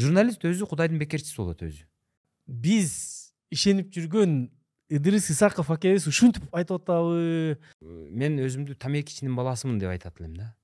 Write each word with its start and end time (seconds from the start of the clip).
журналист 0.00 0.44
өзү 0.48 0.68
кудайдын 0.70 1.00
бекерчиси 1.00 1.36
болот 1.38 1.62
өзү. 1.66 1.84
Биз 2.46 2.92
ишенип 3.52 3.92
жүргөн 3.94 4.48
ыдырыс 4.90 5.30
исаков 5.30 5.70
акебиз 5.70 6.08
ушинтип 6.10 6.48
айтып 6.54 6.82
атабы. 6.82 7.58
Мен 7.80 8.40
өзүмдү 8.42 8.76
тамекичинин 8.80 9.36
баласымын 9.38 9.78
деп 9.78 9.92
айтат 9.92 10.20
элем 10.20 10.34
да. 10.36 10.54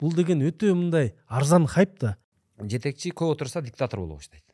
Бул 0.00 0.14
деген 0.16 0.42
өтө 0.46 0.72
мындай 0.74 1.12
арзан 1.26 1.66
хайп 1.66 1.98
да. 2.00 2.16
Жетекчи 2.60 3.12
көп 3.12 3.34
отурса 3.34 3.62
диктатор 3.62 4.00
боло 4.00 4.16
баштайт. 4.16 4.44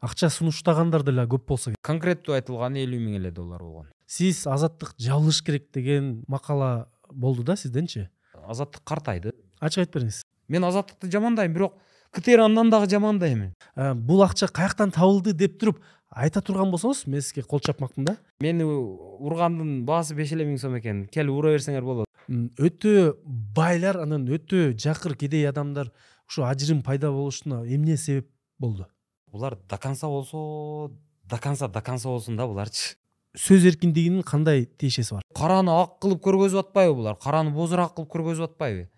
Акча 0.00 0.30
сунуштагандар 0.30 1.02
деле 1.04 1.26
көп 1.26 1.46
болсо 1.48 1.72
керек. 1.72 1.82
Конкреттүү 1.84 2.36
айтылганы 2.38 2.84
элүү 2.84 3.00
миң 3.00 3.18
эле 3.20 3.30
доллар 3.34 3.62
болгон. 3.64 3.90
Сиз 4.06 4.46
азаттык 4.46 4.94
жабылыш 5.00 5.42
керек 5.42 5.70
деген 5.74 6.24
макала 6.28 6.88
болду 7.10 7.42
да 7.42 7.56
сизденчи? 7.56 8.08
Азаттык 8.46 8.84
картайды. 8.84 9.32
Ачык 9.60 9.84
айтып 9.86 9.98
бериңиз. 9.98 10.22
Мен 10.48 10.64
азаттыкты 10.64 11.10
жамандайм 11.10 11.52
бирок 11.52 11.80
ктр 12.16 12.40
андан 12.46 12.70
дагы 12.72 12.88
жамандайм 12.90 13.52
Э, 13.76 13.92
бул 13.94 14.22
акча 14.24 14.48
каяктан 14.48 14.90
табылды 14.90 15.34
деп 15.36 15.58
туруп 15.60 15.82
айта 16.08 16.40
турган 16.40 16.70
болсоңуз 16.72 17.04
мен 17.06 17.20
сизге 17.20 17.42
кол 17.42 17.60
чапмакмын 17.60 18.06
да. 18.06 18.16
Мени 18.40 18.64
ургандын 18.64 19.84
баасы 19.84 20.16
беш 20.16 20.32
эле 20.32 20.46
миң 20.48 20.56
сом 20.58 20.78
экен. 20.78 21.04
Келип 21.12 21.36
ура 21.36 21.52
берсеңер 21.52 21.84
болот. 21.84 22.08
Өтө 22.28 23.18
байлар 23.26 24.00
анан 24.00 24.24
өтө 24.32 24.70
жакыр 24.80 25.14
кедей 25.14 25.44
адамдар 25.48 25.92
ушу 26.28 26.46
ажырым 26.48 26.82
пайда 26.82 27.12
болушуна 27.12 27.64
эмне 27.66 27.96
себеп 27.96 28.30
болду? 28.58 28.86
Булар 29.30 29.58
до 29.68 29.76
конца 29.76 30.08
болсо 30.08 30.90
до 31.24 31.38
конца 31.38 31.68
до 31.68 31.82
конца 31.82 32.08
болсун 32.08 32.36
да 32.36 32.46
буларчы. 32.46 32.96
Сөз 33.36 33.66
эркиндигинин 33.68 34.22
кандай 34.22 34.64
тиешеси 34.64 35.12
бар? 35.12 35.22
Караны 35.36 35.74
ак 35.82 35.98
кылып 36.00 36.22
көргөзүп 36.24 36.70
атпайбы 36.70 36.94
булар? 36.96 37.18
Караны 37.20 37.52
бозураак 37.52 37.92
кылып 37.94 38.08
көргөзүп 38.14 38.54
атпайбы? 38.54 38.88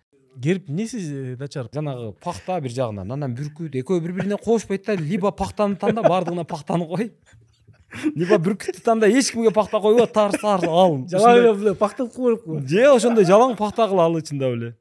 Керип 0.43 0.69
эмнеси 0.71 0.99
э, 0.99 1.37
начар? 1.39 1.69
Жанагы 1.73 2.13
пахта 2.23 2.61
бир 2.61 2.71
жагынан. 2.71 3.11
Анан 3.13 3.35
бүркүт 3.35 3.75
экөө 3.81 4.01
бири 4.01 4.13
бирине 4.13 4.37
кошпойт 4.39 4.87
да 4.87 4.95
либо 4.95 5.31
пахтаны 5.33 5.77
танда 5.77 6.03
баардыгына 6.03 6.45
пахтаны 6.45 6.87
кой. 6.87 7.13
Либо 8.15 8.39
бүркүттү 8.39 8.83
танда 8.85 9.09
эч 9.09 9.33
кимге 9.33 9.51
пахта 9.51 9.81
койбо 9.81 10.07
тарс 10.07 10.41
тарс 10.41 10.65
ал. 10.65 10.99
Жалаң 11.11 11.63
эле 11.63 11.75
пактап 11.75 12.13
коелукпу 12.15 12.61
же 12.61 12.87
ошондой 12.93 13.25
жалаң 13.25 13.57
пахта 13.57 13.89
кылалы 13.89 14.23
чындап 14.23 14.55
эле. 14.55 14.75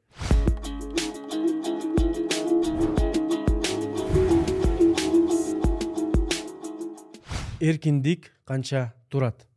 Эркиндик 7.60 8.32
канча 8.46 8.92
турат? 9.08 9.48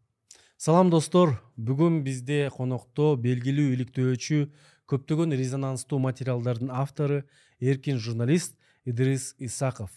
Салам 0.58 0.90
достор. 0.90 1.38
Бүгүн 1.62 2.02
бизде 2.02 2.50
конокто 2.50 3.16
белгилүү 3.22 3.76
иликтөөчү 3.76 4.48
көптөгөн 4.92 5.36
резонанстуу 5.40 6.00
материалдардын 6.04 6.72
автору 6.72 7.22
эркин 7.60 7.98
журналист 7.98 8.58
идрис 8.86 9.36
исаков. 9.40 9.92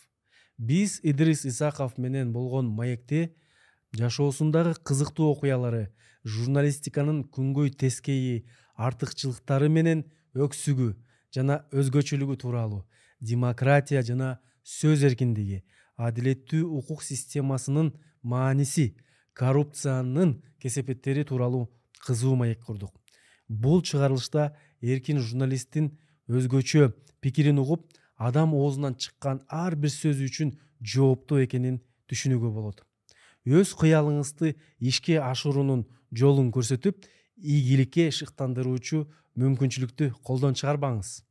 Биз 0.58 1.00
идрис 1.02 1.44
исаков 1.44 1.98
менен 1.98 2.32
болгон 2.32 2.68
маекте 2.70 3.34
жашоосундагы 3.92 4.74
кызыктуу 4.84 5.32
окуялары 5.32 5.88
журналистиканын 6.24 7.24
күнгөй 7.34 7.74
тескейи 7.74 8.44
артыкчылыктары 8.76 9.68
менен 9.68 10.04
өксүгү 10.34 10.94
жана 11.34 11.60
өзгөчөлүгү 11.74 12.36
тууралуу 12.42 12.84
демократия 13.20 14.02
жана 14.02 14.38
сөз 14.64 15.04
эркиндиги 15.08 15.62
адилеттүү 15.96 16.64
укук 16.78 17.02
системасынын 17.06 17.92
мааниси 18.22 18.94
коррупциянын 19.38 20.36
кесепеттери 20.62 21.24
тууралуу 21.24 21.68
кызуу 22.06 22.36
маек 22.36 22.64
курдук. 22.64 22.92
Бул 23.48 23.82
чыгарылышта 23.82 24.56
эркин 24.84 25.20
журналисттин 25.20 25.90
өзгөчө 26.28 26.92
пикирин 27.24 27.58
угуп 27.62 27.86
адам 28.16 28.54
оозунан 28.54 28.96
чыккан 29.00 29.42
ар 29.48 29.76
бир 29.76 29.92
сөзү 29.92 30.28
үчүн 30.28 30.52
жооптуу 30.80 31.42
экенин 31.44 31.80
түшүнүүгө 32.10 32.50
болот. 32.52 32.84
Өз 33.44 33.74
кыялыңызды 33.80 34.54
ишке 34.80 35.18
ашыруунун 35.20 35.84
жолун 36.12 36.50
көрсөтүп 36.54 37.04
ийгиликке 37.36 38.10
шыктандыруучу 38.14 39.04
мүмкүнчүлүктү 39.40 40.12
колдон 40.22 40.56
чыгарбаңыз. 40.56 41.24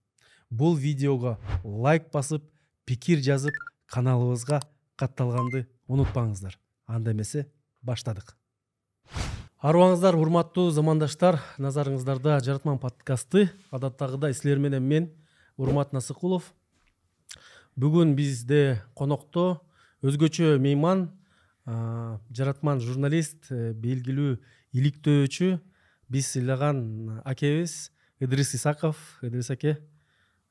Бул 0.49 0.77
видеого 0.77 1.37
лайк 1.63 2.11
басып 2.13 2.45
пикир 2.85 3.23
жазып 3.23 3.57
каналыбызга 3.87 4.61
катталганды 4.99 5.65
унутпаңыздар. 5.87 6.59
Анда 6.85 7.15
эмесе 7.15 7.47
баштадык 7.81 8.35
арыбаңыздар 9.63 10.17
урматтуу 10.19 10.73
замандаштар 10.75 11.37
назарыңыздарда 11.63 12.35
жаратман 12.43 12.81
подкасты. 12.83 13.45
Адаттагыдай 13.71 14.35
силер 14.35 14.59
менен 14.59 14.83
мен 14.83 15.05
урмат 15.55 15.93
насыкулов. 15.95 16.49
Бүгүн 17.79 18.11
бизде 18.17 18.81
конокто 18.93 19.61
өзгөчө 20.03 20.57
мейман 20.59 21.07
жаратман 21.63 22.83
журналист 22.83 23.53
э, 23.55 23.71
белгилүү 23.71 24.35
иликтөөчү 24.75 25.55
биз 26.11 26.33
сыйлаган 26.35 27.23
акебиз 27.23 27.93
идрис 28.19 28.51
исаков. 28.59 28.99
Идрис 29.23 29.49
аке 29.49 29.77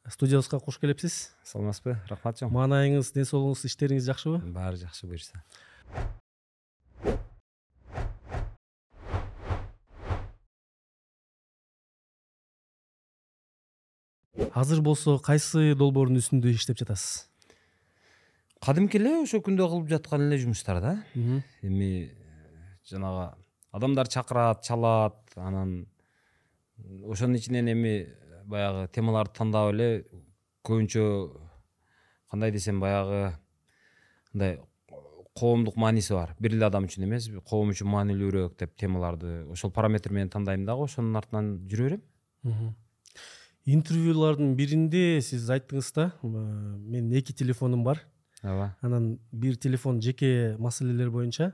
студиябызга 0.09 0.57
куш 0.65 0.81
келипсиз 0.81 1.37
саламатсызбы? 1.45 1.99
Рахмат 2.09 2.41
чоң 2.41 2.57
маанайыңыз 2.57 3.13
ден 3.13 3.29
соолугуңуз 3.29 3.69
иштериңиз 3.69 4.09
жакшыбы? 4.09 4.41
Баары 4.57 4.81
жакшы 4.81 5.05
буюрса 5.05 5.45
азыр 14.53 14.81
болсо 14.83 15.19
кайсы 15.19 15.75
долбоордун 15.77 16.21
үстүндө 16.21 16.53
иштеп 16.55 16.79
жатасыз? 16.81 17.29
Кадимки 18.63 18.99
эле 19.01 19.19
ошо 19.23 19.43
күндө 19.45 19.69
кылып 19.69 19.89
жаткан 19.91 20.27
эле 20.27 20.39
жумуштар 20.39 20.81
да. 20.81 20.93
Эми 21.63 22.11
жанагы 22.89 23.35
адамдар 23.73 24.09
чакырат 24.09 24.63
чалат 24.63 25.19
анан 25.37 25.87
ошонун 27.05 27.37
ичинен 27.37 27.69
эми 27.73 28.09
баягы 28.45 28.89
темаларды 28.95 29.37
тандап 29.37 29.73
эле 29.75 30.05
көбүнчө 30.65 31.07
кандай 32.31 32.53
десем 32.53 32.81
баягы 32.81 33.35
мындай 34.33 34.61
коомдук 35.35 35.77
мааниси 35.77 36.15
бар. 36.15 36.37
Бир 36.39 36.55
эле 36.55 36.67
адам 36.67 36.87
үчүн 36.89 37.05
эмес 37.05 37.29
коом 37.45 37.73
үчүн 37.75 37.91
маанилүүрөөк 37.93 38.57
деп 38.59 38.77
темаларды 38.77 39.43
ошол 39.51 39.73
параметр 39.73 40.13
менен 40.13 40.31
тандайм 40.31 40.65
дагы 40.65 40.87
ошонун 40.87 41.17
артынан 41.17 41.59
жүрө 41.69 41.89
берем 41.91 42.75
Мгм. 43.67 43.75
интервьюлардын 43.79 44.55
биринде 44.57 45.21
сиз 45.23 45.49
айттыңыз 45.51 45.93
да 45.95 46.13
менин 46.23 47.13
эки 47.13 47.33
телефонум 47.33 47.85
бар. 47.85 48.01
Ооба 48.43 48.77
анан 48.81 49.19
бир 49.33 49.57
телефон 49.57 50.01
жеке 50.03 50.57
маселелер 50.59 51.11
боюнча 51.11 51.53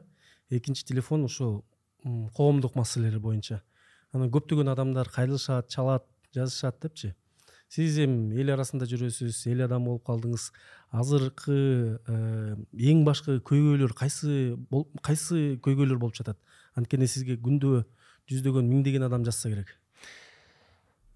экинчи 0.51 0.85
телефон 0.85 1.25
ушул 1.25 1.65
м, 2.05 2.29
коомдук 2.31 2.75
маселелер 2.75 3.21
боюнча 3.21 3.63
анан 4.13 4.31
көптөгөн 4.31 4.73
адамдар 4.73 5.09
кайрылышат 5.09 5.69
чалат 5.69 6.05
жазышат 6.35 6.81
депчи. 6.81 7.15
Сиз 7.69 7.99
эми 7.99 8.35
эл 8.41 8.55
арасында 8.55 8.87
жүрөсүз 8.89 9.47
эл 9.53 9.67
адамы 9.67 9.85
болуп 9.91 10.07
калдыңыз. 10.07 10.53
Азыркы 10.91 12.01
э, 12.09 12.57
эң 12.73 13.05
башкы 13.05 13.41
көйгөйлөр 13.45 13.93
кайсы 13.93 14.57
кайсы 15.03 15.59
көйгөйлөр 15.61 15.99
болуп 15.99 16.17
жатат? 16.17 16.39
Анткени 16.75 17.07
сизге 17.07 17.37
күндө 17.37 17.85
жүздөгөн 18.31 18.65
миңдеген 18.65 19.05
адам 19.05 19.25
жазса 19.25 19.51
керек. 19.53 19.77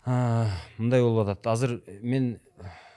Мындай 0.04 1.02
болуп 1.02 1.28
атат 1.28 1.46
азыр 1.46 1.82
мен 2.02 2.40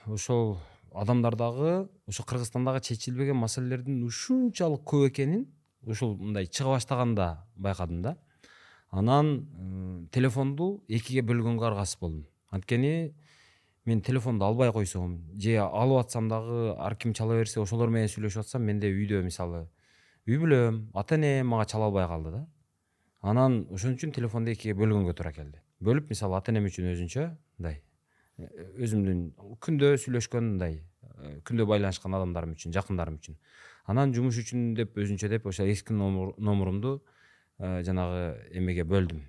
ошол 0.06 0.58
адамдардагы 0.92 1.88
ошо 2.06 2.24
кыргызстандагы 2.24 2.80
чечилбеген 2.80 3.36
маселелердин 3.36 4.02
ушунчалык 4.02 4.82
көп 4.82 5.10
экенин 5.10 5.46
ушул 5.86 6.16
мындай 6.16 6.46
чыга 6.46 6.70
баштаганда 6.74 7.46
байкадым 7.54 8.02
да. 8.02 8.16
Анан 8.90 10.08
телефонду 10.12 10.82
экиге 10.88 11.22
бөлгөнгө 11.22 11.66
аргасыз 11.66 11.98
болдум. 12.00 12.26
Анткени 12.50 13.14
мен 13.84 14.02
телефонду 14.02 14.44
албай 14.44 14.72
койсом 14.72 15.20
же 15.38 15.58
алып 15.58 16.06
атсам 16.06 16.28
дагы 16.28 16.74
ар 16.76 16.96
ким 16.96 17.14
чала 17.14 17.34
берсе 17.38 17.60
ошолор 17.60 17.88
менен 17.88 18.08
сүйлөшүп 18.08 18.40
атсам 18.40 18.62
менде 18.62 18.90
үйдө 18.90 19.22
мисалы 19.22 19.68
үй 20.26 20.38
бүлөм 20.38 20.90
ата 20.94 21.14
энем 21.14 21.46
мага 21.46 21.66
чала 21.66 21.86
албай 21.86 22.08
калды 22.08 22.30
да. 22.30 22.46
Анан 23.20 23.66
ошон 23.70 23.94
үчүн 23.94 24.12
телефонду 24.12 24.50
экиге 24.50 24.74
бөлгөнгө 24.74 25.14
туура 25.14 25.32
келди. 25.32 25.60
Бөлүп 25.84 26.10
мисалы 26.12 26.36
ата 26.38 26.52
энем 26.52 26.68
үчүн 26.68 26.90
өзүнчө 26.92 27.24
мындай 27.58 27.80
э, 28.38 28.48
өзүмдүн 28.86 29.22
күндө 29.64 29.94
сүйлөшкөн 30.02 30.50
мындай 30.52 30.78
э, 30.80 31.40
күндө 31.46 31.66
байланышкан 31.68 32.14
адамдарым 32.16 32.54
үчүн 32.56 32.74
жакындарым 32.76 33.18
үчүн 33.20 33.38
анан 33.92 34.14
жумуш 34.16 34.38
үчүн 34.42 34.74
деп 34.78 34.96
өзүнчө 34.96 35.30
деп 35.32 35.46
ошо 35.46 35.66
эски 35.68 35.92
номерумду 35.96 37.00
э, 37.58 37.82
жанагы 37.86 38.48
эмеге 38.56 38.84
бөлдүм 38.88 39.20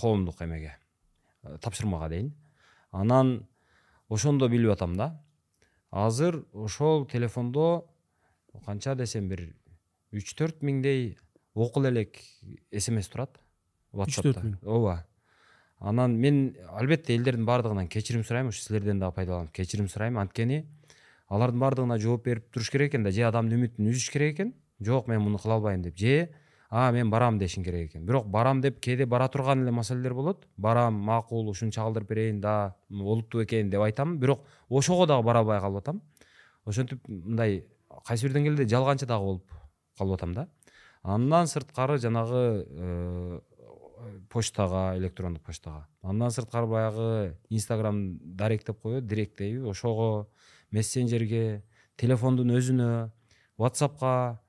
коомдук 0.00 0.40
эмеге 0.42 0.76
тапшырмага 1.60 2.08
дейин 2.08 2.32
анан 2.90 3.46
ошондо 4.08 4.48
билип 4.48 4.70
атам 4.72 4.96
да. 4.96 5.20
Азыр 5.90 6.44
ошол 6.52 7.06
телефондо 7.06 7.86
канча 8.64 8.94
десем 8.94 9.28
бир 9.28 9.44
үч 10.12 10.34
төрт 10.34 10.62
миңдей 10.62 11.16
окула 11.54 11.90
элек 11.92 12.18
смс 12.72 13.08
турат 13.08 13.38
Үч 13.92 14.18
төрт 14.18 14.42
миң? 14.42 14.56
ооба. 14.62 15.04
Анан 15.84 16.16
мен 16.20 16.56
албетте 16.72 17.14
элдердин 17.14 17.44
баардыгынан 17.44 17.88
кечирим 17.88 18.24
сурайм 18.24 18.48
ушу 18.48 18.62
силерден 18.62 18.98
дагы 18.98 19.14
пайдаланып 19.14 19.52
кечирим 19.52 19.88
сурайм. 19.88 20.18
Анткени 20.18 20.64
алардын 21.28 21.60
баардыгына 21.60 21.98
жооп 21.98 22.24
берип 22.24 22.50
туруш 22.52 22.70
керек 22.70 22.94
экен 22.94 23.04
да 23.04 23.12
же 23.12 23.26
адамдын 23.28 23.58
үмүтүн 23.58 23.90
үзүш 23.92 24.10
керек 24.12 24.34
экен. 24.34 24.54
Жок 24.80 25.08
мен 25.08 25.20
муну 25.20 25.38
кыла 25.38 25.58
албайм 25.58 25.82
деп 25.82 25.96
же 25.96 26.30
а 26.70 26.90
мен 26.92 27.10
барам 27.10 27.38
дешиң 27.38 27.64
керек 27.64 27.90
экен. 27.90 28.06
Бирок 28.06 28.26
барам 28.26 28.60
деп 28.60 28.80
кээде 28.80 29.06
бара 29.06 29.28
турган 29.28 29.62
эле 29.62 29.70
маселелер 29.70 30.14
болот. 30.14 30.48
Барам 30.56 30.94
макул 30.94 31.48
ушунча 31.48 31.80
чагылдырып 31.80 32.08
берейин 32.08 32.40
да 32.40 32.74
олуттуу 32.90 33.44
экен 33.44 33.70
деп 33.70 33.80
айтам. 33.80 34.18
Бирок 34.18 34.46
ошого 34.68 35.06
дагы 35.06 35.22
бара 35.22 35.38
албай 35.40 35.60
калып 35.60 35.84
атам. 35.84 36.02
Ошентип 36.64 37.06
мындай 37.08 37.66
кайсы 38.06 38.26
бир 38.26 38.34
деңгээлде 38.34 38.68
жалганчы 38.68 39.06
дагы 39.06 39.24
болуп 39.24 39.52
калып 39.98 40.18
атам 40.18 40.34
да. 40.34 40.48
Андан 41.02 41.46
сырткары 41.46 41.98
жанагы 41.98 42.66
э, 42.66 43.40
почтага 44.28 44.96
электрондук 44.98 45.44
почтага. 45.44 45.86
Андан 46.02 46.30
сырткары 46.30 46.66
баягы 46.66 47.36
инстаграм 47.48 48.18
дарек 48.20 48.64
деп 48.66 48.80
коебу 48.80 49.06
директ 49.06 49.38
дейби. 49.38 49.64
Ошого 49.68 50.28
мессенджерге 50.70 51.62
телефондун 51.96 52.50
өзүнө 52.56 53.10
whatsappка 53.58 54.40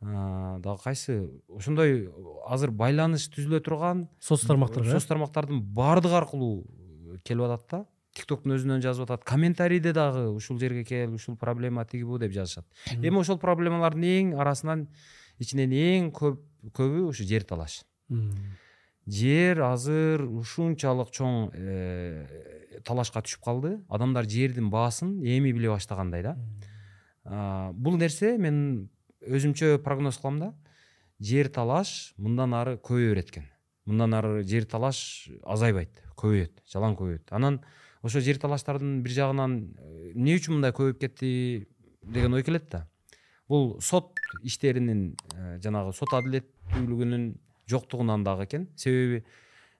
дагы 0.00 0.82
кайсы 0.82 1.30
ошондой 1.48 2.10
азыр 2.46 2.70
байланыш 2.70 3.28
түзүлө 3.34 3.60
турган 3.62 4.08
соц 4.20 4.46
тармактарга 4.46 4.90
соц 4.90 5.06
тармактардын 5.06 5.62
баардыгы 5.62 6.16
аркылуу 6.18 7.18
келип 7.24 7.46
атат 7.46 7.66
да. 7.70 7.84
Тиктоктун 8.12 8.52
өзүнөн 8.58 8.82
жазып 8.84 9.06
атат. 9.06 9.22
Комментарийде 9.24 9.94
дагы 9.96 10.26
ушул 10.28 10.58
жерге 10.60 10.84
кел 10.84 11.14
ушул 11.14 11.36
проблема 11.36 11.86
тиги 11.86 12.04
бу 12.04 12.18
деп 12.18 12.32
жазышат. 12.32 12.66
Эми 13.00 13.16
ошол 13.22 13.38
проблемалардын 13.40 14.04
эң 14.04 14.34
арасынан 14.36 14.88
ичинен 15.40 15.72
эң 15.72 16.10
көп 16.12 16.42
көбү 16.76 17.06
ушу 17.08 17.24
жер 17.24 17.46
талаш 17.48 17.82
жер 19.06 19.60
азыр 19.66 20.24
ушунчалык 20.26 21.12
чоң 21.14 21.50
э, 21.54 22.80
талашка 22.84 23.22
түшүп 23.22 23.44
калды. 23.44 23.76
Адамдар 23.88 24.28
жердин 24.28 24.70
баасын 24.70 25.20
эми 25.22 25.52
биле 25.52 25.70
баштагандай 25.72 26.22
да. 26.22 26.36
Бул 27.74 27.96
нерсе 27.98 28.36
мен 28.38 28.90
өзүмчө 29.22 29.78
прогноз 29.84 30.18
кылам 30.18 30.38
да. 30.40 30.52
Жер 31.22 31.48
талаш 31.54 32.14
мындан 32.18 32.54
ары 32.58 32.78
көбөйө 32.82 33.14
берет 33.14 33.30
экен 33.30 33.52
мындан 33.86 34.14
ары 34.14 34.42
жер 34.46 34.66
талаш 34.70 35.28
азайбайт 35.42 36.02
көбөйөт 36.18 36.62
жалаң 36.70 36.96
көбөйөт. 36.98 37.32
Анан 37.34 37.60
ошо 38.02 38.22
жер 38.22 38.38
талаштардын 38.42 39.00
бир 39.02 39.14
жагынан 39.16 39.58
э, 39.78 40.12
эмне 40.14 40.36
үчүн 40.38 40.58
мындай 40.58 40.74
көбөйүп 40.76 41.00
кетти 41.02 41.32
деген 42.02 42.34
ой 42.34 42.44
келет 42.46 42.68
да. 42.70 42.86
Бул 43.48 43.76
сот 43.80 44.18
иштеринин 44.42 45.16
э, 45.34 45.58
жанагы 45.62 45.94
сот 45.96 46.14
адилеттүүлүгүнүн 46.18 47.26
жоктугунан 47.68 48.24
дагы 48.24 48.44
экен. 48.44 48.68
Себеби 48.76 49.24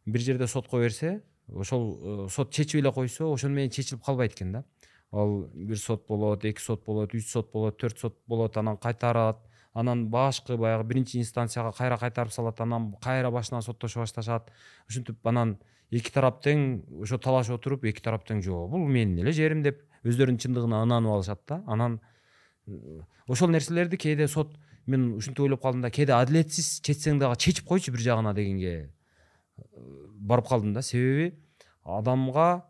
бир 0.07 0.21
жерде 0.21 0.47
сотко 0.47 0.79
берсе 0.79 1.23
ошол 1.49 2.27
э, 2.27 2.29
сот 2.31 2.53
чечип 2.53 2.81
эле 2.81 2.93
койсо 2.93 3.33
ошону 3.33 3.55
менен 3.55 3.71
чечилип 3.71 4.03
калбайт 4.05 4.35
экен 4.35 4.53
да. 4.53 4.65
Ал 5.13 5.49
бир 5.55 5.79
сот 5.79 6.07
болот 6.07 6.45
эки 6.45 6.61
сот 6.61 6.85
болот 6.85 7.15
үч 7.15 7.27
сот 7.27 7.53
болот 7.53 7.79
төрт 7.79 7.99
сот 7.99 8.19
болот 8.27 8.57
анан 8.57 8.77
кайтарат. 8.77 9.39
Анан 9.75 10.09
башкы 10.11 10.57
баягы 10.57 10.85
биринчи 10.85 11.19
инстанцияга 11.19 11.73
кайра 11.73 11.97
кайтарып 11.97 12.33
салат 12.33 12.61
анан 12.61 12.95
кайра 13.03 13.31
башынан 13.31 13.63
соттошо 13.63 14.01
башташат. 14.01 14.51
Ушинтип 14.89 15.27
анан 15.27 15.59
эки 15.91 16.13
тарап 16.13 16.43
тең 16.45 16.83
ошо 17.03 17.19
талашып 17.19 17.59
отуруп 17.59 17.85
эки 17.85 18.03
тарап 18.03 18.27
тең 18.29 18.43
жок 18.43 18.71
бул 18.73 18.87
менин 18.89 19.19
эле 19.25 19.33
жерим 19.33 19.63
деп 19.63 19.83
өздөрүнүн 20.05 20.41
чындыгына 20.41 20.83
ынанып 20.87 21.13
алышат 21.13 21.43
да. 21.49 21.63
Анан 21.67 22.01
ошол 23.29 23.53
нерселерди 23.53 23.97
кээде 23.97 24.29
сот 24.29 24.57
мен 24.87 25.13
ушинтип 25.17 25.45
ойлоп 25.45 25.63
калдым 25.63 25.83
да 25.83 25.91
кээде 25.91 26.15
адилетсиз 26.17 26.81
чечсең 26.85 27.21
дагы 27.21 27.37
чечип 27.37 27.67
койчу 27.69 27.93
бир 27.93 28.01
жагына 28.01 28.35
дегенге 28.35 28.91
барып 30.19 30.49
калдым 30.49 30.73
да. 30.73 30.83
Себеби 30.83 31.35
адамга 31.85 32.65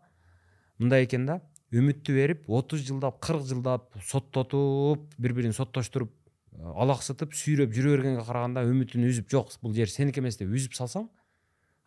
мындай 0.77 1.05
экен 1.05 1.25
да 1.25 1.39
үмүттү 1.73 2.13
берип 2.13 2.49
отуз 2.49 2.83
жылдап 2.85 3.19
кырк 3.23 3.45
жылдап 3.49 3.89
соттотуп 4.05 5.07
бири 5.17 5.33
бирин 5.39 5.53
соттоштуруп 5.57 6.11
алаксытып 6.53 7.33
сүйрөп 7.33 7.73
жүрө 7.73 7.95
бергенге 7.97 8.25
караганда 8.27 8.63
үмүтүн 8.69 9.07
үзүп 9.09 9.31
жок 9.31 9.53
бул 9.61 9.73
жер 9.73 9.89
сеники 9.89 10.21
эмес 10.21 10.37
деп 10.37 10.53
үзүп 10.53 10.77
салсаң 10.77 11.07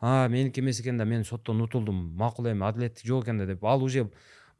а 0.00 0.26
меники 0.28 0.60
эмес 0.60 0.80
экен 0.82 0.98
да 0.98 1.04
мен 1.04 1.24
соттон 1.24 1.62
утулдум 1.62 2.16
макул 2.18 2.48
эми 2.50 2.66
адилеттик 2.66 3.06
жок 3.06 3.24
экен 3.24 3.38
да 3.38 3.46
деп 3.46 3.64
ал 3.64 3.82
уже 3.82 4.08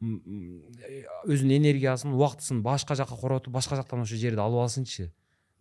өзүнүн 0.01 1.57
энергиясын 1.59 2.15
убактысын 2.15 2.63
башка 2.63 2.95
жака 2.95 3.17
коротуп 3.17 3.53
башка 3.53 3.77
жактан 3.77 4.07
ошол 4.07 4.19
жерди 4.19 4.41
алып 4.41 4.63
алсынчы 4.63 5.11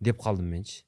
деп 0.00 0.20
калдым 0.22 0.50
менчи 0.50 0.86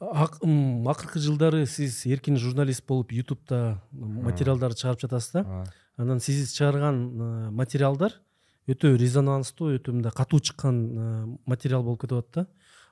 акыркы 0.00 1.20
жылдары 1.20 1.66
сиз 1.68 2.06
эркин 2.06 2.38
журналист 2.40 2.86
болуп 2.88 3.12
ютубта 3.12 3.82
материалдарды 3.92 4.80
чыгарып 4.80 5.02
жатасыз 5.04 5.32
да? 5.32 5.64
Анан 5.96 6.20
сиз 6.20 6.54
чыгарган 6.56 6.96
э, 6.96 7.50
материалдар 7.50 8.14
өтө 8.66 8.94
резонанстуу 8.96 9.74
өтө 9.76 9.92
мындай 9.92 10.12
катуу 10.16 10.40
чыккан 10.40 10.78
э, 10.88 11.26
материал 11.44 11.82
болуп 11.84 12.00
кетип 12.00 12.16
атат 12.16 12.32
да? 12.32 12.46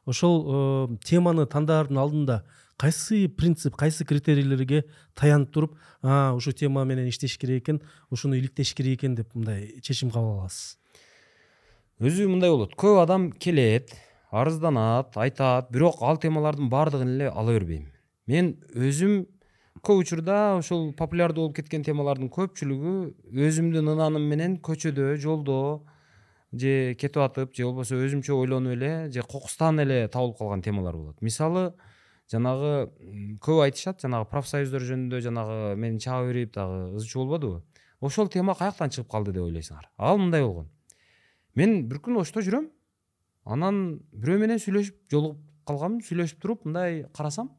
Ошол 0.04 0.36
э, 0.44 0.96
теманы 1.04 1.46
тандаардын 1.46 1.96
алдында 1.96 2.42
кайсы 2.76 3.26
принцип 3.28 3.76
кайсы 3.76 4.04
критерийлерге 4.04 4.84
таянып 5.14 5.50
туруп 5.50 5.78
ушул 6.02 6.52
тема 6.52 6.84
менен 6.84 7.08
иштеш 7.08 7.38
керек 7.38 7.62
экен 7.62 7.80
ушуну 8.10 8.36
иликтеш 8.36 8.74
керек 8.74 9.00
экен 9.00 9.16
деп 9.16 9.34
мындай 9.34 9.80
чечим 9.80 10.10
кабыл 10.10 10.42
аласыз? 10.42 10.76
Өзү 11.98 12.28
мындай 12.28 12.50
болот. 12.52 12.76
Көп 12.78 13.00
адам 13.02 13.32
келет 13.32 13.96
арызданат 14.30 15.16
айтат 15.16 15.70
бирок 15.72 16.02
ал 16.02 16.18
темалардын 16.20 16.68
баардыгын 16.68 17.14
эле 17.16 17.28
ала 17.30 17.52
бербейм. 17.52 17.86
Мен 18.26 18.56
өзүм 18.74 19.24
көп 19.82 20.02
учурда 20.02 20.56
ушул 20.58 20.92
популярдуу 20.92 21.46
болуп 21.46 21.56
кеткен 21.56 21.84
темалардын 21.86 22.28
көпчүлүгү 22.34 22.94
өзүмдүн 23.48 23.92
ынаным 23.94 24.26
менен 24.28 24.58
көчөдө 24.60 25.14
жолдо 25.22 25.84
же 26.52 26.94
кетип 26.98 27.22
атып 27.24 27.54
же 27.56 27.64
болбосо 27.64 27.96
өзүмчө 27.96 28.36
ойлонуп 28.36 28.76
эле 28.76 28.92
же 29.12 29.22
кокустан 29.22 29.80
эле 29.80 30.06
табылып 30.08 30.38
калган 30.38 30.62
темалар 30.62 30.96
болот. 30.96 31.22
Мисалы 31.22 31.72
жанагы 32.30 32.90
көп 33.40 33.62
айтышат 33.64 34.02
жанагы 34.04 34.28
профсоюздар 34.28 34.84
жөнүндө 34.84 35.22
жанагы 35.24 35.76
мени 35.76 36.00
чаба 36.00 36.28
берип 36.28 36.52
дагы 36.54 36.96
ызы 36.96 37.08
чуу 37.08 37.24
болбодубу. 37.24 37.62
Ошол 38.00 38.28
тема 38.28 38.54
каяктан 38.54 38.90
чыгып 38.90 39.10
калды 39.10 39.32
деп 39.32 39.48
ойлойсуңар. 39.48 39.88
Ал 39.96 40.18
мындай 40.18 40.44
болгон. 40.44 40.68
Мен 41.54 41.88
бир 41.88 41.98
күнү 42.04 42.20
ошто 42.22 42.40
жүрөм 42.44 42.68
анан 43.48 44.00
бирөө 44.12 44.42
менен 44.44 44.60
сүйлөшүп 44.60 45.08
жолугуп 45.12 45.40
калганмын 45.68 46.04
сүйлөшүп 46.04 46.40
туруп 46.42 46.66
мындай 46.68 47.04
карасам 47.16 47.50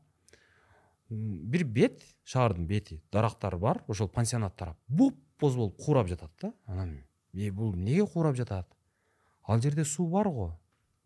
бир 1.10 1.66
бет 1.66 2.04
шаардын 2.24 2.68
бети 2.70 3.02
дарактар 3.12 3.58
бар 3.58 3.84
ошол 3.88 4.10
пансионат 4.10 4.56
тарап 4.56 4.78
боп 4.88 5.18
боз 5.40 5.56
болуп 5.56 5.78
куурап 5.78 6.08
жатат 6.08 6.32
да. 6.42 6.54
Анан 6.66 7.00
э 7.34 7.52
бул 7.52 7.74
эмнеге 7.74 8.06
куурап 8.06 8.36
жатат? 8.36 8.68
Ал 9.48 9.62
жерде 9.62 9.86
суу 9.86 10.10
бар 10.10 10.30
го 10.30 10.54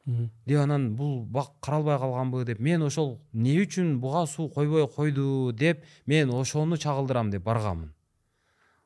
деп 0.05 0.59
анан 0.59 0.95
бул 0.95 1.23
бак 1.25 1.53
каралбай 1.61 1.97
калганбы 1.97 2.43
деп 2.45 2.59
мен 2.59 2.81
ошол 2.83 3.21
эмне 3.33 3.55
үчүн 3.63 3.99
буга 3.99 4.25
суу 4.27 4.49
койбой 4.49 4.87
койду 4.87 5.53
деп 5.53 5.85
мен 6.05 6.29
ошону 6.29 6.77
чагылдырам 6.77 7.29
деп 7.31 7.43
барганмын 7.43 7.93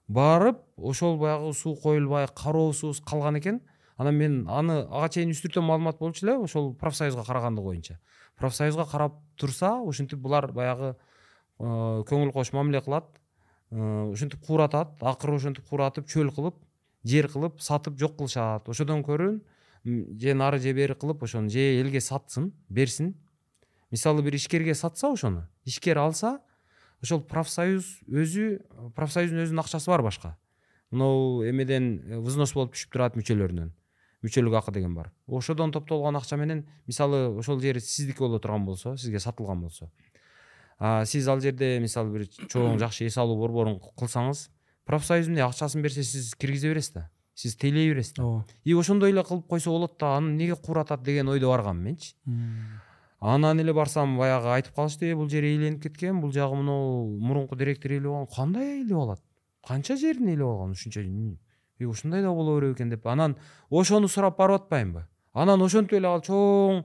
барып 0.07 0.61
ошол 0.77 1.17
баягы 1.17 1.53
суу 1.53 1.75
коюлбай 1.75 2.27
кароосуз 2.27 3.01
калган 3.01 3.39
экен 3.39 3.61
анан 3.97 4.15
мен 4.15 4.45
аны 4.49 4.83
ага 4.89 5.09
чейин 5.09 5.33
үстүртөн 5.33 5.65
маалымат 5.65 5.99
болчу 5.99 6.25
эле 6.25 6.37
ошол 6.37 6.73
профсоюзга 6.75 7.25
карагандыгы 7.25 7.65
боюнча 7.65 7.99
профсоюзга 8.37 8.85
карап 8.85 9.17
турса 9.35 9.75
ушинтип 9.81 10.19
булар 10.19 10.51
баягы 10.51 10.93
э, 10.93 10.95
көңүл 11.59 12.31
кош 12.33 12.53
мамиле 12.53 12.81
кылат 12.85 13.09
э, 13.71 13.77
ушинтип 14.11 14.45
кууратат 14.45 15.01
акыры 15.01 15.35
ошентип 15.35 15.65
кууратып 15.69 16.07
чөл 16.07 16.29
кылып 16.33 16.61
жер 17.07 17.29
кылып 17.31 17.61
сатып 17.61 17.97
жок 17.99 18.17
кылышат. 18.17 18.67
Ошодон 18.69 19.03
көрө 19.05 19.39
же 19.83 20.33
нары 20.33 20.59
же 20.59 20.73
бери 20.73 20.93
кылып 20.93 21.23
ошону 21.23 21.49
же 21.49 21.63
элге 21.81 22.01
сатсын 22.01 22.51
берсин. 22.69 23.15
Мисалы 23.91 24.21
бир 24.21 24.35
ишкерге 24.35 24.75
сатса 24.75 25.11
ошону 25.11 25.47
ишкер 25.65 25.97
алса 25.97 26.39
ошол 27.01 27.21
профсоюз 27.21 28.01
өзү 28.07 28.91
профсоюздун 28.95 29.45
өзүнүн 29.45 29.63
акчасы 29.63 29.89
бар 29.89 30.03
башка. 30.03 30.37
Мынау 30.91 31.43
эмеден 31.47 31.97
э, 32.05 32.19
взнос 32.19 32.53
болуп 32.53 32.75
түшүп 32.75 32.93
турат 32.93 33.17
мүчөлөрүнөн 33.17 33.73
мүчөлүк 34.25 34.57
акы 34.57 34.71
деген 34.71 34.95
бар. 34.95 35.11
Ошодон 35.27 35.71
топтолгон 35.71 36.17
акча 36.17 36.37
менен 36.37 36.65
мисалы 36.87 37.27
ошол 37.37 37.59
жер 37.61 37.79
сиздики 37.79 38.19
боло 38.19 38.39
турган 38.39 38.65
болсо 38.65 38.95
сизге 38.97 39.19
сатылган 39.19 39.61
болсо. 39.61 39.91
Сиз 41.05 41.27
ал 41.27 41.41
жерде 41.41 41.79
мисалы 41.79 42.13
бир 42.13 42.27
чоң 42.27 42.77
жакшы 42.81 43.07
эс 43.07 43.17
алуу 43.17 43.37
борборун 43.39 43.79
кылсаңыз 43.97 44.47
профсоюз 44.85 45.27
эмне 45.27 45.43
акчасын 45.45 45.81
берсе 45.81 46.03
сиз 46.03 46.33
киргизе 46.35 46.69
бересиз 46.69 46.93
да. 46.93 47.09
Сиз 47.35 47.55
тейлей 47.55 47.89
бересиз 47.91 48.13
да. 48.17 48.23
Ооба. 48.23 48.45
И 48.63 48.73
ошондой 48.73 49.11
эле 49.11 49.23
кылып 49.23 49.47
койсо 49.47 49.71
болот 49.71 49.97
да 49.99 50.17
аны 50.17 50.31
эмнеге 50.31 50.55
кууратат 50.55 51.03
деген 51.03 51.29
ойдо 51.29 51.49
баргам 51.49 51.83
менчи. 51.83 52.15
Анан 53.19 53.59
эле 53.59 53.73
барсам 53.73 54.17
баягы 54.17 54.53
айтып 54.53 54.75
калышты 54.75 55.15
бул 55.15 55.29
жер 55.29 55.43
ээленип 55.43 55.81
кеткен 55.83 56.21
бул 56.21 56.31
жагы 56.31 56.55
мынау 56.55 57.17
мурунку 57.19 57.55
директор 57.55 57.91
ээлеп 57.91 58.11
алган 58.11 58.27
кандай 58.35 58.81
ээлеп 58.81 58.97
алат? 58.97 59.21
Канча 59.65 59.97
жерин 59.97 60.29
ээлеп 60.29 60.45
алган 60.45 60.71
ушунча 60.77 61.01
ушундай 61.85 62.21
да 62.21 62.31
боло 62.33 62.59
береби 62.59 62.73
экен 62.73 62.89
деп 62.89 63.05
анан 63.07 63.35
ошону 63.69 64.07
сурап 64.07 64.37
барып 64.37 64.63
атпаймынбы? 64.63 65.05
Анан 65.33 65.61
ошентип 65.61 65.93
эле 65.99 66.07
ал 66.07 66.21
чоң 66.21 66.83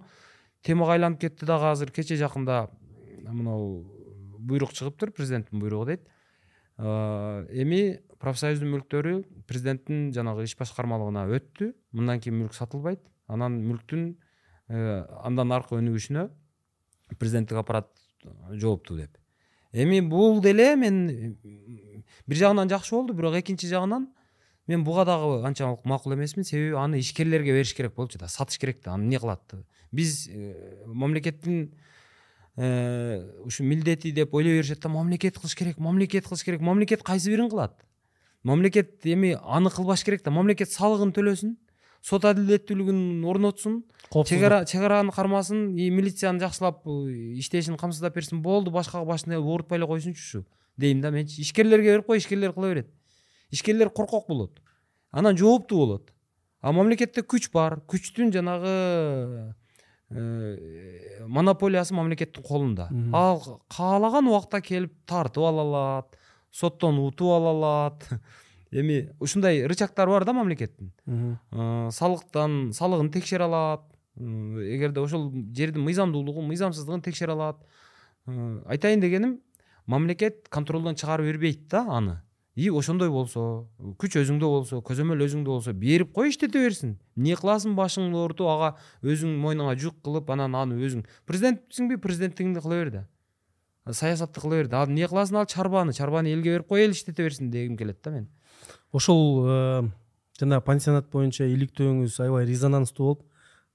темага 0.63 0.93
айланып 0.93 1.21
кетти 1.21 1.47
дагы 1.47 1.71
азыр. 1.71 1.91
Кечээ 1.91 2.19
жакында 2.21 2.69
мынау 3.25 3.85
буйрук 4.39 4.73
чыгыптыр 4.73 5.13
президенттин 5.13 5.61
буйругу 5.61 5.87
дейт. 5.87 6.05
Эми 6.79 8.01
профсоюздун 8.21 8.71
мүлктөрү 8.75 9.23
президенттин 9.49 10.13
жанагы 10.13 10.45
иш 10.45 10.57
башкармалыгына 10.59 11.27
өттү. 11.33 11.73
Мындан 11.93 12.21
кийин 12.21 12.43
мүлк 12.43 12.55
сатылбайт. 12.55 13.01
Анан 13.27 13.59
мүлктүн 13.65 14.07
э, 14.69 15.05
андан 15.25 15.53
аркы 15.55 15.79
өнүгүшүнө 15.79 16.29
президенттик 17.19 17.59
аппарат 17.59 17.89
жооптуу 18.51 18.99
деп. 18.99 19.17
Эми 19.73 20.01
бул 20.01 20.41
деле 20.43 20.75
мен 20.77 21.37
бир 22.27 22.37
жагынан 22.37 22.69
жакшы 22.69 22.95
болду 22.95 23.15
бирок 23.15 23.39
экинчи 23.41 23.67
жагынан 23.71 24.09
мен 24.67 24.85
буга 24.85 25.05
дагы 25.05 25.45
анчалык 25.47 25.85
макул 25.85 26.15
эмесмин 26.15 26.45
себеби 26.45 26.77
аны 26.77 27.01
ишкерлерге 27.01 27.53
бериш 27.53 27.75
керек 27.75 27.95
болчу 27.95 28.19
да 28.19 28.29
сатыш 28.29 28.59
керек 28.59 28.83
да 28.85 28.93
аны 28.93 29.05
эмне 29.05 29.19
кылат 29.19 29.55
биз 29.91 30.29
э, 30.31 30.85
мамлекеттин 30.87 31.75
э, 32.57 33.31
ушу 33.45 33.65
милдети 33.65 34.13
деп 34.13 34.35
ойлой 34.35 34.59
беришет 34.59 34.81
да 34.81 34.89
мамлекет 34.89 35.39
кылыш 35.39 35.55
керек 35.57 35.79
мамлекет 35.79 36.27
кылыш 36.27 36.45
керек. 36.45 36.61
Мамлекет 36.61 37.03
кайсы 37.03 37.31
бирин 37.31 37.51
кылат 37.51 37.85
мамлекет 38.43 39.05
эми 39.05 39.39
аны 39.43 39.71
кылбаш 39.71 40.05
керек 40.05 40.23
да 40.23 40.31
мамлекет 40.31 40.71
салыгын 40.71 41.13
төлөсүн 41.13 41.57
сот 42.03 42.25
адилеттүүлүгүн 42.25 43.25
орнотсун 43.31 43.85
чек 44.27 44.43
ара 44.43 44.65
чек 44.65 44.83
араны 44.83 45.13
кармасын 45.13 45.77
и 45.77 45.91
милицияны 45.91 46.41
жакшылап 46.41 46.87
э, 46.87 47.39
иштешин 47.39 47.77
камсыздап 47.77 48.15
берсин 48.15 48.43
болду 48.43 48.71
башкага 48.71 49.07
башын 49.07 49.37
оорутпай 49.39 49.79
эле 49.79 49.87
койсунчу 49.87 50.21
ушу 50.21 50.47
дейм 50.77 51.01
да. 51.01 51.11
Менчи 51.11 51.41
ишкерлерге 51.43 51.93
берип 51.93 52.07
кой 52.07 52.19
ишкерлер 52.19 52.53
кыла 52.53 52.71
берет 52.71 52.91
ишкерлер 53.53 53.91
коркок 53.91 54.27
болот 54.29 54.61
анан 55.11 55.37
жооптуу 55.37 55.79
болот 55.79 56.13
а 56.63 56.71
мамлекетте 56.73 57.25
күч 57.27 57.51
бар. 57.53 57.81
Күчтүн 57.91 58.31
жанагы 58.33 59.55
э, 60.11 61.25
монополиясы 61.27 61.95
мамлекеттин 61.95 62.45
колунда 62.47 62.89
ал 63.13 63.63
каалаган 63.69 64.29
убакта 64.31 64.61
келип 64.63 64.95
тартып 65.07 65.43
ала 65.43 65.63
алат 65.67 66.19
соттон 66.51 67.01
утуп 67.03 67.35
ала 67.35 67.51
алат 67.51 68.09
эми 68.71 69.11
ушундай 69.21 69.67
рычагдары 69.67 70.11
бар 70.11 70.25
да 70.25 70.33
мамлекеттин 70.33 70.93
э, 71.07 71.89
салыктан 71.91 72.73
салыгын 72.73 73.11
текшере 73.11 73.45
алат 73.45 73.83
эгерде 74.17 75.01
ошол 75.01 75.33
жердин 75.57 75.83
мыйзамдуулугун 75.83 76.47
мыйзамсыздыгын 76.47 77.03
текшере 77.03 77.33
алат 77.33 77.65
айтайын 78.27 79.01
дегеним 79.01 79.41
мамлекет 79.87 80.49
контролдон 80.49 80.95
чыгарып 80.95 81.27
бербейт 81.27 81.67
да 81.69 81.87
аны. 81.89 82.23
И 82.55 82.69
ошондой 82.69 83.09
болсо 83.09 83.67
күч 84.01 84.19
өзүңдө 84.21 84.49
болсо 84.49 84.81
көзөмөл 84.85 85.25
өзүңдө 85.25 85.49
болсо 85.49 85.73
берип 85.73 86.13
кой 86.13 86.29
иштете 86.29 86.61
берсин? 86.61 86.99
Эмне 87.17 87.37
кыласың 87.39 87.73
башыңды 87.79 88.19
оорутуп 88.19 88.51
ага 88.53 88.75
өзүң 89.01 89.39
мойнуңа 89.41 89.73
жүк 89.81 90.03
кылып 90.05 90.29
анан 90.35 90.55
аны 90.59 90.77
өзүң 90.85 91.07
президентсиңби 91.29 91.97
президенттигиңди 92.05 92.61
кыла 92.61 92.83
бер 92.83 92.91
да. 92.93 93.03
Саясатты 93.89 94.45
кыла 94.45 94.61
бер 94.61 94.69
да. 94.69 94.83
Ал 94.83 94.93
эмне 94.93 95.09
кыласың? 95.09 95.41
Ал 95.41 95.49
чарбаны 95.49 95.97
чарбаны 95.97 96.35
элге 96.35 96.59
берип 96.59 96.69
кой 96.69 96.85
эл 96.85 96.93
иштете 96.93 97.25
берсин 97.25 97.51
дегим 97.51 97.79
келет 97.79 98.03
да 98.05 98.11
мен. 98.11 98.29
Ошол 98.93 99.47
э, 99.49 99.83
жана 100.39 100.61
пансионат 100.61 101.09
боюнча 101.11 101.49
иликтөөңүз 101.49 102.21
аябай 102.21 102.45
резонанстуу 102.47 103.07
болуп 103.07 103.25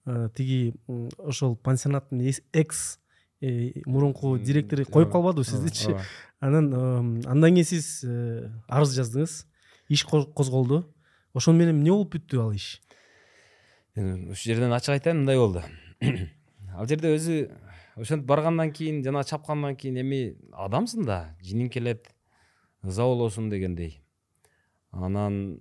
э, 0.06 0.30
тиги 0.38 0.76
ошол 1.18 1.58
пансионаттын 1.58 2.22
экс 2.54 3.00
мурунку 3.42 4.38
директору 4.38 4.86
коюп 4.86 5.12
калбадыбы 5.12 5.46
сиздичи 5.46 5.96
анан 6.40 7.22
андан 7.26 7.54
кийин 7.54 7.66
сиз 7.66 8.04
э, 8.04 8.50
арыз 8.68 8.96
жаздыңыз. 8.98 9.46
иш 9.90 10.06
козголду 10.06 10.86
ошону 11.34 11.58
менен 11.58 11.78
эмне 11.78 11.92
болуп 11.92 12.16
бүттү 12.16 12.42
ал 12.42 12.54
иш? 12.54 12.82
Ушул 13.96 14.54
жерден 14.54 14.74
ачык 14.74 14.98
айтайын 14.98 15.24
мындай 15.24 15.38
болду. 15.38 15.64
Ал 16.78 16.86
жерде 16.86 17.14
өзү 17.16 17.50
ошентип 17.96 18.28
баргандан 18.30 18.72
кийин 18.72 19.04
жана 19.04 19.24
чапкандан 19.24 19.76
кийин 19.76 20.02
эми 20.04 20.38
адамсың 20.54 21.06
да 21.06 21.36
жиниң 21.42 21.70
келет 21.74 22.12
ыза 22.84 23.06
болосуң 23.06 23.50
дегендей. 23.50 24.02
Анан 24.92 25.60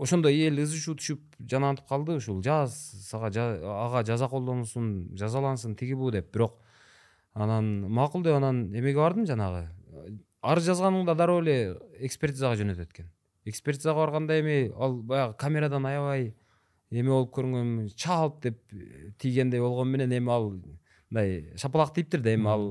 ошондой 0.00 0.38
эл 0.46 0.62
ызы 0.62 0.80
чуу 0.80 0.96
түшүп 0.96 1.38
жанагынтып 1.50 1.86
калды. 1.88 2.16
Ушул 2.20 2.40
жаз 2.42 2.74
сага 3.04 3.28
ага 3.28 4.02
жаза 4.06 4.28
колдонулсун 4.28 5.10
жазалансын 5.18 5.76
тиги 5.76 5.94
бу 5.94 6.10
деп. 6.10 6.32
Бирок 6.32 6.58
анан 7.34 7.88
макул 7.88 8.22
деп 8.24 8.36
анан 8.36 8.68
эмеге 8.72 8.98
бардым 8.98 9.26
жанагы? 9.28 9.68
Арыз 10.40 10.70
жазганыңда 10.70 11.14
дароо 11.16 11.42
эле 11.42 11.76
экспертизага 12.00 12.56
жөнөтөт 12.56 12.94
экен. 12.94 13.10
Экспертизага 13.44 13.98
барганда 14.00 14.40
эми 14.40 14.72
ал 14.76 14.96
баягы 15.02 15.36
камерадан 15.36 15.86
аябай 15.86 16.34
эме 16.90 17.10
болуп 17.10 17.34
көрүнгөн 17.36 17.90
чалп 17.94 18.40
деп 18.42 18.60
тийгендей 19.18 19.60
болгону 19.60 19.90
менен 19.90 20.16
эми 20.16 20.32
ал 20.32 20.50
мындай 21.10 21.52
шапалак 21.56 21.94
тийиптир 21.94 22.20
да 22.24 22.34
эми 22.34 22.48
ал 22.48 22.66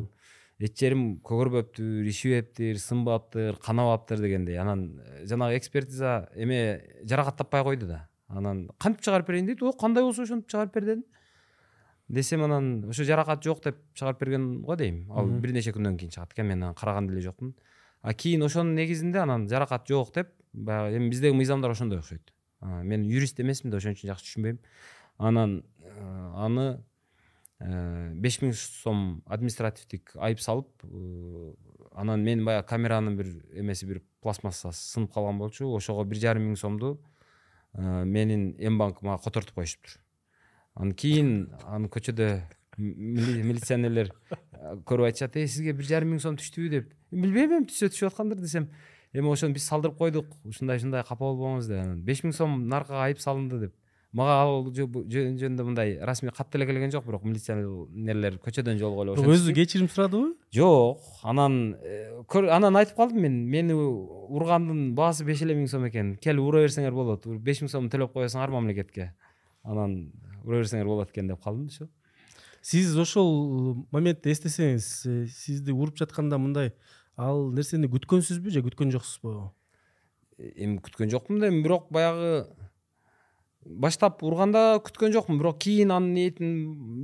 эч 0.60 0.76
жерим 0.80 1.04
көгөрбөптүр 1.24 2.08
ишибептир 2.12 2.80
сынбаптыр 2.84 3.60
канабаптыр 3.64 4.20
дегендей. 4.20 4.58
Анан 4.60 5.02
жанагы 5.24 5.58
экспертиза 5.58 6.30
эме 6.36 6.84
жаракат 7.04 7.38
таппай 7.38 7.64
койду 7.64 7.88
да. 7.88 8.10
Анан 8.28 8.70
кантип 8.78 9.02
чыгарып 9.02 9.28
берейин 9.28 9.48
дейт? 9.48 9.64
О 9.64 9.72
кандай 9.72 10.04
болсо 10.04 10.24
ошентип 10.24 10.50
чыгарып 10.52 10.74
бер 10.74 10.86
дедим. 10.86 11.06
Десем 12.10 12.44
анан 12.44 12.90
ошо 12.90 13.04
жаракат 13.04 13.44
жок 13.44 13.64
деп 13.64 13.78
чыгарып 13.94 14.20
берген 14.20 14.62
го 14.62 14.76
дейм. 14.76 15.06
Ал 15.12 15.28
бир 15.30 15.54
нече 15.56 15.72
күндөн 15.72 15.98
кийин 15.98 16.12
чыгат 16.12 16.34
экен 16.34 16.48
мен 16.48 16.64
анан 16.64 16.76
караган 16.76 17.08
деле 17.08 17.22
жокмун. 17.22 17.56
А 18.02 18.14
кийин 18.14 18.44
ошонун 18.44 18.76
негизинде 18.76 19.20
анан 19.20 19.48
жаракат 19.48 19.88
жок 19.88 20.14
деп 20.14 20.34
баягы 20.52 20.98
эми 20.98 21.10
биздеги 21.10 21.36
мыйзамдар 21.36 21.72
ошондой 21.72 22.00
окшойт. 22.00 22.34
Мен 22.62 23.04
юрист 23.04 23.40
эмесмин 23.40 23.72
да 23.72 23.78
ошон 23.78 23.94
үчүн 23.94 24.12
жакшы 24.12 24.26
түшүнбөйм. 24.26 24.60
Анан 25.18 25.64
э, 25.80 26.32
аны 26.36 26.62
э, 26.62 26.78
беш 27.60 28.40
миң 28.40 28.54
сом 28.56 29.22
административдик 29.28 30.14
айып 30.16 30.40
салып 30.40 30.70
э, 30.86 31.54
анан 31.92 32.24
мен 32.24 32.46
баягы 32.48 32.68
камеранын 32.68 33.18
бир 33.20 33.34
эмеси 33.52 33.86
бир 33.86 34.02
пластмассасы 34.24 34.80
сынып 34.94 35.14
калган 35.14 35.38
болчу. 35.40 35.68
Ошого 35.68 36.06
бир 36.06 36.22
жарым 36.22 36.48
миң 36.48 36.56
сомду 36.56 37.00
менин 37.74 38.56
м 38.58 38.78
банк 38.78 39.02
мага 39.02 39.22
котортуп 39.24 39.56
коюшуптур 39.56 40.00
анан 40.76 40.94
кийин 40.94 41.50
аны 41.68 41.90
көчөдө 41.92 42.30
милиционерлер 42.80 44.14
көрүп 44.88 45.10
айтышат 45.10 45.36
эй 45.36 45.48
сизге 45.48 45.74
бир 45.74 45.86
жарым 45.86 46.16
миң 46.16 46.24
сом 46.24 46.38
түштүбү? 46.40 46.70
деп. 46.70 46.94
Билбейм 47.12 47.58
эми 47.58 47.68
түшсө 47.68 47.92
түшүп 47.92 48.14
аткандыр 48.14 48.40
десем 48.40 48.70
эми 49.14 49.28
ошону 49.28 49.54
биз 49.54 49.68
салдырып 49.68 49.98
койдук 50.00 50.32
ушундай 50.46 50.80
ушундай 50.80 51.04
капа 51.04 51.26
болбоңуз 51.26 51.68
деп. 51.68 51.84
Анан 51.84 52.02
беш 52.08 52.24
миң 52.24 52.34
сом 52.34 52.68
наркага 52.72 53.04
айып 53.10 53.20
салынды 53.20 53.60
деп 53.66 53.76
мага 54.12 54.36
ал 54.42 54.70
жөнүндө 54.74 55.66
мындай 55.68 55.98
расмий 56.02 56.32
кат 56.36 56.50
деле 56.54 56.66
келген 56.66 56.92
жок 56.92 57.06
бирок 57.06 57.24
милиционерлер 57.28 58.40
көчөдөн 58.42 58.80
жолугуп 58.82 59.20
эле 59.20 59.36
өзү 59.36 59.54
кечирим 59.54 59.90
сурадыбы 59.90 60.34
жок 60.56 61.04
анан 61.22 61.76
анан 62.50 62.80
айтып 62.82 62.98
калдым 62.98 63.22
мен 63.22 63.38
мени 63.50 63.76
ургандын 63.76 64.96
баасы 64.98 65.26
беш 65.26 65.44
эле 65.46 65.56
миң 65.58 65.70
сом 65.70 65.86
экен. 65.88 66.16
Келип 66.22 66.46
ура 66.46 66.64
берсеңер 66.66 66.94
болот 66.96 67.26
беш 67.26 67.62
миң 67.64 67.72
сом 67.72 67.90
төлөп 67.90 68.14
коесуңар 68.14 68.54
мамлекетке. 68.54 69.14
Анан 69.64 70.12
ура 70.44 70.62
берсеңер 70.62 70.90
болот 70.90 71.14
экен 71.14 71.30
деп 71.30 71.42
калдым 71.44 71.70
ошо 71.70 71.90
сиз 72.62 72.96
ошол 72.98 73.86
моментти 73.92 74.34
эстесеңиз 74.34 74.88
э, 75.08 75.28
сизди 75.32 75.72
уруп 75.72 75.98
жатканда 76.00 76.38
мындай 76.42 76.74
ал 77.16 77.50
нерсени 77.56 77.90
күткөнсүзбү 77.92 78.52
же 78.52 78.64
күткөн 78.66 78.92
жоксузбу? 78.96 79.54
Э, 80.38 80.52
эми 80.66 80.80
күткөн 80.84 81.12
жокмун 81.14 81.40
да 81.40 81.50
эми 81.50 81.64
бирок 81.64 81.88
баягы 81.94 82.50
баштап 83.70 84.24
урганда 84.26 84.80
күткөн 84.82 85.14
жокмун 85.14 85.40
бирок 85.40 85.60
кийин 85.62 85.92
анын 85.94 86.14
ниетин 86.14 86.54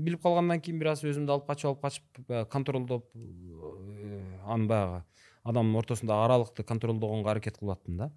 билип 0.05 0.21
калгандан 0.23 0.61
кийин 0.61 0.79
бир 0.81 0.93
аз 0.95 1.03
өзүмдү 1.05 1.31
алып 1.31 1.47
качып 1.47 1.69
алып 1.69 1.81
качып 1.81 2.25
баягы 2.27 2.49
контролдоп 2.49 3.05
э, 3.13 4.21
аны 4.45 4.67
баягы 4.67 5.03
адамдын 5.43 5.75
ортосундагы 5.81 6.25
аралыкты 6.25 6.63
контролдогонго 6.63 7.29
аракет 7.29 7.59
кылып 7.59 7.77
аттым 7.77 7.97
да 7.97 8.11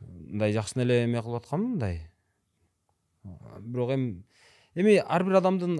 мындай 0.00 0.52
жакшы 0.52 0.80
эле 0.80 1.04
эме 1.04 1.22
кылып 1.22 1.44
атканмын 1.44 1.70
мындай. 1.74 2.00
Бирок 3.60 3.90
эми 3.92 4.24
эми 4.74 4.96
ар 4.96 5.24
бир 5.24 5.40
адамдын 5.40 5.76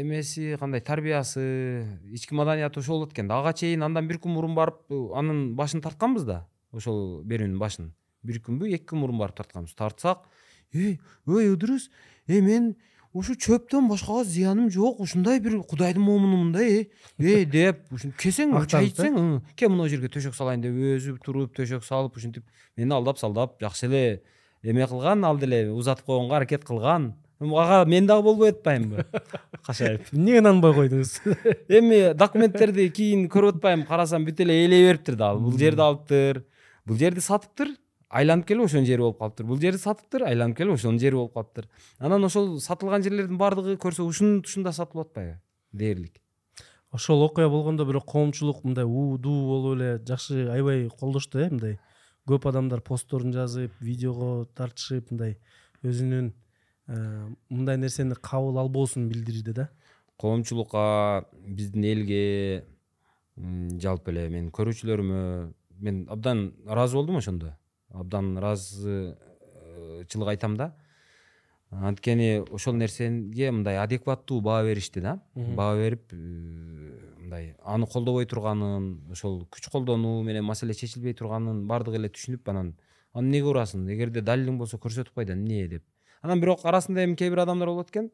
эмеси 0.00 0.56
кандай 0.60 0.80
тарбиясы 0.80 1.86
ички 2.12 2.34
маданияты 2.34 2.80
ошол 2.80 2.98
болот 2.98 3.12
экен 3.12 3.28
да 3.28 3.38
ага 3.38 3.54
чейин 3.54 3.82
андан 3.82 4.08
бир 4.08 4.18
күн 4.18 4.34
мурун 4.34 4.54
барып 4.54 4.92
анын 5.14 5.54
башын 5.56 5.80
тартканбыз 5.80 6.24
да 6.24 6.46
ошол 6.72 7.22
берүүнүн 7.24 7.58
башын. 7.58 7.94
Бир 8.24 8.40
күнбү 8.44 8.72
эки 8.74 8.88
күн 8.90 9.04
мурун 9.04 9.20
барып 9.20 9.38
тартканбыз 9.40 9.76
тартсак 9.78 10.26
эй 10.72 10.98
ой 11.26 11.52
ыдырыс 11.54 11.90
эй 12.26 12.40
мен 12.40 12.74
ушу 13.14 13.36
чөптөн 13.38 13.86
башкага 13.88 14.24
зыяным 14.26 14.70
жок 14.74 15.00
ушундай 15.00 15.38
бир 15.40 15.60
кудайдын 15.62 16.02
момунумун 16.02 16.54
э 16.58 16.88
э 17.18 17.44
деп 17.44 17.86
ушинтип 17.92 18.18
келсең 18.18 18.54
чай 18.66 18.90
ичсең 18.90 19.42
кел 19.54 19.70
мына 19.70 19.88
жерге 19.88 20.10
төшөк 20.10 20.34
салайын 20.34 20.64
деп 20.66 20.74
өзү 20.74 21.18
туруп 21.22 21.54
төшөк 21.54 21.84
салып 21.86 22.16
ушинтип 22.16 22.42
мени 22.76 22.92
алдап 22.92 23.18
салдап 23.18 23.60
жакшы 23.62 23.86
эле 23.86 24.22
эме 24.62 24.86
кылган 24.86 25.24
ал 25.24 25.38
деле 25.38 25.70
узатып 25.70 26.06
койгонго 26.06 26.34
аракет 26.34 26.64
кылган 26.64 27.14
ага 27.40 27.84
мен 27.88 28.06
дагы 28.06 28.22
болбой 28.22 28.50
атпаймынбы 28.50 29.06
кашайып 29.66 30.10
эмнеге 30.12 30.40
нанбай 30.40 30.74
койдуңуз 30.74 31.20
эми 31.68 32.14
документтерди 32.18 32.88
кийин 32.90 33.28
көрүп 33.28 33.60
атпаймынбы 33.60 33.88
карасам 33.88 34.26
бүт 34.26 34.42
эле 34.42 34.58
ээлей 34.64 34.88
бериптир 34.88 35.14
да 35.14 35.30
ал 35.30 35.40
бул 35.40 35.56
жерди 35.58 35.86
алыптыр 35.86 36.44
бул 36.84 36.98
жерди 36.98 37.20
сатыптыр 37.20 37.76
айланып 38.14 38.46
келип 38.46 38.68
ошонун 38.68 38.86
жери 38.86 39.02
болуп 39.02 39.18
калыптыр. 39.18 39.46
Бул 39.46 39.60
жерди 39.60 39.80
сатыптыр 39.82 40.26
айланып 40.28 40.58
келип 40.58 40.76
ошонун 40.76 41.00
жери 41.02 41.18
болуп 41.18 41.34
калыптыр. 41.34 41.68
Анан 41.98 42.24
ошол 42.24 42.58
сатылган 42.60 43.02
жерлердин 43.02 43.38
баардыгы 43.38 43.74
көрсө 43.82 44.06
ушунун 44.06 44.42
тушунда 44.42 44.72
сатылып 44.72 45.08
атпайбы? 45.08 45.40
Дээрлик. 45.72 46.20
Ошол 46.94 47.24
окуя 47.26 47.48
болгондо 47.48 47.84
бирок 47.84 48.06
коомчулук 48.06 48.62
мындай 48.64 48.84
уу 48.84 49.18
дуу 49.18 49.48
болуп 49.48 49.78
эле 49.78 49.98
жакшы 50.06 50.46
аябай 50.48 50.88
колдошту 51.00 51.40
э 51.40 51.48
мындай 51.50 51.78
көп 52.28 52.46
адамдар 52.48 52.80
постторун 52.80 53.32
жазып 53.32 53.72
видеого 53.80 54.46
тартышып 54.54 55.10
мындай 55.10 55.38
өзүнүн 55.82 56.30
э, 56.30 57.28
мындай 57.50 57.76
нерсени 57.76 58.14
кабыл 58.14 58.58
албоосун 58.58 59.08
билдирди 59.08 59.52
да. 59.52 59.68
Коомчулукка 60.16 61.26
биздин 61.34 61.84
элге 61.84 62.64
жалпы 63.36 64.12
эле 64.12 64.28
менин 64.28 64.52
көрүүчүлөрүмө 64.54 65.20
мен 65.82 66.06
абдан 66.08 66.52
ыраазы 66.68 66.94
болдум 66.94 67.18
ошондо 67.18 67.56
абдан 67.94 68.36
ыраазычылык 68.38 70.28
айтам 70.28 70.56
да. 70.56 70.74
Анткени 71.70 72.44
ошол 72.50 72.74
нерсеге 72.74 73.50
мындай 73.50 73.78
адекваттуу 73.78 74.40
баа 74.40 74.62
беришти 74.64 75.00
да. 75.00 75.20
Баа 75.34 75.76
берип 75.76 76.12
э, 76.12 76.16
мындай 77.18 77.56
аны 77.64 77.86
колдобой 77.86 78.26
турганын 78.26 79.10
ошол 79.10 79.46
күч 79.50 79.70
колдонуу 79.70 80.22
менен 80.22 80.44
маселе 80.44 80.74
чечилбей 80.74 81.14
турганын 81.14 81.66
баардыгы 81.66 81.98
эле 81.98 82.08
түшүнүп 82.08 82.48
анан 82.50 82.74
аны 83.12 83.26
эмнеге 83.26 83.50
урасың? 83.50 83.88
Эгерде 83.90 84.22
далилиң 84.22 84.58
болсо 84.58 84.78
көрсөтүп 84.78 85.14
кой 85.14 85.24
да 85.24 85.34
эмне? 85.34 85.66
деп. 85.68 85.84
Анан 86.22 86.40
бирок 86.40 86.64
арасында 86.64 87.04
эми 87.04 87.16
кээ 87.16 87.30
бир 87.30 87.44
адамдар 87.44 87.68
болот 87.68 87.90
экен. 87.90 88.10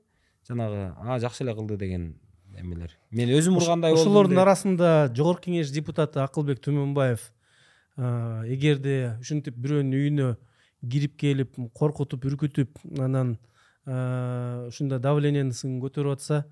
Жанагы 0.48 0.94
а 0.96 1.18
жакшы 1.18 1.44
эле 1.44 1.54
кылды 1.54 1.76
деген 1.76 2.14
эмелер. 2.58 2.96
Мен 3.10 3.28
өзүм 3.28 3.58
ургандай 3.60 3.92
болдум 3.92 4.12
ошолордун 4.12 4.40
арасында 4.42 5.12
жогорку 5.14 5.48
кеңеш 5.48 5.70
депутаты 5.74 6.20
акылбек 6.24 6.62
түмөнбаев 6.64 7.28
эгерде 8.00 9.16
ушинтип 9.20 9.58
бирөөнүн 9.60 9.96
үйүнө 9.98 10.30
кирип 10.90 11.18
келип 11.20 11.58
коркутуп 11.76 12.24
үркүтүп 12.30 12.80
анан 13.04 13.36
ушундай 13.86 15.00
давлениесин 15.02 15.78
көтөрүп 15.82 16.16
атса 16.16 16.44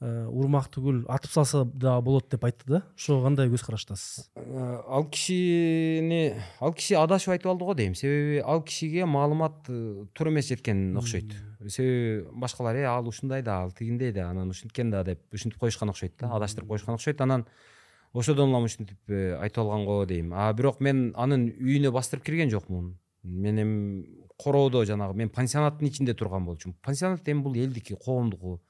урмак 0.00 0.68
түгүл 0.74 1.04
атып 1.08 1.32
салса 1.32 1.62
дагы 1.64 2.02
болот 2.04 2.28
деп 2.28 2.42
айтты 2.44 2.68
да. 2.68 2.80
Ошого 2.98 3.22
кандай 3.24 3.48
көз 3.48 3.64
караштасыз? 3.64 4.26
Ал 4.36 5.06
кишини 5.08 6.34
ал 6.60 6.74
киши 6.76 6.98
адашып 7.00 7.32
айтып 7.32 7.48
алды 7.54 7.64
го 7.64 7.74
дейм. 7.74 7.94
Себеби 7.96 8.42
ал 8.44 8.60
кишиге 8.62 9.06
маалымат 9.08 9.70
э, 9.70 10.04
туура 10.12 10.30
эмес 10.30 10.50
жеткен 10.52 10.96
окшойт. 11.00 11.32
Себеби 11.66 12.26
башкалар 12.36 12.76
э 12.76 12.84
ал 12.84 13.08
ушундай 13.08 13.42
да 13.42 13.62
ал 13.62 13.70
тигиндей 13.70 14.12
да 14.12 14.28
анан 14.28 14.50
ушинткен 14.50 14.90
да 14.90 15.02
деп 15.02 15.22
ушинтип 15.32 15.58
коюшкан 15.58 15.88
окшойт 15.88 16.12
да 16.20 16.28
адаштырып 16.28 16.68
коюшкан 16.68 16.94
окшойт. 16.94 17.20
Анан 17.20 17.46
ошодон 18.18 18.50
улам 18.50 18.64
ушинтип 18.64 18.98
э, 19.08 19.36
айтып 19.40 19.64
алганго 19.64 20.04
дейм. 20.06 20.32
А 20.32 20.52
бирок 20.52 20.80
мен 20.80 21.12
анын 21.16 21.48
үйүнө 21.52 21.92
бастырып 21.92 22.24
кирген 22.24 22.50
жокмун. 22.50 22.96
Мен 23.22 23.58
эми 23.58 24.26
короодо 24.38 24.84
жанагы 24.84 25.16
мен 25.16 25.30
пансионаттын 25.30 25.88
ичинде 25.88 26.14
турган 26.14 26.44
болчумун. 26.44 26.76
Пансионат 26.82 27.28
эми 27.28 27.42
бул 27.42 27.54
элдики 27.54 27.94
коомдуку 27.94 28.60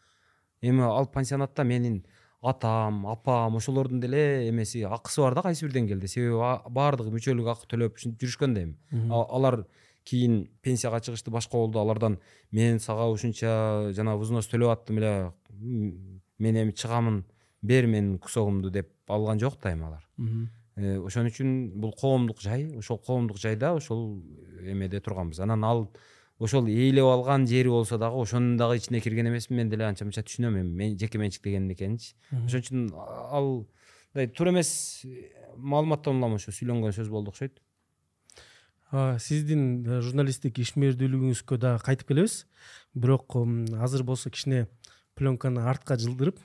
эми 0.63 0.83
ал 0.83 1.07
пансионатта 1.07 1.65
менин 1.65 2.05
атам 2.43 3.07
апам 3.07 3.57
ошолордун 3.57 4.01
деле 4.01 4.49
эмеси 4.49 4.83
акысы 4.83 5.21
бар 5.21 5.35
да 5.35 5.43
кайсы 5.43 5.67
бир 5.67 5.75
деңгээлде 5.75 6.09
себеби 6.09 6.39
баардыгы 6.71 7.11
мүчөлүк 7.15 7.51
акы 7.53 7.69
төлөп 7.71 7.97
ушинтип 7.97 8.23
жүрүшкөн 8.23 8.55
да 8.55 8.63
эми 8.63 9.11
алар 9.11 9.65
кийин 10.07 10.47
пенсияга 10.63 11.01
чыгышты 11.01 11.31
башка 11.31 11.57
болду. 11.57 11.81
Алардан 11.81 12.21
мен 12.53 12.79
сага 12.81 13.09
ушунча 13.11 13.91
жанагы 13.93 14.23
взнос 14.23 14.47
төлөп 14.47 14.73
аттым 14.73 15.01
эле. 15.01 15.33
Мен 16.39 16.63
эми 16.63 16.71
чыгамын 16.71 17.25
бер 17.67 17.87
менин 17.87 18.19
кусогумду 18.19 18.71
деп 18.71 18.93
алган 19.09 19.41
жок 19.41 19.59
да 19.63 19.73
эми 19.73 19.87
алар 19.89 20.05
э, 20.77 20.99
ошон 20.99 21.31
үчүн 21.31 21.55
бул 21.81 21.93
коомдук 21.93 22.41
жай 22.41 22.69
ошол 22.79 22.99
коомдук 22.99 23.39
жайда 23.43 23.75
ошол 23.75 24.23
эмеде 24.63 25.01
турганбыз 25.01 25.41
анан 25.41 25.65
ал 25.65 25.89
ошол 26.39 26.69
ээлеп 26.69 27.05
алган 27.05 27.47
жери 27.47 27.69
болсо 27.69 27.99
дагы 27.99 28.21
ошонун 28.23 28.57
дагы 28.57 28.79
ичине 28.79 29.01
кирген 29.01 29.29
эмесмин 29.29 29.59
мен 29.59 29.71
деле 29.71 29.87
анча 29.87 30.05
мынча 30.05 30.23
түшүнөм 30.23 30.61
эми. 30.61 30.97
Жеке 30.99 31.19
менчик 31.19 31.43
деген 31.45 31.71
экенинчи 31.73 32.15
ошон 32.31 32.61
үчүн 32.61 32.91
ал 32.95 33.67
мындай 34.15 34.29
туура 34.29 34.53
эмес 34.53 35.05
маалыматтан 35.57 36.19
улам 36.19 36.37
ошо 36.37 36.53
сүйлөнгөн 36.53 36.93
сөз 36.93 37.09
болду 37.09 37.33
окшойт 37.33 37.61
сиздин 39.19 39.83
э, 39.83 40.01
журналисттик 40.01 40.61
ишмердүүлүгүңүзгө 40.63 41.59
дагы 41.59 41.83
кайтып 41.85 42.13
келебиз. 42.13 42.45
Бирок 42.95 43.35
азыр 43.83 44.05
болсо 44.07 44.31
кичине 44.31 44.69
пленканы 45.17 45.65
артка 45.67 45.97
жылдырып 45.99 46.39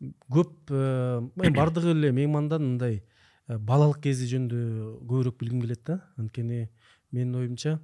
көп 0.00 0.70
э, 0.70 1.20
эми 1.44 1.54
баардыгы 1.56 1.92
эле 1.92 2.12
меймандан 2.12 2.64
мындай 2.64 3.02
э, 3.46 3.58
балалык 3.58 4.00
кези 4.06 4.28
жөнүндө 4.30 4.60
көбүрөөк 5.04 5.38
билгим 5.40 5.60
келет 5.60 5.84
да. 5.84 6.00
Анткени 6.16 6.68
менин 7.12 7.36
оюмча 7.36 7.78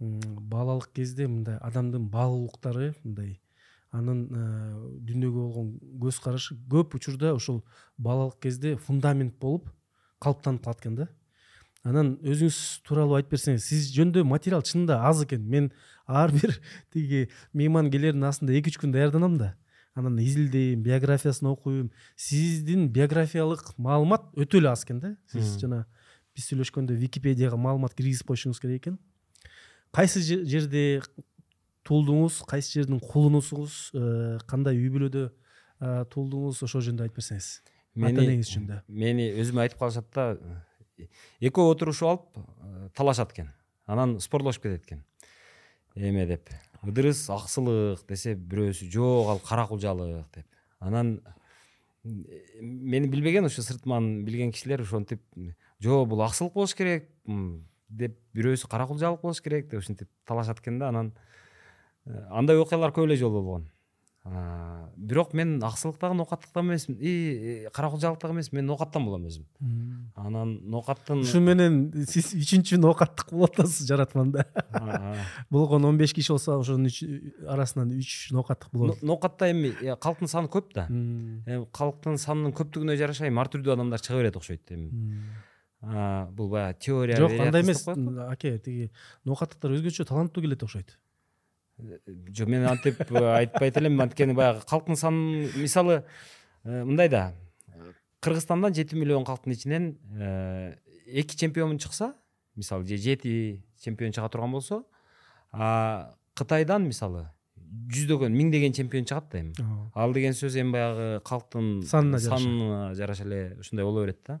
балалык 0.00 0.90
кезде 0.94 1.28
мындай 1.28 1.58
адамдын 1.62 2.08
баалуулуктары 2.10 2.92
мындай 3.04 3.38
анын 3.92 4.24
э, 4.26 4.44
дүйнөгө 5.06 5.46
болгон 5.46 5.72
көз 6.02 6.18
карашы 6.24 6.56
көп 6.70 6.96
учурда 6.98 7.34
ошол 7.36 7.62
балалык 7.98 8.40
кезде 8.42 8.76
фундамент 8.76 9.38
болуп 9.38 9.68
калыптанып 10.20 10.64
калат 10.64 10.80
экен 10.80 10.96
да. 10.96 11.08
Анан 11.84 12.14
өзүңүз 12.22 12.82
тууралуу 12.86 13.18
айтып 13.18 13.36
берсеңиз 13.36 13.66
сиз 13.66 13.90
жөнүндө 13.94 14.22
материал 14.26 14.62
чынында 14.62 15.00
аз 15.06 15.24
экен 15.24 15.42
мен 15.50 15.70
ар 16.06 16.32
бир 16.32 16.58
тиги 16.94 17.28
мейман 17.52 17.90
келердин 17.90 18.24
астында 18.26 18.54
эки 18.58 18.72
үч 18.72 18.78
күн 18.82 18.94
даярданам 18.94 19.36
да. 19.38 19.54
Анан 19.94 20.18
изилдейм 20.18 20.82
биографиясын 20.82 21.48
окуйм. 21.50 21.90
Сиздин 22.16 22.88
биографиялык 22.92 23.74
маалымат 23.76 24.30
өтө 24.36 24.60
эле 24.60 24.72
аз 24.72 24.84
экен 24.84 25.00
да. 25.00 25.16
Сиз 25.32 25.58
жана 25.60 25.84
биз 26.34 26.48
сүйлөшкөндө 26.48 26.96
википедияга 26.96 27.58
маалымат 27.60 27.94
киргизип 27.94 28.30
коюшуңуз 28.30 28.60
керек 28.62 28.82
экен. 28.82 28.98
Кайсы 29.92 30.22
жерде 30.24 31.02
туулдуңуз 31.84 32.40
кайсы 32.48 32.78
жердин 32.78 33.00
кулунусуңуз 33.02 33.78
э, 33.92 34.38
кандай 34.48 34.78
үй 34.80 34.88
бүлөдө 34.94 35.26
э, 35.28 35.94
туулдуңуз 36.14 36.62
ошол 36.64 36.84
жөнүндө 36.86 37.08
айтып 37.08 37.20
берсеңиз. 37.20 37.50
Ата 38.00 38.24
энеңиз 38.24 38.52
жөнүндө 38.54 38.78
мени 38.88 39.28
өзүмө 39.42 39.66
айтып 39.66 39.82
калышат 39.82 40.08
да 40.16 40.30
экөө 41.44 41.74
отурушуп 41.74 42.08
алып 42.08 42.94
талашат 42.96 43.34
экен. 43.34 43.50
Анан 43.86 44.16
спорлошуп 44.22 44.64
кетет 44.64 44.86
экен. 44.86 45.04
Эме 45.96 46.24
деп. 46.26 46.48
Ыдырыс 46.82 47.28
аксылык 47.30 48.02
десе 48.08 48.34
бирөөсү 48.34 48.88
жок 48.90 49.30
ал 49.30 49.40
кара 49.44 49.66
кулжалык 49.66 50.26
деп. 50.34 50.46
Анан 50.80 51.20
мени 52.02 53.08
билбеген 53.08 53.46
ушу 53.46 53.62
сыртыман 53.62 54.24
билген 54.24 54.52
кишилер 54.52 54.82
ушинтип 54.82 55.22
жок 55.80 56.08
бул 56.08 56.22
аксылык 56.22 56.54
болуш 56.54 56.74
керек 56.74 57.08
деп 57.88 58.18
бирөөсү 58.34 58.68
кара 58.68 58.86
кулжалык 58.86 59.22
болуш 59.22 59.40
керек 59.42 59.68
деп 59.70 59.80
ушинтип 59.80 60.08
талашат 60.26 60.60
экен 60.60 60.78
да. 60.78 60.88
Анан 60.88 61.12
э, 62.06 62.26
андай 62.30 62.58
окуялар 62.58 62.90
көп 62.90 63.06
эле 63.06 63.16
жолу 63.16 63.42
болгон 63.42 63.68
бирок 64.24 65.32
мен 65.34 65.56
аксылыктагы 65.64 66.14
ноокаттыктан 66.14 66.68
эмесмин. 66.68 66.96
И 67.00 67.68
кара 67.74 67.90
кулжалыктагы 67.90 68.34
эмесмин 68.34 68.60
мен 68.60 68.66
ноокаттан 68.66 69.04
болом 69.04 69.26
өзүм. 69.26 69.46
Анан 70.14 70.60
ноокаттын 70.70 71.24
ушу 71.26 71.40
менен 71.42 71.90
сиз 72.06 72.30
үчүнчү 72.38 72.78
ноокаттык 72.78 73.32
болуп 73.32 73.58
атасыз 73.58 73.88
жаратманда 73.88 74.46
болгону 75.50 75.88
он 75.88 75.98
беш 75.98 76.14
киши 76.14 76.32
болсо 76.32 76.60
ошонун 76.60 76.86
арасынан 77.48 77.90
үч 77.98 78.30
ноокаттык 78.30 78.70
болот. 78.70 79.02
Ноокатта 79.02 79.50
эми 79.50 79.74
э, 79.82 79.96
калктын 79.96 80.30
саны 80.30 80.46
көп 80.46 80.70
да. 80.74 80.86
Эми 80.86 81.66
калктын 81.74 82.18
санынын 82.18 82.54
көптүгүнө 82.54 82.96
жараша 83.00 83.26
эми 83.26 83.42
ар 83.42 83.50
түрдүү 83.50 83.74
адамдар 83.74 84.00
чыга 84.00 84.22
берет 84.22 84.38
окшойт 84.38 84.70
эми. 84.70 84.92
Бул 85.82 86.48
баягы 86.48 86.78
теория 86.78 87.16
жок 87.18 87.32
андай 87.42 87.62
эмес. 87.62 87.88
аке 88.30 88.58
тиги 88.58 88.92
ноокаттыктар 89.24 89.74
өзгөчө 89.74 90.06
таланттуу 90.06 90.44
келет 90.44 90.62
окшойт 90.62 90.94
жок 92.36 92.48
мен 92.48 92.66
антип 92.66 93.00
э, 93.10 93.24
айтпайт 93.36 93.76
элем 93.76 94.00
анткени 94.00 94.34
баягы 94.34 94.62
калктын 94.68 94.96
санын 94.96 95.50
мисалы 95.60 96.04
э, 96.64 96.84
мындай 96.84 97.08
да. 97.08 97.34
Кыргызстандан 98.20 98.74
жети 98.74 98.94
миллион 98.94 99.24
калктын 99.24 99.52
ичинен 99.52 99.98
э, 100.16 100.76
эки 101.06 101.36
чемпион 101.36 101.78
чыкса 101.78 102.14
мисалы 102.54 102.86
же 102.86 102.96
жети 102.96 103.64
чемпион 103.80 104.12
чыга 104.12 104.28
турган 104.28 104.52
болсо 104.52 104.84
кытайдан 106.34 106.86
мисалы 106.86 107.28
жүздөгөн 107.92 108.32
миңдеген 108.36 108.74
чемпион 108.76 109.04
чыгат 109.08 109.30
да 109.32 109.40
эми. 109.40 109.54
Ал 109.94 110.12
деген 110.12 110.32
сөз 110.36 110.58
эми 110.60 110.72
баягы 110.72 111.20
калктын 111.24 111.82
санына 111.82 112.18
жараша. 112.94 113.24
эле 113.24 113.56
ушундай 113.60 113.84
боло 113.84 114.02
берет 114.02 114.20
да. 114.26 114.40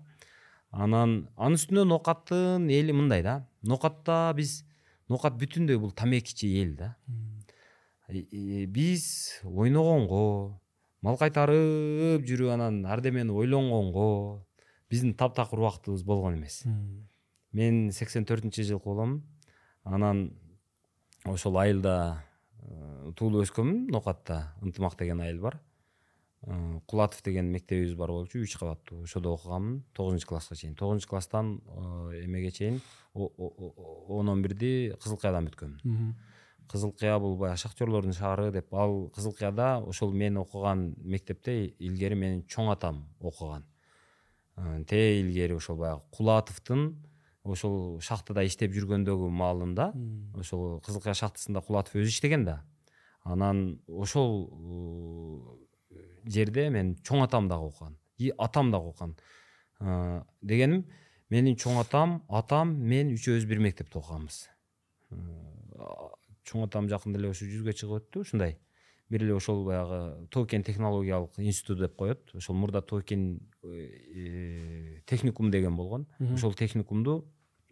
Анан 0.70 1.28
анын 1.36 1.56
үстүнө 1.56 1.84
ноокаттын 1.84 2.68
эли 2.70 2.92
мындай 2.92 3.22
да. 3.22 3.46
Ноокатта 3.62 4.32
биз 4.36 4.64
ноокат 5.12 5.36
бүтүндөй 5.40 5.78
бул 5.80 5.92
тамекичи 5.92 6.48
эл 6.62 6.76
да 6.76 6.94
биз 8.12 9.40
ойногонго 9.44 10.60
мал 11.02 11.18
кайтарып 11.18 12.24
жүрүп 12.28 12.52
анан 12.54 12.84
ардемени 12.86 13.34
ойлонгонго 13.34 14.44
биздин 14.90 15.14
таптакыр 15.14 15.62
убактыбыз 15.62 16.04
болгон 16.04 16.36
эмес. 16.38 16.62
Мен 17.52 17.90
сексен 17.92 18.26
төртүнчү 18.28 18.64
жылкы 18.68 18.88
болом. 18.88 19.22
Анан 19.84 20.30
ошол 21.24 21.58
айылда 21.58 22.22
э, 22.62 23.12
туулуп 23.16 23.46
өскөнмүн 23.46 23.88
ноокатта 23.92 24.54
ынтымак 24.62 24.98
деген 24.98 25.20
айыл 25.20 25.40
бар. 25.40 25.58
Э, 26.42 26.80
кулатов 26.86 27.22
деген 27.22 27.50
мектебибиз 27.52 27.94
бар 27.96 28.12
болчу 28.12 28.42
үч 28.44 28.56
кабаттуу. 28.60 29.02
Ошодо 29.04 29.34
окуганмын 29.34 29.82
тогузунчу 29.92 30.28
класска 30.28 30.56
чейин. 30.56 30.76
Тогузунчу 30.76 31.08
класстан 31.08 31.60
э, 31.66 32.24
эмеге 32.24 32.50
чейин 32.50 32.80
он 33.14 34.28
он 34.28 34.42
бирди 34.42 34.94
кызыл 35.02 35.18
каядан 35.18 35.50
бүткөнмүн 35.50 36.14
кызыл 36.72 36.92
кыя 36.96 37.18
бул 37.20 37.36
баягы 37.36 37.60
шахтерлордун 37.60 38.16
шаары 38.16 38.50
деп. 38.52 38.72
Ал 38.72 39.10
кызыл 39.14 39.34
кыяда 39.36 39.78
ошол 39.84 40.12
мен 40.12 40.38
окуган 40.40 40.94
мектепте 40.98 41.74
илгери 41.78 42.16
менин 42.16 42.42
чоң 42.48 42.72
атам 42.72 43.04
окуган 43.20 43.66
тээ 44.56 45.20
илгери 45.20 45.54
ошол 45.54 45.76
баягы 45.76 46.02
кулатовдун 46.10 46.96
ошол 47.44 48.00
шахтада 48.00 48.44
иштеп 48.46 48.72
жүргөндөгү 48.72 49.28
маалында 49.30 49.92
ошол 50.38 50.80
кызыл 50.80 51.02
кыя 51.04 51.14
шахтасында 51.14 51.60
кулатов 51.60 51.96
өзү 52.00 52.08
иштеген 52.08 52.44
да. 52.44 52.62
Анан 53.24 53.80
ошол 53.86 54.48
жерде 56.24 56.68
менин 56.70 56.96
чоң 57.04 57.26
атам 57.26 57.48
дагы 57.48 57.68
окуган 57.68 57.98
и 58.18 58.32
атам 58.38 58.70
дагы 58.72 58.92
окуган 58.92 59.16
дегеним 60.40 60.84
менин 61.30 61.56
чоң 61.56 61.80
атам 61.82 62.20
атам 62.28 62.74
мен 62.78 63.12
үчөөбүз 63.16 63.46
бир 63.50 63.62
мектепте 63.64 63.98
окуганбыз 63.98 64.46
чоң 66.48 66.66
атам 66.66 66.88
жакында 66.90 67.20
эле 67.20 67.30
ошо 67.32 67.46
жүзгө 67.48 67.74
чыгып 67.78 67.98
өттү 68.00 68.22
ушундай. 68.24 68.56
Бир 69.12 69.24
эле 69.26 69.34
ошол 69.36 69.64
баягы 69.66 70.26
тоокен 70.32 70.64
технологиялык 70.64 71.38
институт 71.38 71.78
деп 71.78 71.96
коет. 71.96 72.30
Ошол 72.34 72.56
мурда 72.56 72.80
тоокен 72.80 73.40
э, 73.62 75.00
техникум 75.06 75.50
деген 75.50 75.76
болгон. 75.76 76.06
Ошол 76.32 76.54
техникумду 76.54 77.24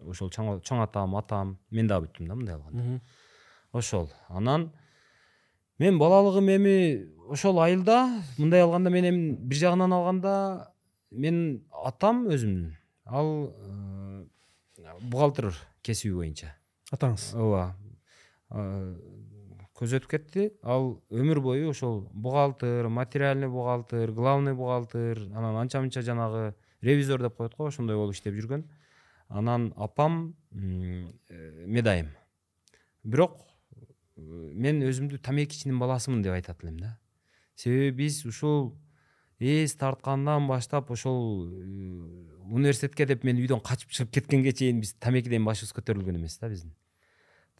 ошол 0.07 0.31
чоң 0.31 0.83
атам 0.83 1.17
атам 1.17 1.57
мен 1.71 1.89
дагы 1.89 2.09
бүттүм 2.09 2.29
да 2.29 2.35
мындай 2.35 2.55
алганда. 2.55 3.01
Ошол. 3.73 4.11
Анан 4.29 4.71
мен 5.79 5.99
балалыгым 5.99 6.49
эми 6.57 6.77
ошол 7.29 7.61
айылда 7.61 8.23
мындай 8.39 8.63
алганда 8.63 8.91
мен 8.91 9.09
эми 9.09 9.37
бир 9.37 9.59
жагынан 9.59 9.93
алганда 9.93 10.73
менин 11.11 11.65
атам 11.85 12.27
өзүмдүн. 12.29 12.75
Ал 13.07 13.55
э, 13.55 14.25
бухгалтер 15.03 15.55
кесиби 15.83 16.15
боюнча. 16.15 16.55
Атаңыз. 16.93 17.33
Ооба. 17.35 17.77
Көз 18.51 19.95
өтүп 19.97 20.11
кетти. 20.11 20.51
Ал 20.63 20.99
өмүр 21.11 21.41
бою 21.41 21.71
ошол 21.71 22.03
бухгалтер 22.13 22.89
материальный 22.89 23.49
бухгалтер 23.49 24.13
главный 24.13 24.55
бухгалтер 24.55 25.23
анан 25.33 25.57
анча 25.57 25.81
мынча 25.81 26.03
жанагы 26.03 26.55
ревизор 26.83 27.23
деп 27.23 27.37
коет 27.37 27.55
го 27.57 27.67
ошондой 27.67 27.97
болуп 27.97 28.15
иштеп 28.15 28.35
жүргөн. 28.35 28.65
Анан 29.29 29.73
апам 29.77 30.35
э, 30.53 31.65
медайым. 31.67 32.11
Бирок 33.05 33.47
э, 34.17 34.21
мен 34.21 34.83
өзүмдү 34.83 35.21
тамекичинин 35.23 35.79
баласымын 35.79 36.23
деп 36.23 36.35
айтат 36.35 36.65
элем 36.65 36.81
да. 36.81 36.99
Себеби 37.55 38.05
биз 38.05 38.25
ушул 38.27 38.75
эс 39.39 39.75
тарткандан 39.75 40.49
баштап 40.49 40.91
ошол 40.91 41.47
э, 41.47 42.41
университетке 42.51 43.07
деп 43.07 43.25
мен 43.25 43.39
үйдөн 43.39 43.63
качып 43.65 43.95
чыгып 43.95 44.13
кеткенге 44.19 44.53
чейин 44.53 44.81
биз 44.81 44.93
тамекиден 44.99 45.45
башыбыз 45.45 45.73
көтөрүлгөн 45.79 46.19
эмес 46.19 46.37
да 46.39 46.51
биздин 46.51 46.75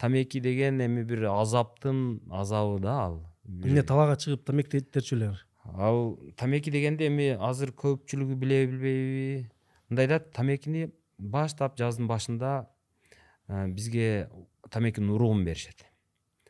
тамеки 0.01 0.39
деген 0.41 0.81
эми 0.81 1.03
бир 1.05 1.27
азаптын 1.29 2.21
азабы 2.41 2.79
да 2.81 2.93
ал 3.05 3.17
эмне 3.45 3.83
талаага 3.83 4.17
чыгып 4.17 4.45
тамеки 4.47 4.81
тартчу 4.81 5.15
элер 5.15 5.45
ал 5.63 6.17
тамеки 6.37 6.71
дегенди 6.73 7.05
эми 7.05 7.27
азыр 7.37 7.69
көпчүлүгү 7.83 8.37
билеби 8.41 8.71
билбейби 8.71 9.49
мындай 9.89 10.07
да 10.09 10.19
тамекини 10.19 10.87
баштап 11.19 11.77
жаздын 11.77 12.07
башында 12.09 12.53
бизге 13.47 14.29
тамекинин 14.71 15.13
уругун 15.17 15.45
беришет 15.45 15.85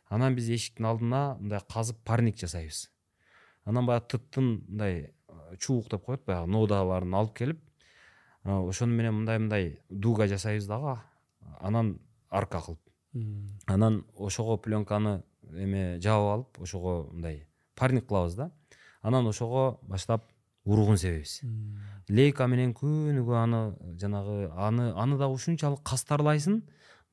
анан 0.08 0.36
биз 0.36 0.48
эшиктин 0.50 0.88
алдына 0.88 1.22
мындай 1.40 1.60
казып 1.74 2.00
парник 2.08 2.40
жасайбыз 2.40 2.86
анан 3.66 3.90
баягы 3.90 4.14
тыттын 4.16 4.48
мындай 4.70 5.12
чубук 5.60 5.90
деп 5.92 6.06
коет 6.06 6.24
баягы 6.26 6.52
ноодаларын 6.56 7.20
алып 7.20 7.36
келип 7.42 7.60
ошону 8.44 8.96
менен 8.96 9.20
мындай 9.20 9.44
мындай 9.44 9.68
дуга 9.90 10.28
жасайбыз 10.28 10.68
дагы 10.72 10.96
анан 11.60 11.98
арка 12.30 12.62
кылып 12.62 12.91
анан 13.68 14.06
ошого 14.16 14.58
пленканы 14.58 15.24
эме 15.52 16.00
жаап 16.02 16.28
алып 16.34 16.62
ошого 16.62 17.12
мындай 17.12 17.48
парник 17.76 18.08
кылабыз 18.08 18.36
да. 18.36 18.52
Анан 19.02 19.28
ошого 19.28 19.80
баштап 19.82 20.24
уругун 20.66 20.98
себебиз. 20.98 21.42
Лейка 22.10 22.48
менен 22.48 22.74
күнүгө 22.74 23.36
аны 23.38 23.62
жанагы 24.00 24.52
аны 24.56 24.92
аны 24.94 25.18
дагы 25.18 25.34
ушунчалык 25.34 25.82
кастарлайсың. 25.84 26.62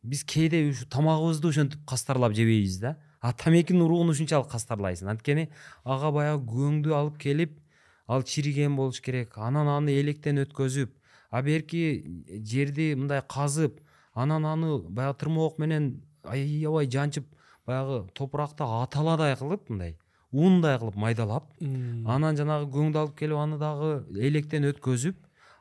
Биз 0.03 0.25
кээде 0.25 0.69
ушу 0.71 0.87
тамагыбызды 0.87 1.49
ошентип 1.49 1.87
кастарлап 1.87 2.35
жебейбиз 2.35 2.79
да. 2.79 2.97
А 3.21 3.33
тамекинин 3.33 3.83
уругун 3.83 4.11
ушунчалык 4.11 4.51
кастарлайсың. 4.51 5.09
Анткени 5.09 5.49
ага 5.85 6.13
баягы 6.13 6.45
көңдү 6.53 6.95
алып 6.95 7.19
келип 7.19 7.59
ал 8.07 8.23
чириген 8.23 8.77
болуш 8.77 9.01
керек. 9.01 9.39
Анан 9.39 9.69
аны 9.69 9.99
электен 10.01 10.39
өткөзүп 10.45 10.95
а 11.31 11.43
берки 11.43 12.25
жерди 12.45 12.95
мындай 12.95 13.23
казып 13.29 13.81
анан 14.23 14.47
аны 14.47 14.79
баягы 14.89 15.19
тырмоок 15.23 15.59
менен 15.63 15.89
аябай 16.25 16.91
жанчып 16.91 17.27
баягы 17.67 18.01
топуракты 18.19 18.65
аталадай 18.65 19.37
кылып 19.37 19.71
мындай 19.71 19.97
ундай 20.33 20.79
кылып 20.79 20.97
майдалап 20.97 21.49
анан 21.63 22.37
жанагы 22.41 22.71
көңдү 22.75 23.03
алып 23.05 23.17
келип 23.19 23.39
аны 23.39 23.59
дагы 23.63 24.05
электен 24.29 24.69
өткөзүп 24.73 25.17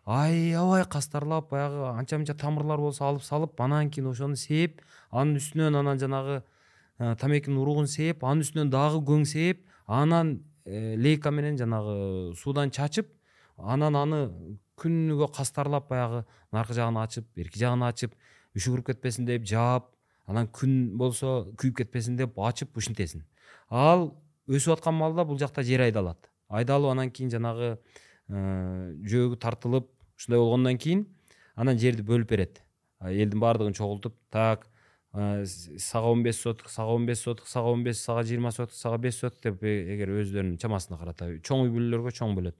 аябай 0.06 0.86
кастарлап 0.90 1.50
баягы 1.52 1.88
анча 1.94 2.18
мынча 2.18 2.36
тамырлар 2.36 2.82
болсо 2.84 3.06
алып 3.06 3.24
салып 3.24 3.62
анан 3.62 3.90
кийин 3.90 4.12
ошону 4.12 4.36
сээп 4.36 4.82
анын 5.12 5.42
үстүнөн 5.42 5.82
анан 5.84 6.00
жанагы 6.00 6.42
тамекинин 6.98 7.62
уругун 7.62 7.88
сээп 7.88 8.24
анын 8.24 8.46
үстүнөн 8.46 8.72
дагы 8.74 9.04
көң 9.06 9.26
сээп 9.30 9.66
анан 9.88 10.40
Э, 10.68 10.96
лейка 11.00 11.32
менен 11.32 11.56
жанагы 11.56 12.36
суудан 12.36 12.74
чачып 12.76 13.08
анан 13.56 13.96
аны 13.96 14.18
күнүгө 14.82 15.30
кастарлап 15.38 15.86
баягы 15.88 16.26
наркы 16.52 16.76
жагын 16.76 16.98
ачып 17.00 17.30
берки 17.40 17.62
жагын 17.62 17.86
ачып 17.88 18.18
үшүгүрүп 18.56 18.94
кетпесин 18.94 19.26
деп 19.26 19.44
жаап 19.48 19.92
анан 20.28 20.48
күн 20.48 20.98
болсо 20.98 21.52
күйүп 21.60 21.84
кетпесин 21.84 22.16
деп 22.20 22.40
ачып 22.40 22.78
ушинтесиң 22.78 23.24
ал 23.70 24.12
өсүп 24.48 24.78
аткан 24.78 24.96
маалда 24.96 25.26
бул 25.28 25.38
жакта 25.40 25.64
жер 25.64 25.84
айдалат. 25.84 26.30
Айдалып 26.48 26.92
анан 26.92 27.12
кийин 27.12 27.32
жанагы 27.32 27.76
э, 27.76 28.40
жөөгү 29.04 29.40
тартылып 29.44 29.90
ушундай 30.16 30.40
болгондон 30.40 30.78
кийин 30.78 31.06
анан 31.56 31.78
жерди 31.78 32.06
бөлүп 32.08 32.30
берет. 32.30 32.64
Элдин 33.04 33.40
баардыгын 33.40 33.76
чогултуп 33.76 34.16
так 34.32 34.68
сага 35.14 36.12
он 36.12 36.24
беш 36.24 36.38
соток 36.38 36.70
сага 36.70 36.94
он 36.94 37.06
беш 37.06 37.20
соток 37.20 37.48
сага 37.48 37.72
он 37.72 37.84
беш 37.84 37.98
сага 37.98 38.24
жыйырма 38.24 38.52
соток 38.52 38.76
сага 38.76 38.98
беш 38.98 39.16
соток 39.16 39.42
деп 39.42 39.64
э, 39.64 39.96
эгер 39.96 40.14
өздөрүнүн 40.22 40.58
чамасына 40.62 40.98
карата 41.00 41.30
чоң 41.42 41.68
үй 41.68 41.74
бүлөлөргө 41.74 42.14
чоң 42.16 42.36
бөлөт. 42.38 42.56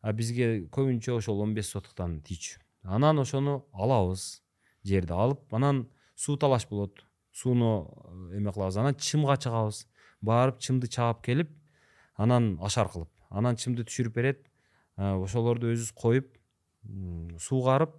А 0.00 0.12
бизге 0.12 0.66
көбүнчө 0.72 1.18
ошол 1.18 1.42
он 1.44 1.54
беш 1.54 1.70
сотуктан 1.70 2.20
тийчү. 2.24 2.58
Анан 2.84 3.18
ошону 3.20 3.66
алабыз 3.72 4.40
жерди 4.84 5.12
алып 5.12 5.54
анан 5.54 5.86
суу 6.16 6.36
талаш 6.36 6.66
болот. 6.68 7.04
Сууну 7.32 7.88
э, 8.32 8.38
эме 8.38 8.52
кылабыз. 8.52 8.76
Анан 8.76 8.94
чымга 8.94 9.36
чыгабыз. 9.36 9.86
Барып 10.20 10.58
чымды 10.60 10.88
чаап 10.88 11.22
келип 11.24 11.50
анан 12.16 12.58
ашар 12.60 12.88
кылып. 12.88 13.10
Анан 13.30 13.56
чымды 13.56 13.86
түшүрүп 13.88 14.14
берет. 14.14 14.46
Ошолорду 14.96 15.70
өзүбүз 15.72 15.94
коюп 15.96 16.34
суугарып 17.40 17.94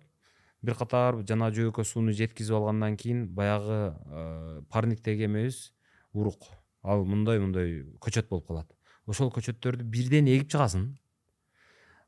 бир 0.62 0.78
катар 0.78 1.18
жана 1.26 1.50
жөөккө 1.54 1.86
сууну 1.86 2.14
жеткизип 2.14 2.56
алгандан 2.60 2.98
кийин 2.98 3.28
баягы 3.34 3.96
э, 3.96 4.62
парниктеги 4.70 5.26
эмебиз 5.26 5.72
урук. 6.14 6.46
Ал 6.84 7.06
мындай 7.06 7.40
мындай 7.40 7.82
көчөт 8.02 8.30
болуп 8.30 8.48
калат. 8.48 8.70
Ошол 9.10 9.32
көчөттөрдү 9.34 9.84
бирден 9.84 10.30
эгип 10.30 10.52
чыгасың. 10.54 10.92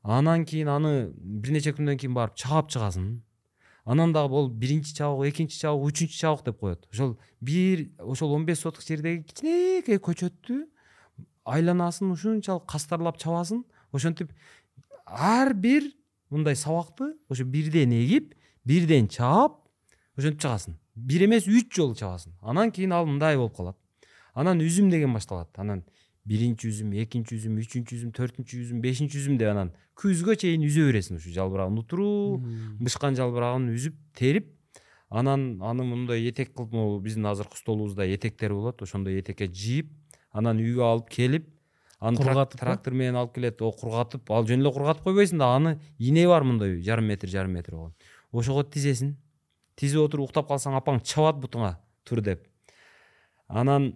Анан 0.04 0.46
кийин 0.46 0.70
аны 0.70 1.12
бир 1.16 1.56
нече 1.56 1.74
күндөн 1.74 1.98
кийин 1.98 2.14
барып 2.14 2.38
чаап 2.38 2.70
чыгасың 2.70 3.24
анан 3.86 4.14
дагы 4.14 4.30
могул 4.30 4.50
биринчи 4.50 4.94
чабык 4.96 5.34
экинчи 5.34 5.60
чабык 5.60 5.90
үчүнчү 5.90 6.20
чабык 6.20 6.46
деп 6.46 6.60
коет 6.60 6.86
ошол 6.92 7.18
бир 7.42 7.90
ошол 8.00 8.34
он 8.34 8.46
беш 8.46 8.60
соток 8.60 8.84
жердеги 8.84 9.24
кичинекей 9.24 10.00
көчөттү 10.00 10.60
айланасын 11.46 12.12
ушунчалык 12.12 12.66
кастарлап 12.70 13.20
чабасың 13.20 13.64
ошентип 13.92 14.32
ар 15.06 15.54
бир 15.54 15.92
мындай 16.30 16.56
сабакты 16.56 17.14
ошо 17.30 17.44
бирден 17.44 17.92
эгип 17.92 18.34
бирден 18.66 19.08
чаап 19.08 19.60
ошентип 20.18 20.42
чыгасың 20.42 20.78
бир 20.96 21.26
эмес 21.26 21.48
үч 21.48 21.74
жолу 21.76 21.96
чабасың 21.96 22.38
анан 22.42 22.72
кийин 22.72 22.94
ал 22.94 23.06
мындай 23.06 23.38
болуп 23.38 23.56
калат. 23.58 23.78
Анан 24.34 24.62
үзүм 24.62 24.90
деген 24.90 25.14
башталат. 25.14 25.50
Анан 25.58 25.84
биринчи 26.28 26.70
үзүм 26.72 26.94
экинчи 27.04 27.36
үзүм 27.36 27.58
үчүнчү 27.60 27.98
үзүм 28.00 28.12
төртүнчү 28.16 28.60
үзүм 28.64 28.82
бешинчи 28.84 29.20
үзүм 29.20 29.38
деп 29.42 29.52
анан 29.52 29.74
күзгө 30.00 30.38
чейин 30.40 30.64
үзө 30.64 30.86
бересиң 30.88 31.20
ушу 31.20 31.34
жалбырагын 31.36 31.82
утуруу 31.82 32.40
бышкан 32.80 33.18
жалбырагын 33.20 33.68
үзүп 33.74 33.98
терип 34.16 34.48
анан 35.10 35.60
аны 35.62 35.84
мындай 35.84 36.24
этек 36.30 36.54
кылып 36.56 36.72
могу 36.74 37.02
биздин 37.04 37.28
азыркы 37.28 37.60
столубузда 37.60 38.08
этектер 38.08 38.56
болот 38.56 38.82
ошондой 38.82 39.20
этекке 39.20 39.50
жыйып 39.52 39.92
анан 40.32 40.64
үйгө 40.64 40.88
алып 40.88 41.12
келип 41.12 41.52
аны 42.00 42.18
кургатып 42.24 42.60
трактор 42.60 42.96
менен 42.96 43.20
алып 43.20 43.36
келет 43.36 43.60
кургатып 43.60 44.32
ал 44.32 44.48
жөн 44.48 44.64
эле 44.64 44.72
кургатып 44.74 45.04
койбойсуң 45.10 45.44
да 45.44 45.52
аны 45.58 45.76
ийне 46.00 46.26
бар 46.28 46.48
мындай 46.48 46.80
жарым 46.88 47.12
метр 47.12 47.28
жарым 47.28 47.60
метр 47.60 47.76
болгон 47.76 47.94
ошого 48.32 48.64
тизесиң 48.64 49.14
тизип 49.76 50.02
отуруп 50.08 50.32
уктап 50.32 50.48
калсаң 50.50 50.80
апаң 50.80 51.04
чабат 51.04 51.40
бутуңа 51.44 51.76
тур 52.08 52.24
деп 52.26 52.48
анан 53.48 53.94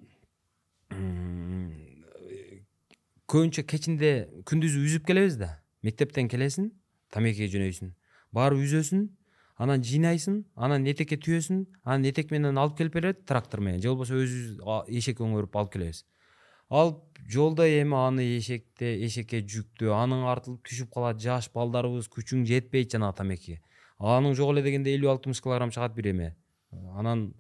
көбүнчө 3.33 3.65
кечинде 3.65 4.13
күндүзү 4.49 4.85
үзүп 4.87 5.09
келебиз 5.09 5.39
да 5.41 5.51
мектептен 5.87 6.29
келесиң 6.29 6.71
тамекиге 7.15 7.49
жөнөйсүң 7.53 7.93
барып 8.37 8.65
үзөсүң 8.67 9.07
анан 9.63 9.85
жыйнайсың 9.87 10.39
анан 10.67 10.87
этекке 10.93 11.19
түйөсүң 11.23 11.65
анан 11.85 12.09
этек 12.11 12.33
менен 12.35 12.59
алып 12.61 12.77
келип 12.79 12.97
берет 12.99 13.25
трактор 13.29 13.61
менен 13.61 13.83
же 13.83 13.93
болбосо 13.93 14.19
өзүбүз 14.21 14.91
эшек 15.01 15.23
өңгөрүп 15.25 15.59
алып 15.61 15.73
келебиз 15.77 16.05
алып 16.73 17.21
жолдо 17.29 17.67
эми 17.69 17.97
аны 17.99 18.25
эшекте 18.39 18.95
эшекке 19.07 19.43
жүктөө 19.55 19.93
анын 19.97 20.25
артылып 20.33 20.65
түшүп 20.69 20.93
калат 20.95 21.21
жаш 21.21 21.51
балдарыбыз 21.55 22.09
күчүң 22.13 22.47
жетпейт 22.49 22.95
жанагы 22.97 23.19
тамекиге 23.21 23.61
анын 23.99 24.35
жок 24.35 24.55
эле 24.55 24.65
дегенде 24.65 24.97
элүү 24.97 25.13
алтымыш 25.15 25.43
килограмм 25.45 25.71
чыгат 25.71 25.95
бир 25.95 26.11
эме 26.15 26.35
анан 26.97 27.33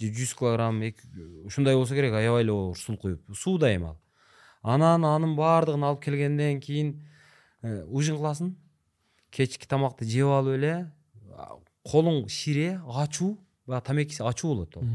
же 0.00 0.10
жүз 0.10 0.34
килограмм 0.38 0.82
ушундай 1.46 1.76
болсо 1.76 1.94
керек 1.94 2.18
аябай 2.18 2.42
эле 2.44 2.52
оор 2.52 2.76
сул 2.76 2.98
куюп 2.98 3.22
сууда 3.36 3.72
эми 3.72 3.92
ал 3.92 3.98
анан 4.65 5.05
анын 5.05 5.35
баардыгын 5.37 5.85
алып 5.85 6.01
келгенден 6.07 6.59
кийин 6.59 6.95
ужин 7.85 8.17
кыласың 8.17 8.55
кечки 9.29 9.67
тамакты 9.69 10.07
жеп 10.09 10.31
алып 10.33 10.57
эле 10.57 10.73
колуң 11.85 12.25
шире 12.33 12.79
ачуу 13.03 13.35
баягы 13.67 13.85
тамеки 13.91 14.17
ачуу 14.23 14.55
болот 14.55 14.77
ал 14.81 14.87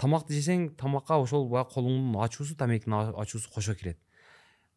тамакты 0.00 0.34
жесең 0.34 0.70
тамакка 0.80 1.20
ошол 1.22 1.46
баягы 1.48 1.74
колуңдун 1.76 2.18
ачуусу 2.24 2.56
тамекинин 2.58 3.14
ачуусу 3.14 3.50
кошо 3.54 3.74
кирет 3.74 4.00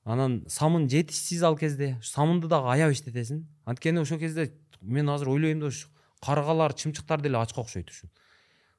анан 0.05 0.43
самын 0.47 0.89
жетишсиз 0.89 1.43
ал 1.43 1.57
кезде 1.57 1.95
самынды 2.03 2.47
дагы 2.51 2.69
аябай 2.75 2.93
иштетесиң 2.93 3.45
анткени 3.65 4.03
ошол 4.03 4.19
кезде 4.19 4.51
мен 4.81 5.09
азыр 5.09 5.33
ойлойм 5.33 5.59
да 5.59 5.73
ушу 5.73 5.89
каргалар 6.21 6.73
чымчыктар 6.73 7.21
деле 7.21 7.39
ачка 7.39 7.61
окшойт 7.61 7.89
ушу 7.89 8.09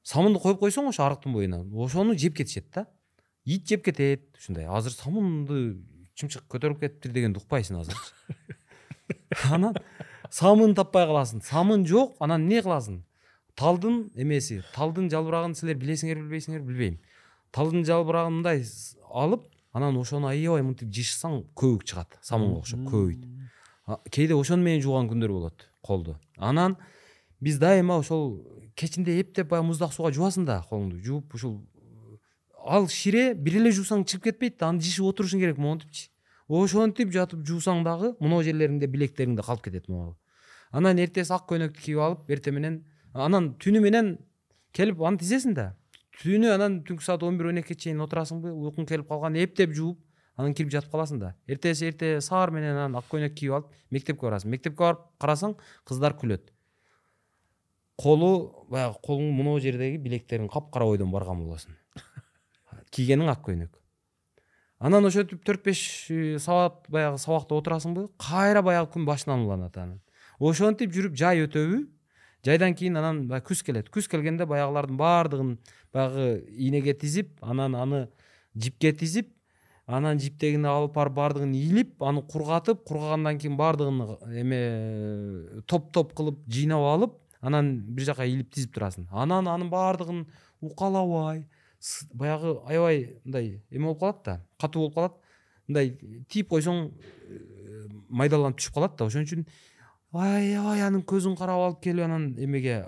самынды 0.03 0.39
коюп 0.39 0.59
койсоң 0.61 0.89
ошо 0.93 1.03
арыктын 1.09 1.33
боюна 1.33 1.63
ошону 1.83 2.15
жеп 2.15 2.37
кетишет 2.37 2.69
да. 2.73 2.87
Ит 3.45 3.67
жеп 3.69 3.85
кетет 3.85 4.25
ушундай. 4.37 4.65
Азыр 4.65 4.91
самынды 4.91 5.77
чымчык 6.15 6.45
көтөрүп 6.51 6.81
кетиптир 6.81 7.13
дегенди 7.15 7.41
укпайсың 7.41 7.79
азырчы 7.81 8.13
анан 9.53 9.75
самын 10.29 10.75
таппай 10.75 11.07
каласың. 11.07 11.43
Самын 11.45 11.85
жок 11.87 12.15
анан 12.19 12.45
эмне 12.45 12.61
кыласың? 12.65 13.03
Талдын 13.55 14.09
эмеси 14.15 14.61
талдын 14.75 15.09
жалбырагын 15.11 15.55
силер 15.55 15.77
билесиңерби 15.79 16.25
билбейсиңерби 16.25 16.71
билбейм. 16.71 16.97
Талдын 17.55 17.85
жалбырагын 17.87 18.41
мындай 18.41 18.65
алып 19.11 19.47
анан 19.75 19.97
ошону 19.99 20.27
аябай 20.31 20.63
мынтип 20.63 20.91
жышсаң 20.91 21.43
көбүк 21.55 21.85
чыгат 21.87 22.19
самынга 22.23 22.63
окшоп 22.63 22.87
көбөйт 22.91 23.23
кээде 24.11 24.33
ошону 24.35 24.63
менен 24.63 24.81
жууган 24.81 25.09
күндөр 25.09 25.31
болот 25.31 25.67
колду. 25.81 26.17
Анан 26.37 26.77
биз 27.39 27.59
дайыма 27.59 27.99
ошол 27.99 28.41
кечинде 28.75 29.19
эптеп 29.21 29.49
баягы 29.49 29.67
муздак 29.67 29.93
сууга 29.93 30.11
жуасың 30.11 30.45
да 30.45 30.63
колуңду. 30.69 30.99
Жууп 31.03 31.35
ушул 31.35 31.59
ал 32.65 32.87
шире 32.89 33.33
бир 33.37 33.59
эле 33.61 33.71
жуусаң 33.71 34.03
чыгып 34.09 34.31
кетпейт 34.31 34.63
аны 34.65 34.81
жишип 34.81 35.05
отурушуң 35.11 35.41
керек 35.43 35.61
монтипчи 35.61 36.09
ошентип 36.49 37.11
жатып 37.13 37.45
жуусаң 37.45 37.83
дагы 37.85 38.13
могу 38.19 38.41
жерлериңде 38.45 38.89
билектериңде 38.89 39.45
калып 39.45 39.63
кетет 39.65 39.89
могу. 39.89 40.15
Анан 40.71 40.99
эртеси 41.01 41.33
ак 41.33 41.45
көйнөктү 41.49 41.81
кийип 41.81 42.01
алып 42.01 42.29
эртең 42.29 42.57
менен 42.57 42.79
анан 43.13 43.53
түнү 43.61 43.81
менен 43.81 44.17
келип 44.73 45.01
аны 45.01 45.21
тизесиң 45.21 45.55
да. 45.57 45.75
Түнү 46.21 46.51
анан 46.53 46.81
түнкү 46.87 47.05
саат 47.05 47.23
он 47.23 47.37
бир 47.37 47.51
он 47.51 47.61
экиге 47.61 47.79
чейин 47.85 48.01
отурасыңбы 48.05 48.53
уйкуң 48.53 48.89
келип 48.89 49.07
калган 49.09 49.37
эптеп 49.41 49.73
жууп 49.73 50.01
анан 50.37 50.53
кирип 50.53 50.73
жатып 50.73 50.91
каласың 50.91 51.21
да. 51.21 51.35
Эртеси 51.47 51.89
эрте 51.89 52.19
саар 52.21 52.51
менен 52.51 52.75
анан 52.75 52.99
ак 52.99 53.09
көйнөк 53.11 53.37
кийип 53.37 53.53
алып 53.59 53.71
мектепке 53.91 54.25
барасың. 54.27 54.51
Мектепке 54.51 54.83
барып 54.83 55.07
карасаң 55.21 55.55
кыздар 55.85 56.17
күлөт. 56.17 56.51
Колу 57.95 58.65
баягы 58.69 58.99
колуң 59.01 59.31
могу 59.31 59.59
жердеги 59.63 59.97
билектериң 59.97 60.49
капкара 60.51 60.85
бойдон 60.85 61.11
барган 61.11 61.39
болосуң 61.45 61.77
кийгениң 62.95 63.29
ак 63.31 63.43
көйнөк. 63.45 63.73
Анан 64.79 65.07
ошентип 65.07 65.43
төрт 65.47 65.63
беш 65.63 65.81
э, 66.11 66.37
саат 66.39 66.87
баягы 66.91 67.19
сабакта 67.19 67.55
отурасыңбы 67.55 68.09
кайра 68.19 68.61
баягы 68.63 68.91
күн 68.95 69.05
башынан 69.07 69.45
уланат 69.45 69.77
анан 69.77 70.01
ошентип 70.39 70.91
жүрүп 70.95 71.15
жай 71.15 71.45
өтөбү 71.45 71.85
жайдан 72.45 72.75
кийин 72.75 72.99
анан 72.99 73.23
баягы 73.29 73.47
күз 73.51 73.63
келет. 73.65 73.89
Күз 73.89 74.09
келгенде 74.11 74.45
баягылардын 74.45 74.99
баардыгын 74.99 75.55
баягы 75.93 76.43
ийнеге 76.51 76.93
тизип 76.93 77.31
анан 77.41 77.75
аны 77.75 78.07
жипке 78.53 78.91
тизип 78.93 79.31
анан 79.87 80.19
жиптегини 80.19 80.67
алып 80.67 80.95
барып 80.95 81.15
баардыгын 81.15 81.53
илип 81.55 82.03
аны 82.03 82.23
кургатып 82.27 82.83
кургагандан 82.85 83.39
кийин 83.39 83.57
баардыгын 83.57 84.17
эме 84.41 84.61
топ 85.67 85.91
топ 85.93 86.13
кылып 86.17 86.43
жыйнап 86.49 86.83
алып 86.93 87.19
анан 87.41 87.77
бир 87.95 88.11
жака 88.11 88.25
илип 88.25 88.51
тизип 88.53 88.73
турасың. 88.75 89.07
Анан 89.11 89.47
анын 89.47 89.69
баардыгын 89.69 90.25
укалабай 90.61 91.45
баягы 92.13 92.57
аябай 92.65 93.19
мындай 93.23 93.61
эме 93.71 93.85
болуп 93.85 93.99
калат 93.99 94.23
да 94.25 94.41
катуу 94.59 94.81
болуп 94.81 94.95
калат 94.95 95.17
мындай 95.67 95.95
тийип 96.29 96.49
койсоң 96.49 96.89
э, 96.89 97.87
майдаланып 98.09 98.59
түшүп 98.59 98.73
калат 98.73 98.97
да. 98.97 99.05
Ошон 99.05 99.25
үчүн 99.25 99.45
аябай 100.13 100.81
анын 100.85 101.03
көзүн 101.03 101.37
карап 101.37 101.61
алып 101.65 101.81
келип 101.83 102.05
анан 102.05 102.33
эмеге 102.37 102.85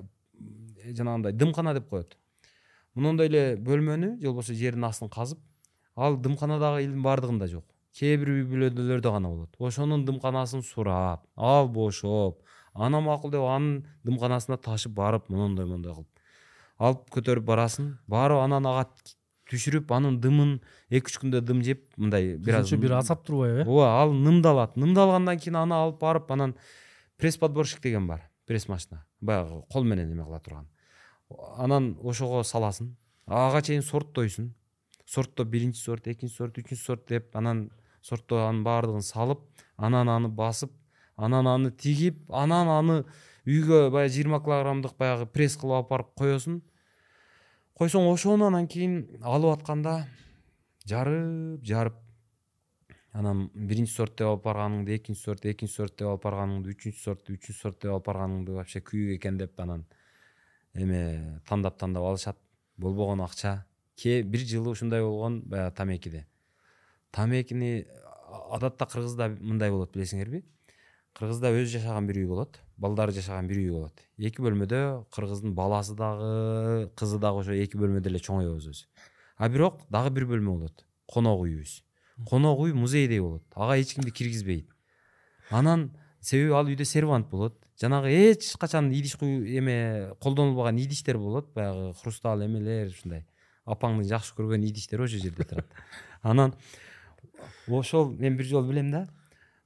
жанагындай 0.86 1.34
дымкана 1.34 1.74
деп 1.74 1.90
коет 1.90 2.18
монондой 2.96 3.28
эле 3.28 3.44
бөлмөнү 3.58 4.18
же 4.22 4.28
болбосо 4.28 4.54
жердин 4.54 4.88
астын 4.88 5.10
казып 5.10 5.42
ал 5.96 6.18
дымканадагы 6.18 6.86
илдин 6.86 7.04
баардыгында 7.06 7.48
жок 7.52 7.66
кээ 7.98 8.18
бир 8.22 8.32
үй 8.36 8.44
бүлөлөрдө 8.50 9.12
гана 9.12 9.32
болот 9.34 9.58
ошонун 9.70 10.06
дымканасын 10.06 10.64
сурап 10.66 11.26
ал 11.36 11.70
бошоп 11.70 12.44
ана 12.74 13.02
макул 13.02 13.34
деп 13.34 13.42
анын 13.42 13.84
дымканасына 14.06 14.60
ташып 14.62 14.94
барып 14.98 15.30
мондай 15.30 15.66
мондай 15.66 15.94
кылып 15.94 16.17
алып 16.80 17.10
көтөрүп 17.14 17.46
барасың. 17.46 17.98
Барып 18.08 18.44
анан 18.44 18.66
ага 18.66 18.88
түшүрүп 19.48 19.92
анын 19.96 20.20
дымын 20.22 20.58
эки 20.92 21.12
үч 21.12 21.20
күндө 21.22 21.42
дым 21.46 21.62
жеп 21.64 21.86
мындай 21.98 22.36
бир 22.36 22.60
аз 22.60 22.72
бир 22.72 22.98
азап 23.00 23.24
турбайбы 23.26 23.64
э 23.64 23.66
ооба 23.66 23.88
ал 24.02 24.14
нымдалат 24.14 24.76
нымдалгандан 24.76 25.40
кийин 25.40 25.56
аны 25.56 25.76
алып 25.76 26.02
барып 26.02 26.32
анан 26.32 26.56
пресс 27.18 27.38
подборщик 27.38 27.82
деген 27.82 28.08
бар 28.08 28.30
пресс 28.46 28.68
машина 28.68 29.06
баягы 29.22 29.62
кол 29.72 29.84
менен 29.84 30.12
эме 30.12 30.24
кыла 30.24 30.40
турган 30.40 30.68
анан 31.58 31.96
ошого 32.04 32.44
саласың. 32.44 32.96
Ага 33.26 33.62
чейин 33.62 33.82
сорттойсуң 33.82 34.52
сорттоп 35.06 35.48
биринчи 35.48 35.80
сорт 35.80 36.08
экинчи 36.08 36.36
сорт 36.36 36.58
үчүнчү 36.58 36.84
сорт 36.84 37.08
деп 37.08 37.36
анан 37.36 37.70
сорттоп 38.02 38.40
анын 38.40 38.64
баардыгын 38.64 39.04
салып 39.04 39.40
анан 39.78 40.10
аны 40.10 40.28
басып 40.28 40.72
анан 41.16 41.48
аны 41.48 41.72
тигип 41.72 42.32
анан 42.32 42.68
аны 42.68 43.04
үйгө 43.48 43.88
баягы 43.92 44.14
жыйырма 44.14 44.42
килограммдык 44.44 44.98
баягы 45.00 45.26
пресс 45.32 45.56
кылып 45.60 45.78
алып 45.80 45.90
барып 45.94 46.10
коесуң 46.20 46.62
койсоң 47.78 48.08
ошону 48.12 48.48
анан 48.50 48.68
кийин 48.68 49.06
алып 49.22 49.60
атканда 49.60 50.08
жарып 50.90 51.64
жарып. 51.64 51.96
Анан 53.14 53.48
биринчи 53.54 53.94
сорт 53.94 54.18
деп 54.18 54.28
алып 54.28 54.44
барганыңды 54.46 54.96
экинчи 54.98 55.22
сорт 55.22 55.46
экинчи 55.46 55.74
сорт 55.74 55.96
деп 55.98 56.10
алып 56.10 56.26
барганыңды 56.26 56.74
үчүнчү 56.74 57.02
сорт 57.02 57.30
үчүнчү 57.30 57.56
сорт 57.58 57.80
деп 57.82 57.94
алып 57.94 58.08
барганыңды 58.10 58.58
вообще 58.58 58.82
күйүк 58.82 59.16
экен 59.18 59.38
деп 59.38 59.60
анан. 59.62 59.86
Эме 60.74 61.40
тандап 61.48 61.80
тандап 61.80 62.04
алышат. 62.04 62.38
Болбогон 62.78 63.22
акча. 63.22 63.66
Бир 64.04 64.46
жылы 64.46 64.70
ушундай 64.76 65.02
болгон 65.02 65.42
баягы 65.42 65.76
тамекиде. 65.76 66.28
Тамекини 67.12 67.88
адатта 68.52 68.86
кыргызда 68.86 69.30
мындай 69.40 69.72
болот 69.72 69.96
билесиңерби 69.96 70.44
кыргызда 71.18 71.50
өзү 71.50 71.80
жашаган 71.80 72.06
бир 72.06 72.20
үй 72.22 72.28
болот 72.30 72.60
балдары 72.78 73.12
жашаган 73.16 73.48
бир 73.50 73.58
үй 73.58 73.72
болот. 73.74 74.02
Эки 74.18 74.42
бөлмөдө 74.44 74.82
кыргыздын 75.14 75.56
баласы 75.58 75.96
дагы 75.98 76.92
кызы 76.96 77.18
дагы 77.18 77.42
ошо 77.42 77.56
эки 77.58 77.78
бөлмөдө 77.78 78.12
эле 78.12 78.22
чоңоебуз 78.22 78.68
өзү. 78.70 78.86
А 79.38 79.50
бирок 79.50 79.82
дагы 79.90 80.12
бир 80.14 80.28
бөлмө 80.30 80.54
болот 80.60 80.86
конок 81.10 81.42
үйүбүз. 81.42 81.82
Конок 82.30 82.62
үй 82.62 82.74
музейдей 82.78 83.20
болот 83.20 83.44
ага 83.56 83.80
эч 83.82 83.96
кимди 83.96 84.12
киргизбейт. 84.12 84.70
Анан 85.50 85.90
себеби 86.22 86.54
ал 86.54 86.70
үйдө 86.70 86.86
сервант 86.86 87.30
болот 87.32 87.58
жанагы 87.82 88.14
эч 88.14 88.54
качан 88.62 88.92
идиш 88.92 89.18
эме 89.18 90.14
колдонулбаган 90.22 90.78
идиштер 90.78 91.18
болот 91.18 91.54
баягы 91.54 91.94
хрусталь 91.98 92.46
эмелер 92.46 92.94
ушундай. 92.94 93.26
Апаңдын 93.66 94.06
жакшы 94.08 94.36
көргөн 94.38 94.70
идиштери 94.70 95.02
ошол 95.02 95.20
жерде 95.20 95.44
турат. 95.44 95.68
Анан 96.22 96.54
ошол 97.68 98.12
мен 98.14 98.38
бир 98.38 98.46
жолу 98.46 98.70
билем 98.70 98.92
да 98.92 99.08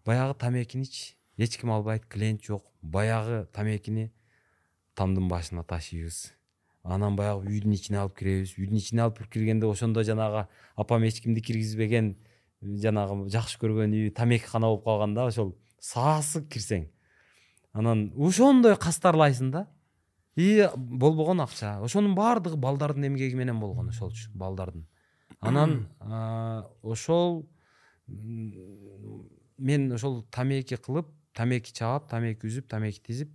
баягы 0.05 0.39
тамекиничи 0.39 1.11
эч 1.11 1.20
ким 1.37 1.71
албайт 1.71 2.05
клиент 2.05 2.43
жок 2.43 2.65
баягы 2.81 3.47
тамекини 3.53 4.11
тамдын 4.95 5.27
башына 5.27 5.63
ташыйбыз 5.63 6.33
анан 6.83 7.15
баягы 7.15 7.47
үйдүн 7.47 7.73
ичине 7.73 7.99
алып 8.01 8.17
киребиз 8.17 8.55
үйдүн 8.57 8.77
ичине 8.77 9.01
алып 9.03 9.21
киргенде 9.29 9.67
ошондо 9.67 10.03
жанагы 10.03 10.47
апам 10.75 11.03
эч 11.03 11.21
кимди 11.21 11.41
киргизбеген 11.41 12.15
жанагы 12.61 13.29
жакшы 13.29 13.59
көргөн 13.61 13.93
үй 13.93 14.09
тамекихана 14.09 14.67
болуп 14.67 14.83
калган 14.85 15.13
да 15.13 15.27
ошол 15.29 15.55
саасык 15.79 16.49
кирсең 16.49 16.89
анан 17.73 18.11
ошондой 18.17 18.75
кастарлайсың 18.75 19.51
да. 19.51 19.67
И 20.35 20.67
болбогон 20.75 21.41
акча 21.43 21.77
ошонун 21.83 22.15
баардыгы 22.15 22.55
балдардын 22.57 23.09
эмгеги 23.09 23.35
менен 23.35 23.59
болгон 23.59 23.89
ошолчу 23.89 24.31
балдардын 24.33 24.87
анан 25.39 25.87
ошол 26.81 27.49
мен 28.07 29.91
ошол 29.91 30.23
тамеки 30.31 30.77
кылып 30.77 31.09
тамеки 31.37 31.73
чаап 31.73 32.09
тамеки 32.09 32.47
үзүп 32.47 32.67
тамеки 32.71 33.01
тизип 33.05 33.31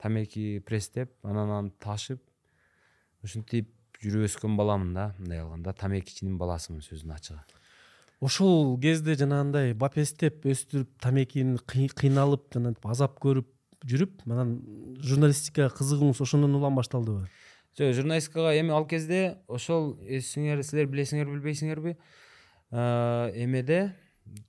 тамеки 0.00 0.60
пресстеп 0.66 1.12
анан 1.22 1.50
аны 1.50 1.72
ташып 1.80 2.22
ушинтип 3.24 3.70
жүрүп 4.00 4.28
өскөн 4.30 4.56
баламын 4.56 4.94
да 4.96 5.06
мындай 5.18 5.42
алганда. 5.42 5.74
Тамекичинин 5.76 6.38
баласымын 6.40 6.80
сөзүнүн 6.80 7.16
ачыгы. 7.18 7.40
Ошол 8.24 8.78
кезде 8.80 9.14
жанагындай 9.16 9.74
бапестеп 9.76 10.46
өстүрүп 10.48 10.88
тамекини 11.04 11.58
кыйналып 11.96 12.48
жанагынтип 12.54 12.88
азап 12.88 13.18
көрүп 13.20 13.48
жүрүп 13.88 14.24
анан 14.28 14.58
журналистикага 15.00 15.72
кызыгууңуз 15.78 16.20
ошондон 16.24 16.58
улам 16.58 16.76
башталдыбы 16.76 17.28
жок 17.78 17.94
журналистикага 17.96 18.52
эми 18.60 18.74
ал 18.76 18.86
кезде 18.86 19.38
ошол 19.48 19.94
эсиңер 20.04 20.60
силер 20.66 20.90
билесиңерби 20.90 21.38
билбейсиңерби 21.38 21.96
эмеде 23.40 23.80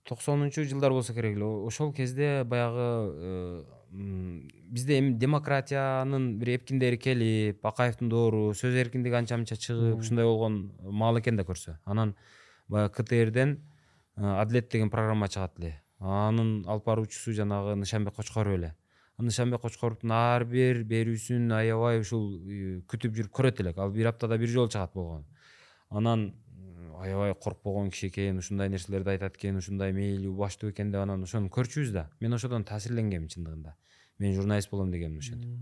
токсонунчу 0.08 0.63
жылдар 0.63 0.91
болсо 0.91 1.13
керек 1.13 1.38
эле. 1.38 1.46
Ошол 1.46 1.94
кезде 1.94 2.44
баягы 2.44 3.65
бизде 3.91 5.00
эми 5.00 5.13
демократиянын 5.20 6.38
бир 6.39 6.56
эпкиндери 6.56 6.98
келип 6.98 7.65
акаевдин 7.65 8.10
доору 8.10 8.54
сөз 8.56 8.76
эркиндиги 8.80 9.15
анча 9.15 9.38
мынча 9.38 9.56
чыгып 9.56 10.00
ушундай 10.00 10.26
болгон 10.26 10.72
маал 10.82 11.20
экен 11.20 11.36
да 11.36 11.44
көрсө. 11.44 11.78
Анан 11.86 12.15
баягы 12.67 13.04
ктрден 13.04 13.60
адилет 14.15 14.72
деген 14.72 14.89
программа 14.89 15.28
чыгат 15.28 15.60
эле. 15.60 15.82
Анын 16.00 16.63
алып 16.67 16.86
баруучусу 16.86 17.34
жанагы 17.34 17.76
нышанбек 17.76 18.15
кочкоров 18.15 18.54
эле. 18.54 18.76
Нышанбек 19.17 19.62
кочкоровдун 19.62 20.12
ар 20.12 20.46
бир 20.46 20.84
берүүсүн 20.88 21.52
аябай 21.54 22.00
ушул 22.02 22.39
күтүп 22.89 23.13
жүрүп 23.20 23.36
көрөт 23.36 23.60
элек. 23.62 23.78
Ал 23.78 23.91
бир 23.91 24.08
аптада 24.10 24.38
бир 24.38 24.50
жолу 24.50 24.72
чыгат 24.72 24.96
болгон. 24.96 25.26
Анан 25.89 26.34
аябай 27.02 27.34
коркпогон 27.36 27.90
киши 27.92 28.08
экен 28.08 28.38
ушундай 28.38 28.70
нерселерди 28.70 29.10
айтат 29.10 29.38
экен 29.38 29.58
ушундай 29.58 29.94
мээлүү 29.94 30.34
баштуу 30.38 30.72
экен 30.72 30.92
деп 30.92 31.02
анан 31.02 31.24
ошону 31.24 31.50
көрчүбүз 31.50 31.92
да. 31.92 32.10
Мен 32.20 32.34
ошодон 32.34 32.64
таасирленгем 32.64 33.28
чындыгында. 33.28 33.76
Мен 34.20 34.36
журналист 34.36 34.70
болом 34.72 34.92
дегемин 34.92 35.18
ошентип. 35.18 35.58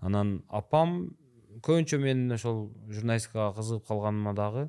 Анан 0.00 0.42
апам 0.48 1.16
көбүнчө 1.62 1.98
мен 2.02 2.30
ошол 2.32 2.68
журналистикага 2.92 3.54
кызыгып 3.56 3.86
калганыма 3.88 4.34
дагы 4.36 4.68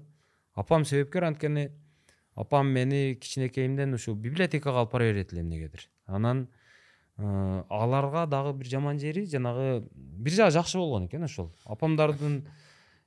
апам 0.55 0.85
себепкер 0.85 1.27
анткени 1.27 1.69
апам 2.35 2.71
мени 2.71 3.17
кичинекейимден 3.19 3.93
ушул 3.93 4.15
библиотекага 4.15 4.79
алып 4.83 4.93
бара 4.93 5.11
берет 5.11 5.33
эле 5.33 5.41
эмнегедир 5.41 5.89
анан 6.05 6.47
аларга 7.17 8.25
дагы 8.27 8.53
бир 8.57 8.67
жаман 8.67 8.99
жери 8.99 9.25
жанагы 9.25 9.87
бир 9.93 10.33
жагы 10.33 10.51
жакшы 10.51 10.77
болгон 10.77 11.07
экен 11.07 11.23
ошол. 11.23 11.51
Апамдардын 11.65 12.47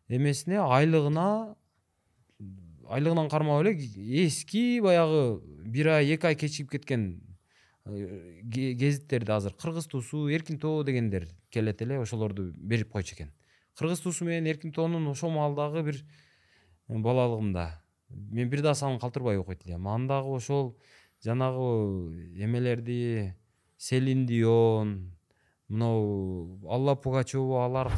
эмесине 0.09 0.61
айлыгына 0.61 1.57
айлыгынан 2.91 3.29
кармап 3.31 3.63
эле 3.63 3.75
эски 4.27 4.81
баягы 4.81 5.41
бир 5.65 5.89
ай 5.89 6.15
эки 6.15 6.27
ай 6.27 6.35
кечигип 6.35 6.71
кеткен 6.71 7.21
гезиттерди 7.87 9.33
азыр 9.33 9.55
кыргыз 9.55 9.87
туусу 9.87 10.29
эркин 10.29 10.59
тоо 10.59 10.83
дегендер 10.85 11.29
келет 11.51 11.83
эле 11.83 12.01
ошолорду 12.01 12.53
берип 12.57 12.91
койчу 12.91 13.15
экен 13.15 13.33
кыргыз 13.79 14.01
туусу 14.01 14.25
менен 14.25 14.51
эркин 14.51 14.73
тоонун 14.73 15.07
ошол 15.09 15.31
маалдагы 15.31 15.83
бир 15.83 16.03
балалыгымда 16.89 17.83
мен 18.09 18.51
бир 18.51 18.63
дагы 18.63 18.79
санын 18.79 18.99
калтырбай 18.99 19.39
окуйт 19.39 19.67
элем 19.67 19.89
андагы 19.89 20.35
ошол 20.35 20.77
жанагы 21.23 22.35
эмелерди 22.37 23.35
селин 23.77 24.27
дион 24.27 25.17
мынау 25.71 26.59
алла 26.69 26.97
пугачева 26.99 27.65
алар 27.65 27.89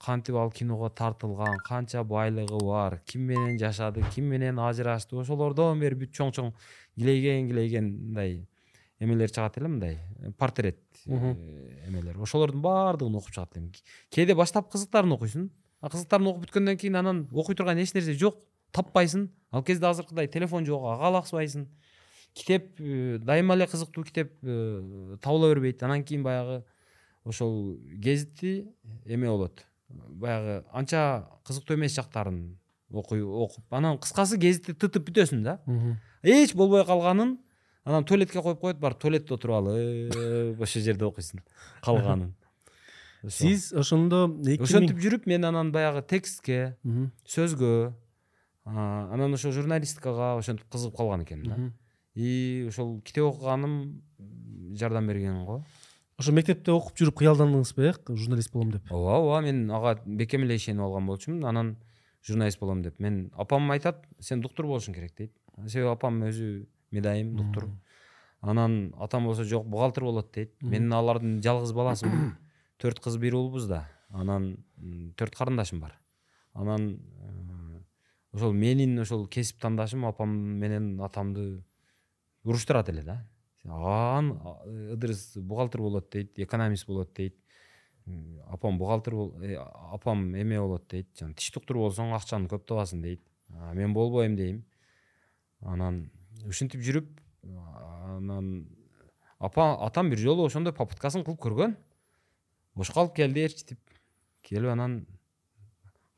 кантип 0.00 0.36
ал 0.36 0.50
киного 0.50 0.88
тартылган 0.90 1.58
канча 1.68 2.02
байлыгы 2.02 2.58
бар 2.64 3.00
ким 3.04 3.22
менен 3.28 3.58
жашады 3.60 4.02
ким 4.14 4.24
менен 4.32 4.58
ажырашты 4.58 5.20
ошолордон 5.20 5.80
бери 5.80 5.94
бүт 6.04 6.14
чоң 6.16 6.32
чоң 6.32 6.54
килейген 6.96 7.50
килейген 7.50 7.90
мындай 7.92 8.46
эмелер 9.00 9.30
чыгат 9.30 9.58
эле 9.58 9.68
мындай 9.68 9.98
портрет 10.38 10.80
э, 11.06 11.34
эмелер. 11.86 12.18
Ошолордун 12.20 12.62
баардыгын 12.62 13.14
окуп 13.16 13.32
чыгат 13.32 13.56
элем. 13.56 13.72
Кээде 14.10 14.34
баштап 14.34 14.70
кызыктарын 14.72 15.12
окуйсуң 15.14 15.48
а 15.80 15.90
кызыктарын 15.92 16.32
окуп 16.32 16.46
бүткөндөн 16.46 16.78
кийин 16.80 16.98
анан 16.98 17.26
окуй 17.32 17.54
турган 17.54 17.78
эч 17.78 17.94
нерсе 17.94 18.16
жок 18.18 18.40
таппайсың. 18.72 19.28
Ал 19.52 19.62
кезде 19.62 19.86
азыркыдай 19.86 20.28
телефон 20.28 20.66
жок 20.66 20.82
ага 20.84 21.12
алаксыбайсың 21.12 21.68
китеп 22.34 22.80
э, 22.80 23.18
дайыма 23.22 23.54
эле 23.54 23.68
кызыктуу 23.70 24.04
китеп 24.04 24.34
э, 24.42 25.16
табыла 25.22 25.54
бербейт. 25.54 25.82
Анан 25.82 26.02
кийин 26.02 26.24
баягы 26.26 26.64
ошол 27.28 27.76
гезитти 27.84 28.68
эме 29.04 29.28
болот. 29.28 29.66
Баягы 29.88 30.64
анча 30.72 31.28
кызыктуу 31.44 31.76
эмес 31.76 31.94
жактарын 31.94 32.58
окуй 32.90 33.22
окуп. 33.22 33.64
Анан 33.70 33.98
кыскасы 34.00 34.38
гезитти 34.40 34.74
тытып 34.74 35.08
бүтөсүң 35.10 35.44
да. 35.44 35.58
Эч 36.22 36.54
болбой 36.54 36.84
калганын 36.88 37.38
анан 37.84 38.04
туалетке 38.04 38.42
коюп 38.42 38.60
коет 38.60 38.80
барып 38.80 39.00
туалетте 39.00 39.34
отуруп 39.34 39.62
алып 39.62 40.60
ошол 40.60 40.82
жерде 40.82 41.08
окуйсуң 41.08 41.44
калганын. 41.84 42.34
Сиз 43.26 43.72
ошондо 43.72 44.26
ошентип 44.62 45.00
жүрүп 45.02 45.26
мен 45.26 45.44
анан 45.44 45.72
баягы 45.74 46.04
текстке 46.06 46.76
сөзгө 47.26 47.92
анан 48.64 49.34
ошо 49.34 49.50
журналистикага 49.52 50.36
ошентип 50.38 50.68
кызыгып 50.70 50.96
калган 50.96 51.24
экенмин 51.24 51.50
да. 51.50 51.72
И 52.14 52.66
ошол 52.68 53.00
китеп 53.02 53.24
окуганым 53.24 54.02
жардам 54.78 55.06
берген 55.08 55.44
го 55.44 55.62
ошо 56.18 56.32
мектепте 56.34 56.72
окуп 56.74 56.98
жүрүп 56.98 57.20
кыялдандыңызбы 57.20 57.88
э 57.88 58.16
журналист 58.16 58.52
болом 58.52 58.72
деп. 58.72 58.90
Ооба 58.90 59.18
ооба 59.18 59.40
мен 59.46 59.70
ага 59.70 60.00
бекем 60.04 60.42
эле 60.42 60.56
ишенип 60.56 60.82
алган 60.82 61.06
болчумун 61.06 61.44
анан 61.44 61.76
журналист 62.26 62.58
болом 62.58 62.82
деп. 62.82 62.98
Мен 62.98 63.30
апам 63.36 63.70
айтат 63.70 64.04
сен 64.18 64.40
доктур 64.40 64.66
болушуң 64.66 64.94
керек 64.94 65.14
дейт. 65.16 65.32
Себеби 65.66 65.92
апам 65.92 66.22
өзү 66.22 66.66
медайым 66.90 67.36
доктур 67.36 67.68
анан 68.40 68.92
атам 68.98 69.24
болсо 69.24 69.44
жок 69.44 69.66
бухгалтер 69.66 70.04
болот 70.04 70.32
дейт. 70.34 70.52
Мен 70.60 70.92
алардын 70.92 71.40
жалгыз 71.42 71.72
баласымын 71.72 72.34
төрт 72.78 73.00
кыз 73.00 73.16
бир 73.16 73.34
уулбуз 73.34 73.68
да. 73.68 73.88
Анан 74.10 74.56
төрт 75.16 75.36
карындашым 75.36 75.80
бар. 75.80 75.98
Анан 76.52 76.98
ошол 78.32 78.52
менин 78.52 78.98
ошол 78.98 79.26
кесип 79.28 79.60
тандашым 79.60 80.04
апам 80.06 80.30
менен 80.30 81.00
атамды 81.00 81.62
уруштурат 82.44 82.88
эле 82.88 83.02
да. 83.02 83.22
Ан 83.64 84.32
ыдырыс 84.94 85.36
бухгалтер 85.36 85.80
болот 85.80 86.10
дейт 86.12 86.38
экономист 86.38 86.86
болот 86.86 87.12
дейт 87.14 87.36
апам 88.46 88.78
бухгалтер 88.78 89.14
э, 89.42 89.56
апам 89.92 90.34
эме 90.34 90.60
болот 90.60 90.88
дейт 90.88 91.08
жана 91.18 91.34
тиш 91.34 91.52
доктуру 91.52 91.84
болсоң 91.86 92.14
акчаны 92.16 92.48
көп 92.48 92.64
табасың 92.66 93.02
дейт. 93.02 93.22
Мен 93.74 93.92
болбойм 93.94 94.36
дейм 94.36 94.64
анан 95.60 96.10
ушинтип 96.46 96.80
жүрүп 96.80 97.20
анан 97.42 98.68
апа 99.38 99.74
атам 99.86 100.10
бир 100.10 100.18
жолу 100.18 100.46
ошондой 100.46 100.72
попыткасын 100.72 101.24
кылып 101.24 101.40
көргөн. 101.42 101.76
Бошко 102.74 103.02
алып 103.02 103.16
келдерчи 103.16 103.74
деп 103.74 103.94
келип 104.42 104.70
анан 104.72 105.00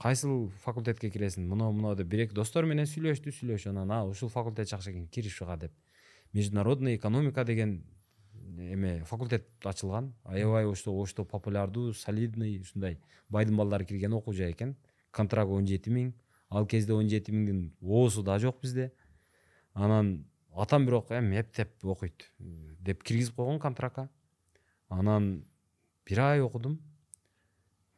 кайсыл 0.00 0.48
факультетке 0.64 1.10
киресиң? 1.10 1.48
Мына 1.48 1.70
мына 1.72 1.94
деп 1.96 2.08
бир 2.08 2.26
эки 2.26 2.36
достору 2.36 2.68
менен 2.68 2.88
сүйлөштү 2.88 3.32
сүйлөшүп 3.34 3.72
анан 3.74 3.90
а 3.96 4.04
ушул 4.08 4.30
факультет 4.32 4.68
жакшы 4.70 4.92
экен 4.92 5.08
кир 5.08 5.26
ушуга 5.26 5.56
деп. 5.56 5.72
Международный 6.32 6.96
экономика 6.96 7.44
деген 7.44 7.84
эме 8.58 9.04
факультет 9.04 9.48
ачылган. 9.64 10.14
Аябай 10.24 10.66
ошто 10.66 10.94
ошто 10.94 11.24
популярдуу 11.24 11.92
солидный 11.92 12.60
ушундай 12.60 12.98
байдын 13.28 13.56
балдары 13.56 13.84
кирген 13.84 14.12
окуу 14.12 14.34
жай 14.34 14.52
экен. 14.52 14.76
Контракт 15.10 15.50
он 15.50 15.66
жети 15.66 15.90
миң. 15.90 16.12
Ал 16.50 16.66
кезде 16.66 16.92
он 16.94 17.08
жети 17.08 17.32
миңдин 17.32 17.72
оосу 17.80 18.22
да 18.22 18.38
жок 18.38 18.60
бизде. 18.62 18.92
Анан 19.74 20.26
атам 20.54 20.86
бирок 20.86 21.10
эми 21.10 21.40
эптеп 21.40 21.84
окуйт 21.84 22.30
деп 22.38 23.02
киргизип 23.02 23.36
койгон 23.36 23.60
контрактка 23.60 24.08
анан 24.88 25.44
бир 26.06 26.20
ай 26.20 26.40
окудум. 26.40 26.80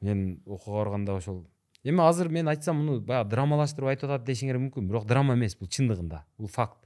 Мен 0.01 0.43
окууга 0.47 0.85
барганда 0.85 1.15
ошол 1.15 1.47
эми 1.83 2.01
азыр 2.01 2.29
мен 2.29 2.49
айтсам 2.49 2.77
муну 2.77 3.01
баягы 3.01 3.31
драмалаштырып 3.31 3.89
айтып 3.89 4.11
атат 4.11 4.27
дешиңер 4.29 4.59
мүмкүн 4.59 4.89
бирок 4.89 5.07
драма 5.07 5.35
эмес 5.35 5.57
бул 5.57 5.69
чындыгында. 5.69 6.25
Бул 6.39 6.49
факт. 6.49 6.82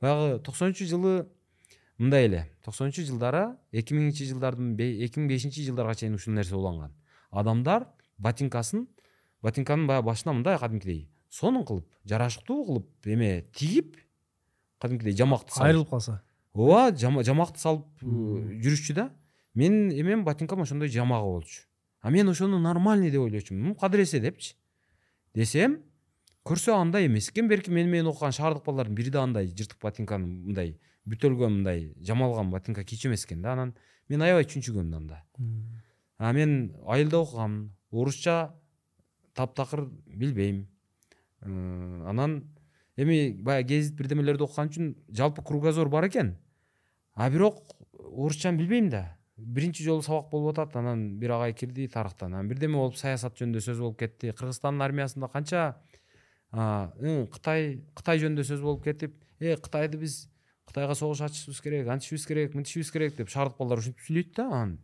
Баягы 0.00 0.38
токсонунчу 0.40 0.86
жылы 0.86 1.28
мындай 1.98 2.26
эле. 2.26 2.50
Токсонунчу 2.64 3.04
жылдары 3.06 3.56
эки 3.72 3.94
миңинчи 3.94 4.28
жылдардын 4.30 4.74
эки 4.76 5.18
миң 5.18 5.28
бешинчи 5.28 5.64
жылдарга 5.64 5.94
чейин 5.94 6.14
ушул 6.14 6.34
нерсе 6.34 6.56
уланган. 6.56 6.94
Адамдар 7.30 7.88
ботинкасын 8.18 8.86
ботинканын 9.42 9.86
баягы 9.86 10.06
башына 10.06 10.34
мындай 10.34 10.58
кадимкидей 10.58 11.08
сонун 11.30 11.64
кылып 11.66 11.86
жарашыктуу 12.04 12.64
кылып 12.66 13.06
эме 13.06 13.46
тигип 13.54 13.96
кадимкидей 14.78 15.16
жамакты 15.16 15.52
салып. 15.52 15.66
Айрылып 15.66 15.90
калса. 15.90 16.22
Ооба 16.54 16.96
жамакты 16.96 17.60
салып 17.60 17.86
э, 18.02 18.06
жүрүшчү 18.64 18.94
да. 18.94 19.10
Менин 19.54 19.90
эмем 19.92 20.24
ботинкам 20.24 20.62
ошондой 20.62 20.88
жамагы 20.88 21.24
болчу. 21.24 21.62
А 22.00 22.10
мен 22.10 22.28
ошону 22.28 22.58
нормальный 22.58 23.10
деп 23.10 23.22
ойлочумун. 23.22 23.74
Кадыресе 23.74 24.20
депчи. 24.20 24.54
Десем 25.34 25.82
көрсө 26.46 26.76
андай 26.78 27.08
эмес 27.08 27.30
экен 27.32 27.48
берки 27.48 27.70
мени 27.70 27.90
менен 27.90 28.12
окуган 28.12 28.32
шаардык 28.32 28.64
балдардын 28.64 28.94
бири 28.94 29.10
да 29.10 29.24
андай 29.26 29.48
жыртык 29.48 29.80
ботинканы 29.82 30.26
мындай 30.26 30.76
бүтөлгөн 31.06 31.58
мындай 31.58 31.92
жамалган 32.06 32.50
ботинка 32.50 32.84
кийчү 32.84 33.08
эмес 33.10 33.26
экен 33.26 33.42
да 33.42 33.52
анан. 33.52 33.74
Мен 34.08 34.22
аябай 34.22 34.44
чүнчүгөм 34.44 34.90
да 34.90 34.96
анда. 34.96 35.22
А 36.18 36.32
мен 36.32 36.74
айылда 36.86 37.18
окугам 37.18 37.72
орусча 37.90 38.54
таптакыр 39.34 39.88
билбейм. 40.06 40.66
Анан 41.42 42.44
эми 42.96 43.32
баягы 43.42 43.68
гезит 43.68 43.96
бирдемелерди 43.96 44.42
окуган 44.42 44.70
үчүн 44.70 44.94
жалпы 45.08 45.42
кругозор 45.42 45.88
бар 45.88 46.06
экен 46.06 46.36
а 47.14 47.30
бирок 47.30 47.62
орусчаны 47.98 48.58
билбейм 48.58 48.88
да. 48.90 49.16
Биринчи 49.36 49.82
жолу 49.84 50.02
сабак 50.02 50.30
болуп 50.30 50.58
атат 50.58 50.76
анан 50.76 51.18
бир 51.18 51.30
агай 51.30 51.52
кирди 51.52 51.88
тарыхтан. 51.88 52.32
Анан 52.32 52.48
бирдеме 52.48 52.78
болуп 52.78 52.96
саясат 52.96 53.36
жөнүндө 53.36 53.60
сөз 53.60 53.80
болуп 53.80 53.98
кетти. 53.98 54.32
Кыргызстандын 54.32 54.84
армиясында 54.84 55.28
канча 55.28 55.76
кытай 56.52 57.82
кытай 57.94 58.20
жөнүндө 58.22 58.44
сөз 58.44 58.60
болуп 58.60 58.84
кетип 58.84 59.14
э 59.40 59.56
кытайды 59.56 59.98
биз 59.98 60.28
кытайга 60.66 60.94
согуш 60.94 61.20
ачышыбыз 61.20 61.60
керек 61.62 61.88
антишибиз 61.88 62.26
керек 62.26 62.54
мынтишибиз 62.54 62.90
керек 62.90 63.16
деп 63.16 63.28
балдар 63.58 63.78
ушинтип 63.78 64.00
сүйлөйт 64.00 64.34
да 64.36 64.46
анан 64.46 64.78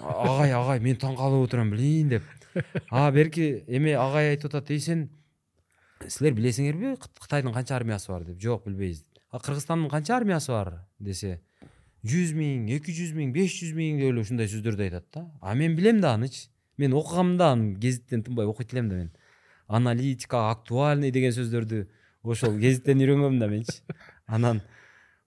агай 0.00 0.52
агай 0.52 0.80
мен 0.80 0.96
таң 0.96 1.16
калып 1.16 1.48
отурам 1.48 1.70
блин 1.70 2.08
деп. 2.08 2.22
А 2.90 3.10
берки 3.12 3.64
эме 3.66 3.94
агай 3.98 4.30
айтып 4.34 4.52
атат 4.52 4.70
эй 4.70 4.80
сен 4.80 5.08
силер 6.06 6.34
билесиңерби 6.34 6.94
кытайдын 7.20 7.52
канча 7.52 7.76
армиясы 7.76 8.12
бар 8.12 8.24
деп? 8.24 8.40
Жок 8.40 8.64
билбейбиз 8.66 9.04
а 9.30 9.40
кыргызстандын 9.40 9.90
канча 9.90 10.16
армиясы 10.16 10.52
бар? 10.52 10.86
десе 10.98 11.40
жүз 12.04 12.34
миң 12.36 12.68
эки 12.76 12.94
жүз 12.94 13.14
миң 13.16 13.32
беш 13.34 13.58
жүз 13.60 13.74
миң 13.76 14.00
деп 14.00 14.12
эле 14.12 14.24
ушундай 14.24 14.48
сөздөрдү 14.48 14.86
айтат 14.86 15.06
да. 15.12 15.26
А 15.40 15.54
мен 15.54 15.76
билем 15.76 16.00
да 16.00 16.14
анычы 16.14 16.48
мен 16.78 16.92
окугам 16.92 17.36
да 17.36 17.52
аны 17.52 17.74
гезиттен 17.74 18.22
тынбай 18.22 18.46
окуйт 18.46 18.72
да 18.72 18.82
мен 18.82 19.10
аналитика 19.66 20.50
актуальный 20.50 21.10
деген 21.10 21.32
сөздөрдү 21.32 21.86
ошол 22.24 22.58
гезиттен 22.58 23.00
үйрөнгөм 23.00 23.38
да 23.38 23.48
менчи. 23.48 23.82
Анан 24.26 24.62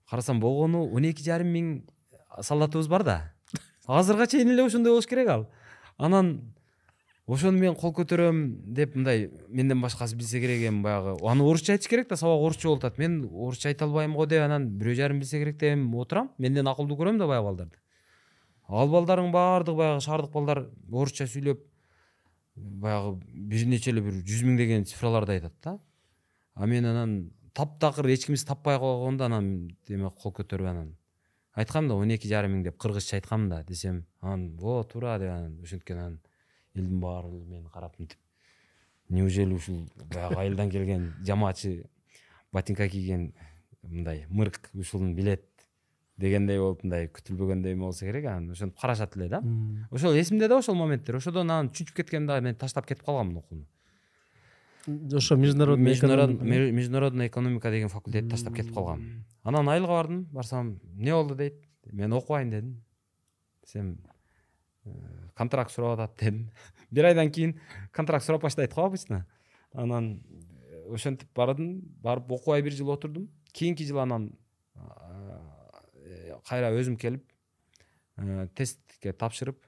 карасам 0.09 0.39
болгону 0.39 0.85
он 0.89 1.05
эки 1.05 1.23
жарым 1.23 1.47
миң 1.53 1.71
солдатыбыз 2.41 2.87
бар 2.87 3.03
да. 3.03 3.17
Азыркыга 3.87 4.27
чейин 4.27 4.51
эле 4.51 4.65
ошондой 4.65 4.91
болуш 4.91 5.07
керек 5.07 5.29
ал. 5.29 5.47
Анан 5.97 6.53
ошону 7.27 7.59
мен 7.59 7.75
кол 7.75 7.93
көтөрөм 7.93 8.43
деп 8.73 8.95
мындай 8.95 9.29
менден 9.49 9.81
башкасы 9.81 10.15
билсе 10.15 10.39
керек 10.39 10.67
эми 10.69 10.81
баягы. 10.81 11.17
Аны 11.25 11.43
орусча 11.43 11.73
айтыш 11.73 11.87
керек 11.87 12.09
да 12.09 12.15
сабак 12.15 12.45
орусча 12.45 12.67
болуп 12.67 12.83
атат. 12.83 12.97
Мен 12.97 13.25
орусча 13.31 13.69
айта 13.69 13.85
албайм 13.85 14.15
го 14.15 14.25
деп 14.25 14.43
анан 14.43 14.69
бирөө 14.79 14.95
жарым 14.95 15.19
билсе 15.19 15.39
керек 15.39 15.57
деп 15.57 15.73
эми 15.73 15.95
отурам. 15.95 16.31
Менден 16.37 16.67
акылдуу 16.67 16.97
көрөм 16.97 17.17
да 17.17 17.27
баягы 17.27 17.45
балдарды. 17.45 17.77
Ал 18.67 18.89
балдардын 18.89 19.31
баардыгы 19.31 19.77
баягы 19.77 20.01
шаардык 20.01 20.31
балдар 20.31 20.67
орусча 20.91 21.27
сүйлөп 21.27 21.63
баягы 22.57 23.19
бир 23.33 23.65
нече 23.67 23.91
эле 23.91 24.01
бир 24.01 24.21
жүз 24.25 24.43
миңдеген 24.47 24.85
цифраларды 24.85 25.37
айтат 25.37 25.53
да. 25.63 25.77
А 26.53 26.65
мен 26.65 26.85
анан 26.85 27.31
таптакыр 27.53 28.07
эч 28.07 28.25
кимибизди 28.25 28.47
таппай 28.47 28.77
калганда 28.77 29.25
анан 29.25 29.51
эме 29.87 30.11
кол 30.11 30.33
көтөрүп 30.33 30.69
анан 30.69 30.95
айткам 31.53 31.87
да 31.87 31.95
он 31.95 32.11
эки 32.13 32.29
жарым 32.29 32.57
миң 32.57 32.63
деп 32.67 32.77
кыргызча 32.77 33.17
айткам 33.17 33.49
да 33.49 33.63
десем 33.63 34.05
анан 34.21 34.57
о 34.61 34.83
туура 34.83 35.17
деп 35.19 35.31
анан 35.33 35.59
ошенткен 35.63 35.97
анан 35.97 36.19
элдин 36.75 36.99
баары 36.99 37.31
мени 37.31 37.69
карап 37.73 37.97
мынтип 37.99 38.19
неужели 39.09 39.53
ушул 39.53 39.87
баягы 40.13 40.35
айылдан 40.35 40.69
келген 40.69 41.13
жамаачы 41.25 41.89
ботинка 42.51 42.87
кийген 42.89 43.33
мындай 43.81 44.25
мырк 44.29 44.69
ушуну 44.73 45.13
билет 45.13 45.45
дегендей 46.17 46.59
болуп 46.59 46.83
мындай 46.83 47.07
күтүлбөгөндөй 47.13 47.75
болсо 47.77 48.05
керек 48.05 48.25
анан 48.25 48.51
ошентип 48.51 48.79
карашат 48.81 49.17
эле 49.17 49.29
да 49.29 49.41
ошол 49.91 50.17
эсимде 50.17 50.47
да 50.47 50.57
ошол 50.57 50.75
моменттер 50.75 51.19
ошодон 51.19 51.51
анан 51.51 51.69
чүнчүп 51.69 51.95
кеткенде 52.01 52.33
дагы 52.33 52.45
мен 52.49 52.55
таштап 52.55 52.87
кетип 52.89 53.05
калганмын 53.05 53.37
окууну 53.37 53.65
ошо 55.13 55.35
международный 55.35 56.71
международная 56.71 57.27
экономика 57.27 57.71
деген 57.71 57.89
факультетти 57.89 58.29
таштап 58.29 58.55
кетип 58.55 58.73
калгам 58.73 59.03
анан 59.43 59.69
айылга 59.69 59.93
бардым 59.93 60.23
барсам 60.31 60.79
эмне 60.95 61.13
болду 61.13 61.35
дейт 61.35 61.55
мен 61.91 62.13
окубайм 62.13 62.49
дедим 62.49 62.83
десем 63.63 63.97
контракт 65.35 65.71
сурап 65.71 65.99
атат 65.99 66.17
дедим 66.19 66.49
бир 66.89 67.05
айдан 67.05 67.31
кийин 67.31 67.59
контракт 67.91 68.25
сурап 68.25 68.41
баштайт 68.41 68.73
го 68.73 68.85
обычно 68.85 69.25
анан 69.73 70.21
ошентип 70.89 71.29
бардым 71.35 71.81
барып 72.01 72.31
окубай 72.31 72.61
бир 72.61 72.71
жыл 72.71 72.89
отурдум 72.89 73.29
кийинки 73.51 73.83
жылы 73.83 74.01
анан 74.01 74.31
кайра 76.47 76.71
өзүм 76.75 76.97
келип 77.01 77.23
тестке 78.55 79.13
тапшырып 79.13 79.59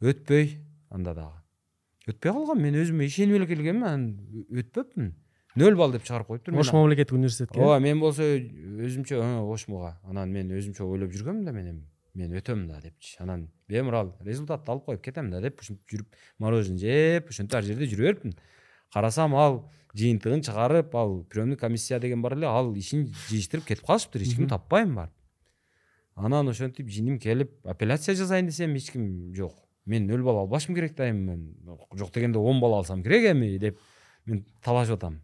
өтпөй 0.00 0.58
анда 0.90 1.14
дагы 1.14 2.12
өтпөй 2.12 2.32
калгам 2.32 2.62
мен 2.62 2.78
өзүмө 2.82 3.06
ишенип 3.06 3.40
эле 3.40 3.48
келгенмин 3.50 3.86
анан 3.86 4.06
өтпөпмүн 4.50 5.12
нөл 5.60 5.78
балл 5.78 5.94
деп 5.94 6.04
чыгарып 6.06 6.28
коюптур 6.30 6.58
ош 6.58 6.72
мамлекеттик 6.72 7.16
университетке? 7.16 7.60
Ооба 7.60 7.80
мен 7.82 8.00
болсо 8.00 8.22
өзүмчө 8.24 9.20
ошмуга 9.50 9.96
анан 10.04 10.30
мен 10.32 10.50
өзүмчө 10.54 10.86
ойлоп 10.86 11.14
жүргөмүн 11.16 11.44
да 11.44 11.54
мен 11.56 11.72
эми 11.72 11.86
мен 12.14 12.34
өтөм 12.38 12.66
да 12.68 12.80
депчи 12.82 13.16
анан 13.22 13.48
бемурал 13.68 14.14
результатты 14.26 14.72
алып 14.72 14.86
коюп 14.86 15.02
кетем 15.04 15.30
да 15.30 15.40
деп 15.40 15.60
ушинтип 15.62 15.94
жүрүп 15.94 16.16
мороженое 16.38 16.80
жеп 16.80 17.30
ошентип 17.30 17.54
ар 17.58 17.66
жерде 17.66 17.86
жүрө 17.90 18.08
берипмин 18.08 18.34
карасам 18.92 19.34
ал 19.38 19.60
жыйынтыгын 19.94 20.42
чыгарып 20.46 20.94
ал 20.94 21.24
приемный 21.30 21.56
комиссия 21.56 22.00
деген 22.00 22.22
бар 22.22 22.34
эле 22.38 22.46
ал 22.46 22.74
ишин 22.74 23.06
жыйыштырып 23.28 23.66
кетип 23.66 23.86
калышыптыр 23.86 24.22
эч 24.22 24.34
кимди 24.36 24.50
таппайм 24.50 24.94
барып. 24.94 25.14
Анан 26.20 26.48
ошентип 26.48 26.88
жиним 26.88 27.18
келип 27.18 27.52
апелляция 27.64 28.14
жасайын 28.14 28.46
десем 28.50 28.74
эч 28.76 28.90
ким 28.92 29.34
жок. 29.34 29.54
Мен 29.86 30.06
нөл 30.06 30.22
балл 30.24 30.42
албашым 30.44 30.74
керек 30.74 30.94
да 30.96 31.08
эми 31.10 31.24
мен 31.24 31.78
жок 31.94 32.12
дегенде 32.14 32.38
он 32.38 32.60
балл 32.60 32.74
алсам 32.80 33.02
керек 33.02 33.30
эми 33.32 33.58
деп 33.58 33.78
мен 34.26 34.44
талашып 34.62 34.98
атам. 34.98 35.22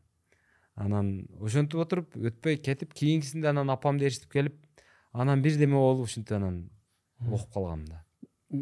Анан 0.75 1.27
ошентип 1.41 1.81
отуруп 1.81 2.17
өтпөй 2.17 2.57
кетип 2.57 2.95
кийинкисинде 2.95 3.49
анан 3.49 3.71
апамды 3.71 4.09
ээрчитип 4.09 4.33
келип 4.33 4.57
анан 5.13 5.43
бирдеме 5.43 5.77
болуп 5.77 6.07
ушинтип 6.09 6.37
анан 6.37 6.71
окуп 7.31 7.53
калгам 7.53 7.85
да. 7.85 8.03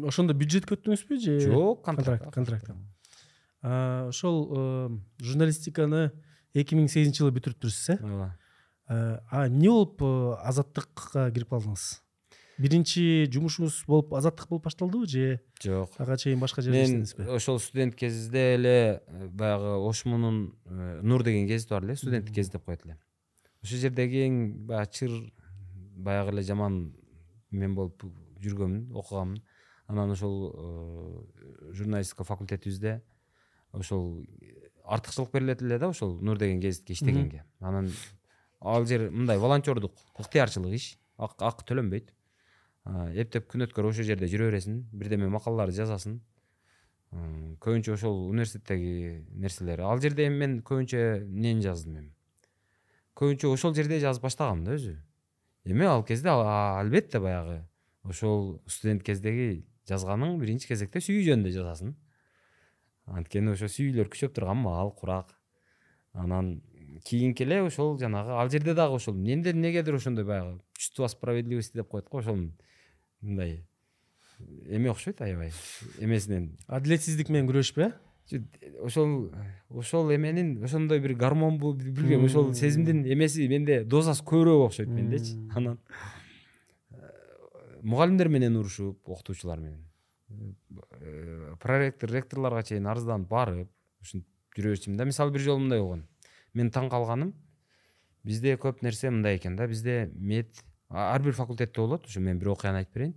Ошондо 0.03 0.33
бюджетке 0.33 0.75
өттүңүзбү 0.75 1.19
же? 1.21 1.39
Жок 1.39 1.83
контракт 1.85 2.31
контракт 2.33 2.71
ошол 3.65 4.99
журналистиканы 5.19 6.11
эки 6.53 6.77
миң 6.77 6.87
сегизинчи 6.91 7.23
жылы 7.23 7.33
бүтүрүптүрсүз 7.39 7.95
э? 7.95 7.99
Ооба. 8.03 8.27
А 8.87 9.47
эмне 9.47 9.71
болуп 9.71 10.03
азаттыкка 10.45 11.31
кирип 11.33 11.49
калдыңыз? 11.49 12.04
Биринчи 12.57 13.27
жумушуңуз 13.33 13.81
болуп 13.87 14.13
азаттык 14.15 14.47
болуп 14.49 14.65
башталдыбы 14.69 15.07
же 15.07 15.39
жок 15.63 15.91
ага 15.99 16.17
чейин 16.17 16.39
башка 16.39 16.61
жерде 16.63 16.77
мен 16.77 17.03
иштедиңизби 17.03 17.27
ошол 17.35 17.59
студент 17.59 17.95
кезде 17.99 18.55
эле 18.55 19.01
баягы 19.31 19.75
ошмунун 19.89 20.55
нур 21.03 21.23
деген 21.23 21.47
гезити 21.47 21.73
бар 21.73 21.83
эле 21.83 21.95
студенттик 21.95 22.35
гезит 22.35 22.53
деп 22.53 22.65
коет 22.65 22.85
эле. 22.85 22.97
Ошол 23.63 23.79
жердеги 23.79 24.23
эң 24.27 24.37
баягы 24.69 24.91
чыр 24.91 25.11
баягы 25.95 26.31
эле 26.31 26.43
жаман 26.47 26.79
мен 27.51 27.75
болуп 27.75 28.05
жүргөмүн 28.39 28.91
окугамын. 28.95 29.41
Анан 29.87 30.11
ошол 30.11 30.35
журналистика 31.71 32.23
факультетибизде 32.23 33.01
ошол 33.73 34.25
артыкчылык 34.85 35.31
берилет 35.33 35.61
эле 35.61 35.79
да 35.79 35.89
ошол 35.89 36.19
нур 36.21 36.37
деген 36.37 36.59
гезитке 36.59 36.93
иштегенге. 36.93 37.43
Анан 37.59 37.91
ал 38.61 38.85
жер 38.85 39.09
мындай 39.09 39.37
волонтердук 39.37 39.93
ыктыярчылык 40.17 40.73
иш 40.73 40.97
акы 41.17 41.65
төлөнбөйт. 41.67 42.13
Эптеп 42.85 43.47
күн 43.49 43.65
өткөрүп 43.65 43.95
ошол 43.95 44.05
жерде 44.05 44.27
жүрө 44.29 44.51
бересиң 44.51 44.81
бирдеме 44.93 45.29
макалаларды 45.33 45.75
жазасың. 45.79 46.19
Көбүнчө 47.63 47.95
ошол 47.95 48.19
университеттеги 48.29 49.23
нерселер. 49.33 49.81
Ал 49.81 50.01
жерде 50.03 50.27
эми 50.27 50.41
мен 50.43 50.57
көбүнчө 50.65 51.01
эмнени 51.23 51.63
жаздым 51.65 51.97
эми? 52.01 52.11
Көбүнчө 53.17 53.49
ошол 53.53 53.73
жерде 53.77 53.99
жазып 54.03 54.27
баштагам 54.27 54.63
да 54.65 54.75
өзү. 54.75 54.97
Эми 55.65 55.87
ал 55.89 56.03
кезде 56.05 56.29
албетте 56.29 57.19
баягы 57.19 57.63
ошол 58.03 58.59
студент 58.67 59.03
кездеги 59.03 59.65
жазганың 59.89 60.37
биринчи 60.41 60.67
кезекте 60.69 61.01
сүйүү 61.01 61.25
жөнүндө 61.29 61.55
жазасың. 61.55 61.95
Анткени 63.05 63.53
ошо 63.53 63.69
сүйүүлөр 63.71 64.11
күчөп 64.13 64.35
турган 64.35 64.61
маал 64.61 64.91
курак. 64.91 65.33
Анан 66.13 66.61
кийинки 67.05 67.43
эле 67.43 67.61
ошол 67.63 67.97
жанагы 67.99 68.31
ал 68.35 68.49
жерде 68.49 68.73
дагы 68.73 68.95
ошол 68.95 69.15
менде 69.15 69.51
эмнегедир 69.51 69.95
ошондой 69.95 70.25
баягы 70.25 70.59
чувство 70.77 71.07
справедливости 71.07 71.77
деп 71.77 71.89
коет 71.89 72.09
го 72.09 72.19
ошол 72.19 72.51
мындай. 73.21 73.65
Эме 74.67 74.89
окшойт 74.91 75.21
аябай. 75.21 75.51
Эмесинен. 75.99 76.57
Адилетсиздик 76.67 77.29
менен 77.29 77.47
күрөшпү 77.49 77.85
э? 77.85 77.91
Ошол 78.81 79.31
ошол 79.69 80.11
эменин 80.15 80.63
ошондой 80.63 80.99
бир 80.99 81.13
гормонбу 81.13 81.73
билбейм 81.73 82.25
ошол 82.25 82.53
сезимдин 82.53 83.03
эмеси 83.05 83.47
менде 83.47 83.83
дозасы 83.83 84.23
көбүрөөк 84.25 84.65
окшойт 84.65 84.89
мендечи 84.89 85.37
анан. 85.55 85.77
Мугалимдер 87.83 88.29
менен 88.29 88.57
урушуп 88.57 88.97
окутуучулар 89.05 89.59
менен. 89.59 89.85
Проректор 91.61 92.09
ректорлорго 92.09 92.63
чейин 92.65 92.89
арызданып 92.89 93.29
барып 93.29 93.69
ушинтип 94.01 94.27
жүрө 94.57 94.73
берчүмүн 94.73 94.97
да 94.97 95.05
мисалы 95.05 95.31
бир 95.31 95.45
жолу 95.45 95.61
мындай 95.61 95.79
болгон. 95.79 96.07
Мен 96.53 96.71
таң 96.73 96.89
калганым 96.89 97.35
бизде 98.25 98.57
көп 98.57 98.81
нерсе 98.81 99.11
мындай 99.13 99.37
экен 99.37 99.55
да 99.55 99.67
бизде 99.69 100.09
мед 100.15 100.63
ар 100.95 101.21
бир 101.21 101.33
факультетте 101.33 101.81
болот 101.81 102.05
ошо 102.07 102.19
мен 102.19 102.39
бир 102.39 102.49
окуяны 102.53 102.77
айтып 102.83 102.93
берейин 102.95 103.15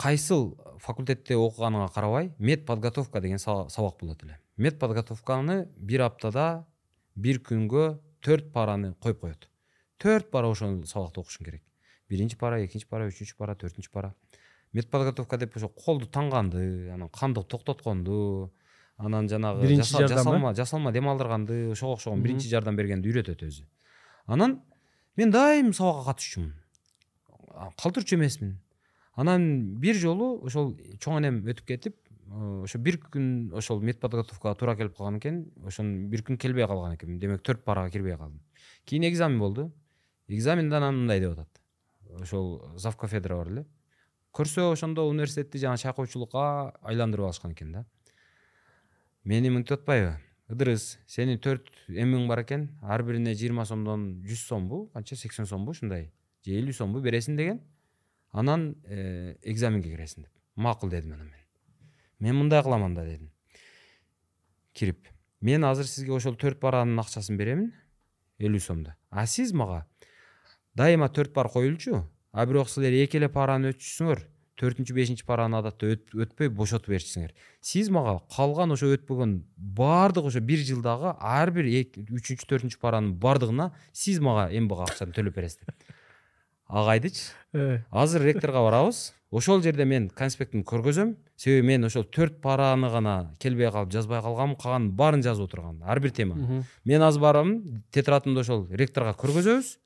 кайсыл 0.00 0.56
факультетте 0.80 1.36
окуганыңа 1.36 1.88
карабай 1.94 2.32
мед 2.38 2.66
подготовка 2.66 3.20
деген 3.20 3.38
сабак 3.38 3.98
болот 4.00 4.22
эле 4.24 4.38
мед 4.56 4.78
подготовканы 4.78 5.68
бир 5.76 6.06
аптада 6.06 6.64
бир 7.14 7.42
күнгө 7.44 7.98
төрт 8.24 8.52
параны 8.52 8.94
коюп 8.94 9.20
коет 9.20 9.48
төрт 9.98 10.30
пара 10.30 10.48
ошол 10.48 10.82
сабакты 10.86 11.20
окушуң 11.20 11.44
керек 11.46 11.62
биринчи 12.08 12.36
пара 12.38 12.64
экинчи 12.64 12.88
пара 12.88 13.08
үчүнчү 13.10 13.36
пара 13.38 13.54
төртүнчү 13.54 13.92
пара 13.92 14.14
мед 14.72 14.90
подготовка 14.90 15.38
деп 15.38 15.56
ошо 15.56 15.68
колду 15.68 16.06
таңганды 16.06 16.90
анан 16.94 17.08
канды 17.12 17.44
токтотконду 17.44 18.52
анан 18.96 19.28
жанагы 19.28 19.66
биринчи 19.66 19.92
жардам 19.92 20.54
жасалма 20.54 20.92
дем 20.92 21.08
алдырганды 21.08 21.70
ошого 21.70 21.94
окшогон 21.94 22.22
биринчи 22.22 22.48
жардам 22.48 22.76
бергенди 22.76 23.10
үйрөтөт 23.12 23.44
өзү 23.48 23.66
анан 24.26 24.60
мен 25.16 25.30
дайым 25.30 25.72
сабакка 25.72 26.12
катышчумун 26.12 26.54
калтырчу 27.80 28.16
эмесмин 28.16 28.58
анан 29.14 29.76
бир 29.80 29.94
жолу 29.94 30.38
ошол 30.46 30.76
чоң 31.00 31.20
энем 31.20 31.42
өтүп 31.44 31.66
кетип 31.66 31.96
ошо 32.32 32.78
бир 32.78 32.96
күн 33.12 33.52
ошол 33.56 33.80
мед 33.84 34.00
подготовкага 34.00 34.56
туура 34.56 34.76
келип 34.76 34.96
калган 34.96 35.18
экен 35.18 35.42
ошону 35.66 36.08
бир 36.08 36.22
күн 36.24 36.38
келбей 36.40 36.66
калган 36.66 36.96
экенмин 36.96 37.18
демек 37.20 37.42
төрт 37.42 37.64
парага 37.64 37.90
кирбей 37.90 38.16
калдым. 38.16 38.40
Кийин 38.84 39.04
экзамен 39.08 39.38
болду. 39.38 39.72
Экзаменде 40.28 40.76
анан 40.76 40.96
мындай 40.96 41.20
деп 41.20 41.32
атат. 41.32 41.60
Ошол 42.20 42.62
зав 42.76 42.96
кафедра 42.96 43.36
бар 43.36 43.48
эле. 43.48 43.66
Көрсө 44.32 44.72
ошондо 44.72 45.08
университетти 45.08 45.58
жанагы 45.58 45.82
чайкоочулукка 45.82 46.72
айландырып 46.82 47.26
алышкан 47.26 47.52
экен 47.52 47.72
да. 47.72 47.84
Мени 49.24 49.50
мынтип 49.50 49.80
атпайбы? 49.80 50.16
Ыдырыс 50.50 50.98
сенин 51.06 51.38
төрт 51.38 51.68
эмиң 51.88 52.26
бар 52.28 52.42
экен. 52.42 52.70
Ар 52.82 53.04
бирине 53.06 53.34
жыйырма 53.34 53.66
сомдон 53.68 54.22
жүз 54.26 54.46
сомбу 54.48 54.86
канча? 54.94 55.16
Сексен 55.16 55.46
сомбу 55.46 55.70
ушундай 55.70 56.10
же 56.44 56.58
элүү 56.58 56.74
сомбу 56.76 57.00
бересиң 57.00 57.36
деген. 57.36 57.60
Анан 58.32 58.74
э, 58.84 59.36
экзаменге 59.42 59.92
киресиң 59.92 60.24
деп. 60.24 60.32
Макул 60.56 60.90
дедим 60.90 61.12
анан 61.12 61.28
мен. 61.28 61.44
Мен 62.18 62.36
мындай 62.36 62.62
кылам 62.62 62.94
да 62.94 63.04
дедим. 63.04 63.30
Кирип. 64.72 65.06
Мен 65.40 65.64
азыр 65.64 65.86
сизге 65.86 66.12
ошол 66.12 66.34
төрт 66.36 66.60
паранын 66.60 66.98
акчасын 66.98 67.36
беремин. 67.36 67.72
Элүү 68.38 68.60
сомду 68.60 68.94
а 69.12 69.26
сиз 69.26 69.52
мага 69.52 69.86
дайыма 70.74 71.08
төрт 71.08 71.32
пар 71.34 71.48
коюлчу. 71.48 72.08
А 72.32 72.46
бирок 72.46 72.70
силер 72.70 72.94
эки 73.04 73.18
эле 73.18 73.28
параны 73.28 73.74
өтүшсүңөр. 73.74 74.22
Төртүнчү 74.60 74.94
бешинчи 74.96 75.24
параны 75.28 75.58
адатта 75.60 75.94
өтпөй 75.94 76.50
бошотуп 76.52 76.92
беришсиңер 76.92 77.32
сиз 77.64 77.90
мага 77.94 78.18
калган 78.36 78.74
ошо 78.74 78.92
өтпөгөн 78.96 79.38
баардык 79.56 80.28
ошо 80.28 80.40
бир 80.40 80.62
жылдагы 80.66 81.14
ар 81.18 81.50
бир 81.54 81.70
үчүнчү 81.70 82.48
төртүнчү 82.48 82.80
паранын 82.82 83.16
баардыгына 83.22 83.72
сиз 83.92 84.20
мага 84.20 84.48
мбга 84.52 84.88
акчаны 84.90 85.16
төлөп 85.16 85.40
бересиз 85.40 85.62
деп 85.64 85.92
агайдычы 86.72 87.32
э. 87.52 87.80
азыр 87.90 88.22
ректорго 88.22 88.64
барабыз. 88.64 89.12
Ошол 89.30 89.62
жерде 89.62 89.84
мен 89.84 90.08
конспектимди 90.08 90.64
көргөзөм. 90.68 91.14
Себеби 91.36 91.66
мен 91.66 91.84
ошол 91.84 92.04
төрт 92.04 92.40
параны 92.40 92.88
гана 92.90 93.34
келбей 93.40 93.70
калып 93.70 93.92
жазбай 93.92 94.20
калганмын. 94.22 94.56
Калганын 94.56 94.90
баарын 94.96 95.22
жазып 95.24 95.48
отурган 95.48 95.82
ар 95.84 96.00
бир 96.00 96.10
тема. 96.10 96.64
Мен 96.84 97.02
азыр 97.02 97.20
барам 97.20 97.54
тетрадымды 97.92 98.40
ошол 98.40 98.66
ректорго 98.70 99.12
көргөзөбүз. 99.20 99.76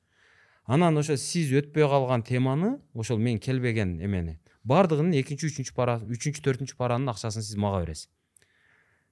Анан 0.65 0.97
ошо 0.97 1.15
сиз 1.17 1.51
өтпөй 1.51 1.87
калган 1.87 2.23
теманы 2.23 2.77
ошол 2.93 3.19
мен 3.19 3.39
келбеген 3.39 3.99
эмени 4.03 4.39
баардыгынын 4.67 5.17
экинчи 5.21 5.49
үчүнчү 5.49 5.75
пара 5.75 5.97
үчүнчү 6.03 6.43
төртүнчү 6.43 6.77
паранын 6.79 7.13
акчасын 7.13 7.45
сиз 7.45 7.57
мага 7.59 7.83
бересиз 7.85 8.09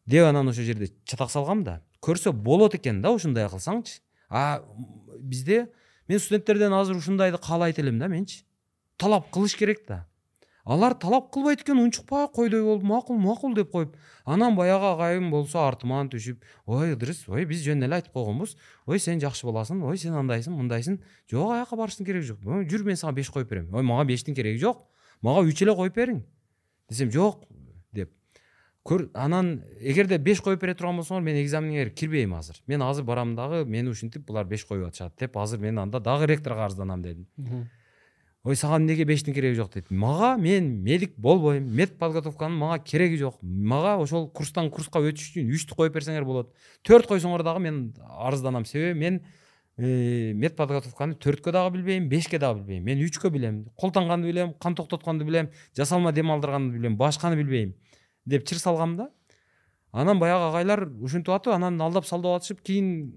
деп 0.06 0.28
анан 0.28 0.51
ошол 0.51 0.68
жерде 0.68 0.91
чатак 1.06 1.32
салгам 1.32 1.64
да 1.64 1.80
көрсө 2.06 2.34
болот 2.34 2.76
экен 2.78 3.01
да 3.01 3.14
ушундай 3.16 3.47
кылсаңчы 3.49 4.01
а 4.30 4.62
бизде 5.20 5.68
мен 6.08 6.20
студенттерден 6.20 6.74
азыр 6.74 6.97
ушундайды 6.97 7.38
каалайт 7.38 7.80
элем 7.80 7.99
да 7.99 8.08
менчи 8.08 8.43
талап 8.97 9.32
кылыш 9.32 9.56
керек 9.56 9.86
да 9.88 10.06
алар 10.66 10.93
талап 10.93 11.32
кылбайт 11.34 11.62
экен 11.62 11.80
унчукпа 11.80 12.28
койдой 12.34 12.64
болуп 12.64 12.84
макул 12.84 13.18
макул 13.18 13.53
деп 13.53 13.72
коюп 13.72 13.95
анан 14.26 14.56
баягы 14.56 14.86
агайым 14.93 15.30
болсо 15.32 15.62
артыман 15.68 16.10
түшүп 16.10 16.41
ой 16.66 16.95
ыдырыс 16.95 17.28
ой 17.30 17.45
биз 17.45 17.62
жөн 17.66 17.86
эле 17.86 17.99
айтып 17.99 18.14
койгонбуз 18.14 18.56
ой 18.86 18.99
сен 18.99 19.22
жакшы 19.22 19.45
баласың 19.45 19.84
ой 19.86 19.97
сен 19.97 20.18
андайсың 20.18 20.58
мындайсың 20.58 20.99
жок 21.32 21.53
аяка 21.53 21.78
барыштын 21.78 22.06
кереги 22.06 22.32
жок 22.32 22.41
жүр 22.41 22.86
мен 22.86 22.97
сага 22.97 23.14
беш 23.14 23.30
коюп 23.30 23.49
берем 23.49 23.70
ой 23.74 23.84
мага 23.84 24.08
бештин 24.10 24.36
кереги 24.36 24.58
жок 24.58 24.88
мага 25.26 25.45
үч 25.49 25.61
эле 25.65 25.76
коюп 25.76 25.95
бериң. 25.97 26.21
Десем 26.89 27.11
жок 27.11 27.45
деп. 27.93 28.11
Анан 29.13 29.63
эгерде 29.82 30.19
беш 30.21 30.41
коюп 30.45 30.61
бере 30.61 30.76
турган 30.78 30.99
болсоңор 31.01 31.23
мен 31.26 31.39
экзамениңерге 31.41 31.95
кирбейм 31.95 32.36
азыр. 32.38 32.59
Мен 32.67 32.84
азыр 32.86 33.07
барам 33.07 33.36
дагы 33.36 33.63
мени 33.65 33.89
ушинтип 33.89 34.28
булар 34.28 34.45
беш 34.45 34.65
коюп 34.65 34.88
атышат 34.91 35.17
деп 35.19 35.38
азыр 35.38 35.59
мен 35.59 35.80
анда 35.82 35.99
дагы 35.99 36.28
ректорго 36.30 36.65
арызданам 36.65 37.01
дедим. 37.01 37.26
Ой 38.45 38.55
сага 38.55 38.78
эмнеге 38.78 39.05
бештин 39.09 39.34
кереги 39.34 39.55
жок? 39.55 39.71
дейт 39.73 39.89
мага 39.89 40.38
мен 40.38 40.84
медик 40.84 41.15
болбойм 41.17 41.65
мед 41.65 41.97
подготовканын 41.97 42.57
мага 42.57 42.84
кереги 42.84 43.17
жок. 43.17 43.39
Мага 43.41 43.95
ошол 43.97 44.30
курстан 44.30 44.69
курска 44.69 45.01
өтүш 45.01 45.32
үчүн 45.32 45.49
үчтү 45.49 45.73
коюп 45.73 45.95
берсеңер 45.97 46.23
болот. 46.23 46.53
Төрт 46.86 47.07
койсоңор 47.09 47.41
дагы 47.41 47.63
мен 47.65 47.95
арызданам. 48.05 48.65
Себеби 48.69 48.99
мен 48.99 49.23
э, 49.78 50.34
мед 50.34 50.55
подготовканы 50.55 51.15
төрткө 51.15 51.51
дагы 51.51 51.78
билбейм 51.78 52.07
бешке 52.09 52.39
дагы 52.39 52.61
билбейм. 52.61 52.84
Мен 52.84 53.03
үчкө 53.03 53.30
билем 53.30 53.65
колтонгонду 53.76 54.28
билем 54.28 54.53
кан 54.53 54.76
токтотконду 54.76 55.26
билем 55.26 55.51
жасалма 55.76 56.13
дем 56.13 56.32
алдырганды 56.32 56.78
билем 56.78 56.97
башканы 56.97 57.36
билбейм 57.36 57.76
деп 58.26 58.45
чыр 58.45 58.59
салгам 58.59 58.95
да. 58.97 59.09
Анан 59.91 60.19
баягы 60.19 60.49
агайлар 60.49 60.88
ушинтип 61.01 61.34
атып 61.34 61.53
анан 61.53 61.82
алдап 61.82 62.05
салдап 62.05 62.39
атышып 62.39 62.61
кийин 62.61 63.15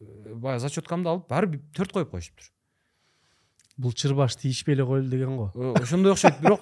э, 0.00 0.34
баягы 0.34 0.60
зачеткамды 0.60 1.08
алып 1.08 1.28
баары 1.28 1.60
төрт 1.76 1.92
коюп 1.92 2.10
коюшуптур. 2.10 2.50
Бул 3.76 3.92
чырбаш 3.92 4.36
тийишпей 4.36 4.74
эле 4.74 4.84
коелу 4.84 5.08
деген 5.08 5.36
го. 5.36 5.52
Ошондой 5.76 6.12
окшойт. 6.12 6.40
Бирок 6.40 6.60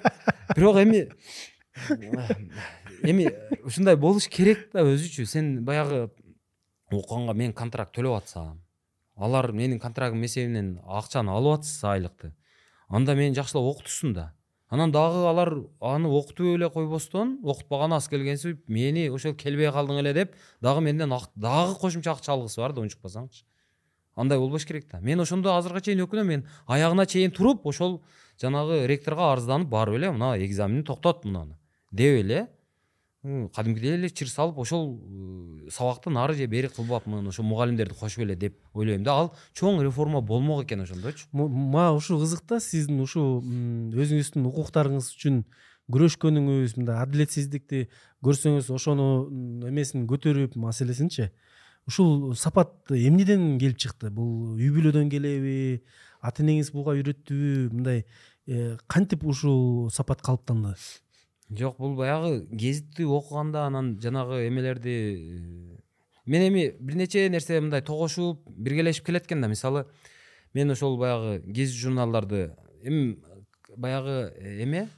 бирок 0.55 0.77
эми 0.77 1.07
эми 3.03 3.31
ушундай 3.63 3.95
болуш 3.95 4.27
керек 4.27 4.69
да 4.73 4.83
өзүчү. 4.83 5.25
Сен 5.25 5.65
баягы 5.65 6.11
окуганга 6.91 7.33
мен 7.33 7.53
контракт 7.53 7.95
төлөп 7.95 8.21
атсам 8.21 8.61
алар 9.17 9.51
менин 9.51 9.79
контрактым 9.79 10.23
эсебинен 10.25 10.79
акчаны 10.85 11.31
алып 11.33 11.59
атышса 11.59 11.91
айлыкты. 11.93 12.33
Анда 12.87 13.15
мени 13.15 13.35
жакшылап 13.35 13.75
окутушсун 13.75 14.13
да. 14.13 14.33
Анан 14.69 14.91
дагы 14.91 15.25
алар 15.27 15.53
аны 15.81 16.07
окутуп 16.07 16.55
эле 16.55 16.69
койбостон 16.69 17.39
окутпаган 17.43 17.93
аз 17.93 18.07
келгенсип 18.07 18.67
мени 18.67 19.09
ошол 19.09 19.33
келбей 19.33 19.71
калдың 19.71 19.99
эле 19.99 20.13
деп 20.13 20.35
дагы 20.61 20.81
менден 20.81 21.13
дагы 21.35 21.75
кошумча 21.79 22.11
акча 22.11 22.33
алгысы 22.33 22.61
бар 22.61 22.73
да 22.73 22.81
унчукпасаңчы 22.81 23.43
андай 24.17 24.39
болбош 24.39 24.65
керек 24.65 24.89
да. 24.91 24.99
Мен 24.99 25.19
ошондо 25.19 25.53
азыркыга 25.55 25.85
чейин 25.85 26.03
өкүнөм 26.03 26.27
мен 26.27 26.45
аягына 26.67 27.05
чейин 27.05 27.31
туруп 27.31 27.65
ошол 27.65 28.01
жанагы 28.41 28.85
ректорго 28.87 29.31
арызданып 29.31 29.69
барып 29.69 29.95
эле 29.95 30.11
мына 30.11 30.35
экзаменди 30.43 30.87
токтот 30.87 31.23
мынаны 31.25 31.57
деп 31.91 32.19
эле 32.23 32.47
кадимкидей 33.55 33.95
эле 33.95 34.09
чыр 34.09 34.29
салып 34.29 34.59
ошол 34.61 34.99
сабакты 35.71 36.09
нары 36.09 36.33
же 36.33 36.45
бери 36.47 36.67
кылбапмын 36.67 37.27
ошо 37.27 37.43
мугалимдерди 37.43 37.93
кошуп 37.93 38.23
эле 38.23 38.35
деп 38.35 38.57
ойлойм 38.73 39.03
да. 39.03 39.13
Ал 39.13 39.33
чоң 39.53 39.81
реформа 39.83 40.21
болмок 40.21 40.65
экен 40.65 40.81
ошондочу? 40.81 41.27
Мага 41.33 41.95
ушул 41.97 42.21
кызык 42.21 42.45
да 42.47 42.59
сиздин 42.59 43.01
ушул 43.01 43.41
өзүңүздүн 43.43 44.47
укуктарыңыз 44.47 45.11
үчүн 45.15 45.43
күрөшкөнүңүз 45.91 46.77
мындай 46.77 47.01
адилетсиздикти 47.03 47.87
көрсөңүз 48.23 48.71
ошону 48.75 49.07
эмесин 49.67 50.07
көтөрүп 50.07 50.55
маселесинчи 50.59 51.31
ушул 51.87 52.35
сапат 52.35 52.91
эмнеден 52.91 53.57
келип 53.59 53.79
чыкты? 53.79 54.11
Бул 54.11 54.55
үй 54.55 54.71
бүлөдөн 54.75 55.11
келеби 55.11 55.83
ата 56.21 56.43
энеңиз 56.43 56.73
буга 56.75 56.95
үйрөттүбү 56.99 57.73
мындай 57.73 58.03
э, 58.47 58.77
кантип 58.87 59.23
ушул 59.23 59.89
сапат 59.91 60.21
калыптанды? 60.21 60.75
Жок 61.49 61.77
бул 61.77 61.95
баягы 61.95 62.45
гезитти 62.51 63.03
окуганда 63.03 63.65
анан 63.65 63.99
жанагы 64.01 64.47
эмелерди 64.47 64.89
э, 64.89 65.77
мен 66.25 66.47
эми 66.47 66.75
бир 66.79 66.95
нече 66.95 67.29
нерсе 67.29 67.61
мындай 67.61 67.81
тогошуп 67.81 68.41
биргелешип 68.49 69.05
келет 69.05 69.25
экен 69.25 69.41
да 69.41 69.47
мисалы 69.47 69.85
мен 70.53 70.71
ошол 70.71 70.97
баягы 70.97 71.41
гезит 71.45 71.75
журналдарды 71.75 72.55
эми 72.83 73.17
баягы 73.77 74.33
э, 74.35 74.63
эме 74.63 74.89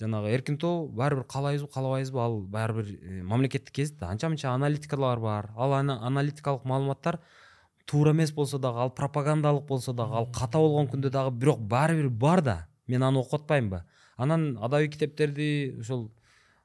жанагы 0.00 0.30
эркин 0.30 0.58
тоо 0.58 0.88
баары 0.88 1.16
бир 1.16 1.24
каалайбызбы 1.24 1.68
каалабайбызбы 1.68 2.20
ал 2.20 2.40
баары 2.40 2.82
бир 2.82 2.98
э, 3.00 3.22
мамлекеттик 3.22 3.74
гезит 3.74 3.98
да. 3.98 4.10
Анча 4.10 4.28
мынча 4.28 4.50
аналитикалар 4.50 5.20
бар 5.20 5.52
ал 5.56 5.72
аналитикалык 5.74 6.64
маалыматтар 6.64 7.20
туура 7.86 8.10
эмес 8.10 8.32
болсо 8.32 8.58
дагы 8.58 8.80
ал 8.80 8.90
пропагандалык 8.90 9.64
болсо 9.66 9.92
дагы 9.92 10.16
ал 10.16 10.26
ката 10.32 10.58
болгон 10.58 10.88
күндө 10.88 11.10
дагы 11.10 11.30
бирок 11.30 11.60
баары 11.60 11.94
бир 12.02 12.08
бар 12.08 12.42
да. 12.42 12.68
Мен 12.88 13.04
аны 13.04 13.20
окуп 13.20 13.42
атпаймынбы 13.42 13.84
анан 14.16 14.58
адабий 14.60 14.88
китептерди 14.88 15.76
ошол 15.80 16.10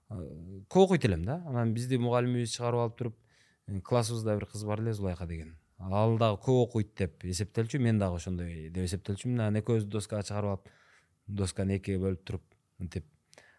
көп 0.09 0.83
окуйт 0.83 1.05
элем 1.05 1.25
да. 1.25 1.41
Анан 1.47 1.73
бизди 1.73 1.97
мугалимибиз 1.97 2.55
чыгарып 2.55 2.79
алып 2.79 2.97
туруп 2.97 3.15
«Э, 3.67 3.81
классыбызда 3.81 4.37
бир 4.37 4.45
кыз 4.47 4.63
бар 4.63 4.79
эле 4.79 4.93
зулайка 4.93 5.25
деген. 5.27 5.57
Ал 5.77 6.17
дагы 6.17 6.39
көп 6.41 6.61
окуйт 6.63 6.95
деп 6.95 7.25
эсептелчү 7.25 7.79
мен 7.79 7.99
дагы 7.99 8.15
ошондой 8.15 8.69
деп 8.69 8.85
эсептелчүмүн 8.85 9.41
анан 9.41 9.61
экөөбүздү 9.61 9.91
доскага 9.91 10.23
чыгарып 10.23 10.53
алып 10.53 10.69
досканы 11.27 11.77
экиге 11.77 11.99
бөлүп 11.99 12.23
туруп 12.23 12.43
мынтип 12.79 13.05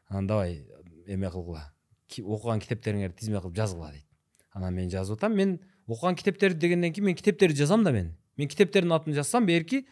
анан 0.08 0.26
давай 0.26 0.64
эме 1.06 1.30
кылгыла 1.30 1.66
окуган 2.22 2.60
китептериңерди 2.64 3.20
тизме 3.20 3.40
кылып 3.42 3.56
жазгыла 3.56 3.92
дейт. 3.92 4.06
Анан 4.52 4.74
мен 4.74 4.90
жазып 4.90 5.18
атам. 5.18 5.36
Мен 5.36 5.58
окуган 5.86 6.16
китептерди 6.16 6.58
дегенден 6.58 6.92
кийин 6.92 7.06
мен 7.06 7.16
китептерди 7.16 7.56
жазам 7.56 7.84
да 7.84 7.92
мен. 7.92 8.14
Мен 8.36 8.48
китептердин 8.48 8.92
атын 8.92 9.14
жазсам 9.14 9.46
берки 9.46 9.86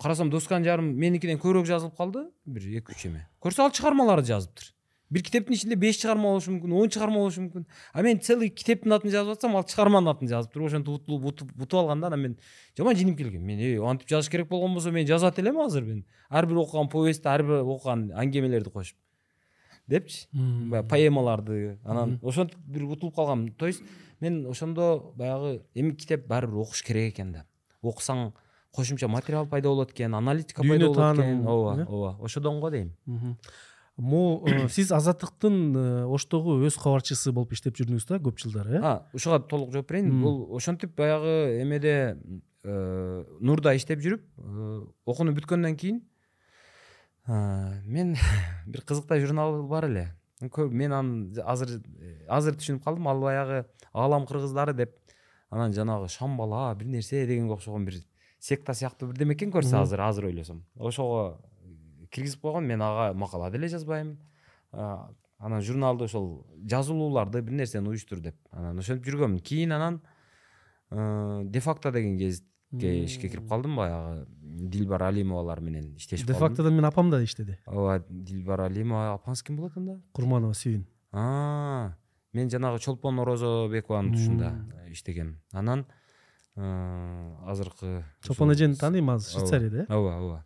карасам 0.00 0.30
досканын 0.30 0.66
жарым 0.66 0.88
меникиден 0.96 1.38
көбүрөөк 1.38 1.66
жазылып 1.68 1.96
калды 1.96 2.26
бир 2.44 2.66
эки 2.80 2.94
үч 2.94 3.06
эме 3.08 3.26
көрсө 3.42 3.66
ал 3.66 3.70
чыгармаларды 3.70 4.32
жазыптыр. 4.32 4.72
Бир 5.08 5.22
китептин 5.22 5.54
ичинде 5.54 5.76
беш 5.78 6.00
чыгарма 6.02 6.32
болушу 6.32 6.50
мүмкүн 6.50 6.72
он 6.74 6.90
чыгарма 6.90 7.20
болушу 7.20 7.44
мүмкүн 7.44 7.66
а 7.92 8.02
мен 8.02 8.18
целый 8.18 8.50
китептин 8.50 8.92
атын 8.96 9.12
жазып 9.14 9.36
атсам 9.36 9.54
ал 9.54 9.62
чыгарманын 9.62 10.10
атын 10.10 10.28
жазыптыр. 10.28 10.64
Ошентип 10.66 11.08
утуп 11.08 11.74
алган 11.74 12.00
да 12.00 12.08
анан 12.08 12.20
мен 12.20 12.38
жаман 12.76 12.96
жиним 12.96 13.16
келген 13.16 13.42
мен 13.46 13.58
эй 13.58 13.78
антип 13.78 14.08
жазыш 14.10 14.30
керек 14.30 14.48
болгон 14.48 14.74
болсо 14.74 14.90
мен 14.90 15.06
жазат 15.06 15.38
элем 15.38 15.60
азыр 15.60 15.84
мен? 15.84 16.04
Окуган 16.30 16.88
повестти 16.88 17.28
ар 17.28 17.42
бир 17.42 17.62
окуган 17.62 18.10
аңгемелерди 18.10 18.70
кошуп 18.70 18.96
депчи 19.86 20.26
баягы 20.32 20.88
поэмаларды 20.88 21.78
анан 21.84 22.18
ошентип 22.22 22.58
бир 22.66 22.84
утулуп 22.84 23.14
калгам 23.14 23.48
то 23.52 23.66
есть 23.66 23.82
мен 24.20 24.46
ошондо 24.46 25.12
баягы 25.14 25.62
эми 25.74 25.92
китеп 25.92 26.26
баары 26.26 26.48
бир 26.48 26.56
окуш 26.64 26.82
керек 26.82 27.14
экен 27.14 27.32
да. 27.32 27.46
Окусаң 27.82 28.32
кошумча 28.76 29.08
материал 29.08 29.46
пайда 29.46 29.68
болот 29.68 29.92
экен 29.92 30.14
аналитика 30.14 30.62
пайда 30.62 30.86
болот 30.86 31.18
экен. 31.18 31.46
ооба 31.46 31.80
э? 31.80 31.84
ооба 31.88 32.24
ошодон 32.24 32.60
го 32.60 32.70
дейм. 32.70 32.92
Могу 33.96 34.46
э, 34.46 34.68
сиз 34.70 34.92
азаттыктын 34.92 35.76
э, 35.76 36.04
оштогу 36.04 36.58
өз 36.66 36.76
кабарчысы 36.76 37.32
болуп 37.32 37.54
иштеп 37.56 37.78
жүрдүңүз 37.78 38.06
да 38.08 38.20
көп 38.20 38.42
жылдар 38.42 38.68
э? 38.68 38.82
Ушуга 39.16 39.40
толук 39.40 39.72
жооп 39.72 39.88
берейин. 39.88 40.20
Бул 40.22 40.56
ошентип 40.56 40.94
баягы 40.96 41.62
эмеде 41.62 42.18
нурда 42.64 43.76
иштеп 43.78 44.02
жүрүп 44.02 44.22
окууну 45.06 45.32
бүткөндөн 45.36 45.76
кийин 45.80 46.02
мен 47.26 48.16
бир 48.66 48.82
кызыктай 48.82 49.24
журнал 49.24 49.62
бар 49.66 49.88
эле. 49.88 50.06
Мен 50.40 50.92
аны 50.92 51.40
азыр 51.40 51.80
азыр 52.28 52.58
түшүнүп 52.58 52.84
калдым. 52.84 53.08
Ал 53.08 53.22
баягы 53.22 53.64
аалам 53.92 54.26
кыргыздары 54.26 54.74
деп 54.76 54.98
анан 55.50 55.72
жанагы 55.72 56.08
шамбала 56.08 56.74
бир 56.74 56.86
нерсе 56.86 57.26
дегенге 57.26 57.54
окшогон 57.54 57.86
бир 57.86 58.02
секта 58.46 58.74
сыяктуу 58.74 59.10
бирдеме 59.10 59.34
экен 59.34 59.50
көрсө 59.50 59.82
азыр 59.82 60.00
азыр 60.06 60.30
ойлосом 60.30 60.64
ошого 60.78 61.40
киргизип 62.10 62.40
койгон 62.40 62.66
мен 62.66 62.82
ага 62.82 63.12
макала 63.18 63.50
деле 63.50 63.68
жазбайм. 63.68 64.18
Анан 65.38 65.60
журналды 65.60 66.04
ошол 66.04 66.46
жазылууларды 66.64 67.42
бир 67.42 67.52
нерсени 67.52 67.88
уюштур 67.88 68.20
деп 68.24 68.36
анан 68.52 68.78
ошентип 68.78 69.10
жүргөмүн 69.10 69.42
кийин 69.44 69.72
анан 69.72 70.00
де 71.50 71.60
факто 71.60 71.92
деген 71.92 72.16
гезитке 72.16 73.04
ишке 73.04 73.28
кирип 73.28 73.48
калдым 73.48 73.76
баягы 73.76 74.24
дилбар 74.40 75.02
алимовалар 75.10 75.60
менен 75.60 75.94
иштешип 75.96 76.26
де 76.26 76.32
фактода 76.32 76.70
менин 76.70 76.86
апам 76.88 77.10
да 77.10 77.22
иштеди. 77.22 77.58
Ооба 77.66 78.02
дилбар 78.08 78.60
алимова 78.70 79.18
апаңыз 79.18 79.44
ким 79.44 79.56
болот 79.56 79.76
анда? 79.76 80.00
Курманова 80.12 80.54
сүйүн. 80.56 80.86
Мен 82.32 82.50
жанагы 82.50 82.80
чолпон 82.80 83.18
орозобекованын 83.20 84.12
тушунда 84.14 84.54
иштегем 84.88 85.36
анан 85.52 85.84
азыркы 86.56 88.04
чолпон 88.22 88.52
эжени 88.52 88.74
тааныйм 88.74 89.10
азыр 89.10 89.40
швейцарияда 89.40 89.86
э 89.88 89.92
ооба 89.92 90.16
ооба 90.18 90.44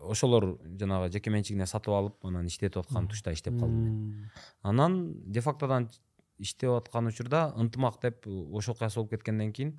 ошолор 0.00 0.58
жанагы 0.78 1.12
жеке 1.12 1.30
менчигине 1.30 1.66
сатып 1.66 1.94
алып 1.94 2.26
анан 2.26 2.46
иштетип 2.46 2.78
аткан 2.78 3.08
тушта 3.08 3.32
иштеп 3.32 3.58
калдым 3.58 3.82
мен. 3.84 4.30
Анан 4.62 5.14
де 5.26 5.40
фактодан 5.40 5.90
иштеп 6.38 6.70
аткан 6.70 7.06
учурда 7.06 7.52
ынтымак 7.56 8.00
деп 8.02 8.26
ош 8.26 8.68
окуясы 8.68 8.96
болуп 8.96 9.10
кеткенден 9.10 9.52
кийин 9.52 9.78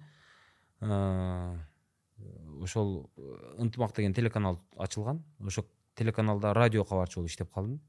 ошол 2.61 3.09
ынтымак 3.57 3.95
деген 3.95 4.13
телеканал 4.13 4.59
ачылган. 4.77 5.23
Ошол 5.39 5.65
телеканалда 5.95 6.53
радио 6.53 6.83
кабарчы 6.83 7.19
болуп 7.19 7.29
иштеп 7.31 7.53
калдым. 7.53 7.81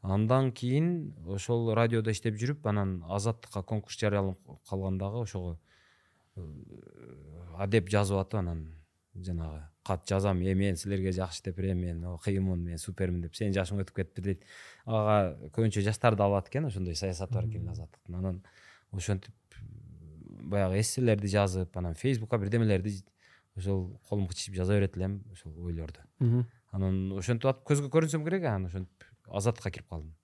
Андан 0.00 0.52
кийин 0.52 1.14
ошол 1.26 1.74
радиодо 1.74 2.10
иштеп 2.10 2.34
жүрүп 2.34 2.68
анан 2.68 3.02
азаттыкка 3.08 3.62
конкурс 3.62 3.98
жарыяланып 3.98 4.38
калгандагы 4.68 5.22
ошого 5.22 5.58
адеп 6.36 7.90
жазып 7.92 8.18
атып 8.22 8.40
анан 8.40 8.64
жанагы 9.14 9.62
кат 9.84 10.06
жазам 10.08 10.40
э 10.40 10.54
мен 10.54 10.76
силерге 10.76 11.12
жакшы 11.12 11.42
деп 11.44 11.56
берем 11.56 11.78
мен 11.78 12.02
кыйынмын 12.24 12.62
мен 12.64 12.78
супермин 12.78 13.22
деп 13.22 13.34
сенин 13.34 13.52
жашың 13.52 13.82
өтүп 13.82 13.96
кетти 13.96 14.22
дейт. 14.22 14.44
Ага 14.86 15.36
көбүнчө 15.50 15.82
жаштарды 15.82 16.22
алат 16.22 16.48
экен 16.48 16.66
ошондой 16.66 16.94
саясаты 16.94 17.34
бар 17.34 17.46
экен 17.46 17.68
азаттыктын 17.68 18.14
анан 18.14 18.42
ошентип 18.92 19.34
баягы 20.42 20.80
эсселерди 20.80 21.26
жазып 21.26 21.76
анан 21.76 21.94
фейсбукка 21.94 22.38
бирдемелерди 22.38 23.02
ошол 23.56 23.98
колум 24.08 24.28
кычышып 24.28 24.54
жаза 24.54 24.74
берет 24.74 24.96
элем 24.96 25.22
ошол 25.32 25.52
ойлорду. 25.66 26.00
Анан 26.70 27.12
ошентип 27.18 27.50
атып 27.50 27.66
көзгө 27.66 27.90
көрүнсөм 27.90 28.24
керек 28.24 28.44
анан 28.44 28.66
ошентип 28.66 29.04
азаттыкка 29.26 29.70
кирип 29.70 29.88
калдым. 29.88 30.14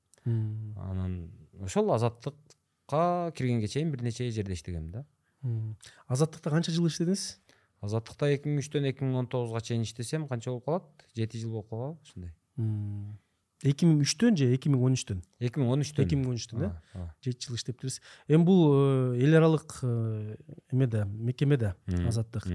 Анан 0.76 1.32
ошол 1.60 1.92
азаттыкка 1.92 3.32
киргенге 3.34 3.68
чейин 3.68 3.90
бир 3.90 4.02
нече 4.02 4.30
жерде 4.30 4.52
иштегем 4.52 4.90
да 4.92 5.04
азаттыкта 6.08 6.50
канча 6.50 6.72
жыл 6.74 6.88
иштедиңиз? 6.88 7.38
Азаттыкта 7.84 8.32
эки 8.34 8.50
миң 8.50 8.58
үчтөн 8.62 8.88
эки 8.90 9.06
миң 9.06 9.20
он 9.20 9.26
тогузга 9.30 9.60
чейин 9.62 9.84
иштесем 9.86 10.26
канча 10.28 10.50
болуп 10.50 10.64
калат? 10.66 10.86
Жети 11.14 11.38
жыл 11.38 11.52
болуп 11.54 11.68
калгабы 11.70 11.98
ушундай. 12.02 12.32
Эки 13.62 13.86
миң 13.86 14.02
үчтөн 14.02 14.36
же 14.38 14.48
эки 14.54 14.70
миң 14.70 14.82
он 14.88 14.96
үчтөн? 14.98 15.22
Эки 15.38 15.62
миң 15.62 15.70
он 15.74 15.84
үчтөн. 15.84 16.04
Эки 16.04 16.18
миң 16.18 16.32
он 16.32 16.40
үчтөн 16.40 16.66
э 16.66 17.06
жети 17.22 17.46
жыл 17.46 17.58
иштептирсиз 17.58 18.02
эми 18.26 18.44
бул 18.46 18.60
э, 18.74 19.22
эл 19.22 19.36
аралык 19.38 19.78
э, 19.82 20.36
эме 20.72 20.86
да 20.86 21.04
мекеме 21.06 21.56
да 21.56 21.76
азаттык 21.86 22.46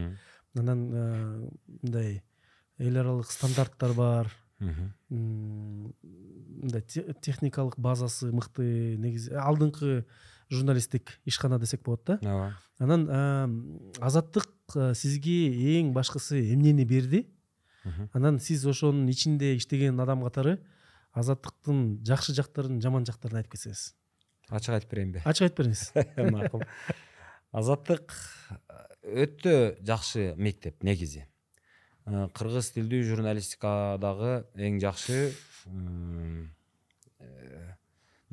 анан 0.55 0.89
э, 0.91 1.49
мындай 1.81 2.23
эл 2.77 2.97
аралык 2.97 3.31
стандарттар 3.31 3.93
бар. 3.93 4.33
Мындай 5.09 6.81
техникалык 7.21 7.77
базасы 7.77 8.31
мыкты 8.31 8.95
негизи 8.97 9.31
алдыңкы 9.35 10.05
журналисттик 10.49 11.19
ишкана 11.25 11.59
десек 11.59 11.83
болот 11.83 12.03
да? 12.05 12.19
Ооба 12.23 12.53
анан 12.79 13.07
азаттык 14.01 14.49
сизге 14.97 15.79
эң 15.79 15.93
башкысы 15.93 16.39
эмнени 16.53 16.85
берди? 16.85 17.25
Анан 18.13 18.39
сиз 18.39 18.65
ошонун 18.65 19.09
ичинде 19.11 19.55
иштеген 19.57 19.99
адам 19.99 20.23
катары 20.23 20.59
азаттыктын 21.13 21.99
жакшы 22.07 22.33
жактарын 22.33 22.79
жаман 22.81 23.05
жактарын 23.05 23.41
айтып 23.41 23.57
кетсеңиз. 23.57 23.93
Ачык 24.49 24.77
айтып 24.77 24.91
берейинби 24.91 25.21
ачык 25.25 25.49
айтып 25.49 25.59
бериңиз. 25.61 25.91
Макул 26.33 26.63
азаттык 27.51 28.15
өтө 29.03 29.75
жакшы 29.85 30.33
мектеп 30.37 30.83
негизи. 30.83 31.27
Кыргыз 32.05 32.71
тилдүү 32.75 33.03
журналистикадагы 33.07 34.33
эң 34.57 34.79
жакшы 34.83 35.31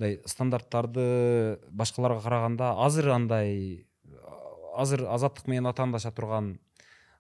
мындай 0.01 0.17
стандарттарды 0.27 1.59
башкаларга 1.71 2.23
караганда 2.25 2.73
азыр 2.87 3.11
андай 3.15 3.85
азыр 4.81 5.07
азаттык 5.07 5.47
менен 5.47 5.69
атаандаша 5.71 6.13
турган 6.13 6.59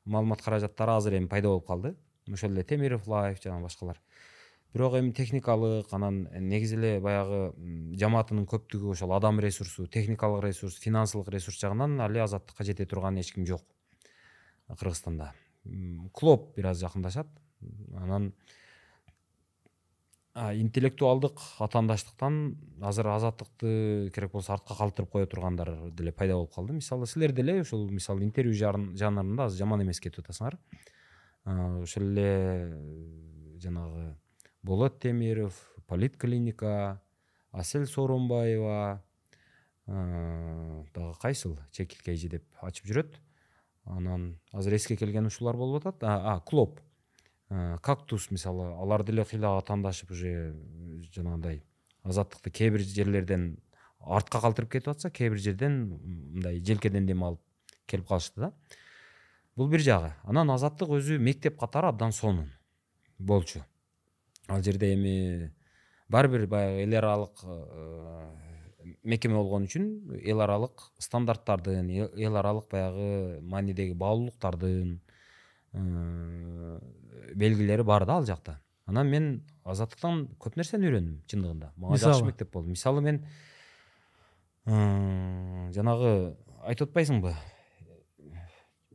маалымат 0.04 0.42
каражаттары 0.42 0.96
азыр 0.96 1.18
эми 1.18 1.28
пайда 1.28 1.48
болуп 1.48 1.66
калды. 1.66 1.94
Ошол 2.30 2.52
эле 2.52 2.64
темиров 2.64 3.06
лайф 3.06 3.42
жана 3.42 3.61
башкалар. 3.62 4.00
Бирок 4.72 4.94
эми 4.94 5.12
техникалык 5.12 5.92
анан 5.92 6.28
негизи 6.38 6.76
эле 6.76 7.00
баягы 7.00 7.52
жамаатынын 7.98 8.46
көптүгү 8.46 8.92
ошол 8.94 9.12
адам 9.16 9.40
ресурсу 9.40 9.86
техникалык 9.86 10.44
ресурс 10.44 10.78
финансылык 10.78 11.28
ресурс 11.28 11.58
жагынан 11.61 12.00
али 12.00 12.22
азаттыкка 12.22 12.64
жете 12.64 12.86
турган 12.86 13.18
эч 13.18 13.32
ким 13.34 13.46
жок 13.46 13.62
кыргызстанда. 14.68 15.32
Клоп 16.14 16.54
бир 16.56 16.70
аз 16.70 16.78
жакындашат. 16.78 17.26
Анан 17.96 18.32
интеллектуалдык 20.35 21.41
атаандаштыктан 21.59 22.57
азыр 22.81 23.09
азаттыкты 23.09 24.11
керек 24.14 24.33
болсо 24.33 24.53
артка 24.53 24.74
калтырып 24.78 25.11
кое 25.11 25.26
тургандар 25.26 25.91
деле 25.91 26.12
пайда 26.12 26.35
болуп 26.35 26.55
калды. 26.55 26.72
Мисалы 26.72 27.07
силер 27.07 27.33
деле 27.33 27.61
ушул 27.62 27.89
мисалы 27.91 28.22
интервью 28.24 28.55
жанрында 28.55 29.45
азыр 29.45 29.59
жаман 29.59 29.83
эмес 29.83 30.01
кетип 30.01 30.24
атасыңар. 30.24 30.59
Ошол 31.45 32.03
эле 32.12 32.76
жанагы 33.59 34.16
болот 34.62 35.01
темиров 35.01 35.55
политклиника 35.89 37.03
асель 37.51 37.87
сооронбаева 37.87 39.03
дагы 39.87 41.14
кайсыл 41.20 41.59
чекит 41.72 42.03
кейжи 42.03 42.28
деп 42.28 42.45
ачып 42.62 42.87
жүрөт. 42.87 43.18
Анан 43.85 44.39
азыр 44.53 44.74
эске 44.76 44.97
келген 44.97 45.26
ушулар 45.26 45.57
болуп 45.57 45.87
атат. 45.87 46.45
Клоп. 46.47 46.78
Кактус 47.51 48.30
мисалы 48.30 48.68
алар 48.78 49.03
деле 49.05 49.24
кыйла 49.24 49.57
атаандашып 49.59 50.11
уже 50.11 50.55
жанагындай 51.14 51.62
азаттыкты 52.03 52.51
кээ 52.51 52.70
бир 52.70 52.84
жерлерден 52.86 53.59
артка 54.01 54.40
калтырып 54.40 54.70
кетип 54.72 54.88
атса 54.94 55.11
кээ 55.11 55.30
бир 55.30 55.38
жерден 55.38 55.80
мындай 56.01 56.61
желкеден 56.64 57.07
дем 57.07 57.24
алып 57.24 57.40
келип 57.86 58.07
калышты 58.09 58.40
да. 58.40 58.53
Бул 59.57 59.68
бир 59.68 59.82
жагы. 59.82 60.14
Анан 60.22 60.51
азаттык 60.55 60.88
өзү 60.94 61.18
мектеп 61.18 61.59
катары 61.59 61.90
абдан 61.90 62.12
сонун 62.12 62.53
болчу. 63.18 63.64
Ал 64.48 64.62
жерде 64.62 64.94
эми 64.94 65.53
баары 66.09 66.28
бир 66.28 66.46
баягы 66.46 66.84
эл 66.84 66.96
аралык 66.98 67.42
мекеме 69.03 69.34
болгон 69.36 69.66
үчүн 69.66 70.20
эл 70.22 70.40
аралык 70.40 70.86
стандарттардын 70.98 71.90
эл 71.90 72.36
аралык 72.36 72.70
баягы 72.70 73.40
маанидеги 73.42 73.92
баалуулуктардын 73.92 75.01
белгилери 77.34 77.82
бар 77.82 78.06
да 78.06 78.18
ал 78.18 78.26
жакта 78.26 78.58
анан 78.86 79.06
мен 79.08 79.30
азаттыктан 79.64 80.26
көп 80.42 80.56
нерсени 80.58 80.88
үйрөндүм 80.88 81.22
чындыгында 81.30 81.72
мага 81.76 81.96
жакшы 82.02 82.26
мектеп 82.26 82.52
болду 82.52 82.68
мисалы 82.70 83.00
мен 83.04 83.22
жанагы 84.66 86.36
айтып 86.66 86.90
атпайсыңбы 86.90 87.34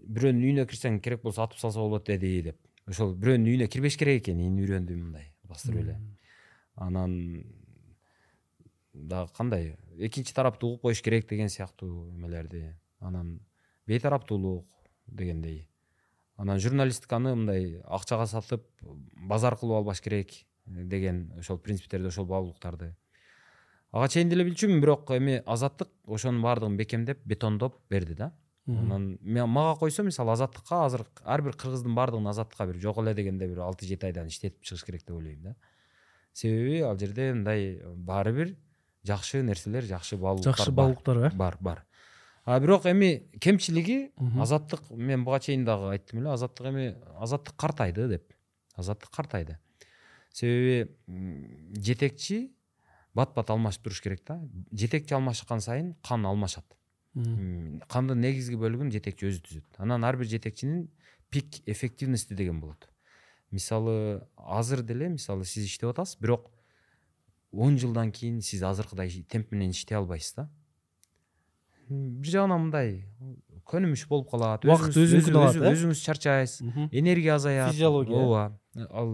бирөөнүн 0.05 0.43
үйүнө 0.45 0.65
кирсең 0.69 0.99
керек 1.03 1.23
болсо 1.23 1.43
атып 1.45 1.59
салса 1.59 1.81
болот 1.81 2.09
эди 2.13 2.41
деп. 2.45 2.59
Ошол 2.85 3.15
бирөөнүн 3.17 3.49
үйүнө 3.49 3.67
кирбеш 3.73 3.97
керек 3.97 4.21
экенин 4.21 4.59
үйрөндүм 4.61 4.99
мындай 5.07 5.31
бастырып 5.49 5.81
эле 5.81 5.95
анан 6.75 7.15
дагы 8.93 9.33
кандай 9.33 9.71
экинчи 9.97 10.35
тараптуу 10.35 10.75
угуп 10.75 10.81
коюш 10.89 11.01
керек 11.01 11.27
деген 11.29 11.49
сыяктуу 11.49 12.11
эмелерди 12.11 12.75
анан 12.99 13.39
бейтараптуулук 13.87 14.67
дегендей. 15.07 15.67
Анан 16.37 16.59
журналистиканы 16.59 17.35
мындай 17.35 17.81
акчага 17.85 18.27
сатып 18.27 18.65
базар 19.15 19.55
кылып 19.55 19.81
албаш 19.81 20.01
керек 20.01 20.33
деген 20.65 21.31
ошол 21.39 21.57
принциптерди 21.57 22.07
ошол 22.07 22.25
баалуулуктарды 22.25 22.95
ага 23.91 24.07
чейин 24.11 24.29
деле 24.29 24.43
билчүмүн 24.47 24.81
бирок 24.81 25.11
эми 25.15 25.41
азаттык 25.45 25.91
ошонун 26.07 26.41
баардыгын 26.43 26.75
бекемдеп 26.77 27.21
бетондоп 27.25 27.77
берди 27.89 28.15
да. 28.15 28.33
Анан 28.67 29.19
мага 29.21 29.79
койсо 29.79 30.03
мисалы 30.03 30.31
азаттыкка 30.33 30.85
азыр 30.85 31.05
ар 31.23 31.41
бир 31.41 31.53
кыргыздын 31.53 31.95
баардыгын 31.95 32.27
азаттыкка 32.27 32.65
бир 32.65 32.79
жок 32.81 32.97
эле 32.97 33.13
дегенде 33.13 33.47
бир 33.47 33.59
алты 33.61 33.85
жети 33.85 34.07
айдан 34.07 34.27
иштетип 34.27 34.63
чыгыш 34.63 34.83
керек 34.83 35.05
деп 35.05 35.15
ойлойм 35.15 35.41
да. 35.41 35.55
Себеби 36.33 36.81
ал 36.81 36.97
жерде 36.97 37.31
мындай 37.33 37.81
баары 37.95 38.33
бир 38.33 38.55
жакшы 39.05 39.43
нерселер 39.43 39.85
жакшы 39.85 40.17
баалуулуктар 40.17 40.57
жакшы 40.57 40.71
баалуулуктар 40.71 41.35
бар 41.35 41.57
бар. 41.61 41.85
А 42.45 42.59
бирок 42.59 42.85
эми 42.85 43.27
кемчилиги 43.41 44.11
азаттык 44.39 44.89
мен 44.91 45.23
буга 45.25 45.39
чейин 45.39 45.65
дагы 45.65 45.89
айттым 45.95 46.19
эле 46.19 46.29
азаттык 46.29 46.67
эми 46.67 46.95
азаттык 47.17 47.55
картайды 47.55 48.07
деп. 48.07 48.33
Азаттык 48.75 49.09
картайды. 49.09 49.57
Себеби 50.31 50.91
жетекчи 51.73 52.53
бат 53.15 53.33
бат 53.33 53.49
алмашып 53.49 53.83
туруш 53.83 54.01
керек 54.01 54.21
да. 54.27 54.39
Жетекчи 54.71 55.15
алмашкан 55.15 55.61
сайын 55.61 55.95
кан 56.03 56.25
алмашат. 56.25 56.65
Кандын 57.15 58.21
негизги 58.21 58.59
бөлүгүн 58.59 58.91
жетекчи 58.91 59.29
өзү 59.29 59.41
түзөт. 59.47 59.79
Анан 59.79 60.03
ар 60.03 60.17
бир 60.19 60.27
жетекчинин 60.27 60.89
пик 61.29 61.61
эффективности 61.65 62.33
деген 62.33 62.59
болот. 62.59 62.89
Мисалы 63.51 64.27
азыр 64.35 64.83
деле 64.83 65.09
мисалы 65.09 65.45
сиз 65.45 65.65
иштеп 65.65 65.89
атасыз 65.89 66.19
бирок 66.19 66.51
он 67.51 67.77
жылдан 67.79 68.11
кийин 68.11 68.41
сиз 68.41 68.63
азыркыдай 68.63 69.23
темп 69.23 69.51
менен 69.51 69.71
иштей 69.71 69.95
албайсыз 69.95 70.35
да. 70.35 70.49
Бир 71.89 72.31
жагынан 72.31 72.67
мындай 72.67 73.05
көнүмүш 73.65 74.05
болуп 74.09 74.29
калат. 74.29 74.65
Убакыт 74.65 74.95
алат 75.33 75.57
э? 75.57 75.71
өзүңүз 75.73 76.01
чарчайсыз 76.05 76.89
энергия 76.91 77.35
азаят. 77.35 77.73
Физиология. 77.73 78.17
Ооба. 78.17 78.59
Ал 78.91 79.13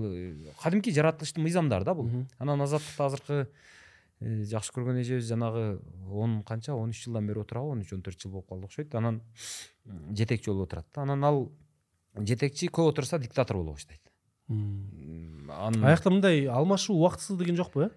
кадимки 0.62 0.92
жаратылыштын 0.92 1.44
мыйзамдары 1.44 1.88
да 1.88 1.96
бул. 1.96 2.10
Анан 2.38 2.62
азаттыкта 2.62 3.08
азыркы 3.08 3.40
э, 4.20 4.44
жакшы 4.52 4.76
көргөн 4.76 5.02
эжебиз 5.02 5.30
жанагы 5.30 5.80
он 6.10 6.42
канча 6.44 6.76
он 6.76 6.92
үч 6.92 7.06
жылдан 7.06 7.28
бери 7.28 7.42
отурабы 7.42 7.78
он 7.78 7.86
үч 7.86 7.94
он 7.94 8.04
төрт 8.04 8.20
жыл 8.20 8.32
болуп 8.32 8.50
калды 8.50 8.68
окшойт. 8.68 8.96
Анан 8.96 9.22
жетекчи 10.12 10.52
болуп 10.52 10.70
отурат 10.70 10.88
да. 10.94 11.04
Анан 11.04 11.24
ал 11.24 11.44
жетекчи 12.18 12.68
көп 12.68 12.92
отурса 12.92 13.20
диктатор 13.20 13.58
боло 13.58 13.74
баштайт 13.74 14.02
аякта 14.50 16.12
мындай 16.12 16.46
алмашуу 16.48 16.98
убактысыз 16.98 17.38
деген 17.38 17.56
жокпу 17.56 17.88
э 17.88 17.90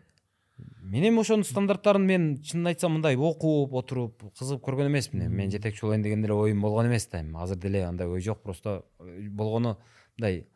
мен 0.59 1.05
эми 1.09 1.20
ошонун 1.20 1.44
стандарттарын 1.44 2.05
мен 2.07 2.26
чынын 2.42 2.72
айтсам 2.72 2.92
мындай 2.96 3.16
окуп 3.16 3.72
отуруп 3.74 4.22
кызыгып 4.38 4.62
көргөн 4.64 4.90
эмесмин 4.90 5.26
эми. 5.26 5.42
Мен 5.42 5.50
жетекчи 5.50 5.82
болоюн 5.82 6.02
деген 6.02 6.22
деле 6.22 6.34
оюм 6.34 6.61
болгон 6.61 6.86
эмес 6.86 7.07
да 7.07 7.20
эми. 7.20 7.36
Азыр 7.42 7.57
деле 7.57 7.84
андай 7.84 8.07
ой 8.07 8.20
жок. 8.20 8.42
Просто 8.42 8.84
э, 9.00 9.28
болгону 9.30 9.78
мындай 10.16 10.46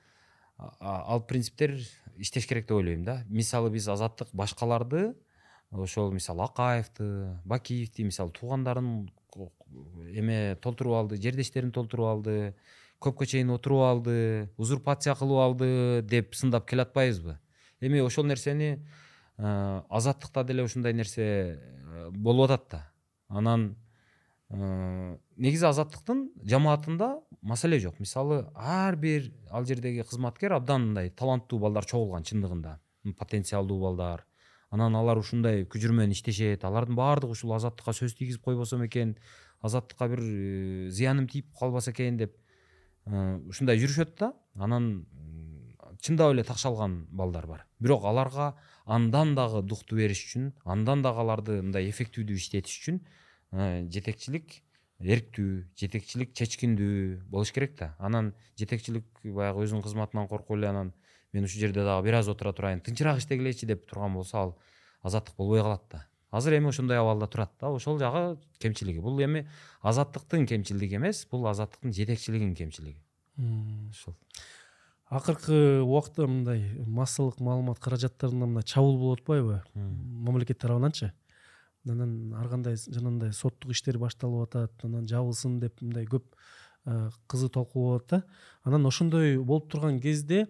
ал 0.59 1.25
принциптер 1.27 1.77
иштеш 2.17 2.47
керек 2.47 2.69
деп 2.69 2.77
ойлойм 2.77 3.05
да. 3.05 3.25
Мисалы 3.29 3.71
биз 3.71 3.89
азаттык 3.89 4.29
башкаларды 4.33 5.15
ошол 5.71 6.13
мисалы 6.13 6.45
акаевди 6.45 7.39
бакиевди 7.45 8.05
мисалы 8.05 8.31
туугандарын 8.33 9.11
эме 10.15 10.57
толтуруп 10.63 10.95
алды 10.95 11.17
жердештерин 11.21 11.73
толтуруп 11.73 12.07
алды 12.07 12.55
көпкө 13.01 13.27
чейин 13.27 13.51
отуруп 13.51 13.85
алды 13.87 14.51
узурпация 14.57 15.15
кылып 15.15 15.43
алды 15.43 16.03
деп 16.03 16.35
сындап 16.35 16.69
келатпайбызбы? 16.69 17.39
Эми 17.81 18.01
ошол 18.01 18.25
нерсени 18.25 18.87
Э, 19.39 19.83
азаттыкта 19.89 20.43
деле 20.45 20.65
ушундай 20.65 20.93
нерсе 20.93 21.23
э, 21.23 22.11
болуп 22.11 22.51
атат 22.51 22.65
да. 22.71 22.81
Анан 23.29 23.77
э, 24.51 25.17
негизи 25.37 25.65
азаттыктын 25.69 26.25
жамаатында 26.43 27.21
маселе 27.41 27.79
жок. 27.79 28.01
Мисалы 28.01 28.49
ар 28.55 28.97
бир 28.97 29.31
ал 29.51 29.65
жердеги 29.65 30.03
кызматкер 30.03 30.57
абдан 30.57 30.89
мындай 30.89 31.11
таланттуу 31.11 31.61
балдар 31.61 31.87
чогулган 31.87 32.27
чындыгында. 32.27 32.81
Потенциалдуу 33.17 33.79
балдар. 33.81 34.27
Анан 34.71 34.97
алар 34.97 35.23
ушундай 35.23 35.63
күжүр 35.71 35.95
менен 35.95 36.17
иштешет. 36.17 36.65
Алардын 36.65 36.99
баардыгы 36.99 37.39
ушул 37.39 37.55
азаттыкка 37.55 37.95
сөз 37.95 38.19
тийгизип 38.19 38.43
койбосом 38.43 38.85
экен. 38.87 39.17
Азаттыкка 39.63 40.09
бир 40.09 40.91
зыяным 40.91 41.29
тийип 41.29 41.55
калбаса 41.57 41.93
экен 41.93 42.19
деп 42.19 42.35
ушундай 43.07 43.79
жүрүшөт 43.79 44.19
да. 44.19 44.33
Анан 44.57 45.07
чындап 46.01 46.33
эле 46.33 46.43
такшалган 46.45 47.07
балдар 47.11 47.47
бар. 47.47 47.67
Бирок 47.79 48.05
аларга 48.05 48.57
андан 48.89 49.35
дагы 49.37 49.63
дукту 49.63 49.97
бериш 50.01 50.25
үчүн 50.25 50.53
андан 50.65 51.03
дагы 51.05 51.21
аларды 51.21 51.61
мындай 51.61 51.91
эффективдүү 51.91 52.41
иштетиш 52.41 52.79
үчүн 52.81 53.01
жетекчилик 53.93 54.63
эрктүү 54.99 55.51
жетекчилик 55.79 56.33
чечкиндүү 56.35 57.29
болуш 57.31 57.53
керек 57.53 57.77
да 57.79 57.93
анан 57.99 58.33
жетекчилик 58.59 59.07
баягы 59.23 59.67
өзүнүн 59.67 59.85
кызматынан 59.85 60.29
коркуп 60.31 60.57
эле 60.57 60.73
анан 60.73 60.93
мен 61.33 61.45
ушул 61.45 61.61
жерде 61.61 61.85
дагы 61.85 62.09
бир 62.09 62.19
аз 62.19 62.31
отура 62.33 62.53
турайын 62.53 62.81
тынчыраак 62.81 63.21
иштегилечи 63.21 63.67
деп 63.67 63.85
турган 63.87 64.15
болсо 64.17 64.39
ал 64.39 64.55
азаттык 65.03 65.37
болбой 65.37 65.61
калат 65.63 65.85
да 65.91 66.07
азыр 66.31 66.59
эми 66.59 66.69
ошондой 66.69 66.99
абалда 66.99 67.27
турат 67.27 67.53
да 67.61 67.69
ошол 67.69 67.99
жагы 67.99 68.41
кемчилиги 68.59 68.99
бул 68.99 69.21
эми 69.21 69.47
азаттыктын 69.83 70.47
кемчилиги 70.47 70.97
эмес 70.97 71.27
бул 71.31 71.47
азаттыктын 71.47 71.93
жетекчилигинин 71.93 72.55
кемчилиги 72.57 73.03
ушул 73.91 74.17
акыркы 75.11 75.81
убакта 75.83 76.27
мындай 76.27 76.83
массалык 76.87 77.41
маалымат 77.41 77.79
каражаттарына 77.79 78.47
мындай 78.47 78.65
чабуул 78.65 78.99
болуп 78.99 79.21
атпайбы 79.21 79.63
мамлекет 79.75 80.59
тарабынанчы. 80.59 81.13
Анан 81.89 82.35
ар 82.37 82.49
кандай 82.49 82.77
жанагындай 82.77 83.33
соттук 83.33 83.73
иштер 83.73 83.99
башталып 83.99 84.49
атат 84.49 84.85
анан 84.85 85.09
жабылсын 85.09 85.59
деп 85.61 85.81
мындай 85.81 86.05
көп 86.05 86.27
кызуу 87.29 87.49
талкуу 87.49 87.87
болуп 87.87 88.05
атат 88.05 88.27
да. 88.27 88.35
Анан 88.65 88.87
ошондой 88.87 89.39
болуп 89.39 89.71
турган 89.71 90.01
кезде 90.01 90.47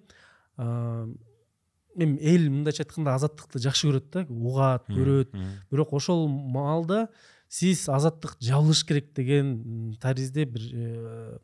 эми 0.59 2.19
эл 2.21 2.51
мындайча 2.51 2.83
айтканда 2.83 3.15
азаттыкты 3.15 3.63
жакшы 3.63 3.89
көрөт 3.89 4.11
да 4.13 4.27
угат 4.29 4.87
көрөт 4.91 5.35
бирок 5.71 5.93
ошол 5.93 6.27
маалда 6.29 7.09
сиз 7.49 7.89
азаттык 7.89 8.37
жабылыш 8.41 8.85
керек 8.85 9.13
деген 9.15 9.97
таризде 10.01 10.45
бир 10.45 10.63
э, 10.73 11.39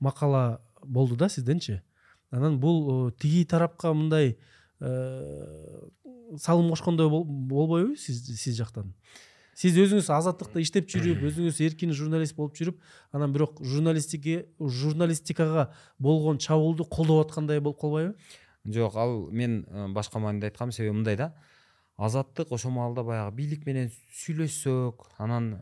макала 0.00 0.60
болду 0.82 1.16
да 1.16 1.28
сизденчи. 1.28 1.82
Анан 2.32 2.58
бул 2.60 3.08
э, 3.08 3.12
тиги 3.20 3.44
тарапка 3.44 3.92
мындай 3.92 4.36
э, 4.80 5.88
салым 6.40 6.70
кошкондой 6.70 7.10
болбойбу 7.10 7.96
сиз 7.96 8.24
сиз 8.40 8.56
жактан? 8.56 8.94
Сиз 9.54 9.76
өзүңүз 9.76 10.08
азаттыкта 10.16 10.62
иштеп 10.64 10.88
жүрүп 10.90 11.22
өзүңүз 11.28 11.60
эркин 11.68 11.92
журналист 11.96 12.36
болуп 12.38 12.56
жүрүп 12.56 12.80
анан 13.12 13.34
бирок 13.34 13.60
журналистике 13.60 14.46
журналистикага 14.58 15.68
болгон 15.98 16.40
чабуулду 16.40 16.88
колдоп 16.88 17.26
аткандай 17.26 17.60
болуп 17.60 17.80
калбайбы 17.84 18.16
жок 18.64 18.96
ал 18.96 19.28
мен 19.30 19.66
э, 19.68 19.88
башка 19.92 20.18
мааниде 20.18 20.48
айткам 20.48 20.72
себеби 20.72 20.96
мындай 20.96 21.16
да. 21.16 21.34
Азаттык 21.98 22.50
ошол 22.50 22.72
маалда 22.72 23.04
баягы 23.04 23.36
бийлик 23.36 23.66
менен 23.66 23.92
сүйлөшсөк 24.16 25.04
анан 25.20 25.52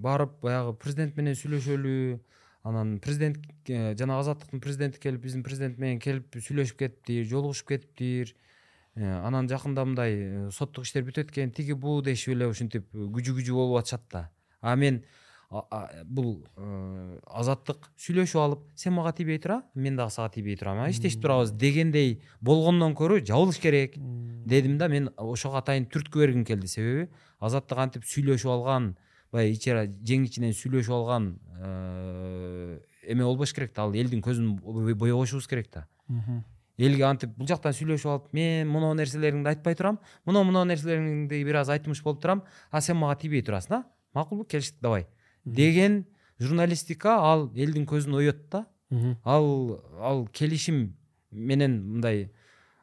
барып 0.00 0.40
баягы 0.40 0.72
президент 0.80 1.18
менен 1.20 1.36
сүйлөшөлү 1.36 2.18
анан 2.66 2.98
президент 2.98 3.38
э, 3.68 3.94
жанагы 3.96 4.24
азаттыктын 4.24 4.60
президенти 4.60 4.98
келип 5.00 5.22
биздин 5.22 5.44
президент 5.46 5.78
менен 5.78 6.00
келип 6.02 6.34
сүйлөшүп 6.34 6.80
кетиптир 6.80 7.28
жолугушуп 7.30 7.70
кетиптир 7.70 8.32
э, 8.96 9.04
анан 9.04 9.46
жакында 9.50 9.84
мындай 9.86 10.16
э, 10.16 10.48
соттук 10.54 10.88
иштер 10.88 11.06
бүтөт 11.06 11.30
экен 11.30 11.54
тиги 11.54 11.76
бу 11.78 12.00
дешип 12.02 12.34
эле 12.34 12.50
ушинтип 12.50 12.90
күжү 12.90 13.36
күжү 13.38 13.54
болуп 13.54 13.82
атышат 13.82 14.08
да 14.12 14.24
а 14.60 14.74
мен 14.74 15.04
бул 16.10 16.40
азаттык 17.30 17.84
сүйлөшүп 18.02 18.40
алып 18.42 18.64
сен 18.74 18.96
мага 18.96 19.12
тийбей 19.14 19.38
тура 19.38 19.60
мен 19.74 19.94
дагы 19.94 20.10
сага 20.10 20.32
тийбей 20.34 20.56
турам 20.58 20.80
иштешип 20.88 21.22
турабыз 21.22 21.52
дегендей 21.54 22.16
болгондон 22.40 22.96
көрө 22.98 23.20
жабылыш 23.22 23.60
керек 23.62 23.94
дедим 23.94 24.74
да 24.78 24.88
мен 24.88 25.12
ошого 25.16 25.62
атайын 25.62 25.86
түрткү 25.86 26.24
бергим 26.24 26.44
келди. 26.44 26.66
Себеби 26.66 27.06
азаттык 27.38 27.78
антип 27.78 28.10
сүйлөшүп 28.10 28.50
алган 28.50 28.96
баягы 29.32 29.56
ичи 29.56 29.74
жең 30.06 30.26
ичинен 30.26 30.52
сүйлөшүп 30.56 30.94
алган 30.94 31.30
э, 31.60 32.78
эме 33.06 33.24
болбош 33.24 33.52
керек 33.54 33.74
да 33.74 33.86
ал 33.86 33.94
элдин 33.94 34.22
көзүн 34.22 34.58
боебошубуз 34.94 35.46
керек 35.46 35.70
да. 35.72 35.86
Элге 36.76 37.06
антип 37.08 37.30
бул 37.38 37.48
жактан 37.48 37.72
сүйлөшүп 37.72 38.10
алып 38.12 38.32
мен 38.36 38.68
моноо 38.68 38.92
нерселериңди 38.94 39.48
айтпай 39.48 39.74
турам 39.74 39.98
мына 40.26 40.42
моноо 40.44 40.64
нерселериңди 40.68 41.42
бир 41.44 41.62
аз 41.62 41.70
айтмыш 41.72 42.02
болуп 42.04 42.20
турам 42.20 42.42
а 42.70 42.80
сен 42.80 42.96
мага 42.96 43.16
тийбей 43.20 43.42
турасың 43.42 43.78
да 43.78 43.84
макулбу 44.14 44.44
келиштик 44.44 44.82
давай 44.82 45.06
деген 45.44 46.04
журналистика 46.38 47.16
ал 47.16 47.50
элдин 47.54 47.86
көзүн 47.86 48.18
оет 48.18 48.48
да. 48.50 48.66
Ал 49.24 49.80
ал 49.98 50.26
келишим 50.28 50.96
менен 51.30 51.82
мындай 51.82 52.30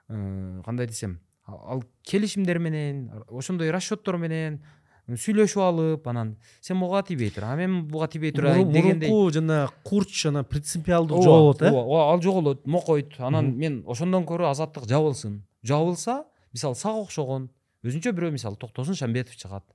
э, 0.10 0.62
кандай 0.66 0.88
десем 0.88 1.20
ал 1.46 1.84
келишимдер 2.04 2.60
менен 2.60 3.12
ошондой 3.30 3.72
расчеттор 3.72 4.18
менен 4.18 4.62
сүйлөшүп 5.08 5.60
алып 5.60 6.06
анан 6.08 6.38
сен 6.64 6.78
могуга 6.80 7.02
тийбей 7.04 7.30
тур 7.34 7.44
а 7.44 7.56
мен 7.60 7.82
буга 7.92 8.08
тийбей 8.08 8.32
турайын 8.32 8.72
дегендей 8.72 9.10
мурунку 9.10 9.34
жана 9.36 9.70
курч 9.84 10.22
жана 10.24 10.44
принципиалдуу 10.44 11.22
жоголот 11.22 11.62
э? 11.62 11.72
ооба 11.72 12.12
ал 12.14 12.22
жоголот 12.22 12.66
мокойт 12.66 13.20
анан 13.20 13.52
мен 13.58 13.84
ошондон 13.86 14.24
көрө 14.24 14.48
азаттык 14.50 14.88
жабылсын. 14.88 15.42
Жабылса 15.64 16.24
мисалы 16.54 16.76
сага 16.76 17.04
окшогон. 17.04 17.50
Өзүнчө 17.84 18.14
бирөө 18.16 18.32
мисалы 18.32 18.56
токтосун 18.56 18.96
шамбетов 18.96 19.36
чыгат. 19.36 19.66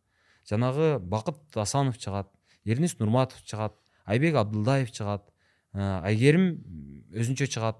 Жанагы 0.49 0.99
бакыт 0.99 1.37
асанов 1.55 1.99
чыгат 1.99 2.33
эрнис 2.64 2.99
нурматов 2.99 3.45
чыгат 3.45 3.76
айбек 4.07 4.35
абдылдаев 4.35 4.91
чыгат 4.91 5.29
айгерим 5.74 6.64
өзүнчө 7.12 7.53
чыгат. 7.53 7.76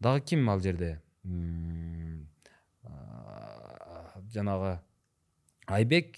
Дагы 0.00 0.24
ким 0.24 0.48
ал 0.48 0.60
жерде? 0.60 1.02
Жанагы 4.32 4.78
айбек 5.66 6.16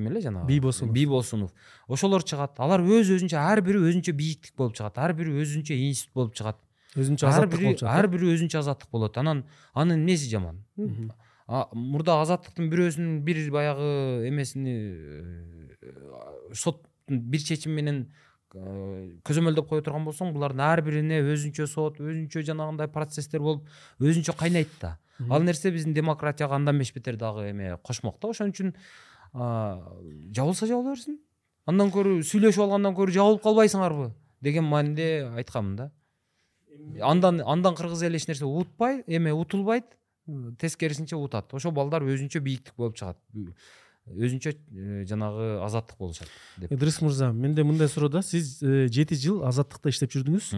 ким 0.00 0.08
эле 0.08 0.20
жанагы? 0.20 0.46
Бийбосунов 0.46 0.94
бийбосунов 0.94 1.52
ошолор 1.88 2.24
чыгат. 2.24 2.58
Алар 2.58 2.80
өз 2.80 3.12
өзүнчө 3.12 3.36
ар 3.36 3.60
бири 3.60 3.78
өзүнчө 3.78 4.14
бийиктик 4.16 4.56
болуп 4.56 4.76
чыгат 4.76 4.98
ар 4.98 5.12
бири 5.12 5.34
өзүнчө 5.42 5.76
институт 5.76 6.14
болуп 6.14 6.34
чыгат. 6.34 6.56
Өзүнчө 6.96 7.28
азаттык 7.28 7.60
болуп 7.60 7.80
чыгат. 7.82 7.92
ар 7.92 8.08
бири 8.08 8.32
өзүнчө 8.34 8.58
азаттык 8.62 8.90
болот. 8.90 9.18
Анан 9.18 9.44
анын 9.74 10.00
эмеси 10.00 10.30
жаман? 10.30 10.62
Мурда 11.74 12.20
азаттыктын 12.22 12.70
бирөөсүнүн 12.70 13.20
бир 13.26 13.42
баягы 13.50 14.28
эмесини 14.28 14.74
э, 15.82 15.94
соттун 16.54 17.20
бир 17.26 17.42
чечими 17.42 17.74
менен 17.80 18.04
э, 18.54 19.18
көзөмөлдөп 19.26 19.66
кое 19.66 19.82
турган 19.82 20.06
болсоң 20.06 20.30
булардын 20.32 20.62
ар 20.62 20.82
бирине 20.86 21.18
өзүнчө 21.26 21.66
сот 21.66 21.98
өзүнчө 21.98 22.44
жанагындай 22.46 22.86
процесстер 22.94 23.42
болуп 23.42 23.66
өзүнчө 23.98 24.36
кайнайт 24.38 24.70
да. 24.80 24.96
Ал 25.28 25.42
нерсе 25.42 25.70
биздин 25.70 25.94
демократияга 25.94 26.54
андан 26.54 26.78
беш 26.78 26.94
бетер 26.94 27.16
дагы 27.16 27.50
эме 27.50 27.76
кошмок 27.82 28.20
да. 28.22 28.30
Ошон 28.30 28.54
үчүн 28.54 28.72
жабылса 29.34 30.66
жабыла 30.66 30.94
берсин. 30.94 31.18
Андан 31.66 31.92
көрө 31.94 32.20
сүйлөшүп 32.26 32.64
алгандан 32.64 32.96
көрө 32.98 33.14
жабылып 33.14 33.42
калбайсыңарбы 33.44 34.10
деген 34.42 34.64
мааниде 34.64 35.28
айтканмын 35.36 35.76
да. 35.76 35.90
Андан 37.04 37.42
андан 37.44 37.76
кыргыз 37.76 38.02
эли 38.02 38.16
эч 38.16 38.26
нерсе 38.28 38.44
уутпай 38.44 39.04
эме 39.06 39.32
утулбайт 39.32 39.84
тескерисинче 40.58 41.16
утат. 41.16 41.52
Ошол 41.54 41.72
балдар 41.72 42.02
өзүнчө 42.02 42.40
бийиктик 42.40 42.74
болуп 42.76 42.96
чыгат. 42.96 43.18
Өзүнчө 44.10 44.52
э, 44.54 45.04
жанагы 45.06 45.60
азаттык 45.64 45.98
болушат 45.98 46.28
деп. 46.58 46.72
Ыдырыс 46.72 47.00
мырза 47.04 47.30
менде 47.32 47.62
мындай 47.62 47.88
суроо 47.88 48.08
да. 48.08 48.22
Сиз 48.22 48.58
э, 48.62 48.88
жети 48.88 49.14
жыл 49.14 49.44
азаттыкта 49.46 49.92
иштеп 49.92 50.14
жүрдүңүз. 50.14 50.52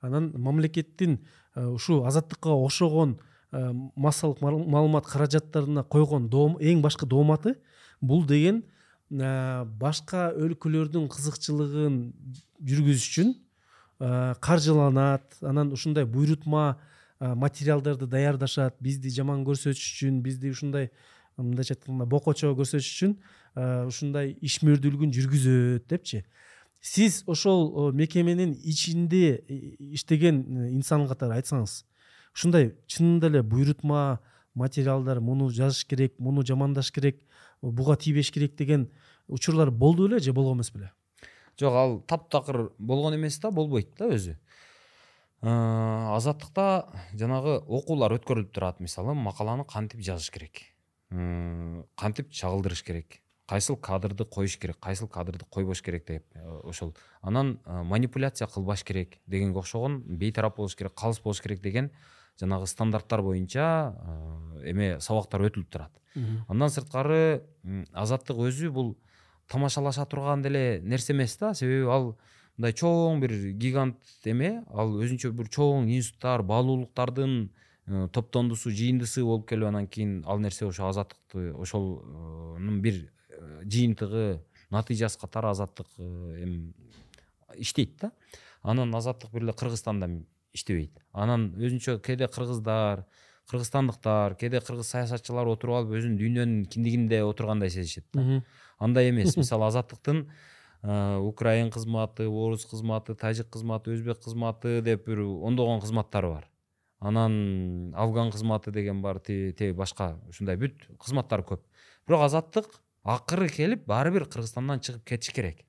Анан 0.00 0.32
мамлекеттин 0.36 1.18
э, 1.54 1.66
ушул 1.66 2.06
азаттыкка 2.06 2.50
окшогон 2.50 3.18
массалык 3.52 4.40
маалымат 4.40 5.06
каражаттарына 5.06 5.82
койгон 5.84 6.30
эң 6.60 6.80
башкы 6.80 7.06
дооматы 7.06 7.58
бул 8.02 8.26
деген 8.26 8.62
башка 9.10 10.30
өлкөлөрдүн 10.36 11.08
кызыкчылыгын 11.12 11.98
жүргүзүш 12.68 13.08
үчүн 13.10 13.32
каржыланат 14.42 15.38
анан 15.42 15.72
ушундай 15.72 16.04
буйрутма 16.04 16.78
материалдарды 17.20 18.08
даярдашат 18.10 18.76
бизди 18.80 19.12
жаман 19.14 19.44
көрсөтүш 19.46 19.84
үчүн 19.94 20.22
бизди 20.24 20.50
ушундай 20.50 20.90
мындайча 21.36 21.76
айтканда 21.76 22.06
бокочо 22.10 22.50
көрсөтүш 22.58 22.88
үчүн 22.96 23.14
ушундай 23.86 24.34
ишмердүүлүгүн 24.42 25.12
жүргүзөт 25.14 25.86
депчи. 25.88 26.24
Сиз 26.80 27.22
ошол 27.30 27.92
мекеменин 27.94 28.56
ичинде 28.58 29.38
иштеген 29.94 30.42
инсан 30.72 31.06
катары 31.06 31.38
айтсаңыз 31.38 31.82
ушундай 32.34 32.72
чынында 32.90 33.30
эле 33.30 33.42
буйрутма 33.42 34.18
материалдар 34.54 35.20
муну 35.20 35.50
жазыш 35.50 35.84
керек 35.86 36.18
муну 36.18 36.42
жамандаш 36.42 36.90
керек 36.90 37.22
буга 37.62 37.96
тийбеш 37.96 38.30
керек 38.32 38.56
деген 38.56 38.90
учурлар 39.28 39.70
болду 39.70 40.08
беле 40.08 40.20
же 40.20 40.32
болгон 40.32 40.58
эмес 40.58 40.72
беле 40.72 40.92
жок 41.58 41.74
ал 41.74 42.00
таптакыр 42.00 42.72
болгон 42.78 43.16
эмес 43.16 43.38
да 43.38 43.50
болбойт 43.50 43.96
да 43.98 44.10
өзү 44.12 44.36
азаттыкта 45.42 46.86
жанагы 47.18 47.56
окуулар 47.66 48.14
өткөрүлүп 48.14 48.52
турат 48.54 48.78
мисалы 48.80 49.14
макаланы 49.18 49.64
кантип 49.66 50.00
жазыш 50.00 50.30
керек. 50.30 50.62
Кантип 51.10 52.30
чагылдырыш 52.30 52.84
керек. 52.86 53.18
Кайсыл 53.50 53.76
кадрды 53.76 54.24
коюш 54.24 54.56
керек 54.56 54.78
кайсыл 54.78 55.08
кадрды 55.08 55.44
койбош 55.50 55.82
керек 55.82 56.06
деп 56.06 56.24
э, 56.34 56.60
ошол. 56.62 56.94
Анан 57.20 57.58
манипуляция 57.66 58.46
кылбаш 58.46 58.84
керек 58.84 59.18
дегенге 59.26 59.58
окшогон 59.58 60.00
бейтарап 60.06 60.56
болуш 60.56 60.76
керек 60.76 60.94
калыс 60.94 61.20
болуш 61.20 61.42
керек 61.42 61.60
деген 61.60 61.90
жанагы 62.40 62.66
стандарттар 62.66 63.22
боюнча 63.22 63.94
э, 63.94 64.70
эме 64.70 65.00
сабактар 65.00 65.44
өтүлүп 65.48 65.70
турат. 65.70 65.92
Андан 66.48 66.70
сырткары 66.70 67.42
азаттык 67.92 68.36
өзү 68.36 68.70
бул 68.70 68.94
тамашалаша 69.48 70.04
турган 70.06 70.42
деле 70.42 70.80
нерсе 70.84 71.12
эмес 71.12 71.36
да. 71.40 71.54
Себеби 71.54 71.88
ал 71.88 72.14
мындай 72.56 72.76
чоң 72.76 73.20
бир 73.20 73.32
гигант 73.56 73.98
эме 74.24 74.62
ал 74.68 74.92
өзүнчө 75.00 75.32
бир 75.32 75.48
чоң 75.48 75.88
институттар 75.88 76.44
баалуулуктардын 76.44 77.50
Э, 77.86 78.06
топтондусу 78.14 78.70
жыйындысы 78.70 79.24
болуп 79.26 79.48
келип 79.50 79.66
анан 79.66 79.88
кийин 79.90 80.20
ал 80.30 80.38
нерсе 80.38 80.68
ошо 80.68 80.86
азаттыкты 80.86 81.50
ошолнун 81.58 82.78
бир 82.80 83.00
э, 83.28 83.62
жыйынтыгы 83.64 84.38
натыйжасы 84.70 85.18
катары 85.18 85.48
азаттык 85.50 85.88
эми 85.98 86.74
иштейт 87.56 87.96
да. 88.00 88.12
Анан 88.62 88.94
азаттык 88.94 89.32
бир 89.32 89.42
эле 89.42 89.52
кыргызстанда 89.52 90.06
иштебейт. 90.52 91.02
Анан 91.12 91.50
өзүнчө 91.56 91.98
кээде 92.04 92.28
кыргыздар 92.28 93.04
кыргызстандыктар 93.50 94.36
кээде 94.40 94.60
кыргыз 94.60 94.90
саясатчылар 94.92 95.48
отуруп 95.50 95.82
алып 95.82 95.96
өзүн 95.98 96.16
дүйнөнүн 96.20 96.66
киндигинде 96.72 97.22
отургандай 97.26 97.70
сезишет 97.70 98.06
да. 98.12 98.42
Андай 98.78 99.10
эмес. 99.10 99.36
Мисалы 99.40 99.66
азаттыктын 99.66 100.26
украин 100.82 101.70
кызматы 101.70 102.28
орус 102.28 102.66
кызматы 102.66 103.14
тажик 103.14 103.50
кызматы 103.50 103.92
өзбек 103.94 104.22
кызматы 104.24 104.80
деп 104.82 105.06
бир 105.06 105.20
ондогон 105.22 105.80
кызматтары 105.80 106.28
бар. 106.28 106.48
Анан 106.98 107.94
афган 107.94 108.30
кызматы 108.30 108.70
деген 108.70 109.02
бар 109.02 109.18
тиги 109.18 109.72
башка 109.72 110.16
ушундай 110.28 110.56
бүт 110.56 110.86
кызматтар 110.98 111.42
көп. 111.46 111.62
Бирок 112.06 112.26
азаттык 112.28 112.68
акыры 113.02 113.48
келип 113.48 113.86
баары 113.86 114.12
бир 114.12 114.26
кыргызстандан 114.26 114.80
чыгып 114.80 115.04
кетиш 115.06 115.34
керек. 115.34 115.64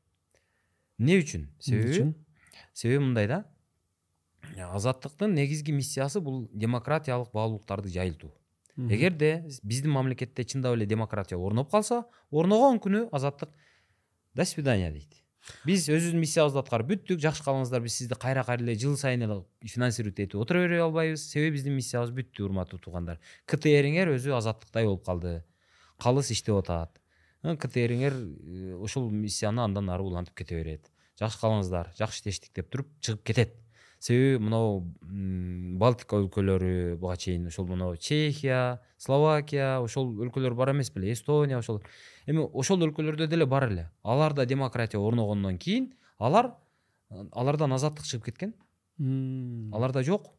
Эмне 1.00 1.20
үчүн? 1.22 1.48
Себеби 1.60 2.14
себеби 2.74 3.04
мындай 3.04 3.28
да 3.28 3.44
азаттыктын 4.58 5.34
негизги 5.34 5.72
миссиясы 5.72 6.22
бул 6.22 6.48
демократиялык 6.54 7.32
баалуулуктарды 7.34 7.90
жайылтуу 7.90 8.32
эгерде 8.78 9.46
биздин 9.64 9.92
мамлекетте 9.92 10.44
чындап 10.46 10.76
эле 10.76 10.86
демократия 10.86 11.38
орноп 11.38 11.72
калса 11.72 12.06
орногон 12.32 12.80
күнү 12.80 13.10
азаттык 13.12 13.50
до 14.34 14.46
свидания 14.46 14.92
дейт 14.92 15.22
биз 15.68 15.88
өзүбүздүн 15.90 16.22
миссиябызды 16.24 16.60
аткарып 16.62 16.90
бүттүк 16.94 17.20
жакшы 17.22 17.44
калыңыздар 17.46 17.84
биз 17.84 17.98
сизди 18.00 18.16
кайра 18.20 18.44
кайра 18.48 18.64
эле 18.64 18.76
жыл 18.80 18.96
сайын 18.98 19.26
эле 19.28 19.40
финансировать 19.62 20.20
этип 20.20 20.40
отура 20.40 20.64
бере 20.64 20.82
албайбыз 20.82 21.26
себеби 21.30 21.58
биздин 21.58 21.76
миссиябыз 21.76 22.14
бүттү 22.16 22.48
урматтуу 22.48 22.80
туугандар 22.80 23.20
ктриңер 23.46 24.14
өзү 24.16 24.38
азаттыктай 24.38 24.88
болуп 24.88 25.06
калды 25.06 25.44
калыс 26.02 26.32
иштеп 26.32 26.62
атат 26.62 27.02
ктриңер 27.44 28.16
ушул 28.80 29.12
миссияны 29.12 29.66
андан 29.66 29.92
ары 29.92 30.08
улантып 30.08 30.40
кете 30.42 30.56
берет 30.62 30.90
жакшы 31.20 31.44
калыңыздар 31.44 31.92
жакшы 32.00 32.24
иштештик 32.24 32.56
деп 32.56 32.72
туруп 32.72 32.96
чыгып 33.02 33.28
кетет 33.28 33.60
себеби 34.04 34.42
мынау 34.44 34.82
балтика 35.80 36.18
өлкөлөрү 36.20 36.98
буга 37.00 37.16
чейин 37.18 37.48
ошол 37.48 37.70
мынау 37.70 37.96
чехия 37.96 38.82
словакия 39.00 39.78
ошол 39.80 40.12
өлкөлөр 40.26 40.56
бар 40.60 40.74
эмес 40.74 40.92
беле 40.92 41.14
эстония 41.14 41.62
ошол. 41.62 41.80
Эми 42.28 42.44
ошол 42.44 42.84
өлкөлөрдө 42.84 43.30
деле 43.32 43.46
бар 43.48 43.70
эле. 43.70 43.90
Аларда 44.04 44.46
демократия 44.46 45.00
орногондон 45.00 45.58
кийин 45.58 45.94
алар 46.20 46.52
алардан 47.32 47.74
азаттык 47.74 48.06
чыгып 48.06 48.26
кеткен. 48.26 48.54
Аларда 49.72 50.04
жок. 50.04 50.34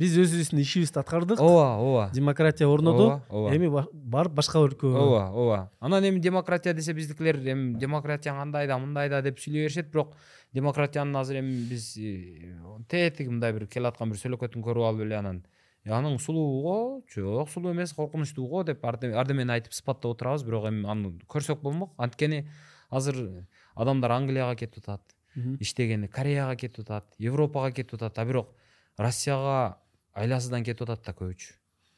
Биз 0.00 0.16
өзүбүздүн 0.16 0.60
ишибизди 0.62 0.98
аткардык. 1.00 1.40
Ооба 1.40 1.76
ооба. 1.78 2.10
Демократия 2.14 2.68
орноду 2.68 3.20
ооба 3.28 3.54
эми 3.54 3.68
барып 3.92 4.34
башка 4.34 4.62
өлкөгө 4.64 4.98
ооба 4.98 5.24
ооба. 5.30 5.58
Анан 5.80 6.04
эми 6.08 6.20
демократия 6.20 6.74
десе 6.74 6.94
биздикилер 6.94 7.36
эми 7.36 7.78
демократия 7.78 8.32
андай 8.32 8.66
да 8.66 8.78
мындай 8.78 9.08
да 9.08 9.22
деп 9.22 9.38
сүйлөй 9.38 9.66
беришет. 9.66 9.90
Бирок 9.92 10.14
демократиянын 10.52 11.16
азыр 11.16 11.40
эми 11.40 11.68
биз 11.68 11.96
э, 11.98 12.56
тетиги 12.88 13.28
мындай 13.28 13.52
бир 13.52 13.66
келаткан 13.66 14.10
бир 14.10 14.20
сөөлөкөтүн 14.20 14.64
көрүп 14.64 14.88
алып 14.88 15.06
эле 15.06 15.18
анан 15.20 15.42
аның 15.86 16.18
сулуу 16.22 17.02
жок 17.10 17.50
сулуу 17.50 17.72
эмес 17.72 17.92
коркунучтуу 17.92 18.46
го 18.48 18.62
деп 18.62 18.84
ардемени 18.84 19.58
айтып 19.58 19.74
сыпаттап 19.74 20.14
отурабыз. 20.14 20.44
Бирок 20.46 20.68
эми 20.70 20.86
аны 20.88 21.18
көрсөк 21.28 21.60
болмок. 21.60 21.92
Анткени 21.98 22.46
азыр 22.90 23.44
адамдар 23.74 24.12
англияга 24.12 24.56
кетип 24.56 24.88
атат 24.88 25.16
иштегени 25.60 26.08
кореяга 26.08 26.56
кетип 26.56 26.88
атат 26.88 27.14
европага 27.18 27.72
кетип 27.72 27.94
атат. 27.94 28.18
А 28.18 28.24
бирок 28.24 28.54
россияга 28.98 29.78
айласыздан 30.14 30.64
кетип 30.64 30.88
атат 30.88 31.06
да 31.06 31.16
көбүчү 31.18 31.56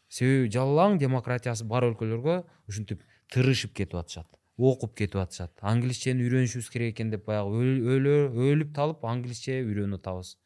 себеби 0.08 0.50
жалаң 0.54 0.98
демократиясы 1.02 1.66
бар 1.66 1.88
өлкөлөргө 1.90 2.40
ушинтип 2.68 3.02
тырышып 3.34 3.74
кетип 3.74 3.98
атышат 3.98 4.40
окуп 4.58 4.94
кетип 4.96 5.18
атышат. 5.18 5.50
Англисчени 5.66 6.22
үйрөнүшүбүз 6.22 6.68
керек 6.70 6.94
экен 6.94 7.10
деп 7.10 7.24
баягы 7.26 7.62
өлүп 7.90 8.74
талып 8.74 9.04
англисче 9.04 9.60
үйрөнүп 9.64 9.98
атабыз. 9.98 10.36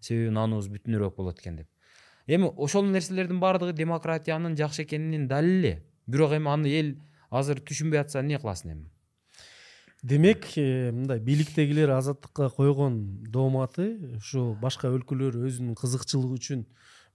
Себеби 0.00 0.32
наанубуз 0.36 0.68
бүтүнүрөөк 0.72 1.16
болот 1.16 1.40
экен 1.40 1.62
деп. 1.62 1.68
Эми 2.26 2.50
ошол 2.56 2.84
нерселердин 2.92 3.40
баардыгы 3.40 3.72
демократиянын 3.72 4.56
жакшы 4.56 4.84
экенинин 4.84 5.28
далили 5.28 5.82
бирок 6.06 6.32
эми 6.32 6.48
аны 6.48 6.68
эл 6.68 6.94
азыр 7.30 7.60
түшүнбөй 7.60 8.00
атса 8.00 8.20
эмне 8.20 8.38
кыласың 8.38 8.72
эми? 8.72 8.90
Демек 10.02 10.44
э, 10.56 10.92
мындай 10.92 11.18
бийликтегилер 11.20 11.90
азаттыкка 11.96 12.50
койгон 12.50 13.24
дооматы 13.24 14.16
ушу 14.18 14.54
башка 14.60 14.88
өлкөлөр 14.92 15.36
өзүнүн 15.48 15.76
кызыкчылыгы 15.80 16.36
үчүн 16.36 16.66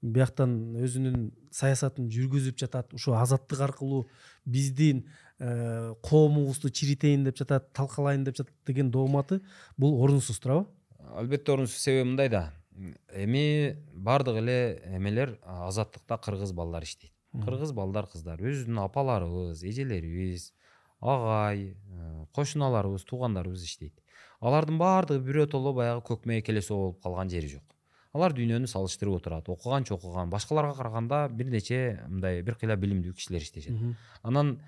бияктан 0.01 0.75
өзүнүн 0.79 1.31
саясатын 1.51 2.09
жүргүзүп 2.13 2.57
жатат 2.59 2.93
ушу 2.93 3.15
азаттык 3.17 3.59
аркылуу 3.59 4.07
биздин 4.45 5.05
Э, 5.39 5.95
коомубузду 6.03 6.67
чиритейин 6.67 7.23
деп 7.23 7.37
жатат 7.39 7.69
талкалайын 7.71 8.25
деп 8.27 8.35
жатат 8.35 8.55
деген 8.67 8.89
дооматы 8.91 9.37
бул 9.77 9.93
орунсуз 10.03 10.41
туурабы 10.43 10.67
албетте 11.15 11.53
орунсуз 11.53 11.79
себеби 11.79 12.09
мындай 12.09 12.27
да. 12.27 12.41
Эми 13.15 13.77
баардык 13.93 14.35
эле 14.41 14.83
эмелер 14.97 15.37
азаттыкта 15.45 16.17
кыргыз 16.17 16.51
балдар 16.51 16.83
иштейт. 16.83 17.13
Кыргыз 17.31 17.71
балдар 17.71 18.07
кыздар 18.11 18.35
өзүбүздүн 18.35 18.83
апаларыбыз 18.83 19.63
эжелерибиз 19.63 20.51
агай 20.99 21.69
э, 21.71 22.25
кошуналарыбыз 22.35 23.07
туугандарыбыз 23.07 23.63
иштейт. 23.63 23.95
Алардын 24.41 24.77
баардыгы 24.77 25.23
биротоло 25.23 25.71
баягы 25.71 26.03
көк 26.03 26.27
мээкелеси 26.27 26.73
болуп 26.73 26.99
калган 27.01 27.31
жери 27.31 27.47
жок 27.47 27.78
алар 28.13 28.33
дүйнөнү 28.33 28.67
салыштырып 28.67 29.19
отурат 29.19 29.49
окуганча 29.49 29.93
окуган 29.95 30.29
башкаларга 30.29 30.75
караганда 30.75 31.27
бир 31.29 31.51
нече 31.53 31.99
мындай 32.07 32.41
бир 32.41 32.55
кыйла 32.55 32.75
билимдүү 32.75 33.13
кишилер 33.13 33.41
иштешет. 33.41 33.75
Анан 34.23 34.59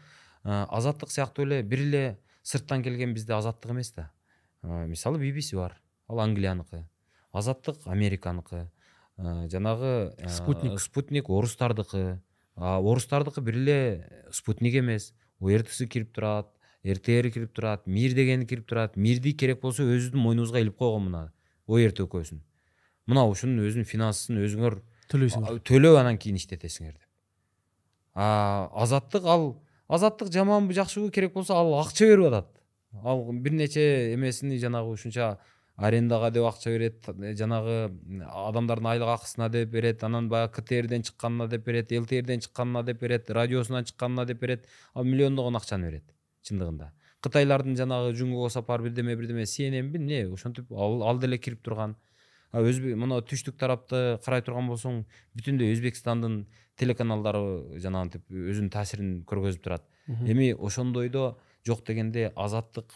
Э, 0.43 0.65
азаттык 0.69 1.11
сыяктуу 1.11 1.45
эле 1.45 1.61
бир 1.61 1.83
эле 1.83 2.19
сырттан 2.41 2.81
келген 2.81 3.13
бизде 3.13 3.33
азаттык 3.33 3.71
эмес 3.71 3.91
да. 3.93 4.11
Э, 4.63 4.87
мисалы 4.87 5.19
bbc 5.19 5.55
бар 5.55 5.77
ал 6.07 6.19
англияныкы 6.19 6.87
азаттык 7.31 7.85
американыкы 7.85 8.71
э, 9.17 9.47
жанагы 9.51 10.15
спутник. 10.27 10.79
спутник 10.79 11.29
орустардыкы. 11.29 12.21
Орустардыкы 12.55 13.41
бир 13.41 13.55
эле 13.55 14.27
спутник 14.31 14.75
эмес. 14.75 15.13
Ортс 15.39 15.77
кирип 15.85 16.11
турат 16.11 16.49
ртр 16.83 17.29
кирип 17.29 17.53
турат 17.53 17.85
мир 17.85 18.13
дегени 18.13 18.47
кирип 18.47 18.67
турат. 18.67 18.95
Мирди 18.95 19.33
керек 19.33 19.61
болсо 19.61 19.83
өзүбүздүн 19.83 20.21
мойнубузга 20.21 20.59
илип 20.59 20.77
койгон 20.77 21.05
мына 21.05 21.33
орт 21.67 21.99
экөөсүн 21.99 22.41
мына 23.07 23.25
ушунун 23.29 23.65
өзүнүн 23.65 23.87
финансысын 23.87 24.41
өзүңөр 24.45 24.77
төлөйсүңөр 25.11 25.61
төлөп 25.67 25.99
анан 26.01 26.17
кийин 26.21 26.37
иштетесиңер 26.39 26.93
деп. 26.93 27.07
А 28.13 28.69
азаттык 28.83 29.25
ал 29.25 29.61
азаттык 29.87 30.31
жаманбы 30.33 30.73
жакшыбы 30.73 31.11
керек 31.11 31.33
болсо 31.33 31.55
ал 31.55 31.73
акча 31.79 32.07
берип 32.07 32.27
атат 32.31 32.61
ал 33.03 33.25
бир 33.31 33.53
нече 33.53 34.13
эмесини 34.13 34.57
жанагы 34.57 34.91
ушунча 34.91 35.37
арендага 35.77 36.29
деп 36.31 36.45
акча 36.45 36.69
берет 36.69 37.09
жанагы 37.37 37.91
адамдардын 38.47 38.91
айлык 38.93 39.09
акысына 39.15 39.49
деп 39.49 39.69
берет 39.69 40.03
анан 40.03 40.29
баягы 40.29 40.61
ктрден 40.61 41.03
чыкканына 41.03 41.47
деп 41.47 41.65
берет 41.65 41.91
лтрден 41.91 42.39
чыкканына 42.39 42.83
деп 42.83 43.01
берет 43.01 43.29
радиосунан 43.29 43.85
чыкканына 43.85 44.25
деп 44.25 44.39
берет 44.41 44.67
ал 44.93 45.03
миллиондогон 45.03 45.55
акчаны 45.55 45.89
берет 45.89 46.03
чындыгында 46.43 46.91
кытайлардын 47.21 47.77
жанагы 47.77 48.13
жунгуго 48.15 48.49
сапар 48.49 48.81
бирдеме 48.81 49.15
бирдеме 49.15 49.45
cnnби 49.45 49.97
эмне 49.97 50.27
ошентип 50.33 50.71
ал 50.71 51.19
деле 51.19 51.37
кирип 51.37 51.61
турган 51.63 51.95
өзбек 52.53 52.97
мына 52.99 53.21
түштүк 53.23 53.57
тарапты 53.59 54.19
карай 54.25 54.43
турган 54.43 54.67
болсоң 54.71 55.03
бүтүндөй 55.37 55.71
өзбекстандын 55.75 56.45
телеканалдары 56.79 57.79
жанагынтип 57.83 58.31
өзүнүн 58.31 58.71
таасирин 58.73 59.13
көргөзүп 59.29 59.63
турат. 59.63 59.85
Эми 60.07 60.51
ошондойдо 60.53 61.37
жок 61.67 61.85
дегенде 61.87 62.31
азаттык 62.35 62.95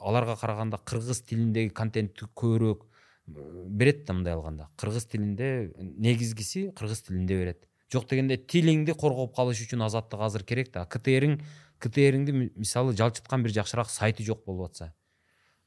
аларга 0.00 0.36
караганда 0.36 0.80
кыргыз 0.84 1.22
тилиндеги 1.22 1.72
контентти 1.72 2.26
көбүрөөк 2.34 2.84
берет 3.26 4.04
да 4.06 4.14
мындай 4.14 4.34
алганда. 4.34 4.68
Кыргыз 4.76 5.06
тилинде 5.06 5.72
негизгиси 5.78 6.72
кыргыз 6.76 7.02
тилинде 7.06 7.38
берет. 7.38 7.64
Жок 7.92 8.08
дегенде 8.08 8.36
тилиңди 8.36 8.92
коргоп 8.92 9.34
калыш 9.36 9.62
үчүн 9.64 9.86
азаттык 9.86 10.20
азыр 10.20 10.44
керек 10.44 10.72
да. 10.74 10.84
Ктриң 10.84 11.38
ктриңди 11.82 12.34
мисалы 12.56 12.94
жалчыткан 12.98 13.44
бир 13.44 13.54
жакшыраак 13.54 13.90
сайты 13.90 14.24
жок 14.26 14.44
болуп 14.46 14.70
атса 14.70 14.92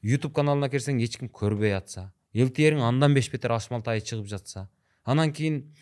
youtube 0.04 0.36
каналына 0.36 0.70
кирсең 0.72 0.99
эч 1.04 1.18
ким 1.20 1.32
көрбөй 1.32 1.76
атса 1.78 2.10
лтрң 2.36 2.82
андан 2.88 3.14
беш 3.14 3.32
бетер 3.32 3.52
ашмалтайы 3.52 4.02
чыгып 4.02 4.28
жатса. 4.28 4.70
Анан 5.04 5.34
кийин 5.34 5.74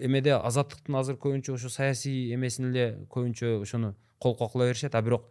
эмеде 0.00 0.36
азаттыктын 0.36 0.96
азыр 0.96 1.16
көбүнчө 1.20 1.54
ошо 1.54 1.68
саясий 1.68 2.34
эмесин 2.34 2.70
эле 2.70 3.06
көбүнчө 3.10 3.60
ошону 3.60 3.94
колко 4.18 4.48
кыла 4.48 4.66
беришет. 4.70 4.94
А 4.94 5.02
бирок 5.02 5.28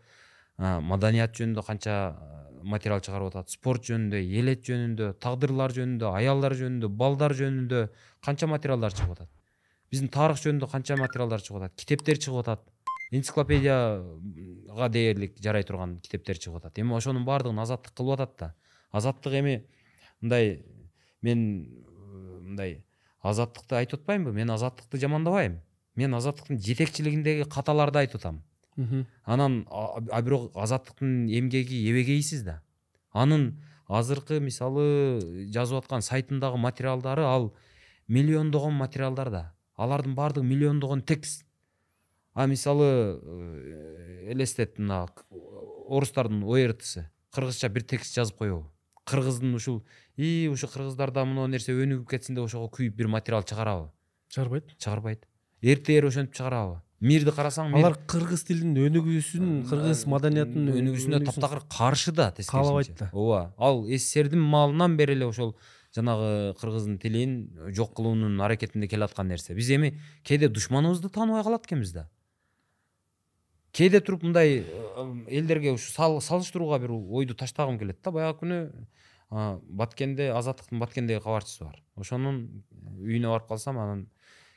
маданият 0.58 1.34
жөнүндө 1.36 1.66
канча 1.66 1.96
материал 2.62 3.00
чыгарып 3.02 3.32
атат? 3.32 3.50
Спорт 3.50 3.88
жөнүндө 3.88 4.20
элет 4.20 4.66
жөнүндө 4.68 5.14
тагдырлар 5.24 5.74
жөнүндө 5.74 6.12
аялдар 6.12 6.54
жөнүндө 6.60 6.90
балдар 6.92 7.34
жөнүндө 7.40 7.86
канча 8.26 8.48
материалдар 8.52 8.94
чыгып 8.94 9.16
атат? 9.16 9.30
Биздин 9.90 10.12
тарых 10.14 10.38
жөнүндө 10.44 10.70
канча 10.70 10.98
материалдар 11.00 11.42
чыгып 11.42 11.64
атат? 11.64 11.76
Китептер 11.80 12.20
чыгып 12.20 12.44
атат? 12.44 12.68
Энциклопедияга 13.16 14.90
дээрлик 14.94 15.40
жарай 15.42 15.64
турган 15.64 15.98
китептер 16.04 16.38
чыгып 16.38 16.60
атат? 16.60 16.78
Эми 16.78 16.94
ошонун 16.94 17.26
баардыгын 17.26 17.64
азаттык 17.64 17.96
кылып 17.98 18.20
атат 18.20 18.36
да. 18.38 18.54
Азаттык 18.92 19.34
эми 19.34 19.56
мындай 20.22 20.64
мен 21.22 21.46
мындай 22.42 22.84
азаттыкты 23.22 23.76
айтып 23.82 24.02
атпаймынбы 24.02 24.34
мен 24.34 24.52
азаттыкты 24.52 25.00
жамандабайм 25.00 25.60
мен 25.96 26.14
азаттыктын 26.16 26.60
жетекчилигиндеги 26.60 27.50
каталарды 27.50 28.00
айтып 28.00 28.22
атам 28.22 28.44
анан 29.26 29.66
а 29.70 30.22
бирок 30.22 30.56
азаттыктын 30.56 31.28
эмгеги 31.28 31.90
эбегейсиз 31.92 32.44
да. 32.44 32.62
Анын 33.12 33.60
азыркы 33.88 34.40
мисалы 34.40 35.20
жазып 35.52 35.84
аткан 35.84 36.02
сайтындагы 36.02 36.58
материалдары 36.58 37.24
ал 37.24 37.54
миллиондогон 38.08 38.74
материалдар 38.74 39.30
да. 39.30 39.54
Алардын 39.76 40.16
баардыгы 40.16 40.46
миллиондогон 40.46 41.02
текст 41.02 41.46
а 42.34 42.46
мисалы 42.48 43.20
э, 43.22 44.32
элестет 44.32 44.78
мына 44.78 45.08
орустардын 45.90 46.44
ортсы 46.44 47.10
кыргызча 47.34 47.70
бир 47.70 47.84
текст 47.84 48.16
жазып 48.16 48.38
коебу 48.38 48.72
кыргыздын 49.10 49.56
ушул 49.58 49.82
и 50.16 50.50
ушу 50.52 50.68
кыргыздарда 50.68 51.26
мына 51.26 51.48
нерсе 51.52 51.74
өнүгүп 51.74 52.10
кетсин 52.14 52.38
деп 52.38 52.46
ошого 52.46 52.70
күйүп 52.76 52.96
бир 53.00 53.10
материал 53.12 53.44
чыгарабы 53.44 53.90
чыгарбайт 54.30 54.76
чыгарбайт 54.78 55.26
ртр 55.64 56.08
ошентип 56.12 56.38
чыгарабы 56.38 56.80
мирди 57.00 57.32
карасаң 57.32 57.74
алар 57.80 57.96
кыргыз 58.12 58.44
тилинин 58.48 58.78
өнүгүүсүн 58.90 59.52
кыргыз 59.70 60.06
маданиятынын 60.12 60.80
өнүгүүсүнө 60.82 61.22
таптакыр 61.30 61.64
каршы 61.72 62.14
да 62.16 62.32
каалабайт 62.38 62.96
да 63.00 63.10
ооба 63.14 63.54
ал 63.58 63.86
сссрдин 63.88 64.44
маалынан 64.44 64.98
бери 65.00 65.16
эле 65.16 65.30
ошол 65.30 65.56
жанагы 65.96 66.54
кыргыздын 66.60 67.00
тилин 67.00 67.36
жок 67.76 67.96
кылуунун 67.98 68.40
аракетинде 68.42 68.88
келаткан 68.92 69.32
нерсе 69.32 69.56
биз 69.56 69.72
эми 69.72 69.96
кээде 70.24 70.50
душманыбызды 70.50 71.10
тааныбай 71.10 71.44
калат 71.44 71.66
экенбиз 71.66 71.94
да. 71.94 72.10
Кээде 73.72 74.02
туруп 74.02 74.24
мындай 74.24 74.64
элдерге 75.28 75.74
ушу 75.74 75.92
салыштырууга 75.92 76.80
бир 76.80 76.92
ойду 76.92 77.36
таштагым 77.36 77.80
келет 77.80 78.02
да. 78.04 78.12
Баягы 78.12 78.40
күнү 78.42 78.60
баткенде 79.30 80.32
азаттыктын 80.34 80.80
баткендеги 80.80 81.24
кабарчысы 81.24 81.64
бар. 81.64 81.82
Ошонун 81.96 82.64
үйүнө 82.98 83.30
барып 83.34 83.48
калсам 83.52 83.78
анан 83.78 84.08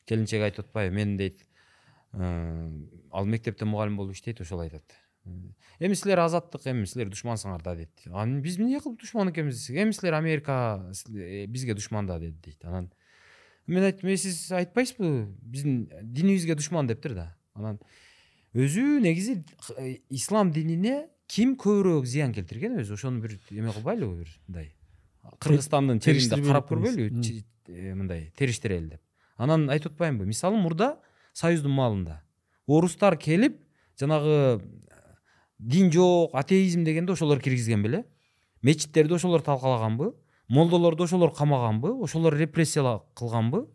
келинчеги 0.08 0.48
айтып 0.48 0.66
атпайбы 0.66 0.94
мен 0.96 1.16
дейт 1.16 1.44
ал 2.12 3.24
мектепте 3.24 3.64
мугалим 3.64 3.96
болуп 3.96 4.16
иштейт 4.16 4.40
ошол 4.40 4.64
айтат 4.64 4.96
эми 5.78 5.94
силер 5.94 6.20
азаттык 6.24 6.66
эми 6.66 6.84
силер 6.86 7.08
душмансыңар 7.12 7.62
да 7.62 7.76
дейт 7.76 8.06
анан 8.10 8.40
биз 8.42 8.58
эмне 8.58 8.80
кылып 8.80 9.00
душман 9.00 9.30
экенбиз 9.30 9.68
эми 9.70 9.92
силер 9.92 10.14
америка 10.14 10.90
э, 11.14 11.46
бизге 11.46 11.74
душман 11.74 12.06
да 12.06 12.18
деди 12.18 12.36
дейт 12.44 12.64
анан 12.64 12.90
мен 13.66 13.84
айттым 13.84 14.10
э 14.10 14.16
сиз 14.16 14.50
айтпайсызбы 14.52 15.28
биздин 15.40 15.88
динибизге 16.02 16.54
душман 16.54 16.86
дептир 16.86 17.14
да. 17.14 17.36
Анан 17.54 17.78
өзү 18.54 19.00
негизи 19.00 19.44
э, 19.78 19.98
ислам 20.10 20.52
динине 20.52 21.06
ким 21.26 21.56
көбүрөөк 21.56 22.06
зыян 22.06 22.34
келтирген 22.36 22.80
өзү 22.82 22.98
ошону 22.98 23.22
бир 23.22 23.38
эме 23.50 23.72
кылбайлыбы 23.72 24.24
бир 24.24 24.34
мындай. 24.48 24.74
Кыргызстандын 25.38 26.00
чегинде 26.04 26.42
карап 26.44 26.68
көрбөйлүбү 26.70 27.42
э, 27.68 27.94
мындай 27.94 28.32
териштирели 28.36 28.96
деп. 28.96 29.02
Анан 29.36 29.70
айтып 29.70 29.94
атпаймынбы 29.94 30.26
мисалы 30.28 30.60
мурда 30.60 30.98
союздун 31.32 31.72
маалында 31.72 32.20
орустар 32.66 33.16
келип 33.16 33.58
жанагы 33.98 34.60
дин 35.58 35.90
жок 35.92 36.34
атеизм 36.34 36.84
дегенде 36.84 37.12
ошолор 37.12 37.40
киргизген 37.40 37.82
беле 37.82 38.04
мечиттерди 38.62 39.14
ошолор 39.14 39.42
талкалаганбы 39.42 40.14
молдолорду 40.48 41.04
ошолор 41.04 41.32
камаганбы 41.32 42.04
ошолор 42.04 42.36
репрессия 42.36 43.00
кылганбы 43.14 43.68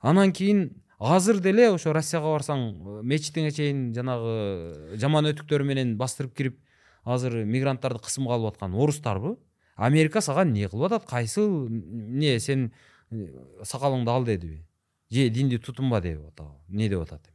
анан 0.00 0.32
кийин 0.32 0.83
азыр 1.04 1.40
деле 1.40 1.68
ошо 1.74 1.92
россияга 1.92 2.32
барсаң 2.32 3.02
мечитиңе 3.04 3.50
чейин 3.52 3.82
жанагы 3.96 4.96
жаман 5.00 5.28
өтүктөрү 5.32 5.66
менен 5.68 5.96
бастырып 6.00 6.34
кирип 6.36 6.58
азыр 7.04 7.44
мигранттарды 7.44 8.00
кысымга 8.04 8.38
алып 8.38 8.54
аткан 8.54 8.74
орустарбы? 8.74 9.36
Америка 9.76 10.22
сага 10.24 10.46
эмне 10.46 10.68
кылып 10.68 10.92
атат? 10.92 11.08
Кайсыл 11.10 11.66
эмне 11.68 12.38
сен 12.40 12.70
сакалыңды 13.12 14.10
ал 14.10 14.24
дедиби. 14.24 14.64
Же 15.10 15.28
динди 15.28 15.58
тутунба 15.58 16.00
деп 16.00 16.24
атабы? 16.30 16.56
Эмне 16.68 16.88
деп 16.88 17.02
атат 17.04 17.33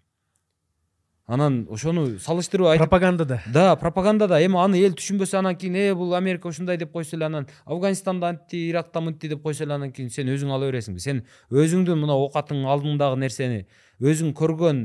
анан 1.30 1.68
ошону 1.70 2.18
салыштырып 2.20 2.72
айтып 2.72 2.88
пропагандада. 2.88 3.40
Да 3.54 3.76
пропагандада. 3.78 4.40
Эми 4.42 4.58
аны 4.58 4.80
эл 4.82 4.96
түшүнбөсө 4.98 5.38
анан 5.38 5.56
кийин 5.56 5.76
э 5.76 5.94
бул 5.94 6.16
америка 6.18 6.50
ушундай 6.50 6.78
деп 6.78 6.92
койсо 6.92 7.16
эле 7.18 7.26
анан 7.26 7.48
афганистанда 7.66 8.30
антти 8.34 8.70
иракта 8.72 9.02
мынтти 9.02 9.30
деп 9.30 9.44
койсо 9.44 9.64
эле 9.64 9.76
анан 9.76 9.92
кийин 9.92 10.10
сен 10.10 10.28
өзүң 10.28 10.50
ала 10.50 10.66
бересиңби. 10.66 11.00
Сен 11.00 11.22
өзүңдүн 11.52 12.02
мына 12.02 12.18
оокатыңдын 12.18 12.66
алдыңдагы 12.74 13.20
нерсени 13.22 13.68
өзүң 14.02 14.34
көргөн 14.34 14.82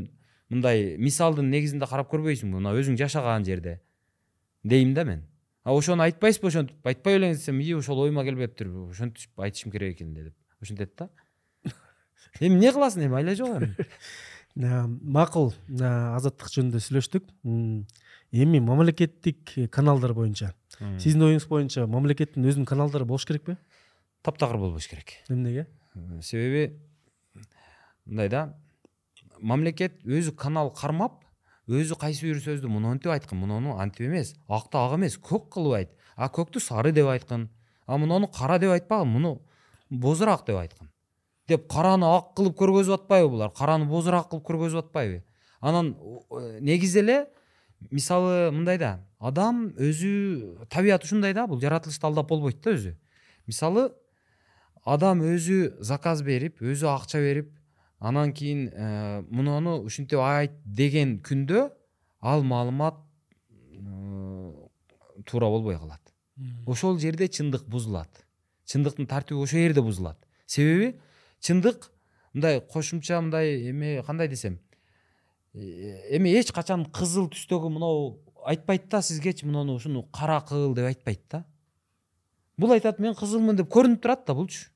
мындай 0.51 0.99
мисалдын 0.99 1.49
негизинде 1.49 1.89
карап 1.89 2.13
көрбөйсүңбү. 2.13 2.61
Мына 2.61 2.77
өзүң 2.77 3.01
жашаган 3.01 3.45
жерде 3.45 3.81
дейм 4.65 4.93
да 4.95 5.05
мен. 5.05 5.25
А 5.65 5.73
ошону 5.73 6.05
айтпайсызбы? 6.05 6.53
Ошентип 6.53 6.87
айтпай 6.87 7.17
белең 7.17 7.33
десем 7.33 7.61
и 7.61 7.73
ошол 7.73 8.05
оюма 8.05 8.25
келбептир 8.25 8.69
ошентип 8.91 9.41
айтышым 9.41 9.73
керек 9.73 9.97
экен 9.97 10.13
деп. 10.13 10.35
Ушинтет 10.61 10.93
да. 10.99 11.09
Эми 12.41 12.59
эмне 12.59 12.73
кыласың? 12.73 13.07
Эми 13.09 13.23
айла 13.23 13.35
жок 13.35 13.57
эми. 13.57 13.75
макул 14.55 15.53
азаттык 15.69 16.51
жөнүндө 16.55 16.81
сүйлөштүк 16.81 17.31
эми 17.45 18.61
мамлекеттик 18.63 19.55
каналдар 19.75 20.15
боюнча 20.15 20.53
сиздин 20.99 21.27
оюңуз 21.29 21.49
боюнча 21.51 21.87
мамлекеттин 21.91 22.47
өзүнүн 22.47 22.69
каналдары 22.69 23.07
болуш 23.09 23.27
керекпи 23.27 23.57
таптакыр 24.23 24.59
болбош 24.59 24.89
керек. 24.89 25.13
Эмнеге 25.29 25.67
себеби 26.23 26.79
мындай 28.07 28.29
да 28.29 28.55
мамлекет 29.41 30.01
өзү 30.05 30.35
канал 30.39 30.71
кармап 30.71 31.23
өзү 31.69 31.99
кайсы 32.01 32.27
бир 32.27 32.41
сөздү 32.43 32.71
монтип 32.71 33.13
айткын 33.13 33.39
муну 33.39 33.77
антип 33.79 34.07
эмес 34.09 34.35
акты 34.49 34.79
ак 34.79 34.97
эмес 34.97 35.19
көк 35.19 35.51
кылып 35.53 35.79
айт 35.81 35.95
а 36.17 36.29
көктү 36.29 36.63
сары 36.63 36.93
деп 36.93 37.11
айткын 37.13 37.49
а 37.87 37.99
муну 37.99 38.29
кара 38.29 38.59
деп 38.59 38.75
айтпагын 38.77 39.09
муну 39.09 39.37
бозураак 39.91 40.47
деп 40.47 40.63
айткын 40.63 40.94
деп 41.49 41.67
караны 41.71 42.09
ак 42.09 42.35
кылып 42.37 42.57
көргөзүп 42.59 43.03
атпайбы 43.03 43.31
булар? 43.37 43.53
Караны 43.57 43.87
бозураак 43.89 44.31
кылып 44.31 44.47
көргөзүп 44.49 44.87
атпайбы? 44.87 45.23
Анан 45.61 45.95
негизи 46.61 47.01
эле 47.01 47.19
мисалы 47.91 48.51
мындай 48.53 48.79
да 48.79 48.99
адам 49.19 49.71
өзү 49.77 50.67
табият 50.71 51.05
ушундай 51.05 51.35
да 51.35 51.47
бул 51.47 51.61
жаратылышты 51.61 52.07
алдап 52.07 52.29
болбойт 52.29 52.63
да 52.65 52.75
өзү. 52.77 52.95
Мисалы 53.47 53.91
адам 54.85 55.23
өзү 55.25 55.77
заказ 55.81 56.23
берип 56.23 56.63
өзү 56.63 56.89
акча 56.93 57.21
берип 57.21 57.53
анан 57.99 58.33
кийин 58.33 58.69
э, 58.69 59.23
мунуну 59.31 59.79
ушинтип 59.85 60.21
айт 60.21 60.53
деген 60.65 61.19
күндө 61.25 61.71
ал 62.21 62.45
маалымат 62.45 63.01
э, 63.73 64.53
туура 65.25 65.49
болбой 65.49 65.79
калат. 65.79 66.01
Ошол 66.67 66.99
жерде 66.99 67.29
чындык 67.29 67.65
бузулат. 67.69 68.25
Чындыктын 68.67 69.07
тартиби 69.07 69.41
ошол 69.41 69.61
жерде 69.61 69.83
бузулат. 69.83 70.19
Себеби 70.47 70.99
чындык 71.45 71.91
мындай 72.33 72.61
кошумча 72.61 73.21
мындай 73.21 73.71
эме 73.71 74.03
кандай 74.03 74.29
десем 74.29 74.59
э, 75.55 76.17
эми 76.17 76.33
эч 76.41 76.53
качан 76.53 76.87
кызыл 76.87 77.29
түстөгү 77.29 77.71
мынау 77.71 78.25
айтпайт 78.45 78.89
да 78.89 79.03
сизгечи 79.03 79.47
муну 79.47 79.75
ушуну 79.75 80.03
кара 80.13 80.41
кыл 80.41 80.75
деп 80.75 80.87
айтпайт 80.87 81.23
да. 81.31 81.45
Бул 82.57 82.73
айтат 82.73 82.99
мен 82.99 83.15
кызылмын 83.15 83.57
деп 83.57 83.71
көрүнүп 83.73 84.01
турат 84.03 84.27
да 84.27 84.35
булчу. 84.35 84.71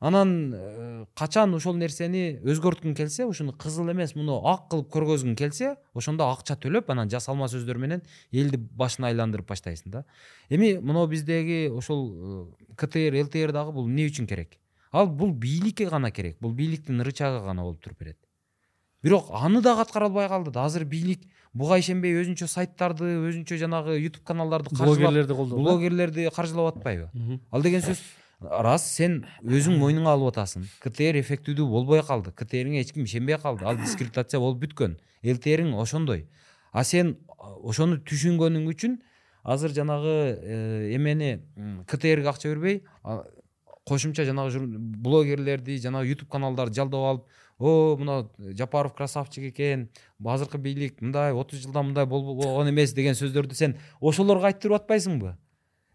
Анан 0.00 0.52
э, 0.52 1.04
качан 1.16 1.54
ошол 1.54 1.78
нерсени 1.80 2.40
өзгөрткүң 2.42 2.96
келсе 2.98 3.24
ушуну 3.24 3.54
кызыл 3.56 3.88
эмес 3.92 4.14
муну 4.18 4.40
ак 4.50 4.66
кылып 4.72 4.90
көргөзгүң 4.92 5.36
келсе 5.38 5.76
ошондо 5.94 6.26
акча 6.28 6.58
төлөп 6.60 6.90
анан 6.92 7.08
жасалма 7.08 7.48
сөздөр 7.48 7.78
менен 7.80 8.02
элди 8.32 8.58
башын 8.58 9.06
айландырып 9.08 9.48
баштайсың 9.48 9.94
да. 9.94 10.04
Эми 10.50 10.74
мынау 10.78 11.06
биздеги 11.08 11.70
ошол 11.72 12.04
э, 12.12 12.74
ктр 12.76 13.22
лтр 13.24 13.54
дагы 13.54 13.72
бул 13.72 13.88
эмне 13.88 14.10
үчүн 14.10 14.28
керек? 14.28 14.58
Ал 14.94 15.10
бул 15.10 15.32
бийликке 15.34 15.88
гана 15.90 16.10
керек. 16.10 16.38
Бул 16.40 16.54
бийликтин 16.54 17.02
рычагы 17.02 17.44
гана 17.44 17.66
болуп 17.66 17.82
туруп 17.82 17.98
берет 17.98 18.18
бирок 19.04 19.28
аны 19.30 19.60
дагы 19.60 19.82
аткара 19.82 20.06
албай 20.06 20.28
калды 20.28 20.50
да. 20.50 20.64
Азыр 20.64 20.84
бийлик 20.84 21.20
буга 21.52 21.78
ишенбей 21.78 22.16
өзүнчө 22.22 22.48
сайттарды 22.48 23.10
өзүнчө 23.28 23.58
жанагы 23.60 23.98
ютуб 24.00 24.24
каналдарды 24.24 24.72
блогерлерди 24.72 25.36
колдоп 25.36 25.58
блогерлерди 25.58 26.28
каржылап 26.34 26.76
атпайбы. 26.78 27.10
Ал 27.50 27.62
деген 27.62 27.84
сөз 27.84 28.00
рас 28.40 28.86
сен 28.88 29.24
өзүң 29.44 29.76
мойнуңа 29.78 30.16
алып 30.16 30.32
атасың. 30.32 30.64
Ктр 30.80 31.20
эффективдүү 31.20 31.68
болбой 31.68 32.02
калды 32.02 32.32
ктриңе 32.32 32.80
эч 32.80 32.94
ким 32.96 33.04
ишенбей 33.04 33.38
калды 33.38 33.68
ал 33.68 33.76
дискредитация 33.76 34.40
болуп 34.40 34.64
бүткөн. 34.64 34.96
Лтриң 35.22 35.74
ошондой. 35.80 36.26
А 36.72 36.84
сен 36.84 37.18
ошону 37.36 38.00
түшүнгөнүң 38.00 38.66
үчүн 38.72 38.98
азыр 39.44 39.76
жанагы 39.76 40.16
э, 40.40 40.96
эмени 40.96 41.44
ктрге 41.86 42.28
акча 42.28 42.48
бербей 42.48 42.82
кошумча 43.84 44.24
жанагы 44.24 44.60
блогерлерди 45.04 45.76
жанагы 45.78 46.14
ютуб 46.14 46.28
каналдарды 46.28 46.74
жалдап 46.74 47.08
алып 47.08 47.24
о 47.58 47.96
мына 47.96 48.30
жапаров 48.58 48.94
красавчик 48.94 49.50
экен 49.52 49.88
азыркы 50.24 50.58
бийлик 50.58 51.00
мындай 51.00 51.32
отуз 51.32 51.62
жылда 51.62 51.82
мындай 51.82 52.06
болгон 52.06 52.70
эмес 52.70 52.92
деген 52.92 53.14
сөздөрдү 53.14 53.54
сен 53.54 53.76
ошолорго 54.00 54.48
айттырып 54.48 54.82
атпайсыңбы 54.82 55.36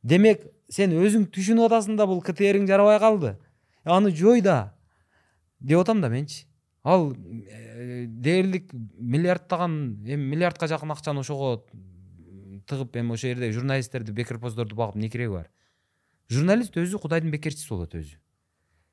демек 0.04 0.46
сен 0.70 0.94
өзүң 0.96 1.28
түшүнүп 1.34 1.68
атасың 1.68 1.98
да 1.98 2.08
бул 2.08 2.22
ктриң 2.24 2.68
жарабай 2.70 3.00
калды 3.00 3.36
аны 3.84 4.12
жой 4.16 4.42
да 4.42 4.74
деп 5.60 5.82
атам 5.82 6.02
да 6.02 6.10
менчи 6.10 6.46
ал 6.84 7.12
э, 7.14 8.06
дээрлик 8.08 8.72
миллиардтаган 8.74 10.06
эми 10.06 10.30
миллиардка 10.36 10.68
жакын 10.68 10.92
акчаны 10.92 11.20
ошого 11.20 11.66
тыгып 12.68 12.96
эми 12.96 13.14
ошол 13.14 13.34
жердеги 13.34 13.58
журналисттерди 13.58 14.12
бекерпоздорду 14.12 14.76
багып 14.76 14.96
эмне 14.96 15.10
кереги 15.10 15.32
бар? 15.34 15.50
Журналист 16.30 16.78
өзү 16.78 17.00
кудайдын 17.02 17.32
бекерчиси 17.34 17.70
болот 17.72 17.96
өзү 17.98 18.18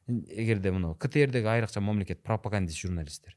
эгерде 0.08 0.72
мына 0.72 0.94
ктрдеги 0.94 1.50
айрыкча 1.52 1.80
мамлекет 1.80 2.22
пропагандист 2.24 2.80
журналисттер 2.80 3.36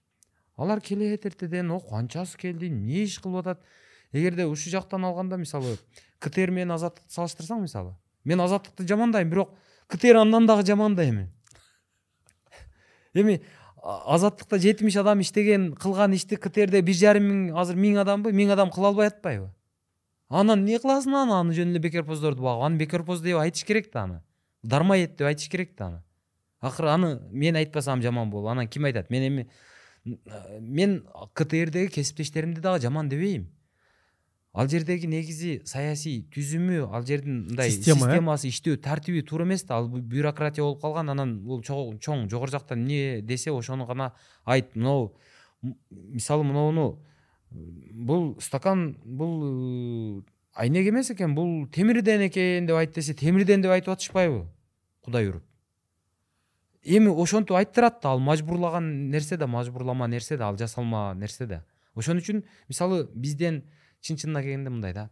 алар 0.55 0.81
келет 0.81 1.25
эртеден 1.25 1.71
о 1.71 1.79
канчасы 1.79 2.37
келди 2.37 2.69
эмне 2.69 3.03
иш 3.03 3.19
кылып 3.19 3.41
атат 3.43 3.65
эгерде 4.11 4.45
ушул 4.45 4.71
жактан 4.71 5.05
алганда 5.05 5.37
мисалы 5.37 5.75
ктр 6.19 6.51
менен 6.51 6.71
азаттыкты 6.77 7.11
салыштырсаң 7.13 7.65
мисалы 7.65 7.95
мен 8.23 8.39
азаттыкты 8.39 8.87
жамандайм 8.87 9.29
бирок 9.29 9.55
ктр 9.87 10.21
андан 10.23 10.47
дагы 10.47 10.65
жаман 10.65 10.95
да 10.99 11.03
эми 11.03 11.27
эми 13.13 13.41
азаттыкта 13.83 14.59
жетимиш 14.59 14.95
адам 14.97 15.21
иштеген 15.21 15.73
кылган 15.75 16.13
ишти 16.13 16.35
ктрде 16.35 16.81
бир 16.81 16.95
жарым 16.95 17.29
миң 17.31 17.57
азыр 17.57 17.75
миң 17.75 17.99
адамбы 18.03 18.31
миң 18.31 18.51
адам 18.55 18.71
кыла 18.71 18.93
албай 18.93 19.07
атпайбы 19.07 19.51
анан 20.29 20.61
эмне 20.61 20.79
кыласың 20.79 21.15
аны? 21.23 21.33
Аны 21.33 21.53
жөн 21.57 21.73
эле 21.73 21.79
бекерпоздорду 21.83 22.43
багып. 22.45 22.65
Аны 22.65 22.77
бекерпоз 22.77 23.21
деп 23.21 23.37
айтыш 23.41 23.65
керек 23.65 23.91
да 23.93 24.03
аны. 24.03 24.21
Дармоед 24.63 25.17
деп 25.17 25.27
айтыш 25.27 25.49
керек 25.49 25.75
да 25.77 25.87
аны. 25.87 26.03
Акыры 26.61 26.89
аны 26.89 27.19
мен 27.31 27.55
айтпасам 27.55 28.01
жаман 28.01 28.29
болуп 28.29 28.51
анан 28.51 28.67
ким 28.67 28.85
айтат? 28.85 29.09
Мен 29.09 29.27
эми 29.27 29.49
мен 30.59 31.05
ктрдеги 31.33 31.91
кесиптештеримди 31.91 32.61
дагы 32.61 32.81
жаман 32.81 33.09
дебейм 33.09 33.49
ал 34.53 34.67
жердеги 34.67 35.07
негизи 35.07 35.61
саясий 35.65 36.23
түзүмү 36.33 36.87
ал 36.89 37.05
жердин 37.05 37.45
мындай 37.47 37.69
система 37.71 38.07
э? 38.07 38.15
системасы 38.15 38.49
иштөө 38.49 38.77
тартиби 38.81 39.21
туура 39.21 39.45
эмес 39.45 39.63
да. 39.63 39.77
Ал 39.77 39.87
бюрократия 39.87 40.63
болуп 40.63 40.81
калган 40.81 41.09
анан 41.09 41.37
бул 41.45 41.61
чоң 41.61 42.29
жогору 42.29 42.51
жактан 42.51 42.81
эмне 42.81 43.21
десе 43.21 43.51
ошону 43.51 43.85
гана 43.85 44.13
айт. 44.45 44.75
Мынау 44.75 45.13
мисалы 45.89 46.43
мынуну 46.43 46.99
бул 47.51 48.35
стакан 48.41 48.97
бул 49.03 50.23
айнек 50.53 50.87
эмес 50.89 51.11
экен 51.11 51.35
бул 51.35 51.67
темирден 51.67 52.27
экен 52.27 52.65
деп 52.65 52.75
айт 52.75 52.93
десе 52.95 53.13
темирден 53.13 53.61
деп 53.61 53.71
айтып 53.71 53.93
атышпайбы 53.93 54.45
кудай 55.01 55.29
уруп 55.29 55.43
эми 56.83 57.09
ошентип 57.09 57.55
айттырат 57.55 58.05
ал 58.05 58.19
мажбурлаган 58.19 59.09
нерсе 59.09 59.37
да 59.37 59.47
мажбурлама 59.47 60.07
нерсе 60.07 60.37
да 60.37 60.47
ал 60.47 60.57
жасалма 60.57 61.13
нерсе 61.15 61.45
да 61.47 61.63
ошон 61.95 62.21
үчүн 62.21 62.43
мисалы 62.69 63.07
бизден 63.13 63.63
чын 64.01 64.17
чынына 64.19 64.41
келгенде 64.43 64.71
мындай 64.71 64.93
да. 64.93 65.09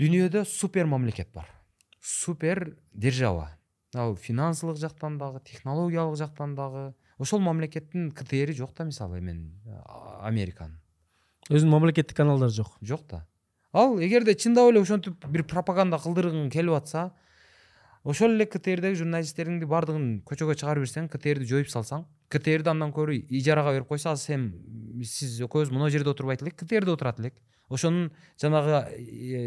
Дүйнөдө 0.00 0.44
супер 0.48 0.88
мамлекет 0.88 1.32
бар. 1.34 1.48
Супер 2.00 2.76
держава. 2.92 3.50
Ал 3.94 4.16
финансылык 4.16 4.78
жактан 4.80 5.18
дагы 5.18 5.40
технологиялык 5.44 6.16
жактан 6.18 6.54
дагы 6.56 6.94
ошол 7.18 7.40
мамлекеттин 7.40 8.10
ктри 8.10 8.52
жок 8.52 8.74
да 8.76 8.84
мисалы 8.84 9.18
эмен 9.18 9.60
американын. 10.20 10.80
Өзүнүн 11.52 11.74
мамлекеттик 11.76 12.16
каналдары 12.16 12.54
жок 12.56 12.72
жок 12.80 13.04
да 13.10 13.24
ал 13.72 13.98
эгерде 14.00 14.34
чындап 14.34 14.72
эле 14.72 14.82
ошентип 14.82 15.26
бир 15.28 15.44
пропаганда 15.44 16.00
кылдыргың 16.02 16.50
келип 16.52 16.78
атса 16.80 17.10
ошол 18.04 18.34
эле 18.34 18.46
ктрдеги 18.46 18.98
журналисттериңди 18.98 19.68
баардыгын 19.68 20.08
көчөгө 20.28 20.56
чыгарып 20.58 20.86
жиберсең 20.86 21.08
ктрди 21.12 21.48
жоюп 21.48 21.70
салсаң 21.72 22.04
ктрди 22.32 22.72
андан 22.72 22.92
көрө 22.96 23.20
ижарага 23.28 23.76
берип 23.76 23.88
койсо 23.92 24.12
азыр 24.12 24.24
сен 24.24 24.48
сиз 25.04 25.38
экөөбүз 25.46 25.72
монө 25.74 25.90
жерде 25.94 26.10
отурбайт 26.10 26.42
элек 26.42 26.56
ктрде 26.58 26.92
отурат 26.92 27.20
элек 27.20 27.38
ошонун 27.72 28.10
жанагы 28.40 28.82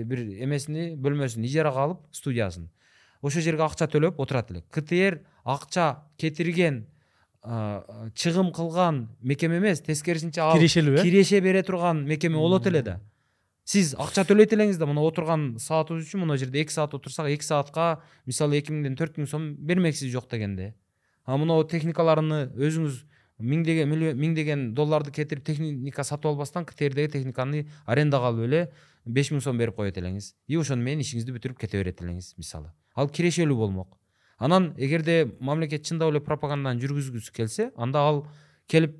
бир 0.09 0.23
эмесини 0.45 0.93
бөлмөсүн 0.97 1.45
ижарага 1.45 1.83
алып 1.85 2.05
студиясын. 2.15 2.69
Ошол 3.21 3.45
жерге 3.45 3.65
акча 3.65 3.87
төлөп 3.91 4.19
отурат 4.21 4.51
элек 4.51 4.65
ктр 4.73 5.19
акча 5.43 6.05
кетирген 6.17 6.85
чыгым 7.45 8.51
кылган 8.53 9.09
мекеме 9.21 9.57
эмес 9.57 9.81
тескерисинче 9.85 10.41
ал 10.41 10.55
кирешелүү 10.57 10.99
э? 10.99 11.03
киреше 11.03 11.41
бере 11.41 11.61
турган 11.63 12.05
мекеме 12.05 12.37
болот 12.37 12.67
эле 12.67 12.81
да. 12.81 12.99
Сиз 13.65 13.95
акча 13.97 14.21
төлөйт 14.25 14.53
элеңиз 14.53 14.77
да 14.77 14.85
мына 14.85 15.01
отурган 15.01 15.55
саатыбыз 15.61 16.05
үчүн 16.05 16.21
мына 16.25 16.37
жерде 16.37 16.61
эки 16.61 16.73
саат 16.73 16.93
отурсак 16.93 17.31
эки 17.33 17.45
саатка 17.45 18.01
мисалы 18.25 18.59
эки 18.59 18.73
миңден 18.73 18.97
төрт 18.97 19.17
миң 19.17 19.29
сом 19.29 19.47
бермексиз 19.57 20.11
жок 20.13 20.29
дегенде. 20.29 20.75
А 21.25 21.37
мынау 21.37 21.65
техникаларыны 21.65 22.51
өзүңүз 22.53 22.99
миңдеген 23.41 23.89
миңдеген 24.21 24.67
долларды 24.77 25.11
кетирип 25.11 25.43
техника 25.45 26.05
сатып 26.05 26.31
албастан 26.31 26.65
ктрдеги 26.65 27.11
техниканы 27.17 27.65
арендага 27.85 28.29
алып 28.29 28.45
эле 28.45 28.61
беш 29.05 29.31
миң 29.33 29.41
сом 29.41 29.57
берип 29.57 29.75
коет 29.75 29.97
элеңиз. 29.97 30.35
И 30.47 30.57
ошону 30.57 30.85
менен 30.85 31.01
ишиңизди 31.01 31.33
бүтүрүп 31.33 31.59
кете 31.65 31.81
берет 31.81 32.01
элеңиз 32.01 32.35
мисалы. 32.37 32.69
Ал 32.95 33.09
кирешелүү 33.09 33.57
болмок. 33.57 33.97
Анан 34.37 34.73
эгерде 34.77 35.31
мамлекет 35.39 35.85
чындап 35.85 36.11
эле 36.11 36.19
пропаганданы 36.19 36.81
жүргүзгүсү 36.81 37.33
келсе 37.33 37.71
анда 37.75 37.99
ал 37.99 38.25
келип 38.67 38.97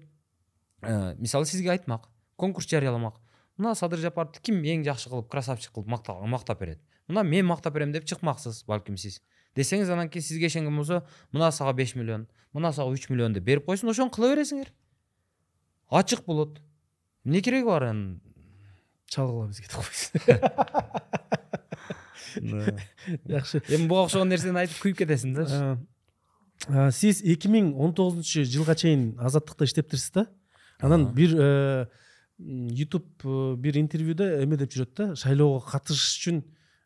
э, 0.82 1.16
мисалы 1.18 1.46
сизге 1.46 1.72
айтмак 1.72 2.10
конкурс 2.36 2.68
жарыяламак. 2.68 3.20
Мына 3.58 3.76
садыр 3.76 4.00
жапаровду 4.00 4.42
ким 4.44 4.64
эң 4.64 4.84
жакшы 4.84 5.10
кылып 5.10 5.30
красавчик 5.32 5.72
кылып 5.74 5.88
мактап 5.88 6.60
берет? 6.60 6.82
Мына 7.08 7.24
мен 7.24 7.46
мактап 7.46 7.74
берем 7.74 7.92
деп 7.92 8.06
чыкмаксыз 8.06 8.64
балким 8.68 8.98
сиз. 8.98 9.22
Десеңиз 9.56 9.92
анан 9.92 10.10
кийин 10.10 10.24
сизге 10.24 10.48
ишенген 10.48 10.76
болсо 10.76 11.06
мына 11.32 11.52
сага 11.52 11.74
беш 11.74 11.96
миллион 11.96 12.28
мына 12.54 12.74
сага 12.74 12.92
үч 12.92 13.10
миллион 13.10 13.34
деп 13.34 13.44
берип 13.44 13.66
койсун 13.66 13.90
ошону 13.90 14.12
кыла 14.12 14.34
бересиңер. 14.36 14.74
Ачык 15.90 16.26
болот. 16.26 16.60
Эмне 17.24 17.42
кереги 17.42 17.66
бар? 17.66 17.88
Чалгыла 19.08 19.48
бизге 19.48 19.68
деп 19.72 19.76
койсун 19.76 21.45
жакшы. 23.30 23.62
Эми 23.70 23.88
буга 23.88 24.06
окшогон 24.06 24.30
нерсени 24.30 24.60
айтып 24.64 24.82
күйүп 24.84 25.04
кетесиң 25.04 25.36
да. 25.38 26.90
Сиз 26.96 27.22
эки 27.24 27.50
миң 27.52 27.74
он 27.76 27.94
тогузунчу 27.94 28.46
жылга 28.48 28.76
чейин 28.80 29.14
азаттыкта 29.20 29.68
иштептирсиз 29.68 30.12
да? 30.16 30.26
Анан 30.80 31.12
бир 31.14 31.36
э, 31.36 31.88
ютуб 32.38 33.06
э, 33.24 33.56
бир 33.58 33.78
интервьюда 33.78 34.42
эме 34.44 34.58
деп 34.58 34.74
жүрөт 34.74 34.94
да? 34.96 35.10
Шайлоого 35.16 35.60
катышыш 35.60 36.16
үчүн 36.20 36.42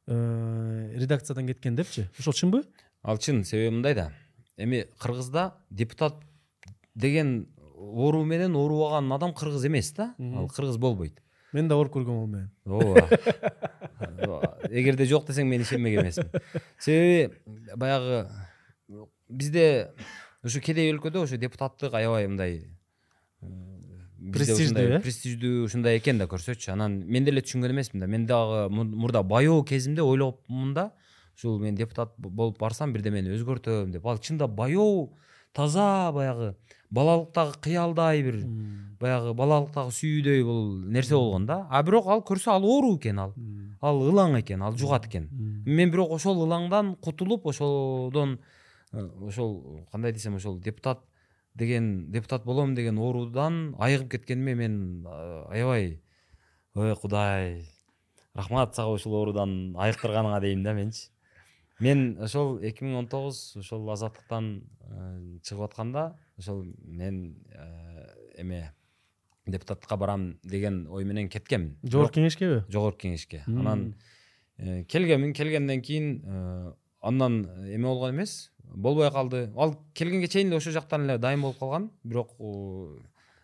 э, 0.08 0.94
редакциядан 0.98 1.48
кеткен 1.48 1.76
депчи. 1.76 2.10
Ошол 2.20 2.34
чынбы? 2.34 2.64
Ал 3.04 3.18
чын 3.18 3.44
себеби 3.46 3.76
мындай 3.76 3.96
да. 3.96 4.12
Эми 4.58 4.88
кыргызда 5.00 5.54
депутат 5.70 6.16
деген 6.96 7.48
оору 7.76 8.24
менен 8.26 8.56
оорубаган 8.56 9.12
адам 9.14 9.34
кыргыз 9.34 9.66
эмес 9.66 9.94
да? 9.94 10.14
Ал 10.20 10.50
кыргыз 10.50 10.78
болбойт 10.78 11.22
мен 11.54 11.68
да 11.68 11.76
көргөм 11.94 12.22
ал 12.22 12.28
менен 12.28 12.50
ооба. 12.66 14.58
Эгерде 14.70 15.06
жок 15.10 15.28
десең 15.28 15.48
мен 15.50 15.62
ишенбек 15.66 16.00
эмесмин 16.02 16.30
себеби 16.78 17.36
баягы 17.76 18.28
бизде 19.30 19.92
ошо 20.44 20.60
кедей 20.62 20.92
өлкөдө 20.94 21.24
ошо 21.26 21.38
депутаттык 21.38 21.94
аябай 21.94 22.28
мындай 22.28 22.60
Престиждүү, 24.20 24.98
престиждүү 25.02 25.52
ушундай 25.66 25.98
экен 25.98 26.18
да 26.20 26.26
көрсөчү 26.30 26.74
анан 26.74 26.98
мен 27.08 27.24
деле 27.26 27.40
түшүнгөн 27.42 27.72
эмесмин 27.72 28.02
да. 28.04 28.08
Мен 28.12 28.26
дагы 28.28 28.66
му- 28.70 28.84
мурда 28.84 29.24
баяу 29.24 29.64
кезимде 29.64 30.04
ойлопмун 30.04 30.74
да 30.76 30.90
ушул 31.38 31.58
мен 31.60 31.74
депутат 31.80 32.12
болуп 32.20 32.60
барсам 32.60 32.92
бирдемени 32.94 33.32
өзгөртөм 33.32 33.94
деп. 33.96 34.06
Ал 34.06 34.20
чынында 34.20 34.48
баяу 34.52 35.16
таза 35.56 36.12
баягы 36.12 36.52
балалыктагы 36.90 37.60
кыялдай 37.62 38.24
бир 38.24 38.40
баягы 39.00 39.34
балалыктагы 39.34 39.94
сүйүүдөй 39.96 40.44
бул 40.44 40.64
нерсе 40.92 41.16
болгон 41.16 41.46
да 41.46 41.66
а 41.70 41.84
бирок 41.84 42.08
ал 42.08 42.24
көрсө 42.26 42.52
ал 42.56 42.66
оору 42.66 42.96
экен 42.98 43.20
ал. 43.20 43.34
Ал 43.82 44.02
ылаң 44.04 44.40
экен 44.42 44.62
ал 44.62 44.76
жугат 44.76 45.06
экен 45.08 45.30
мен 45.66 45.92
бирок 45.92 46.12
ошол 46.12 46.44
ылаңдан 46.46 46.96
кутулуп 47.00 47.48
ошодон 47.48 48.40
ошол 48.92 49.86
кандай 49.92 50.12
десем 50.14 50.36
ошол 50.36 50.60
депутат 50.60 51.00
деген 51.56 52.12
депутат 52.12 52.44
болом 52.46 52.76
деген 52.76 52.98
оорудан 52.98 53.76
айыгып 53.80 54.12
кеткениме 54.12 54.56
мен 54.56 55.06
аябай 55.08 56.02
ой 56.76 56.96
кудай 56.96 57.64
рахмат 58.36 58.76
сага 58.76 58.96
ушул 58.96 59.16
оорудан 59.16 59.76
айыктырганыңа 59.78 60.42
дейм 60.42 60.64
да 60.64 60.74
менчи 60.74 61.10
мен 61.80 62.18
ошол 62.22 62.58
эки 62.60 62.84
миң 62.84 62.98
он 63.04 63.08
тогуз 63.08 63.56
ошол 63.60 63.90
азаттыктан 63.92 64.64
чыгып 65.44 65.70
атканда 65.70 66.16
ошол 66.40 66.64
мен 66.84 67.38
э, 67.52 68.42
эме 68.42 68.74
депутаттыкка 69.46 69.98
барам 69.98 70.40
деген 70.44 70.88
ой 70.88 71.04
менен 71.06 71.30
кеткенмин 71.30 71.78
жогорку 71.84 72.20
кеңешкеби 72.20 72.64
жогорку 72.72 73.06
кеңешке. 73.06 73.44
Анан 73.48 73.96
э, 74.58 74.84
келгенмин 74.86 75.34
келгенден 75.34 75.82
кийин 75.82 76.22
э, 76.24 76.74
андан 77.02 77.42
эме 77.68 77.86
болгон 77.88 78.16
эмес 78.16 78.52
болбой 78.64 79.12
калды 79.12 79.52
ал 79.56 79.76
келгенге 79.94 80.28
чейин 80.28 80.50
эле 80.50 80.58
ошол 80.58 80.74
жактан 80.74 81.06
эле 81.06 81.18
дайын 81.18 81.42
болуп 81.42 81.60
калган 81.60 81.92
бирок 82.04 82.36
э, 82.40 83.00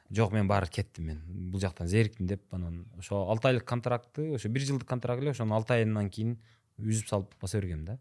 жок 0.09 0.31
мен 0.31 0.47
баары 0.47 0.67
кеттим 0.67 1.05
мен. 1.05 1.21
Бул 1.51 1.59
жактан 1.59 1.87
зериктим 1.87 2.27
деп 2.27 2.41
анан. 2.53 2.85
Ошо 2.97 3.27
алты 3.29 3.49
айлык 3.49 3.65
контрактты 3.65 4.33
ошо 4.35 4.49
бир 4.49 4.61
жылдык 4.61 4.87
контракт 4.87 5.21
эле 5.21 5.31
ошонун 5.31 5.57
алты 5.57 5.73
айынан 5.73 6.09
кийин 6.09 6.39
үзүп 6.79 7.07
салып 7.09 7.35
баса 7.41 7.59
бергем 7.59 7.85
да. 7.85 7.97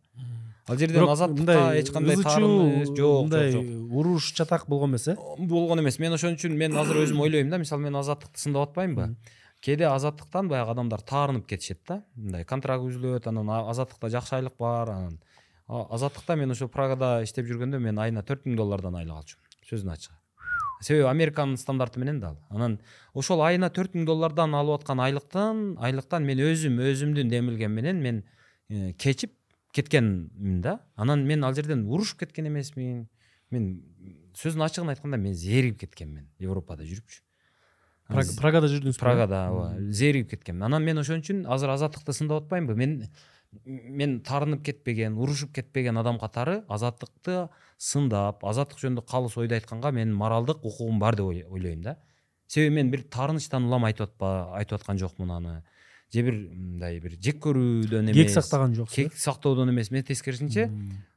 Ал 0.67 0.77
бирок 0.77 1.11
азаттыкка 1.11 1.77
эч 1.79 1.91
кандай 1.93 2.17
таарым 2.17 2.85
чуу, 2.87 2.97
жок 2.97 3.23
мындай 3.29 3.55
уруш 3.91 4.33
чатак 4.33 4.67
болгон 4.69 4.91
эмес 4.91 5.09
э? 5.09 5.17
Болгон 5.39 5.81
эмес. 5.81 5.99
Мен 5.99 6.13
ошон 6.13 6.35
үчүн 6.35 6.57
мен 6.57 6.77
азыр 6.77 7.05
өзүм 7.05 7.21
ойлойм 7.21 7.51
да 7.51 7.59
мисалы 7.59 7.83
мен 7.83 7.97
азаттыкты 7.97 8.41
сындап 8.41 8.71
атпаймынбы. 8.71 9.15
Кээде 9.61 9.87
азаттыктан 9.89 10.49
баягы 10.49 10.73
адамдар 10.73 11.01
таарынып 11.01 11.47
кетишет 11.47 11.81
да. 11.87 12.03
Мындай 12.17 12.45
контракт 12.45 12.85
үзүлөт 12.85 13.29
анан 13.29 13.49
азаттыкта 13.51 14.11
жакшы 14.11 14.37
айлык 14.41 14.59
бар 14.59 14.91
анан 14.91 15.21
азаттыкта 15.69 16.37
мен 16.37 16.51
ошо 16.51 16.69
прагада 16.69 17.23
иштеп 17.25 17.47
жүргөндө 17.49 17.79
мен 17.81 17.99
айына 17.99 18.23
төрт 18.23 18.45
миң 18.45 18.57
доллардан 18.57 18.99
айлык 19.01 19.17
алчумун 19.17 19.65
сөзүн 19.71 19.95
ачыгы 19.95 20.19
себеби 20.85 21.07
американын 21.09 21.57
стандарты 21.57 21.99
менен 22.01 22.21
да 22.21 22.35
ал. 22.35 22.39
Анан 22.51 22.79
ошол 23.15 23.41
айына 23.47 23.71
төрт 23.71 23.95
миң 23.97 24.05
доллардан 24.05 24.55
алып 24.55 24.83
аткан 24.83 25.01
айлыктан 25.01 25.79
айлыктан 25.81 26.25
мен 26.29 26.43
өзүм 26.45 26.77
өзүмдүн 26.85 27.31
демилгем 27.33 27.73
менен 27.73 28.03
мен 28.03 28.23
кечип 28.99 29.33
кеткенмин 29.75 30.61
да. 30.63 30.79
Анан 30.97 31.25
мен 31.27 31.45
ал 31.45 31.55
жерден 31.55 31.87
урушуп 31.89 32.21
кеткен 32.21 32.47
эмесмин 32.49 33.07
мен 33.51 33.83
сөзүн 34.35 34.65
ачыгын 34.67 34.91
айтканда 34.95 35.17
мен 35.21 35.35
зеригип 35.35 35.81
кеткенмин 35.85 36.29
европада 36.39 36.85
жүрүпчү 36.85 37.23
прагада 38.41 38.69
жүрдүңүзбү 38.69 39.01
прагада 39.01 39.45
ооба 39.51 39.69
зеригип 39.91 40.31
кеткенмин 40.35 40.67
анан 40.69 40.85
мен 40.85 40.99
ошон 41.01 41.23
үчүн 41.23 41.45
азыр 41.49 41.73
азаттыкты 41.75 42.13
сындап 42.13 42.45
атпаймынбы 42.45 42.75
мен 42.77 42.97
мен 43.65 44.19
таарынып 44.27 44.65
кетпеген 44.67 45.17
урушуп 45.19 45.53
кетпеген 45.55 45.97
адам 46.01 46.19
катары 46.19 46.65
азаттыкты 46.69 47.49
сындап 47.79 48.43
азаттык 48.45 48.81
жөнүндө 48.83 49.05
калыс 49.11 49.37
ойду 49.39 49.55
айтканга 49.55 49.93
менин 49.95 50.15
моралдык 50.19 50.65
укугум 50.65 50.99
бар 50.99 51.17
деп 51.17 51.27
ой- 51.27 51.45
ойлойм 51.49 51.83
да. 51.83 51.97
Себеби 52.47 52.75
мен 52.75 52.91
бир 52.91 53.03
таарынычтан 53.03 53.65
улам 53.65 53.85
айтып 53.85 54.11
атпа 54.11 54.57
айтып 54.59 54.81
аткан 54.81 54.99
жокмун 54.99 55.31
аны 55.31 55.63
же 56.15 56.23
бир 56.23 56.39
мындай 56.51 57.01
бир 57.01 57.17
жек 57.21 57.41
көрүүдөн 57.45 58.13
эмес 58.13 58.31
кек 58.31 58.31
сактаган 58.37 58.75
жоксуз 58.75 58.95
кек 58.95 59.19
сактоодон 59.19 59.71
эмес 59.71 59.91
мен 59.91 60.05
тескерисинче 60.05 60.69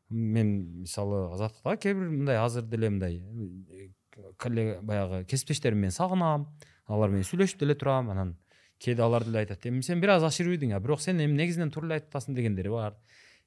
мен 0.10 0.82
мисалы 0.82 1.28
азаттыкта 1.34 1.78
кээ 1.78 1.94
бир 1.94 2.10
мындай 2.10 2.38
азыр 2.38 2.64
деле 2.64 2.90
мындай 2.90 3.22
э, 3.22 3.90
коллега 4.38 4.82
баягы 4.82 5.26
кесиптештеримди 5.26 5.88
мен 5.88 5.92
сагынам 5.92 6.48
алар 6.88 7.10
менен 7.10 7.28
сүйлөшүп 7.28 7.60
деле 7.60 7.76
турам 7.76 8.10
анан 8.10 8.38
кээде 8.80 9.02
алар 9.02 9.26
деле 9.26 9.40
айтат 9.44 9.66
эми 9.66 9.82
сен 9.82 10.02
бир 10.02 10.16
аз 10.16 10.24
ашырбыйдың 10.24 10.74
а 10.76 10.80
бирок 10.80 11.02
сен 11.02 11.20
эми 11.20 11.38
негизинен 11.38 11.72
туура 11.72 11.88
эле 11.88 12.00
айтып 12.00 12.14
атасың 12.14 12.38
дегендери 12.38 12.70
бар. 12.70 12.96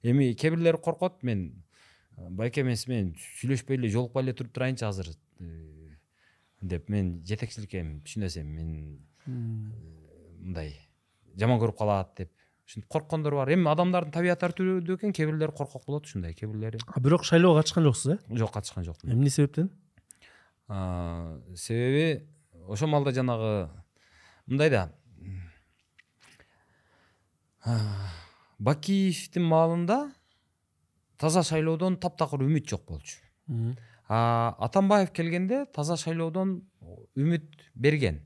Эми 0.03 0.33
кээ 0.35 0.57
бирлери 0.57 0.81
коркот 0.83 1.23
мен 1.23 1.65
э, 2.17 2.29
байке 2.31 2.63
мен 2.63 2.77
сиз 2.77 2.89
менен 2.89 3.15
сүйлөшпөй 3.41 3.79
эле 3.79 3.89
жолукпай 3.89 4.25
эле 4.25 4.35
туруп 4.35 4.53
турайынчы 4.53 4.87
азыр 4.87 5.13
э, 5.41 5.97
деп 6.61 6.89
мен 6.89 7.21
жетекчиликке 7.25 7.85
эми 7.85 8.01
түшүнөсүң 8.05 8.43
эми 8.43 8.57
мен 8.61 9.73
мындай 10.41 10.75
жаман 11.41 11.61
көрүп 11.61 11.79
калат 11.79 12.13
деп. 12.19 12.31
Ушинтип 12.69 12.89
корккондор 12.93 13.35
бар. 13.35 13.51
Эми 13.51 13.67
адамдардын 13.73 14.13
табияты 14.15 14.47
ар 14.47 14.55
түрдүү 14.55 14.99
экен 15.01 15.15
кээ 15.17 15.27
бирлери 15.27 15.57
коркок 15.57 15.83
болот 15.87 16.07
ушундай 16.07 16.35
кээ 16.39 16.49
бирлери 16.53 16.79
бирок 17.03 17.25
шайлоого 17.25 17.59
катышкан 17.59 17.83
жоксуз 17.83 18.15
э? 18.15 18.19
Жок 18.31 18.53
катышкан 18.55 18.85
жокмун 18.85 19.15
эмне 19.15 19.31
себептен? 19.31 19.73
Себеби 21.57 22.29
ошол 22.69 22.89
маалда 22.89 23.13
жанагы 23.13 23.71
мындай 24.47 24.71
да. 24.71 24.93
Бакиевдин 28.59 29.45
маалында 29.51 30.13
таза 31.19 31.43
шайлоодон 31.43 31.99
таптакыр 31.99 32.47
үмүт 32.47 32.71
жок 32.71 32.87
болчу. 32.87 33.19
Атамбаев 34.07 35.11
келгенде 35.11 35.65
таза 35.75 35.97
шайлоодон 35.97 36.61
үмүт 37.17 37.51
берген 37.75 38.23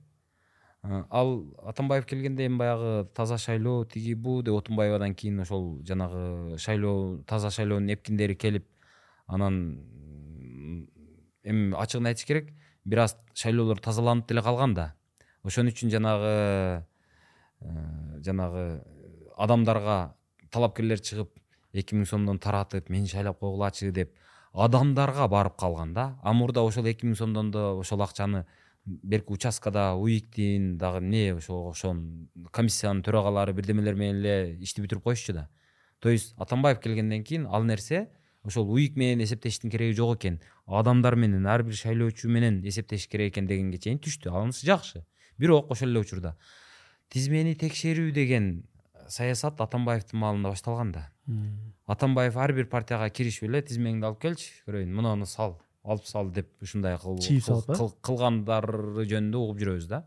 ал 0.84 1.46
атамбаев 1.64 2.04
келгенде 2.06 2.46
эми 2.46 2.58
баягы 2.58 3.08
таза 3.14 3.38
шайлоо 3.38 3.84
тиги 3.84 4.14
бу 4.14 4.42
деп 4.42 4.54
отунбаевадан 4.54 5.14
кийин 5.14 5.40
ошол 5.40 5.80
жанагы 5.82 6.58
шайлоо 6.58 7.22
таза 7.26 7.50
шайлоонун 7.50 7.90
эпкиндери 7.90 8.34
келип 8.34 8.66
анан 9.26 9.78
эми 11.42 11.74
ачыгын 11.74 12.06
айтыш 12.06 12.26
керек 12.26 12.52
бир 12.84 12.98
аз 12.98 13.16
шайлоолор 13.34 13.80
тазаланып 13.80 14.28
деле 14.28 14.42
калган 14.42 14.74
да. 14.74 14.94
Ошон 15.42 15.68
үчүн 15.68 15.90
жанагы 15.90 16.84
э, 17.60 18.20
жанагы 18.20 18.82
адамдарга 19.36 20.14
талапкерлер 20.50 21.00
чыгып 21.00 21.32
эки 21.72 21.96
миң 21.96 22.06
сомдон 22.06 22.38
таратып 22.38 22.90
мени 22.90 23.08
шайлап 23.08 23.38
койгулачы 23.40 23.90
деп 23.90 24.12
адамдарга 24.52 25.28
барып 25.28 25.56
калган 25.56 25.94
да. 25.94 26.18
А 26.22 26.32
мурда 26.32 26.62
ошол 26.62 26.86
эки 26.86 27.06
миң 27.06 27.16
сомдон 27.16 27.50
да 27.50 27.72
ошол 27.72 28.02
акчаны 28.02 28.44
берки 28.86 29.32
участкада 29.32 29.94
уиктин 29.94 30.76
дагы 30.78 30.98
эмне 30.98 31.34
ошо 31.34 31.70
ошон 31.70 32.28
комиссиянын 32.52 33.02
төрагалары 33.02 33.52
бирдемелер 33.52 33.94
менен 33.94 34.20
эле 34.20 34.56
ишти 34.60 34.82
бүтүрүп 34.84 35.04
коюшчу 35.04 35.32
да. 35.32 35.48
То 36.00 36.10
есть 36.10 36.34
атамбаев 36.36 36.80
келгенден 36.80 37.24
кийин 37.24 37.46
ал 37.46 37.64
нерсе 37.64 38.08
ошол 38.44 38.70
уик 38.70 38.96
менен 38.96 39.24
эсептештин 39.24 39.70
кереги 39.70 39.96
жок 39.96 40.18
экен. 40.18 40.40
Адамдар 40.66 41.16
менен 41.16 41.46
ар 41.46 41.62
бир 41.62 41.74
шайлоочу 41.74 42.28
менен 42.28 42.60
эсептеш 42.64 43.08
керек 43.08 43.32
экен 43.32 43.46
дегенге 43.46 43.78
чейин 43.78 43.98
түштү. 43.98 44.28
Анысы 44.30 44.66
жакшы. 44.66 45.06
Бирок 45.38 45.70
ошол 45.70 45.88
эле 45.88 46.00
учурда. 46.00 46.36
Тизмени 47.08 47.54
текшерүү 47.54 48.12
деген 48.12 48.66
саясат 49.08 49.60
атамбаевдин 49.60 50.18
маалында 50.18 50.52
башталган 50.52 50.92
да. 50.92 51.08
Атамбаев 51.86 52.36
ар 52.36 52.52
бир 52.52 52.68
партияга 52.68 53.08
киришип 53.08 53.48
эле 53.48 53.62
тизмеңди 53.62 54.04
алып 54.04 54.20
келчи 54.20 54.52
көрөйүн 54.68 54.92
мунуну 54.92 55.26
сал 55.26 55.58
алып 55.84 56.06
сал 56.08 56.30
деп 56.32 56.48
ушундай 56.62 56.96
кыл 56.98 57.18
Чийип 57.18 57.44
салып, 57.44 57.70
э? 57.70 57.78
кыл- 57.78 57.94
кылгандары 58.00 59.04
жөнүндө 59.04 59.40
угуп 59.40 59.60
жүрөбүз 59.60 59.86
да. 59.88 60.06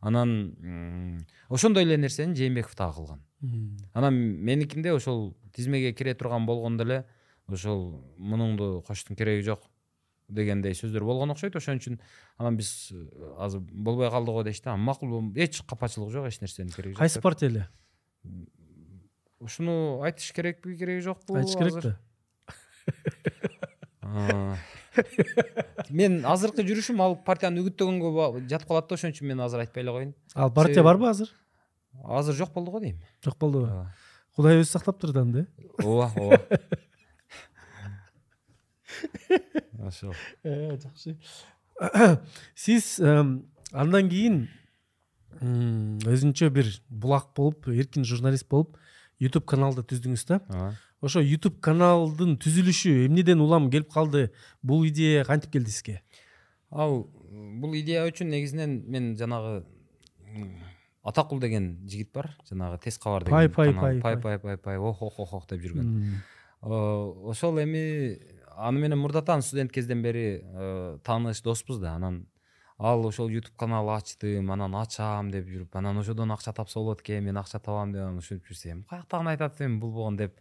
Анан 0.00 1.24
ошондой 1.48 1.84
эле 1.84 1.96
нерсени 1.96 2.36
жээнбеков 2.36 2.76
дагы 2.76 2.94
кылган. 2.98 3.22
Анан 3.94 4.14
меникинде 4.14 4.92
ошол 4.92 5.34
тизмеге 5.54 5.92
кире 5.92 6.14
турган 6.14 6.46
болгондо 6.46 6.84
эле 6.84 7.04
ошол 7.48 8.02
мунуңду 8.18 8.82
коштун 8.86 9.16
кереги 9.16 9.44
жок 9.44 9.64
дегендей 10.28 10.74
сөздөр 10.76 11.04
болгон 11.04 11.30
окшойт. 11.32 11.56
Ошон 11.56 11.76
үчүн 11.80 11.98
анан 12.38 12.56
биз 12.56 12.90
э, 12.92 13.08
азыр 13.38 13.60
болбой 13.60 14.10
калды 14.10 14.32
го 14.32 14.42
дешти. 14.42 14.68
Анан 14.68 14.80
макул 14.80 15.32
эч 15.36 15.62
капачылык 15.62 16.10
жок 16.12 16.26
эч 16.28 16.40
нерсенин 16.40 16.72
кереги 16.72 16.92
жок 16.94 16.98
кайсы 16.98 17.20
партия 17.20 17.46
эле 17.46 17.68
ушуну 19.40 20.02
айтыш 20.02 20.32
керекпи 20.32 20.76
кереги 20.76 21.00
жокпу 21.04 21.36
айтыш 21.36 21.56
керек 21.56 21.82
да. 21.82 21.98
мен 25.90 26.20
азыркы 26.26 26.64
жүрүшүм 26.66 27.00
ал 27.04 27.16
партияны 27.26 27.62
үгүттөгөнгө 27.64 28.46
жатып 28.50 28.68
калат 28.70 28.88
да 28.88 28.98
ошон 28.98 29.14
үчүн 29.14 29.30
мен 29.32 29.42
азыр 29.44 29.64
айтпай 29.64 29.82
эле 29.84 29.94
коеюн. 29.94 30.14
Ал 30.34 30.52
партия 30.54 30.82
барбы 30.86 31.08
азыр? 31.08 31.30
Азыр 32.04 32.34
жок 32.34 32.52
болду 32.54 32.70
го 32.70 32.80
дейм. 32.80 32.98
Жок 33.24 33.38
болдубу 33.38 33.86
кудай 34.34 34.58
өзү 34.58 34.70
сактап 34.70 34.98
турду 34.98 35.20
анда 35.22 35.44
э? 35.44 35.46
Ооба 35.82 36.10
ооба. 36.18 36.38
Ошол. 39.86 40.14
Э, 40.42 40.78
жакшы. 40.80 41.16
Сиз 42.54 43.00
андан 43.00 44.08
кийин 44.10 44.48
өзүнчө 45.42 46.50
бир 46.54 46.70
булак 46.88 47.32
болуп 47.36 47.68
эркин 47.68 48.04
журналист 48.06 48.48
болуп 48.48 48.78
youtube 49.22 49.46
каналды 49.46 49.82
түздүңүз 49.86 50.26
да? 50.30 50.40
Ооба. 50.48 50.72
Ошо 51.04 51.22
youtube 51.22 51.60
каналдын 51.64 52.36
түзүлүшү 52.40 53.06
эмнеден 53.06 53.42
улам 53.44 53.70
келип 53.70 53.92
калды? 53.92 54.30
Бул 54.62 54.86
идея 54.88 55.24
кантип 55.24 55.52
келди 55.52 55.70
сизге? 55.70 56.00
Ал 56.70 57.04
бул 57.60 57.74
идея 57.78 58.06
үчүн 58.08 58.30
негизинен 58.32 58.78
мен 58.88 59.12
жанагы 59.20 59.64
атакул 61.04 61.40
деген 61.40 61.76
жигит 61.86 62.12
бар. 62.12 62.32
Жанагы 62.48 62.80
тез 62.84 62.98
кабар 62.98 63.24
деген 63.24 63.36
Пай, 63.36 63.48
пай, 63.48 63.74
пай, 63.74 64.00
пай 64.00 64.16
пай. 64.16 64.38
пай 64.38 64.56
пай 64.56 64.78
ох 64.78 65.02
ох 65.02 65.20
ох 65.20 65.34
ох 65.40 65.48
деп 65.50 65.60
жүргөн. 65.60 66.22
Э, 66.64 66.68
ошол 67.30 67.60
эми 67.60 68.18
аны 68.56 68.80
менен 68.80 68.98
мурдатан 68.98 69.42
студент 69.42 69.72
кезден 69.72 70.02
бери 70.02 70.40
э, 70.42 70.98
тааныш 71.04 71.42
доспуз 71.42 71.78
да 71.78 71.94
анан 71.96 72.26
ал 72.78 73.06
ошол 73.06 73.28
youtube 73.28 73.56
канал 73.56 73.90
ачтым 73.90 74.50
анан 74.50 74.74
ачам 74.74 75.30
деп 75.30 75.46
жүрүп 75.46 75.76
анан 75.76 75.98
ошодон 75.98 76.32
акча 76.32 76.52
тапса 76.52 76.78
болот 76.78 77.02
экен 77.02 77.24
мен 77.24 77.36
акча 77.36 77.58
табам 77.58 77.92
деп 77.92 78.02
анан 78.02 78.18
ушинтип 78.18 78.48
жүрсөм 78.48 78.84
каяктагын 78.88 79.28
айтат 79.34 79.60
эми 79.60 79.78
бул 79.78 79.92
болгон 79.92 80.16
деп 80.16 80.40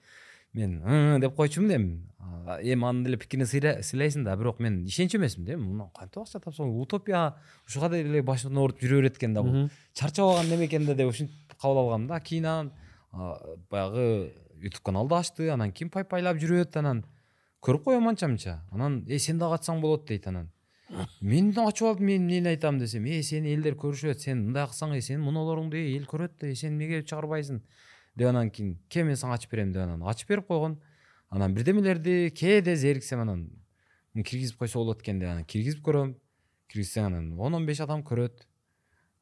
мен 0.53 1.19
деп 1.21 1.35
койчумун 1.35 1.69
да 1.69 1.75
эми 1.75 2.73
эми 2.73 2.85
анын 2.85 3.03
деле 3.03 3.17
пикирин 3.17 3.45
сыйлайсың 3.45 4.23
да 4.23 4.35
бирок 4.35 4.59
мен 4.59 4.83
ишенчү 4.85 5.17
эмесмин 5.17 5.45
да 5.45 5.53
эми 5.53 5.63
мындан 5.63 5.89
кантип 5.97 6.21
акча 6.23 6.39
тапсам 6.39 6.75
утопия 6.79 7.35
ушуга 7.67 7.89
деле 7.89 8.21
башымдан 8.21 8.61
ооруп 8.61 8.81
жүрө 8.81 9.01
берет 9.01 9.17
экен 9.17 9.33
да 9.33 9.43
бул 9.43 9.69
алган 9.99 10.49
неме 10.49 10.65
экен 10.65 10.85
да 10.85 10.95
деп 10.95 11.09
ушинтип 11.09 11.57
кабыл 11.61 11.85
алгам 11.85 12.07
да 12.07 12.19
кийин 12.19 12.45
анан 12.45 12.71
баягы 13.69 14.33
ютуб 14.63 14.81
каналды 14.81 15.15
ачты 15.15 15.49
анан 15.49 15.71
кийин 15.71 15.91
пайпайлап 15.91 16.39
жүрөт 16.41 16.77
анан. 16.79 17.03
Көрүп 17.63 17.83
коем 17.83 18.07
анча 18.07 18.27
мынча 18.27 18.59
анан 18.71 19.03
э 19.07 19.19
сен 19.19 19.39
дагы 19.39 19.59
ачсаң 19.59 19.81
болот 19.81 20.07
дейт 20.07 20.27
анан. 20.27 20.49
Мен 21.21 21.51
да 21.51 21.67
ачып 21.67 21.87
алдым 21.87 22.05
мен 22.07 22.21
эмнени 22.23 22.53
айтам 22.55 22.79
десем 22.79 23.05
э 23.05 23.21
сени 23.23 23.53
элдер 23.53 23.75
көрүшөт 23.75 24.19
сен 24.19 24.45
мындай 24.47 24.67
кылсаң 24.67 24.95
э 24.97 25.01
сенин 25.01 25.21
монолоруңду 25.21 25.77
э, 25.77 25.97
эл 25.97 26.05
көрөт 26.05 26.43
э 26.43 26.55
сен 26.55 26.73
эмнеге 26.73 27.03
чыгарбайсың 27.03 27.61
деп 28.16 28.28
анан 28.28 28.50
кийин 28.50 28.78
кел 28.88 29.04
мен 29.06 29.16
сага 29.16 29.34
ачып 29.34 29.50
берем 29.52 29.72
деп 29.72 29.82
анан 29.82 30.02
ачып 30.02 30.28
берип 30.28 30.46
койгон 30.46 30.78
анан 31.30 31.54
бирдемелерди 31.54 32.30
кээде 32.34 32.76
зериксем 32.76 33.20
анан 33.20 33.48
«М, 34.14 34.22
киргизип 34.24 34.56
койсо 34.58 34.78
болот 34.78 35.02
экен 35.02 35.18
деп 35.20 35.28
анан 35.28 35.44
киргизип 35.44 35.84
көрөм 35.86 36.14
киргизсең 36.68 37.06
анан 37.06 37.32
он 37.38 37.54
он 37.54 37.66
беш 37.66 37.80
адам 37.80 38.00
көрөт 38.02 38.46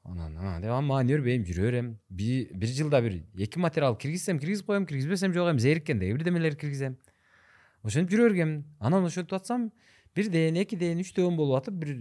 анан 0.04 0.36
а 0.38 0.60
деп 0.60 0.70
анан 0.70 0.84
мага 0.86 1.02
эмне 1.02 1.16
бербейм 1.16 1.44
жүрө 1.44 1.62
берем 1.70 1.88
Би- 2.08 2.48
бир 2.54 2.68
жылда 2.68 3.00
бир 3.02 3.22
эки 3.36 3.58
материал 3.58 3.96
киргизсем 3.96 4.38
киргизип 4.38 4.66
коем 4.66 4.86
киргизбесем 4.86 5.34
жок 5.34 5.50
эми 5.50 5.58
зериккендеги 5.58 6.12
бирдемелерди 6.12 6.58
киргизем 6.60 6.96
ошентип 7.82 8.14
жүрө 8.14 8.28
бергем 8.30 8.64
анан 8.80 9.04
ошентип 9.04 9.34
атсам 9.34 9.72
бирден 10.14 10.56
экиден 10.62 11.00
үчтөн 11.02 11.36
болуп 11.36 11.58
атып 11.60 11.74
бир 11.74 11.96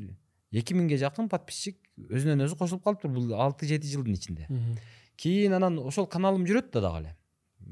эки 0.53 0.73
миңге 0.77 0.97
жакын 1.01 1.27
подписчик 1.29 1.77
өзүнөн 1.97 2.45
өзү 2.45 2.55
кошулуп 2.61 2.83
калыптыр 2.85 3.11
бул 3.11 3.33
алты 3.33 3.65
жети 3.67 3.89
жылдын 3.91 4.13
ичинде 4.13 4.45
Мгм. 4.49 4.77
кийин 5.20 5.52
анан 5.52 5.78
ошол 5.78 6.08
каналым 6.08 6.46
жүрөт 6.48 6.70
да 6.72 6.80
дагы 6.80 7.02
эле. 7.02 7.16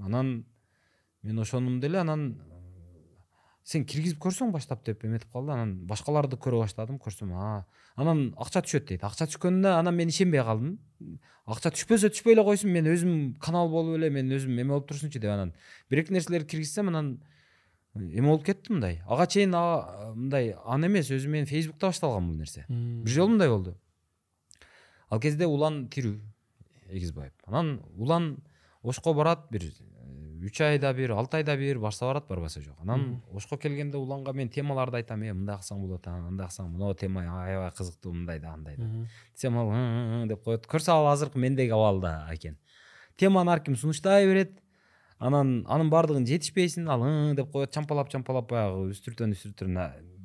Анан 0.04 0.44
мен 1.22 1.38
ошонун 1.38 1.80
деле 1.80 1.98
анан 1.98 2.26
э, 2.36 3.00
сен 3.64 3.86
киргизип 3.88 4.20
көрсөң 4.20 4.52
баштап 4.52 4.84
деп 4.84 5.04
эметип 5.04 5.32
калды. 5.32 5.54
Анан 5.56 5.74
башкаларды 5.88 6.36
көрө 6.36 6.60
баштадым 6.64 7.00
көрсөм 7.00 7.32
а 7.32 7.64
анан 7.96 8.34
акча 8.36 8.62
түшөт 8.66 8.88
дейт. 8.92 9.04
Акча 9.04 9.26
түшкөнүнө 9.30 9.72
анан 9.78 9.96
мен 9.96 10.12
ишенбей 10.12 10.44
калдым. 10.44 10.76
Акча 11.48 11.72
түшпөсө 11.72 12.12
түшпөй 12.12 12.36
эле 12.36 12.44
койсун 12.44 12.72
мен 12.74 12.92
өзүм 12.92 13.18
канал 13.40 13.72
болуп 13.72 13.96
эле 13.96 14.12
мен 14.12 14.28
өзүм 14.28 14.52
эме 14.52 14.74
болуп 14.74 14.88
турсунчу 14.92 15.18
деп 15.18 15.32
анан 15.32 15.54
бир 15.88 16.04
эки 16.04 16.12
нерселерди 16.12 16.52
киргизсем 16.52 16.92
анан 16.92 17.14
эме 17.96 18.28
болуп 18.28 18.44
кетти 18.44 18.72
мындай. 18.72 19.00
Ага 19.08 19.26
чейин 19.26 19.56
мындай 19.56 20.54
аны 20.64 20.92
эмес 20.92 21.08
өзү 21.08 21.32
менин 21.32 21.48
фейсбукта 21.48 21.88
башталган 21.88 22.28
бул 22.28 22.36
нерсе. 22.36 22.66
Бир 22.68 23.14
жолу 23.14 23.32
мындай 23.32 23.48
болду. 23.48 23.78
Ал 25.08 25.20
кезде 25.20 25.46
улан 25.46 25.86
тирүү. 25.88 26.20
Эгизбаев. 26.90 27.32
Анан 27.46 27.80
улан 27.96 28.38
ошко 28.82 29.14
барат 29.14 29.46
бир 29.50 29.62
э, 29.62 30.46
үч 30.46 30.60
айда 30.60 30.92
бир 30.94 31.12
алты 31.12 31.38
айда 31.38 31.56
бир 31.56 31.78
барса 31.78 32.06
барат 32.06 32.28
барбаса 32.28 32.60
жок. 32.60 32.76
Анан 32.80 33.22
ошко 33.32 33.56
келгенде 33.56 33.98
уланга 33.98 34.32
мен 34.32 34.48
темаларды 34.48 34.96
айтам 34.96 35.22
э 35.22 35.32
мындай 35.32 35.56
кылсаң 35.56 35.80
болот 35.80 36.06
анан 36.06 36.26
андай 36.32 36.46
кылсаң 36.46 36.70
моноо 36.70 36.94
тема 36.94 37.22
аябай 37.44 37.70
кызыктуу 37.70 38.12
мындай 38.12 38.38
да 38.38 38.52
андай 38.52 38.76
да 38.76 38.86
десем 39.34 39.58
ал 39.58 40.28
деп 40.28 40.44
коет. 40.44 40.66
Көрсө 40.66 40.92
ал 40.92 41.12
азыркы 41.12 41.38
мендеги 41.38 41.70
абалда 41.70 42.28
экен 42.32 42.58
теманы 43.16 43.50
ар 43.52 43.60
ким 43.60 43.76
сунуштай 43.76 44.26
берет. 44.26 44.60
Анан 45.18 45.64
анын 45.66 45.90
баардыгын 45.90 46.26
жетишпейсиң 46.26 46.88
ал 46.88 47.34
деп 47.34 47.50
коет. 47.50 47.72
Чампалап 47.72 48.08
чампалап 48.08 48.48
баягы 48.50 48.92
үстүртөн 48.92 49.34
үстүртөн 49.34 49.74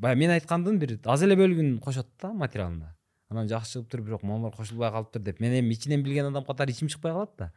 баягы 0.03 0.19
мен 0.19 0.33
айткандын 0.35 0.79
бир 0.79 0.99
аз 1.05 1.23
эле 1.25 1.35
бөлүгүн 1.39 1.79
кошот 1.81 2.09
да 2.21 2.33
материалына 2.33 2.93
анан 3.33 3.49
жакшы 3.49 3.79
чыгыптыр 3.79 4.01
бирок 4.01 4.23
могулар 4.23 4.55
кошулбай 4.55 4.91
калыптыр 4.91 5.21
деп. 5.21 5.39
Мен 5.39 5.57
эми 5.59 5.73
ичинен 5.73 6.03
билген 6.03 6.29
адам 6.29 6.45
катары 6.45 6.71
ичим 6.71 6.87
чыкпай 6.87 7.11
калат 7.11 7.35
да. 7.37 7.51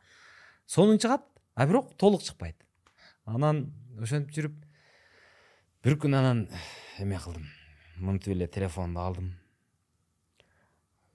Сонун 0.67 0.99
чыгат 0.99 1.23
а 1.55 1.67
бирок 1.67 1.95
толук 1.97 2.23
чыкпайт. 2.23 2.57
Анан 3.25 3.73
ошентип 4.01 4.35
жүрүп 4.35 4.61
бир 5.85 5.99
күнү 6.01 6.19
анан 6.19 6.47
эме 6.99 7.19
кылдым. 7.21 7.47
Мынтип 7.97 8.35
эле 8.35 8.49
телефонду 8.49 9.01
алдым. 9.01 9.35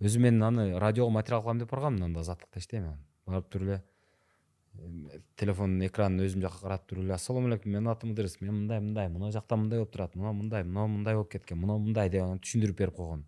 Өзү 0.02 0.20
мен 0.20 0.42
аны 0.44 0.80
радиого 0.80 1.10
материал 1.10 1.42
кылам 1.42 1.60
деп 1.60 1.70
барганмын 1.70 2.10
анда 2.10 2.22
азаттыкта 2.22 2.60
иштейм 2.60 2.86
анан 2.88 3.02
барып 3.28 3.50
туруп 3.50 3.68
эле 3.68 3.84
эм, 4.80 5.10
телефондун 5.38 5.86
экранын 5.88 6.26
өзүм 6.26 6.42
жака 6.42 6.58
каратып 6.64 6.90
туруп 6.90 7.06
эле 7.06 7.14
ассалому 7.14 7.52
алейкум 7.52 7.76
менин 7.76 7.92
атым 7.92 8.16
ыдырыс 8.16 8.40
мен 8.42 8.64
мындай 8.64 8.82
мындай 8.82 9.10
мына 9.14 9.32
жакта 9.32 9.58
мындай 9.62 9.80
болуп 9.80 9.94
турат 9.94 10.16
мына 10.16 10.34
мындай 10.34 10.64
мына 10.64 10.88
мындай 10.88 11.20
болуп 11.20 11.32
кеткен 11.32 11.62
мына 11.62 11.78
мындай 11.78 12.10
деп 12.10 12.26
анан 12.26 12.42
түшүндүрүп 12.42 12.78
берип 12.82 12.98
койгом 12.98 13.26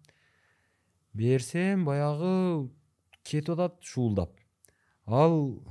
берсем 1.14 1.86
баягы 1.86 2.70
кетип 3.24 3.54
атат 3.56 3.82
шуулдап. 3.82 4.32
Ал 5.06 5.62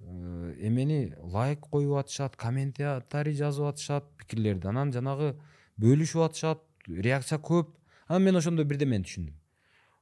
э, 0.00 0.54
эмени 0.58 1.14
лайк 1.20 1.60
коюп 1.60 1.98
атышат 2.00 2.36
комментарий 2.36 3.34
жазып 3.34 3.66
атышат 3.72 4.08
пикирлерди. 4.18 4.68
Анан 4.68 4.92
жанагы 4.92 5.34
бөлүшүп 5.80 6.24
атышат 6.28 6.62
реакция 6.88 7.38
көп. 7.38 7.74
Анан 8.08 8.22
мен 8.22 8.36
ошондо 8.36 8.64
бирдемени 8.64 9.04
түшүндүм. 9.04 9.34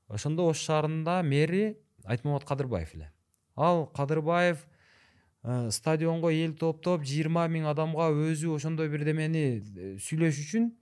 Ошондо 0.08 0.48
ош 0.48 0.62
шаарында 0.66 1.22
мэри 1.24 1.76
айтмамат 2.04 2.44
кадырбаев 2.44 2.94
эле. 2.94 3.10
Ал 3.56 3.86
кадырбаев 3.86 4.64
э, 5.42 5.70
стадионго 5.70 6.30
эл 6.30 6.54
топтоп 6.54 7.04
жыйырма 7.04 7.46
миң 7.48 7.68
адамга 7.70 8.10
өзү 8.12 8.54
ошондой 8.56 8.88
бирдемени 8.92 9.44
э, 9.58 9.96
сүйлөш 9.98 10.40
үчүн 10.44 10.72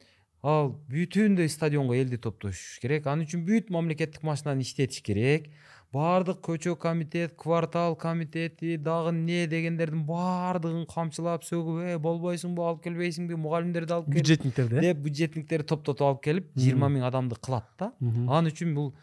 ал 0.42 0.72
бүтүндөй 0.90 1.48
стадионго 1.48 1.94
элди 1.94 2.18
топтош 2.18 2.80
керек. 2.82 3.06
Ал 3.06 3.22
үчүн 3.22 3.44
бүт 3.46 3.70
мамлекеттик 3.70 4.24
машинаны 4.26 4.66
иштетиш 4.66 5.02
керек. 5.06 5.48
Баардык 5.92 6.40
көчө 6.40 6.74
комитет 6.80 7.34
квартал 7.36 7.94
комитети 8.00 8.78
дагы 8.80 9.10
эмне 9.12 9.46
дегендердин 9.46 10.06
баардыгын 10.08 10.86
камчылап 10.88 11.44
сөгүп 11.44 11.82
э 11.84 11.98
болбойсуңбу 12.00 12.64
алып 12.64 12.80
келбейсиңби 12.86 13.36
мугалимдерди 13.36 13.92
алып 13.92 14.08
кел 14.08 14.22
бюджетниктерди 14.22 14.78
э? 14.78 14.80
деп 14.86 15.02
бюджетниктерди 15.04 15.68
топтотуп 15.68 16.06
алып 16.06 16.22
келип 16.24 16.48
жыйырма 16.56 16.88
миң 16.88 17.04
адамды 17.10 17.36
кылат 17.36 17.68
да 17.78 17.92
ал 18.00 18.48
үчүн 18.48 18.72
бул 18.74 18.94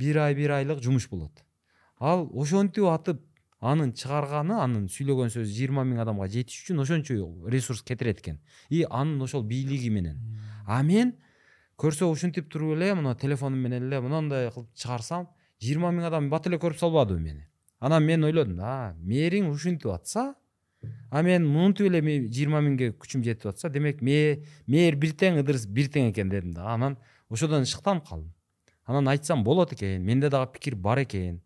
бир 0.00 0.22
ай 0.24 0.34
бир 0.34 0.56
айлык 0.56 0.80
жумуш 0.80 1.10
болот. 1.12 1.44
Ал 2.00 2.30
ошентип 2.32 2.88
атып 2.88 3.20
анын 3.60 3.92
чыгарганы 3.92 4.54
анын 4.62 4.86
сүйлөгөн 4.92 5.32
сөзү 5.34 5.50
жыйырма 5.50 5.82
миң 5.84 6.02
адамга 6.04 6.28
жетиш 6.30 6.62
үчүн 6.62 6.82
ошончо 6.84 7.16
ресурс 7.50 7.82
кетирет 7.82 8.20
экен 8.22 8.38
и 8.70 8.84
анын 8.88 9.22
ошол 9.22 9.42
бийлиги 9.42 9.90
менен. 9.90 10.20
А 10.66 10.82
мен 10.82 11.14
көрсө 11.78 12.06
ушинтип 12.12 12.50
туруп 12.50 12.76
эле 12.76 12.94
мына 12.94 13.16
телефонум 13.18 13.58
менен 13.58 13.88
эле 13.88 14.00
мынандай 14.00 14.50
кылып 14.54 14.70
чыгарсам 14.74 15.26
жыйырма 15.62 15.90
миң 15.90 16.06
адам 16.06 16.30
бат 16.30 16.46
эле 16.46 16.58
көрүп 16.58 16.78
салбадыбы 16.78 17.20
мени. 17.20 17.48
Анан 17.80 18.04
мен 18.04 18.24
ойлодум 18.24 18.60
а 18.62 18.94
мэриң 19.02 19.50
ушинтип 19.50 19.90
атса 19.90 20.34
а 21.10 21.22
мен 21.22 21.46
мынтип 21.46 21.90
эле 21.90 22.00
жыйырма 22.30 22.62
миңге 22.62 22.92
күчүм 22.94 23.24
жетип 23.26 23.50
атса 23.50 23.68
демек 23.68 24.02
ме- 24.02 24.44
мээр 24.66 24.94
бир 24.94 25.14
тең 25.18 25.42
ыдырыс 25.42 25.66
бир 25.66 25.90
тең 25.90 26.12
экен 26.12 26.30
дедим 26.30 26.54
да 26.54 26.74
анан 26.74 26.96
ошодон 27.28 27.66
шыктанып 27.66 28.06
калдым. 28.06 28.32
Анан 28.86 29.08
айтсам 29.08 29.42
болот 29.44 29.72
экен 29.72 30.02
менде 30.02 30.30
дагы 30.30 30.52
пикир 30.52 30.76
бар 30.76 31.02
экен 31.02 31.40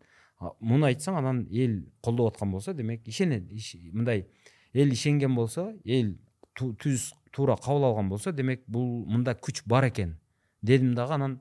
Муну 0.59 0.85
айтсаң 0.85 1.17
анан 1.17 1.47
эл 1.51 1.79
колдоп 2.01 2.33
аткан 2.33 2.51
болсо 2.51 2.73
демек 2.73 3.07
ишенет 3.07 3.51
иш- 3.51 3.77
мындай 3.93 4.25
эл 4.73 4.91
ишенген 4.91 5.35
болсо 5.35 5.73
эл 5.85 6.15
ту- 6.55 6.73
түз 6.73 7.11
туура 7.31 7.55
кабыл 7.57 7.85
алган 7.85 8.09
болсо 8.09 8.31
демек 8.31 8.63
бул 8.67 9.05
мында 9.05 9.33
күч 9.35 9.63
бар 9.65 9.85
экен 9.89 10.17
дедим 10.61 10.93
дагы 10.95 11.13
анан 11.13 11.39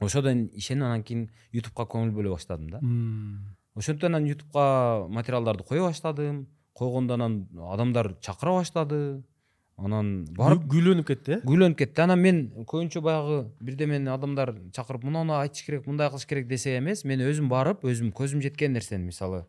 ошодон 0.00 0.48
ишенип 0.52 0.84
анан 0.84 1.02
кийин 1.02 1.30
ютубка 1.52 1.82
көңүл 1.84 2.12
бөлө 2.12 2.30
баштадым 2.36 2.70
да. 2.70 2.80
Ошентип 3.74 4.04
анан 4.04 4.24
ютубка 4.26 5.06
материалдарды 5.08 5.64
кое 5.64 5.80
баштадым 5.80 6.46
койгондо 6.74 7.14
анан 7.14 7.48
адамдар 7.72 8.14
чакыра 8.20 8.52
баштады 8.58 9.22
анан 9.76 10.24
барып 10.36 10.64
гүйлөнүп 10.72 11.06
кетти 11.10 11.32
э 11.36 11.40
гүйлөнүп 11.44 11.78
кетти 11.82 12.02
анан 12.02 12.20
мен 12.20 12.40
көбүнчө 12.64 13.02
баягы 13.04 13.42
бирдемени 13.60 14.08
адамдар 14.08 14.54
чакырып 14.72 15.04
мынуну 15.04 15.36
айтыш 15.40 15.66
керек 15.66 15.86
мындай 15.86 16.08
кылыш 16.08 16.26
керек 16.26 16.48
десе 16.48 16.78
эмес 16.78 17.04
мен 17.04 17.20
өзүм 17.20 17.50
барып 17.52 17.84
өзүм 17.84 18.12
көзүм 18.16 18.40
жеткен 18.46 18.72
нерсени 18.72 19.04
мисалы 19.10 19.44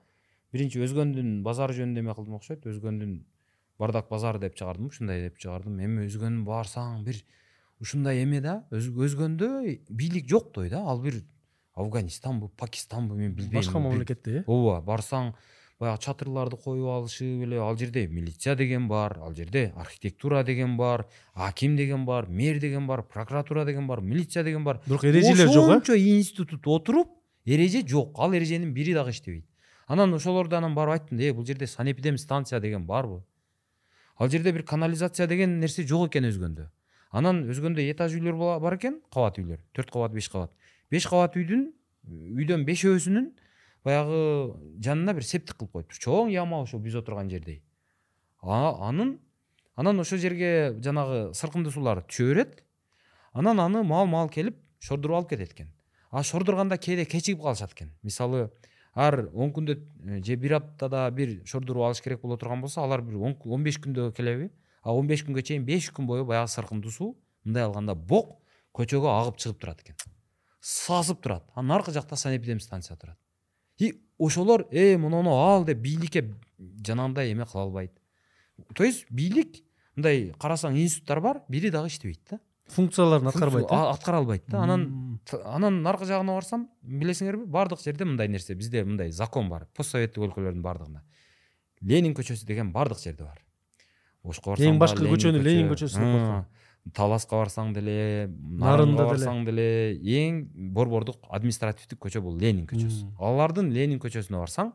биринчи 0.52 0.84
өзгөндүн 0.84 1.42
базары 1.48 1.78
жөнүндө 1.80 2.04
эме 2.04 2.14
кылдым 2.18 2.36
окшойт 2.40 2.68
өзгөндүн 2.68 3.18
бардак 3.80 4.10
базары 4.10 4.40
деп 4.42 4.56
чыгардым 4.58 4.90
ушундай 4.90 5.22
деп 5.22 5.38
чыгардым. 5.38 5.80
Эми 5.84 6.08
өзгөнүн 6.08 6.44
барсаң 6.48 7.04
бир 7.06 7.22
ушундай 7.82 8.24
эме 8.24 8.42
да 8.42 8.64
өз- 8.72 8.90
өзгөндө 8.90 9.50
бийлик 9.90 10.28
жоктой 10.30 10.70
да 10.70 10.82
ал 10.82 11.02
бир 11.02 11.22
афганистанбы 11.76 12.50
пакистанбы 12.58 13.16
мен 13.16 13.36
билбейм. 13.36 13.62
Башка 13.62 13.80
мамлекетте 13.80 14.40
э? 14.40 14.44
Ооба 14.48 14.82
барсаң 14.82 15.34
баягы 15.80 16.02
чатырларды 16.02 16.58
коюп 16.58 16.88
алышып 16.90 17.44
эле 17.46 17.60
ал 17.62 17.78
жерде 17.78 18.08
милиция 18.08 18.56
деген 18.56 18.88
бар 18.88 19.18
ал 19.22 19.34
жерде 19.34 19.72
архитектура 19.76 20.44
деген 20.44 20.76
бар 20.78 21.06
аким 21.34 21.76
деген 21.78 22.06
бар 22.06 22.26
мэр 22.28 22.60
деген 22.60 22.88
бар 22.88 23.04
прокуратура 23.04 23.66
деген 23.66 23.88
бар 23.88 24.02
милиция 24.02 24.44
деген 24.44 24.64
бар. 24.64 24.82
Бирок 24.88 25.04
эрежелер 25.04 25.48
жок 25.48 25.70
э? 25.70 25.72
Ошончо 25.72 25.96
институт 25.96 26.66
отуруп 26.66 27.10
эреже 27.46 27.88
жок 27.88 28.18
ал 28.18 28.34
эреженин 28.34 28.74
бири 28.74 28.94
дагы 28.94 29.12
иштебейт. 29.12 29.46
Анан 29.88 30.14
ошолорду 30.14 30.58
анан 30.58 30.74
барып 30.74 30.94
айттым 30.94 31.20
э 31.20 31.32
бул 31.34 31.46
жерде 31.46 31.68
санэпидем 31.68 32.18
станция 32.18 32.60
деген 32.60 32.86
барбы? 32.86 33.24
Ал 34.18 34.30
жерде 34.30 34.52
бир 34.52 34.64
канализация 34.64 35.28
деген 35.28 35.60
нерсе 35.60 35.84
жок 35.84 36.10
экен 36.10 36.26
өзгөндө. 36.26 36.72
Анан 37.12 37.46
өзгөндө 37.46 37.86
этаж 37.92 38.18
үйлөр 38.18 38.60
бар 38.60 38.76
экен 38.76 39.02
кабат 39.14 39.38
үйлөр 39.38 39.60
төрт 39.74 39.92
кабат 39.92 40.12
беш 40.12 40.30
кабат. 40.30 40.52
Беш 40.90 41.06
кабат 41.06 41.38
үйдүн 41.38 41.72
үйдөн 42.10 42.66
бешөөсүнүн 42.66 43.30
баягы 43.84 44.56
жанына 44.84 45.14
бир 45.14 45.26
септик 45.26 45.58
кылып 45.58 45.72
коюптур. 45.72 46.00
Чоң 46.02 46.32
яма 46.32 46.62
ошо 46.64 46.80
биз 46.80 46.96
отурган 46.96 47.30
жердей. 47.30 47.62
Анын 48.42 49.18
анан 49.76 50.00
ошол 50.00 50.18
жерге 50.18 50.78
жанагы 50.84 51.34
сыркымдуу 51.38 51.72
суулар 51.72 52.04
түшө 52.04 52.30
берет. 52.32 52.64
Анан 53.34 53.60
аны 53.60 53.84
мал 53.84 54.08
мал 54.08 54.30
келип 54.30 54.58
шордуруп 54.80 55.18
алып 55.18 55.30
кетет 55.30 55.54
экен. 55.54 55.74
А 56.12 56.24
шордурганда 56.24 56.78
кээде 56.78 57.06
кечигип 57.06 57.42
калышат 57.42 57.74
экен. 57.74 57.94
Мисалы 58.04 58.50
ар 58.94 59.30
он 59.34 59.54
күндө 59.54 59.78
э, 59.78 60.24
же 60.24 60.36
бир 60.36 60.58
аптада 60.58 61.10
бир 61.12 61.44
шордуруп 61.46 61.90
алыш 61.90 62.02
керек 62.02 62.22
боло 62.22 62.38
турган 62.38 62.62
болсо 62.62 62.82
алар 62.82 63.02
бир 63.02 63.18
он 63.18 63.64
беш 63.64 63.80
күндө 63.80 64.12
келеби. 64.16 64.52
А 64.82 64.94
он 64.94 65.08
беш 65.08 65.24
күнгө 65.24 65.44
чейин 65.44 65.66
беш 65.66 65.92
күн 65.92 66.08
бою 66.08 66.26
баягы 66.26 66.48
сыркымдуу 66.48 66.92
суу 66.92 67.18
мындай 67.44 67.64
алганда 67.64 67.96
бок 67.96 68.40
көчөгө 68.74 69.12
агып 69.12 69.38
чыгып 69.38 69.60
турат 69.62 69.82
экен. 69.82 69.96
Сасып 70.62 71.22
турат. 71.22 71.44
Анан 71.56 71.78
аркы 71.78 71.92
жакта 71.92 72.16
санэпидем 72.16 72.60
станция 72.60 72.98
турат 72.98 73.18
и 73.80 74.02
ошолор 74.20 74.68
э 74.72 74.98
муну 74.98 75.30
ал 75.32 75.66
деп 75.66 75.78
бийликке 75.78 76.34
жанагындай 76.86 77.32
эме 77.32 77.46
кыла 77.46 77.64
албайт. 77.64 77.92
То 78.74 78.84
есть 78.84 79.06
бийлик 79.10 79.64
мындай 79.96 80.34
карасаң 80.40 80.78
институттар 80.78 81.22
бар 81.22 81.42
бири 81.50 81.70
дагы 81.70 81.88
иштебейт 81.88 82.22
да. 82.30 82.40
Функцияларын 82.68 83.28
аткарбайт 83.28 83.72
аткара 83.72 84.18
албайт 84.18 84.44
да. 84.48 84.64
Анан 84.64 85.20
анан 85.46 85.82
наркы 85.84 86.06
жагына 86.06 86.34
барсам 86.34 86.68
билесиңерби 86.82 87.46
баардык 87.46 87.82
жерде 87.82 88.06
мындай 88.06 88.28
нерсе 88.28 88.56
бизде 88.56 88.84
мындай 88.84 89.12
закон 89.12 89.50
бар 89.50 89.68
постсоветтик 89.74 90.24
өлкөлөрдүн 90.24 90.62
баардыгында 90.62 91.04
ленин 91.82 92.14
көчөсү 92.14 92.46
деген 92.46 92.72
баардык 92.74 93.00
жерде 93.00 93.24
бар. 93.24 93.42
Ошко 94.24 94.52
барсаң 94.52 94.74
эң 94.74 94.80
башкы 94.82 95.08
көчөнү 95.08 95.42
ленин 95.44 95.70
көчөсү 95.72 96.02
деп 96.02 96.57
таласка 96.94 97.38
барсаң 97.40 97.74
деле 97.76 98.28
нарынга 98.62 99.06
барсаң 99.10 99.44
деле 99.48 99.98
эң 99.98 100.44
борбордук 100.76 101.28
административдик 101.34 102.00
көчө 102.06 102.22
бул 102.22 102.38
ленин 102.40 102.68
көчөсү. 102.70 103.08
Алардын 103.20 103.72
ленин 103.74 104.00
көчөсүнө 104.04 104.42
барсаң 104.44 104.72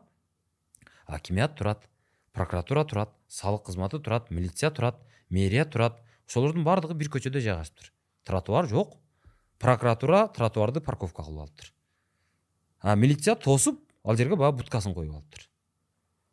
акимият 1.07 1.55
турат 1.57 1.87
прокуратура 2.33 2.83
турат 2.85 3.13
салык 3.27 3.65
кызматы 3.67 3.99
турат 3.99 4.29
милиция 4.31 4.71
турат 4.71 4.99
мэрия 5.29 5.65
турат. 5.65 6.01
Ошолордун 6.27 6.63
баардыгы 6.63 6.95
бир 6.97 7.09
көчөдө 7.13 7.41
жайгашыптыр 7.43 7.91
тротуар 8.25 8.67
жок. 8.67 8.97
Прокуратура 9.59 10.27
тротуарды 10.33 10.81
парковка 10.81 11.23
кылып 11.23 11.45
алыптыр. 11.45 11.73
А 12.81 12.95
милиция 12.95 13.35
тосуп 13.35 13.79
ал 14.03 14.17
жерге 14.17 14.35
баягы 14.35 14.63
будкасын 14.63 14.93
коюп 14.93 15.13
алыптыр. 15.13 15.49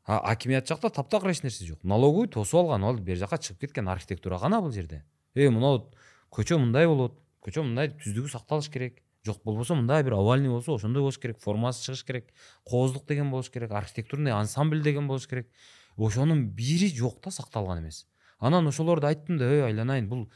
А 0.05 0.19
акимият 0.33 0.67
жакта 0.67 0.91
таптакыр 0.91 1.31
эч 1.31 1.43
нерсе 1.43 1.67
жок. 1.67 1.85
Налоговый 1.85 2.29
тосуп 2.29 2.65
алган 2.65 2.85
ал 2.85 2.99
бери 2.99 3.19
жака 3.19 3.39
чыгып 3.39 3.61
кеткен 3.61 3.89
архитектура 3.89 4.39
гана 4.39 4.61
бул 4.61 4.73
жерде 4.73 5.05
э 5.35 5.49
мынау 5.51 5.91
көчө 6.31 6.59
мындай 6.59 6.87
болот 6.87 7.19
көчө 7.45 7.65
мындай 7.65 7.91
түздүгү 7.95 8.31
сакталыш 8.31 8.69
керек. 8.71 9.03
Жок 9.25 9.43
болбосо 9.45 9.75
мындай 9.77 10.03
бир 10.03 10.15
овальный 10.17 10.49
болсо 10.49 10.75
ошондой 10.75 11.03
болуш 11.03 11.19
керек 11.19 11.39
формасы 11.41 11.85
чыгыш 11.85 12.05
керек 12.05 12.31
кооздук 12.65 13.07
деген 13.07 13.31
болуш 13.31 13.51
керек 13.51 13.71
архитектурный 13.71 14.33
ансамбль 14.33 14.83
деген 14.83 15.07
болуш 15.09 15.27
керек. 15.29 15.49
Ошонун 15.97 16.49
бири 16.49 16.89
жок 16.89 17.21
да 17.23 17.31
сакталган 17.31 17.83
эмес. 17.83 18.07
Анан 18.39 18.67
ошолорду 18.67 19.07
айттым 19.07 19.37
да 19.39 19.45
ой 19.45 19.65
айланайын 19.67 20.09
бул 20.09 20.31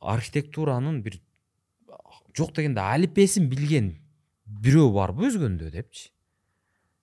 архитектуранын 0.00 1.02
бир 1.02 1.20
жок 2.36 2.54
дегенде 2.54 2.80
алипесин 2.80 3.48
билген 3.48 3.96
бирөө 4.46 4.92
барбы 4.92 5.26
өзгөндө? 5.26 5.70
депчи. 5.70 6.12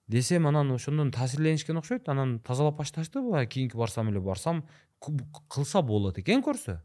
Десем 0.08 0.48
анан 0.48 0.72
ошондон 0.72 1.12
таасирленишкен 1.12 1.78
окшойт 1.78 2.08
анан 2.10 2.40
тазалап 2.40 2.78
башташты 2.78 3.22
баягы 3.22 3.52
кийинки 3.52 3.76
барсам 3.76 4.10
эле 4.10 4.20
барсам 4.20 4.64
кылса 5.50 5.82
болот 5.82 6.20
экен 6.20 6.42
көрсө 6.42 6.80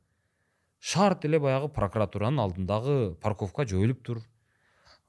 шарт 0.80 1.24
эле 1.28 1.38
баягы 1.38 1.68
прокуратуранын 1.68 2.40
алдындагы 2.40 3.14
парковка 3.20 3.66
жоюлуптур 3.68 4.22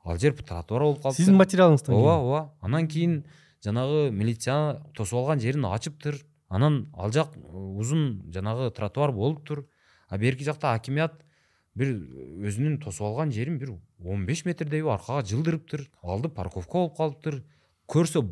ал 0.04 0.18
жер 0.18 0.36
тротуар 0.36 0.84
болуп 0.84 1.02
калыптыр 1.02 1.24
сиздин 1.24 1.40
материалыңыздан 1.40 1.96
ооба 1.96 2.16
ооба. 2.20 2.54
Анан 2.62 2.88
кийин 2.88 3.26
жанагы 3.64 4.12
милиция 4.12 4.82
тосуп 4.94 5.20
алган 5.20 5.40
жерин 5.40 5.66
ачыптыр 5.66 6.20
анан 6.50 6.90
ал 6.94 7.12
жак 7.12 7.36
узун 7.52 8.22
жанагы 8.34 8.72
тротуар 8.72 9.12
болуптур 9.12 9.66
а 10.10 10.18
берки 10.18 10.44
жакта 10.44 10.74
акимият 10.74 11.24
бир 11.76 11.94
өзүнүн 11.96 12.82
тосуп 12.84 13.08
алган 13.08 13.32
жерин 13.32 13.58
бир 13.58 13.78
он 14.04 14.26
беш 14.26 14.44
метрдейби 14.46 14.90
аркага 14.90 15.24
жылдырыптыр 15.24 15.88
алды 16.04 16.30
парковка 16.30 16.80
болуп 16.80 16.98
калыптыр 16.98 17.44
көрсө 17.88 18.26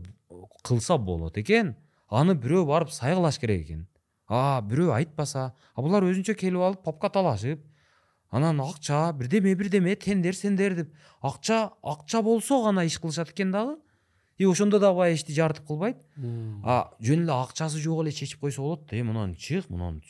кылса 0.64 0.98
болот 0.98 1.38
экен 1.38 1.76
аны 2.10 2.34
бирөө 2.34 2.66
барып 2.66 2.92
сайгылаш 2.92 3.40
керек 3.40 3.66
экен. 3.66 3.88
А 4.30 4.62
бирөө 4.62 4.94
айтпаса 4.96 5.52
а 5.76 5.82
булар 5.82 6.06
өзүнчө 6.06 6.38
келип 6.38 6.62
алып 6.62 6.84
папка 6.86 7.10
талашып 7.10 7.66
анан 8.32 8.62
акча 8.62 9.12
бирдеме 9.18 9.56
бирдеме 9.56 9.96
тендер 9.96 10.34
сендер 10.34 10.76
деп. 10.76 10.94
Акча 11.22 11.72
акча 11.84 12.22
болсо 12.22 12.64
гана 12.64 12.86
иш 12.86 13.00
кылышат 13.00 13.32
экен 13.32 13.52
дагы 13.52 13.78
и 14.38 14.46
ошондо 14.46 14.80
дагы 14.80 14.98
баягы 14.98 15.18
ишти 15.18 15.34
жарытып 15.34 15.66
кылбайт 15.68 16.06
а 16.64 16.94
жөн 17.02 17.26
эле 17.26 17.34
акчасы 17.34 17.80
жок 17.80 18.04
эле 18.04 18.12
чечип 18.12 18.40
койсо 18.40 18.62
болот 18.62 18.86
да 18.90 18.96
э 18.96 19.04
мунун 19.04 19.36
чык 19.36 19.70
мунун 19.70 20.02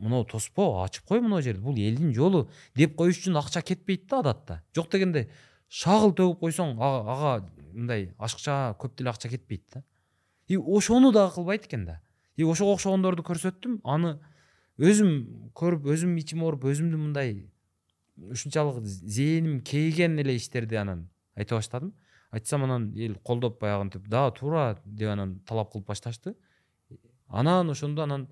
мынау 0.00 0.24
тоспо 0.24 0.84
ачып 0.84 1.04
кой 1.04 1.20
мына 1.20 1.42
жерди 1.42 1.60
бул 1.60 1.76
элдин 1.76 2.14
жолу 2.14 2.48
деп 2.74 2.96
коюш 2.96 3.18
үчүн 3.18 3.36
акча 3.36 3.62
кетпейт 3.62 4.06
да 4.08 4.20
адатта. 4.20 4.62
Жок 4.74 4.90
дегенде 4.90 5.28
шагыл 5.68 6.14
төгүп 6.14 6.40
койсоң 6.40 6.78
ага 6.80 7.50
мындай 7.72 8.14
ашыкча 8.18 8.76
көп 8.80 8.96
деле 8.96 9.10
акча 9.10 9.28
кетпейт 9.28 9.64
да. 9.74 9.82
И 10.48 10.56
ошону 10.56 11.12
дагы 11.12 11.34
кылбайт 11.34 11.66
экен 11.66 11.84
да. 11.84 12.00
И 12.36 12.44
ошого 12.44 12.74
окшогондорду 12.74 13.22
көрсөттүм 13.22 13.80
аны 13.84 14.18
өзүм 14.80 15.10
көрүп 15.54 15.88
өзүм 15.94 16.16
ичим 16.20 16.44
ооруп 16.44 16.68
өзүмдү 16.70 17.00
мындай 17.00 17.50
ушунчалык 18.16 18.84
зээним 18.84 19.60
кейген 19.60 20.18
эле 20.18 20.36
иштерди 20.36 20.76
анан 20.76 21.08
айта 21.34 21.56
баштадым. 21.56 21.92
Айтсам 22.30 22.64
анан 22.64 22.92
эл 22.96 23.16
колдоп 23.24 23.60
баягынтип 23.60 24.06
да 24.08 24.30
туура 24.30 24.78
деп 24.84 25.10
анан 25.10 25.40
талап 25.46 25.72
кылып 25.72 25.86
башташты. 25.86 26.34
Анан 27.28 27.70
ошондо 27.70 28.02
анан 28.02 28.28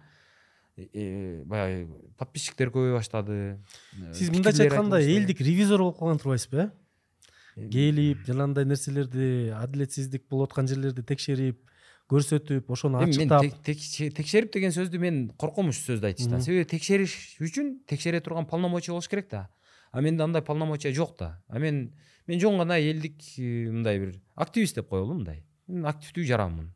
баягы 0.76 1.88
подписчиктер 2.18 2.70
көбөйө 2.70 2.98
баштады. 2.98 3.58
Сиз 4.14 4.30
мындайча 4.30 4.68
айтканда 4.68 5.00
элдик 5.00 5.40
ревизор 5.40 5.82
болуп 5.82 5.98
калган 5.98 6.18
турбайсызбы 6.18 6.70
э 7.56 7.68
келип 7.72 8.22
жанагындай 8.26 8.64
нерселерди 8.64 9.50
адилетсиздик 9.56 10.28
болуп 10.30 10.50
аткан 10.50 10.68
жерлерди 10.68 11.02
текшерип 11.02 11.58
көрсөтүп 12.08 12.70
ошону 12.72 13.02
ачыктап. 13.02 13.42
мен 13.42 14.12
текшерип 14.16 14.52
деген 14.52 14.72
сөздү 14.72 14.98
мен 14.98 15.28
коркомуш 15.36 15.80
сөздү 15.84 16.08
айтыштан 16.08 16.40
себеби 16.44 16.64
текшериш 16.70 17.14
үчүн 17.44 17.82
текшере 17.86 18.20
турган 18.24 18.46
полномочия 18.48 18.94
болуш 18.94 19.08
керек 19.08 19.28
да. 19.30 19.48
А 19.92 20.00
менде 20.00 20.22
андай 20.22 20.42
полномочия 20.42 20.92
жок 20.94 21.18
да. 21.18 21.42
А 21.48 21.58
мен 21.58 21.92
мен 22.26 22.40
жөн 22.40 22.58
гана 22.58 22.78
элдик 22.78 23.20
э, 23.38 23.68
мындай 23.70 23.98
бир 23.98 24.14
активист 24.34 24.76
деп 24.76 24.88
коелу 24.88 25.14
мындай. 25.14 25.44
Активдүү 25.68 26.24
жаранмын. 26.24 26.72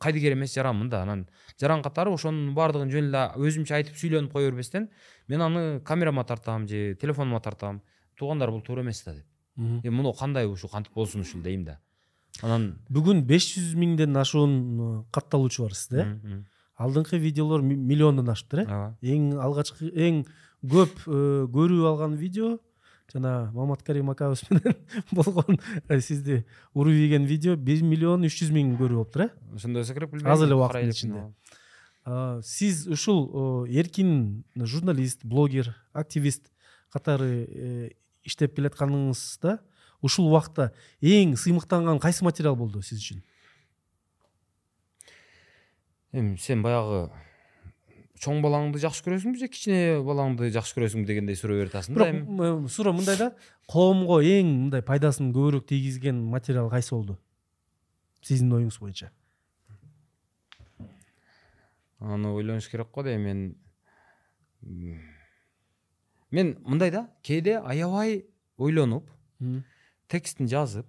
Кайдыгер 0.00 0.34
эмес 0.34 0.54
жаранмын 0.54 0.90
да. 0.90 1.02
Анан 1.02 1.28
жаран 1.60 1.82
катары 1.82 2.10
ошонун 2.10 2.54
баардыгын 2.54 2.90
жөн 2.90 3.10
эле 3.12 3.24
өзүмчө 3.38 3.76
айтып 3.78 3.94
сүйлөнүп 3.94 4.32
кое 4.32 4.50
бербестен 4.50 4.88
мен 5.28 5.40
аны 5.40 5.80
камерама 5.80 6.24
тартам 6.24 6.66
же 6.66 6.96
телефонума 7.00 7.40
тартам. 7.40 7.82
Туугандар 8.18 8.50
бул 8.50 8.60
туура 8.62 8.82
эмес 8.82 9.04
да 9.04 9.14
деп. 9.14 9.26
Эми 9.56 9.94
муну 9.94 10.12
кандай 10.12 10.46
ушу 10.46 10.68
кантип 10.68 10.94
болсун 10.94 11.20
ушул 11.20 11.42
дейм 11.42 11.64
да. 11.64 11.80
Анан 12.42 12.70
бүгүн 12.92 13.24
беш 13.26 13.48
жүз 13.54 13.74
миңден 13.78 14.16
ашуун 14.20 15.04
катталуучу 15.14 15.66
бар 15.66 15.74
сизде 15.74 16.04
э? 16.06 16.38
Алдыңкы 16.78 17.18
видеолор 17.18 17.62
миллиондон 17.62 18.30
ашыптыр 18.30 18.62
э? 18.62 18.66
Ооба 18.66 18.96
эң 19.02 19.32
алгачкы 19.42 19.90
эң 19.90 20.22
көп 20.62 21.04
э, 21.06 21.46
көрүү 21.54 21.86
алган 21.90 22.14
видео 22.20 22.58
жана 23.12 23.50
маматкарим 23.54 24.10
акабыз 24.12 24.44
менен 24.50 24.76
болгон 25.12 25.58
э, 25.88 26.00
сизди 26.00 26.44
уруп 26.74 26.94
ийген 26.94 27.26
видео 27.26 27.56
бир 27.56 27.82
миллион 27.82 28.26
үч 28.28 28.38
жүз 28.42 28.52
миң 28.54 28.76
көрүү 28.78 29.02
болуптур 29.02 29.26
э? 29.26 29.30
Ошондой 29.54 29.82
болсо 29.82 29.94
керек 29.94 30.12
билбейм. 30.12 30.32
Аз 30.32 30.42
эле 30.46 30.54
убакыттын 30.54 30.94
ичинде. 30.94 32.42
сиз 32.42 32.86
ушул 32.86 33.66
эркин 33.66 34.44
журналист 34.56 35.24
блогер 35.24 35.74
активист 35.92 36.52
катары 36.92 37.46
э, 37.48 37.90
иштеп 38.24 38.54
келатканыңызда 38.56 39.58
ушул 40.02 40.28
убакта 40.28 40.72
эң 41.00 41.36
сыймыктанган 41.36 42.00
кайсы 42.02 42.24
материал 42.24 42.56
болду 42.56 42.82
сиз 42.82 43.00
үчүн? 43.02 43.22
Эми 46.12 46.36
сен 46.40 46.62
баягы 46.62 47.08
чоң 48.22 48.40
балаңды 48.42 48.80
жакшы 48.82 49.04
көрөсүңбү 49.06 49.38
же 49.42 49.48
кичине 49.52 49.98
балаңды 50.06 50.50
жакшы 50.54 50.78
көрөсүңбү 50.78 51.06
дегендей 51.06 51.36
суроо 51.38 51.58
берип 51.60 51.74
атасың 51.74 51.98
да 51.98 52.08
эми? 52.10 52.24
бирок 52.26 52.70
суроо 52.72 52.94
мындай 52.96 53.18
да 53.20 53.28
коомго 53.70 54.20
эң 54.22 54.50
мындай 54.64 54.82
пайдасын 54.82 55.32
көбүрөөк 55.34 55.68
тийгизген 55.68 56.18
материал 56.32 56.70
кайсы 56.70 56.94
болду? 56.94 57.18
Сиздин 58.22 58.52
оюңуз 58.56 58.80
боюнча. 58.80 59.12
Аны 62.00 62.32
ойлонуш 62.34 62.68
керек 62.70 62.90
го 62.94 63.02
дейм 63.02 63.22
мен 63.22 63.54
мен 66.30 66.56
мындай 66.64 66.90
да 66.90 67.08
кээде 67.22 67.58
аябай 67.58 68.24
ойлонуп. 68.56 69.10
Текстин 70.08 70.48
жазып 70.48 70.86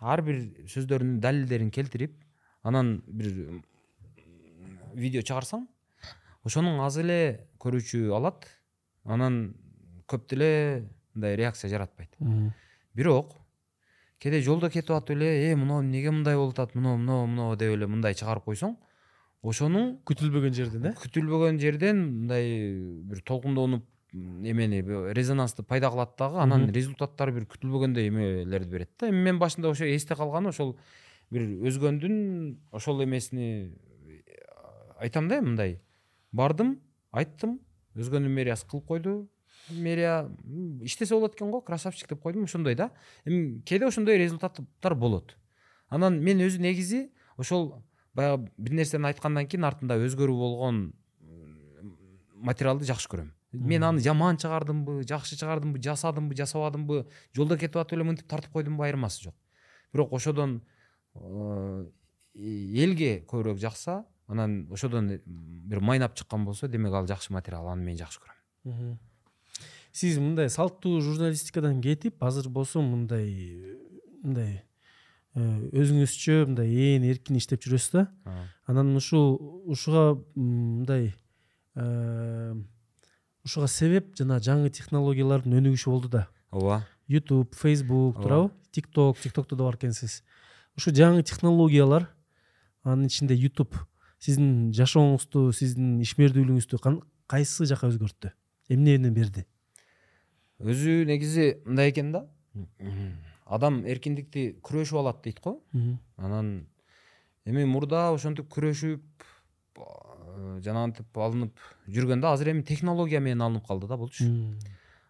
ар 0.00 0.22
бир 0.22 0.44
сөздөрүнүн 0.70 1.20
далилдерин 1.24 1.70
келтирип 1.74 2.14
анан 2.62 3.00
бир 3.06 3.62
видео 4.94 5.22
чыгарсаң 5.22 5.66
ошонун 6.46 6.80
аз 6.84 6.98
эле 7.02 7.48
көрүүчү 7.62 8.08
алат 8.16 8.46
анан 9.04 9.54
көп 10.08 10.28
деле 10.30 10.48
мындай 11.14 11.36
реакция 11.36 11.70
жаратпайт. 11.70 12.14
Бирок 12.94 13.34
кээде 14.22 14.40
жолдо 14.42 14.70
кетип 14.70 14.94
атып 14.96 15.16
эле 15.16 15.50
э 15.50 15.54
мынау 15.56 15.82
эмнеге 15.82 16.10
мындай 16.10 16.36
болуп 16.36 16.58
атат 16.58 16.74
мынау 16.74 16.96
мынау 16.98 17.26
мынау 17.26 17.56
деп 17.56 17.74
эле 17.74 17.86
мындай 17.86 18.14
чыгарып 18.14 18.44
койсоң 18.44 18.74
ошонун 19.42 19.98
күтүлбөгөн 20.08 20.54
жерден 20.54 20.88
э? 20.90 20.94
күтүлбөгөн 20.98 21.60
жерден 21.62 22.00
мындай 22.22 22.48
бир 23.10 23.22
толкундонуп 23.22 23.86
эмени 24.12 24.80
резонансты 25.12 25.62
пайда 25.62 25.90
кылат 25.90 26.16
дагы. 26.18 26.40
Анан 26.40 26.68
результаттары 26.72 27.32
бир 27.32 27.46
күтүлбөгөндөй 27.46 28.08
эмелерди 28.08 28.70
берет 28.70 28.90
да. 28.98 29.08
Эми 29.08 29.22
мен 29.22 29.38
башында 29.38 29.70
ошо 29.70 29.84
эсте 29.84 30.16
калганы 30.16 30.48
ошол 30.48 30.76
бир 31.30 31.42
өзгөндүн 31.68 32.58
ошол 32.72 33.04
эмесини 33.04 33.74
э, 34.06 34.22
айтам 34.98 35.28
да 35.28 35.38
эми 35.38 35.52
мындай. 35.52 35.80
Бардым 36.32 36.78
айттым 37.12 37.58
өзгөнүн 37.96 38.32
мэриясы 38.32 38.66
кылып 38.66 38.86
койду. 38.86 39.28
Мэрия 39.70 40.30
иштесе 40.80 41.14
болот 41.14 41.34
экен 41.34 41.50
го 41.50 41.60
красавчик 41.60 42.08
деп 42.08 42.22
койдум 42.22 42.44
ошондой 42.44 42.74
да. 42.74 42.90
Эми 43.24 43.60
кээде 43.60 43.86
ошондой 43.86 44.16
результаттар 44.18 44.94
болот. 44.94 45.36
Анан 45.88 46.22
мен 46.22 46.40
өзү 46.40 46.60
негизи 46.60 47.10
ошол 47.36 47.82
баягы 48.14 48.48
бир 48.56 48.72
нерсени 48.72 49.06
айткандан 49.06 49.46
кийин 49.46 49.64
артында 49.64 49.98
өзгөрүү 50.00 50.36
болгон 50.36 50.92
материалды 52.34 52.86
жакшы 52.88 53.08
көрөм. 53.12 53.32
Мен 53.52 53.84
аны 53.84 54.00
жаман 54.04 54.36
чыгардымбы 54.36 55.02
жакшы 55.08 55.36
чыгардымбы 55.36 55.80
жасадымбы 55.80 56.36
жасабадымбы 56.36 57.06
жолдо 57.34 57.56
кетип 57.56 57.78
атып 57.80 57.96
эле 57.96 58.04
мынтип 58.04 58.28
тартып 58.28 58.52
койдумбу 58.52 58.84
айырмасы 58.84 59.24
жок. 59.24 59.34
Бирок 59.92 60.12
ошодон 60.12 60.60
э, 61.14 61.86
элге 62.34 63.24
көбүрөөк 63.24 63.58
жакса 63.58 64.04
анан 64.26 64.68
ошодон 64.70 65.10
э, 65.16 65.20
бир 65.24 65.80
майнап 65.80 66.14
чыккан 66.14 66.44
болсо 66.44 66.68
демек 66.68 66.92
ал 66.92 67.06
жакшы 67.06 67.32
материал 67.32 67.68
аны 67.68 67.84
мен 67.84 67.96
жакшы 67.96 68.20
көрөм. 68.20 68.98
Сиз 69.92 70.18
мындай 70.18 70.50
салттуу 70.50 71.00
журналистикадан 71.00 71.80
кетип 71.80 72.22
азыр 72.22 72.50
болсо 72.50 72.82
мындай 72.82 73.78
мындай 74.22 74.62
э, 75.34 75.40
өзүңүзчө 75.72 76.42
мындай 76.50 76.68
ээн 76.68 77.08
эркин 77.08 77.40
иштеп 77.40 77.64
жүрөсүз 77.64 77.94
да? 77.96 78.08
Анан 78.66 78.94
ушул 78.96 79.38
ушуга 79.64 80.18
мындай 80.36 81.14
ушуга 83.44 83.68
себеп 83.68 84.14
жана 84.18 84.38
жаңы 84.42 84.70
технологиялардын 84.70 85.58
өнүгүшү 85.60 85.90
болду 85.90 86.08
да. 86.12 86.28
Ооба. 86.50 86.84
Youtube 87.08 87.54
facebook 87.56 88.20
туурабы 88.20 88.50
tiktok 88.72 89.18
тиктокто 89.20 89.56
да 89.56 89.64
бар 89.64 89.76
экенсиз. 89.76 90.22
Ушу 90.76 90.92
жаңы 90.92 91.22
технологиялар 91.22 92.08
анын 92.84 93.06
ичинде 93.06 93.36
youtube 93.36 93.76
сиздин 94.18 94.72
жашооңузду 94.76 95.52
сиздин 95.52 96.00
ишмердүүлүгүңүздү 96.04 96.80
кайсы 97.28 97.66
жака 97.68 97.88
өзгөрттү? 97.88 98.32
Эмнени 98.68 99.10
берди? 99.14 99.46
Өзү 100.58 101.04
негизи 101.06 101.58
мындай 101.64 101.92
экен 101.92 102.12
да. 102.12 102.26
Адам 103.46 103.84
эркиндикти 103.86 104.58
күрөшүп 104.64 104.98
алат 105.00 105.22
дейт 105.24 105.40
го. 105.40 105.60
Анан 106.16 106.66
эми 107.46 107.64
мурда 107.64 108.10
ошентип 108.12 108.50
күрөшүп 108.52 109.02
жанагынтип 110.64 111.18
алынып 111.18 111.62
жүргөндө 111.86 112.32
азыр 112.32 112.52
эми 112.54 112.62
технология 112.62 113.20
менен 113.20 113.44
алынып 113.46 113.66
калды 113.66 113.88
да 113.90 113.96
булчу 113.96 114.26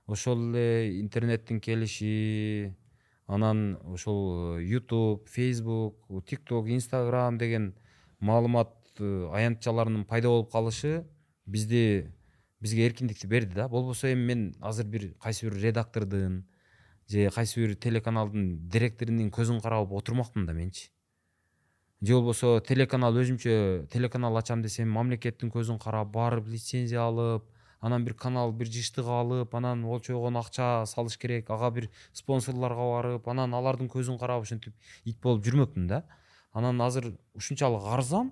ошол 0.07 0.55
эле 0.55 1.01
интернеттин 1.01 1.61
келиши 1.61 2.75
анан 3.27 3.79
ошол 3.85 4.59
э, 4.59 4.65
youtube 4.65 5.29
facebook 5.29 5.95
tiktok 6.25 6.69
instagram 6.69 7.39
деген 7.39 7.75
маалымат 8.21 8.73
э, 8.99 9.29
аянтчаларынын 9.33 10.05
пайда 10.05 10.29
болуп 10.29 10.51
калышы 10.53 11.05
бизди 11.47 12.11
бизге 12.61 12.87
эркиндикти 12.87 13.27
берди 13.27 13.55
да. 13.55 13.69
Болбосо 13.69 14.13
эми 14.13 14.25
мен 14.25 14.55
азыр 14.61 14.87
бир 14.87 15.15
кайсы 15.23 15.47
бир 15.47 15.59
редактордун 15.59 16.47
же 17.07 17.31
кайсы 17.31 17.61
бир 17.61 17.75
телеканалдын 17.77 18.69
директорунун 18.69 19.31
көзүн 19.31 19.61
карап 19.63 19.93
отурмакмын 19.93 20.47
да 20.47 20.53
менчи. 20.53 20.91
Же 22.01 22.15
болбосо 22.15 22.61
телеканал 22.61 23.17
өзүмчө 23.19 23.89
телеканал 23.91 24.37
ачам 24.39 24.63
десем 24.63 24.91
мамлекеттин 24.95 25.51
көзүн 25.51 25.81
карап 25.83 26.13
барып 26.15 26.47
лицензия 26.47 27.03
алып 27.03 27.45
анан 27.81 28.05
бир 28.05 28.15
канал 28.15 28.53
бир 28.53 28.71
жыштык 28.71 29.07
алып 29.07 29.55
анан 29.55 29.83
болчогон 29.83 30.37
акча 30.39 30.87
салыш 30.87 31.19
керек 31.19 31.51
ага 31.51 31.71
бир 31.71 31.89
спонсорлорго 32.13 32.87
барып 32.93 33.29
анан 33.29 33.55
алардын 33.55 33.91
көзүн 33.91 34.19
карап 34.19 34.43
ушинтип 34.43 34.75
ит 35.05 35.19
болуп 35.23 35.45
жүрмөкмүн 35.45 35.89
да. 35.89 36.05
Анан 36.53 36.81
азыр 36.81 37.17
ушунчалык 37.35 37.83
арзан 37.83 38.31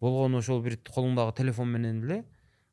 болгону 0.00 0.38
ошол 0.38 0.62
бир 0.62 0.78
колуңдагы 0.88 1.36
телефон 1.36 1.68
менен 1.72 2.02
эле 2.04 2.24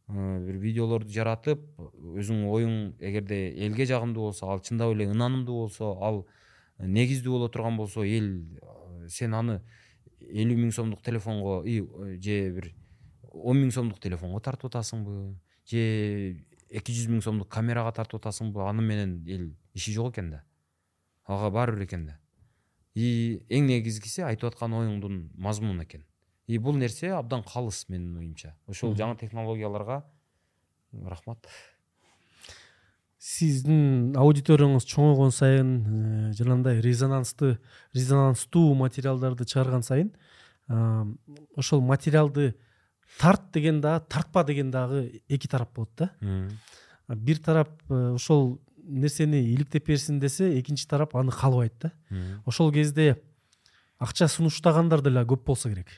э, 0.07 0.39
бир 0.47 0.57
видеолорду 0.63 1.11
жаратып 1.11 1.59
өзүңдүн 1.77 2.47
оюң 2.55 2.79
эгерде 2.99 3.51
элге 3.67 3.85
жагымдуу 3.85 4.31
болсо 4.31 4.47
ал 4.47 4.63
чындап 4.63 4.95
эле 4.95 5.11
ынанымдуу 5.11 5.67
болсо 5.67 5.93
ал 6.01 6.25
негиздүү 6.79 7.31
боло 7.37 7.49
турган 7.49 7.77
болсо 7.77 8.03
эл 8.03 8.33
э, 8.41 9.07
сен 9.07 9.33
аны 9.33 9.61
элүү 10.29 10.57
миң 10.57 10.71
сомдук 10.75 11.01
телефонго 11.01 11.61
э, 11.65 11.81
же 12.21 12.37
бир 12.55 12.71
он 13.31 13.61
миң 13.61 13.71
сомдук 13.71 13.99
телефонго 14.03 14.41
тартып 14.43 14.71
атасыңбы? 14.71 15.35
Же 15.65 15.81
эки 16.69 16.93
жүз 16.95 17.09
миң 17.11 17.23
сомдук 17.25 17.49
камерага 17.51 17.91
тартып 17.95 18.21
атасыңбы? 18.21 18.63
Аны 18.67 18.83
менен 18.85 19.17
эл 19.27 19.49
иши 19.73 19.93
жок 19.95 20.13
экен 20.13 20.31
да. 20.31 20.43
Ага 21.25 21.51
баары 21.51 21.75
бир 21.77 21.85
экен 21.87 22.05
да. 22.05 22.19
И 22.93 23.41
эң 23.49 23.69
негизгиси 23.69 24.25
айтып 24.27 24.51
аткан 24.51 24.73
оюңдун 24.75 25.29
мазмуну 25.35 25.83
экен. 25.83 26.05
И 26.47 26.57
бул 26.57 26.75
нерсе 26.75 27.13
абдан 27.15 27.43
калыс 27.47 27.87
менин 27.89 28.17
оюмча. 28.17 28.55
Ошол 28.67 28.95
жаңы 28.99 29.17
технологияларга 29.19 30.03
рахмат 30.91 31.47
сиздин 33.21 34.15
аудиторияңыз 34.17 34.87
чоңойгон 34.89 35.33
сайын 35.35 35.69
э, 35.77 36.33
жанагындай 36.33 36.79
резонансты 36.81 37.59
резонанстуу 37.93 38.73
материалдарды 38.73 39.45
чыгарган 39.45 39.85
сайын 39.85 40.09
а, 40.67 41.05
ошол 41.55 41.83
материалды 41.85 42.55
тарт 43.19 43.51
деген 43.53 43.79
дагы 43.81 44.07
тартпа 44.09 44.43
деген 44.43 44.71
дагы 44.71 45.21
эки 45.29 45.47
тарап 45.47 45.75
болот 45.75 45.91
да. 45.97 46.09
Бир 47.07 47.37
тарап 47.37 47.69
э, 47.89 48.15
ошол 48.15 48.59
нерсени 48.77 49.43
иликтеп 49.53 49.85
берсин 49.85 50.19
десе 50.19 50.59
экинчи 50.59 50.87
тарап 50.87 51.15
аны 51.15 51.31
каалабайт 51.31 51.75
да. 51.79 51.91
Ошол 52.45 52.71
кезде 52.71 53.21
акча 53.99 54.27
сунуштагандар 54.27 55.01
деле 55.01 55.21
көп 55.21 55.45
болсо 55.45 55.69
керек. 55.69 55.93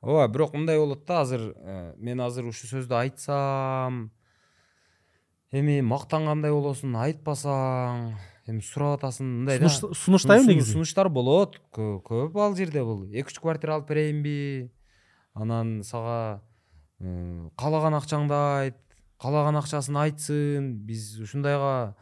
Ооба 0.00 0.28
бирок 0.32 0.54
мындай 0.54 0.78
болот 0.78 1.04
да 1.04 1.22
азыр 1.22 1.52
э, 1.56 1.94
мен 1.96 2.20
азыр 2.20 2.46
ушул 2.46 2.70
сөздү 2.70 2.94
айтсам 2.94 4.12
эми 5.52 5.80
мактангандай 5.82 6.52
болосуң 6.52 6.96
айтпасаң 7.00 8.10
эми 8.48 8.60
сурап 8.64 8.98
атасың 9.00 9.28
мындай 9.42 9.58
да. 9.60 9.68
Сунуш- 9.68 9.96
сунуштайбы 9.96 10.44
Сунуш- 10.44 10.54
негизи? 10.54 10.72
сунуштар 10.72 11.08
болот 11.08 11.58
кө- 11.72 12.02
көп 12.04 12.36
ал 12.40 12.54
жерде 12.56 12.82
бул. 12.84 13.04
Эки 13.12 13.28
үч 13.32 13.40
квартира 13.40 13.74
алып 13.78 13.88
берейинби 13.88 14.70
анан 15.34 15.82
сага 15.84 16.42
э, 17.00 17.48
каалаган 17.56 17.94
акчаңды 18.00 18.34
айт 18.34 18.76
каалаган 19.20 19.56
акчасын 19.56 19.96
айтсын 19.96 20.72
биз 20.86 21.18
ушундайга 21.20 21.94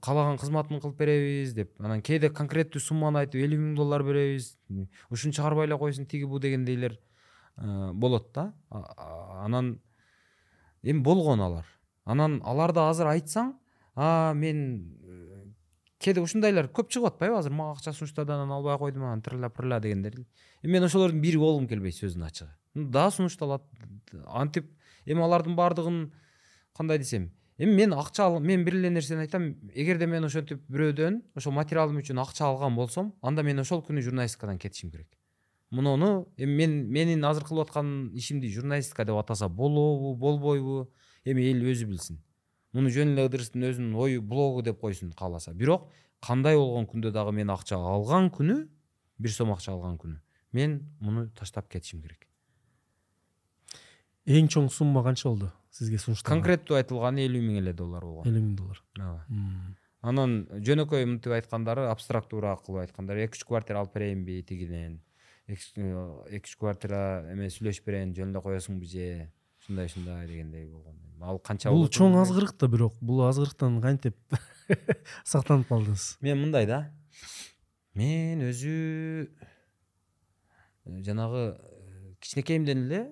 каалаган 0.00 0.38
кызматын 0.38 0.80
кылып 0.80 0.96
беребиз 0.96 1.52
деп. 1.54 1.74
Анан 1.80 2.00
кээде 2.00 2.30
конкреттүү 2.32 2.80
сумманы 2.80 3.20
айтып 3.24 3.42
элүү 3.44 3.58
миң 3.58 3.74
доллар 3.76 4.02
беребиз. 4.02 4.56
Ушуну 5.10 5.32
чыгарбай 5.36 5.66
эле 5.68 5.76
койсун 5.76 6.06
тиги 6.06 6.24
бу 6.24 6.38
дегендейлер 6.40 6.98
э, 7.58 7.92
болот 7.92 8.32
да. 8.34 8.54
Анан 8.70 9.80
эми 10.82 11.00
болгон 11.00 11.40
алар. 11.40 11.66
Анан 12.08 12.40
аларды 12.44 12.80
азыр 12.80 13.12
айтсаң 13.12 13.52
а 13.94 14.32
мен 14.34 14.60
э, 15.04 15.44
кээде 16.00 16.22
ушундайлар 16.22 16.70
көп 16.72 16.88
чыгып 16.92 17.12
атпайбы 17.12 17.38
азыр 17.38 17.52
мага 17.52 17.76
акча 17.76 17.92
сунуштады 17.92 18.32
анан 18.32 18.52
албай 18.54 18.78
койдум 18.78 19.04
анан 19.04 19.22
тырла 19.22 19.50
пырла 19.50 19.80
дегендер. 19.80 20.14
Эми 20.62 20.72
мен 20.72 20.84
ошолордун 20.84 21.20
бири 21.20 21.36
болгум 21.36 21.68
келбейт 21.68 21.98
сөздүн 21.98 22.24
ачыгы 22.28 22.54
Ну, 22.74 22.88
да 22.90 23.10
сунушталат 23.10 23.62
антип 24.26 24.70
эми 25.06 25.22
алардын 25.22 25.56
баардыгын 25.56 26.12
кандай 26.76 26.98
десем 26.98 27.32
эми 27.58 27.74
мен 27.74 27.92
акча 27.92 28.28
мен 28.38 28.64
бир 28.64 28.74
эле 28.74 28.90
нерсени 28.90 29.26
айтам 29.26 29.56
эгерде 29.74 30.06
мен 30.06 30.24
ошентип 30.24 30.62
бирөөдөн 30.70 31.22
ошол 31.34 31.52
материалым 31.52 31.98
үчүн 31.98 32.22
акча 32.22 32.46
алган 32.46 32.76
болсом 32.76 33.14
анда 33.20 33.42
мен 33.42 33.58
ошол 33.58 33.82
күнү 33.82 34.00
журналистикадан 34.00 34.58
кетишим 34.58 34.90
керек. 34.90 35.08
Муну 35.70 36.28
эми 36.36 36.54
мен 36.54 36.86
менин 36.88 37.24
азыр 37.24 37.44
кылып 37.44 37.66
аткан 37.66 38.12
ишимди 38.14 38.48
журналистика 38.48 39.04
деп 39.04 39.16
атаса 39.16 39.48
болобу 39.48 40.14
болбойбу 40.14 40.88
эми 41.32 41.48
эл 41.50 41.64
өзү 41.72 41.88
билсин 41.90 42.20
муну 42.72 42.92
жөн 42.94 43.14
эле 43.14 43.26
ыдырыстын 43.28 43.68
өзүнүн 43.70 43.98
ою 44.04 44.22
блогу 44.22 44.62
деп 44.62 44.80
койсун 44.80 45.12
кааласа 45.12 45.54
бирок 45.54 45.88
кандай 46.24 46.56
болгон 46.56 46.86
күндө 46.90 47.12
дагы 47.14 47.32
мен 47.36 47.50
акча 47.54 47.76
алган 47.76 48.30
күнү 48.34 48.60
бир 49.18 49.34
сом 49.34 49.52
акча 49.54 49.72
алган 49.72 49.98
күнү 49.98 50.18
мен 50.52 50.80
муну 51.00 51.28
таштап 51.36 51.68
кетишим 51.68 52.02
керек. 52.02 52.26
Эң 54.28 54.48
чоң 54.52 54.68
сумма 54.72 55.02
канча 55.04 55.28
болду 55.28 55.50
сизге 55.72 56.00
сунушталган 56.00 56.40
конкреттүү 56.40 56.78
айтылганы 56.80 57.24
элүү 57.28 57.42
миң 57.44 57.60
эле 57.62 57.72
доллар 57.76 58.04
болгон 58.04 58.28
элүү 58.28 58.44
миң 58.44 58.56
доллар. 58.58 58.82
Ооба 58.98 59.76
анан 60.08 60.46
жөнөкөй 60.64 61.06
мынтип 61.08 61.34
айткандары 61.34 61.88
абстрактуураак 61.90 62.64
кылып 62.66 62.84
айткандары 62.86 63.24
эки 63.26 63.40
үч 63.40 63.44
квартира 63.48 63.82
алып 63.82 63.96
берейинби 63.96 64.42
тигинен. 64.46 65.00
Эки 65.48 65.88
үч 66.38 66.54
квартира 66.60 67.24
эме 67.32 67.48
сүйлөшүп 67.50 67.88
берейин 67.88 68.14
жөн 68.16 68.34
эле 68.34 68.42
коесуңбу 68.44 68.88
же? 68.88 69.28
Ушундай 69.68 69.86
ушундай 69.86 70.26
дегендей 70.26 70.66
болгон 70.66 70.96
ал 71.20 71.38
канча 71.38 71.68
бул 71.70 71.82
болот 71.82 71.92
чоң 71.92 72.14
азгырык 72.16 72.54
да 72.58 72.68
бирок 72.68 72.94
бул 73.00 73.20
азгырыктан 73.26 73.80
кантип 73.82 74.16
сактанып 75.24 75.68
калдыңыз 75.68 76.16
мен 76.22 76.40
мындай 76.40 76.66
да. 76.66 76.90
Мен 77.94 78.40
өзү 78.46 79.28
э, 80.86 81.02
жанагы 81.04 81.42
э, 81.52 82.14
кичинекейимден 82.20 82.86
эле 82.86 83.02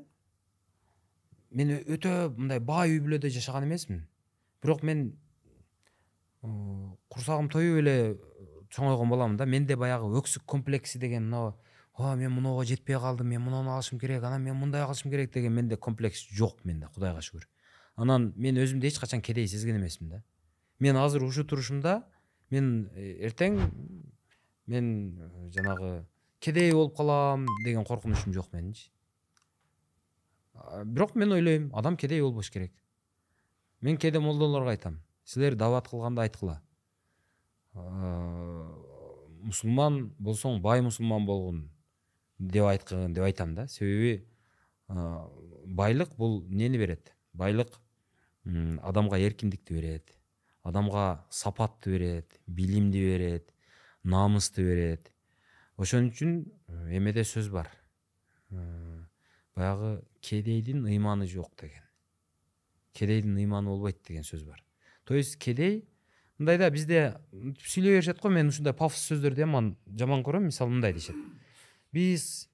мен 1.50 1.76
өтө 1.82 2.32
мындай 2.38 2.60
бай 2.60 2.94
үй 2.94 3.02
бүлөдө 3.04 3.28
жашаган 3.36 3.68
эмесмин 3.68 4.06
бирок 4.62 4.82
мен 4.82 5.10
курсагым 7.12 7.50
тоюп 7.52 7.82
эле 7.82 8.16
чоңойгон 8.70 9.12
баламын 9.12 9.36
да. 9.36 9.44
Менде 9.44 9.76
баягы 9.76 10.08
өксүк 10.22 10.46
комплекси 10.46 10.98
деген 11.02 11.28
мына 11.28 11.52
о 11.96 12.14
мен 12.14 12.32
мынуга 12.32 12.64
жетпей 12.64 12.98
калдым 12.98 13.28
мен 13.28 13.40
мунуну 13.40 13.70
алышым 13.70 13.98
керек 13.98 14.22
анан 14.22 14.42
мен 14.42 14.56
мындай 14.56 14.84
кылышым 14.84 15.10
керек 15.10 15.32
деген 15.32 15.52
менде 15.52 15.76
комплекс 15.76 16.26
жок 16.30 16.64
менде 16.64 16.88
кудайга 16.94 17.20
шүгүр 17.20 17.48
анан 17.96 18.32
мен 18.36 18.56
өзүмдү 18.56 18.86
эч 18.86 18.98
качан 18.98 19.22
кедей 19.22 19.48
сезген 19.48 19.76
эмесмин 19.80 20.10
да 20.10 20.22
мен 20.78 20.96
азыр 20.96 21.24
ушул 21.24 21.44
турушумда 21.44 22.02
мен 22.50 22.90
эртең 22.94 23.60
мен 24.66 25.18
э, 25.18 25.50
жанагы 25.54 26.06
кедей 26.38 26.72
болуп 26.72 26.96
калам 26.96 27.46
деген 27.64 27.84
коркунучум 27.84 28.32
жок 28.32 28.52
менинчи 28.52 28.90
бирок 30.84 31.14
мен 31.14 31.32
ойлойм 31.32 31.70
адам 31.74 31.96
кедей 31.96 32.20
болбош 32.20 32.50
керек. 32.50 32.72
Мен 33.80 33.96
кээде 33.96 34.18
молдолорго 34.20 34.70
айтам 34.70 35.00
силер 35.24 35.54
дават 35.54 35.88
кылганда 35.88 36.22
айткыла 36.22 36.60
«Аа, 37.74 38.72
мусулман 39.42 40.14
болсоң 40.18 40.60
бай 40.60 40.80
мусулман 40.80 41.26
болгун 41.26 41.70
деп 42.38 42.64
айткын 42.64 43.14
деп 43.14 43.24
айтам 43.24 43.54
да. 43.54 43.66
Себеби 43.68 44.26
а, 44.88 45.28
байлык 45.64 46.16
бул 46.16 46.42
эмнени 46.44 46.78
берет 46.78 47.14
байлык 47.32 47.80
м, 48.44 48.80
адамга 48.82 49.18
эркиндикти 49.18 49.74
берет 49.74 50.16
адамга 50.62 51.24
сапатты 51.30 51.90
берет 51.90 52.40
билимди 52.46 52.98
берет 52.98 53.54
намысты 54.02 54.62
берет 54.62 55.12
ошон 55.76 56.10
үчүн 56.10 56.44
эмеде 56.90 57.24
сөз 57.24 57.50
бар. 57.52 57.70
Баягы 59.54 60.02
кедейдин 60.20 60.86
ыйманы 60.86 61.26
жок 61.26 61.52
деген. 61.60 61.82
Кедейдин 62.92 63.36
ыйманы 63.36 63.68
болбойт 63.68 64.02
деген 64.06 64.24
сөз 64.24 64.44
бар. 64.44 64.62
То 65.04 65.14
есть 65.14 65.38
кедей 65.38 65.88
мындай 66.38 66.58
да 66.58 66.70
бизде 66.70 67.16
сүйлөй 67.32 67.96
беришет 67.96 68.20
го 68.20 68.28
мен 68.28 68.48
ушундай 68.48 68.74
пафос 68.74 69.06
сөздөрдү 69.10 69.44
яман 69.46 69.76
жаман 69.86 70.22
көрөм 70.24 70.48
мисалы 70.50 70.70
мындай 70.70 70.92
дешет. 70.92 71.16
Биз 71.96 72.48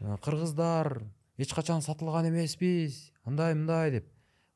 э, 0.00 0.16
кыргыздар 0.24 1.04
эч 1.38 1.54
качан 1.54 1.82
сатылган 1.82 2.28
эмеспиз 2.28 3.12
андай 3.24 3.54
мындай 3.54 3.90
деп. 3.90 4.08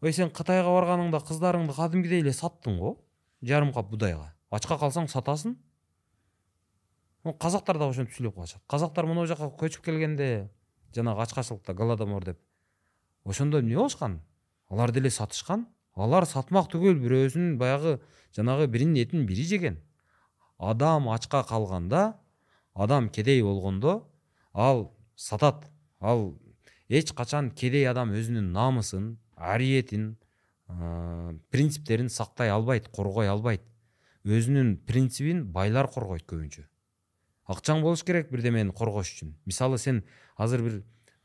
Ой 0.02 0.12
сен 0.12 0.30
кытайга 0.30 0.72
барганыңда 0.74 1.22
кыздарыңды 1.24 1.76
кадимкидей 1.76 2.24
эле 2.24 2.32
саттың 2.34 2.78
го 2.80 2.96
жарым 3.42 3.72
кап 3.72 3.88
будайга. 3.90 4.32
Ачка 4.50 4.78
калсаң 4.78 5.08
сатасың. 5.08 5.56
Казактар 7.40 7.78
дагы 7.78 7.94
ошентип 7.94 8.14
сүйлөп 8.14 8.36
калышат. 8.36 8.62
Казактар 8.70 9.06
могу 9.06 9.26
жака 9.26 9.48
көчүп 9.50 9.82
келгенде 9.86 10.50
жанагы 10.94 11.22
ачкачылыкта 11.24 11.74
голодомор 11.74 12.24
деп 12.24 12.38
ошондо 13.24 13.60
эмне 13.60 13.76
болушкан? 13.76 14.20
Алар 14.68 14.92
деле 14.92 15.10
сатышкан. 15.10 15.66
Алар 15.94 16.26
сатмак 16.26 16.68
түгөл 16.70 16.98
бирөөсүнүн 17.00 17.56
баягы 17.58 17.98
жанагы 18.36 18.66
биринин 18.66 19.02
этин 19.02 19.26
бири 19.26 19.44
жеген. 19.44 19.80
Адам 20.58 21.08
ачка 21.08 21.42
калганда 21.44 22.16
адам 22.74 23.08
кедей 23.08 23.42
болгондо 23.42 24.04
ал 24.56 24.82
сатат 25.14 25.68
ал 26.00 26.34
качан 27.14 27.50
кедей 27.50 27.86
адам 27.88 28.12
өзүнүн 28.16 28.50
намысын 28.56 29.16
ариетин 29.36 30.16
ыыы, 30.68 31.38
принциптерин 31.50 32.08
сактай 32.08 32.50
албайт 32.50 32.88
коргой 32.88 33.28
албайт 33.28 33.62
өзүнүн 34.24 34.76
принцибин 34.88 35.44
байлар 35.52 35.88
коргойт 35.92 36.24
көбүнчө 36.26 36.66
акчаң 37.46 37.82
болуш 37.82 38.02
керек 38.02 38.30
бирдемени 38.32 38.72
коргош 38.72 39.12
үчүн 39.14 39.34
мисалы 39.46 39.78
сен 39.78 40.02
азыр 40.36 40.62
бир 40.62 40.80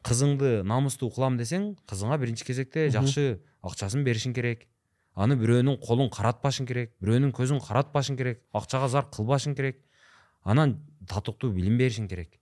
кызыңды 0.06 0.62
намыстуу 0.66 1.12
кылам 1.14 1.38
десең 1.38 1.76
кызыңа 1.90 2.18
биринчи 2.22 2.46
кезекте 2.46 2.90
жакшы 2.94 3.42
акчасын 3.62 4.04
беришиң 4.06 4.34
керек. 4.34 4.66
Аны 5.14 5.36
бирөөнүн 5.38 5.78
колун 5.84 6.10
каратпашың 6.10 6.66
керек 6.70 6.94
бирөөнүн 7.04 7.34
көзүн 7.38 7.62
каратпашың 7.62 8.18
керек 8.18 8.42
акчага 8.58 8.90
зар 8.90 9.10
кылбашың 9.14 9.56
керек. 9.58 9.82
Анан 10.44 10.80
татыктуу 11.08 11.52
билим 11.54 11.78
беришиң 11.78 12.08
керек. 12.10 12.40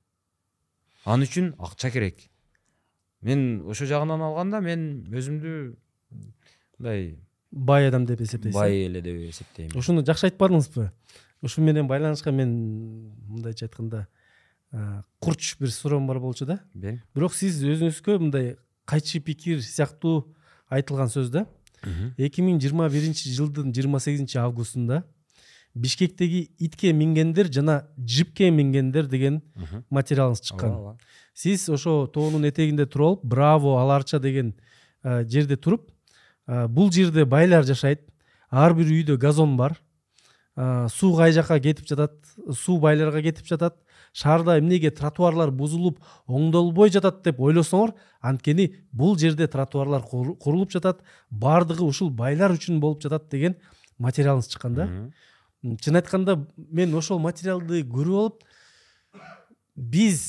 Ал 1.06 1.24
үчүн 1.24 1.54
акча 1.60 1.92
керек. 1.92 2.30
Мен 3.22 3.64
ошол 3.68 3.88
жагынан 3.88 4.22
алганда 4.22 4.62
мен 4.64 5.06
өзүмдү 5.12 5.56
мындай 6.80 7.18
бай 7.52 7.88
адам 7.90 8.06
деп 8.06 8.22
эсептейсиз 8.22 8.56
бай 8.56 8.86
эле 8.86 9.02
деп 9.02 9.18
эсептейм 9.30 9.76
ушуну 9.76 10.06
жакшы 10.06 10.30
айтпадыңызбы 10.30 10.90
ушу 11.42 11.62
менен 11.62 11.88
байланышкан 11.88 12.36
мен 12.36 12.54
мындайча 13.28 13.68
айтканда 13.68 14.08
курч 15.20 15.58
бир 15.60 15.72
суроом 15.72 16.08
бар 16.08 16.20
болчу 16.20 16.46
да. 16.46 16.60
Бирок 17.16 17.34
сиз 17.34 17.60
өзүңүзгө 17.64 18.20
мындай 18.20 18.56
кайчы 18.86 19.20
пикир 19.20 19.62
сыяктуу 19.66 20.30
айтылган 20.70 21.10
сөз 21.10 21.32
да. 21.34 21.46
Эки 22.18 22.44
миң 22.46 22.60
жыйырма 22.62 22.90
биринчи 22.92 23.32
жылдын 23.34 23.74
жыйырма 23.74 24.00
сегизинчи 24.00 24.38
августунда 24.38 25.04
бишкектеги 25.76 26.50
итке 26.60 26.94
мингендер 26.94 27.52
жана 27.52 27.84
джипке 28.00 28.50
мингендер 28.52 29.08
деген 29.08 29.42
материалыңыз 29.92 30.42
чыккан. 30.42 30.98
Сиз 31.34 31.70
ошо 31.70 32.08
тоонун 32.08 32.44
этегинде 32.46 32.86
туруп 32.86 33.20
алып 33.20 33.26
браво 33.26 33.78
аларча 33.80 34.20
деген 34.20 34.54
а, 35.04 35.24
жерде 35.24 35.56
туруп 35.58 35.92
а, 36.48 36.68
бул 36.68 36.92
жерде 36.92 37.26
байлар 37.26 37.64
жашайт 37.64 38.02
ар 38.52 38.74
бир 38.74 38.86
үйдө 38.88 39.18
газон 39.18 39.56
бар 39.58 39.78
а, 40.56 40.88
суу 40.90 41.16
кай 41.16 41.32
жака 41.32 41.60
кетип 41.60 41.88
жатат 41.88 42.12
суу 42.54 42.80
байларга 42.80 43.22
кетип 43.22 43.46
жатат 43.46 43.78
шаарда 44.14 44.58
эмнеге 44.58 44.90
тротуарлар 44.92 45.52
бузулуп 45.52 46.00
оңдолбой 46.28 46.90
жатат 46.90 47.24
деп 47.24 47.40
ойлосоңор 47.40 47.94
анткени 48.22 48.74
бул 48.92 49.16
жерде 49.18 49.48
тротуарлар 49.48 50.02
кур- 50.02 50.36
курулуп 50.38 50.72
жатат 50.72 51.04
баардыгы 51.30 51.84
ушул 51.86 52.10
байлар 52.10 52.52
үчүн 52.58 52.80
болуп 52.80 53.04
жатат 53.06 53.30
деген 53.30 53.56
материалыңыз 54.00 54.50
чыккан 54.50 54.74
да 54.76 54.88
чын 55.64 55.96
айтканда 56.00 56.38
мен 56.56 56.94
ошол 56.96 57.20
материалды 57.20 57.82
көрүп 57.84 58.20
алып 58.22 58.44
биз 59.76 60.22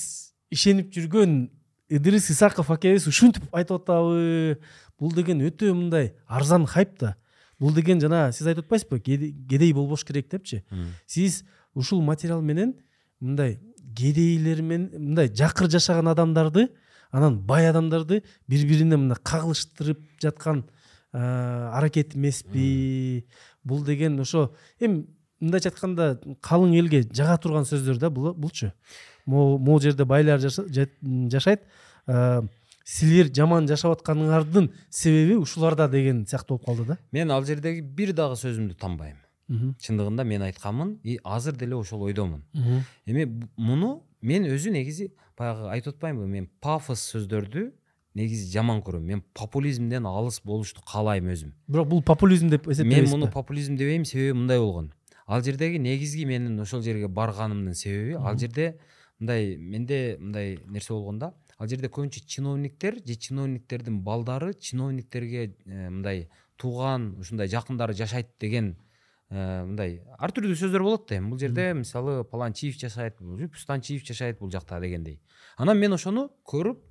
ишенип 0.50 0.90
жүргөн 0.94 1.48
ыдырыс 1.90 2.30
исаков 2.32 2.70
акебиз 2.70 3.06
ушинтип 3.10 3.46
айтып 3.54 3.82
атабы 3.82 4.58
бул 4.98 5.12
деген 5.14 5.40
өтө 5.46 5.72
мындай 5.74 6.12
арзан 6.26 6.66
хайп 6.66 6.98
да 7.00 7.14
бул 7.60 7.72
деген 7.74 8.00
жана 8.00 8.32
сиз 8.32 8.46
айтып 8.46 8.64
атпайсызбы 8.66 9.00
кеде- 9.00 9.32
кедей 9.48 9.72
болбош 9.72 10.04
керек 10.04 10.30
депчи 10.30 10.64
сиз 11.06 11.44
ушул 11.74 12.02
материал 12.02 12.40
менен 12.42 12.74
мындай 13.20 13.60
кедейлер 13.96 14.62
менен 14.62 14.90
мындай 14.98 15.28
жакыр 15.34 15.70
жашаган 15.70 16.08
адамдарды 16.08 16.68
анан 17.12 17.38
бай 17.38 17.68
адамдарды 17.70 18.22
бири 18.48 18.66
бирине 18.66 18.96
мындай 18.96 19.18
кагылыштырып 19.22 20.00
жаткан 20.22 20.64
аракет 21.12 22.14
эмеспи 22.16 23.26
бул 23.64 23.84
деген 23.84 24.20
ошо 24.20 24.54
эми 24.80 25.06
мындайча 25.40 25.70
айтканда 25.70 26.20
калың 26.42 26.74
элге 26.78 27.02
жага 27.12 27.36
турган 27.38 27.64
сөздөр 27.64 27.98
да 27.98 28.10
булчу. 28.10 28.72
Могу 29.26 29.58
могу 29.58 29.80
жерде 29.80 30.04
байлар 30.04 30.38
жаша- 30.38 30.68
жа- 30.68 31.28
жашайт. 31.30 31.62
А, 32.06 32.42
силер 32.84 33.30
жаман 33.34 33.66
жашап 33.68 33.98
атканыңардын 34.00 34.70
себеби 34.90 35.36
ушуларда 35.36 35.88
деген 35.88 36.26
сыяктуу 36.26 36.58
болуп 36.58 36.66
калды 36.66 36.84
да. 36.94 36.98
Мен 37.12 37.30
ал 37.30 37.44
жердеги 37.44 37.80
бир 37.80 38.12
дагы 38.12 38.34
сөзүмдү 38.36 38.74
танбайм. 38.78 39.16
Чындыгында 39.50 40.24
мен 40.24 40.42
айтканмын 40.42 40.98
и 41.02 41.18
азыр 41.24 41.56
деле 41.56 41.74
ошол 41.76 42.02
ойдомун. 42.02 42.44
Эми 43.06 43.24
муну 43.56 44.02
мен 44.22 44.44
өзү 44.44 44.70
негизи 44.70 45.12
баягы 45.38 45.68
айтып 45.70 45.94
атпаймынбы 45.96 46.26
мен 46.28 46.48
пафос 46.60 47.00
сөздөрдү 47.14 47.72
негизи 48.14 48.50
жаман 48.52 48.80
көрөм. 48.82 49.00
Мен 49.02 49.22
популизмден 49.34 50.06
алыс 50.06 50.40
болушту 50.44 50.82
каалайм 50.82 51.26
өзүм. 51.32 51.52
Бирок 51.68 51.88
бул 51.88 52.02
популизм 52.02 52.48
деп 52.48 52.66
мен 52.66 52.74
эсептебейсизби 52.74 53.10
муну 53.16 53.30
популизм 53.30 53.76
дебейм 53.76 54.04
себеби 54.04 54.32
мындай 54.38 54.58
болгон. 54.58 54.92
Ал 55.30 55.42
жердеги 55.46 55.78
негизги 55.78 56.24
менин 56.26 56.58
ошол 56.60 56.82
жерге 56.82 57.08
барганымдын 57.08 57.74
себеби 57.74 58.16
ал 58.18 58.36
жерде 58.38 58.74
мындай 59.20 59.56
менде 59.56 60.16
мындай 60.18 60.58
нерсе 60.66 60.92
болгон 60.92 61.20
да 61.22 61.34
ал 61.58 61.68
жерде 61.68 61.86
көбүнчө 61.86 62.24
чиновниктер 62.26 62.98
же 63.06 63.14
чиновниктердин 63.14 64.00
балдары 64.02 64.54
чиновниктерге 64.54 65.54
э, 65.66 65.90
мындай 65.90 66.28
тууган 66.56 67.14
ушундай 67.20 67.48
жакындары 67.48 67.94
жашайт 67.94 68.32
деген 68.40 68.74
э, 69.30 69.64
мындай 69.68 70.00
ар 70.18 70.34
түрдүү 70.34 70.56
сөздөр 70.56 70.82
болот 70.82 71.06
да 71.08 71.20
эми. 71.20 71.30
Бул 71.30 71.38
жерде 71.38 71.72
мисалы 71.74 72.24
паланчиев 72.24 72.80
жашайт 72.80 73.20
пустанчиев 73.20 74.02
жашайт 74.06 74.40
бул 74.40 74.50
жакта 74.50 74.80
дегендей. 74.80 75.20
Анан 75.56 75.78
мен 75.78 75.92
ошону 75.92 76.30
көрүп 76.42 76.82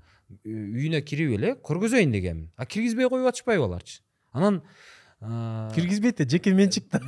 үйүнө 0.46 1.02
кирип 1.02 1.36
эле 1.40 1.56
көргөзөйүн 1.66 2.14
дегенмин. 2.14 2.52
А 2.56 2.66
киргизбей 2.66 3.10
коюп 3.10 3.28
атышпайбы 3.34 3.66
аларчы? 3.66 4.04
Анан 4.32 4.62
киргизбейт 5.76 6.18
да 6.18 6.24
жеке 6.30 6.54
менчик 6.54 6.86
да 6.92 7.00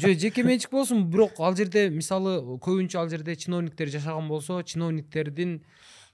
же- 0.00 0.18
жеке 0.18 0.42
менчик 0.42 0.70
болсун 0.70 1.04
бирок 1.10 1.38
ал 1.38 1.54
жерде 1.54 1.90
мисалы 1.90 2.58
көбүнчө 2.58 2.98
ал 2.98 3.08
жерде 3.08 3.36
чиновниктер 3.36 3.88
жашаган 3.88 4.28
болсо 4.28 4.62
чиновниктердин 4.62 5.62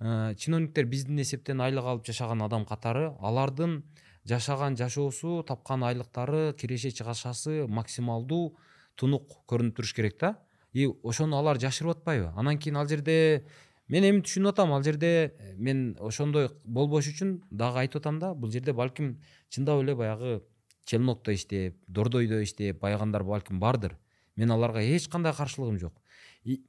э, 0.01 0.35
чиновниктер 0.37 0.85
биздин 0.85 1.19
эсептен 1.20 1.61
айлык 1.61 1.85
алып 1.85 2.05
жашаган 2.07 2.43
адам 2.43 2.66
катары 2.66 3.15
алардын 3.20 3.83
жашаган 4.29 4.77
жашоосу 4.77 5.43
тапкан 5.43 5.85
айлыктары 5.85 6.53
киреше 6.53 6.91
чыгашасы 6.91 7.66
максималдуу 7.66 8.55
тунук 8.97 9.39
көрүнүп 9.49 9.75
туруш 9.77 9.95
керек 9.95 10.19
да 10.20 10.35
и 10.75 10.87
ошону 11.03 11.39
алар 11.39 11.57
жашырып 11.59 11.97
атпайбы. 11.97 12.33
Анан 12.37 12.59
кийин 12.59 12.77
ал 12.77 12.87
жерде 12.87 13.45
мен 13.89 14.05
эми 14.05 14.20
түшүнүп 14.20 14.51
атам 14.53 14.73
ал 14.73 14.83
жерде 14.85 15.33
э, 15.39 15.55
мен 15.57 15.97
ошондой 15.99 16.51
болбош 16.65 17.09
үчүн 17.09 17.41
дагы 17.51 17.79
айтып 17.87 18.03
атам 18.03 18.19
да 18.19 18.35
бул 18.35 18.51
жерде 18.53 18.73
балким 18.75 19.16
чындап 19.49 19.81
эле 19.81 19.95
баягы 19.97 20.43
челнокто 20.89 21.35
иштеп 21.36 21.77
дордойдо 21.86 22.40
иштеп 22.43 22.81
байыгандар 22.81 23.24
балким 23.24 23.60
бардыр. 23.60 23.98
Мен 24.36 24.51
аларга 24.51 24.81
эч 24.81 25.09
кандай 25.09 25.35
каршылыгым 25.35 25.78
жок. 25.78 25.93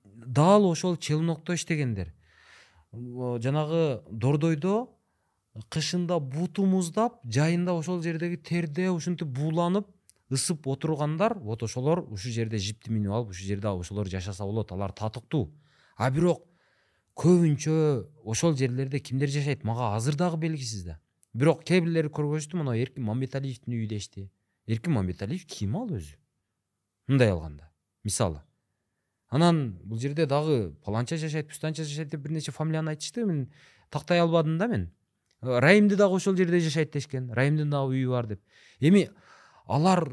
Дал 0.03 0.69
ошол 0.69 0.97
челнокто 0.97 1.55
иштегендер. 1.55 2.13
Жанагы 2.91 4.01
дордойдо 4.11 4.89
кышында 5.69 6.19
буту 6.19 6.65
муздап 6.65 7.19
жайында 7.23 7.73
ошол 7.77 8.01
жердеги 8.03 8.37
терде 8.37 8.89
ушинтип 8.89 9.27
бууланып 9.27 9.87
ысып 10.31 10.67
отургандар 10.67 11.37
вот 11.39 11.63
ошолор 11.63 12.03
ушул 12.11 12.31
жерде 12.31 12.57
жипти 12.57 12.91
минип 12.91 13.11
алып 13.11 13.31
ушул 13.33 13.47
жерде 13.47 13.67
ошолор 13.67 14.07
жашаса 14.07 14.45
болот 14.45 14.71
алар 14.71 14.91
татыктуу. 14.91 15.49
А 15.97 16.09
бирок 16.11 16.45
көбүнчө 17.15 17.75
ошол 18.23 18.55
жерлерде 18.55 18.99
кимдер 18.99 19.29
жашайт 19.29 19.63
мага 19.63 19.95
азыр 19.95 20.15
дагы 20.15 20.37
белгисиз 20.37 20.83
да. 20.85 20.99
Бирок 21.33 21.63
кээ 21.63 21.81
бирлери 21.85 22.09
көргөзүштү 22.09 22.59
мына 22.59 22.77
эркин 22.79 23.03
мамбеталиевдин 23.05 23.77
үйү 23.77 23.87
дешти 23.89 24.29
эркин 24.67 24.97
мамбеталиев 24.97 25.45
ким 25.45 25.75
ал 25.77 25.89
өзү 25.93 26.17
мындай 27.07 27.31
алганда 27.31 27.71
мисалы 28.03 28.43
анан 29.29 29.79
бул 29.83 29.99
жерде 29.99 30.25
дагы 30.25 30.75
паланча 30.83 31.17
жашайт 31.17 31.47
пустанча 31.49 31.83
жашайт 31.83 32.09
деп 32.09 32.21
бир 32.21 32.31
нече 32.31 32.51
фамилияны 32.51 32.95
айтышты. 32.95 33.25
Мен 33.25 33.51
тактай 33.89 34.19
албадым 34.19 34.57
да 34.57 34.67
мен. 34.67 34.91
Раимди 35.41 35.95
дагы 35.95 36.15
ошол 36.15 36.35
жерде 36.35 36.59
жашайт 36.59 36.91
дешкен. 36.93 37.31
Раимдин 37.33 37.69
дагы 37.69 37.93
үйү 37.93 38.09
бар 38.09 38.27
деп. 38.27 38.41
Эми 38.79 39.09
алар 39.65 40.07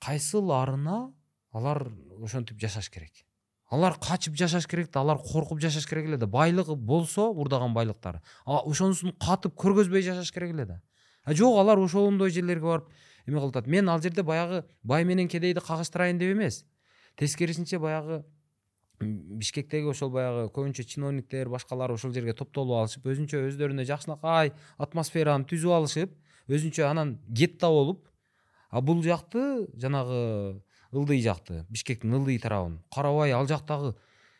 кайсыларына 0.00 1.12
алар 1.52 1.90
ошентип 2.22 2.60
жашаш 2.60 2.90
керек? 2.90 3.26
Алар 3.70 3.96
качып 4.02 4.34
жашаш 4.34 4.66
керек 4.66 4.90
да 4.92 5.00
алар 5.00 5.18
коркуп 5.18 5.60
жашаш 5.60 5.86
керек 5.86 6.06
эле 6.06 6.16
да. 6.16 6.26
Байлыгы 6.26 6.74
болсо 6.74 7.30
урдаган 7.30 7.74
байлыктары 7.74 8.20
ошонусун 8.44 9.12
катып 9.12 9.54
көргөзбөй 9.54 10.02
жашаш 10.02 10.32
керек 10.32 10.54
эле 10.54 10.66
да. 10.66 10.82
А 11.24 11.34
жок 11.34 11.58
алар 11.58 11.78
ошондой 11.78 12.30
жерлерге 12.30 12.66
барып 12.66 12.88
эме 13.26 13.38
кылып 13.38 13.56
атат 13.56 13.66
мен 13.66 13.88
ал 13.88 14.02
жерде 14.02 14.22
баягы 14.22 14.64
бай 14.82 15.04
менен 15.04 15.28
кедейди 15.28 15.60
кагыштырайын 15.60 16.18
деп 16.18 16.34
эмес 16.34 16.64
тескерисинче 17.16 17.78
баягы 17.78 18.24
бишкектеги 19.00 19.88
ошол 19.88 20.10
баягы 20.10 20.48
көбүнчө 20.54 20.84
чиновниктер 20.84 21.48
башкалар 21.48 21.92
ошол 21.92 22.12
жерге 22.12 22.34
топтолуп 22.36 22.82
алышып 22.82 23.06
өзүнчө 23.06 23.44
өздөрүнө 23.48 23.86
жакшынакай 23.88 24.52
атмосфераны 24.78 25.48
түзүп 25.48 25.76
алышып 25.76 26.16
өзүнчө 26.48 26.84
анан 26.88 27.18
гетто 27.28 27.70
болуп 27.72 28.08
а 28.70 28.80
бул 28.80 29.02
жакты 29.02 29.66
жанагы 29.74 30.60
ылдый 30.92 31.20
жакты 31.22 31.66
бишкектин 31.70 32.14
ылдый 32.14 32.38
тарабын 32.38 32.80
карабай 32.94 33.32
ал 33.32 33.46
жактагы 33.46 33.94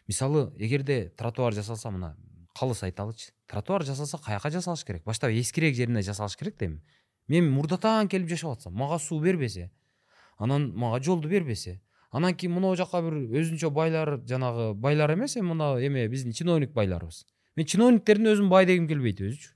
мисалы 0.07 0.53
эгерде 0.59 1.13
тротуар 1.17 1.55
жасалса 1.55 1.91
мына 1.91 2.17
калыс 2.59 2.83
айталычы 2.83 3.33
тротуар 3.47 3.85
жасалса 3.85 4.19
каяка 4.19 4.51
жасалыш 4.51 4.85
керек? 4.85 5.05
Баштап 5.05 5.31
эскирээк 5.31 5.77
жерине 5.77 6.03
жасалыш 6.03 6.37
керек 6.37 6.63
эми 6.63 6.83
мен 7.29 7.51
мурдатан 7.51 8.09
келип 8.09 8.29
жашап 8.29 8.59
атсам 8.59 8.75
мага 8.75 8.99
суу 8.99 9.21
бербесе 9.21 9.71
анан 10.39 10.73
мага 10.75 11.03
жолду 11.03 11.29
бербесе 11.29 11.81
анан 12.11 12.35
кийин 12.35 12.55
мынау 12.55 12.77
жака 12.77 13.03
бир 13.03 13.15
өзүнчө 13.15 13.71
байлар 13.71 14.19
жанагы 14.27 14.75
байлар 14.75 15.15
эмес 15.15 15.37
эми 15.37 15.53
мына 15.53 15.77
эме 15.79 16.09
биздин 16.09 16.33
чиновник 16.33 16.73
байларыбыз 16.73 17.25
мен 17.57 17.67
чиновниктердин 17.67 18.33
өзүн 18.33 18.49
бай 18.49 18.67
дегим 18.67 18.89
келбейт 18.89 19.21
өзүчү 19.21 19.55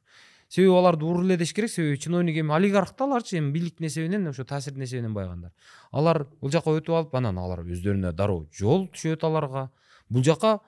себеби 0.55 0.77
аларды 0.79 1.07
эле 1.07 1.37
деш 1.37 1.53
керек 1.53 1.71
себеби 1.71 1.99
чиновник 1.99 2.37
эми 2.39 2.55
олигарх 2.55 2.95
да 2.97 3.05
аларчы 3.05 3.39
эми 3.39 3.51
бийликтин 3.53 3.87
эсебинен 3.87 4.29
ошо 4.29 4.45
таасирдин 4.45 4.85
эсебинен 4.85 5.15
байыгандар 5.15 5.53
алар 5.91 6.27
бул 6.41 6.51
жака 6.51 6.71
өтүп 6.75 6.95
алып 6.95 7.15
анан 7.15 7.39
алар 7.39 7.65
өздөрүнө 7.65 8.13
дароо 8.13 8.47
жол 8.53 8.89
түшөт 8.95 9.25
аларга. 9.27 9.71
Бул 10.11 10.25
жака 10.27 10.59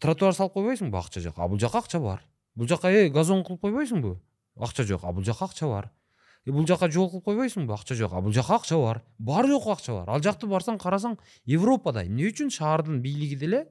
тротуар 0.00 0.34
салып 0.34 0.56
койбойсуңбу 0.56 0.98
акча 0.98 1.20
жок. 1.20 1.38
А 1.38 1.48
бул 1.48 1.60
жака 1.60 1.78
акча 1.78 2.00
бар. 2.00 2.22
Бул 2.54 2.68
жака 2.68 2.90
эй 2.90 3.10
газон 3.10 3.44
кылып 3.44 3.66
койбойсуңбу 3.66 4.16
акча 4.56 4.84
жок. 4.84 5.04
А 5.04 5.12
бул 5.12 5.24
жака 5.24 5.44
акча 5.46 5.66
бар. 5.66 5.90
«Э, 6.46 6.52
бул 6.52 6.66
жака 6.66 6.88
жол 6.90 7.10
кылып 7.10 7.24
койбойсуңбу 7.24 7.74
акча 7.74 7.94
жок. 7.94 8.12
А 8.14 8.20
бул 8.20 8.32
жака 8.32 8.56
акча 8.56 8.78
бар. 8.78 9.02
Бар 9.18 9.46
жоку 9.46 9.72
акча 9.72 9.92
бар. 9.92 10.10
Ал 10.10 10.22
жакты 10.22 10.46
барсаң 10.46 10.78
карасаң 10.78 11.18
европадай 11.44 12.06
эмне 12.06 12.30
үчүн 12.30 12.52
шаардын 12.54 13.02
бийлиги 13.02 13.36
деле 13.36 13.66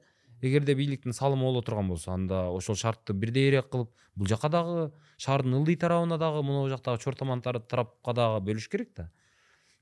эгерде 0.46 0.76
бийликтин 0.76 1.14
салымы 1.14 1.44
боло 1.44 1.62
турган 1.62 1.90
болсо 1.90 2.12
анда 2.14 2.50
ошол 2.50 2.76
шартты 2.76 3.14
бирдейирээк 3.14 3.70
кылып 3.70 3.92
бул 4.16 4.28
жака 4.28 4.50
дагы 4.50 4.92
шаардын 5.18 5.60
ылдый 5.60 5.76
тарабына 5.76 6.18
дагы 6.18 6.44
могу 6.44 6.70
жактагы 6.70 7.02
чортоман 7.04 7.42
тар- 7.42 7.60
тарапка 7.60 8.14
дагы 8.14 8.46
бөлүш 8.46 8.70
керек 8.70 8.94
да 8.96 9.10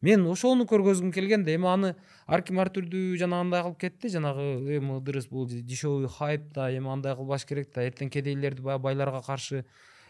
мен 0.01 0.25
ошону 0.27 0.65
көргөзгүм 0.67 1.13
келген 1.15 1.45
да 1.45 1.53
эми 1.55 1.67
аны 1.71 1.95
ар 2.27 2.41
ким 2.43 2.59
ар 2.59 2.67
түрдүү 2.75 3.15
жанагындай 3.21 3.63
кылып 3.63 3.79
кетти 3.79 4.09
жанагы 4.11 4.77
эми 4.77 4.97
ыдырыс 4.99 5.29
бул 5.31 5.47
дешевый 5.47 6.09
хайп 6.11 6.51
да 6.53 6.69
эми 6.75 6.91
андай 6.91 7.15
кылбаш 7.15 7.45
керек 7.47 7.71
да 7.73 7.85
эртең 7.87 8.11
кедейлерди 8.11 8.61
баягы 8.61 8.83
байларга 8.83 9.21
каршы 9.23 9.63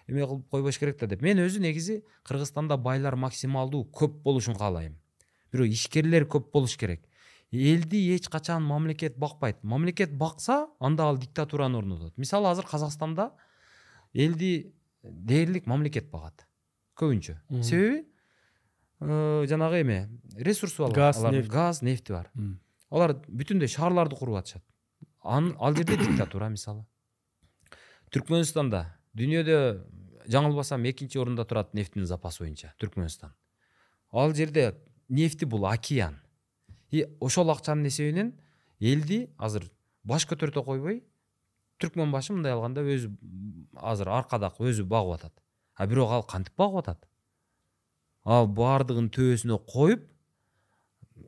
эме 0.08 0.26
кылып 0.26 0.50
койбош 0.50 0.80
керек 0.80 1.00
да 1.00 1.08
деп. 1.08 1.22
Мен 1.22 1.38
өзү 1.40 1.62
негизи 1.62 2.02
кыргызстанда 2.28 2.78
байлар 2.78 3.16
максималдуу 3.16 3.86
көп 3.94 4.22
болушун 4.24 4.58
каалайм 4.58 4.98
бирок 5.52 5.68
ишкерлер 5.68 6.26
көп 6.26 6.52
болуш 6.52 6.76
керек. 6.78 7.06
Элди 7.54 8.16
эч 8.16 8.28
качан 8.30 8.64
мамлекет 8.66 9.18
бакпайт 9.18 9.64
мамлекет 9.64 10.12
бакса 10.18 10.68
анда 10.80 11.04
ал 11.04 11.18
диктатураны 11.18 11.78
орнотот 11.78 12.18
мисалы 12.18 12.50
азыр 12.50 12.66
казакстанда 12.66 13.32
элди 14.14 14.74
дээрлик 15.04 15.68
мамлекет 15.68 16.10
багат 16.10 16.48
көбүнчө 16.98 17.38
себеби 17.62 18.08
жанагы 19.48 19.82
эме 19.82 20.10
ресурсу 20.36 20.88
бар 20.88 20.94
Газ, 20.96 21.22
нефть. 21.22 21.50
газ 21.50 21.82
нефти 21.82 22.12
бар. 22.12 22.32
Алар 22.90 23.14
бүтүндөй 23.28 23.68
шаарларды 23.68 24.16
куруп 24.16 24.38
атышат 24.40 24.64
ал 25.22 25.76
жерде 25.76 25.98
диктатура 25.98 26.50
мисалы. 26.50 26.86
Түркмөнстанда 28.12 28.86
дүйнөдө 29.14 29.58
жаңылбасам 30.32 30.86
экинчи 30.90 31.20
орунда 31.20 31.46
турат 31.46 31.74
нефтинин 31.74 32.08
запасы 32.08 32.44
боюнча 32.44 32.74
түркмөнстан 32.80 33.34
ал 34.12 34.34
жерде 34.34 34.76
нефти 35.10 35.46
бул 35.46 35.66
океан. 35.66 36.22
И 36.94 37.06
ошол 37.20 37.50
акчанын 37.52 37.90
эсебинен 37.90 38.34
элди 38.80 39.26
азыр 39.38 39.66
баш 40.04 40.28
көтөртө 40.30 40.64
койбой 40.68 41.02
түркмөн 41.82 42.14
башы 42.14 42.36
мындай 42.38 42.54
алганда 42.54 42.86
өзү 42.86 43.10
азыр 43.82 44.14
аркада 44.14 44.54
өзү 44.60 44.86
багып 44.86 45.18
атат 45.18 45.44
а 45.76 45.88
бирок 45.90 46.14
ал 46.14 46.24
кантип 46.24 46.56
багып 46.58 46.84
атат 46.84 47.10
ал 48.24 48.48
баардыгын 48.48 49.10
төбөсүнө 49.10 49.60
коюп 49.74 50.06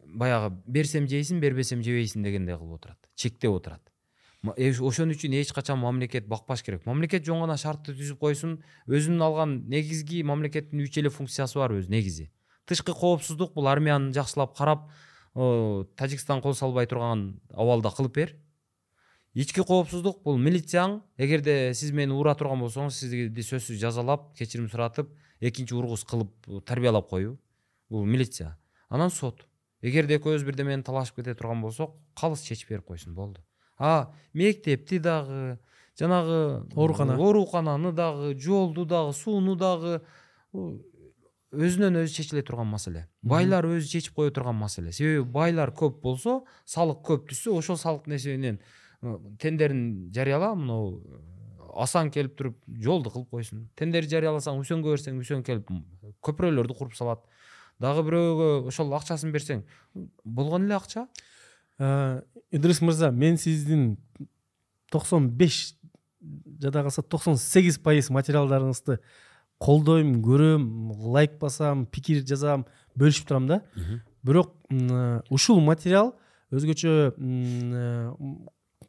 баягы 0.06 0.54
берсем 0.68 1.10
жейсиң 1.12 1.42
бербесем 1.44 1.82
жебейсиң 1.84 2.24
дегендей 2.24 2.56
кылып 2.56 2.80
отурат 2.80 3.06
чектеп 3.16 3.52
отурат. 3.52 3.82
Э, 4.58 4.70
ошон 4.70 5.10
үчүн 5.10 5.34
эч 5.40 5.52
качан 5.54 5.80
мамлекет 5.80 6.28
бакпаш 6.28 6.62
керек. 6.64 6.86
Мамлекет 6.86 7.26
жөн 7.26 7.42
гана 7.46 7.58
шартты 7.58 7.96
түзүп 7.98 8.20
койсун 8.22 8.60
өзүнүн 8.86 9.24
алган 9.26 9.56
негизги 9.72 10.22
мамлекеттин 10.24 10.84
үч 10.84 11.00
эле 11.02 11.10
функциясы 11.10 11.58
бар 11.58 11.74
өзү 11.74 11.90
негизи. 11.90 12.30
Тышкы 12.70 12.94
коопсуздук 12.94 13.56
бул 13.56 13.68
армияны 13.68 14.14
жакшылап 14.14 14.56
карап 14.58 14.92
тажикстан 15.36 16.42
кол 16.42 16.56
салбай 16.56 16.88
турган 16.88 17.40
абалда 17.54 17.92
кылып 17.92 18.16
бер. 18.16 18.36
Ички 19.36 19.62
коопсуздук 19.62 20.24
бул 20.24 20.38
милицияң 20.40 21.02
эгерде 21.18 21.74
сиз 21.76 21.92
мени 21.92 22.16
ура 22.16 22.36
турган 22.36 22.64
болсоңуз 22.64 22.96
сизди 22.96 23.44
сөзсүз 23.44 23.80
жазалап 23.82 24.32
кечирим 24.38 24.70
суратып 24.70 25.12
экинчи 25.42 25.76
ургус 25.76 26.06
кылып 26.08 26.64
тарбиялап 26.66 27.10
коюу 27.10 27.38
бул 27.90 28.06
милиция. 28.06 28.58
Анан 28.90 29.12
сот. 29.12 29.46
Эгерде 29.82 30.18
экөөбүз 30.18 30.46
бирдемени 30.48 30.84
талашып 30.84 31.20
кете 31.20 31.36
турган 31.36 31.62
болсок 31.62 32.00
калыс 32.16 32.42
чечип 32.42 32.70
берип 32.70 32.88
койсун 32.88 33.14
болду 33.14 33.44
а 33.78 34.14
мектепти 34.34 34.98
дагы 35.00 35.60
жанагы 35.98 36.68
Оорукана. 36.76 37.16
оорукананы 37.16 37.92
дагы 37.92 38.40
жолду 38.40 38.86
дагы 38.86 39.14
сууну 39.14 39.56
дагы 39.56 40.02
өзүнөн 41.54 42.00
өзү 42.02 42.22
чечиле 42.22 42.42
турган 42.46 42.68
маселе. 42.68 43.06
Байлар 43.22 43.68
өзү 43.68 43.88
чечип 43.92 44.16
кое 44.16 44.32
турган 44.32 44.58
маселе. 44.58 44.92
Себеби 44.94 45.24
байлар 45.24 45.72
көп 45.76 46.02
болсо 46.02 46.44
салык 46.66 47.04
көп 47.06 47.30
түшсө 47.30 47.56
ошол 47.60 47.78
салыктын 47.78 48.18
эсебинен 48.18 48.60
э, 49.02 49.16
тендерин 49.40 50.12
жарыяла 50.16 50.54
мынау 50.56 51.00
э, 51.00 51.22
асан 51.76 52.12
келип 52.12 52.36
туруп 52.38 52.58
жолду 52.68 53.12
кылып 53.14 53.30
койсун 53.30 53.68
тендер 53.76 54.08
жарыяласаң 54.10 54.60
үсөнгө 54.64 54.96
берсең 54.96 55.20
үсөн 55.22 55.44
келип 55.46 55.70
көпүрөлөрдү 56.26 56.78
куруп 56.78 56.96
салат. 56.98 57.24
Дагы 57.80 58.06
бирөөгө 58.08 58.50
ошол 58.72 58.94
акчасын 58.96 59.34
берсең 59.36 59.66
болгон 60.24 60.70
эле 60.70 60.80
акча? 60.80 61.08
Э, 61.78 62.22
идрис 62.52 62.82
мырза 62.82 63.12
мен 63.12 63.38
сиздин 63.38 63.98
токсон 64.92 65.30
беш 65.30 65.76
жада 66.62 66.84
калса 66.84 67.04
токсон 67.04 67.38
сегиз 67.38 67.78
пайыз 67.84 68.10
материалдарыңызды 68.10 69.00
колдойм 69.60 70.22
көрөм 70.24 70.92
лайк 71.16 71.40
басам 71.40 71.86
пикир 71.86 72.24
жазам 72.26 72.66
бөлүшүп 72.98 73.28
турам 73.28 73.48
да. 73.48 73.62
Бирок 74.24 74.54
ушул 75.30 75.62
материал 75.62 76.14
өзгөчө 76.52 77.14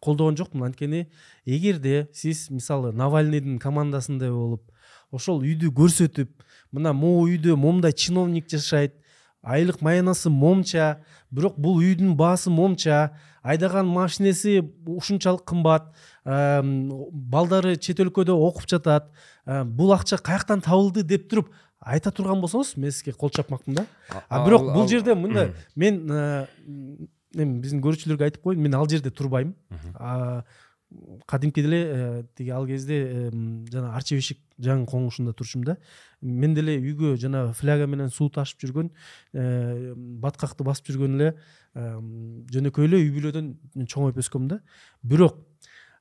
колдогон 0.01 0.36
жокмун 0.36 0.68
анткени 0.68 1.06
эгерде 1.44 2.09
сиз 2.12 2.51
мисалы 2.51 2.93
навальныйдын 2.93 3.59
командасындай 3.59 4.30
болуп 4.30 4.70
ошол 5.10 5.43
үйдү 5.43 5.72
көрсөтүп 5.74 6.44
мына 6.72 6.93
могу 6.93 7.26
үйдө 7.30 7.56
момундай 7.56 7.93
чиновник 7.93 8.48
жашайт 8.51 8.94
айлык 9.43 9.80
маянасы 9.80 10.30
момча 10.30 10.98
бирок 11.30 11.59
бул 11.59 11.78
үйдүн 11.80 12.16
баасы 12.18 12.51
момча 12.51 13.16
айдаган 13.43 13.86
машинеси 13.86 14.59
ушунчалык 14.86 15.44
кымбат 15.47 15.93
балдары 16.27 17.77
чет 17.78 18.01
өлкөдө 18.03 18.35
окуп 18.35 18.66
жатат. 18.69 19.09
Бул 19.47 19.93
акча 19.94 20.19
каяктан 20.19 20.61
табылды 20.65 21.05
деп 21.07 21.28
туруп 21.31 21.53
айта 21.81 22.11
турган 22.11 22.40
болсоңуз 22.43 22.74
мен 22.77 22.90
сизге 22.90 23.12
кол 23.12 23.31
чапмакмын 23.31 23.82
да. 23.82 23.86
А 24.28 24.44
бирок 24.44 24.73
бул 24.74 24.89
жерде 24.90 25.15
мындай 25.15 25.53
мен 25.77 26.03
эми 27.36 27.61
биздин 27.62 27.82
көрүүчүлөргө 27.85 28.31
айтып 28.31 28.43
коеюн 28.43 28.62
мен 28.62 28.74
ал 28.74 28.89
жерде 28.90 29.11
турбайм. 29.11 29.55
Кадимки 31.27 31.61
деле 31.61 31.78
э, 31.85 32.24
тиги 32.36 32.51
ал 32.55 32.66
кезде 32.66 33.31
жана 33.73 33.97
арча 33.97 34.15
бешик 34.15 34.39
жаңы 34.62 34.86
коңушунда 34.86 35.35
турчумун 35.35 35.65
да. 35.66 35.74
Мен 36.23 36.55
деле 36.55 36.77
үйгө 36.78 37.16
жана 37.19 37.53
фляга 37.59 37.89
менен 37.90 38.09
суу 38.15 38.31
ташып 38.31 38.62
жүргөн 38.62 38.93
э, 39.35 39.94
баткакты 40.23 40.65
басып 40.65 40.93
жүргөн 40.93 41.19
эле 41.19 41.32
жөнөкөй 42.55 42.86
эле 42.86 43.03
үй 43.03 43.11
бүлөдөн 43.19 43.51
чоңоюп 43.90 44.23
өскөнмүн 44.23 44.55
да. 44.55 44.61
Бирок 45.03 45.43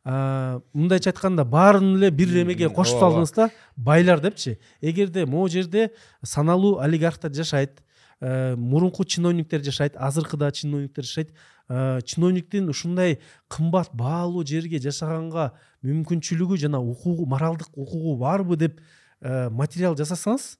мындайча 0.05 1.09
айтканда 1.09 1.45
баарын 1.45 1.95
эле 1.97 2.11
бир 2.11 2.29
эмеге 2.43 2.69
кошуп 2.69 3.01
салдыңыз 3.01 3.33
да 3.35 3.49
байлар 3.75 4.21
депчи. 4.21 4.59
Эгерде 4.81 5.25
могу 5.25 5.49
жерде 5.49 5.91
саналуу 6.23 6.77
олигархтар 6.79 7.33
жашайт 7.33 7.81
э, 8.21 8.55
мурунку 8.55 9.03
чиновниктер 9.03 9.63
жашайт 9.63 9.97
азыркы 9.97 10.37
да 10.37 10.51
чиновниктер 10.51 11.03
жашайт 11.03 11.33
Э, 11.67 11.99
чиновниктин 12.05 12.69
ушундай 12.69 13.17
кымбат 13.49 13.89
баалуу 13.97 14.43
жерге 14.45 14.77
жашаганга 14.77 15.47
мүмкүнчүлүгү 15.81 16.59
жана 16.61 16.77
укугу 16.77 17.25
моралдык 17.25 17.71
укугу 17.73 18.13
барбы 18.19 18.53
деп 18.55 18.77
э, 19.21 19.49
материал 19.49 19.97
жасасаңыз 19.97 20.59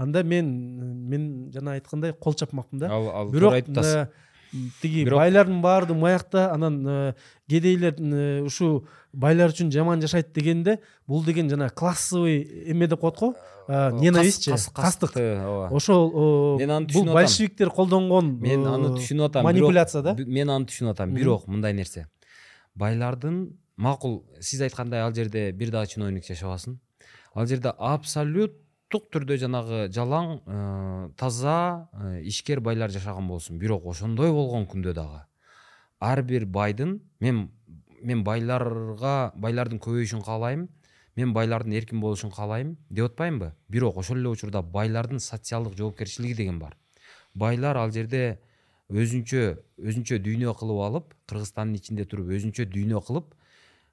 анда 0.00 0.22
мен 0.24 0.48
мен 1.12 1.26
жана 1.52 1.74
айткандай 1.76 2.14
кол 2.14 2.32
чапмакмын 2.32 2.86
да. 2.86 2.88
Ал 2.88 3.28
бирок 3.28 3.52
айтасыз 3.52 4.08
тиги 4.80 5.04
байлардын 5.08 5.60
баары 5.62 5.94
маякта 5.94 6.50
анан 6.52 6.86
э, 6.86 7.14
кедейлер 7.48 8.44
ушул 8.46 8.86
байлар 9.12 9.50
үчүн 9.50 9.70
жаман 9.72 10.00
жашайт 10.02 10.32
дегенде 10.34 10.78
бул 11.06 11.24
деген 11.24 11.50
жана 11.50 11.68
классовый 11.70 12.42
эме 12.66 12.86
деп 12.86 13.00
коет 13.00 13.16
го. 13.18 13.34
Ненавистчи 13.68 14.52
кастык 14.74 15.16
ооба. 15.16 15.68
Ошол 15.74 16.58
мен 16.58 16.70
аны 16.70 16.86
бул 16.92 17.12
большевиктер 17.12 17.70
колдонгон 17.70 18.36
мен 18.40 18.66
аны 18.66 18.94
түшүнүп 18.98 19.30
атам. 19.30 19.44
Манипуляция 19.44 20.02
да? 20.02 20.16
мен 20.18 20.50
аны 20.50 20.66
түшүнүп 20.70 20.94
атам. 20.94 21.14
Бирок 21.14 21.46
мындай 21.46 21.74
нерсе. 21.74 22.06
Байлардын 22.74 23.56
макул 23.76 24.24
сиз 24.40 24.60
айткандай 24.60 25.02
ал 25.02 25.14
жерде 25.14 25.50
бир 25.52 25.70
дагы 25.70 25.90
чиновник 25.92 26.26
жашабасын. 26.26 26.78
Ал 27.34 27.46
жерде 27.46 27.72
абсолюттук 28.96 29.10
түрдө 29.12 29.36
жанагы 29.38 29.78
жалаң 29.92 31.12
таза 31.16 31.88
ишкер 32.22 32.60
байлар 32.60 32.90
жашаган 32.90 33.26
болсун 33.28 33.58
бирок 33.58 33.84
ошондой 33.86 34.32
болгон 34.32 34.66
күндө 34.66 34.94
дагы 34.94 35.20
ар 36.00 36.22
бир 36.22 36.46
байдын 36.46 37.00
мен 37.20 37.50
мен 38.02 38.24
байларга 38.24 39.32
байлардын 39.36 39.78
көбөйүшүн 39.78 40.24
каалайм 40.24 40.68
мен 41.16 41.32
байлардын 41.32 41.72
эркин 41.72 42.00
болушун 42.00 42.30
каалайм 42.30 42.76
деп 42.90 43.10
атпаймынбы? 43.10 43.52
Бирок 43.68 43.96
ошол 43.96 44.18
эле 44.18 44.28
учурда 44.28 44.62
байлардын 44.62 45.18
социалдык 45.18 45.76
жоопкерчилиги 45.76 46.34
деген 46.34 46.58
бар. 46.58 46.76
Байлар 47.34 47.76
ал 47.76 47.90
жерде 47.90 48.38
өзүнчө 48.90 49.56
өзүнчө 49.78 50.20
дүйнө 50.20 50.54
кылып 50.54 50.82
алып 50.84 51.14
кыргызстандын 51.26 51.80
ичинде 51.80 52.04
туруп 52.04 52.28
өзүнчө 52.36 52.68
дүйнө 52.68 53.00
кылып 53.00 53.32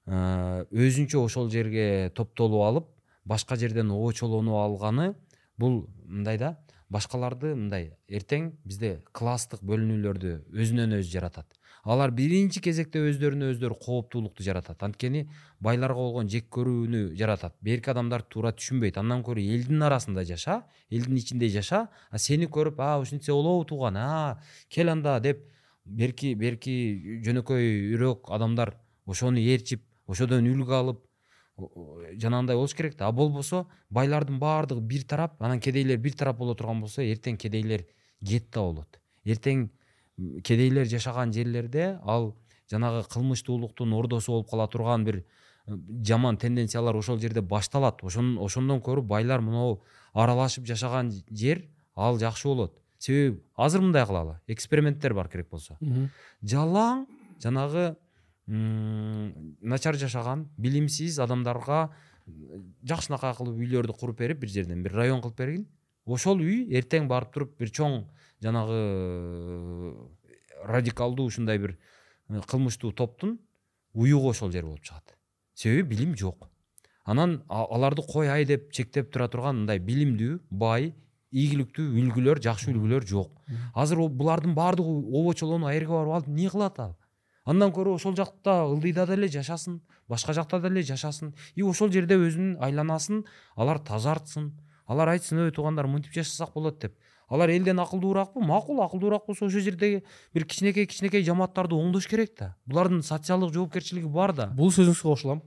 өзүнчө 0.08 1.24
ошол 1.24 1.50
жерге 1.50 2.12
топтолуп 2.14 2.68
алып 2.68 2.92
башка 3.26 3.56
жерден 3.56 3.92
обочолонуп 3.92 4.60
алганы 4.60 5.14
бул 5.58 5.84
мындай 6.06 6.38
да 6.38 6.58
башкаларды 6.94 7.56
мындай 7.56 7.94
эртең 8.08 8.52
бизде 8.68 9.00
класстык 9.18 9.64
бөлүнүүлөрдү 9.66 10.34
өзүнөн 10.54 11.00
өзү 11.00 11.12
жаратат. 11.16 11.48
Алар 11.84 12.14
биринчи 12.16 12.62
кезекте 12.64 13.02
өздөрүнө 13.10 13.50
өздөрү 13.52 13.76
кооптуулукту 13.82 14.44
жаратат. 14.46 14.84
Анткени 14.86 15.26
байларга 15.60 16.00
болгон 16.00 16.30
жек 16.32 16.46
көрүүнү 16.54 17.02
жаратат. 17.20 17.58
Берки 17.62 17.92
адамдар 17.92 18.24
туура 18.24 18.54
түшүнбөйт. 18.56 19.00
Андан 19.02 19.24
көрө 19.26 19.44
элдин 19.44 19.84
арасында 19.84 20.24
жаша 20.30 20.62
элдин 20.92 21.18
ичинде 21.18 21.50
жаша 21.50 21.88
а 22.10 22.20
сени 22.20 22.48
көрүп 22.48 22.80
а 22.80 23.00
ушинтсе 23.02 23.34
болобу 23.34 23.66
тууган 23.68 23.98
а 23.98 24.40
кел 24.70 24.94
анда 24.94 25.20
деп 25.20 25.44
берки 25.86 26.36
берки 26.36 27.20
жөнөкөйрөөк 27.26 28.32
адамдар 28.32 28.76
ошону 29.06 29.42
ээрчип 29.42 29.84
ошодон 30.08 30.48
үлгү 30.48 30.78
алып 30.78 31.02
жанагындай 31.58 32.56
болуш 32.56 32.74
керек 32.74 32.98
да. 32.98 33.08
А 33.08 33.12
болбосо 33.12 33.68
байлардын 33.90 34.40
баардыгы 34.40 34.82
бир 34.82 35.04
тарап 35.04 35.42
анан 35.42 35.60
кедейлер 35.60 35.98
бир 35.98 36.14
тарап 36.14 36.38
боло 36.38 36.56
турган 36.56 36.82
болсо 36.82 37.02
эртең 37.02 37.38
кедейлер 37.38 37.86
гетто 38.22 38.62
болот. 38.62 39.00
Эртең 39.26 39.70
кедейлер 40.44 40.86
жашаган 40.86 41.34
жерлерде 41.34 42.00
ал 42.04 42.36
жанагы 42.72 43.04
кылмыштуулуктун 43.10 43.94
ордосу 43.94 44.32
болуп 44.32 44.50
кала 44.50 44.68
турган 44.68 45.06
бир 45.06 45.24
жаман 45.68 46.38
тенденциялар 46.38 46.96
ошол 46.96 47.20
жерде 47.20 47.42
башталат. 47.42 48.04
Ошондон 48.04 48.82
көрө 48.82 49.02
байлар 49.02 49.42
моногу 49.42 49.84
аралашып 50.14 50.66
жашаган 50.66 51.12
жер 51.30 51.68
ал 51.96 52.18
жакшы 52.20 52.48
болот. 52.48 52.80
Себеби 52.98 53.42
азыр 53.56 53.82
мындай 53.82 54.06
кылалы. 54.06 54.40
Эксперименттер 54.48 55.14
бар 55.14 55.30
керек 55.30 55.50
болсо. 55.50 55.78
Жалаң 56.42 57.06
жанагы 57.44 57.96
начар 58.48 59.96
жашаган 59.96 60.50
билимсиз 60.58 61.20
адамдарга 61.20 61.94
жакшынакай 62.84 63.36
кылып 63.38 63.60
үйлөрдү 63.64 63.96
куруп 64.00 64.20
берип 64.20 64.40
бир 64.44 64.50
жерден 64.50 64.84
бир 64.84 64.94
район 64.94 65.22
кылып 65.22 65.38
бергин. 65.38 65.66
Ошол 66.06 66.42
үй 66.44 66.68
эртең 66.76 67.08
барып 67.08 67.34
туруп 67.34 67.58
бир 67.60 67.72
чоң 67.72 68.04
жанагы 68.44 68.80
э, 68.80 69.94
радикалдуу 70.68 71.28
ушундай 71.28 71.58
бир 71.58 71.78
э, 72.30 72.42
кылмыштуу 72.48 72.92
топтун 72.92 73.38
уюгу 73.94 74.30
ошол 74.32 74.52
жер 74.52 74.66
болуп 74.66 74.84
чыгат. 74.84 75.16
Себеби 75.54 75.96
билим 75.96 76.18
жок. 76.18 76.50
Анан 77.06 77.44
аларды 77.48 78.04
кой 78.08 78.46
деп 78.46 78.72
чектеп 78.72 79.12
тура 79.12 79.28
турган 79.28 79.64
мындай 79.64 79.80
билимдүү 79.80 80.40
бай 80.50 80.94
ийгиликтүү 81.32 81.88
үлгүлөр 82.00 82.40
жакшы 82.44 82.72
үлгүлөр 82.72 83.08
жок. 83.08 83.40
Азыр 83.74 84.08
булардын 84.10 84.54
баардыгы 84.56 85.00
обочолонуп 85.20 85.68
ал 85.68 85.96
барып 85.96 86.14
алып 86.20 86.28
эмне 86.28 86.50
кылат 86.50 86.80
ал 86.80 86.96
андан 87.46 87.72
көрө 87.76 87.96
ошол 87.98 88.16
жакта 88.16 88.64
ылдыйда 88.68 89.06
деле 89.08 89.28
жашасын 89.28 89.82
башка 90.10 90.34
жакта 90.34 90.60
деле 90.60 90.84
жашасын. 90.84 91.34
И 91.56 91.64
ошол 91.64 91.92
жерде 91.92 92.16
өзүнүн 92.16 92.58
айланасын 92.64 93.24
алар 93.56 93.80
тазартсын 93.80 94.52
алар 94.88 95.14
айтсын 95.16 95.46
ой 95.46 95.52
туугандар 95.52 95.88
мынтип 95.88 96.14
жашасак 96.14 96.54
болот 96.54 96.80
деп. 96.82 96.96
Алар 97.30 97.50
элден 97.50 97.80
акылдууракпы 97.80 98.40
макул 98.40 98.82
акылдуураак 98.84 99.26
болсо 99.28 99.46
ошол 99.46 99.62
жердеги 99.62 100.04
бир 100.34 100.46
кичинекей 100.46 100.86
кичинекей 100.86 101.24
жамааттарды 101.24 101.76
оңдош 101.76 102.08
керек 102.08 102.38
да 102.38 102.56
булардын 102.66 103.02
социалдык 103.02 103.54
жоопкерчилиги 103.54 104.08
бар 104.08 104.34
да. 104.34 104.48
Бул 104.48 104.72
сөзүңүзгө 104.72 105.10
кошулам 105.10 105.42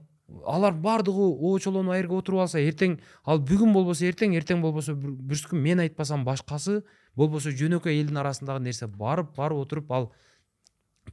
алар 0.45 0.73
баардыгы 0.73 1.23
обочолонуп 1.23 1.93
ал 1.93 2.01
жерге 2.01 2.17
отуруп 2.17 2.41
алса 2.43 2.59
эртең 2.59 2.97
ал 3.23 3.39
бүгүн 3.39 3.71
болбосо 3.73 4.05
эртең 4.09 4.35
эртең 4.35 4.61
болбосо 4.61 4.95
бүрүскүн 4.97 5.61
мен 5.63 5.79
айтпасам 5.79 6.25
башкасы 6.27 6.81
болбосо 7.15 7.53
жөнөкөй 7.55 8.01
элдин 8.01 8.19
арасындагы 8.19 8.65
нерсе 8.65 8.87
барып 8.87 9.31
барып 9.37 9.63
отуруп 9.63 9.91
ал 9.91 10.09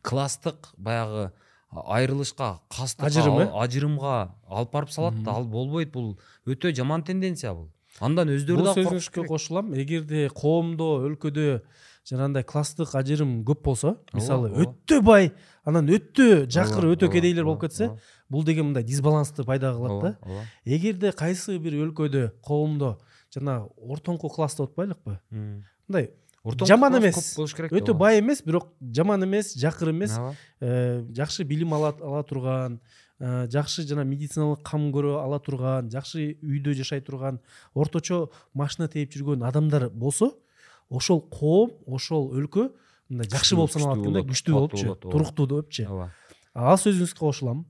класстык 0.03 0.73
баягы 0.77 1.33
айрылышка 1.71 2.61
кастык 2.69 3.07
ажырым 3.07 3.39
э 3.41 3.51
ажырымга 3.53 4.35
алып 4.49 4.73
барып 4.73 4.91
салат 4.91 5.23
да. 5.23 5.33
Ал 5.33 5.45
болбойт 5.45 5.93
бул 5.93 6.19
өтө 6.47 6.75
жаман 6.75 7.03
тенденция 7.03 7.55
бул 7.55 7.71
андан 8.01 8.29
өздөрү 8.29 8.65
да 8.65 8.75
бул 8.75 8.83
сөзүңүзгө 8.83 9.27
кошулам 9.27 9.75
эгерде 9.75 10.29
коомдо 10.35 11.07
өлкөдө 11.09 11.63
жанагындай 12.09 12.45
класстык 12.45 12.95
ажырым 12.95 13.45
көп 13.49 13.63
болсо 13.65 13.97
мисалы 14.13 14.51
өтө 14.65 15.01
бай 15.03 15.33
анан 15.65 15.89
өтө 15.89 16.47
жакыр 16.51 16.91
өтө 16.93 17.11
кедейлер 17.13 17.47
болуп 17.49 17.65
кетсе 17.65 17.91
бул 18.29 18.45
деген 18.45 18.71
мындай 18.71 18.85
дисбалансты 18.85 19.45
пайда 19.45 19.73
кылат 19.75 20.03
да. 20.03 20.45
Эгерде 20.65 21.13
кайсы 21.13 21.59
бир 21.59 21.79
өлкөдө 21.87 22.31
коомдо 22.45 22.99
жанагы 23.35 23.71
ортоңку 23.79 24.31
класс 24.31 24.59
деп 24.59 24.71
атпайлыкпы 24.71 25.19
мындай 25.31 26.11
жаман 26.45 26.99
эмес. 26.99 27.35
болуш 27.37 27.55
керек 27.55 27.73
өтө 27.73 27.95
бай 27.95 28.21
эмес 28.21 28.43
бирок 28.43 28.73
жаман 28.81 29.25
эмес 29.25 29.55
жакыр 29.55 29.91
эмес. 29.91 30.19
Э, 30.61 31.05
жакшы 31.11 31.45
билим 31.45 31.75
ала 31.75 32.23
турган 32.23 32.81
Э, 33.21 33.47
жакшы 33.47 33.85
жана 33.87 34.03
медициналык 34.03 34.65
кам 34.67 34.89
көрө 34.91 35.21
ала 35.23 35.39
турган 35.39 35.87
жакшы 35.89 36.35
үйдө 36.43 36.73
жашай 36.75 37.01
турган 37.01 37.39
орточо 37.73 38.33
машина 38.59 38.89
тээп 38.91 39.15
жүргөн 39.15 39.45
адамдар 39.47 39.87
болсо 39.89 40.33
ошол 40.91 41.23
коом 41.31 41.71
ошол 41.87 42.33
өлкө 42.35 42.73
мындай 43.09 43.31
жакшы 43.31 43.55
болуп 43.55 43.71
саналат 43.71 44.03
экен 44.03 44.19
да 44.19 44.25
күчтүү 44.27 44.57
болупчу 44.57 44.97
туруктуу 45.07 45.47
депчи 45.53 45.87
ооба 45.87 46.11
ал 46.55 46.75
сөзүңүзгө 46.75 47.21
кошулам. 47.21 47.65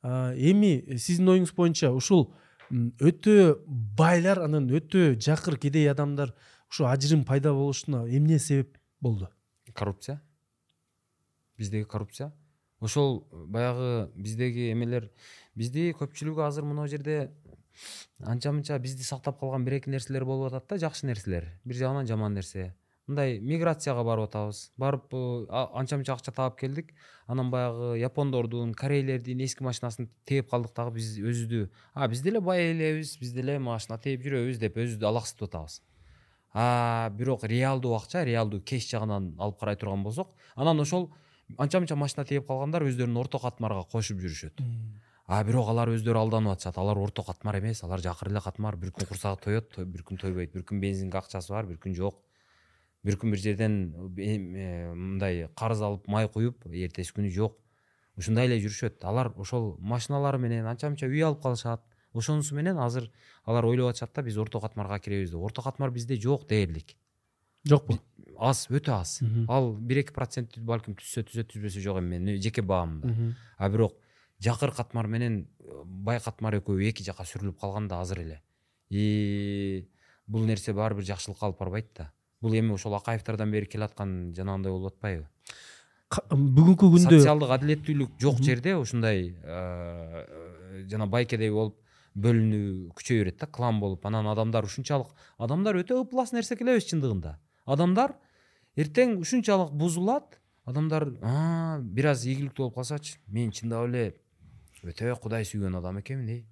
А, 0.00 0.32
эми 0.32 0.96
сиздин 0.96 1.34
оюңуз 1.34 1.52
боюнча 1.52 1.92
ушул 1.92 2.30
өтө 2.72 3.58
байлар 3.68 4.40
анан 4.48 4.70
өтө 4.72 5.18
жакыр 5.20 5.60
кедей 5.60 5.90
адамдар 5.92 6.32
ушу 6.70 6.86
ажырым 6.86 7.24
пайда 7.24 7.52
болушуна 7.52 8.04
эмне 8.08 8.38
себеп 8.38 8.78
болду 9.00 9.28
коррупция 9.74 10.20
биздеги 11.56 11.84
коррупция 11.84 12.32
ошол 12.80 13.26
баягы 13.32 14.10
биздеги 14.14 14.70
эмелер 14.72 15.10
бизди 15.54 15.90
көпчүлүгү 15.98 16.44
азыр 16.46 16.64
мына 16.64 16.86
жерде 16.86 17.30
анча 18.20 18.52
мынча 18.52 18.78
бизди 18.78 19.02
сактап 19.02 19.40
калган 19.40 19.64
бир 19.64 19.80
эки 19.80 19.90
нерселер 19.90 20.24
болуп 20.24 20.52
атат 20.52 20.68
да 20.68 20.78
жакшы 20.78 21.06
нерселер 21.06 21.48
бир 21.64 21.76
жагынан 21.76 22.06
жаман 22.06 22.34
нерсе 22.34 22.74
мындай 23.08 23.38
миграцияга 23.40 24.04
барып 24.04 24.28
атабыз 24.28 24.62
барып 24.76 25.14
анча 25.50 25.96
мынча 25.96 26.12
акча 26.12 26.32
таап 26.32 26.58
келдик 26.60 26.92
анан 27.26 27.50
баягы 27.50 27.98
япондордун 27.98 28.74
корейлердин 28.74 29.40
эски 29.44 29.64
машинасын 29.64 30.10
тээп 30.28 30.50
калдык 30.50 30.74
дагы 30.76 30.98
биз 30.98 31.14
өзүбүздү 31.18 31.68
а 31.94 32.08
биз 32.08 32.22
деле 32.22 32.40
бай 32.40 32.70
элебиз 32.70 33.16
биз 33.18 33.32
деле 33.32 33.58
машина 33.58 33.98
тээп 33.98 34.26
жүрөбүз 34.26 34.60
деп 34.60 34.76
өзүбүздү 34.76 35.08
алаксытып 35.08 35.48
атабыз 35.48 35.80
бирок 37.14 37.44
реалдуу 37.44 37.94
акча 37.96 38.24
реалдуу 38.24 38.60
кеш 38.60 38.88
жагынан 38.90 39.34
алып 39.38 39.58
карай 39.60 39.76
турган 39.76 40.02
болсок 40.02 40.34
анан 40.56 40.80
ошол 40.80 41.10
анча 41.56 41.80
мынча 41.80 41.96
машина 41.96 42.24
тээп 42.26 42.46
калгандар 42.46 42.84
өздөрүн 42.88 43.16
орто 43.20 43.38
катмарга 43.38 43.84
кошуп 43.92 44.18
жүрүшөт. 44.18 44.60
А 45.28 45.42
бирок 45.44 45.68
алар 45.68 45.92
өздөрү 45.92 46.18
алданып 46.18 46.54
атышат. 46.54 46.78
Алар 46.80 46.98
орто 46.98 47.22
катмар 47.22 47.58
эмес 47.60 47.82
алар 47.84 48.00
жакыр 48.00 48.30
эле 48.32 48.40
катмар. 48.40 48.76
Бир 48.76 48.92
күн 48.96 49.08
курсагы 49.08 49.42
тоет 49.44 49.76
бир 49.76 50.02
күн 50.02 50.20
тойбойт. 50.20 50.52
Бир 50.54 50.64
күн 50.64 50.80
бензинге 50.80 51.18
акчасы 51.18 51.52
бар 51.52 51.66
бир 51.68 51.76
күн 51.76 51.94
жок. 51.94 52.22
Бир 53.04 53.18
күн 53.20 53.30
бир 53.30 53.42
жерден 53.42 53.76
эм, 54.16 54.54
э, 54.56 54.94
мындай 54.94 55.48
карыз 55.54 55.82
алып 55.84 56.08
май 56.08 56.28
куюп 56.28 56.64
эртеси 56.66 57.12
күнү 57.12 57.30
жок. 57.30 57.58
Ушундай 58.16 58.48
эле 58.48 58.56
жүрүшөт. 58.64 59.04
Алар 59.04 59.32
ошол 59.36 59.76
машиналары 59.78 60.38
менен 60.38 60.66
анча 60.66 60.88
мынча 60.88 61.06
үй 61.06 61.22
алып 61.22 61.42
калышат 61.42 61.84
ошонусу 62.18 62.54
менен 62.54 62.78
азыр 62.78 63.10
алар 63.44 63.66
ойлоп 63.66 63.92
атышат 63.92 64.14
да 64.14 64.22
биз 64.22 64.36
орто 64.38 64.60
катмарга 64.60 64.98
киребиз 64.98 65.30
деп 65.30 65.40
орто 65.40 65.62
катмар 65.62 65.90
бизде 65.90 66.20
жок 66.20 66.46
дээрлик. 66.48 66.96
Жокпу? 67.66 67.98
Аз 68.38 68.68
өтө 68.70 68.94
аз. 69.00 69.20
Ал 69.48 69.72
бир 69.72 70.02
эки 70.04 70.14
процент 70.14 70.58
балким 70.58 70.94
түзсө 70.98 71.24
түзөт 71.28 71.50
түзбөсө 71.52 71.82
жок 71.82 71.98
эми. 71.98 72.18
Менин 72.18 72.42
жеке 72.42 72.62
баамымда 72.62 73.34
а 73.58 73.68
бирок 73.68 73.96
жакыр 74.40 74.70
катмар 74.72 75.06
менен 75.06 75.48
э, 75.58 75.82
бай 75.84 76.20
катмар 76.20 76.58
экөө 76.60 76.82
эки 76.90 77.02
жака 77.02 77.26
сүрүлүп 77.26 77.58
калган 77.60 77.88
да 77.88 78.00
азыр 78.00 78.22
эле. 78.22 78.42
И 78.90 79.88
бул 80.26 80.46
нерсе 80.46 80.72
баары 80.72 80.94
бир 80.94 81.04
жакшылыкка 81.04 81.46
алып 81.46 81.58
барбайт 81.58 81.90
да. 81.96 82.12
Бул 82.40 82.54
эми 82.54 82.72
ошол 82.72 82.94
акаевтерден 82.94 83.50
бери 83.50 83.66
келаткан 83.66 84.32
жанагындай 84.36 84.72
болуп 84.72 84.94
атпайбы. 84.94 85.26
Бүгүнкү 86.08 86.88
күндө 86.94 87.18
социалдык 87.18 87.50
адилеттүүлүк 87.58 88.14
жок 88.22 88.38
жерде 88.40 88.76
ушундай 88.78 89.34
э, 89.42 90.84
жана 90.88 91.06
бай 91.06 91.26
кедей 91.26 91.50
болуп 91.50 91.76
бөлүнүү 92.24 92.92
күчөй 92.98 93.22
берет 93.22 93.38
да 93.40 93.46
клан 93.46 93.80
болуп 93.80 94.06
анан 94.06 94.26
адамдар 94.32 94.66
ушунчалык 94.68 95.12
адамдар 95.38 95.78
өтө 95.82 96.02
ыплас 96.04 96.32
нерсе 96.34 96.56
келебиз 96.58 96.88
чындыгында 96.90 97.36
адамдар 97.66 98.14
эртең 98.76 99.18
ушунчалык 99.22 99.72
бузулат 99.72 100.40
адамдар 100.68 101.08
«А, 101.22 101.78
бир 101.80 102.10
аз 102.12 102.24
ийгиликтүү 102.26 102.68
болуп 102.68 102.80
калсачы 102.80 103.18
мен 103.26 103.52
чындап 103.52 103.88
эле 103.88 104.04
өтө 104.84 105.14
кудай 105.22 105.46
сүйгөн 105.48 105.78
адам 105.80 106.00
экенмин 106.02 106.34
эй 106.36 106.44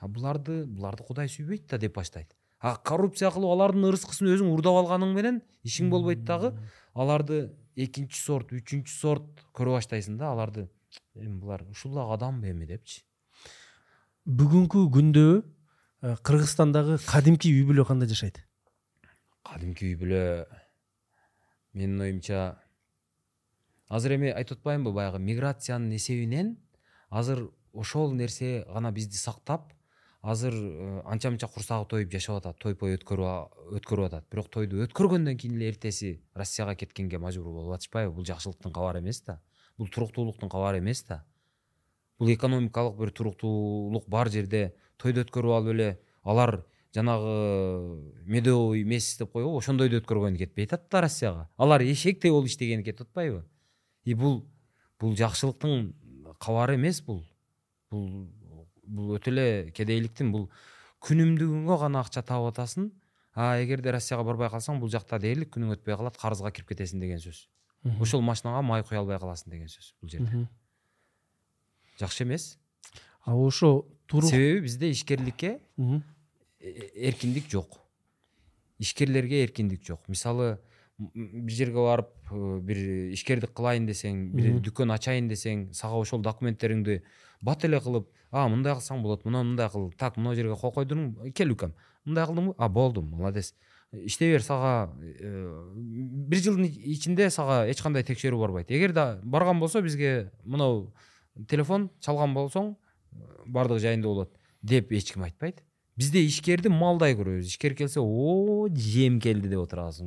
а 0.00 0.08
буларды 0.08 0.64
буларды 0.66 1.06
кудай 1.06 1.28
сүйбөйт 1.28 1.68
да 1.70 1.78
деп 1.78 1.94
баштайт 1.96 2.34
а 2.60 2.76
коррупция 2.76 3.30
кылып 3.32 3.54
алардын 3.54 3.88
ырыскысын 3.90 4.28
өзүң 4.34 4.50
урдап 4.54 4.80
алганың 4.82 5.14
менен 5.16 5.40
ишиң 5.64 5.90
болбойт 5.92 6.24
дагы 6.28 6.52
аларды 6.94 7.42
экинчи 7.76 8.20
сорт 8.20 8.52
үчүнчү 8.56 8.92
сорт 8.92 9.44
көрө 9.56 9.78
баштайсың 9.78 10.18
да 10.20 10.32
аларды 10.34 10.68
эми 11.14 11.38
булар 11.40 11.64
ушул 11.70 11.94
дагы 11.96 12.16
адамбы 12.18 12.52
эми 12.52 12.68
депчи 12.68 13.04
бүгүнкү 14.28 14.84
күндө 14.92 15.26
э, 15.40 16.16
кыргызстандагы 16.22 16.98
кадимки 17.08 17.48
үй 17.48 17.64
бүлө 17.64 17.86
кандай 17.88 18.08
жашайт? 18.10 18.42
Кадимки 19.46 19.86
үй 19.88 19.96
бүлө 19.96 20.44
менин 21.72 22.04
оюмча 22.04 22.60
азыр 23.88 24.18
эми 24.18 24.28
айтып 24.28 24.60
атпаймынбы 24.60 24.92
баягы 24.92 25.22
миграциянын 25.24 25.96
эсебинен 25.96 26.58
азыр 27.08 27.46
ошол 27.72 28.12
нерсе 28.12 28.66
гана 28.68 28.92
бизди 28.92 29.16
сактап 29.16 29.72
азыр 30.20 30.52
э, 30.52 31.02
анча 31.06 31.30
мынча 31.30 31.48
курсагы 31.48 31.88
тоюп 31.88 32.12
жашап 32.12 32.42
атат 32.42 32.58
той 32.60 32.76
пой 32.76 32.98
өткөрүп 32.98 34.04
атат. 34.04 34.28
Бирок 34.28 34.52
тойду 34.52 34.84
өткөргөндөн 34.84 35.40
кийин 35.40 35.56
эле 35.56 35.72
эртеси 35.72 36.20
россияга 36.34 36.76
кеткенге 36.76 37.18
мажбур 37.18 37.54
болуп 37.54 37.78
атышпайбы? 37.78 38.12
Бул 38.12 38.28
жакшылыктын 38.28 38.72
кабары 38.72 39.00
эмес 39.00 39.22
да. 39.24 39.40
Бул 39.78 39.88
туруктуулуктун 39.88 40.50
кабары 40.50 40.84
эмес 40.84 41.02
да 41.08 41.24
бул 42.20 42.30
экономикалык 42.32 42.98
бир 42.98 43.10
туруктуулук 43.16 44.08
бар 44.08 44.30
жерде 44.30 44.74
тойду 45.00 45.24
өткөрүп 45.24 45.56
алып 45.56 45.74
эле 45.74 45.88
алар 46.22 46.60
жанагы 46.94 48.12
медовый 48.26 48.84
месяц 48.84 49.18
деп 49.18 49.32
коебу 49.32 49.56
ошондойду 49.58 50.00
өткөргөнү 50.00 50.38
кетпей 50.38 50.66
атат 50.68 50.88
да 50.90 51.00
россияга 51.06 51.48
алар 51.56 51.82
эшектей 51.82 52.30
болуп 52.30 52.50
иштегени 52.50 52.84
кетип 52.84 53.08
атпайбы. 53.08 53.44
И 54.04 54.14
бул 54.14 54.44
бул 55.00 55.16
жакшылыктын 55.16 55.94
кабары 56.38 56.76
эмес 56.76 57.00
бул 57.06 57.22
бул 57.90 58.28
бул 58.84 59.14
өтө 59.16 59.30
эле 59.30 59.46
кедейликтин 59.72 60.32
бул 60.32 60.50
күнүмдүгүңө 61.06 61.78
гана 61.80 62.02
акча 62.04 62.22
таап 62.22 62.50
атасың. 62.50 62.90
А 63.32 63.54
эгерде 63.62 63.92
россияга 63.94 64.26
барбай 64.26 64.50
калсаң 64.50 64.80
бул 64.82 64.90
жакта 64.90 65.20
дээрлик 65.22 65.54
күнүң 65.54 65.76
өтпөй 65.76 65.96
калат 65.96 66.18
карызга 66.18 66.50
кирип 66.50 66.74
кетесиң 66.74 67.00
деген 67.00 67.22
сөз. 67.22 67.46
Ошол 68.02 68.20
машинага 68.20 68.60
май 68.66 68.82
куя 68.82 68.98
албай 69.00 69.20
каласың 69.22 69.54
деген 69.54 69.70
сөз 69.70 69.94
бул 70.02 70.10
жерде. 70.10 70.48
Мгм. 72.00 72.06
жакшы 72.06 72.24
эмес 72.24 72.58
а 73.24 73.36
ошо 73.36 73.86
турук 74.06 74.30
себеби 74.30 74.60
бизде 74.60 74.90
ишкерликке 74.90 75.60
э- 76.60 77.08
эркиндик 77.08 77.50
жок. 77.50 77.80
Ишкерлерге 78.78 79.44
эркиндик 79.44 79.84
жок. 79.86 80.08
Мисалы 80.08 80.58
бир 81.14 81.52
жерге 81.52 81.80
барып 81.80 82.10
э, 82.30 82.60
бир 82.60 82.76
ишкердик 83.14 83.52
кылайын 83.56 83.86
десең 83.88 84.32
бир 84.34 84.60
дүкөн 84.60 84.92
ачайын 84.92 85.28
десең 85.30 85.72
сага 85.72 85.96
ошол 86.00 86.20
документтериңди 86.20 87.02
бат 87.42 87.64
эле 87.64 87.80
кылып 87.80 88.10
а 88.30 88.46
мындай 88.48 88.74
кылсаң 88.76 89.00
болот 89.02 89.24
мына 89.24 89.42
мындай 89.42 89.70
кыл 89.72 89.90
так 89.96 90.18
мына 90.20 90.34
жерге 90.36 90.58
кол 90.60 90.74
койдуруң 90.76 91.32
кел 91.32 91.52
укам 91.52 91.72
мындай 92.04 92.26
кылдыңбы 92.28 92.54
а 92.58 92.68
болду 92.68 93.02
молодец 93.02 93.54
иштей 93.92 94.34
бер 94.34 94.44
сага 94.44 94.92
э, 95.00 95.72
бир 96.28 96.38
жылдын 96.44 96.68
ичинде 96.68 97.30
сага 97.30 97.64
эч 97.70 97.80
кандай 97.80 98.04
текшерүү 98.04 98.40
барбайт 98.40 98.70
эгерде 98.70 99.20
барган 99.24 99.60
болсо 99.60 99.80
бизге 99.80 100.30
мынау 100.44 100.92
телефон 101.48 101.90
чалган 102.00 102.34
болсоң 102.34 102.74
баардыгы 103.46 103.80
жайында 103.86 104.08
болот 104.08 104.36
деп 104.62 104.92
эч 104.92 105.12
ким 105.12 105.24
айтпайт 105.28 105.62
бизде 105.96 106.24
ишкерди 106.26 106.72
малдай 106.72 107.16
көрөбүз 107.18 107.50
ишкер 107.52 107.74
келсе 107.78 108.00
о 108.00 108.68
жем 108.74 109.20
келди 109.20 109.48
деп 109.48 109.64
отурабыз 109.64 110.02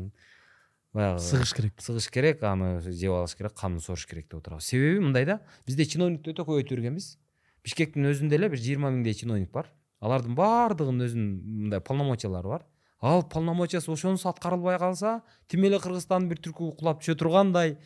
баягы 0.94 1.20
сыгыш 1.20 1.54
керек. 1.54 1.74
сыгыш 1.82 2.10
керек 2.10 2.44
аны 2.44 2.80
жеп 2.82 3.12
алыш 3.12 3.36
керек 3.36 3.54
канын 3.58 3.80
соруш 3.80 4.06
керек 4.06 4.30
деп 4.30 4.40
отурабыз 4.42 4.66
себеби 4.66 5.00
мындай 5.00 5.26
да 5.26 5.40
бизде 5.66 5.86
чиновникти 5.86 6.32
өтө 6.34 6.46
көбөйтүп 6.46 6.78
бергенбиз 6.78 7.18
бишкектин 7.64 8.10
өзүндө 8.12 8.38
эле 8.38 8.50
бир 8.52 8.60
жыйырма 8.60 8.92
миңдей 8.92 9.16
чиновник 9.18 9.52
бар. 9.56 9.70
Алардын 10.04 10.36
баардыгынын 10.36 11.08
өзүнүн 11.08 11.60
мындай 11.64 11.82
полномочиялары 11.84 12.52
бар. 12.52 12.66
Ал 13.00 13.24
полномочиясы 13.24 13.92
ошонусу 13.92 14.30
аткарылбай 14.30 14.78
калса 14.80 15.22
тим 15.48 15.64
эле 15.64 15.80
кыргызстандын 15.80 16.30
бир 16.30 16.42
түркү 16.44 16.74
кулап 16.80 17.02
түшө 17.02 17.16
тургандай 17.20 17.78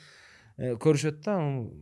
көрүшөт 0.57 1.21
да 1.25 1.37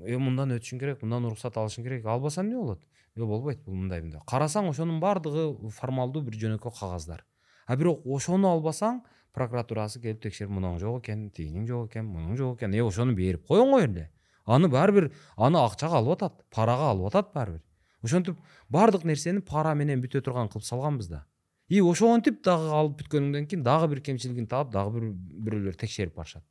э 0.06 0.18
мындан 0.18 0.56
өтүшүң 0.58 0.82
керек 0.82 1.04
мындан 1.04 1.26
уруксат 1.30 1.58
алышың 1.58 1.84
керек 1.84 2.06
албасам 2.06 2.48
эмне 2.48 2.58
болот 2.60 2.82
жок 3.16 3.30
болбойт 3.30 3.64
бул 3.66 3.76
мындай 3.76 4.02
мындай 4.02 4.22
карасаң 4.28 4.70
ошонун 4.70 5.00
баардыгы 5.00 5.70
формалдуу 5.72 6.24
бир 6.24 6.36
жөнөкөй 6.42 6.74
кагаздар 6.80 7.24
а 7.68 7.76
бирок 7.76 8.06
ошону 8.06 8.52
албасаң 8.52 9.04
прокуратурасы 9.34 10.02
келип 10.02 10.22
текшерип 10.24 10.52
мынауң 10.52 10.80
жок 10.80 11.04
экен 11.04 11.30
тигиниң 11.30 11.68
жок 11.68 11.92
экен 11.92 12.06
мунуң 12.06 12.36
жок 12.38 12.60
экен 12.60 12.76
э 12.76 12.84
ошону 12.84 13.16
берип 13.16 13.48
коюңар 13.48 13.88
эле 13.88 14.10
аны 14.46 14.68
баары 14.68 14.92
бир 14.92 15.12
аны 15.38 15.64
акчага 15.64 16.02
алып 16.02 16.18
атат 16.20 16.44
парага 16.52 16.92
алып 16.92 17.08
атат 17.14 17.34
баары 17.34 17.58
бир 17.58 17.64
ошентип 18.06 18.38
баардык 18.70 19.06
нерсени 19.06 19.42
пара 19.42 19.74
менен 19.76 20.02
бүтө 20.04 20.22
турган 20.26 20.50
кылып 20.52 20.66
салганбыз 20.66 21.10
да. 21.10 21.26
И 21.68 21.82
ошентип 21.82 22.44
дагы 22.46 22.70
алып 22.78 23.00
бүткөнүңдөн 23.02 23.48
кийин 23.50 23.64
дагы 23.66 23.90
бир 23.94 24.02
кемчилигин 24.06 24.48
таап 24.48 24.72
дагы 24.74 25.00
бир 25.00 25.08
бирөөлөр 25.48 25.80
текшерип 25.82 26.16
барышат. 26.16 26.46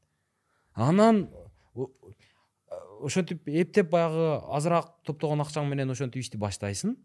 Анан 0.75 1.29
ошентип 1.75 3.49
эптеп 3.49 3.91
баягы 3.91 4.29
азыраак 4.57 4.93
топтогон 5.07 5.43
акчаң 5.45 5.69
менен 5.69 5.91
ошентип 5.91 6.23
ишти 6.23 6.39
баштайсың. 6.41 6.97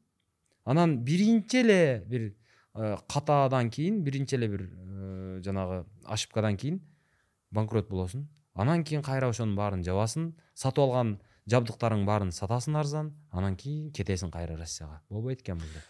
Анан 0.66 0.98
биринчи 1.04 1.62
эле 1.64 2.04
бир 2.08 2.26
э, 2.76 2.98
катаадан 3.08 3.70
кийин 3.70 4.04
биринчи 4.04 4.36
эле 4.36 4.48
бир 4.48 4.66
э, 4.70 5.42
жанагы 5.44 5.86
ошибкадан 6.06 6.58
кийин 6.58 6.82
банкрот 7.52 7.90
болосуң. 7.90 8.28
Анан 8.54 8.84
кийин 8.84 9.04
кайра 9.04 9.30
ошонун 9.30 9.56
баарын 9.56 9.84
жабасың 9.84 10.34
сатып 10.54 10.84
алган 10.86 11.18
жабдыктарыңдын 11.50 12.06
баарын 12.06 12.34
сатасың 12.36 12.78
арзан 12.78 13.14
анан 13.32 13.56
кийин 13.56 13.92
кетесиң 13.92 14.32
кайра 14.32 14.58
россияга. 14.58 15.02
Болбойт 15.10 15.42
экен 15.42 15.58
бул 15.58 15.82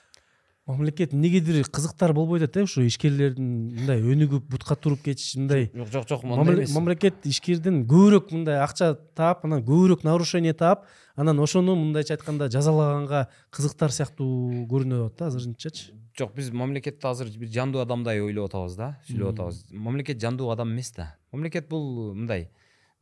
мамлекет 0.70 1.14
эмнегедир 1.14 1.66
кызыктар 1.66 2.14
болбой 2.14 2.40
атат 2.40 2.58
э 2.58 2.64
ушу 2.64 2.84
ишкерлердин 2.86 3.48
мындай 3.74 4.02
өнүгүп 4.02 4.46
бутка 4.54 4.76
туруп 4.76 5.02
кетиши 5.02 5.40
мындай 5.40 5.72
жок 5.74 5.90
жок 5.90 6.08
жок 6.10 6.24
Мамле- 6.24 6.38
мондай 6.38 6.56
эмес. 6.58 6.74
мамлекет 6.76 7.26
ишкерден 7.26 7.86
көбүрөөк 7.90 8.30
мындай 8.32 8.60
акча 8.62 8.94
таап 9.16 9.46
анан 9.46 9.64
көбүрөөк 9.66 10.04
нарушение 10.06 10.54
таап 10.54 10.86
анан 11.16 11.40
ошону 11.40 11.76
мындайча 11.76 12.14
айтканда 12.14 12.50
жазалаганга 12.54 13.28
кызыктар 13.50 13.90
сыяктуу 13.90 14.68
көрүнүп 14.70 15.08
атат 15.08 15.18
да 15.18 15.26
азырынчачы. 15.34 15.92
Жок 16.18 16.36
биз 16.36 16.52
мамлекетти 16.52 17.08
азыр 17.08 17.28
бир 17.38 17.50
жандуу 17.50 17.82
адамдай 17.82 18.22
ойлоп 18.22 18.52
атабыз 18.54 18.76
да 18.78 18.98
сүйлөп 19.10 19.34
атабыз. 19.34 19.66
Мамлекет 19.72 20.22
жандуу 20.22 20.52
адам 20.52 20.72
эмес 20.74 20.92
да. 20.96 21.16
Мамлекет 21.32 21.68
бул 21.68 22.14
мындай 22.14 22.50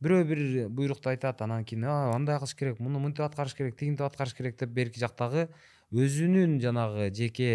бирөө 0.00 0.24
бир 0.24 0.68
буйрукту 0.70 1.10
айтат 1.10 1.42
анан 1.42 1.64
кийин 1.64 1.84
«А, 1.84 2.14
андай 2.14 2.38
кылыш 2.38 2.54
керек 2.54 2.78
муну 2.80 3.00
мынтип 3.02 3.24
аткарыш 3.26 3.54
керек 3.54 3.76
тигинтип 3.76 4.06
аткарыш 4.06 4.34
керек 4.34 4.56
деп 4.58 4.70
берки 4.70 5.00
жактагы 5.00 5.48
өзүнүн 5.92 6.58
жанагы 6.60 7.10
жеке 7.14 7.50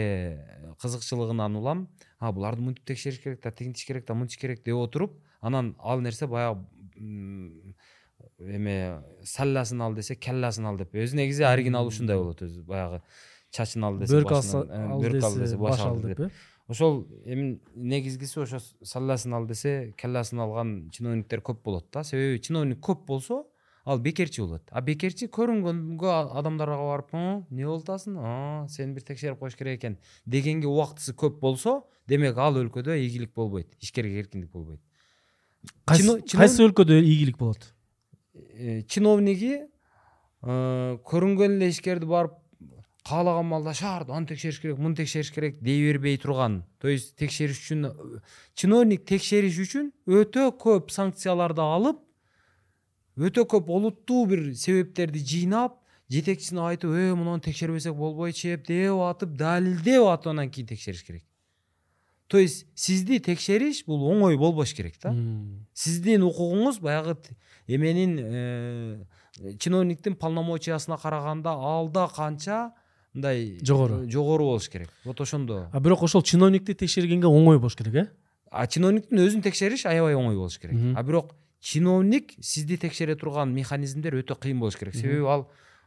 кызыкчылыгынан 0.81 1.55
улам 1.59 1.87
а 2.19 2.31
буларды 2.31 2.61
мынтип 2.65 2.85
текшериш 2.85 3.19
керек 3.21 3.43
да 3.43 3.51
тигинтиш 3.51 3.85
керек 3.85 4.07
да 4.07 4.13
мынтиш 4.13 4.37
керек 4.41 4.63
деп 4.65 4.75
отуруп 4.75 5.19
анан 5.41 5.75
ал 5.79 6.01
нерсе 6.01 6.27
баягы 6.27 6.65
эме 8.39 9.01
саллясын 9.23 9.81
ал 9.81 9.93
десе 9.93 10.15
келласын 10.15 10.65
ал 10.65 10.77
деп. 10.77 10.93
Өзү 10.95 11.15
негизи 11.19 11.43
оригинал 11.47 11.87
ушундай 11.87 12.17
болот 12.17 12.41
өзү 12.41 12.63
баягы 12.65 13.01
чачын 13.51 13.83
ал 13.83 13.97
десе 13.99 14.17
бөрк 14.17 14.31
ал, 14.31 14.41
э, 14.41 14.81
ал 14.81 15.01
бөрк 15.01 15.23
ал 15.23 15.37
десе 15.37 15.57
баш 15.57 15.79
ал 15.79 15.99
деп. 16.01 16.19
э? 16.19 16.29
Ошол 16.67 17.05
эми 17.25 17.59
негизгиси 17.75 18.39
ошо 18.39 18.59
саллясын 18.81 19.33
ал 19.33 19.45
десе 19.47 19.93
келласын 19.97 20.39
алган 20.39 20.89
чиновниктер 20.91 21.41
көп 21.41 21.61
болот 21.63 21.89
да 21.91 22.03
себеби 22.03 22.39
чиновник 22.39 22.79
көп 22.79 23.05
болсо 23.05 23.43
ал 23.85 23.99
бекерчи 23.99 24.41
болот 24.41 24.63
а 24.71 24.81
бекерчи 24.81 25.27
көрүнгөнгө 25.27 26.11
адамдарга 26.39 26.77
барып 26.79 27.13
«Ы, 27.13 27.23
эмне 27.51 27.65
болуп 27.67 27.83
атасың? 27.89 28.15
«А, 28.17 28.67
сени 28.69 28.95
бир 28.95 29.03
текшерип 29.03 29.39
коюш 29.39 29.55
керек 29.59 29.79
экен 29.79 29.97
дегенге 30.25 30.67
убактысы 30.67 31.13
көп 31.13 31.39
болсо 31.41 31.81
демек 32.07 32.37
ал 32.37 32.55
өлкөдө 32.61 32.95
ийгилик 32.99 33.33
болбойт 33.35 33.75
ишкерге 33.81 34.19
эркиндик 34.23 34.51
болбойт. 34.51 34.81
Кайсы 35.85 36.63
өлкөдө 36.63 36.99
ийгилик 37.01 37.37
болот? 37.37 37.73
Э, 38.33 38.81
чиновниги 38.87 39.59
э, 40.43 40.97
көрүнгөн 41.05 41.57
эле 41.59 41.69
ишкерди 41.69 42.07
барып 42.09 42.39
каалаган 43.07 43.45
маалда 43.45 43.73
шаарды 43.75 44.13
аны 44.15 44.27
текшериш 44.27 44.59
керек 44.63 44.79
муну 44.79 44.95
текшериш 44.95 45.31
керек 45.31 45.59
дей 45.61 45.81
бербей 45.85 46.17
турган. 46.17 46.63
То 46.79 46.87
есть 46.87 47.15
текшериш 47.19 47.59
үчүн 47.59 47.85
э, 47.87 48.21
чиновник 48.55 49.05
текшериш 49.05 49.59
үчүн 49.59 49.91
өтө 50.07 50.49
көп 50.59 50.91
санкцияларды 50.91 51.61
алып 51.61 51.99
өтө 53.17 53.45
көп 53.49 53.69
олуттуу 53.69 54.25
бир 54.27 54.53
себептерди 54.55 55.19
жыйнап 55.19 55.79
жетекчисине 56.09 56.61
айтып 56.61 56.91
э 56.91 57.13
мунуну 57.15 57.39
текшербесек 57.39 57.93
болбойт 57.95 58.37
еп 58.45 58.67
деп 58.67 58.99
атып 59.01 59.37
далилдеп 59.37 60.07
атып 60.07 60.31
анан 60.33 60.49
кийин 60.49 60.67
текшериш 60.67 61.03
керек. 61.03 61.23
То 62.27 62.37
есть 62.37 62.65
сизди 62.75 63.19
текшериш 63.19 63.85
бул 63.85 64.01
оңой 64.09 64.37
болбош 64.37 64.73
керек 64.73 64.95
да. 65.01 65.13
Сиздин 65.73 66.23
укугуңуз 66.23 66.79
баягы 66.81 67.17
эменин 67.67 68.17
э, 68.19 69.05
чиновниктин 69.59 70.15
полномочиясына 70.15 70.97
караганда 70.97 71.51
алда 71.51 72.07
канча 72.07 72.73
мындай 73.13 73.59
Жогору. 73.61 74.09
жогору 74.09 74.45
болуш 74.45 74.69
керек. 74.69 74.89
Вот 75.05 75.21
ошондо. 75.21 75.69
А 75.71 75.79
бирок 75.79 76.03
ошол 76.03 76.23
чиновникти 76.23 76.73
текшергенге 76.73 77.27
оңой 77.27 77.59
болуш 77.59 77.75
керек 77.75 77.95
э? 77.95 78.07
А 78.51 78.67
чиновниктин 78.67 79.17
өзүн 79.17 79.43
текшериш 79.43 79.85
аябай 79.85 80.15
оңой 80.15 80.35
болуш 80.35 80.57
керек. 80.59 80.97
А 80.97 81.03
бирок 81.03 81.35
чиновник 81.63 82.33
сизди 82.41 82.75
текшере 82.77 83.15
турган 83.15 83.53
механизмдер 83.55 84.17
өтө 84.19 84.35
кыйын 84.35 84.59
болуш 84.59 84.75
керек. 84.75 84.97
Себеби 84.99 85.23
ал 85.23 85.45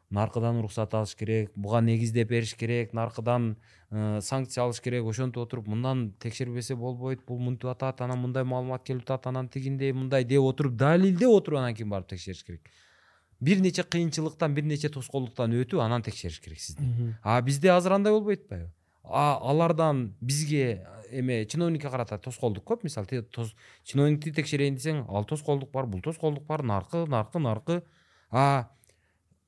наркыдан 0.09 0.57
уруксат 0.63 0.95
алыш 0.97 1.13
керек 1.21 1.51
буга 1.55 1.83
негиздеп 1.85 2.31
бериш 2.31 2.55
керек 2.57 2.95
наркыдан 2.97 3.59
э, 3.91 4.21
санкция 4.23 4.65
алыш 4.65 4.81
керек 4.81 5.05
ошентип 5.05 5.43
отуруп 5.43 5.69
мындан 5.69 6.15
текшербесе 6.23 6.79
болбойт 6.81 7.27
бул 7.29 7.39
мынтип 7.39 7.69
атат 7.75 8.01
анан 8.01 8.23
мындай 8.25 8.45
маалымат 8.45 8.87
келип 8.89 9.05
атат 9.05 9.27
анан 9.27 9.49
тигиндей 9.49 9.93
мындай 9.93 10.25
деп 10.25 10.49
отуруп 10.49 10.79
далилдеп 10.81 11.29
отуруп 11.29 11.59
анан 11.59 11.75
кийин 11.75 11.91
барып 11.91 12.09
текшериш 12.09 12.43
керек. 12.45 12.71
Бир 13.41 13.61
нече 13.61 13.83
кыйынчылыктан 13.83 14.55
бир 14.55 14.65
нече 14.65 14.89
тоскоолдуктан 14.89 15.53
өтүп 15.61 15.85
анан 15.85 16.03
текшериш 16.03 16.41
керек 16.41 16.61
сизди. 16.61 16.89
А 17.23 17.43
бизде 17.43 17.69
азыр 17.69 17.99
андай 17.99 18.13
болбойт 18.13 18.47
атпайбы 18.47 18.71
алардан 19.05 20.15
бизге 20.21 20.87
эме 21.11 21.45
чиновникке 21.47 21.91
карата 21.91 22.19
тоскоолдук 22.19 22.65
көп. 22.65 22.85
Мисалы 22.85 23.25
чиновникти 23.85 24.33
текшерейин 24.33 24.77
десең 24.77 25.07
ал 25.09 25.25
тоскоолдук 25.25 25.71
бар 25.73 25.87
бул 25.87 26.01
тоскоолдук 26.03 26.47
бар 26.47 26.63
наркы 26.63 27.07
наркы 27.07 27.39
наркы. 27.39 27.83
А 28.31 28.71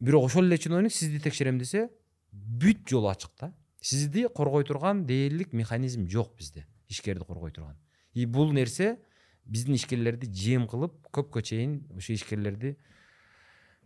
бирок 0.00 0.24
ошол 0.26 0.44
эле 0.44 0.58
чиновник 0.58 0.92
сизди 0.92 1.18
текшерем 1.18 1.58
десе 1.58 1.90
бүт 2.32 2.88
жол 2.88 3.08
ачык 3.08 3.30
да. 3.40 3.52
Сизди 3.80 4.26
коргой 4.28 4.64
турган 4.64 5.06
дээрлик 5.06 5.52
механизм 5.52 6.08
жок 6.08 6.36
бизде 6.36 6.66
ишкерди 6.88 7.24
коргой 7.24 7.52
турган. 7.52 7.76
И 8.12 8.26
бул 8.26 8.52
нерсе 8.52 8.98
биздин 9.44 9.74
ишкерлерди 9.74 10.30
жем 10.32 10.68
кылып 10.68 11.08
көпкө 11.12 11.42
чейин 11.42 11.86
ушул 11.96 12.14
ишкерлерди 12.16 12.76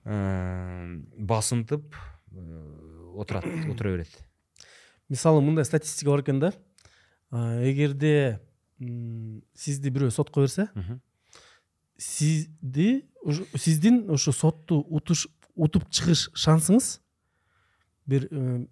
басынтып 0.05 1.95
э, 2.33 3.13
отурат 3.15 3.45
отура 3.71 3.93
берет. 3.93 4.09
Мисалы 5.09 5.41
мындай 5.43 5.65
статистика 5.65 6.11
бар 6.11 6.23
экен 6.23 6.41
да 6.41 6.53
эгерде 7.33 8.41
м, 8.81 9.43
сизди 9.55 9.89
бирөө 9.89 10.11
сотко 10.11 10.41
берсе 10.41 10.69
сизди 11.99 13.05
ушу- 13.25 13.47
сиздин 13.59 14.11
ошо 14.11 14.33
сотту 14.33 14.85
утуш 14.91 15.29
утуп 15.55 15.85
чыгыш 15.91 16.31
шансыңыз 16.35 16.99
бир 18.07 18.29
э, 18.31 18.67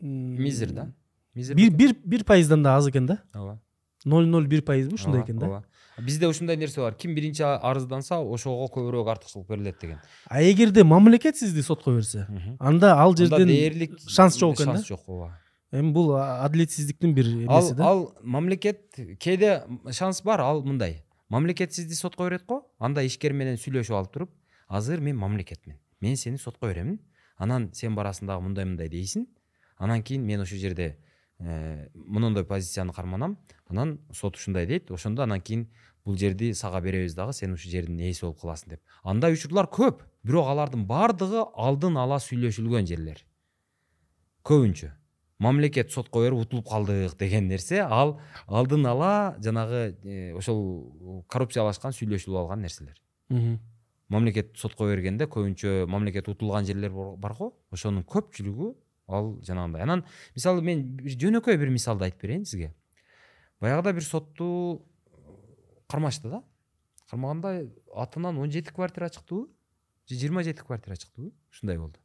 мизер 0.00 0.70
да? 0.72 0.92
Мизер 1.34 1.54
бир 1.56 1.70
бир 1.70 1.94
бир 2.04 2.24
пайыздан 2.24 2.62
да 2.62 2.76
аз 2.76 2.88
экен 2.88 3.06
да? 3.06 3.22
Ооба. 3.34 3.60
ноль 4.04 4.26
ноль 4.26 4.46
бир 4.46 4.62
пайызбы 4.62 4.94
ушундай 4.94 5.22
экен 5.22 5.38
да? 5.38 5.46
ооба. 5.46 5.64
бизде 5.98 6.26
ушундай 6.28 6.56
нерсе 6.56 6.80
бар. 6.80 6.94
Ким 6.94 7.14
биринчи 7.14 7.42
арызданса 7.42 8.18
ошого 8.18 8.68
көбүрөөк 8.68 9.08
артыкчылык 9.10 9.48
берилет 9.48 9.78
деген. 9.80 9.98
А 10.28 10.42
эгерде 10.42 10.84
мамлекет 10.84 11.36
сизди 11.36 11.60
сотко 11.62 11.90
берсе 11.92 12.26
анда 12.60 12.94
ал 13.00 13.16
жерден 13.16 13.46
дээрлик 13.48 13.98
шанс 14.08 14.36
жок 14.36 14.54
экен 14.56 14.66
да? 14.66 14.72
шанс 14.74 14.86
жок 14.86 15.08
ооба. 15.08 15.38
Эми 15.78 15.92
бул 15.92 16.14
адилетсиздиктин 16.16 17.14
бир 17.14 17.26
эмеси 17.26 17.74
да? 17.74 17.90
ал 17.90 18.14
мамлекет 18.22 18.96
кээде 19.20 19.62
шанс 19.92 20.22
бар 20.22 20.40
ал 20.40 20.62
мындай 20.64 21.02
мамлекет 21.28 21.72
сизди 21.72 21.94
сотко 21.94 22.24
берет 22.24 22.46
го 22.46 22.62
анда 22.78 23.04
ишкер 23.06 23.32
менен 23.32 23.56
сүйлөшүп 23.60 23.96
алып 23.96 24.12
туруп 24.12 24.30
азыр 24.68 25.00
мен 25.00 25.16
мамлекетмин 25.16 25.78
мен 26.00 26.16
сени 26.16 26.38
сотко 26.38 26.66
беремин 26.66 27.00
анан 27.38 27.70
сен 27.74 27.96
барасың 27.96 28.26
дагы 28.26 28.42
мындай 28.48 28.64
мындай 28.64 28.88
дейсиң 28.88 29.26
анан 29.78 30.02
кийин 30.02 30.24
мен 30.24 30.40
ошол 30.40 30.58
жерде 30.58 30.96
э, 31.38 31.88
мындай 31.94 32.44
позицияны 32.44 32.92
карманам 32.92 33.38
анан 33.68 33.98
сот 34.12 34.36
ушундай 34.36 34.66
дейт 34.66 34.90
ошондо 34.90 35.22
анан 35.22 35.40
кийин 35.40 35.68
бул 36.06 36.16
жерди 36.16 36.52
сага 36.54 36.80
беребиз 36.80 37.14
дагы 37.18 37.34
сен 37.34 37.52
ушул 37.52 37.70
жердин 37.70 37.98
ээси 37.98 38.22
болуп 38.22 38.38
каласың 38.40 38.76
деп. 38.76 38.80
Андай 39.02 39.34
учурлар 39.34 39.66
көп 39.66 40.04
бирок 40.22 40.46
алардын 40.52 40.86
баардыгы 40.86 41.42
алдын 41.54 41.98
ала 41.98 42.20
сүйлөшүлгөн 42.22 42.86
жерлер. 42.86 43.24
Көбүнчө. 44.46 44.92
Мамлекет 45.38 45.92
сотко 45.92 46.22
берип 46.24 46.38
утулуп 46.46 46.68
калдык 46.68 47.16
деген 47.18 47.48
нерсе. 47.48 47.82
Ал 47.82 48.20
алдын 48.46 48.86
ала 48.86 49.36
жанагы 49.38 49.96
э, 50.04 50.32
ошол 50.36 51.24
коррупциялашкан 51.28 51.92
сүйлөшүлүп 51.92 52.38
алган 52.40 52.62
нерселер. 52.62 52.98
Мамлекет 54.08 54.56
сотко 54.56 54.86
бергенде 54.86 55.26
көбүнчө 55.26 55.86
мамлекет 55.90 56.28
утулган 56.28 56.64
жерлер 56.64 56.90
бар 56.90 57.16
бар 57.16 57.34
го. 57.34 57.52
Ошонун 57.70 58.04
көпчүлүгү 58.04 58.74
ал 59.08 59.36
жанагындай. 59.42 59.82
Анан 59.82 60.04
мисалы 60.34 60.62
мен 60.62 60.84
бир 60.96 61.16
жөнөкөй 61.18 61.58
бир 61.58 61.70
мисалды 61.74 62.06
айтып 62.06 62.22
берейин 62.22 62.44
сизге. 62.44 62.74
Баягыда 63.60 63.92
бир 63.92 64.04
сотту 64.04 64.86
кармашты 65.88 66.30
да. 66.30 66.42
Кармаганда 67.10 67.68
атынан 67.94 68.38
он 68.38 68.50
жети 68.50 68.72
квартира 68.72 69.08
чыктыбы 69.08 69.48
же 70.08 70.14
жыйырма 70.14 70.42
жети 70.42 70.62
квартира 70.62 70.96
чыктыбы. 70.96 71.32
Ушундай 71.50 71.78
болду. 71.78 71.98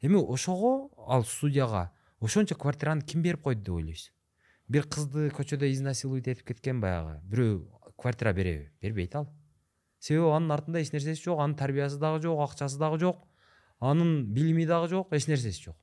Эми 0.00 0.16
ошого 0.16 0.90
ал 1.06 1.24
судьяга 1.24 1.92
ошончо 2.24 2.56
квартираны 2.56 3.02
ким 3.02 3.22
берип 3.22 3.42
койду 3.42 3.62
деп 3.62 3.74
ойлойсуз? 3.74 4.12
Бир 4.68 4.86
кызды 4.88 5.28
көчөдө 5.28 5.68
изнасиловать 5.70 6.28
этип 6.28 6.46
кеткен 6.48 6.80
баягы. 6.80 7.20
Бирөө 7.28 7.92
квартира 8.00 8.32
береби 8.32 8.70
бербейт 8.80 9.14
ал. 9.14 9.28
Себеби 10.00 10.30
анын 10.32 10.52
артында 10.56 10.80
эч 10.80 10.92
нерсеси 10.92 11.22
жок 11.22 11.40
анын 11.40 11.56
тарбиясы 11.56 11.98
дагы 12.00 12.22
жок 12.22 12.40
акчасы 12.40 12.78
дагы 12.78 12.98
жок 12.98 13.26
анын 13.80 14.24
билими 14.32 14.64
дагы 14.64 14.88
жок 14.88 15.12
эч 15.12 15.26
нерсеси 15.28 15.64
жок. 15.68 15.76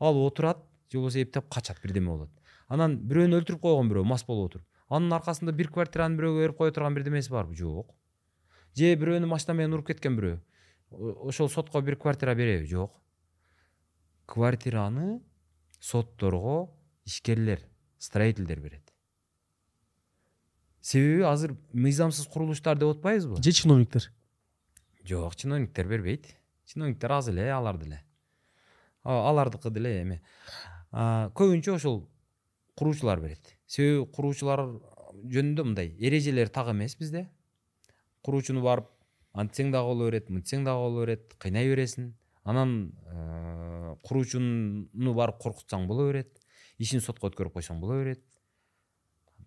Ал 0.00 0.18
отурат 0.26 0.58
же 0.90 0.98
болбосо 0.98 1.22
эптеп 1.22 1.48
качат 1.48 1.78
бирдеме 1.82 2.10
болот. 2.10 2.30
Анан 2.68 2.98
бирөөнү 2.98 3.38
өлтүрүп 3.40 3.62
койгон 3.62 3.88
бирөө 3.88 4.04
мас 4.04 4.26
болуп 4.26 4.50
отуруп. 4.50 4.66
Анын 4.88 5.12
аркасында 5.12 5.52
бир 5.52 5.70
квартираны 5.70 6.18
бирөөгө 6.18 6.42
берип 6.42 6.58
кое 6.58 6.72
турган 6.72 6.94
бирдемеси 6.94 7.30
барбы 7.30 7.54
жок. 7.54 7.94
Же 8.74 8.94
бирөөнү 8.94 9.26
машина 9.26 9.54
менен 9.54 9.78
уруп 9.78 9.86
кеткен 9.92 10.18
бирөө 10.18 10.40
ошол 10.90 11.48
сотко 11.48 11.80
бир 11.80 11.96
квартира 11.96 12.34
береби? 12.34 12.66
Жок. 12.66 12.92
Квартираны 14.26 15.20
сотторго 15.78 16.70
ишкерлер 17.04 17.60
строительдер 17.98 18.60
берет. 18.60 18.92
Себеби 20.80 21.22
азыр 21.22 21.56
мыйзамсыз 21.72 22.26
курулуштар 22.26 22.78
деп 22.78 22.96
атпайбызбы 22.96 23.42
же 23.42 23.52
чиновниктер? 23.52 24.10
Жок 25.04 25.36
чиновниктер 25.36 25.86
бербейт. 25.86 26.36
Чиновниктер 26.66 27.12
аз 27.12 27.28
эле 27.28 27.50
алар 27.52 27.78
деле. 27.78 28.02
Алардыкы 29.02 29.70
деле 29.70 30.02
эми. 30.02 30.20
А, 30.90 31.30
көбүнчө 31.34 31.76
ошол 31.76 32.08
куруучулар 32.74 33.20
берет. 33.20 33.56
Себеби 33.66 34.06
куруучулар 34.10 34.64
жөнүндө 35.24 35.64
мындай 35.64 35.94
эрежелер 35.98 36.48
так 36.48 36.70
эмес 36.72 36.96
бизде. 36.98 37.28
Куруучуну 38.22 38.62
барып 38.62 38.90
антсең 39.36 39.70
дагы 39.74 39.92
боло 39.92 40.08
берет 40.10 40.30
мынтсең 40.32 40.64
дагы 40.66 40.88
боло 40.88 41.04
берет 41.04 41.34
кыйнай 41.42 41.68
бересиң 41.70 42.12
анан 42.44 42.72
э, 43.06 43.45
куруучуну 44.06 45.14
барып 45.14 45.42
коркутсаң 45.42 45.86
боло 45.90 46.08
берет 46.10 46.40
ишин 46.78 47.02
сотко 47.04 47.30
өткөрүп 47.30 47.58
койсоң 47.58 47.80
боло 47.82 47.98
берет 48.02 48.24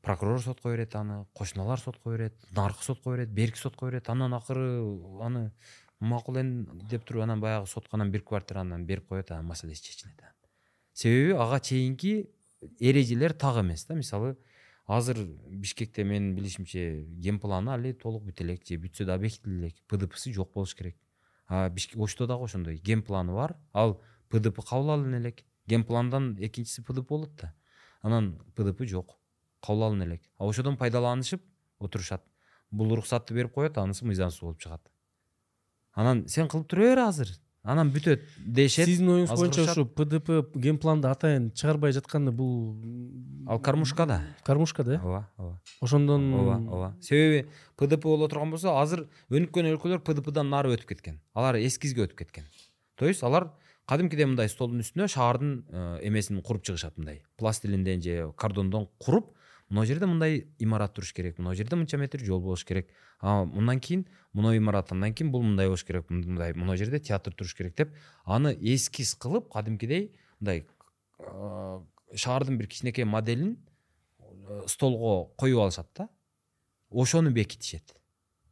прокурор 0.02 0.42
сотко 0.42 0.70
берет 0.70 0.96
аны 0.96 1.26
кошуналар 1.34 1.80
сотко 1.80 2.12
берет 2.12 2.36
наркы 2.52 2.84
сотко 2.84 3.12
берет 3.12 3.30
берки 3.30 3.58
сотко 3.58 3.88
берет. 3.88 4.10
Анан 4.10 4.34
акыры 4.34 4.82
аны 5.22 5.52
макул 6.00 6.40
эми 6.40 6.68
деп 6.90 7.06
туруп 7.06 7.24
анан 7.24 7.42
баягы 7.42 7.68
сотко 7.68 7.98
анан 7.98 8.12
бир 8.12 8.22
квартиранан 8.22 8.86
берип 8.86 9.08
коет 9.08 9.32
анан 9.32 9.46
маселеси 9.46 9.84
чечилет 9.84 10.24
себеби 10.94 11.34
ага 11.34 11.60
чейинки 11.60 12.30
эрежелер 12.80 13.34
так 13.34 13.58
эмес 13.64 13.86
да. 13.86 13.96
Мисалы 13.96 14.38
азыр 14.88 15.18
бишкекте 15.48 16.04
менин 16.04 16.36
билишимче 16.36 17.06
ген 17.08 17.40
планы 17.40 17.74
али 17.74 17.94
толук 17.94 18.24
бүтө 18.24 18.44
элек 18.44 18.66
же 18.68 18.78
бүтсө 18.78 19.06
да 19.06 19.18
бекитиле 19.18 19.68
элек 19.68 19.76
пдпсы 19.88 20.34
жок 20.34 20.54
болуш 20.54 20.76
керек. 20.76 20.98
А 21.48 21.72
ошто 21.96 22.28
дагы 22.28 22.46
ошондой 22.46 22.78
ген 22.78 23.04
планы 23.04 23.34
бар. 23.34 23.58
Ал 23.74 24.02
пдп 24.30 24.64
кабыл 24.66 24.92
алына 24.92 25.18
элек. 25.18 25.44
Ген 25.68 25.84
пландан 25.84 26.36
экинчиси 26.40 26.82
пдп 26.82 27.08
болот 27.08 27.36
да. 27.42 27.54
Анан 28.02 28.40
пдп 28.56 28.86
жок 28.86 29.18
кабыл 29.62 29.84
алына 29.84 30.04
элек. 30.04 30.22
А 30.38 30.48
ошодон 30.48 30.78
пайдаланышып 30.78 31.42
отурушат. 31.80 32.24
Бул 32.72 32.92
уруксатты 32.92 33.34
берип 33.34 33.54
коет 33.54 33.78
анысы 33.78 34.06
мыйзамсыз 34.06 34.42
болуп 34.42 34.60
чыгат. 34.60 34.82
Анан 35.94 36.28
сен 36.28 36.48
кылып 36.48 36.68
тура 36.70 36.92
бер 36.94 37.00
азыр? 37.08 37.32
Анан 37.64 37.90
бүтөт 37.92 38.22
дешет 38.40 38.88
сиздин 38.88 39.10
оюңуз 39.12 39.34
боюнча 39.36 39.66
ушу 39.68 39.84
пдп 39.84 40.56
ген 40.56 40.78
планды 40.80 41.10
атайын 41.10 41.50
чыгарбай 41.52 41.92
жатканы 41.92 42.32
бул 42.32 42.78
ал 43.52 43.60
кормушка 43.60 44.06
да. 44.08 44.22
Кормушка 44.48 44.84
да? 44.84 44.96
Э 44.96 45.00
ооба 45.00 45.30
ооба. 45.38 45.62
Ошондон 45.82 46.34
ооба 46.34 46.56
ооба. 46.56 46.96
Себеби 47.02 47.50
пдп 47.76 48.04
боло 48.04 48.30
турган 48.30 48.52
болсо 48.52 48.78
азыр 48.80 49.10
өнүккөн 49.30 49.74
өлкөлөр 49.74 50.00
пдпдан 50.00 50.50
нары 50.50 50.72
өтүп 50.78 50.94
кеткен. 50.94 51.20
Алар 51.34 51.60
эскизге 51.60 52.08
өтүп 52.08 52.24
кеткен. 52.24 52.48
То 52.96 53.08
есть 53.08 53.24
алар 53.24 53.52
кадимкидей 53.90 54.28
мындай 54.30 54.50
столдун 54.52 54.84
үстүнө 54.84 55.08
шаардын 55.10 55.54
эмесин 56.06 56.44
куруп 56.46 56.64
чыгышат 56.68 56.98
мындай. 56.98 57.24
Пластилинден 57.42 58.02
же 58.06 58.32
кардондон 58.38 58.88
куруп 59.00 59.32
мына 59.70 59.86
жерде 59.86 60.06
мындай 60.06 60.46
имарат 60.60 60.94
туруш 60.94 61.14
керек 61.14 61.40
мына 61.40 61.56
жерде 61.58 61.76
мынча 61.76 61.98
метр 61.98 62.22
жол 62.22 62.42
болуш 62.42 62.66
керек. 62.66 62.90
А 63.20 63.46
мындан 63.46 63.80
кийин 63.80 64.06
мына 64.34 64.56
имарат 64.58 64.92
андан 64.92 65.14
кийин 65.14 65.32
бул 65.32 65.42
мындай 65.42 65.68
болуш 65.68 65.84
керек 65.84 66.10
мындай 66.10 66.54
мына 66.54 66.78
жерде 66.78 67.00
театр 67.00 67.34
туруш 67.34 67.56
керек 67.56 67.76
деп 67.78 67.96
аны 68.26 68.54
эскиз 68.54 69.16
кылып 69.16 69.50
кадимкидей 69.54 70.12
мындай 70.40 70.68
шаардын 72.16 72.58
бир 72.58 72.68
кичинекей 72.68 73.06
моделин 73.06 73.58
столго 74.68 75.34
коюп 75.36 75.60
алышат 75.60 75.90
да 75.96 76.10
ошону 76.90 77.32
бекитишет 77.32 77.96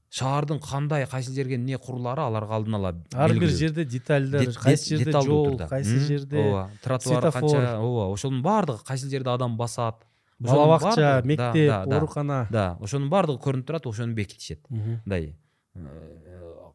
шаардын 0.09 0.59
кандай 0.59 1.05
кайсы 1.05 1.33
жерге 1.35 1.55
эмне 1.55 1.77
курулаары 1.77 2.21
аларга 2.21 2.55
алдын 2.55 2.75
ала 2.75 2.89
ар 3.13 3.29
бир 3.33 3.39
белгилүү. 3.41 3.57
жерде 3.57 3.85
детальдер 3.85 4.45
Дет- 4.45 4.57
кайсы 4.57 4.95
дет- 4.97 5.03
жерде 5.03 5.21
жол 5.21 5.59
М, 5.59 5.83
жерде 6.07 6.37
ооба 6.37 6.71
тротуар 6.83 7.31
канча 7.31 7.79
ооба 7.79 8.13
ошонун 8.13 8.41
баардыгы 8.41 8.83
кайсы 8.85 9.09
жерде 9.09 9.29
адам 9.29 9.57
басат 9.57 10.05
бала 10.39 10.75
ошонун 10.77 10.79
бакча 10.79 11.01
баардыгы- 11.01 11.37
да, 11.37 11.45
мектеп 11.83 11.93
оорукана 11.93 12.47
да. 12.51 12.77
ошонун 12.79 13.09
баардыгы 13.09 13.39
көрүнүп 13.43 13.65
турат 13.65 13.85
ошону 13.85 14.13
бекитишет 14.13 14.61
мындай 14.69 15.35
э, 15.75 15.81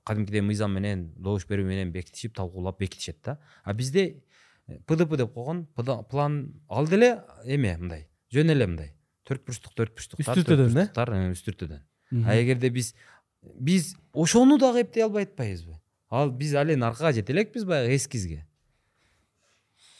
кадимкидей 0.04 0.40
мыйзам 0.42 0.72
менен 0.74 1.12
добуш 1.16 1.46
берүү 1.46 1.64
менен 1.64 1.90
бекитишип 1.92 2.34
талкуулап 2.36 2.78
бекитишет 2.78 3.18
да. 3.24 3.38
А 3.64 3.72
бизде 3.72 4.22
э, 4.68 4.78
пдп 4.86 5.16
деп 5.16 5.32
койгон 5.32 5.66
план 6.10 6.52
ал 6.68 6.86
деле 6.86 7.22
эме 7.44 7.76
мындай 7.78 8.08
жөн 8.32 8.50
эле 8.50 8.66
мындай. 8.66 8.92
Төрт 9.24 9.44
бурчтук 9.46 9.72
төрт 9.74 9.94
бурчтуктар 9.94 10.36
Үстүртөдөн, 10.36 10.76
э? 10.76 11.32
үстүртөдөн 11.32 11.80
а 12.26 12.34
эгерде 12.36 12.68
биз 12.70 12.94
биз 13.42 13.96
ошону 14.12 14.58
дагы 14.58 14.82
эптей 14.82 15.04
албай 15.04 15.24
атпайбызбы? 15.24 15.78
Ал 16.10 16.30
биз 16.30 16.54
ал 16.54 16.68
эми 16.68 16.84
аркага 16.84 17.12
жете 17.12 17.32
элекпиз 17.32 17.64
баягы 17.64 17.96
эскизге. 17.96 18.46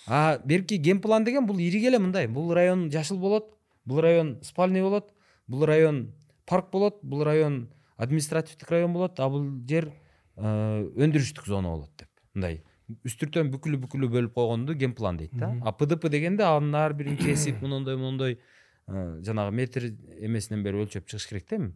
А 0.07 0.39
берки 0.45 0.75
ген 0.75 1.01
план 1.01 1.25
деген 1.25 1.47
бул 1.47 1.59
ириге 1.59 1.89
эле 1.89 1.99
мындай. 1.99 2.27
Бул 2.27 2.53
район 2.53 2.91
жашыл 2.91 3.19
болот 3.19 3.57
бул 3.85 4.01
район 4.01 4.39
спальный 4.43 4.83
болот 4.83 5.13
бул 5.47 5.65
район 5.65 6.13
парк 6.47 6.71
болот 6.71 7.01
бул 7.03 7.25
район 7.25 7.71
административдик 7.97 8.71
район 8.71 8.93
болот 8.93 9.19
а 9.21 9.29
бул 9.29 9.47
жер 9.69 9.93
э, 10.37 10.89
өндүрүштүк 10.97 11.47
зона 11.47 11.69
болот 11.69 11.91
деп. 11.99 12.09
Мындай. 12.35 12.63
Үстүртөн 13.07 13.49
бүкүлү 13.53 13.79
бүкүлү 13.87 14.09
бөлүп 14.11 14.35
койгонду 14.35 14.75
ген 14.75 14.93
план 14.95 15.17
дейт 15.17 15.33
да. 15.39 15.55
А 15.65 15.73
пдп 15.73 16.11
дегенде 16.11 16.45
анын 16.45 16.75
ар 16.75 16.93
бирин 16.93 17.17
кесип 17.17 17.63
мондой 17.63 17.97
мондой 17.97 18.39
э, 18.89 19.21
жанагы 19.25 19.55
метр 19.57 19.87
эмесинен 20.19 20.63
бери 20.63 20.83
өлчөп 20.83 21.07
чыгыш 21.07 21.29
керек 21.31 21.49
да 21.49 21.57
эми 21.57 21.73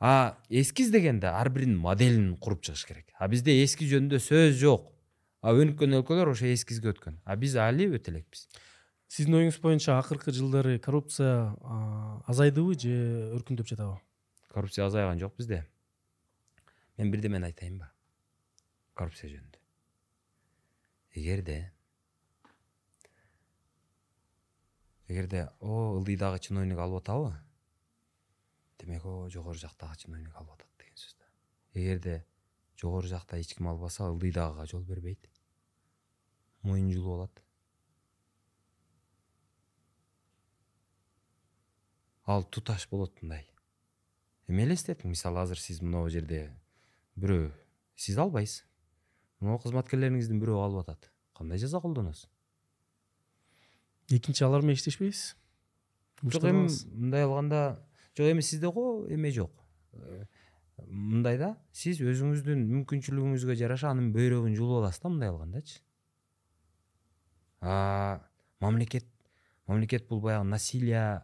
а 0.00 0.36
эскиз 0.48 0.90
дегенде 0.90 1.28
ар 1.28 1.48
биринин 1.50 1.78
моделин 1.78 2.36
куруп 2.36 2.62
чыгыш 2.62 2.86
керек. 2.86 3.06
А 3.18 3.28
бизде 3.28 3.56
эскиз 3.64 3.90
жөнүндө 3.92 4.20
сөз 4.20 4.58
жок. 4.60 4.92
А 5.40 5.52
өнүккөн 5.52 6.00
өлкөлөр 6.00 6.32
ошо 6.32 6.46
эскизге 6.52 6.94
өткөн. 6.94 7.20
А 7.24 7.36
биз 7.36 7.56
али 7.56 7.88
өтө 7.92 8.14
элекпиз 8.14 8.48
сиздин 9.14 9.36
оюңуз 9.38 9.60
боюнча 9.62 9.94
акыркы 10.00 10.32
жылдары 10.34 10.78
коррупция 10.82 11.54
азайдыбы 12.26 12.74
же 12.74 12.94
өркүндөп 13.36 13.68
жатабы? 13.70 14.00
Коррупция 14.50 14.86
азайган 14.86 15.20
жок 15.20 15.36
бизде. 15.38 15.60
Мен 16.96 17.12
бирдемени 17.12 17.46
айтайынбы. 17.46 17.86
Коррупция 18.94 19.30
жөнүндө. 19.30 19.60
Эгерде 21.14 21.58
эгерде 25.06 25.48
о 25.60 25.94
ылдыйдагы 26.00 26.40
чиновник 26.42 26.78
алып 26.82 27.04
атабы 27.04 27.36
демек 28.78 29.04
о 29.04 29.28
жогору 29.30 29.58
жактагы 29.58 29.96
чиновник 29.96 30.34
алып 30.34 30.54
атат 30.54 30.68
деген 30.78 30.96
сөз 30.96 31.16
да. 31.18 31.26
Эгерде 31.74 32.24
жогору 32.80 33.06
жакта 33.06 33.38
эч 33.40 33.54
ким 33.54 33.68
албаса 33.68 34.08
ылдыйдагыга 34.10 34.66
жол 34.66 34.82
бербейт. 34.82 35.30
Моюн 36.62 36.90
жулуп 36.92 37.14
алат. 37.14 37.42
Ал 42.24 42.44
туташ 42.44 42.88
болот 42.88 43.20
мындай. 43.22 43.46
Эме 44.48 44.64
элестетиң 44.64 45.12
мисалы 45.12 45.40
азыр 45.44 45.60
сиз 45.60 45.82
могу 45.82 46.08
жерде 46.10 46.50
бирөө 47.16 47.52
сиз 47.96 48.18
албайсыз. 48.18 48.64
Могу 49.40 49.62
кызматкерлериңиздин 49.64 50.40
бирөө 50.40 50.62
алып 50.64 50.88
атат. 50.88 51.10
Кандай 51.36 51.58
жаза 51.58 51.80
колдоносуз? 51.80 52.30
Экинчи 54.08 54.44
алар 54.44 54.62
менен 54.62 54.78
иштешпейсиз 54.78 55.34
жок 56.22 56.44
эми 56.44 56.68
мындай 56.92 57.24
алганда 57.24 57.80
жок 58.16 58.26
эми 58.30 58.40
сизде 58.42 58.66
го 58.70 59.06
эме 59.08 59.30
жок 59.30 59.52
Э, 59.94 60.24
мындай 60.88 61.38
да. 61.38 61.56
Сиз 61.70 62.00
өзүңүздүн 62.02 62.64
мүмкүнчүлүгүңүзгө 62.66 63.54
жараша 63.60 63.92
анын 63.92 64.08
бөйрөгүн 64.14 64.56
жулуп 64.58 64.80
аласыз 64.82 65.02
да 65.04 65.08
мындай 65.12 65.28
алгандачы 65.30 65.80
мамлекет 68.60 69.06
мамлекет 69.66 70.08
бул 70.08 70.20
баягы 70.20 70.44
насилие 70.44 71.22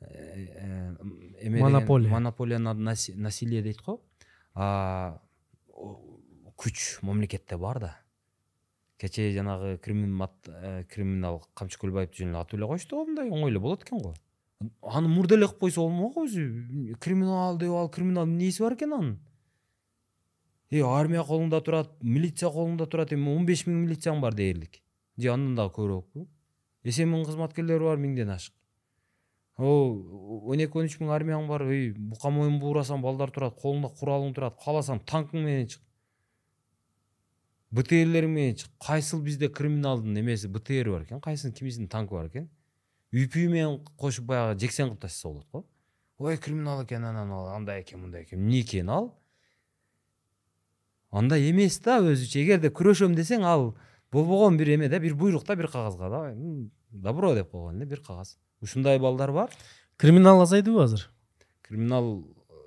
э, 0.00 0.06
э, 0.08 0.94
эме 1.42 1.60
Монополия. 1.60 2.10
монополия 2.10 2.58
на 2.58 2.70
наси- 2.74 3.14
насилие 3.14 3.62
дейт 3.62 3.82
го 3.82 4.00
күч 6.56 6.98
мамлекетте 7.02 7.56
бар 7.56 7.78
да. 7.80 7.96
Кечээ 8.98 9.32
жанагы 9.34 9.78
криминал 9.78 10.32
криминал 10.88 11.44
камчы 11.54 11.78
көлбаевди 11.78 12.24
жөн 12.24 12.30
эле 12.32 12.40
атып 12.40 12.54
эле 12.58 12.66
коюшту 12.66 12.96
го 12.96 13.04
мындай 13.06 13.28
оңой 13.30 13.50
эле 13.52 13.60
болот 13.60 13.84
экен 13.84 13.98
го 14.02 14.14
аны 14.60 15.08
мурда 15.08 15.36
эле 15.36 15.46
кылып 15.46 15.60
койсо 15.60 15.84
болмокпу 15.84 16.24
өзү 16.26 16.96
криминал 16.98 17.58
деп 17.58 17.70
ал 17.78 17.88
криминал 17.94 18.24
эмнеси 18.26 18.62
бар 18.62 18.74
экен 18.74 18.92
анын 18.96 19.12
э 20.70 20.82
армия 20.82 21.22
колуңда 21.22 21.60
турат 21.62 21.92
милиция 22.02 22.50
колуңда 22.50 22.88
турат 22.90 23.12
эми 23.14 23.30
он 23.36 23.46
беш 23.46 23.66
миң 23.68 23.84
милицияң 23.84 24.20
бар 24.20 24.34
дээрлик 24.34 24.80
же 25.16 25.30
андан 25.30 25.54
дагы 25.54 25.74
көбүрөөкпү 25.78 26.26
э 26.84 26.90
сенин 26.90 27.14
миң 27.14 27.24
кызматкерлери 27.30 27.86
бар 27.86 28.02
миңден 28.02 28.34
ашык 28.34 28.54
он 29.58 30.58
эки 30.66 30.82
он 30.82 30.90
үч 30.90 30.98
миң 30.98 31.14
армияң 31.14 31.46
бар 31.46 31.62
үй 31.62 31.92
бука 31.94 32.34
моюн 32.34 32.58
буурасаң 32.58 33.02
балдар 33.02 33.30
турат 33.30 33.54
колуңда 33.62 33.94
куралың 33.94 34.34
турат 34.34 34.58
кааласаң 34.64 35.04
танкың 35.06 35.46
менен 35.46 35.70
чык 35.70 35.86
бтрлериң 37.70 38.34
менен 38.34 38.58
чык 38.58 38.74
кайсыл 38.82 39.22
бизде 39.22 39.48
криминалдын 39.48 40.18
эмеси 40.18 40.50
бтри 40.50 40.82
бар 40.90 41.06
экен 41.06 41.20
кайсынын 41.20 41.54
кимисинин 41.54 41.88
танкы 41.88 42.18
бар 42.18 42.26
экен 42.26 42.50
үпү 43.12 43.48
менен 43.48 43.80
кошуп 43.96 44.26
баягы 44.26 44.58
жексен 44.60 44.88
кылып 44.88 45.00
тастаса 45.00 45.28
болот 45.28 45.46
го 45.52 45.64
ой 46.18 46.36
криминал 46.36 46.84
анан 46.90 47.30
ал 47.32 47.48
андай 47.48 47.82
экен 47.82 48.00
мындай 48.00 48.22
экен 48.22 48.38
эмне 48.38 48.60
экен 48.60 48.90
ал? 48.90 49.14
Андай 51.10 51.50
эмес 51.50 51.78
да 51.80 52.00
өзүчө 52.00 52.42
эгерде 52.42 52.68
күрөшөм 52.68 53.14
десең 53.14 53.44
ал 53.44 53.76
болбогон 54.12 54.58
бир 54.58 54.74
эме 54.74 54.88
да 54.88 54.98
бир 54.98 55.14
буйрук 55.14 55.46
да 55.46 55.56
бир 55.56 55.68
кагазга 55.68 56.10
да. 56.10 56.34
Добро 56.90 57.34
деп 57.34 57.50
койгон 57.50 57.76
эле 57.76 57.86
бир 57.86 58.02
кагаз 58.02 58.36
ушундай 58.60 58.98
балдар 58.98 59.32
бар. 59.32 59.50
Криминал 59.96 60.42
азайдыбы 60.42 60.82
азыр. 60.82 61.08
Криминал 61.62 62.26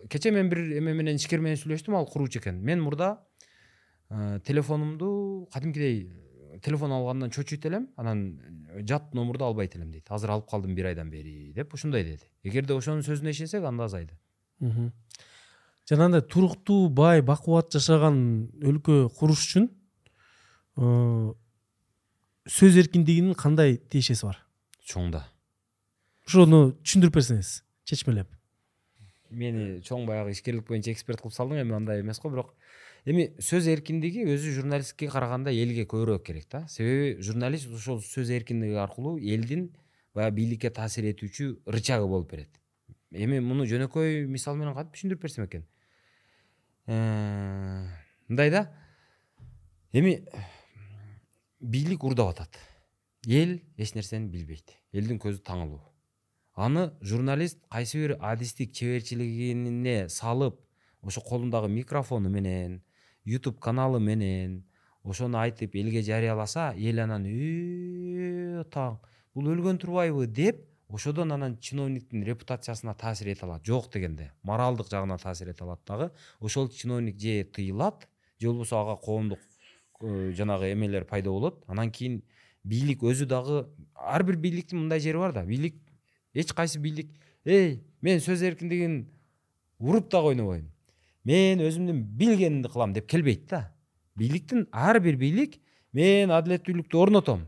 кечээ 0.10 0.32
мен 0.32 0.50
бир 0.50 0.60
эме 0.78 0.94
менен 0.94 1.16
ишкер 1.16 1.40
менен 1.40 1.58
сүйлөштүм 1.58 1.96
ал 1.96 2.08
куруучу 2.08 2.40
экен 2.40 2.64
мен 2.64 2.82
мурда 2.82 3.20
э, 4.10 4.40
телефонумду 4.46 5.50
кадимкидей 5.54 6.12
телефон 6.64 6.92
алгандан 6.92 7.32
чочуйт 7.32 7.66
элем 7.66 7.88
анан 7.98 8.40
жат 8.88 9.14
номурду 9.14 9.46
албайт 9.46 9.76
элем 9.76 9.92
дейт. 9.92 10.10
Азыр 10.10 10.32
алып 10.32 10.50
калдым 10.50 10.76
бир 10.76 10.92
айдан 10.92 11.10
бери 11.10 11.54
деп 11.54 11.74
ушундай 11.74 12.04
деди. 12.04 12.24
Эгерде 12.44 12.74
ошонун 12.74 13.04
сөзүнө 13.04 13.32
ишенсек 13.32 13.64
анда 13.64 13.86
азайды. 13.86 14.18
Мгм. 14.60 14.92
жанагындай 15.90 16.22
туруктуу 16.22 16.90
бай 16.90 17.22
бакубат 17.22 17.72
жашаган 17.74 18.52
өлкө 18.62 19.10
куруш 19.18 19.42
үчүн 19.48 19.66
э, 20.78 21.34
сөз 22.48 22.78
эркиндигинин 22.78 23.34
кандай 23.34 23.78
тиешеси 23.78 24.26
бар? 24.26 24.38
Чоң 24.86 25.12
да 25.12 25.26
ошону 26.28 26.72
түшүндүрүп 26.80 27.18
берсеңиз 27.18 27.50
чечмелеп. 27.88 28.30
Мени 29.32 29.82
чоң 29.84 30.06
баягы 30.08 30.32
ишкерлик 30.36 30.68
боюнча 30.68 30.94
эксперт 30.94 31.22
кылып 31.22 31.36
салдың 31.36 31.64
эми 31.64 31.76
андай 31.76 32.02
эмес 32.04 32.20
го 32.24 32.32
бирок 32.32 32.54
эми 33.06 33.32
сөз 33.40 33.68
эркиндиги 33.68 34.26
өзү 34.30 34.56
журналистке 34.60 35.10
караганда 35.10 35.52
элге 35.52 35.86
көбүрөөк 35.86 36.26
керек 36.26 36.50
да 36.52 36.68
себеби 36.68 37.22
журналист 37.22 37.70
ошол 37.74 38.02
сөз 38.06 38.30
эркиндиги 38.30 38.78
аркылуу 38.78 39.18
элдин 39.20 39.70
баягы 40.14 40.36
бийликке 40.36 40.70
таасир 40.70 41.10
этүүчү 41.14 41.54
рычагы 41.66 42.08
болуп 42.08 42.32
берет 42.32 42.62
эми 43.12 43.40
муну 43.44 43.66
жөнөкөй 43.68 44.26
мисал 44.32 44.56
менен 44.56 44.76
кантип 44.76 44.96
түшүндүрүп 44.96 45.22
берсем 45.22 45.46
экен. 45.46 45.66
Э, 46.88 47.88
мындай 48.28 48.50
да. 48.50 48.72
Эми 49.92 50.22
бийлик 51.60 52.04
уурдап 52.04 52.32
атат. 52.32 52.58
Эл 53.28 53.60
эч 53.78 53.94
нерсени 53.96 54.32
билбейт. 54.32 54.78
Элдин 54.94 55.20
көзү 55.20 55.44
таңылуу. 55.44 55.82
Аны 56.56 56.92
журналист 57.02 57.60
кайсы 57.70 58.00
бир 58.00 58.18
адистик 58.20 58.72
чеберчилигине 58.74 60.08
салып 60.10 60.60
ошо 61.02 61.22
колундагы 61.22 61.70
микрофону 61.70 62.30
менен 62.30 62.82
youtube 63.26 63.60
каналы 63.60 64.00
менен 64.00 64.64
ошону 65.04 65.40
айтып 65.40 65.76
элге 65.76 66.02
жарыяласа 66.02 66.74
эл 66.78 67.00
анан 67.04 67.26
«Э, 67.26 68.64
таң 68.72 69.00
бул 69.34 69.48
өлгөн 69.54 69.78
турбайбы? 69.78 70.28
деп 70.28 70.66
ошодон 70.90 71.32
анан 71.32 71.58
чиновниктин 71.58 72.24
репутациясына 72.24 72.94
таасир 72.94 73.30
эте 73.30 73.46
алат. 73.46 73.66
Жок 73.66 73.92
дегенде 73.94 74.32
моралдык 74.44 74.90
жагына 74.90 75.18
таасир 75.18 75.50
эте 75.50 75.64
алат 75.64 75.80
дагы. 75.88 76.12
Ошол 76.40 76.70
чиновник 76.70 77.20
же 77.20 77.44
тыйылат 77.44 78.08
же 78.40 78.48
болбосо 78.48 78.82
ага 78.82 78.96
коомдук 79.02 79.40
э, 80.02 80.34
жанагы 80.36 80.74
эмелер 80.74 81.06
пайда 81.06 81.30
болот. 81.30 81.64
Анан 81.68 81.92
кийин 81.92 82.24
бийлик 82.64 83.04
өзү 83.04 83.26
дагы 83.26 83.68
ар 83.96 84.24
бир 84.24 84.36
бийликтин 84.38 84.80
мындай 84.80 85.00
жери 85.00 85.18
бар 85.18 85.34
да 85.34 85.44
бийлик 85.46 85.76
эч 86.34 86.54
кайсы 86.54 86.80
бийлик 86.80 87.10
эй 87.46 87.84
мен 88.02 88.20
сөз 88.20 88.44
эркиндигин 88.44 89.08
уруп 89.80 90.10
да 90.10 90.22
койнобойм 90.22 90.71
мен 91.26 91.62
өзүмдүн 91.62 92.04
билгенимди 92.18 92.70
кылам 92.70 92.94
деп 92.94 93.08
келбейт 93.10 93.48
да. 93.50 93.72
Бийликтин 94.16 94.68
ар 94.72 95.00
бир 95.00 95.16
бийлик 95.16 95.60
мен 95.94 96.32
адилеттүүлүктү 96.32 96.98
орнотом 96.98 97.48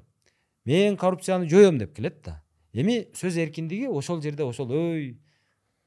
мен 0.65 0.97
коррупцияны 0.97 1.49
жоем 1.49 1.77
деп 1.77 1.95
келет 1.95 2.21
да. 2.23 2.41
Эми 2.73 3.07
сөз 3.13 3.37
эркиндиги 3.37 3.87
ошол 3.87 4.21
жерде 4.21 4.43
ошол 4.43 4.71
өй 4.71 5.17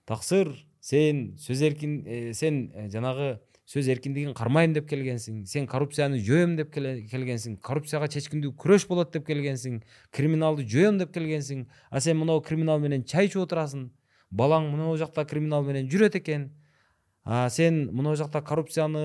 таксыр 0.06 0.52
сен 0.80 1.36
сөз 1.38 1.62
эркин 1.62 2.02
э, 2.06 2.32
сен 2.32 2.70
э, 2.74 2.88
жанагы 2.90 3.40
сөз 3.66 3.88
эркиндигин 3.90 4.34
кармайм 4.38 4.76
деп 4.76 4.86
келгенсиң 4.86 5.40
сен 5.50 5.66
коррупцияны 5.66 6.20
жоем 6.22 6.54
деп 6.58 6.70
келгенсиң 6.70 7.56
коррупцияга 7.58 8.06
чечкиндүү 8.14 8.52
күрөш 8.62 8.86
болот 8.86 9.10
деп 9.16 9.26
келгенсиң 9.26 9.80
криминалды 10.14 10.62
жоем 10.70 11.00
деп 11.00 11.10
келгенсиң 11.14 11.64
а 11.90 12.00
сен 12.00 12.20
мынау 12.20 12.44
криминал 12.46 12.78
менен 12.78 13.02
чай 13.02 13.26
ичип 13.26 13.42
отурасың 13.42 13.88
балаң 14.30 14.70
мынау 14.70 14.94
жакта 15.00 15.26
криминал 15.26 15.66
менен 15.66 15.90
жүрөт 15.90 16.20
экен 16.20 16.52
а 17.26 17.50
сен 17.50 17.88
мынау 17.90 18.14
жакта 18.16 18.40
коррупцияны 18.46 19.02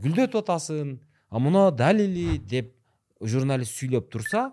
гүлдөтүп 0.00 0.40
атасың 0.40 0.96
а 1.28 1.42
мына 1.46 1.68
далили 1.70 2.38
деп 2.38 2.72
журналист 3.20 3.76
сүйлөп 3.76 4.08
турса 4.10 4.46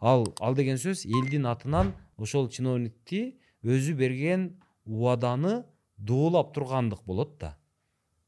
ал 0.00 0.26
ал 0.40 0.58
деген 0.58 0.82
сөз 0.82 1.06
элдин 1.06 1.46
атынан 1.46 1.94
ошол 2.18 2.50
чиновникти 2.50 3.38
өзү 3.62 3.94
берген 3.94 4.48
убаданы 4.84 5.62
дуулап 5.96 6.50
тургандык 6.54 7.06
болот 7.06 7.38
да 7.38 7.56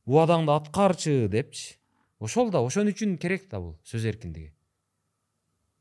убадаңды 0.06 0.54
аткарчы 0.54 1.16
депчи 1.28 1.74
ошол 2.20 2.50
да 2.50 2.62
ошон 2.64 2.88
үчүн 2.92 3.16
керек 3.18 3.48
да 3.50 3.60
бул 3.60 3.74
сөз 3.84 4.06
эркиндиги. 4.06 4.52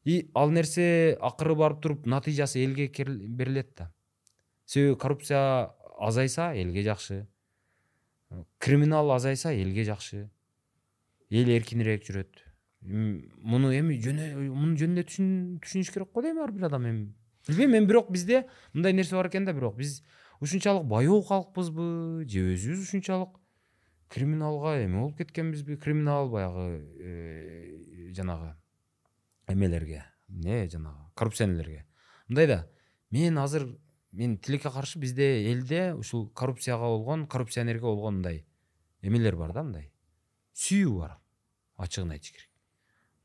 И 0.04 0.32
ал 0.36 0.52
нерсе 0.52 1.18
акыры 1.22 1.56
барып 1.56 1.82
туруп 1.84 2.08
натыйжасы 2.08 2.64
элге 2.64 2.90
берилет 2.90 3.76
да 3.78 3.94
себеби 4.66 4.98
коррупция 5.00 5.74
азайса 6.00 6.54
элге 6.56 6.84
жакшы. 6.84 7.28
Криминал 8.60 9.12
азайса 9.12 9.52
элге 9.54 9.84
жакшы 9.86 10.30
эл 11.30 11.50
эркинирээк 11.50 12.04
жүрөт 12.10 12.42
М, 12.84 13.32
муну 13.40 13.70
эми 13.72 13.96
жөнө 13.96 14.26
мунун 14.52 14.74
жөнүндө 14.76 15.04
түшүн- 15.08 15.60
түшүнүш 15.64 15.92
керек 15.94 16.10
го 16.12 16.22
дейм 16.22 16.42
ар 16.44 16.52
бир 16.52 16.66
адам 16.68 16.84
эми 16.90 17.14
билбейм 17.48 17.78
эми 17.80 17.86
бирок 17.88 18.10
бизде 18.12 18.42
мындай 18.74 18.92
нерсе 18.94 19.16
бар 19.16 19.28
экен 19.30 19.46
да 19.46 19.54
бирок 19.54 19.78
биз 19.78 20.02
ушунчалык 20.42 20.84
баяу 20.84 21.22
калкпызбы 21.24 22.26
же 22.28 22.44
өзүбүз 22.54 22.82
ушунчалык 22.84 23.40
криминалга 24.10 24.84
эме 24.84 25.00
болуп 25.00 25.18
кеткенбизби 25.18 25.78
криминал 25.78 26.30
баягы 26.30 26.84
э, 27.00 28.12
жанагы 28.12 28.54
эмелерге 29.48 30.04
эмне 30.28 30.68
жанагы 30.68 31.08
коррупционерлерге. 31.16 31.86
Мындай 32.28 32.48
да. 32.48 32.68
Мен 33.12 33.38
азыр 33.38 33.78
мен 34.14 34.38
тилекке 34.38 34.70
каршы 34.70 35.00
бизде 35.00 35.28
элде 35.52 35.94
ушул 35.94 36.30
коррупцияга 36.30 36.86
болгон 36.86 37.28
коррупционерге 37.28 37.82
болгон 37.82 38.22
мындай 38.22 38.46
эмелер 39.02 39.36
бар 39.36 39.54
да 39.54 39.64
мындай. 39.64 39.90
Сүйүү 40.54 41.00
бар 41.00 41.18
ачыгын 41.78 42.14
айтыш 42.14 42.32
керек. 42.32 42.50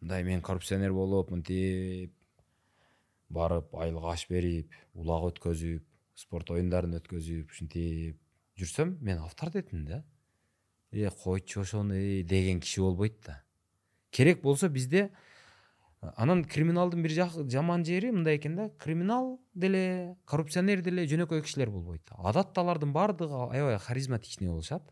Мындай 0.01 0.24
мен 0.24 0.43
коррупционер 0.43 0.93
болуп 0.97 1.31
мынтип 1.31 2.15
барып 3.28 3.74
айлык 3.74 4.05
аш 4.09 4.27
берип 4.31 4.73
улак 4.94 5.28
өткөзүп 5.32 5.85
спорт 6.16 6.51
оюндарын 6.51 6.97
өткөзүп 6.98 7.52
ушинтип 7.52 8.16
жүрсөм 8.59 8.97
мен 9.05 9.20
авторитетмин 9.23 9.85
да. 9.85 10.05
Э 10.90 11.10
койчу 11.10 11.60
ошону 11.60 11.94
эй 11.94 12.23
деген 12.23 12.60
киши 12.60 12.81
болбойт 12.81 13.20
да. 13.27 13.43
Керек 14.10 14.40
болсо 14.43 14.69
бизде 14.69 15.10
анан 16.01 16.45
криминалдын 16.45 17.03
бир 17.03 17.12
жаман 17.51 17.85
жери 17.85 18.11
мындай 18.11 18.37
экен 18.37 18.57
да. 18.57 18.70
Криминал 18.79 19.41
деле 19.55 20.16
коррупционер 20.27 20.83
деле 20.83 21.07
жөнөкөй 21.07 21.43
кишилер 21.43 21.70
болбойт. 21.70 22.03
Адатта 22.16 22.61
алардын 22.61 22.93
баардыгы 22.93 23.49
аябай 23.51 23.79
харизматичный 23.79 24.49
болушат. 24.49 24.83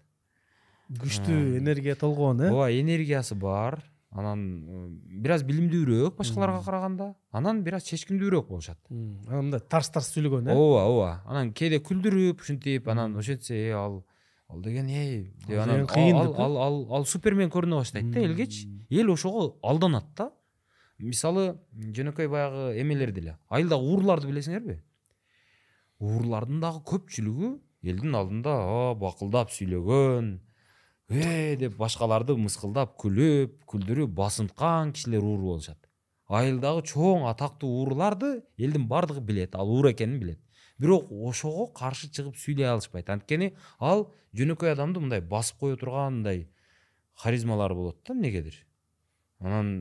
Күчтүү 0.90 1.58
энергия 1.58 1.96
толгон 1.98 2.40
э? 2.40 2.50
ооба 2.50 2.70
энергиясы 2.70 3.34
бар. 3.34 3.82
Анан 4.10 4.42
э, 4.66 4.88
бир 5.22 5.36
аз 5.36 5.42
билимдүүрөөк 5.46 6.16
башкаларга 6.18 6.62
караганда. 6.64 7.14
Анан 7.30 7.62
бир 7.62 7.78
аз 7.78 7.88
чечкиндүүрөөк 7.90 8.48
болушат. 8.48 8.78
Анан 8.90 9.48
мындай 9.48 9.60
тарс 9.60 9.90
тарс 9.90 10.12
сүйлөгөн 10.14 10.50
э? 10.50 10.54
Ооба 10.54 10.84
ооба. 10.86 11.10
Анан 11.26 11.52
кээде 11.52 11.82
күлдүрүп 11.82 12.42
ушинтип 12.42 12.88
анан 12.88 13.16
ошентсе 13.18 13.58
э 13.68 13.72
ал 13.74 14.04
ал 14.48 14.62
деген 14.62 14.88
эй 14.88 15.32
деп 15.46 15.60
анан 15.62 15.86
кыйын 15.86 16.16
ал 16.16 16.32
э? 16.32 16.58
ал 16.66 16.86
ал 16.94 17.06
супермен 17.06 17.50
көрүнө 17.50 17.82
баштайт 17.82 18.10
да 18.10 18.20
элгечи 18.20 18.68
эл 18.90 19.10
ошого 19.10 19.56
алданат 19.62 20.06
да. 20.16 20.30
Мисалы 20.98 21.58
жөнөкөй 21.74 22.28
баягы 22.28 22.80
эмелер 22.80 23.12
деле. 23.12 23.38
Айылдагы 23.48 23.84
уурларды 23.84 24.28
билесиңерби 24.30 24.80
уурлардын 26.00 26.60
дагы 26.60 26.82
көпчүлүгү 26.90 27.52
элдин 27.88 28.16
алдында 28.18 28.54
бакылдап 29.00 29.52
сүйлөгөн 29.54 30.32
э 31.08 31.56
деп 31.60 31.76
башкаларды 31.80 32.36
мыскылдап 32.36 32.96
күлүп 33.00 33.62
күлдүрүп 33.70 34.12
басынткан 34.18 34.92
кишилер 34.92 35.24
уур 35.24 35.40
болушат 35.40 35.88
айылдагы 36.28 36.82
чоң 36.90 37.24
атактуу 37.30 37.70
уурларды 37.80 38.42
элдин 38.58 38.88
баардыгы 38.90 39.22
билет 39.24 39.56
ал 39.56 39.70
уур 39.72 39.90
экенин 39.92 40.20
билет 40.20 40.40
бирок 40.78 41.08
ошого 41.10 41.68
каршы 41.72 42.10
чыгып 42.10 42.36
сүйлөй 42.36 42.68
алышпайт 42.74 43.08
анткени 43.08 43.54
ал 43.78 44.10
жөнөкөй 44.36 44.74
адамды 44.74 45.00
мындай 45.00 45.20
басып 45.20 45.60
кое 45.60 45.76
турган 45.76 46.18
мындай 46.18 46.48
харизмалары 47.14 47.74
болот 47.74 48.02
да 48.04 48.12
эмнегедир 48.12 48.66
анан 49.38 49.72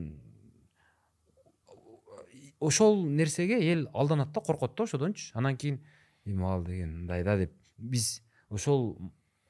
ошол 2.60 3.04
нерсеге 3.04 3.58
эл 3.72 3.88
алданат 3.92 4.32
да 4.32 4.40
коркот 4.40 4.74
да 4.76 4.84
ошодончу. 4.84 5.30
Анан 5.34 5.56
кийин 5.56 5.80
эми 6.24 6.44
ал 6.44 6.62
деген 6.64 7.00
мындай 7.00 7.24
да 7.24 7.36
деп 7.36 7.52
биз 7.78 8.22
ошол 8.50 8.96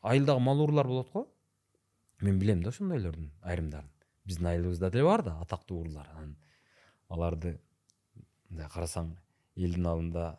айылдагы 0.03 0.41
мал 0.41 0.61
уурлар 0.61 0.87
болот 0.87 1.11
го. 1.11 1.29
Мен 2.21 2.39
билем 2.39 2.63
да 2.63 2.71
ошондойлордун 2.71 3.33
айрымдарын. 3.43 3.91
Биздин 4.25 4.47
айылыбызда 4.47 4.91
деле 4.91 5.05
бар 5.05 5.23
да 5.23 5.41
атактуу 5.41 5.79
уурлар 5.79 6.09
анан 6.15 6.37
аларды 7.09 7.61
мындай 8.51 8.69
карасаң 8.69 9.15
элдин 9.57 9.87
алдында 9.87 10.39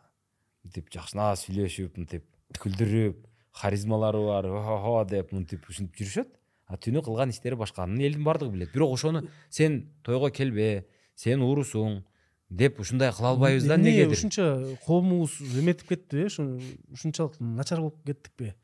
мынтип 0.64 0.90
жакшынаа 0.92 1.36
сүйлөшүп 1.36 1.96
мынтип 1.96 2.26
күлдүрүп 2.58 3.24
харизмалары 3.52 4.20
бар 4.26 4.46
о 4.46 5.04
деп 5.08 5.32
мынтип 5.32 5.68
ушинтип 5.68 5.96
жүрүшөт. 5.96 6.34
А 6.68 6.76
түнү 6.76 7.00
кылган 7.00 7.30
иштери 7.32 7.56
башка. 7.56 7.82
Анын 7.82 8.02
элдин 8.04 8.24
баардыгы 8.24 8.52
билет. 8.52 8.72
Бирок 8.72 8.92
ошону 8.92 9.22
сен 9.48 9.88
тойго 10.04 10.30
келбе 10.30 10.86
сен 11.16 11.40
уурусуң 11.42 12.02
деп 12.50 12.80
ушундай 12.80 13.12
кыла 13.12 13.30
албайбыз 13.30 13.66
да 13.66 13.76
Эмне 13.76 13.90
эмнегедир 13.90 14.16
ушунча 14.16 14.76
коомубуз 14.86 15.40
эметип 15.40 15.88
кеттиби 15.88 16.22
э 16.22 16.26
ушу 16.26 16.60
ушунчалык 16.92 17.40
начар 17.40 17.80
болуп 17.80 18.04
кеттикпи 18.06 18.54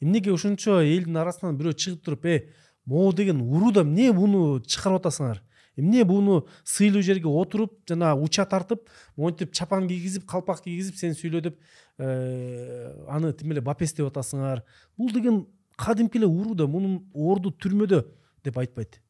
эмнеге 0.00 0.32
ушунча 0.32 0.82
элдин 0.82 1.16
арасынан 1.16 1.56
бирөө 1.56 1.74
чыгып 1.74 2.04
туруп 2.04 2.26
э 2.26 2.48
могу 2.84 3.12
деген 3.12 3.40
уруу 3.40 3.72
да 3.72 3.82
эмне 3.82 4.12
муну 4.12 4.60
чыгарып 4.60 5.02
атасыңар 5.02 5.42
эмне 5.76 6.04
буну 6.04 6.46
сыйлуу 6.64 7.02
жерге 7.02 7.28
отуруп 7.28 7.80
жанагы 7.88 8.22
уча 8.24 8.44
тартып 8.44 8.88
монтип 9.16 9.52
чапан 9.52 9.88
кийгизип 9.88 10.26
калпак 10.28 10.62
кийгизип 10.64 10.96
сени 10.96 11.16
сүйлө 11.16 11.40
деп 11.40 11.58
э, 11.98 12.92
аны 13.08 13.32
тим 13.32 13.52
эле 13.52 13.60
бапес 13.60 13.94
деп 13.94 14.10
атасыңар. 14.10 14.62
Бул 14.98 15.10
деген 15.12 15.46
кадимки 15.76 16.18
эле 16.18 16.26
уруу 16.26 16.54
да 16.54 16.66
мунун 16.66 17.06
орду 17.14 17.50
түрмөдө 17.50 18.04
деп 18.44 18.58
айтпайт 18.58 19.00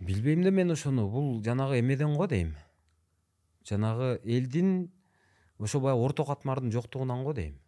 билбейм 0.00 0.42
да 0.42 0.50
мен 0.50 0.70
ошону. 0.70 1.08
Бул 1.08 1.42
жанагы 1.44 1.78
эмеден 1.80 2.16
го 2.16 2.26
дейм. 2.26 2.54
Жанагы 3.68 4.20
элдин 4.24 4.90
ошо 5.58 5.80
баягы 5.80 6.00
орто 6.00 6.24
катмардын 6.24 6.72
жоктугунан 6.72 7.24
го 7.24 7.32
дейм. 7.32 7.58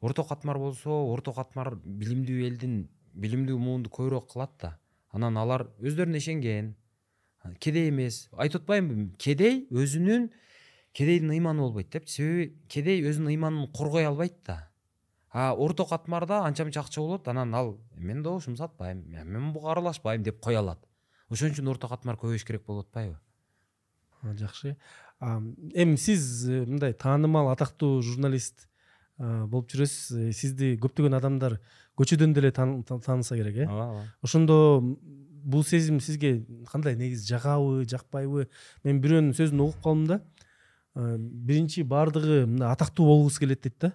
Орто 0.00 0.24
катмар 0.24 0.58
болсо 0.58 0.90
орто 0.90 1.32
катмар 1.32 1.74
билимдүү 1.74 2.46
элдин 2.46 2.88
билимдүү 3.14 3.58
муунду 3.58 3.90
көбүрөөк 3.90 4.32
кылат 4.32 4.52
да. 4.60 4.78
Анан 5.10 5.36
алар 5.36 5.68
өздөрүнө 5.80 6.16
ишенген. 6.16 6.74
Кедей 7.58 7.90
эмес. 7.90 8.28
Айтып 8.32 8.62
атпаймынбы? 8.62 9.16
Кедей 9.18 9.66
өзүнүн 9.70 10.30
кедейдин 10.94 11.30
ыйманы 11.30 11.60
болбойт 11.60 11.90
депчи 11.90 12.14
себеби 12.14 12.54
кедей 12.68 13.02
өзүнүн 13.02 13.34
ыйманын 13.34 13.72
коргой 13.72 14.06
албайт 14.06 14.38
да. 14.46 14.70
А 15.30 15.52
орто 15.52 15.84
катмарда 15.84 16.44
анча 16.46 16.64
мынча 16.64 16.80
акча 16.80 17.00
болот. 17.00 17.28
Анан 17.28 17.54
ал 17.54 17.78
мен 17.96 18.22
добушумду 18.22 18.58
сатпайм 18.58 19.04
мен 19.08 19.52
буга 19.52 19.72
аралашпайм 19.72 20.22
деп 20.22 20.40
кое 20.40 20.58
алат 20.58 20.78
ошон 21.30 21.54
үчүн 21.54 21.70
орто 21.72 21.88
катмар 21.88 22.18
көбөйүш 22.20 22.44
керек 22.44 22.66
болуп 22.66 22.88
атпайбы 22.88 23.18
жакшы. 24.32 24.76
Эми 25.20 25.96
сиз 25.96 26.48
э, 26.48 26.64
мындай 26.66 26.92
таанымал 26.92 27.50
атактуу 27.52 28.02
журналист 28.02 28.66
болуп 29.18 29.70
жүрөсүз. 29.70 30.30
Э, 30.30 30.32
сизди 30.32 30.74
көптөгөн 30.80 31.16
адамдар 31.18 31.58
көчөдөн 31.98 32.34
деле 32.34 32.50
тааныса 32.52 33.36
керек 33.36 33.56
э? 33.56 33.66
Ооба 33.68 33.90
ооба. 33.90 34.06
Ошондо 34.22 34.56
бул 34.80 35.64
сезим 35.64 36.00
сизге 36.00 36.44
кандай 36.70 36.96
негизи 36.96 37.28
жагабы 37.28 37.84
жакпайбы? 37.88 38.48
Мен 38.84 39.00
бирөөнүн 39.00 39.36
сөзүн 39.36 39.60
угуп 39.64 39.82
калдым 39.84 40.06
да. 40.08 40.20
Биринчи 40.94 41.82
баардыгы 41.82 42.44
мындай 42.46 42.70
атактуу 42.72 43.06
болгусу 43.06 43.40
келет 43.40 43.62
дейт 43.62 43.78
да. 43.80 43.92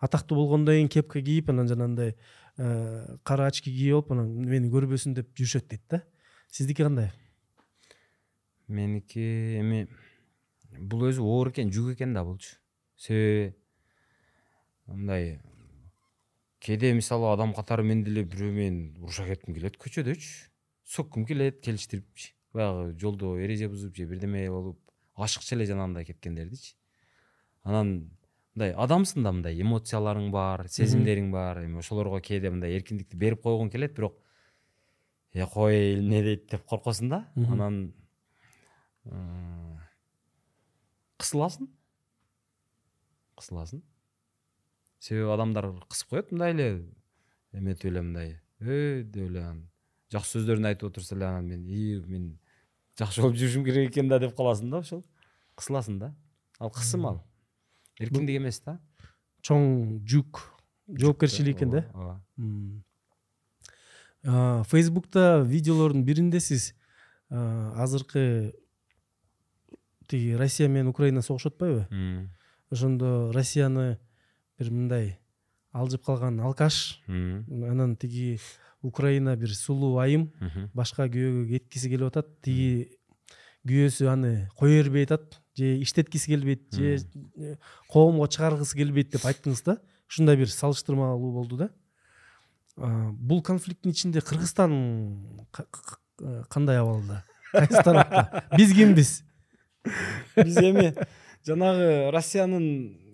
Атактуу 0.00 0.36
болгондон 0.36 0.74
кийин 0.74 0.88
кепка 0.88 1.22
кийип 1.22 1.50
анан 1.50 1.68
жанагындай 1.68 2.16
кара 2.56 3.46
очки 3.46 3.70
кийип 3.70 3.94
алып 3.94 4.12
анан 4.12 4.32
мени 4.46 4.70
көрбөсүн 4.70 5.14
деп 5.14 5.30
жүрүшөт 5.36 5.68
дейт 5.70 5.84
да 5.90 6.02
сиздики 6.52 6.84
кандай 6.84 7.08
меники 8.68 9.22
эми 9.56 9.86
бул 10.76 11.06
өзү 11.08 11.24
оор 11.24 11.48
экен 11.48 11.70
жүк 11.72 11.94
экен 11.94 12.12
да 12.12 12.26
булчу 12.28 12.58
себеби 13.00 13.54
мындай 14.84 15.38
кээде 16.60 16.90
мисалы 16.92 17.30
адам 17.32 17.54
катары 17.56 17.86
мен 17.88 18.02
деле 18.04 18.26
бирөө 18.28 18.52
менен 18.52 18.82
уруша 19.00 19.24
кетким 19.30 19.56
келет 19.56 19.78
көчөдөчү 19.80 20.28
сөккүм 20.92 21.24
келет 21.30 21.62
келиштирипчи 21.64 22.34
баягы 22.52 22.92
жолдо 23.00 23.32
эреже 23.40 23.70
бузуп 23.72 23.96
же 23.96 24.04
бирдеме 24.10 24.44
болуп 24.52 24.92
ашыкчу 25.16 25.56
эле 25.56 25.64
жанагындай 25.70 26.04
кеткендердичи 26.10 26.74
анан 27.64 27.94
мындай 28.52 28.76
адамсың 28.76 29.24
да 29.24 29.32
мындай 29.38 29.56
эмоцияларың 29.64 30.28
бар 30.36 30.68
сезимдериң 30.68 31.32
бар 31.32 31.64
эми 31.64 31.80
ошолорго 31.80 32.20
кээде 32.20 32.52
мындай 32.52 32.76
эркиндикти 32.76 33.16
берип 33.16 33.40
койгуң 33.40 33.72
келет 33.72 33.96
бирок 33.96 34.20
э 35.32 35.46
кой 35.46 35.98
эмне 35.98 36.22
дейт 36.22 36.50
деп 36.50 36.64
коркосуң 36.68 37.08
да. 37.08 37.20
Анан 37.36 37.94
кысыласың 41.18 41.68
кысыласың 43.38 43.82
себеби 45.00 45.32
адамдар 45.34 45.70
кысып 45.88 46.14
коет 46.14 46.32
мындай 46.32 46.52
эле 46.54 46.68
эметип 47.52 47.90
эле 47.90 48.02
мындай 48.02 48.40
э 48.60 49.02
деп 49.02 49.30
эле 49.30 49.42
анан 49.42 49.68
жакшы 50.12 50.38
сөздөрүн 50.38 50.68
айтып 50.70 50.90
отурса 50.90 51.16
эле 51.16 51.26
анан 51.26 51.48
мен 51.48 51.66
и 51.66 51.98
мен 52.06 52.38
жакшы 52.98 53.22
болуп 53.22 53.36
жүрүшүм 53.40 53.64
керек 53.64 53.90
экен 53.90 54.08
да 54.08 54.20
деп 54.22 54.36
каласың 54.36 54.70
да 54.70 54.82
ошол 54.84 55.04
кысыласың 55.56 55.98
да. 55.98 56.14
Ал 56.58 56.70
кысым 56.70 57.06
ал. 57.06 57.22
Эркиндик 57.98 58.38
эмес 58.38 58.60
да 58.60 58.78
чоң 59.42 60.02
жүк. 60.06 60.44
Жоопкерчилик 60.86 61.56
экен 61.56 61.70
да 61.70 61.86
ооба 61.94 62.20
фейсбукта 64.24 65.42
видеолордун 65.46 66.04
биринде 66.04 66.40
сиз 66.40 66.74
азыркы 67.30 68.54
тиги 70.08 70.34
россия 70.34 70.68
менен 70.68 70.88
украина 70.88 71.22
согушуп 71.22 71.54
атпайбы 71.54 72.28
ошондо 72.70 73.32
россияны 73.32 73.98
бир 74.58 74.70
мындай 74.70 75.18
алжып 75.72 76.04
калган 76.04 76.40
алкаш 76.40 77.00
анан 77.08 77.96
тиги 77.96 78.38
украина 78.82 79.36
бир 79.36 79.54
сулуу 79.54 79.98
айым 80.02 80.28
башка 80.74 81.06
күйөөгө 81.08 81.46
кеткиси 81.54 81.90
келип 81.90 82.10
атат. 82.10 82.28
Тиги 82.42 82.98
күйөөсү 83.68 84.08
аны 84.10 84.32
кое 84.58 84.82
бербей 84.82 85.06
атат 85.06 85.38
же 85.56 85.78
иштеткиси 85.82 86.32
келбейт 86.32 86.74
же 86.74 86.96
э, 86.98 87.56
коомго 87.88 88.26
чыгаргысы 88.26 88.76
келбейт 88.76 89.12
деп 89.14 89.26
айттыңыз 89.28 89.62
да. 89.64 89.78
Ушундай 90.10 90.36
бир 90.36 90.50
салыштырмалуу 90.50 91.32
болду 91.32 91.56
да. 91.56 91.70
Бул 92.76 93.42
конфликттин 93.42 93.92
ичинде 93.92 94.20
кыргызстан 94.20 94.72
кандай 96.50 96.78
абалда 96.78 97.24
кайсы 97.52 97.82
тарапта? 97.82 98.44
Биз 98.56 98.72
кимбиз? 98.74 99.24
Биз 100.36 100.56
эми 100.56 100.94
жанагы 101.46 102.10
россиянын 102.10 102.64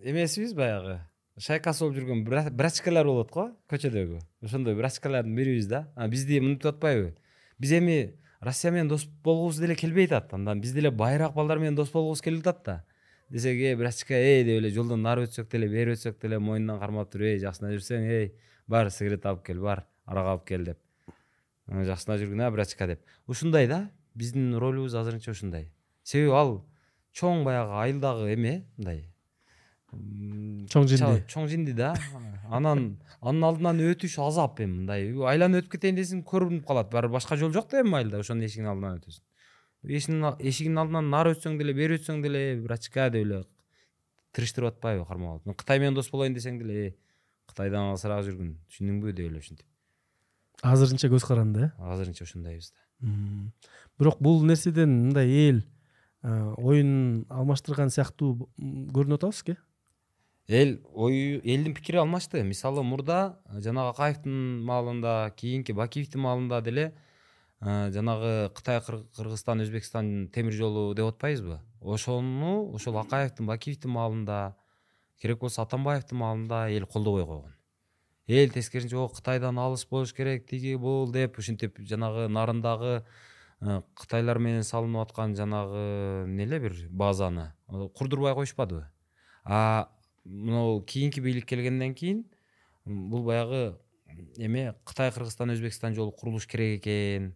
эмесибиз 0.03 0.55
баягы. 0.55 1.01
Шайкасы 1.39 1.85
болуп 1.85 1.99
жүргөн 1.99 2.25
брачкалар 2.55 3.07
болот 3.07 3.31
го 3.31 3.51
көчөдөгү. 3.71 4.21
Ошондой 4.43 4.75
брачкалардын 4.79 5.35
бирибиз 5.35 5.67
да. 5.67 5.87
Бизди 6.09 6.41
мынтип 6.41 6.75
атпайбы. 6.75 7.15
Биз 7.59 7.73
эми 7.79 8.19
россия 8.41 8.71
менен 8.73 8.89
дос 8.89 9.05
болгубуз 9.25 9.59
деле 9.59 9.75
келбей 9.75 10.07
атат 10.07 10.35
андан 10.35 10.61
биз 10.61 10.73
деле 10.73 10.91
байыраак 10.91 11.35
балдар 11.35 11.59
менен 11.59 11.75
дос 11.75 11.91
болгубуз 11.91 12.21
келип 12.23 12.47
атат 12.47 12.65
да 12.65 12.85
десек 13.31 13.59
эй 13.59 13.75
брачка 13.77 14.15
эй 14.15 14.45
деп 14.45 14.61
эле 14.61 14.71
жолдон 14.71 15.03
нары 15.03 15.27
өтсөк 15.27 15.51
деле 15.51 15.69
бери 15.69 15.95
өтсөк 15.97 16.21
деле 16.23 16.39
мойнунан 16.39 16.79
кармап 16.79 17.11
туруп 17.11 17.27
эй 17.27 17.39
жакшына 17.43 17.73
жүрсөң 17.75 18.07
эй 18.07 18.33
бар 18.69 18.91
сигарет 18.91 19.27
алып 19.27 19.45
кел 19.47 19.61
бар 19.65 19.85
арак 20.07 20.33
алып 20.35 20.47
кел 20.49 20.65
деп. 20.65 20.79
Жакшына 21.69 22.17
жүргүн 22.21 22.47
а 22.47 22.51
брачка 22.51 22.87
деп. 22.87 23.01
Ушундай 23.27 23.69
да 23.69 23.89
биздин 24.15 24.55
ролубуз 24.57 24.95
азырынча 24.95 25.33
ушундай. 25.33 25.71
Себеби 26.03 26.33
ал 26.33 26.65
чоң 27.13 27.45
баягы 27.45 27.77
айылдагы 27.83 28.33
эме 28.33 28.65
мындай. 28.77 29.05
Чоң 30.69 30.89
жинди. 30.89 31.25
чоң 31.29 31.49
жинди 31.49 31.73
да. 31.73 31.95
Анан 32.51 32.99
анын 33.21 33.45
алдынан 33.45 33.81
өтүш 33.91 34.19
азап 34.25 34.61
эми 34.61 34.83
мындай. 34.83 35.13
Айланып 35.13 35.65
өтүп 35.65 35.77
кетейин 35.77 35.97
десең 35.97 36.25
көрүнүп 36.29 36.67
калат 36.69 36.91
барыбир 36.93 37.19
башка 37.19 37.37
жол 37.37 37.53
жок 37.53 37.71
да 37.71 37.81
эми 37.81 37.97
айылда 38.01 38.21
ошонун 38.21 38.45
эшигинин 38.45 38.73
алдынан 38.73 39.01
өтөсүң 39.01 39.25
эшигинин 40.41 40.83
алдынан 40.83 41.11
нары 41.11 41.35
өтсөң 41.37 41.59
деле 41.61 41.73
бери 41.77 41.99
өтсөң 41.99 42.23
деле 42.23 42.61
врачка 42.61 43.09
деп 43.11 43.25
эле 43.25 43.43
тырыштырып 44.35 44.75
атпайбы 44.75 45.07
кармап 45.07 45.47
алып. 45.47 45.57
Кытай 45.57 45.79
менен 45.79 45.95
дос 45.95 46.11
болоюн 46.11 46.35
десең 46.35 46.59
деле 46.59 46.95
кытайдан 47.49 47.91
алысыраак 47.95 48.29
жүргүн. 48.29 48.55
Түшүндүңбү 48.69 49.17
деп 49.17 49.33
эле 49.33 49.43
ушинтип 49.43 49.67
азырынча 50.63 51.09
көз 51.11 51.25
каранды 51.27 51.69
э? 51.69 51.71
Азырынча 51.79 52.25
ушундайбыз 52.25 52.73
да. 52.73 53.11
Бирок 53.99 54.19
бул 54.21 54.43
нерседен 54.45 54.91
мындай 55.09 55.31
эл 55.49 55.63
оюн 56.23 57.27
алмаштырган 57.31 57.93
сыяктуу 57.95 58.49
көрүнүп 58.59 59.21
атабызбы 59.21 59.55
э 60.49 60.63
эл 60.63 60.79
ою 60.95 61.41
элдин 61.45 61.75
пикири 61.75 62.01
алмашты 62.03 62.43
мисалы 62.43 62.83
мурда 62.83 63.39
жанагы 63.53 63.95
акаевдин 63.95 64.65
маалында 64.65 65.33
кийинки 65.37 65.73
бакиевдин 65.73 66.21
маалында 66.21 66.61
деле 66.61 66.93
жанагы 67.61 68.51
кытай 68.55 68.81
кыргызстан 68.81 69.63
өзбекстан 69.63 70.29
темир 70.35 70.53
жолу 70.53 70.95
деп 70.95 71.07
атпайбызбы? 71.07 71.61
Ошону 71.81 72.75
ошол 72.75 72.99
акаевдин 72.99 73.47
бакиевдин 73.47 73.91
маалында 73.91 74.57
керек 75.19 75.41
болсо 75.41 75.63
атамбаевдин 75.63 76.19
маалында 76.19 76.69
эл 76.71 76.87
колдобой 76.87 77.27
койгон. 77.27 77.55
Эл 78.27 78.51
тескерисинче 78.51 78.97
о 78.97 79.09
кытайдан 79.09 79.59
алыс 79.59 79.87
болуш 79.87 80.13
керек 80.13 80.47
тиги 80.47 80.75
бул 80.77 81.11
деп 81.13 81.39
ушинтип 81.39 81.79
жанагы 81.81 82.29
нарындагы 82.29 83.05
кытайлар 83.61 84.39
менен 84.39 84.63
салынып 84.63 85.09
аткан 85.09 85.35
жанагы 85.35 86.25
эмне 86.27 86.45
эле 86.45 86.61
бир 86.61 86.77
базаны 86.91 87.53
курдурбай 87.67 88.35
коюшпадыбы 88.35 88.87
а 89.45 89.89
мынау 90.25 90.83
кийинки 90.83 91.21
бийлик 91.21 91.47
келгенден 91.47 91.95
кийин 91.95 92.25
бул 92.85 93.25
баягы 93.25 93.79
эме 94.37 94.75
кытай 94.85 95.11
кыргызстан 95.11 95.51
өзбекстан 95.51 95.95
жолу 95.95 96.13
курулуш 96.13 96.47
керек 96.47 96.87
экен 96.87 97.35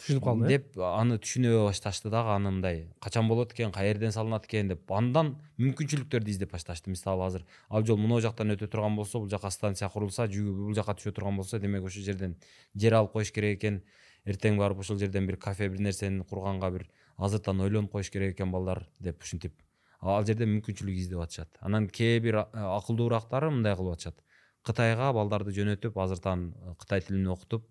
түшүнүп 0.00 0.24
калды 0.24 0.46
э? 0.46 0.56
деп 0.56 0.78
аны 0.82 1.18
түшүнө 1.22 1.52
башташты 1.66 2.10
дагы 2.12 2.32
аны 2.34 2.50
мындай 2.56 2.82
качан 3.04 3.28
болот 3.28 3.52
экен? 3.54 3.72
Каерден 3.72 4.12
салынат 4.12 4.48
экен? 4.48 4.72
деп 4.72 4.90
андан 4.96 5.34
мүмкүнчүлүктөрдү 5.60 6.32
издеп 6.32 6.52
башташты. 6.56 6.90
Мисалы 6.90 7.26
азыр 7.26 7.46
ал 7.68 7.86
жол 7.86 8.00
могу 8.00 8.20
жактан 8.24 8.54
өтө 8.56 8.70
турган 8.72 8.96
болсо 8.96 9.20
бул 9.20 9.30
жака 9.30 9.50
станция 9.54 9.88
курулса 9.92 10.26
жүгү 10.26 10.56
бул 10.56 10.74
жака 10.74 10.96
түшө 10.98 11.14
турган 11.16 11.36
болсо 11.36 11.60
демек 11.60 11.84
ошол 11.84 12.02
жерден 12.02 12.36
жер 12.74 12.98
алып 12.98 13.12
коюш 13.12 13.32
керек 13.32 13.58
экен. 13.60 13.82
Эртең 14.28 14.58
барып 14.60 14.82
ошол 14.82 14.98
жерден 15.00 15.26
бир 15.26 15.36
кафе 15.40 15.68
бир 15.68 15.80
нерсени 15.80 16.24
курганга 16.24 16.70
бир 16.70 16.88
азыртан 17.16 17.60
ойлонуп 17.60 17.92
коюш 17.92 18.10
керек 18.10 18.34
экен 18.34 18.52
балдар 18.52 18.86
деп 19.00 19.22
ушинтип 19.22 19.54
ал 20.00 20.24
жерде 20.24 20.46
мүмкүнчүлүк 20.48 20.96
издеп 20.96 21.20
атышат. 21.20 21.56
Анан 21.60 21.88
кээ 21.88 22.20
бир 22.24 22.42
акылдуураактары 22.44 23.50
мындай 23.52 23.76
кылып 23.76 23.98
атышат. 23.98 24.22
Кытайга 24.64 25.12
балдарды 25.16 25.52
жөнөтүп 25.56 25.96
азыртан 26.00 26.50
кытай 26.80 27.00
тилин 27.04 27.28
окутуп 27.32 27.66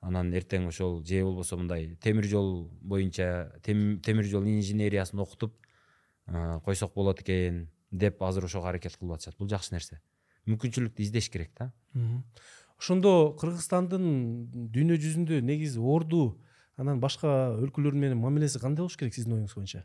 анан 0.00 0.30
эртең 0.32 0.68
ошол 0.68 1.00
же 1.04 1.22
болбосо 1.24 1.56
мындай 1.58 1.96
темир 2.02 2.26
жол 2.28 2.68
боюнча 2.80 3.50
темир 3.62 4.24
жол 4.24 4.46
инженериясын 4.46 5.18
окутуп 5.20 5.56
койсок 6.64 6.94
болот 6.94 7.20
экен 7.22 7.68
деп 7.90 8.22
азыр 8.22 8.44
ошого 8.44 8.68
аракет 8.68 8.96
кылып 8.96 9.16
атышат. 9.16 9.36
Бул 9.38 9.48
жакшы 9.48 9.74
нерсе. 9.74 10.00
Мүмкүнчүлүктү 10.46 11.02
издеш 11.02 11.30
керек 11.32 11.50
да. 11.58 11.72
Ошондо 12.78 13.34
кыргызстандын 13.40 14.04
дүйнө 14.70 14.98
жүзүндө 15.02 15.40
негизи 15.42 15.80
орду 15.80 16.38
анан 16.76 17.00
башка 17.00 17.54
өлкөлөр 17.58 17.96
менен 17.96 18.20
мамилеси 18.20 18.60
кандай 18.62 18.84
болуш 18.84 18.96
керек 19.00 19.16
сиздин 19.16 19.40
оюңуз 19.40 19.56
боюнча? 19.56 19.84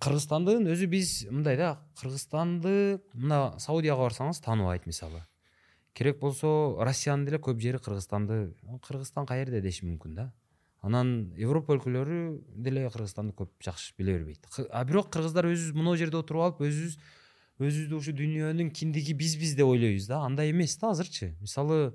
Кыргызстандын 0.00 0.64
өзү 0.72 0.88
биз 0.88 1.16
мындай 1.28 1.58
да 1.60 1.76
кыргызстанды 2.00 3.02
мына 3.12 3.58
саудияга 3.60 4.06
барсаңыз 4.06 4.40
тааныбайт 4.44 4.86
мисалы 4.88 5.26
керек 5.96 6.20
болсо 6.20 6.76
россиянын 6.84 7.24
деле 7.24 7.38
көп 7.42 7.60
жери 7.62 7.80
кыргызстанды 7.80 8.54
кыргызстан 8.86 9.26
каерде 9.26 9.62
деши 9.64 9.86
мүмкүн 9.88 10.14
да? 10.14 10.26
Анан 10.84 11.32
европа 11.40 11.74
өлкөлөрү 11.74 12.18
деле 12.52 12.90
кыргызстанды 12.92 13.32
көп 13.36 13.54
жакшы 13.64 13.94
биле 13.98 14.18
бербейт 14.18 14.44
а 14.70 14.84
бирок 14.84 15.08
кыргыздар 15.10 15.48
өзүбүз 15.48 15.76
монол 15.78 15.96
жерде 15.96 16.20
отуруп 16.20 16.44
алып 16.44 16.66
өзүбүз 16.68 16.98
өзүбүздү 17.56 17.96
ушу 17.96 18.12
дүйнөнүн 18.12 18.70
киндиги 18.76 19.16
бизбиз 19.16 19.54
деп 19.56 19.66
ойлойбуз 19.66 20.10
да. 20.10 20.20
Андай 20.26 20.52
эмес 20.52 20.76
да 20.76 20.90
азырчы 20.92 21.32
мисалы 21.40 21.94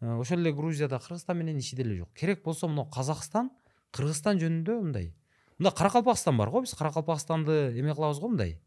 ошол 0.00 0.38
эле 0.38 0.52
грузияда 0.52 1.00
кыргызстан 1.02 1.36
менен 1.38 1.58
иши 1.58 1.76
деле 1.76 1.96
жок 1.96 2.14
керек 2.14 2.44
болсо 2.44 2.68
мына 2.68 2.86
казакстан 2.94 3.50
кыргызстан 3.90 4.38
жөнүндө 4.38 4.78
мындай 4.86 5.12
мында 5.58 5.74
каракалпакстан 5.76 6.36
бар 6.36 6.50
го 6.50 6.62
биз 6.62 6.74
каракалпакстанды 6.74 7.74
эме 7.78 7.94
кылабыз 7.94 8.20
го 8.20 8.28
мындай. 8.28 8.58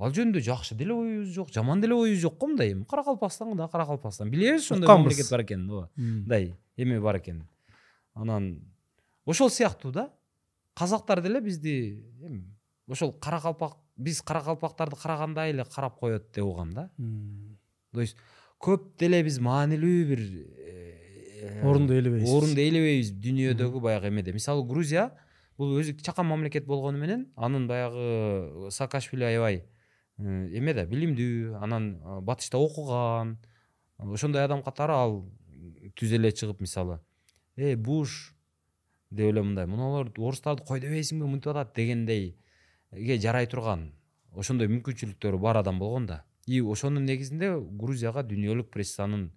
Ал 0.00 0.14
жөнүндө 0.16 0.40
жакшы 0.44 0.74
деле 0.74 0.94
оюбуз 0.94 1.34
жок 1.34 1.52
жаман 1.52 1.80
деле 1.80 1.94
оюбуз 1.94 2.20
жок 2.22 2.38
го 2.38 2.48
мындай. 2.48 2.74
Каракалпакстан 2.88 3.56
да 3.56 3.68
каракалпакстан 3.68 4.30
билебиз 4.30 4.64
ошондой 4.64 4.88
мамлекет 4.88 5.30
бар 5.30 5.42
экенин 5.42 5.70
ооба. 5.70 5.90
Мындай 5.96 6.56
эме 6.76 7.00
бар 7.00 7.18
экенин 7.18 7.46
анан 8.14 8.60
ошол 9.26 9.50
сыяктуу 9.50 9.92
да 9.92 10.10
казактар 10.74 11.20
деле 11.22 11.40
бизди 11.40 12.02
ошол 12.88 13.12
каракалпак 13.12 13.76
биз 13.96 14.22
каракалпактарды 14.22 14.96
карагандай 14.96 15.50
эле 15.50 15.64
карап 15.64 15.98
коет 15.98 16.32
деп 16.34 16.44
угам 16.44 16.72
да. 16.72 16.90
То 17.92 18.00
есть 18.00 18.16
көп 18.60 18.96
деле 19.00 19.22
биз 19.24 19.38
маанилүү 19.40 20.04
бир 20.08 20.20
э, 20.20 21.60
орунду 21.64 21.94
ээлебейбиз 21.96 22.28
орунду 22.28 22.60
ээлебейбиз 22.60 23.12
дүйнөдөгү 23.16 23.80
баягы 23.80 24.08
эмеде 24.08 24.34
мисалы 24.36 24.66
грузия 24.68 25.10
бул 25.58 25.78
өзү 25.80 25.96
чакан 26.04 26.28
мамлекет 26.28 26.66
болгону 26.68 27.00
менен 27.00 27.26
анын 27.36 27.66
баягы 27.68 28.70
саакашвили 28.70 29.24
аябай 29.24 29.62
эме 30.20 30.74
да 30.74 30.86
билимдүү 30.86 31.60
анан 31.62 31.92
батышта 32.22 32.58
окуган 32.58 33.38
ошондой 33.98 34.44
адам 34.44 34.62
катары 34.62 34.92
ал 34.92 35.16
түз 35.96 36.12
эле 36.18 36.32
чыгып 36.32 36.60
мисалы 36.60 37.00
э 37.56 37.76
буш 37.76 38.34
деп 39.10 39.32
эле 39.32 39.42
мындай 39.42 39.66
муналар 39.66 40.12
орустарды 40.16 40.64
кой 40.66 40.80
дебейсиңби 40.80 41.26
мынтип 41.26 41.52
атат 41.54 41.74
дегендейге 41.76 43.18
жарай 43.18 43.46
турган 43.46 43.90
ошондой 44.32 44.68
мүмкүнчүлүктөрү 44.70 45.38
бар 45.38 45.60
адам 45.60 45.78
болгон 45.78 46.06
да. 46.06 46.24
И 46.46 46.60
ошонун 46.60 47.04
негизинде 47.04 47.50
грузияга 47.58 48.22
дүйнөлүк 48.26 48.70
прессанын 48.70 49.30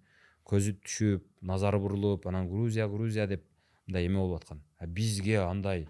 көзү 0.48 0.76
түшүп 0.84 1.26
назары 1.42 1.80
бурулуп 1.82 2.26
анан 2.26 2.48
грузия 2.48 2.88
грузия 2.88 3.26
деп 3.26 3.44
мындай 3.86 4.06
эме 4.06 4.18
болуп 4.18 4.42
аткан. 4.42 4.62
Бизге 4.86 5.40
андай 5.42 5.88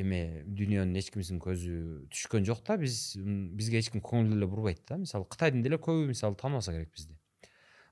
эме 0.00 0.44
дүйнөнүн 0.46 0.96
эч 1.00 1.10
кимисинин 1.14 1.40
көзү 1.42 2.08
түшкөн 2.12 2.44
жок 2.48 2.64
да. 2.66 2.76
Биз 2.76 3.16
бизге 3.16 3.80
эч 3.80 3.90
ким 3.90 4.02
көңүл 4.04 4.34
деле 4.34 4.46
бурбайт 4.46 4.82
да. 4.88 4.98
Мисалы 4.98 5.26
кытайдын 5.28 5.62
деле 5.62 5.76
көбү 5.76 6.06
мисалы 6.10 6.36
тааныбаса 6.36 6.72
керек 6.72 6.92
бизди. 6.92 7.14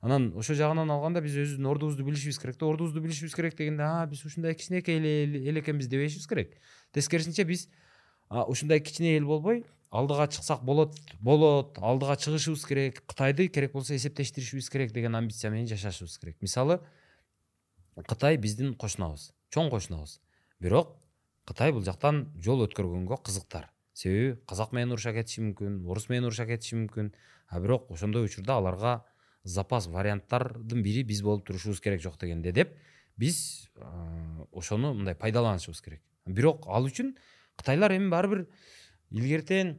Анан 0.01 0.33
ошол 0.37 0.57
жагынан 0.57 0.91
алганда 0.93 1.23
биз 1.25 1.35
өзүбүздүн 1.35 1.71
ордубузду 1.71 2.05
билишибиз 2.05 2.39
керек 2.39 2.59
да. 2.61 2.67
Ордубузду 2.67 3.01
билишибиз 3.01 3.35
керек 3.35 3.57
дегенде 3.57 3.83
а 3.83 4.07
биз 4.07 4.25
ушундай 4.25 4.55
кичинекей 4.55 5.01
эл 5.01 5.59
экенбиз 5.61 5.89
дебешибиз 5.89 6.27
керек. 6.29 6.59
Тескерисинче 6.93 7.45
биз 7.45 7.69
ушундай 8.29 8.81
кичине 8.81 9.17
эл 9.17 9.27
болбой 9.27 9.65
алдыга 9.91 10.27
чыксак 10.29 10.63
болот 10.65 10.99
болот 11.21 11.79
алдыга 11.79 12.17
чыгышыбыз 12.17 12.67
керек 12.67 13.03
кытайды 13.07 13.49
керек 13.49 13.73
болсо 13.73 13.97
эсептештиришибиз 13.97 14.69
керек 14.69 14.93
деген 14.93 15.15
амбиция 15.15 15.51
менен 15.51 15.67
жашашыбыз 15.67 16.19
керек. 16.19 16.37
Мисалы 16.43 16.81
кытай 17.97 18.37
биздин 18.37 18.75
кошунабыз 18.75 19.33
чоң 19.51 19.71
кошунабыз. 19.71 20.21
Бирок 20.61 20.99
кытай 21.47 21.73
бул 21.73 21.85
жактан 21.87 22.27
жол 22.43 22.67
өткөргөнгө 22.67 23.23
кызыктар 23.25 23.71
себеби 23.95 24.37
казак 24.47 24.73
менен 24.73 24.93
уруша 24.93 25.15
кетиши 25.17 25.43
мүмкүн 25.43 25.85
орус 25.89 26.09
менен 26.11 26.29
уруша 26.29 26.47
кетиши 26.47 26.77
мүмкүн 26.77 27.13
а 27.49 27.61
бирок 27.61 27.91
ошондой 27.91 28.27
учурда 28.27 28.59
аларга 28.61 28.99
запас 29.45 29.87
варианттардын 29.87 30.83
бири 30.83 31.05
биз 31.07 31.23
болуп 31.23 31.47
турушубуз 31.47 31.81
керек 31.81 32.03
жок 32.03 32.19
дегенде 32.21 32.53
деп 32.53 32.75
биз 33.17 33.71
ошону 34.53 34.93
мындай 34.95 35.15
пайдаланышыбыз 35.15 35.81
керек. 35.83 36.03
Бирок 36.27 36.67
ал 36.67 36.89
үчүн 36.89 37.15
кытайлар 37.57 37.95
эми 37.97 38.11
баары 38.11 38.29
бир 38.29 38.47
илгертен 39.11 39.79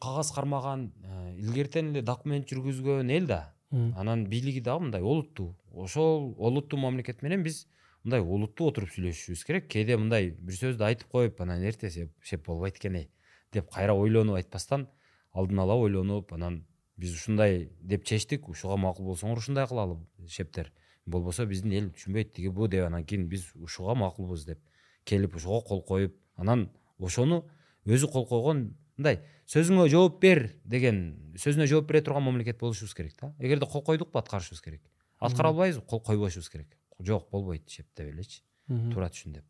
кагаз 0.00 0.32
кармаган 0.32 0.92
илгертен 1.38 1.92
эле 1.92 2.02
документ 2.02 2.48
жүргүзгөн 2.50 3.10
эл 3.10 3.26
да. 3.26 3.54
Анан 3.70 4.26
бийлиги 4.28 4.60
дагы 4.60 4.84
мындай 4.84 5.02
олуттуу. 5.02 5.56
Ошол 5.72 6.34
олуттуу 6.38 6.78
мамлекет 6.78 7.22
менен 7.22 7.42
биз 7.42 7.66
мындай 8.04 8.20
олуттуу 8.20 8.68
отуруп 8.70 8.90
сүйлөшүшүбүз 8.94 9.44
керек. 9.46 9.68
Кээде 9.70 9.96
мындай 9.96 10.30
бир 10.30 10.56
сөздү 10.58 10.84
айтып 10.86 11.08
коюп 11.10 11.40
анан 11.40 11.62
эртеси 11.62 12.08
шеп 12.22 12.46
болбойт 12.46 12.78
экен 12.80 12.96
эй 12.98 13.08
деп 13.52 13.70
кайра 13.70 13.94
ойлонуп 13.94 14.36
айтпастан 14.40 14.88
алдын 15.32 15.62
ала 15.62 15.76
ойлонуп 15.78 16.32
анан 16.32 16.64
биз 16.96 17.14
ушундай 17.14 17.70
деп 17.80 18.04
чечтик. 18.04 18.48
Ушуга 18.48 18.76
макул 18.76 19.12
болсоңор 19.12 19.38
ушундай 19.38 19.66
кылалы 19.66 19.98
шептер. 20.28 20.72
Болбосо 21.06 21.46
биздин 21.46 21.72
эл 21.72 21.90
түшүнбөйт 21.90 22.34
тиги 22.34 22.48
бу 22.48 22.68
деп 22.68 22.86
анан 22.86 23.04
кийин 23.04 23.28
биз 23.28 23.50
ушуга 23.54 23.94
макулбуз 23.94 24.46
деп 24.46 24.60
келип 25.04 25.36
ошого 25.36 25.60
кол 25.62 25.82
коюп 25.82 26.16
анан 26.36 26.70
ошону 26.98 27.44
өзү 27.86 28.10
кол 28.12 28.26
койгон 28.26 28.76
мындай 28.96 29.22
сөзүңө 29.50 29.88
жооп 29.90 30.20
бер 30.22 30.44
деген 30.64 31.00
сөзүнө 31.38 31.66
жооп 31.70 31.88
бере 31.88 32.02
турган 32.02 32.22
мамлекет 32.22 32.58
болушубуз 32.60 32.94
керек 32.94 33.16
да. 33.20 33.34
Эгерде 33.38 33.66
кол 33.66 33.82
койдукпу 33.82 34.18
аткарышыбыз 34.18 34.62
керек. 34.62 34.82
Аткара 35.18 35.48
албайбызбы 35.48 35.86
кол 35.86 36.00
койбошубуз 36.00 36.48
керек. 36.50 36.68
Жок 37.00 37.30
болбойт 37.30 37.68
шептеп 37.68 38.12
элечи. 38.12 38.42
Туура 38.68 39.08
түшүн 39.12 39.38
деп. 39.38 39.44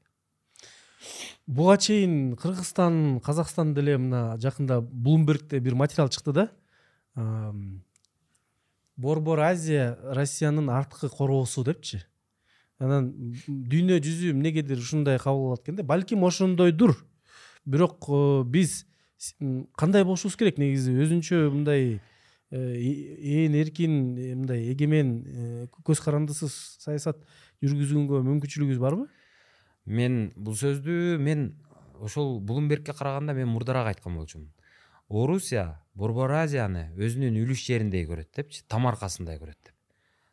Буга 1.47 1.77
чейин 1.77 2.36
кыргызстан 2.36 3.20
казакстан 3.24 3.74
деле 3.74 3.97
мына 3.98 4.36
жакында 4.39 4.81
блумбергде 4.81 5.59
бир 5.60 5.74
материал 5.74 6.09
чыкты 6.09 6.32
да. 6.32 6.48
Борбор 8.97 9.40
азия 9.40 9.98
россиянын 10.02 10.70
арткы 10.70 11.09
короосу 11.09 11.64
депчи. 11.64 12.02
Анан 12.78 13.10
дүйнө 13.47 13.98
жүзү 14.02 14.32
эмнегедир 14.32 14.78
ушундай 14.78 15.19
кабыл 15.19 15.52
алат 15.52 15.62
экен 15.64 15.77
да. 15.77 15.82
Балким 15.82 16.24
ошондойдур. 16.24 16.97
Бирок 17.64 18.09
э, 18.09 18.43
биз 18.44 18.86
кандай 19.78 20.05
болушубуз 20.05 20.36
керек 20.36 20.59
негизи? 20.59 20.94
Өзүнчө 20.94 21.48
мындай 21.51 22.01
ээн 22.53 23.55
эркин 23.57 23.93
э, 24.16 24.35
мындай 24.35 24.66
эгемен 24.73 25.69
көз 25.87 26.03
карандысыз 26.05 26.53
саясат 26.85 27.23
жүргүзгөнгө 27.65 28.23
мүмкүнчүлүгүбүз 28.29 28.81
барбы? 28.83 29.07
Мен 29.87 30.33
бул 30.37 30.55
сөздү 30.59 31.16
мен 31.19 31.55
ошол 31.99 32.41
блумбергке 32.41 32.93
караганда 32.93 33.35
мен 33.35 33.49
мурдараак 33.49 33.95
айткан 33.95 34.16
болчумун. 34.16 34.53
Орусия 35.09 35.83
борбор 35.95 36.33
азияны 36.33 36.91
өзүнүн 36.97 37.39
үлүш 37.43 37.65
жериндей 37.66 38.05
көрөт 38.09 38.31
депчи 38.37 38.62
тамаркасындай 38.69 39.39
көрөт 39.41 39.59
деп. 39.65 39.74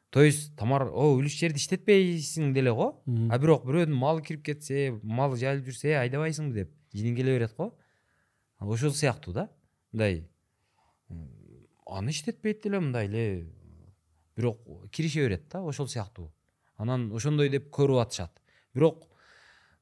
То 0.09 0.23
есть 0.23 0.55
тамар 0.57 0.87
о 0.89 1.13
үлүш 1.17 1.37
жерди 1.39 1.61
иштетпейсиң 1.61 2.53
деле 2.53 2.73
го 2.73 2.89
а 3.29 3.37
бирок 3.39 3.65
бирөөнүн 3.67 3.95
малы 3.95 4.23
кирип 4.25 4.43
кетсе 4.45 4.89
малы 5.03 5.37
жайылып 5.37 5.69
жүрсө 5.69 5.93
э 5.93 5.99
айдабайсыңбы? 6.01 6.53
деп 6.53 6.71
жинин 6.93 7.15
келе 7.15 7.37
берет 7.37 7.55
го. 7.55 7.75
Ошол 8.59 8.91
сыяктуу 8.91 9.33
да 9.33 9.49
мындай 9.93 10.27
аны 11.89 12.11
иштетпейт 12.11 12.63
деле 12.63 12.79
мындай 12.79 13.07
эле 13.07 13.47
бирок 14.35 14.59
кирише 14.91 15.25
берет 15.25 15.49
да 15.49 15.61
ошол 15.61 15.87
сыяктуу. 15.87 16.31
Анан 16.77 17.11
ошондой 17.11 17.49
деп 17.49 17.69
көрүп 17.75 18.01
атышат. 18.01 18.41
Бирок 18.73 19.07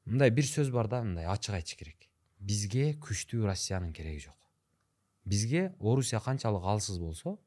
мындай 0.06 0.32
бир 0.32 0.46
сөз 0.46 0.72
бар 0.72 0.88
да 0.88 1.04
мындай 1.04 1.26
ачык 1.26 1.56
айтыш 1.56 1.78
керек. 1.78 2.10
Бизге 2.40 2.94
күчтүү 2.94 3.46
россиянын 3.46 3.94
кереги 3.94 4.26
жок. 4.28 4.38
Бизге 5.26 5.74
орусия 5.80 6.20
канчалык 6.20 6.64
алсыз 6.64 7.00
болсо 7.00 7.38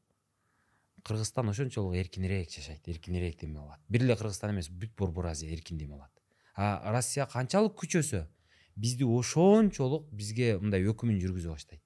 кыргызстан 1.03 1.49
ошончолук 1.49 1.95
эркинирээк 1.95 2.51
жашайт 2.51 2.87
эркинирээк 2.87 3.39
дем 3.39 3.57
алат. 3.57 3.79
Бир 3.89 4.03
эле 4.03 4.15
кыргызстан 4.15 4.51
эмес 4.51 4.69
бүт 4.69 4.95
борбор 4.97 5.25
азия 5.25 5.51
эркин 5.51 5.77
дем 5.77 5.93
алат. 5.93 6.11
А 6.55 6.91
россия 6.91 7.25
канчалык 7.25 7.73
күчөсө 7.73 8.27
бизди 8.75 9.03
ошончолук 9.03 10.11
бизге 10.11 10.57
мындай 10.59 10.85
өкүмүн 10.85 11.19
жүргүзө 11.23 11.55
баштайт. 11.55 11.81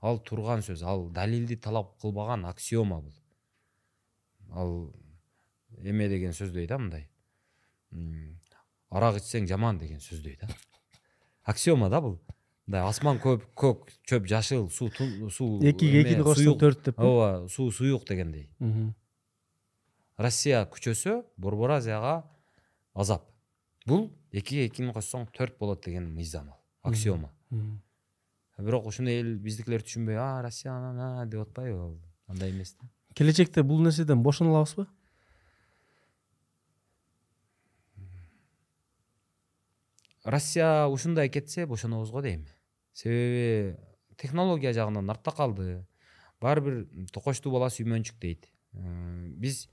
Ал 0.00 0.18
турган 0.18 0.64
сөз 0.66 0.82
ал 0.82 1.08
далилди 1.10 1.56
талап 1.56 1.98
кылбаган 2.00 2.44
аксиома 2.46 3.00
бул 3.00 3.14
ал 4.50 4.74
эме 5.78 6.08
деген 6.08 6.32
сөздөй 6.32 6.66
да 6.66 6.78
мындай 6.78 7.08
арак 8.90 9.20
ичсең 9.20 9.46
жаман 9.46 9.78
деген 9.78 10.00
сөздөй 10.00 10.36
да 10.40 10.48
аксиома 11.44 11.90
да 11.90 12.00
бул 12.00 12.18
мындай 12.70 12.86
асман 12.86 13.18
көп 13.18 13.44
көк 13.58 13.90
чөп 14.06 14.26
жашыл 14.30 14.68
суу 14.70 14.90
суу 15.30 15.58
экиге 15.66 16.04
экини 16.04 16.22
кошсоң 16.22 16.58
төрт 16.58 16.84
деп 16.86 17.00
ооба 17.02 17.48
суу 17.48 17.70
суюк 17.74 18.06
дегендей. 18.06 18.48
Россия 20.16 20.62
күчөсө 20.70 21.24
борбор 21.36 21.70
азияга 21.78 22.30
азап. 22.94 23.26
Бул 23.86 24.10
экиге 24.30 24.68
экини 24.68 24.92
кошсоң 24.94 25.26
төрт 25.34 25.58
болот 25.58 25.84
деген 25.84 26.06
мыйзам 26.14 26.50
ал 26.50 26.60
аксиома. 26.82 27.32
Бирок 28.62 28.86
ушуну 28.86 29.10
эл 29.10 29.36
биздикилер 29.38 29.82
түшүнбөй 29.82 30.16
а 30.16 30.42
россия 30.42 30.72
анан 30.72 31.00
а 31.00 31.26
деп 31.26 31.42
атпайбы 31.48 31.78
ал 31.78 31.98
андай 32.28 32.50
эмес 32.50 32.76
да. 32.80 32.88
Келечекте 33.14 33.62
бул 33.62 33.80
нерседен 33.80 34.22
бошоно 34.22 34.50
алабызбы 34.50 34.86
россия 40.24 40.86
ушундай 40.86 41.28
кетсе 41.28 41.66
бошонобуз 41.66 42.10
го 42.10 42.22
дейм. 42.22 42.46
Себеби 42.92 43.76
технология 44.16 44.72
жагынан 44.72 45.10
артта 45.10 45.32
калды. 45.32 45.86
Баары 46.40 46.60
бир 46.60 47.06
токочтуу 47.12 47.52
бала 47.52 47.70
сүймөнчүк 47.70 48.18
дейт. 48.20 48.50
Биз 48.72 49.68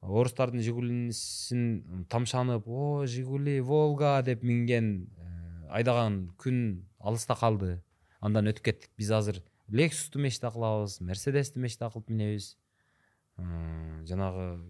орустардын 0.00 0.62
жигулисин 0.64 2.06
тамшанып 2.08 2.66
о 2.66 3.06
жигули 3.06 3.60
волга 3.60 4.22
деп 4.22 4.42
минген 4.42 5.04
э, 5.04 5.68
айдаган 5.68 6.30
күн 6.40 6.86
алыста 6.98 7.36
калды 7.36 7.82
андан 8.20 8.48
өтүп 8.50 8.64
кеттик 8.64 8.90
биз 8.96 9.10
азыр 9.10 9.42
лексусту 9.68 10.18
мечта 10.18 10.50
кылабыз 10.50 11.00
мерседести 11.00 11.58
мечта 11.58 11.90
кылып 11.90 12.10
минебиз 12.10 12.56
жанагы 13.38 14.60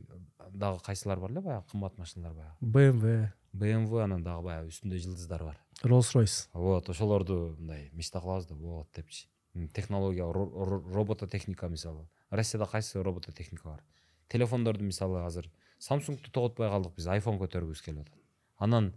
дагы 0.51 0.81
кайсылар 0.85 1.21
бар 1.21 1.31
эле 1.31 1.41
баягы 1.41 1.67
кымбат 1.71 1.99
машиналар 1.99 2.35
баягы 2.35 2.57
bmw. 2.61 3.33
Бмв 3.53 3.95
анан 3.99 4.23
дагы 4.23 4.45
баягы 4.45 4.69
үстүндө 4.71 4.99
жылдыздар 4.99 5.45
бар. 5.45 5.59
Rolls 5.83 6.13
royce 6.15 6.49
вот 6.53 6.89
ошолорду 6.89 7.57
мындай 7.59 7.91
мечта 7.93 8.21
кылабыз 8.21 8.47
да 8.47 8.55
болот 8.55 8.89
депчи. 8.95 9.27
Технология 9.75 10.23
ро- 10.23 10.53
ро- 10.53 10.93
робототехника 10.93 11.69
мисалы. 11.69 12.09
Россияда 12.31 12.71
кайсы 12.71 13.03
робототехника 13.03 13.69
бар? 13.69 13.83
Телефондорду 14.29 14.85
мисалы 14.85 15.25
азыр 15.25 15.51
самсунгду 15.79 16.31
тоготпой 16.31 16.69
калдык 16.69 16.95
биз 16.95 17.07
айфон 17.09 17.39
көтөргүбүз 17.41 17.83
келип 17.83 18.07
атат 18.07 18.21
анан 18.59 18.95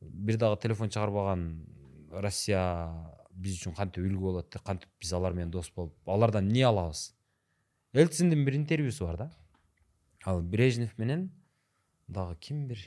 бир 0.00 0.38
дагы 0.38 0.60
телефон 0.60 0.88
чыгарбаган 0.88 1.66
россия 2.10 3.20
биз 3.34 3.58
үчүн 3.60 3.74
кантип 3.76 4.04
үлгү 4.06 4.20
болот 4.20 4.50
да 4.52 4.60
кантип 4.64 4.90
биз 5.00 5.12
алар 5.12 5.34
менен 5.34 5.50
дос 5.50 5.70
болуп 5.74 6.08
алардан 6.08 6.48
эмне 6.48 6.64
алабыз? 6.66 7.12
Элциндин 7.92 8.44
бир 8.44 8.56
интервьюсу 8.56 9.06
бар 9.06 9.16
да. 9.16 9.30
Ал 10.24 10.42
брежнев 10.42 10.96
менен 10.98 11.30
дагы 12.08 12.36
кимдир 12.36 12.78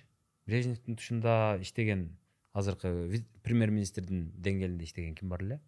брежневдин 0.45 0.95
тушунда 0.95 1.57
иштеген 1.61 2.17
азыркы 2.53 3.23
премьер 3.43 3.71
министрдин 3.71 4.31
деңгээлинде 4.35 4.83
иштеген 4.83 5.15
ким 5.15 5.29
бар 5.29 5.43
эле? 5.43 5.61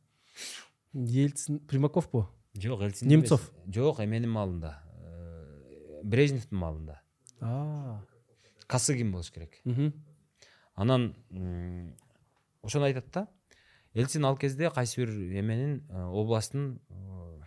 Ельцин 0.93 1.59
примаковпу 1.59 2.27
жок 2.55 2.81
элцин 2.81 3.07
Немцов? 3.07 3.51
жок 3.67 3.99
эменин 3.99 4.31
маалында 4.31 4.79
э, 5.03 6.01
брежневдин 6.03 6.57
маалында 6.57 7.01
косыгин 8.67 9.11
болуш 9.11 9.31
керек. 9.31 9.61
Анан 10.75 11.13
ошону 12.61 12.85
айтат 12.85 13.11
да 13.11 13.27
элцин 13.93 14.25
ал 14.25 14.37
кезде 14.37 14.69
кайсы 14.69 15.01
бир 15.01 15.09
эменин 15.09 15.83
э, 15.89 16.03
областтын 16.05 16.79
э, 16.89 17.41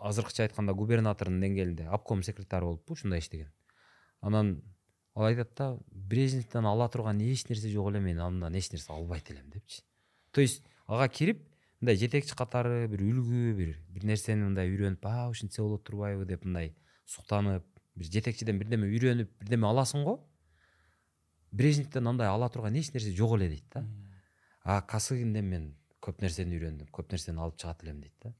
азыркыча 0.00 0.44
айтканда 0.44 0.74
губернаторунун 0.74 1.40
деңгээлинде 1.40 1.88
обком 1.88 2.22
секретары 2.22 2.66
болуппу 2.66 2.92
ушундай 2.92 3.20
иштеген. 3.20 3.52
Анан 4.20 4.62
ал 5.14 5.24
айтат 5.24 5.54
да 5.56 5.78
брежневден 5.90 6.66
ала 6.66 6.88
турган 6.88 7.20
эч 7.20 7.48
нерсе 7.48 7.70
жок 7.70 7.90
эле 7.90 8.00
мен 8.00 8.20
андан 8.20 8.54
эч 8.54 8.70
нерсе 8.72 8.92
албайт 8.92 9.30
элем 9.30 9.50
депчи. 9.50 9.82
То 10.32 10.40
есть 10.40 10.62
ага 10.86 11.08
кирип 11.08 11.48
мындай 11.80 11.96
жетекчи 11.96 12.36
катары 12.36 12.86
бир 12.88 13.02
үлгү 13.02 13.54
бир 13.56 13.76
бир 13.88 14.04
нерсени 14.04 14.44
мындай 14.44 14.70
үйрөнүп 14.70 15.04
а 15.06 15.28
ушинтсе 15.30 15.62
болот 15.62 15.84
турбайбы 15.84 16.26
деп 16.26 16.44
мындай 16.44 16.74
суктанып 17.06 17.64
бир 17.94 18.06
жетекчиден 18.06 18.58
бирдеме 18.58 18.90
үйрөнүп 18.90 19.30
бирдеме 19.40 19.66
аласың 19.66 20.04
го? 20.04 20.20
Брежневден 21.50 22.06
андай 22.06 22.28
ала 22.28 22.48
турган 22.48 22.76
эч 22.76 22.92
нерсе 22.92 23.12
жок 23.12 23.36
эле 23.38 23.48
дейт 23.48 23.64
да. 23.74 23.86
А 24.62 24.82
косыгинден 24.82 25.44
мен 25.44 25.77
көп 26.04 26.22
нерсени 26.22 26.56
үйрөндүм 26.58 26.90
көп 26.94 27.12
нерсени 27.12 27.40
алып 27.42 27.56
чыгат 27.58 27.82
элем 27.84 28.00
дейт 28.00 28.14
да. 28.22 28.32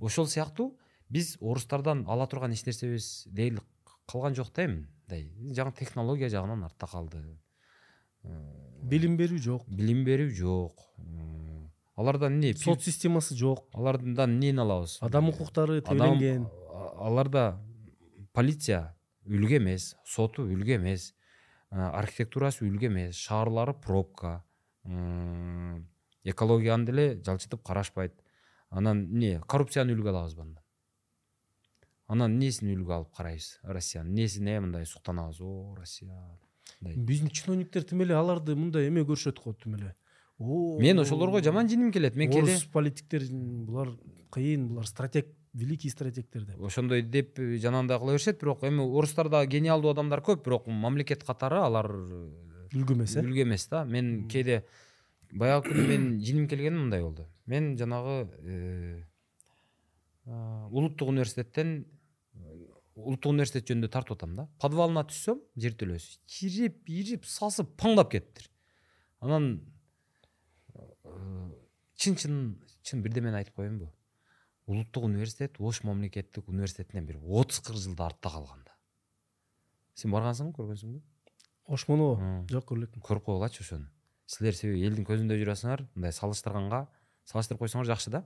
Ошол 0.00 0.26
сыяктуу 0.26 0.76
биз 1.08 1.36
орустардан 1.40 2.04
ала 2.08 2.26
турган 2.26 2.52
эч 2.52 2.64
нерсебиз 2.66 3.26
дээрлик 3.26 3.64
калган 4.06 4.34
жок 4.34 4.52
да 4.54 4.64
эми. 4.64 4.86
Мындай 5.08 5.54
жаңы 5.54 5.76
технология 5.76 6.28
жагынан 6.28 6.64
артта 6.64 6.86
калды. 6.86 7.22
Билим 8.82 9.16
берүү 9.16 9.38
жок. 9.38 9.66
Билим 9.68 10.04
берүү 10.04 10.30
жок. 10.30 10.80
Алардан 11.96 12.38
эмне 12.38 12.54
сот 12.56 12.82
системасы 12.82 13.36
жок. 13.36 13.66
алардан 13.72 14.30
эмнени 14.30 14.60
алабыз? 14.60 14.98
Адам 15.00 15.28
укуктары 15.28 15.82
тебеленген 15.82 16.48
аларда 16.96 17.60
полиция 18.32 18.96
үлгү 19.26 19.58
эмес 19.58 19.94
соту 20.04 20.46
үлгү 20.48 20.78
эмес 20.78 21.12
архитектурасы 21.70 22.64
үлгү 22.64 22.88
эмес 22.88 23.16
шаарлары 23.16 23.74
пробка. 23.74 24.42
Экологияны 26.24 26.86
деле 26.86 27.22
жалчытып 27.22 27.62
карашпайт. 27.62 28.14
Анан 28.70 29.04
эмне 29.04 29.40
коррупцияны 29.46 29.92
үлгү 29.92 30.08
алабызбы 30.08 30.42
андан 30.42 30.62
анан 32.12 32.36
эмнесин 32.36 32.70
үлгү 32.74 32.92
алып 32.96 33.12
карайбыз? 33.16 33.58
Россиянын 33.62 34.12
эмнесине 34.12 34.60
мындай 34.60 34.86
суктанабыз 34.86 35.40
о 35.40 35.74
россия 35.78 36.12
мындай. 36.80 36.96
Биздин 36.96 37.30
чиновниктер 37.30 37.84
тим 37.88 38.02
эле 38.04 38.16
аларды 38.18 38.56
мындай 38.56 38.88
эме 38.88 39.04
көрүшөт 39.08 39.40
го 39.42 39.54
тим 39.54 39.76
эле. 39.78 39.94
О, 40.38 40.78
мен 40.80 40.98
ошолорго 41.00 41.42
жаман 41.42 41.68
жиним 41.68 41.92
келет 41.92 42.16
мен 42.16 42.30
кээде 42.30 42.56
орус 42.56 42.66
политиктер 42.72 43.24
булар 43.30 43.94
кыйын 44.34 44.68
булар 44.68 44.86
стратег 44.86 45.28
великий 45.54 45.90
стратегдер 45.90 46.44
деп. 46.44 46.60
Ошондой 46.60 47.02
деп 47.02 47.38
э, 47.38 47.58
жанагындай 47.58 47.98
кыла 47.98 48.12
беришет 48.12 48.40
бирок 48.40 48.64
эми 48.64 48.82
орустарда 48.82 49.44
гениалдуу 49.46 49.92
адамдар 49.92 50.20
көп 50.20 50.44
бирок 50.44 50.66
мамлекет 50.66 51.24
катары 51.24 51.60
алар 51.60 51.90
э, 51.92 52.30
үлгү 52.72 52.96
эмес 52.96 53.16
э? 53.16 53.22
үлгү 53.22 53.44
эмес 53.44 53.68
да. 53.68 53.84
Мен 53.84 54.28
кээде 54.28 54.64
баягы 55.32 55.70
күнү 55.70 55.86
мен 55.88 56.06
жиним 56.26 56.48
келгени 56.48 56.78
мындай 56.78 57.02
болду 57.02 57.26
мен 57.46 57.72
жанагы 57.78 58.16
э, 58.42 59.02
а, 60.26 60.68
улуттук 60.70 61.08
университеттен 61.08 61.86
э, 62.34 62.66
улуттук 62.94 63.32
университет 63.32 63.70
жөнүндө 63.70 63.90
тартып 63.92 64.18
атам 64.18 64.36
да. 64.36 64.46
Подвалына 64.62 65.04
түшсөм 65.08 65.40
жертөлөсү 65.64 66.20
чирип 66.28 66.90
ирип 66.92 67.26
сасып 67.26 67.72
паңдап 67.80 68.12
кетиптир 68.12 68.50
анан 69.24 69.48
э, 70.76 70.84
чын 71.96 72.18
чын 72.20 72.38
чын 72.82 73.02
бирдемени 73.02 73.40
айтып 73.40 73.56
коеюнбу 73.56 73.90
улуттук 74.66 75.08
университет 75.08 75.56
ош 75.58 75.82
мамлекеттик 75.82 76.48
университетинен 76.48 77.06
бир 77.06 77.18
отуз 77.22 77.60
кырк 77.60 77.80
жылда 77.80 78.06
артта 78.10 78.30
калган 78.30 78.62
да. 78.66 78.76
Сен 79.94 80.12
баргансыңбы 80.12 80.54
көргөнсүңбү? 80.60 81.02
Ошмонобу 81.72 82.46
жок 82.50 82.72
элекмин 82.76 83.02
көрүп 83.02 83.26
койгулачы 83.26 83.64
ошону 83.64 83.90
силер 84.26 84.56
себеби 84.56 84.86
элдин 84.86 85.06
көзүндө 85.08 85.38
жүрасыңар 85.40 85.86
мындай 85.94 86.12
салыштырганга 86.16 86.86
салыштырып 87.30 87.62
койсоңор 87.62 87.86
жакшы 87.86 88.10
да. 88.10 88.24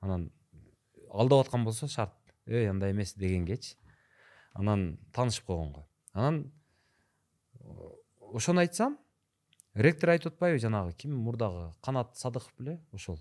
Анан 0.00 0.30
алдап 1.10 1.46
аткан 1.46 1.64
болсо 1.64 1.88
шарт. 1.88 2.14
Эй 2.46 2.68
андай 2.70 2.92
эмес 2.92 3.14
дегенгечи 3.14 3.76
анан 4.54 4.98
таанышып 5.12 5.46
койгонго 5.46 5.86
анан 6.12 6.52
ошону 8.32 8.60
айтсам 8.60 8.98
ректор 9.74 10.10
айтып 10.14 10.34
атпайбы 10.34 10.58
жанагы 10.58 10.94
ким 10.94 11.16
мурдагы? 11.16 11.72
Канат 11.82 12.16
садыков 12.16 12.52
беле 12.58 12.80
ошол. 12.92 13.18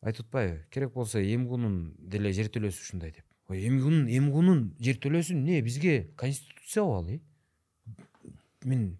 Айтып 0.00 0.26
атпайбы 0.26 0.64
керек 0.70 0.94
болсо 0.94 1.20
эмгунун 1.20 1.94
деле 1.98 2.32
жертөлөсү 2.32 2.80
ушундай 2.80 3.12
деп. 3.12 3.24
Ой 3.48 3.66
эмгунун 3.68 4.08
эмгунун 4.08 4.62
жертөлөсү 4.80 5.34
эмне 5.34 5.60
бизге 5.60 6.12
конституция 6.16 6.84
кабыл 6.84 7.10
э? 7.10 7.20
Мен 8.64 8.98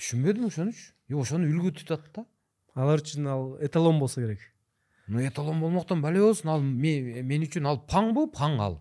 түшүнбөдүм 0.00 0.46
ошонучу 0.48 0.92
и 1.08 1.14
ошону 1.14 1.46
үлгү 1.50 1.72
тутат 1.80 2.06
да 2.16 2.24
алар 2.74 3.02
үчүн 3.04 3.26
ал 3.28 3.44
эталон 3.60 3.98
болсо 4.00 4.20
керек 4.24 4.40
ну 5.08 5.20
эталон 5.20 5.60
болмоктон 5.60 6.00
бале 6.02 6.20
болсун 6.22 6.50
ал 6.54 6.62
ме- 6.62 7.22
мен 7.22 7.42
үчүн 7.46 7.66
ал 7.68 7.82
паңбы 7.90 8.28
паң 8.32 8.58
ал 8.64 8.78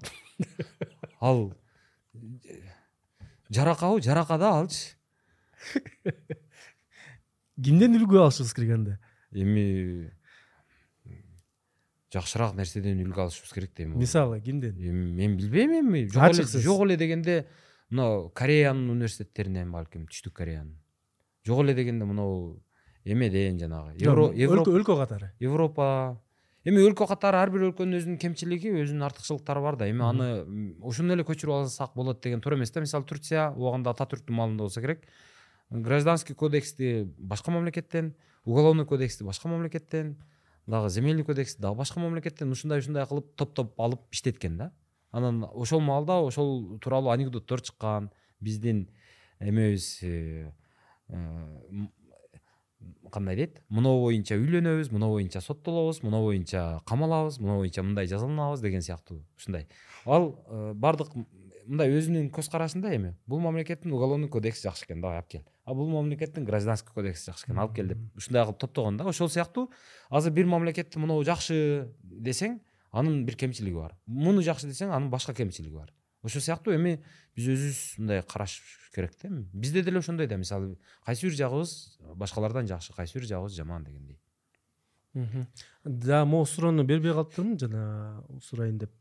ал 1.20 1.42
жаракабы 3.50 4.02
жарака 4.06 4.38
да 4.38 4.54
алчы 4.62 4.96
кимден 7.64 7.98
үлгү 8.00 8.22
алышыбыз 8.24 8.54
керек 8.56 8.72
анда 8.78 8.98
эми 9.34 10.12
жакшыраак 12.14 12.56
нерседен 12.58 13.02
үлгү 13.04 13.22
алышыбыз 13.26 13.54
керек 13.54 13.74
дейм 13.78 13.98
мисалы 14.00 14.40
кимден 14.42 14.78
эми 14.80 15.12
мен 15.18 15.36
билбейм 15.38 15.74
эми 15.82 16.06
жок 16.08 16.24
эле 16.24 16.40
Ачыксыз. 16.44 16.64
жок 16.64 16.86
эле 16.86 16.96
дегенде 16.98 17.48
мына 17.90 18.30
кореянын 18.34 18.90
университеттеринен 18.96 19.72
балким 19.74 20.06
түштүк 20.08 20.34
кореянын 20.40 20.78
жок 21.50 21.64
эле 21.66 21.74
дегенде 21.78 22.06
мынау 22.06 22.60
эмеден 23.06 23.60
жанагы 23.60 23.96
өлкө 24.46 24.78
өлкө 24.80 24.98
катары 25.02 25.32
европа 25.44 25.88
эми 26.68 26.82
өлкө 26.86 27.08
катары 27.10 27.40
ар 27.42 27.50
бир 27.54 27.64
өлкөнүн 27.70 27.98
өзүнүн 28.00 28.18
кемчилиги 28.22 28.72
өзүнүн 28.84 29.06
артыкчылыктары 29.08 29.62
бар 29.64 29.78
да 29.80 29.88
эми 29.90 30.04
аны 30.06 30.28
м, 30.44 30.76
ошону 30.86 31.14
эле 31.16 31.24
көчүрүп 31.28 31.56
алсак 31.64 31.94
болот 31.96 32.22
деген 32.24 32.42
туура 32.44 32.58
эмес 32.60 32.72
да 32.76 32.84
мисалы 32.84 33.06
турция 33.10 33.50
убагында 33.56 33.94
ататүрктүн 33.96 34.36
маалында 34.36 34.68
болсо 34.68 34.82
керек 34.84 35.06
гражданский 35.72 36.36
кодексти 36.36 37.08
башка 37.18 37.52
мамлекеттен 37.52 38.14
уголовный 38.46 38.86
кодексти 38.86 39.24
башка 39.24 39.48
мамлекеттен 39.48 40.18
дагы 40.68 40.90
земельный 40.90 41.24
кодексти 41.24 41.62
дагы 41.62 41.78
башка 41.78 42.00
мамлекеттен 42.04 42.52
ушундай 42.52 42.80
ушундай 42.84 43.06
кылып 43.08 43.32
топтоп 43.40 43.80
алып 43.80 44.02
иштеткен 44.12 44.58
да 44.58 44.72
анан 45.12 45.46
ошол 45.54 45.80
маалда 45.82 46.20
ошол 46.26 46.78
тууралуу 46.80 47.10
анекдоттор 47.14 47.62
чыккан 47.62 48.12
биздин 48.42 48.88
эмебиз 49.40 50.00
кандай 53.12 53.36
дейт? 53.36 53.60
Мынау 53.70 54.04
боюнча 54.04 54.38
үйлөнөбүз 54.40 54.92
мынау 54.94 55.18
боюнча 55.18 55.42
соттолобуз 55.44 56.02
мынау 56.04 56.30
боюнча 56.30 56.82
камалабыз 56.90 57.40
мынау 57.42 57.64
боюнча 57.64 57.84
мындай 57.84 58.08
жазаланабыз 58.08 58.62
деген 58.62 58.82
сыяктуу. 58.86 59.24
Ушундай. 59.38 59.68
Ал 60.06 60.36
э, 60.48 60.74
баардык 60.74 61.14
мындай 61.66 61.92
өзүнүн 61.98 62.30
көз 62.34 62.50
карашында 62.52 62.94
эми 62.96 63.16
бул 63.28 63.42
мамлекеттин 63.44 63.94
уголовный 63.94 64.30
кодекси 64.30 64.68
жакшы 64.68 64.86
экен 64.86 65.02
давай 65.02 65.20
алып 65.20 65.30
кел. 65.34 65.46
А 65.66 65.74
бул 65.74 65.90
мамлекеттин 65.90 66.46
гражданский 66.46 66.94
кодекси 66.94 67.32
жакшы 67.32 67.48
экен 67.48 67.60
алып 67.60 67.76
кел 67.76 67.94
деп 67.94 68.18
ушундай 68.18 68.46
кылып 68.46 68.60
топтогон 68.60 68.98
да. 68.98 69.10
Ошол 69.10 69.30
сыяктуу 69.30 69.70
азыр 70.10 70.34
бир 70.34 70.46
мамлекетте 70.46 71.00
мынау 71.00 71.24
жакшы 71.24 71.90
десең 72.04 72.60
анын 72.92 73.26
бир 73.26 73.36
кемчилиги 73.36 73.76
бар. 73.76 73.98
Муну 74.06 74.42
жакшы 74.42 74.70
десең 74.70 74.94
анын 74.94 75.10
башка 75.10 75.34
кемчилиги 75.34 75.76
бар 75.76 75.94
ошол 76.24 76.42
сыяктуу 76.42 76.74
эми 76.76 77.00
биз 77.36 77.48
өзүбүз 77.54 77.82
мындай 78.00 78.24
карашыш 78.24 78.92
керек 78.96 79.14
да 79.22 79.30
эми. 79.30 79.48
Бизде 79.54 79.82
деле 79.84 80.00
ошондой 80.00 80.28
да. 80.28 80.38
Мисалы 80.38 80.78
кайсы 81.06 81.28
бир 81.28 81.36
жагыбыз 81.36 81.98
башкалардан 82.16 82.68
жакшы 82.68 82.94
кайсы 82.94 83.18
бир 83.20 83.28
жагыбыз 83.28 83.56
жаман 83.56 83.84
дегендей. 83.84 84.20
Дагы 85.84 86.26
могу 86.30 86.46
суроону 86.46 86.84
бербей 86.84 87.14
калыптырмын 87.14 87.58
жана 87.60 88.24
сурайын 88.44 88.78
деп. 88.78 88.92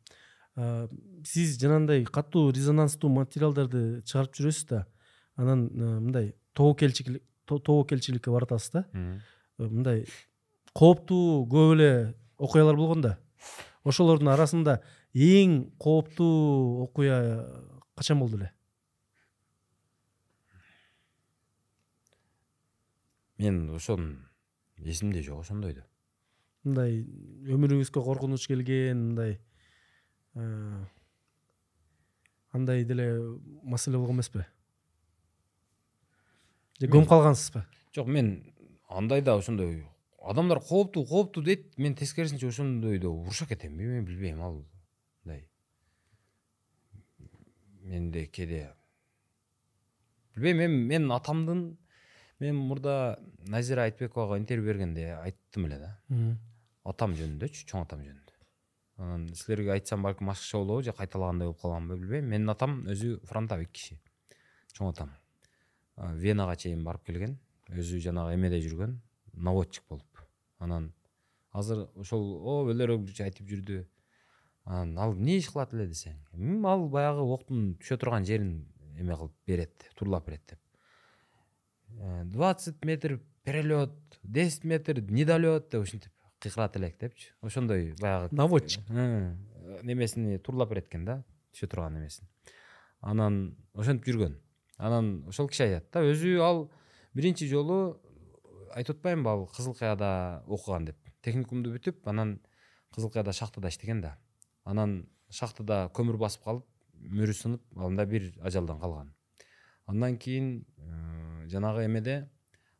Сиз 1.25 1.59
жанагындай 1.61 2.05
катуу 2.05 2.51
резонанстуу 2.51 3.11
материалдарды 3.11 4.03
чыгарып 4.03 4.35
жүрөсүз 4.35 4.69
да. 4.69 4.87
Анан 5.37 5.69
э, 5.69 6.01
мындай 6.01 6.35
тобокелчилик 6.55 7.23
то- 7.45 7.59
тобокелчиликке 7.61 8.31
баратасыз 8.31 8.71
да. 8.73 8.85
Э, 8.93 9.21
мындай 9.59 10.07
кооптуу 10.75 11.47
көп 11.47 11.75
эле 11.77 12.15
окуялар 12.39 12.75
болгон 12.77 13.03
да. 13.03 13.19
Ошолордун 13.85 14.29
арасында 14.29 14.81
эң 15.15 15.71
кооптуу 15.79 16.83
окуя 16.85 17.19
качан 17.97 18.19
болду 18.21 18.37
эле 18.37 18.53
мен 23.39 23.71
ошон 23.71 24.29
эсимде 24.79 25.23
жок 25.23 25.41
ошондойду 25.45 25.85
мындай 26.65 27.03
өмүрүңүзгө 27.49 28.03
коркунуч 28.05 28.47
келген 28.51 29.03
мындай 29.11 29.39
э, 30.35 30.85
андай 32.53 32.85
деле 32.85 33.09
маселе 33.63 33.99
болгон 33.99 34.19
эмеспи 34.19 34.45
же 36.81 36.91
көмүп 36.91 37.09
калгансызбы 37.09 37.65
жок 37.97 38.09
мен 38.09 38.33
андай 38.89 39.23
да 39.23 39.39
ошондой 39.39 39.87
адамдар 40.23 40.61
кооптуу 40.61 41.07
кооптуу 41.07 41.45
дейт 41.45 41.79
мен 41.79 41.95
тескерисинче 41.95 42.49
ошондойдо 42.49 43.11
уруша 43.11 43.47
кетемби 43.47 43.87
мен 43.87 44.05
билбейм 44.05 44.43
ал 44.43 44.65
мындай 45.25 45.49
менде 47.83 48.27
кээде 48.27 48.73
билбейм 50.35 50.61
эми 50.67 50.87
мен 50.95 51.11
атамдын 51.13 51.77
мен 52.41 52.57
мурда 52.57 53.19
назира 53.47 53.83
айтбековага 53.89 54.39
интервью 54.39 54.67
бергенде 54.67 55.13
айттым 55.17 55.67
эле 55.67 55.79
да. 55.79 55.91
Атам 56.85 57.15
жөнүндөчү 57.19 57.67
чоң 57.67 57.83
атам 57.83 58.05
жөнүндө. 58.05 58.35
Анан 58.99 59.27
силерге 59.35 59.73
айтсам 59.75 60.03
балким 60.03 60.31
башкача 60.31 60.59
болобу 60.59 60.83
же 60.83 60.93
кайталагандай 60.93 61.49
болуп 61.49 61.61
каламбы 61.61 61.97
билбейм. 61.97 62.29
Менин 62.31 62.51
атам 62.51 62.85
өзү 62.87 63.19
фронтовик 63.27 63.73
киши 63.73 63.99
чоң 64.73 64.93
атам. 64.93 65.13
Венага 65.97 66.57
чейин 66.57 66.85
барып 66.85 67.05
келген 67.11 67.39
өзү 67.69 67.99
жанагы 68.01 68.35
эмеде 68.39 68.63
жүргөн 68.63 69.01
наводчик 69.35 69.85
болуп. 69.89 70.23
Анан 70.59 70.93
азыр 71.53 71.89
ошол 71.97 72.25
о 72.39 72.61
өлөрөкчү 72.71 73.25
айтып 73.25 73.49
жүрдү. 73.51 73.85
Анан 74.69 74.99
ал 75.01 75.15
эмне 75.15 75.39
иш 75.41 75.49
кылат 75.49 75.73
эле 75.73 75.87
десең? 75.89 76.19
«М, 76.37 76.67
ал 76.69 76.89
баягы 76.93 77.25
октун 77.25 77.77
түшө 77.81 77.97
турган 78.03 78.27
жерин 78.29 78.67
эме 78.99 79.17
кылып 79.17 79.33
берет 79.47 79.87
турлап 79.97 80.27
берет 80.27 80.43
деп. 80.51 80.59
Э, 81.97 82.25
двадцать 82.25 82.85
метр 82.85 83.21
перелет 83.45 83.93
десять 84.23 84.65
метр 84.65 85.01
недолет 85.01 85.71
деп 85.71 85.83
ушинтип 85.83 86.13
кыйкырат 86.41 86.77
элек 86.77 86.99
депчи. 86.99 87.33
Ошондой 87.41 87.95
баягы 88.01 88.35
наводчик. 88.35 88.85
Э, 88.91 89.35
немесини 89.83 90.39
турлап 90.39 90.69
берет 90.69 90.89
экен 90.89 91.05
да 91.05 91.25
түшө 91.55 91.69
турган 91.69 91.95
немесин. 91.95 92.29
Анан 93.01 93.57
ошентип 93.75 94.13
жүргөн. 94.13 94.39
Анан 94.77 95.25
ошол 95.29 95.49
киши 95.49 95.65
айтат 95.65 95.91
да 95.93 96.05
өзү 96.05 96.39
ал 96.45 96.71
биринчи 97.15 97.49
жолу 97.49 98.03
айтып 98.75 98.99
атпаймынбы 98.99 99.31
ал 99.31 99.47
кызыл 99.47 99.75
каяда 99.75 100.45
окуган 100.47 100.85
деп. 100.85 100.97
Техникумду 101.23 101.73
бүтүп 101.73 102.05
анан 102.05 102.41
кызыл 102.95 103.11
каяда 103.11 103.33
шахтада 103.33 103.69
иштеген 103.69 104.01
да 104.03 104.19
анан 104.69 104.95
шахтада 105.41 105.87
көмүр 105.97 106.21
басып 106.21 106.45
калып 106.45 106.67
мөрү 107.19 107.35
сынып 107.41 107.85
анда 107.89 108.07
бир 108.07 108.31
ажалдан 108.41 108.81
калган 108.81 109.13
андан 109.87 110.17
кийин 110.19 110.67
э, 110.77 111.49
жанагы 111.49 111.87
эмеде 111.87 112.29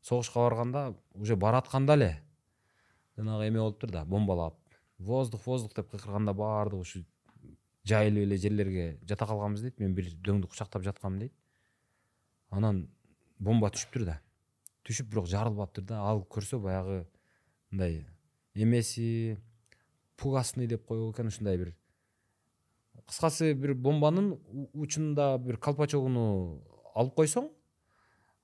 согушка 0.03 0.41
барганда 0.41 0.97
уже 1.15 1.37
баратканда 1.37 1.95
эле 1.95 2.11
жанагы 3.17 3.49
эме 3.49 3.61
болуптур 3.61 3.91
да 3.91 4.05
бомбалап 4.05 4.59
воздух 4.99 5.47
воздух 5.47 5.75
деп 5.75 5.91
кыйкырганда 5.91 6.35
баардыгы 6.35 6.83
ушу 6.83 7.05
жайылып 7.89 8.25
эле 8.27 8.37
жерлерге 8.37 8.87
жата 9.09 9.27
калганбыз 9.27 9.63
дейт 9.63 9.81
мен 9.81 9.95
бир 9.95 10.11
дөңдү 10.27 10.49
кучактап 10.51 10.83
жаткам 10.85 11.19
дейт. 11.19 11.33
Анан 12.51 12.89
бомба 13.39 13.71
түшүптүр 13.73 14.05
да 14.09 14.19
түшүп 14.89 15.11
бирок 15.13 15.29
жарылбаптыр 15.31 15.85
да 15.89 16.03
ал 16.11 16.25
көрсө 16.25 16.61
баягы 16.63 17.05
мындай 17.71 18.05
эмеси 18.55 19.39
пугасный 20.19 20.67
деп 20.67 20.85
коет 20.87 21.15
экен 21.15 21.31
ушундай 21.31 21.57
бир. 21.57 21.75
Кыскасы 23.07 23.55
бир 23.55 23.75
бомбанын 23.75 24.35
учунда 24.75 25.39
бир 25.39 25.57
колпачогуну 25.57 26.61
алып 26.95 27.15
койсоң 27.15 27.49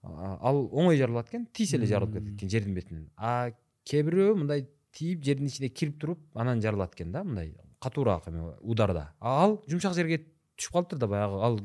ал 0.04 0.62
оңой 0.70 0.96
жарылат 1.00 1.28
экен 1.28 1.46
тийсе 1.52 1.76
эле 1.76 1.90
жарылып 1.90 2.14
кетет 2.14 2.34
экен 2.36 2.50
жердин 2.50 2.74
бетинен. 2.74 3.10
А 3.16 3.50
кээ 3.84 4.04
бирөө 4.06 4.36
мындай 4.38 4.68
тийип 4.92 5.24
жердин 5.24 5.50
ичине 5.50 5.68
кирип 5.68 5.98
туруп 6.00 6.20
анан 6.34 6.62
жарылат 6.62 6.94
экен 6.94 7.12
да 7.12 7.24
мындай 7.24 7.54
катуураак 7.80 8.28
эме 8.28 8.54
ударда. 8.60 9.12
А 9.20 9.44
ал 9.44 9.62
жумшак 9.68 9.94
жерге 9.94 10.22
түшүп 10.56 10.72
калыптыр 10.72 10.98
да 10.98 11.08
баягы 11.08 11.40
ал 11.42 11.60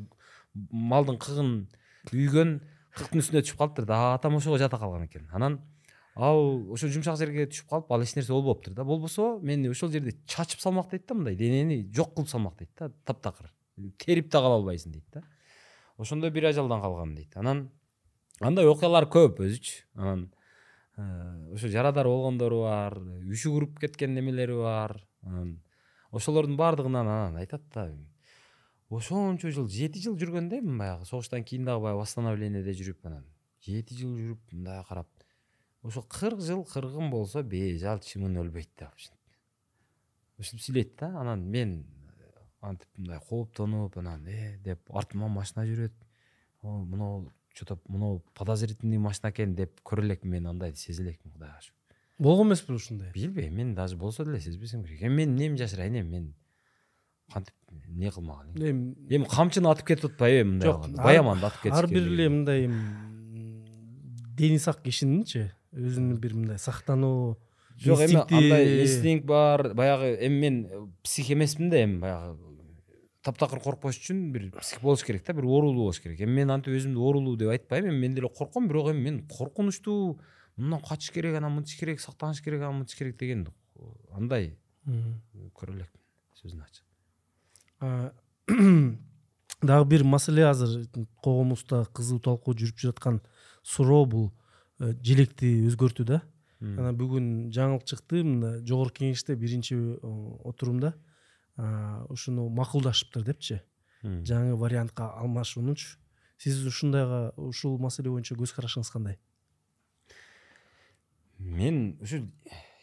малдын 0.72 1.20
кыгын 1.22 1.52
үйгөн 2.14 2.56
кыктын 2.96 3.22
үстүнө 3.22 3.44
түшүп 3.46 3.60
калыптыр 3.60 3.86
да 3.86 4.16
атам 4.16 4.36
ошого 4.40 4.58
жата 4.58 4.80
калган 4.80 5.06
экен. 5.06 5.30
Анан 5.32 5.60
ал 6.16 6.72
ошо 6.74 6.90
жумшак 6.92 7.18
жерге 7.20 7.46
түшүп 7.50 7.70
калып 7.70 7.92
ал 7.92 8.04
эч 8.04 8.16
нерсе 8.16 8.34
болбоптур 8.34 8.74
да. 8.74 8.84
Болбосо 8.84 9.40
мени 9.42 9.70
ошол 9.70 9.92
жерде 9.92 10.16
чачып 10.26 10.60
салмак 10.60 10.90
дейт 10.92 11.08
да 11.08 11.16
мындай 11.16 11.36
денени 11.36 11.84
жок 11.96 12.14
кылып 12.16 12.30
салмак 12.30 12.58
дейт 12.58 12.72
да 12.78 12.90
таптакыр. 13.06 13.54
Терип 13.98 14.32
да 14.32 14.42
кала 14.42 14.60
албайсың 14.60 14.92
дейт 14.92 15.06
да. 15.14 15.24
Ошондой 15.98 16.32
бир 16.32 16.50
ажалдан 16.50 16.82
калган 16.82 17.16
дейт. 17.16 17.38
Анан 17.38 17.70
андай 18.42 18.68
окуялар 18.68 19.08
көп 19.08 19.40
өзүчү 19.46 19.86
анан 19.96 20.30
э, 20.98 21.54
ошо 21.54 21.68
жарадар 21.68 22.08
болгондору 22.08 22.64
бар 22.66 22.98
үшүгүрүп 23.00 23.80
кеткен 23.80 24.14
немелери 24.16 24.56
бар. 24.60 24.98
Анан 25.24 25.60
ошолордун 26.12 26.58
баардыгынан 26.58 27.08
анан 27.08 27.38
айтат 27.38 27.64
да. 27.74 27.90
Ошончо 28.90 29.52
жыл 29.52 29.70
жети 29.70 30.02
жыл 30.02 30.18
жүргөн 30.18 30.50
да 30.50 30.58
эми 30.58 30.78
баягы. 30.78 31.06
Согуштан 31.06 31.44
кийин 31.44 31.66
дагы 31.66 31.84
баягы 31.84 32.02
восстановлениеде 32.02 32.74
жүрүп 32.74 33.06
анан. 33.06 33.26
Жети 33.62 33.96
жыл 33.96 34.16
жүрүп 34.18 34.52
мындай 34.52 34.84
карап 34.88 35.08
ошо 35.84 36.02
кырк 36.02 36.42
жыл 36.42 36.66
кыргын 36.66 37.10
болсо 37.10 37.44
бейжал 37.44 38.00
чымын 38.00 38.38
өлбөйт 38.44 38.70
деп 38.80 38.94
ушинтип 40.40 40.64
сүйлөйт 40.66 40.96
да 41.00 41.14
анан 41.22 41.46
мен 41.52 41.86
э, 42.20 42.32
антип 42.62 42.90
мындай 42.98 43.20
кооптонуп 43.30 43.98
анан 43.98 44.28
э 44.28 44.58
деп 44.64 44.80
артыман 44.92 45.32
машина 45.32 45.66
жүрөт 45.66 45.96
о 46.62 46.80
мынау 46.84 47.32
че 47.54 47.66
то 47.66 47.80
мынау 47.88 48.24
подозрительный 48.34 48.98
машина 48.98 49.32
экен 49.32 49.56
деп 49.56 49.80
көрө 49.84 50.06
элекмин 50.06 50.32
мен 50.32 50.48
андайды 50.48 50.78
сезе 50.78 51.04
элекмин 51.04 51.34
кудайга 51.34 51.62
шүүр 51.62 51.76
болгон 52.20 52.50
эмеспи 52.50 52.74
ушундай 52.74 53.12
билбейм 53.14 53.56
мен 53.56 53.76
даже 53.76 53.96
болсо 53.96 54.26
деле 54.26 54.40
сезбесем 54.40 54.84
керек 54.84 55.02
эми 55.02 55.16
мен 55.24 55.30
эмнеми 55.30 55.58
жашырайын 55.58 56.02
эми 56.02 56.10
мен 56.10 56.36
кантип 57.32 57.56
эмне 57.72 58.12
кылмаган 58.12 58.56
элем 58.56 58.82
эми 58.94 59.16
эми 59.16 59.26
камчыны 59.26 59.72
атып 59.72 59.88
кетип 59.88 60.12
атпайбы 60.12 60.42
эми 60.42 60.52
мындай 60.52 60.72
Жок, 60.72 60.90
баяманды 61.04 61.46
атып 61.46 61.62
кетишкен 61.62 61.86
ар 61.86 61.88
бир 61.88 62.08
эле 62.08 62.30
мындай 62.30 62.68
дени 64.36 64.60
сак 64.60 64.82
кишининчи 64.84 65.52
өзүнүн 65.74 66.20
бир 66.20 66.36
мындай 66.36 66.60
сактануу 66.60 67.38
жок 67.78 68.04
эми 68.06 68.22
андай 68.22 68.84
инстинкт 68.84 69.26
бар. 69.26 69.74
Баягы 69.74 70.16
эми 70.26 70.40
мен 70.40 70.94
псих 71.04 71.32
эмесмин 71.32 71.70
да 71.70 71.84
эми 71.84 72.00
баягы 72.00 72.38
таптакыр 73.24 73.60
коркпош 73.60 74.00
үчүн 74.00 74.32
бир 74.32 74.50
псих 74.60 74.82
болуш 74.82 75.04
керек 75.04 75.26
да 75.26 75.34
бир 75.34 75.46
оорулуу 75.46 75.90
болуш 75.90 76.02
керек. 76.02 76.22
Эми 76.22 76.42
мен 76.42 76.52
антип 76.52 76.74
өзүмдү 76.74 77.00
оорулуу 77.00 77.38
деп 77.38 77.54
айтпайм 77.54 77.90
эми 77.92 78.08
мен 78.08 78.16
деле 78.16 78.30
корком 78.30 78.68
бирок 78.68 78.92
эми 78.92 79.02
мен 79.02 79.28
коркунучтуу 79.28 80.20
мындан 80.58 80.82
качыш 80.82 81.12
керек 81.12 81.38
анан 81.38 81.54
мынтыш 81.54 81.78
керек 81.80 82.02
сактаныш 82.02 82.42
керек 82.42 82.62
анан 82.62 82.82
мынтыш 82.82 82.98
керек 82.98 83.18
деген 83.18 83.48
андай 84.12 84.58
көрө 84.86 85.76
элекмин 85.78 86.04
сөзүн 86.42 86.64
ачык 86.66 86.86
А, 87.82 88.12
дагы 89.62 89.86
бир 89.88 90.04
маселе 90.04 90.44
азыр 90.46 90.84
коомубузда 91.24 91.86
кызуу 91.96 92.20
талкуу 92.20 92.54
жүрүп 92.54 92.82
жаткан 92.84 93.22
суроо 93.64 94.06
бул 94.06 94.26
э, 94.80 94.94
желекти 95.04 95.52
өзгөртүү 95.68 96.06
да. 96.06 96.22
Анан 96.60 96.98
бүгүн 97.00 97.28
жаңылык 97.56 97.86
чыкты 97.88 98.24
мына 98.24 98.58
жогорку 98.68 99.00
кеңеште 99.00 99.36
биринчи 99.40 99.76
э, 99.76 99.98
отурумда 100.44 100.96
ушуну 102.10 102.48
макулдашыптыр 102.56 103.24
депчи. 103.28 103.62
Жаңы 104.04 104.56
вариантка 104.56 105.10
алмашуунучу 105.20 105.98
сиз 106.40 106.66
ушундайга 106.66 107.34
ушул 107.36 107.78
маселе 107.80 108.12
боюнча 108.12 108.36
көз 108.40 108.54
карашыңыз 108.56 108.92
кандай? 108.92 109.18
Мен 111.38 111.98
ушу 112.02 112.22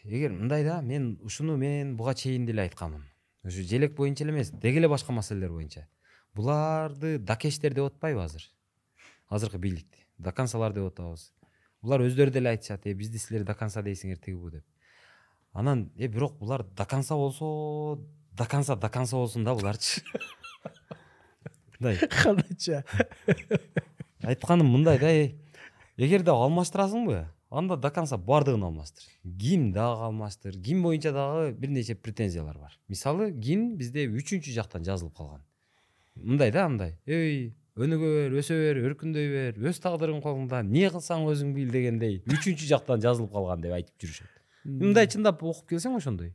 эгер 0.03 0.31
мындай 0.31 0.63
да 0.65 0.81
мен 0.81 1.17
ушуну 1.23 1.57
мен 1.57 1.95
буга 1.97 2.13
чейин 2.13 2.45
деле 2.45 2.61
айтканмын 2.67 3.03
ушу 3.43 3.63
желек 3.63 3.95
боюнча 3.95 4.25
эле 4.25 4.33
эмес 4.33 4.51
деги 4.51 4.77
эле 4.77 4.89
башка 4.89 5.11
маселелер 5.11 5.51
боюнча. 5.51 5.87
Буларды 6.35 7.17
дакештер 7.17 7.73
деп 7.73 7.91
атпайбы 7.93 8.21
азыр? 8.23 8.43
Азыркы 9.27 9.57
бийликти. 9.57 10.05
Доконцалар 10.17 10.73
деп 10.73 10.91
атабыз 10.91 11.31
булар 11.81 12.01
өздөрү 12.07 12.31
деле 12.31 12.49
айтышат 12.49 12.85
э 12.85 12.93
бизди 12.93 13.17
силер 13.17 13.43
до 13.45 13.55
конца 13.55 13.81
дейсиңер 13.81 14.17
тиги 14.17 14.35
бу 14.35 14.51
деп. 14.51 14.65
Анан 15.53 15.91
э 15.97 16.07
бирок 16.07 16.37
булар 16.39 16.63
до 16.63 16.85
конца 16.85 17.15
болсо 17.15 17.99
до 18.31 18.45
конца 18.45 18.75
до 18.75 18.89
конца 18.89 19.15
болсун 19.15 19.43
да 19.43 19.55
буларчы 19.55 20.01
мындай 21.79 21.97
кандайча 22.23 22.83
айтканым 24.23 24.67
мындай 24.67 24.99
да 24.99 25.11
эгерде 25.97 26.31
алмаштырасыңбы 26.31 27.25
анда 27.49 27.77
до 27.77 27.91
конца 27.91 28.17
баардыгын 28.17 28.63
алмаштыр 28.63 29.03
гимн 29.23 29.71
дагы 29.71 30.03
алмаштыр 30.05 30.57
гимн 30.57 30.83
боюнча 30.83 31.11
дагы 31.11 31.51
бир 31.53 31.69
нече 31.69 31.95
претензиялар 31.95 32.57
бар. 32.57 32.79
Мисалы 32.87 33.31
гимн 33.31 33.77
бизде 33.77 34.07
үчүнчү 34.07 34.53
жактан 34.53 34.83
жазылып 34.83 35.15
калган 35.15 35.43
мындай 36.15 36.51
да 36.51 36.67
мындай 36.69 36.97
эй 37.05 37.55
өнүгө 37.77 38.09
бер 38.13 38.35
өсө 38.41 38.57
бер 38.57 38.79
өркүндөй 38.89 39.27
бер 39.31 39.69
өз 39.69 39.79
тагдырың 39.83 40.21
колуңда 40.23 40.63
эмне 40.63 40.89
кылсаң 40.93 41.27
өзүң 41.29 41.53
бил 41.53 41.69
дегендей 41.73 42.21
үчүнчү 42.25 42.69
жактан 42.69 43.01
жазылып 43.03 43.33
калган 43.33 43.61
деп 43.61 43.75
айтып 43.77 44.05
жүрүшөт. 44.05 44.31
Мындай 44.65 45.09
чындап 45.11 45.43
окуп 45.43 45.69
келсең 45.69 45.97
ошондой. 45.99 46.33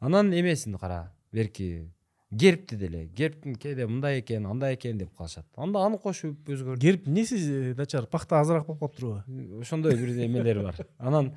Анан 0.00 0.32
эмесин 0.34 0.76
кара 0.78 1.12
берки 1.32 1.86
гербти 2.30 2.76
деле 2.76 3.06
гербтин 3.06 3.54
кээде 3.54 3.86
мындай 3.86 4.20
экен 4.20 4.46
андай 4.46 4.74
экен 4.74 4.98
деп 4.98 5.14
калышат. 5.16 5.46
Анда 5.56 5.84
аны 5.86 5.98
кошуп 5.98 6.48
өзгөртүп 6.48 6.82
герб 6.82 7.06
эмнеси 7.06 7.74
начар 7.78 8.06
пахта 8.06 8.40
азыраак 8.40 8.66
болуп 8.66 8.80
калыптырбы 8.80 9.60
ошондой 9.60 9.94
бир 9.94 10.10
эмелер 10.26 10.62
бар. 10.64 10.86
Анан 10.98 11.32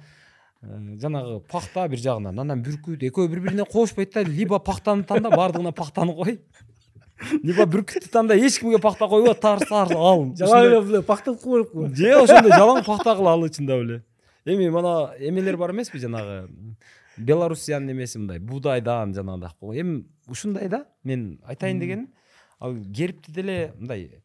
э, 0.62 0.98
жанагы 1.00 1.40
пахта 1.52 1.88
бир 1.88 2.00
жагынан 2.00 2.40
анан 2.40 2.64
бүркүт 2.64 3.06
экөө 3.12 3.30
бири 3.30 3.46
бирине 3.46 3.66
кошпойт 3.66 4.14
да 4.14 4.24
либо 4.24 4.60
пахтаны 4.60 5.04
танда 5.04 5.30
баардыгына 5.30 5.72
пахтаны 5.72 6.16
кой 6.16 6.42
либо 7.44 7.66
бүркүттү 7.66 8.12
танда 8.12 8.36
эч 8.36 8.60
кимге 8.60 8.80
пахта 8.80 9.08
койбо 9.08 9.34
тарс 9.34 9.68
тарс 9.70 9.92
ал 9.96 10.26
жалаң 10.40 10.68
эле 10.68 10.82
мындай 10.82 11.04
пахта 11.04 11.34
кылып 11.34 11.72
коелукпу 11.74 11.96
же 11.96 12.14
ошондой 12.22 12.52
жалаң 12.52 12.86
пахта 12.86 13.16
кыл 13.16 13.28
ал 13.32 13.48
чындап 13.50 13.84
эле 13.84 14.04
эми 14.46 14.70
мана 14.70 15.14
эмелер 15.20 15.58
бар 15.58 15.72
эмеспи 15.72 16.00
жанагы 16.00 16.48
белоруссиянын 17.18 17.92
эмеси 17.92 18.18
мындай 18.20 18.40
буудайдан 18.40 19.14
жанагындай 19.14 19.82
эми 19.82 20.06
ушундай 20.28 20.70
да 20.70 20.86
мен 21.04 21.40
айтайын 21.46 21.80
дегеним 21.80 22.10
ал 22.60 22.76
гербти 22.76 23.32
деле 23.32 23.74
мындай 23.76 24.24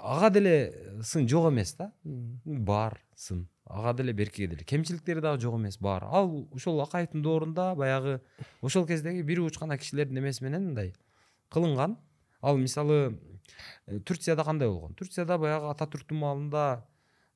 ага 0.00 0.30
деле 0.30 0.72
сын 1.02 1.28
жок 1.28 1.50
эмес 1.52 1.74
да 1.74 1.92
бар 2.04 3.00
сын. 3.14 3.48
Ага 3.64 3.92
деле 3.98 4.12
беркиге 4.12 4.48
деле. 4.48 4.64
Кемчиликтери 4.64 5.20
дагы 5.20 5.40
жок 5.40 5.54
эмес 5.54 5.78
бар. 5.78 6.04
Ал 6.04 6.48
ушул 6.52 6.80
акаевдин 6.80 7.22
доорунда 7.22 7.74
баягы 7.74 8.20
ошол 8.62 8.86
кездеги 8.86 9.22
бир 9.22 9.40
уч 9.40 9.58
гана 9.58 9.78
кишилердин 9.78 10.18
эмеси 10.18 10.44
менен 10.44 10.66
мындай 10.66 10.94
кылынган 11.50 11.98
ал 12.42 12.58
мисалы 12.58 13.18
э, 13.86 14.00
турцияда 14.00 14.44
кандай 14.44 14.68
болгон 14.68 14.94
турцияда 14.94 15.38
баягы 15.38 15.70
ата 15.70 15.86
түрктүн 15.86 16.18
маалында 16.18 16.64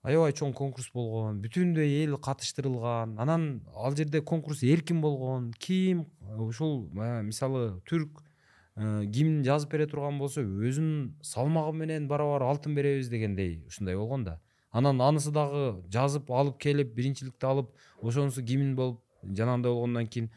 аябай 0.04 0.34
чоң 0.36 0.52
конкурс 0.56 0.90
болгон 0.92 1.40
бүтүндөй 1.44 2.04
эл 2.04 2.18
катыштырылган 2.18 3.16
анан 3.20 3.46
ал 3.74 3.96
жерде 3.96 4.20
конкурс 4.20 4.62
эркин 4.62 5.00
болгон 5.00 5.52
ким 5.58 6.06
ушул 6.38 6.88
мисалы 6.94 7.80
түрк 7.88 8.20
э, 8.76 9.04
гимн 9.04 9.42
жазып 9.44 9.72
бере 9.76 9.86
турган 9.86 10.18
болсо 10.18 10.44
өзүнүн 10.44 11.14
салмагы 11.22 11.76
менен 11.84 12.08
барабар 12.08 12.44
алтын 12.48 12.74
беребиз 12.74 13.08
дегендей 13.08 13.62
ушундай 13.66 13.96
болгон 13.96 14.24
да 14.24 14.40
анан 14.70 15.00
анысы 15.00 15.32
дагы 15.32 15.64
жазып 15.92 16.30
алып 16.30 16.58
келип 16.60 16.94
биринчиликти 16.94 17.46
алып 17.46 17.72
ошонусу 18.02 18.42
гимн 18.42 18.74
болуп 18.76 19.00
жанагындай 19.22 19.72
болгондон 19.72 20.06
кийин 20.06 20.30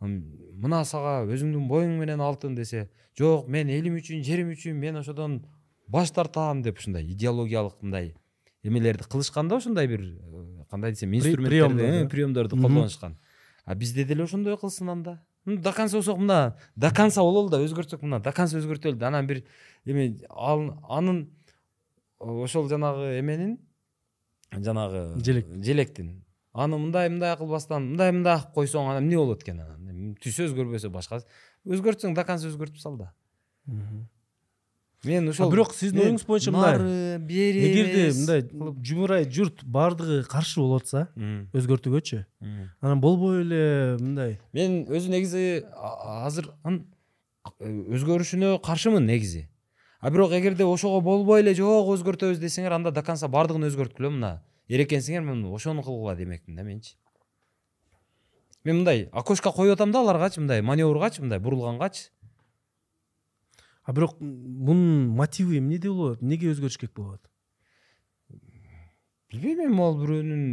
мына 0.00 0.84
сага 0.84 1.24
өзүңдүн 1.26 1.68
боюң 1.68 1.98
менен 1.98 2.20
алтын 2.20 2.54
десе 2.54 2.88
жок 3.18 3.48
мен 3.48 3.68
элим 3.68 3.96
үчүн 3.98 4.22
жерим 4.24 4.52
үчүн 4.54 4.78
мен 4.78 5.00
ошодон 5.00 5.40
баш 5.88 6.12
тартам 6.14 6.62
деп 6.62 6.78
ушундай 6.78 7.06
идеологиялык 7.12 7.82
мындай 7.82 8.14
эмелерди 8.62 9.08
кылышкан 9.08 9.48
да 9.48 9.56
ошондой 9.56 9.86
бир 9.86 10.04
кандай 10.70 10.92
десем 10.92 11.14
инструменттерди 11.14 12.08
приемдорду 12.08 12.56
колдонушкан 12.56 13.18
а 13.68 13.74
бизде 13.74 14.04
деле 14.04 14.24
ошондой 14.24 14.56
кылсын 14.56 14.88
анда? 14.88 15.20
До 15.44 15.72
конца 15.72 15.96
болсок 15.96 16.18
мына 16.18 16.56
до 16.74 16.90
конца 16.90 17.20
бололу 17.20 17.50
да 17.50 17.58
өзгөртсөк 17.60 18.00
мына 18.00 18.20
до 18.20 18.32
конца 18.32 18.56
өзгөртөлү 18.56 18.96
да 18.96 19.08
анан 19.08 19.26
бир 19.26 19.42
эме 19.84 20.16
анын 20.28 21.28
ошол 22.18 22.68
жанагы 22.68 23.18
эменин 23.18 23.58
жанагы 24.52 25.20
желек 25.22 25.46
желектин. 25.62 26.24
Аны 26.52 26.78
мындай 26.78 27.08
мындай 27.08 27.36
кылбастан 27.36 27.90
мындай 27.92 28.12
мындай 28.12 28.38
кылып 28.40 28.54
койсоң 28.54 28.92
анан 28.92 29.04
эмне 29.04 29.16
болот 29.16 29.42
экен 29.42 29.60
анан 29.62 30.14
түсү 30.22 30.48
өзгөрбөсө 30.48 30.90
башка 30.92 31.20
өзгөртсөң 31.66 32.14
до 32.16 32.24
конца 32.24 32.48
өзгөртүп 32.48 32.80
сал 32.80 32.96
да. 32.98 33.12
Мен 35.04 35.28
ошол 35.30 35.52
бирок 35.52 35.74
сиздин 35.76 36.08
оюңуз 36.08 36.24
боюнча 36.26 36.50
мындай 36.50 37.18
бери 37.22 37.66
эгерде 37.68 38.06
мындай 38.16 38.42
жумурай 38.82 39.28
журт 39.30 39.62
баардыгы 39.62 40.24
каршы 40.26 40.58
болуп 40.60 40.82
атса 40.82 41.06
өзгөртүүгөчү 41.54 42.24
анан 42.80 43.00
болбой 43.00 43.42
эле 43.44 43.62
мындай. 44.00 44.40
Мен 44.52 44.82
өзү 44.88 45.12
негизи 45.12 45.44
азыр 46.24 46.50
өзгөрүшүнө 47.60 48.58
каршымын 48.64 49.06
негизи 49.06 49.46
а 50.00 50.10
бирок 50.10 50.32
эгерде 50.32 50.64
ошого 50.64 51.00
болбой 51.00 51.42
эле 51.42 51.54
жок 51.54 51.92
өзгөртөбүз 51.94 52.38
десеңер 52.42 52.74
анда 52.76 52.90
до 52.94 53.02
конца 53.02 53.28
баардыгын 53.28 53.66
өзгөрткүлө 53.66 54.10
мына. 54.14 54.42
Эрекенсиңер 54.68 55.22
мен 55.22 55.44
ошону 55.52 55.82
кылгыла 55.82 56.16
демекмин 56.16 56.56
да 56.56 56.62
менчи. 56.62 56.96
Мен 58.64 58.82
мындай 58.82 59.08
окошко 59.12 59.52
коюп 59.52 59.74
атам 59.78 59.92
да 59.92 60.00
аларгачы 60.00 60.40
мындай 60.40 60.62
маневргачы 60.62 61.22
мындай 61.22 61.38
бурулгангачы. 61.38 62.10
А 63.82 63.92
бирок 63.92 64.20
мунун 64.20 65.08
мотиви 65.08 65.58
эмнеде 65.58 65.88
болот? 65.88 66.22
Эмнеге 66.22 66.52
өзгөрүш 66.52 66.78
керек 66.78 66.94
болуп 66.94 67.14
атат 67.14 67.32
билбейм 69.32 69.60
эми 69.66 69.82
ал 69.84 69.98
бирөөнүн 70.00 70.44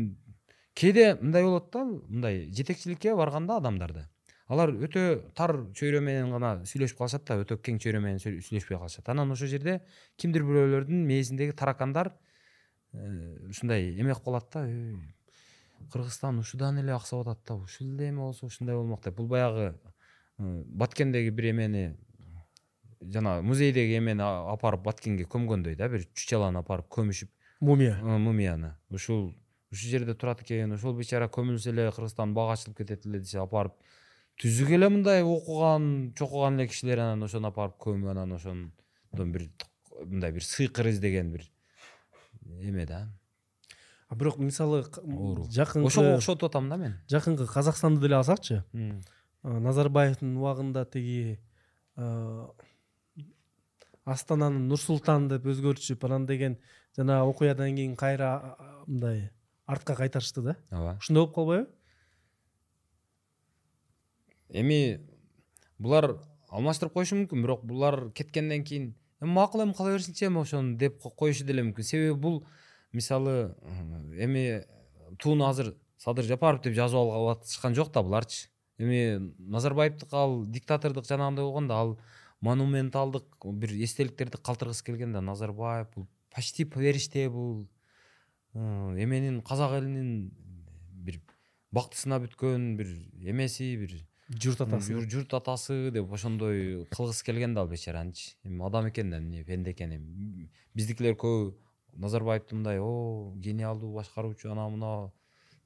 кээде 0.76 1.16
мындай 1.22 1.44
болот 1.44 1.72
да 1.72 1.86
мындай 1.86 2.46
жетекчиликке 2.52 3.16
барганда 3.16 3.60
адамдарды. 3.62 4.06
Алар 4.52 4.74
өтө 4.76 5.32
тар 5.34 5.56
чөйрө 5.74 6.02
менен 6.04 6.34
гана 6.36 6.52
сүйлөшүп 6.68 7.00
калышат 7.00 7.24
да 7.26 7.40
өтө 7.42 7.58
кең 7.64 7.80
чөйрө 7.82 8.02
менен 8.04 8.20
сүйлөшпөй 8.20 8.78
калышат. 8.78 9.08
Анан 9.10 9.32
ошол 9.32 9.50
жерде 9.50 9.80
кимдир 10.18 10.44
бирөөлөрдүн 10.46 11.06
мээсиндеги 11.08 11.56
таракандар 11.56 12.12
ушундай 13.50 13.92
эме 14.00 14.14
кылып 14.14 14.26
калат 14.26 14.50
да 14.54 14.66
кыргызстан 15.92 16.40
ушудан 16.40 16.80
эле 16.80 16.94
аксап 16.94 17.28
атат 17.28 17.40
да 17.48 17.56
ушул 17.56 17.88
эле 17.94 18.10
эме 18.10 18.20
болсо 18.20 18.46
ушундай 18.46 18.76
болмок 18.76 19.04
деп. 19.04 19.16
Бул 19.16 19.28
баягы 19.28 19.76
баткендеги 20.38 21.30
бир 21.30 21.52
эмени 21.52 21.98
жана 23.02 23.42
музейдеги 23.42 23.98
эмени 23.98 24.22
апарып 24.24 24.84
баткенге 24.84 25.26
көмгөндөй 25.26 25.76
да 25.76 25.90
бир 25.90 26.08
чучаланы 26.14 26.60
апарып 26.60 26.90
көмүшүп 26.90 27.30
мумия. 27.60 28.00
мумияны. 28.02 28.76
Ушул 28.90 29.36
ушул 29.72 29.90
жерде 29.90 30.16
турат 30.16 30.42
экен 30.42 30.74
ошол 30.74 30.96
бечара 30.98 31.28
көмүлсө 31.28 31.72
эле 31.72 31.92
кыргызстан 31.92 32.34
бага 32.34 32.54
ачылып 32.54 32.78
кетет 32.78 33.06
эле 33.06 33.20
десе 33.20 33.40
апарып 33.40 33.76
түзүк 34.42 34.72
эле 34.78 34.90
мындай 34.90 35.24
окуган 35.24 36.14
чокуган 36.18 36.60
эле 36.60 36.68
кишилер 36.68 37.00
анан 37.06 37.24
ошону 37.28 37.52
апарып 37.52 37.78
көмүп 37.80 38.12
анан 38.12 38.36
ошондон 38.38 39.32
бир 39.36 39.50
мындай 40.04 40.32
бир 40.32 40.44
сыйкыр 40.44 40.90
издеген 40.92 41.32
бир 41.34 41.50
эме 42.46 42.86
да 42.86 43.10
а 44.08 44.16
бирок 44.16 44.38
мисалы 44.38 44.86
оору. 45.04 45.46
жакынкы 45.50 45.88
ошого 45.88 46.16
окшотуп 46.16 46.50
атам 46.50 46.70
да 46.70 46.78
мен? 46.78 47.00
жакынкы 47.10 47.48
казакстанды 47.48 48.02
деле 48.02 48.16
алсакчы. 48.16 48.64
Назарбаевдин 49.44 50.38
убагында 50.38 50.86
тиги 50.86 51.40
астананы 54.06 54.60
нур 54.60 54.80
султан 54.80 55.28
деп 55.28 55.46
өзгөртүшүп 55.46 56.06
анан 56.06 56.26
деген 56.26 56.58
жанагы 56.98 57.30
окуядан 57.30 57.76
кийин 57.76 57.96
кайра 57.96 58.56
мындай 58.86 59.32
артка 59.66 59.96
кайтарышты 59.96 60.42
да? 60.42 60.56
Ооба. 60.72 60.98
Ошондой 60.98 61.24
болуп 61.24 61.36
калбайбы? 61.36 61.70
Эми 64.50 65.02
булар 65.78 66.20
алмаштырып 66.50 66.94
коюшу 66.94 67.18
мүмкүн 67.18 67.42
бирок 67.42 67.66
булар 67.66 68.12
кеткенден 68.12 68.64
кийин 68.64 68.94
макул 69.20 69.64
эми 69.64 69.74
кала 69.74 69.92
берсинчи 69.94 70.26
эми 70.26 70.42
ошону 70.42 70.78
деп 70.78 71.02
коюшу 71.02 71.46
деле 71.46 71.64
мүмкүн. 71.64 71.84
Себеби 71.84 72.14
бул 72.20 72.46
мисалы 72.92 73.56
эми 74.18 74.64
тууну 75.20 75.48
азыр 75.48 75.76
садыр 75.98 76.26
жапаров 76.26 76.62
деп 76.62 76.74
жазып 76.76 77.00
алып 77.00 77.38
атышкан 77.38 77.76
жок 77.76 77.92
да 77.92 78.04
буларчы. 78.04 78.50
Эми 78.78 79.34
назарбаевдики 79.40 80.10
ал 80.12 80.46
диктатордук 80.46 81.06
жанагындай 81.06 81.46
болгон 81.46 81.68
да 81.68 81.76
ал 81.76 82.00
монументалдык 82.42 83.46
бир 83.46 83.72
эстеликтерди 83.72 84.38
калтыргысы 84.38 84.84
келген 84.84 85.14
да 85.14 85.22
назарбаев 85.22 85.88
бул 85.96 86.08
почти 86.34 86.66
периште 86.66 87.30
бул. 87.30 87.70
Эменин 88.54 89.42
казак 89.42 89.80
элинин 89.80 90.32
бир 90.92 91.22
бактысына 91.72 92.20
бүткөн 92.24 92.76
бир 92.78 92.92
эмеси 93.20 93.76
бир 93.78 93.96
журт 94.30 94.62
атасы. 94.62 94.94
Жур- 94.94 95.10
журт 95.10 95.34
атасы 95.34 95.92
деп 95.92 96.12
ошондой 96.12 96.86
кылгысы 96.92 97.24
келген 97.26 97.54
да 97.54 97.62
ал 97.62 97.68
бечаранычы 97.68 98.36
эми 98.44 98.66
адам 98.66 98.90
экен 98.90 99.10
да 99.12 99.18
эмне 99.20 99.44
пенде 99.44 99.72
экен 99.72 99.92
эми. 99.96 100.50
Биздикилер 100.74 101.14
көбү 101.16 101.54
назарбаевди 101.94 102.56
мындай 102.56 102.80
о 102.80 103.34
гениалдуу 103.38 103.94
башкаруучу 103.94 104.52
анау 104.52 104.70
мынау 104.72 105.14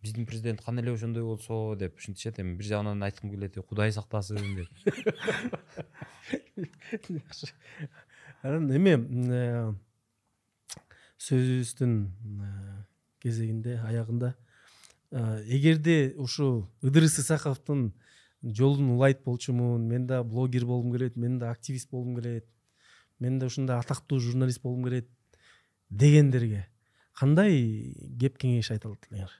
биздин 0.01 0.25
президент 0.25 0.61
кандай 0.61 0.83
эле 0.85 0.93
ошондой 0.93 1.23
болсо? 1.23 1.75
деп 1.75 1.95
ушинтишет 1.97 2.39
эми 2.39 2.55
бир 2.55 2.65
жагынан 2.65 3.03
айткым 3.03 3.29
келет 3.31 3.57
«Ой, 3.57 3.63
кудай 3.63 3.91
сактасын 3.91 4.37
деп. 4.55 4.67
Жакшы 7.09 7.47
анан 8.41 8.71
эме 8.71 8.93
м, 8.93 9.31
э, 9.31 9.73
сөзүбүздүн 11.17 12.11
э, 12.43 12.83
кезегинде 13.19 13.79
аягында 13.83 14.35
э, 15.11 15.43
эгерде 15.47 16.13
ушул 16.17 16.69
ыдырыс 16.81 17.19
исаковдун 17.19 17.93
жолун 18.43 18.89
улайт 18.91 19.23
болчумун 19.23 19.87
мен 19.87 20.07
да 20.07 20.23
блогер 20.23 20.65
болгум 20.65 20.91
келет 20.93 21.15
мен 21.17 21.39
да 21.39 21.51
активист 21.51 21.89
болгум 21.91 22.15
келет 22.15 22.47
мен 23.19 23.39
да 23.39 23.45
ушундай 23.47 23.79
атактуу 23.79 24.19
журналист 24.19 24.61
болгум 24.61 24.83
келет 24.85 25.09
дегендерге 25.89 26.67
кандай 27.13 27.93
кеп 28.19 28.37
кеңеш 28.37 28.71
айта 28.71 28.87
алат 28.87 29.07
элеңер 29.11 29.33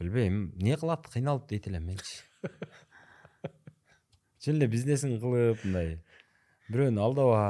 билбейм 0.00 0.50
эмне 0.56 0.76
кылат 0.80 1.06
кыйналып 1.12 1.48
дейт 1.48 1.68
элем 1.68 1.86
менчи 1.86 2.22
чын 4.40 4.56
эле 4.56 4.66
бизнесин 4.72 5.20
кылып 5.20 5.62
мындай 5.64 6.00
бирөөнү 6.70 7.04
алдаба 7.04 7.42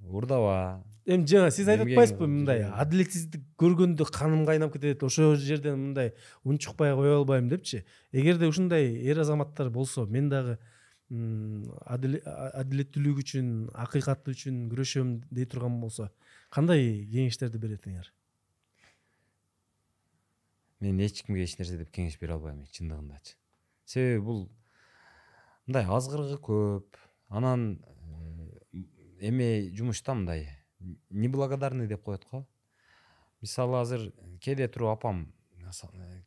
урдаба. 0.00 0.82
Эми 1.06 1.26
жаңа 1.30 1.50
сиз 1.54 1.68
айтып 1.70 1.92
атпайсызбы 1.92 2.26
мындай 2.26 2.64
адилетсиздик 2.66 3.42
көргөндө 3.62 4.04
каным 4.10 4.46
кайнап 4.46 4.72
кетет 4.74 5.02
ошол 5.06 5.36
жерден 5.38 5.78
мындай 5.78 6.14
унчукпай 6.42 6.94
кое 6.98 7.16
албайм 7.16 7.48
депчи. 7.48 7.84
Эгерде 8.12 8.46
ушундай 8.50 8.90
эр 9.06 9.20
азаматтар 9.22 9.70
болсо 9.70 10.06
мен 10.06 10.28
дагы 10.28 10.58
адилеттүүлүк 11.86 13.22
үчүн 13.22 13.70
акыйкат 13.78 14.26
үчүн 14.26 14.68
күрөшөм 14.72 15.22
дей 15.30 15.46
турган 15.46 15.78
болсо 15.78 16.10
кандай 16.50 17.06
кеңештерди 17.06 17.60
берет 17.62 17.86
элеңер 17.86 18.10
мен 20.80 20.98
эч 21.00 21.22
кимге 21.22 21.44
эч 21.44 21.54
нерсе 21.60 21.78
деп 21.78 21.92
кеңеш 21.94 22.18
бере 22.18 22.34
албайм 22.34 22.64
чындыгындачы. 22.74 23.36
Себеби 23.86 24.18
бул 24.26 24.50
мындай 25.66 25.86
азгырыгы 25.86 26.40
көп 26.42 26.98
анан 27.30 27.78
эме 29.20 29.70
жумушта 29.72 30.14
мындай 30.14 30.48
неблагодарный 31.10 31.86
деп 31.86 32.02
коет 32.02 32.24
го 32.30 32.46
мисалы 33.40 33.80
азыр 33.80 34.12
кээде 34.40 34.68
туруп 34.68 34.98
апам 34.98 35.32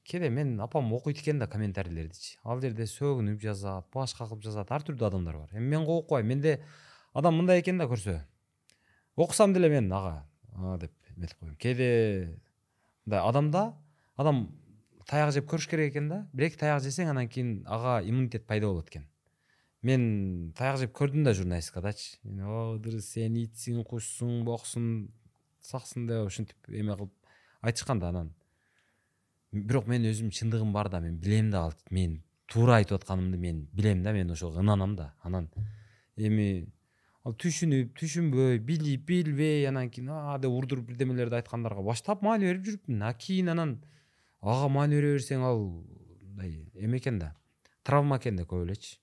кээде 0.03 0.29
менин 0.29 0.59
апам 0.61 0.93
окуйт 0.93 1.19
экен 1.21 1.39
да 1.39 1.47
комментарийлердичи 1.47 2.39
ал 2.43 2.61
жерде 2.61 2.85
сөгүнүп 2.87 3.41
жазат 3.41 3.87
башка 3.93 4.27
кылып 4.27 4.43
жазат 4.43 4.71
ар 4.71 4.83
түрдүү 4.83 5.07
адамдар 5.07 5.37
бар. 5.37 5.49
Эми 5.53 5.75
мен 5.75 5.87
окубайм 5.87 6.27
менде 6.27 6.59
адам 7.13 7.37
мындай 7.37 7.61
экен 7.61 7.77
да 7.77 7.85
көрсө 7.85 8.19
окусам 9.15 9.53
деле 9.53 9.69
мен 9.69 9.91
ага 9.91 10.25
деп 10.79 10.91
эметип 11.15 11.39
коем 11.39 11.55
кээде 11.55 12.39
мындай 13.05 13.19
адамда 13.19 13.63
адам 14.15 14.49
таяк 15.07 15.31
жеп 15.33 15.47
көрүш 15.49 15.69
керек 15.69 15.93
экен 15.93 16.09
да 16.09 16.27
бир 16.33 16.49
эки 16.49 16.59
таяк 16.59 16.83
жесең 16.83 17.09
анан 17.09 17.29
кийин 17.29 17.63
ага 17.67 18.01
иммунитет 18.05 18.45
пайда 18.47 18.67
болот 18.67 18.89
экен 18.89 19.07
мен 19.85 20.53
таяк 20.57 20.79
жеп 20.81 20.95
көрдүм 20.97 21.23
да 21.23 21.33
журналистикадачы 21.33 22.19
о 22.43 22.75
ыдырыс 22.77 23.13
сен 23.15 23.37
итсиң 23.39 23.83
кушсуң 23.87 24.43
боксуң 24.47 25.07
саксың 25.63 26.07
деп 26.09 26.27
ушинтип 26.27 26.69
эме 26.69 26.95
кылып 26.95 27.13
айтышкан 27.61 27.99
да 27.99 28.09
анан 28.13 28.33
бирок 29.51 29.87
мен 29.87 30.05
өзүм 30.05 30.33
чындыгым 30.35 30.73
бар 30.73 30.89
да 30.89 30.99
мен 30.99 31.17
билем 31.17 31.49
да 31.51 31.63
ал 31.67 31.73
мен 31.91 32.21
туура 32.49 32.79
айтып 32.79 32.99
атканымды 32.99 33.37
мен 33.37 33.67
билем 33.73 34.03
да 34.03 34.11
мен 34.13 34.31
ошого 34.31 34.59
ынанам 34.59 34.95
да 34.95 35.13
анан. 35.23 35.49
Эми 36.17 36.67
ал 37.23 37.33
түшүнүп 37.33 37.93
түшүнбөй 37.97 38.59
билип 38.59 39.05
билбей 39.07 39.67
анан 39.67 39.89
кийин 39.89 40.09
а 40.11 40.37
деп 40.37 40.51
урдуруп 40.51 40.87
бирдемелерди 40.89 41.39
айткандарга 41.39 41.81
баштап 41.81 42.21
маани 42.21 42.45
берип 42.45 42.65
жүрүпмүн. 42.65 43.03
А 43.03 43.13
кийин 43.13 43.49
анан 43.49 43.77
ага 44.41 44.69
маани 44.69 44.95
бере 44.95 45.13
берсең 45.17 45.45
ал 45.45 45.61
мындай 46.21 46.65
эме 46.75 46.97
экен 46.97 47.19
да 47.19 47.35
травма 47.83 48.17
экен 48.17 48.35
да 48.35 48.43
көп 48.43 48.65
элечи 48.65 48.97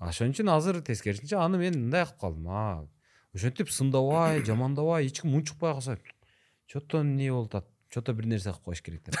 ошон 0.00 0.32
үчүн 0.32 0.48
азыр 0.48 0.80
тескерисинче 0.80 1.36
аны 1.36 1.58
мен 1.60 1.76
мындай 1.76 2.04
кылып 2.06 2.20
калдым 2.20 2.48
а. 2.48 2.88
Ошентип 3.34 3.70
сындабай 3.70 4.42
жамандабай 4.48 5.06
эч 5.06 5.20
ким 5.20 5.34
унчукпай 5.34 5.72
калса 5.72 5.98
че 6.66 6.80
то 6.80 7.02
эмне 7.02 7.30
болуп 7.30 7.54
атат 7.54 7.68
че 7.90 8.00
то 8.02 8.14
бир 8.14 8.24
нерсе 8.24 8.50
кылып 8.50 8.64
коюш 8.64 8.82
керек 8.82 9.04
деп 9.04 9.14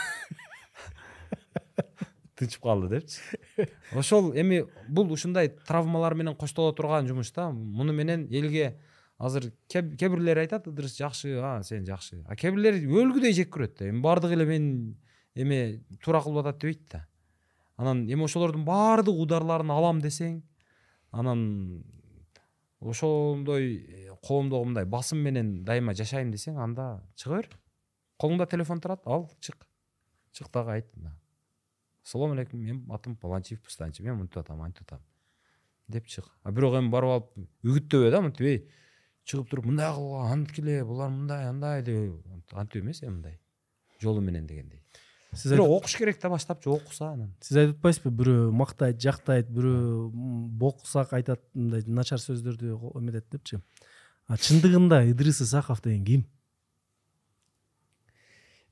тынчып 2.40 2.62
калды 2.64 2.88
депчи. 2.88 3.68
Ошол 3.92 4.32
эми 4.32 4.64
бул 4.88 5.12
ушундай 5.12 5.50
травмалар 5.68 6.14
менен 6.14 6.36
коштоло 6.36 6.72
турган 6.72 7.06
жумуш 7.06 7.32
да 7.36 7.50
муну 7.50 7.92
менен 7.92 8.26
элге 8.30 8.78
азыр 9.18 9.52
кээ 9.68 10.08
бирлери 10.08 10.46
айтат 10.46 10.66
ыдырыс 10.66 10.96
жакшы 10.96 11.36
а 11.42 11.62
сен 11.62 11.84
жакшы 11.84 12.24
а 12.26 12.36
кээ 12.36 12.54
бирлери 12.56 12.86
өлгүдөй 12.86 13.36
жек 13.36 13.52
көрөт 13.52 13.78
да 13.78 13.90
эми 13.90 14.00
баардыгы 14.00 14.38
эле 14.38 14.46
мен 14.48 14.96
эме 15.34 15.82
туура 16.02 16.22
кылып 16.24 16.46
атат 16.46 16.62
дебейт 16.62 16.88
да. 16.88 17.06
Анан 17.76 18.06
эми 18.08 18.24
ошолордун 18.24 18.64
баардык 18.64 19.14
ударларын 19.14 19.70
алам 19.70 20.00
десең 20.00 20.40
анан 21.10 21.84
ошондой 22.80 23.76
э, 23.76 24.16
коомдогу 24.22 24.64
мындай 24.64 24.84
басым 24.84 25.18
менен 25.18 25.64
дайыма 25.64 25.94
жашайм 25.94 26.30
десең 26.32 26.58
анда 26.58 27.02
чыга 27.14 27.42
бер 27.42 27.50
колуңда 28.20 28.46
телефон 28.48 28.80
турат 28.80 29.06
ал 29.06 29.28
чык. 29.40 29.66
Чык 30.32 30.50
дагы 30.52 30.76
айт 30.78 30.92
ассалому 32.04 32.34
алейкум 32.34 32.60
менин 32.60 32.84
атым 32.90 33.16
паланчиев 33.16 33.62
пустанчы 33.62 34.02
мен 34.02 34.16
мынтип 34.16 34.38
атам 34.38 34.62
антип 34.62 34.86
атам 34.88 35.04
деп 35.88 36.06
чык. 36.06 36.24
А 36.42 36.52
бирок 36.52 36.74
эми 36.78 36.90
барып 36.90 37.10
алып 37.10 37.30
үгүттөбөй 37.64 38.10
да 38.10 38.22
мынтип 38.24 38.46
эй 38.46 38.58
чыгып 39.24 39.50
туруп 39.50 39.66
мындай 39.70 39.92
кылгыла 39.94 40.30
анткиле 40.32 40.82
булар 40.84 41.10
мындай 41.10 41.48
андай 41.48 41.82
деп 41.82 42.54
антип 42.54 42.82
эмес 42.82 43.02
эми 43.02 43.16
мындай. 43.16 43.40
Жолу 44.00 44.20
менен 44.20 44.46
дегендей. 44.46 44.82
Сиз 45.34 45.52
бирок 45.52 45.66
айтып, 45.68 45.76
окуш 45.78 45.94
керек 45.96 46.20
да 46.22 46.28
баштапчы 46.32 46.70
окуса 46.70 47.12
анан. 47.12 47.30
Сиз 47.40 47.56
айтып 47.60 47.76
атпайсызбы 47.78 48.10
бирөө 48.10 48.50
мактайт 48.52 48.98
жактайт 49.00 49.48
бирөө 49.50 50.10
м, 50.10 50.48
боксак 50.58 51.12
айтат 51.12 51.42
мындай 51.54 51.84
начар 51.86 52.18
сөздөрдү 52.18 52.74
ко- 52.80 52.92
эметет 52.98 53.28
депчи 53.30 53.60
а 54.26 54.36
чындыгында 54.36 55.04
ыдырыс 55.10 55.40
исаков 55.42 55.82
деген 55.82 56.04
ким 56.04 56.24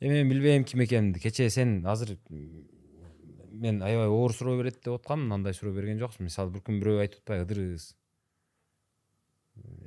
эми 0.01 0.23
мен 0.23 0.29
билбейм 0.31 0.65
ким 0.65 0.83
экенимди 0.85 1.19
кечээ 1.21 1.51
сен 1.51 1.85
азыр 1.87 2.17
мен 2.31 3.83
аябай 3.83 4.07
оор 4.07 4.33
суроо 4.33 4.57
берет 4.59 4.79
деп 4.85 4.95
аткам 5.01 5.33
андай 5.33 5.55
суроо 5.55 5.75
берген 5.75 5.99
жоксуң 5.99 6.29
мисалы 6.29 6.51
бир 6.55 6.63
күн 6.63 6.79
бирөө 6.83 7.01
айтып 7.03 7.23
атпайбы 7.25 7.45
ыдырыс 7.47 7.89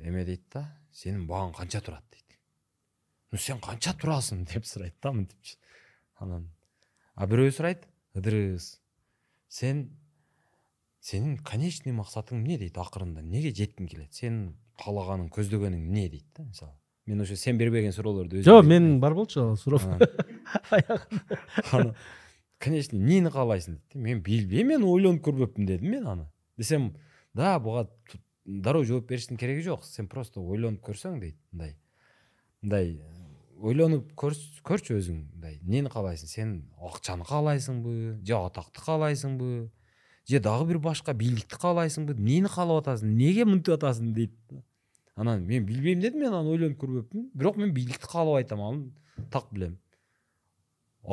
эме 0.04 0.24
дейт 0.28 0.44
да 0.52 0.66
сенин 0.92 1.26
бааң 1.26 1.54
канча 1.56 1.80
турат 1.80 2.04
дейт 2.12 2.36
ну 3.32 3.38
сен 3.38 3.60
канча 3.60 3.94
турасың 3.96 4.44
деп 4.52 4.66
сурайт 4.68 4.96
да 5.02 5.12
мынтипчи 5.12 5.56
анан 6.20 6.50
а 7.14 7.26
бирөө 7.26 7.50
сурайт 7.52 7.86
ыдырыс 8.16 8.78
сен 9.48 9.90
сенин 11.00 11.36
конечный 11.38 11.92
максатың 11.92 12.40
эмне 12.40 12.58
дейт 12.58 12.78
акырында 12.78 13.20
эмнеге 13.24 13.50
жеткиң 13.56 13.88
келет 13.90 14.14
сенин 14.14 14.54
каалаганың 14.82 15.28
көздөгөнүң 15.34 15.82
эмне 15.88 16.08
дейт 16.08 16.26
да 16.36 16.44
мисалы 16.44 16.72
мен 17.06 17.20
ошо 17.24 17.36
сен 17.36 17.58
бербеген 17.58 17.92
жок 17.92 18.28
берип 18.30 18.44
мен 18.68 19.00
бар 19.00 19.14
болчу 19.14 19.40
Анан- 19.90 21.00
анан 21.72 21.94
конечно 22.58 22.96
эмнени 22.96 23.30
каалайсың 23.34 23.74
дейт 23.76 23.94
да 23.94 23.98
мен 23.98 24.22
билбейм 24.22 24.68
мен 24.68 24.84
ойлонуп 24.86 25.24
көрбөпмүн 25.26 25.66
дедим 25.66 25.90
мен 25.90 26.06
аны 26.06 26.26
десем 26.56 26.92
да 27.34 27.58
буга 27.58 27.88
ту- 28.10 28.20
дароо 28.46 28.84
жооп 28.84 29.08
бериштин 29.10 29.36
кереги 29.36 29.62
жок 29.66 29.84
сен 29.84 30.06
просто 30.08 30.40
ойлонуп 30.40 30.80
көрсөң 30.86 31.18
дейт 31.20 31.36
мындай 31.52 31.76
мындай 32.62 33.00
ойлонуп 33.62 34.10
көрчү 34.18 34.96
өзүң 34.98 35.20
мындай 35.34 35.58
эмнени 35.60 35.90
каалайсың 35.92 36.30
сен 36.30 36.50
акчаны 36.82 37.24
каалайсыңбы 37.28 37.94
же 38.26 38.34
атакты 38.34 38.82
каалайсыңбы 38.82 39.50
же 40.28 40.40
дагы 40.42 40.66
бир 40.72 40.80
башка 40.82 41.14
бийликти 41.14 41.58
каалайсыңбы 41.62 42.16
эмнени 42.16 42.50
каалап 42.50 42.82
атасың? 42.82 43.12
Эмнеге 43.12 43.46
мынтип 43.46 43.76
атасың 43.76 44.12
дейт 44.16 44.34
анан 45.14 45.46
мен 45.46 45.66
билбейм 45.66 46.00
дедим 46.00 46.24
мен 46.24 46.34
аны 46.34 46.50
ойлонуп 46.56 46.82
көрбөпмүн 46.82 47.30
бирок 47.34 47.56
мен 47.56 47.72
бийликти 47.74 48.10
каалабай 48.10 48.46
атам 48.46 48.62
аны 48.66 49.26
так 49.30 49.46
билем 49.52 49.78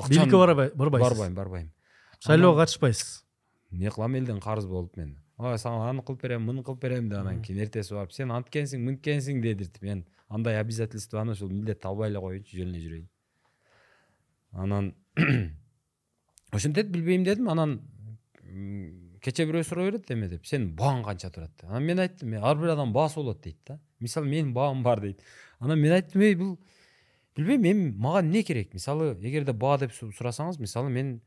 бийликке 0.10 0.38
барбай 0.38 0.72
барбайсыз? 0.74 1.10
барбайм 1.10 1.36
барбайм 1.36 1.72
шайлоого 2.20 2.62
катышпайсыз 2.64 3.24
эмне 3.72 3.92
кылам 3.92 4.16
элден 4.16 4.40
карыз 4.40 4.66
болуп 4.66 4.98
мен 4.98 5.18
ой 5.38 5.58
сага 5.58 5.90
аны 5.90 6.02
кылып 6.02 6.22
берем 6.24 6.46
муну 6.46 6.64
кылып 6.64 6.82
берем 6.82 7.10
деп 7.10 7.20
анан 7.20 7.42
кийин 7.42 7.62
эртеси 7.62 7.94
барып 7.94 8.14
сен 8.14 8.32
анткенсиң 8.32 8.86
мынткенсиң 8.88 9.42
дедиртип 9.42 9.84
мен 9.84 10.06
андай 10.30 10.60
обязательствоны 10.60 11.34
ушул 11.34 11.50
милдетти 11.50 11.88
албай 11.88 12.10
эле 12.10 12.22
коеюнчу 12.24 12.58
жөн 12.58 12.74
эле 12.74 12.84
жүрөйүн 12.86 13.10
анан 14.52 14.94
ошентет 16.52 16.90
билбейм 16.90 17.24
дедим 17.24 17.50
анан 17.50 17.80
кечээ 19.22 19.46
бирөө 19.50 19.64
суроо 19.68 19.90
берет 19.90 20.10
эме 20.12 20.30
деп 20.32 20.46
сенин 20.48 20.72
бааң 20.78 21.04
канча 21.06 21.30
турат 21.30 21.52
деп. 21.58 21.70
Анан 21.70 21.86
мен 21.86 22.00
айттым 22.00 22.34
ар 22.40 22.58
бир 22.58 22.74
адамдын 22.74 22.94
баасы 22.94 23.20
болот 23.20 23.42
дейт 23.44 23.58
да. 23.68 23.80
Мисалы 24.00 24.28
менин 24.28 24.54
баам 24.54 24.84
бар 24.84 25.02
дейт. 25.02 25.22
Анан 25.60 25.80
мен 25.80 25.94
айттым 25.94 26.22
эй 26.22 26.36
бул 26.36 26.58
билбейм 27.36 27.66
эми 27.66 27.92
мага 27.92 28.22
эмне 28.24 28.44
керек? 28.44 28.74
Мисалы 28.74 29.14
эгерде 29.22 29.54
баа 29.54 29.78
деп 29.78 29.92
сурасаңыз 29.94 30.60
мисалы 30.60 30.90
мен 30.90 31.20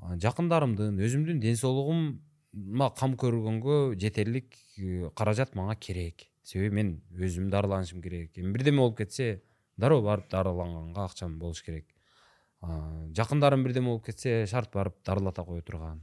жакындарымдын 0.00 0.98
өзүмдүн 0.98 1.40
ден 1.40 1.56
соолугума 1.56 2.90
кам 2.98 3.14
көргөнгө 3.20 3.98
жетерлик 4.00 4.56
э, 4.78 5.10
каражат 5.14 5.54
мага 5.54 5.76
керек 5.76 6.26
себеби 6.44 6.74
мен 6.74 6.94
өзүм 7.16 7.50
дарыланышым 7.50 8.02
керек 8.04 8.38
эми 8.38 8.52
бирдеме 8.52 8.82
болуп 8.84 8.98
кетсе 8.98 9.42
дароо 9.76 10.02
барып 10.02 10.28
дарыланганга 10.30 11.04
акчам 11.04 11.38
болуш 11.38 11.62
керек. 11.64 11.86
Жакындарым 12.62 13.64
бирдеме 13.64 13.88
болуп 13.88 14.04
кетсе 14.06 14.44
шарт 14.46 14.72
барып 14.72 15.00
дарылата 15.04 15.44
кое 15.44 15.62
турган. 15.62 16.02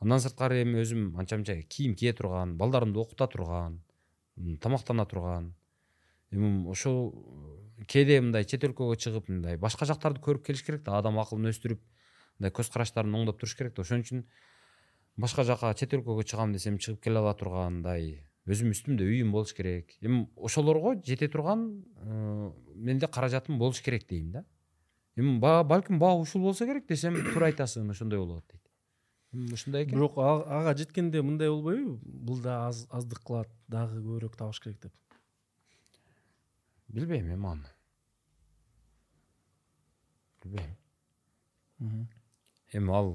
Андан 0.00 0.20
сырткары 0.20 0.62
эми 0.62 0.82
өзүм 0.82 1.16
анча 1.18 1.38
мынча 1.38 1.56
кийим 1.62 1.94
кие 1.94 2.12
турган 2.12 2.56
балдарымды 2.58 2.98
окута 2.98 3.26
турган 3.26 3.80
тамактана 4.60 5.06
турган. 5.06 5.54
Эми 6.30 6.68
ошол 6.68 7.14
кээде 7.86 8.20
мындай 8.20 8.44
чет 8.44 8.64
өлкөгө 8.66 8.98
чыгып 8.98 9.30
мындай 9.30 9.56
башка 9.56 9.86
жактарды 9.86 10.20
көрүп 10.20 10.44
келиш 10.46 10.62
керек 10.66 10.82
да 10.86 10.98
адам 10.98 11.18
акылын 11.18 11.50
өстүрүп 11.52 11.80
мындай 12.38 12.52
көз 12.54 12.70
караштарын 12.74 13.14
оңдоп 13.14 13.38
туруш 13.38 13.54
керек 13.56 13.74
да. 13.76 13.82
Ошон 13.82 14.02
үчүн 14.02 14.24
башка 15.16 15.44
жака 15.44 15.72
чет 15.74 15.94
өлкөгө 15.94 16.26
чыгам 16.26 16.52
десем 16.52 16.78
чыгып 16.78 17.02
келе 17.06 17.22
ала 17.22 17.34
тургандай 17.34 18.27
өзүм 18.48 18.72
үстүмдө 18.72 19.04
үйүм 19.04 19.32
болуш 19.32 19.52
керек. 19.56 19.92
Эми 20.00 20.26
ошолорго 20.36 20.94
жете 21.04 21.28
турган 21.28 21.66
э, 22.00 22.50
менде 22.74 23.06
каражатым 23.06 23.58
болуш 23.58 23.82
керек 23.84 24.06
дейм 24.08 24.30
да. 24.32 24.44
Эми 25.16 25.38
балким 25.38 25.98
баа 25.98 26.16
ушул 26.16 26.42
болсо 26.42 26.66
керек 26.66 26.86
десем 26.88 27.16
туура 27.32 27.50
айтасың 27.52 27.90
ошондой 27.92 28.18
болот 28.22 28.44
дейт. 28.48 29.52
Ушундай 29.52 29.84
экен. 29.84 29.98
Бирок 29.98 30.16
ага 30.16 30.74
жеткенде 30.78 31.20
мындай 31.22 31.50
болбойбу? 31.50 31.98
Бул 32.02 32.40
да 32.40 32.68
аздык 32.68 33.20
кылат 33.26 33.50
дагы 33.68 34.00
көбүрөөк 34.00 34.38
табыш 34.38 34.62
керек 34.64 34.80
деп. 34.86 34.94
Билбейм 36.88 37.28
эми 37.34 37.50
аны. 37.52 37.68
Билбейм. 40.42 42.08
Эми 42.72 42.96
ал 42.96 43.12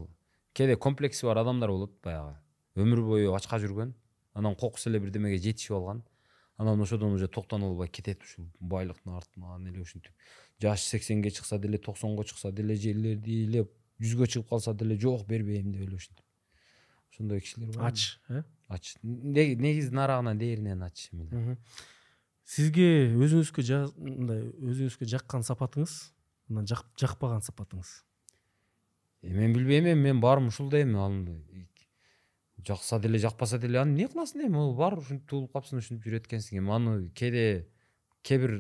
кээде 0.54 0.78
комплекси 0.78 1.26
бар 1.26 1.42
адамдар 1.42 1.72
болот 1.74 1.98
баягы. 2.04 2.38
Өмүр 2.76 3.02
бою 3.02 3.34
ачка 3.34 3.58
жүргөн. 3.58 3.96
Анан 4.34 4.56
кокус 4.56 4.88
эле 4.88 5.00
бирдемеге 5.00 5.38
жетишип 5.38 5.78
алган. 5.78 6.04
Анан 6.58 6.82
ошодон 6.82 7.14
уже 7.14 7.28
токтоно 7.28 7.68
албай 7.68 7.88
кетет 7.88 8.22
ушул 8.24 8.48
байлыктын 8.60 9.14
артынан 9.14 9.68
эле 9.68 9.82
ушинтип. 9.82 10.12
Жашы 10.62 10.86
сексенге 10.86 11.32
чыкса 11.32 11.58
деле 11.60 11.78
токсонго 11.78 12.24
чыкса 12.24 12.52
деле 12.52 12.76
же 12.76 12.92
эле 12.92 13.68
жүзгө 14.00 14.28
чыгып 14.28 14.50
калса 14.50 14.74
деле 14.74 15.00
жок 15.00 15.26
бербейм 15.28 15.72
деп 15.72 15.82
эле 15.82 15.96
ушинтип. 15.96 16.26
Ошондой 17.12 17.42
кишилер 17.42 17.76
бар. 17.76 17.92
Ач 17.92 18.20
э? 18.30 18.44
Ач. 18.68 18.96
Негизи 19.02 19.90
нарагынан 19.92 20.38
дээринен 20.38 20.84
ач 20.84 21.10
сизге 22.44 22.88
өзүңүзгө 23.16 23.64
мындай 23.98 24.42
өзүңүзгө 24.60 25.08
жаккан 25.08 25.46
сапатыңыз 25.48 25.94
анан 26.52 26.68
жакпаган 26.68 27.44
сапатыңыз? 27.46 27.92
Мен 29.24 29.54
билбейм 29.56 29.88
эми 29.88 30.02
менин 30.02 30.20
баарым 30.22 30.50
ушул 30.52 30.74
эми 30.76 31.00
ал 31.00 31.14
жакса 32.68 33.00
деле 33.00 33.20
жакпаса 33.20 33.60
деле 33.60 33.80
аны 33.80 33.94
эмне 33.94 34.08
кыласың 34.08 34.46
эми? 34.48 34.64
Бар 34.78 34.98
ушинтип 34.98 35.28
туулуп 35.30 35.54
калыпсың 35.54 35.82
ушинтип 35.82 36.08
жүрөт 36.08 36.28
экенсиң 36.30 36.60
эми. 36.62 36.72
Аны 36.72 36.94
кээде 37.18 37.68
кээ 38.24 38.40
бир 38.40 38.54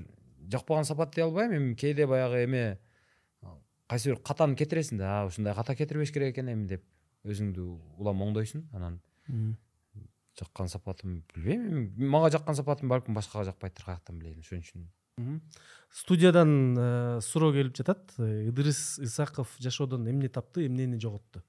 жакпаган 0.51 0.85
сапат 0.85 1.15
дей 1.15 1.23
албайм 1.23 1.53
эми. 1.55 1.75
Кээде 1.75 2.07
баягы 2.07 2.43
эме 2.43 2.63
кайсы 3.87 4.11
бир 4.11 4.19
катаны 4.19 4.57
кетиресиң 4.59 4.99
да 4.99 5.23
ушундай 5.27 5.55
ката 5.55 5.75
кетирбеш 5.75 6.11
керек 6.11 6.35
экен 6.35 6.51
эми 6.51 6.67
деп 6.67 6.83
өзүңдү 7.23 7.67
улам 7.99 8.25
оңдойсуң 8.27 8.67
анан. 8.73 8.99
Жаккан 10.39 10.67
сапатым 10.67 11.23
билбейм 11.33 11.69
эми. 11.69 12.09
Мага 12.09 12.31
жаккан 12.33 12.55
сапатым 12.59 12.89
балким 12.89 13.13
башкага 13.13 13.45
жакпайдыр 13.51 13.85
каяктан 13.85 14.19
билейин 14.19 14.39
ошон 14.39 14.59
үчүн. 14.59 14.89
Студиядан 15.93 16.75
э, 16.75 17.19
суроо 17.21 17.53
келип 17.53 17.75
жатат. 17.77 18.15
Э, 18.17 18.49
ыдырыс 18.49 18.97
исаков 18.97 19.51
жашоодон 19.59 20.09
эмне 20.09 20.27
тапты 20.27 20.65
эмнени 20.65 20.97
жоготту 20.97 21.43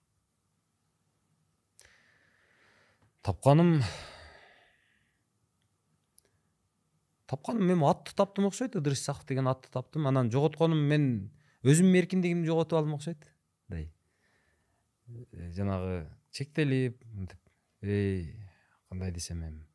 тапканым 3.25 3.81
тапканым 7.27 7.73
эми 7.73 7.87
атты 7.89 8.15
таптым 8.15 8.47
окшойт 8.51 8.77
ыдырыс 8.77 9.01
исаков 9.01 9.25
деген 9.27 9.49
атты 9.49 9.71
таптым. 9.73 10.07
Анан 10.07 10.31
жоготконум 10.31 10.79
мен 10.79 11.07
өзүмдүн 11.65 12.01
эркиндигимди 12.03 12.51
жоготуп 12.51 12.79
алдым 12.79 12.99
окшойт. 12.99 13.25
Мындай 13.69 13.89
э, 15.33 15.51
жанагы 15.57 16.11
чектелип 16.31 17.01
мынтип 17.05 17.41
эй 17.81 18.37
кандай 18.89 19.13
десем 19.13 19.43
эми? 19.43 19.67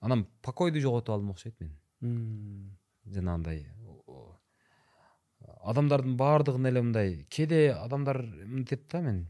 Анан 0.00 0.26
покойду 0.42 0.80
жоготуп 0.80 1.16
алдым 1.16 1.30
окшойт 1.32 1.56
мен. 1.60 2.76
Жанагындай 3.06 3.64
адамдардын 5.40 6.16
баардыгын 6.20 6.68
эле 6.68 6.82
мындай 6.82 7.24
кээде 7.32 7.72
адамдар 7.72 8.22
мынтет 8.22 8.86
да 8.92 9.00
мен 9.00 9.26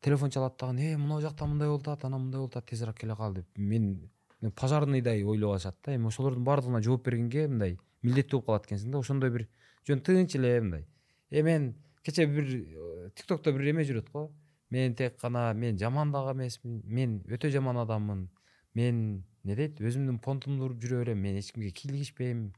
телефон 0.00 0.30
чалат 0.30 0.56
дагы 0.58 0.80
э 0.80 0.96
мына 0.96 1.20
жакта 1.20 1.46
мындай 1.46 1.68
болуп 1.68 1.88
атат 1.88 2.04
анан 2.04 2.22
мындай 2.22 2.38
болуп 2.38 2.56
атат 2.56 2.70
тезирээк 2.70 2.98
келе 2.98 3.16
кал 3.16 3.34
деп 3.34 3.46
мен 3.56 4.10
пожарныйдай 4.56 5.22
ойлоп 5.24 5.52
алышат 5.52 5.76
да 5.84 5.94
эми 5.94 6.08
ошолордун 6.08 6.44
баардыгына 6.44 6.82
жооп 6.82 7.04
бергенге 7.04 7.48
мындай 7.48 7.78
милдеттүү 8.02 8.38
болуп 8.38 8.46
калат 8.46 8.66
экенсиң 8.66 8.90
да 8.92 8.98
ошондой 8.98 9.30
бир 9.30 9.48
жөн 9.86 10.00
тынч 10.00 10.36
эле 10.36 10.60
мындай. 10.60 10.86
Э 11.30 11.42
мен 11.42 11.74
кечээ 12.04 12.26
бир 12.26 12.44
э, 12.44 13.10
тик 13.14 13.26
токто 13.26 13.52
бир 13.52 13.70
эме 13.70 13.84
жүрөт 13.84 14.10
го. 14.12 14.30
Мен 14.70 14.94
тек 14.94 15.20
гана 15.20 15.52
мен 15.54 15.78
жаман 15.78 16.12
дагы 16.12 16.32
эмесмин 16.32 16.82
мен 16.84 17.20
өтө 17.28 17.50
жаман 17.50 17.76
адаммын. 17.76 18.28
Мен 18.74 19.24
эмне 19.44 19.56
дейт 19.56 19.80
өзүмдүн 19.80 20.20
понтумду 20.20 20.64
уруп 20.64 20.80
жүрө 20.80 21.04
берем 21.04 21.20
мен 21.20 21.36
эч 21.36 21.52
кимге 21.52 21.70
кийлигишпейм 21.70 22.52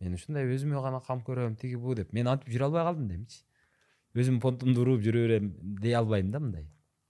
мен 0.00 0.14
ушундай 0.14 0.46
өзүмө 0.46 0.82
гана 0.82 1.00
кам 1.00 1.20
көрөм 1.20 1.56
тиги 1.56 1.76
бу 1.76 1.94
деп. 1.94 2.12
Мен 2.12 2.26
антип 2.26 2.48
жүрө 2.48 2.70
албай 2.70 2.84
калдым 2.84 3.08
да 3.08 3.14
эмичи 3.14 3.44
өзүмдүн 4.14 4.40
понтумду 4.40 4.82
уруп 4.82 5.02
жүрө 5.04 5.26
берем 5.26 5.52
дей 5.82 5.94
албайм 5.94 6.30
да 6.30 6.40
мындай. 6.40 6.66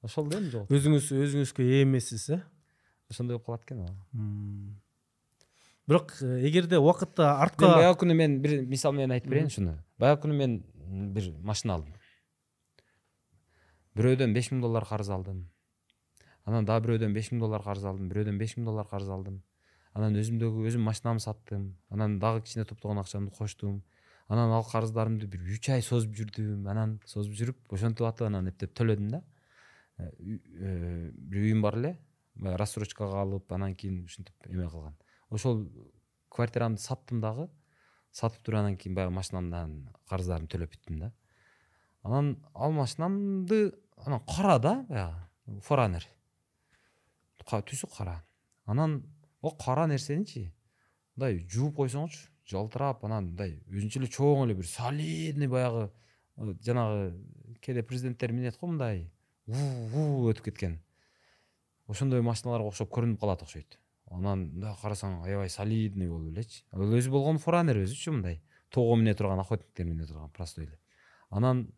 Ошол 0.08 0.28
да 0.32 0.40
эми 0.40 0.50
жок 0.52 0.72
өзүңүз 0.72 1.10
өзүңүзгө 1.24 1.66
ээ 1.66 1.84
эмессиз 1.84 2.28
э 2.34 2.40
ошондой 3.12 3.38
болуп 3.38 3.46
калат 3.46 3.64
экен 3.68 3.84
бирок 5.86 6.16
э, 6.22 6.48
эгерде 6.48 6.80
убакытта 6.80 7.36
артка 7.42 7.74
баягы 7.76 8.00
күнү 8.02 8.14
мен 8.14 8.40
бир 8.42 8.62
мисал 8.66 8.92
менен 8.92 9.14
айтып 9.16 9.30
берейин 9.30 9.52
ушуну 9.52 9.76
баягы 9.98 10.24
күнү 10.26 10.36
мен 10.36 10.58
бир 10.88 11.30
машина 11.42 11.78
алдым. 11.78 11.94
Бирөөдөн 13.98 14.34
беш 14.34 14.50
миң 14.52 14.62
доллар 14.62 14.86
карыз 14.88 15.10
алдым. 15.10 15.44
Анан 16.46 16.64
дагы 16.68 16.86
бирөөдөн 16.86 17.14
беш 17.16 17.32
миң 17.32 17.42
доллар 17.42 17.64
карыз 17.64 17.84
алдым 17.84 18.08
бирөөдөн 18.08 18.38
беш 18.40 18.56
миң 18.56 18.68
доллар 18.68 18.88
карыз 18.88 19.10
алдым. 19.10 19.42
Анан 19.92 20.16
өзүмдөгү 20.20 20.68
өзүм 20.70 20.84
машинамды 20.86 21.24
саттым. 21.24 21.72
Анан 21.90 22.18
дагы 22.22 22.44
кичине 22.46 22.64
топтогон 22.68 23.00
акчамды 23.02 23.34
коштум 23.34 23.82
анан 24.28 24.52
ал 24.52 24.64
карыздарымды 24.64 25.26
бир 25.26 25.40
үч 25.56 25.70
ай 25.72 25.82
созуп 25.82 26.12
жүрдүм 26.16 26.66
анан 26.68 26.98
созуп 27.08 27.34
жүрүп 27.38 27.72
ошентип 27.72 28.06
атып 28.06 28.28
анан 28.28 28.50
эптеп 28.50 28.74
төлөдүм 28.76 29.08
да. 29.14 29.22
Бир 29.98 31.42
үйүм 31.42 31.62
бар 31.62 31.78
эле. 31.78 31.94
Баягы 32.34 32.58
рассрочкага 32.62 33.22
алып 33.22 33.52
анан 33.52 33.74
кийин 33.74 34.04
ушинтип 34.04 34.34
эме 34.46 34.68
кылган. 34.68 34.96
Ошол 35.30 35.66
квартирамды 36.28 36.80
саттым 36.80 37.20
дагы. 37.20 37.48
Сатып 38.12 38.42
туруп 38.42 38.60
анан 38.60 38.76
кийин 38.76 38.94
баягы 38.94 39.14
машинамдын 39.14 39.88
карыздарын 40.08 40.48
төлөп 40.48 40.76
бүттүм 40.76 41.00
да. 41.02 41.12
Анан 42.02 42.36
ал 42.54 42.72
машинамды 42.72 43.74
анан 43.96 44.22
кара 44.26 44.58
да 44.58 44.74
баягы 44.88 45.60
форанер 45.62 46.06
түсү 47.48 47.88
кара. 47.96 48.22
Анан 48.66 49.02
о 49.40 49.50
кара 49.50 49.86
нерсеничи 49.86 50.52
мындай 51.16 51.38
жууп 51.48 51.76
койсоңучу 51.78 52.28
жалтырап 52.48 53.04
анан 53.04 53.30
мындай 53.30 53.56
өзүнчө 53.68 54.00
эле 54.02 54.08
чоң 54.12 54.44
эле 54.44 54.54
бир 54.54 54.66
солидный 54.68 55.48
баягы 55.48 55.88
жанагы 56.36 57.14
кээде 57.60 57.82
президенттер 57.82 58.32
минет 58.32 58.58
го 58.60 58.68
мындай 58.70 59.10
өтүп 59.48 60.44
кеткен. 60.50 60.78
Ошондой 61.88 62.22
машиналарга 62.22 62.68
окшоп 62.68 62.90
көрүнүп 62.92 63.20
калат 63.20 63.42
окшойт. 63.42 63.78
Анан 64.10 64.48
мындай 64.52 64.74
карасаң 64.82 65.22
аябай 65.24 65.48
солидный 65.48 66.08
болуп 66.08 66.32
элечи 66.32 66.64
ал 66.72 66.84
өзү 66.84 67.10
болгону 67.12 67.38
форанер 67.38 67.80
өзүчү 67.84 68.12
мындай. 68.12 68.40
Тоого 68.70 68.96
мине 68.96 69.14
турган 69.14 69.40
охотниктер 69.40 69.86
мине 69.86 70.06
турган 70.06 70.30
простой 70.30 70.64
эле. 70.64 70.78
Анан 71.30 71.68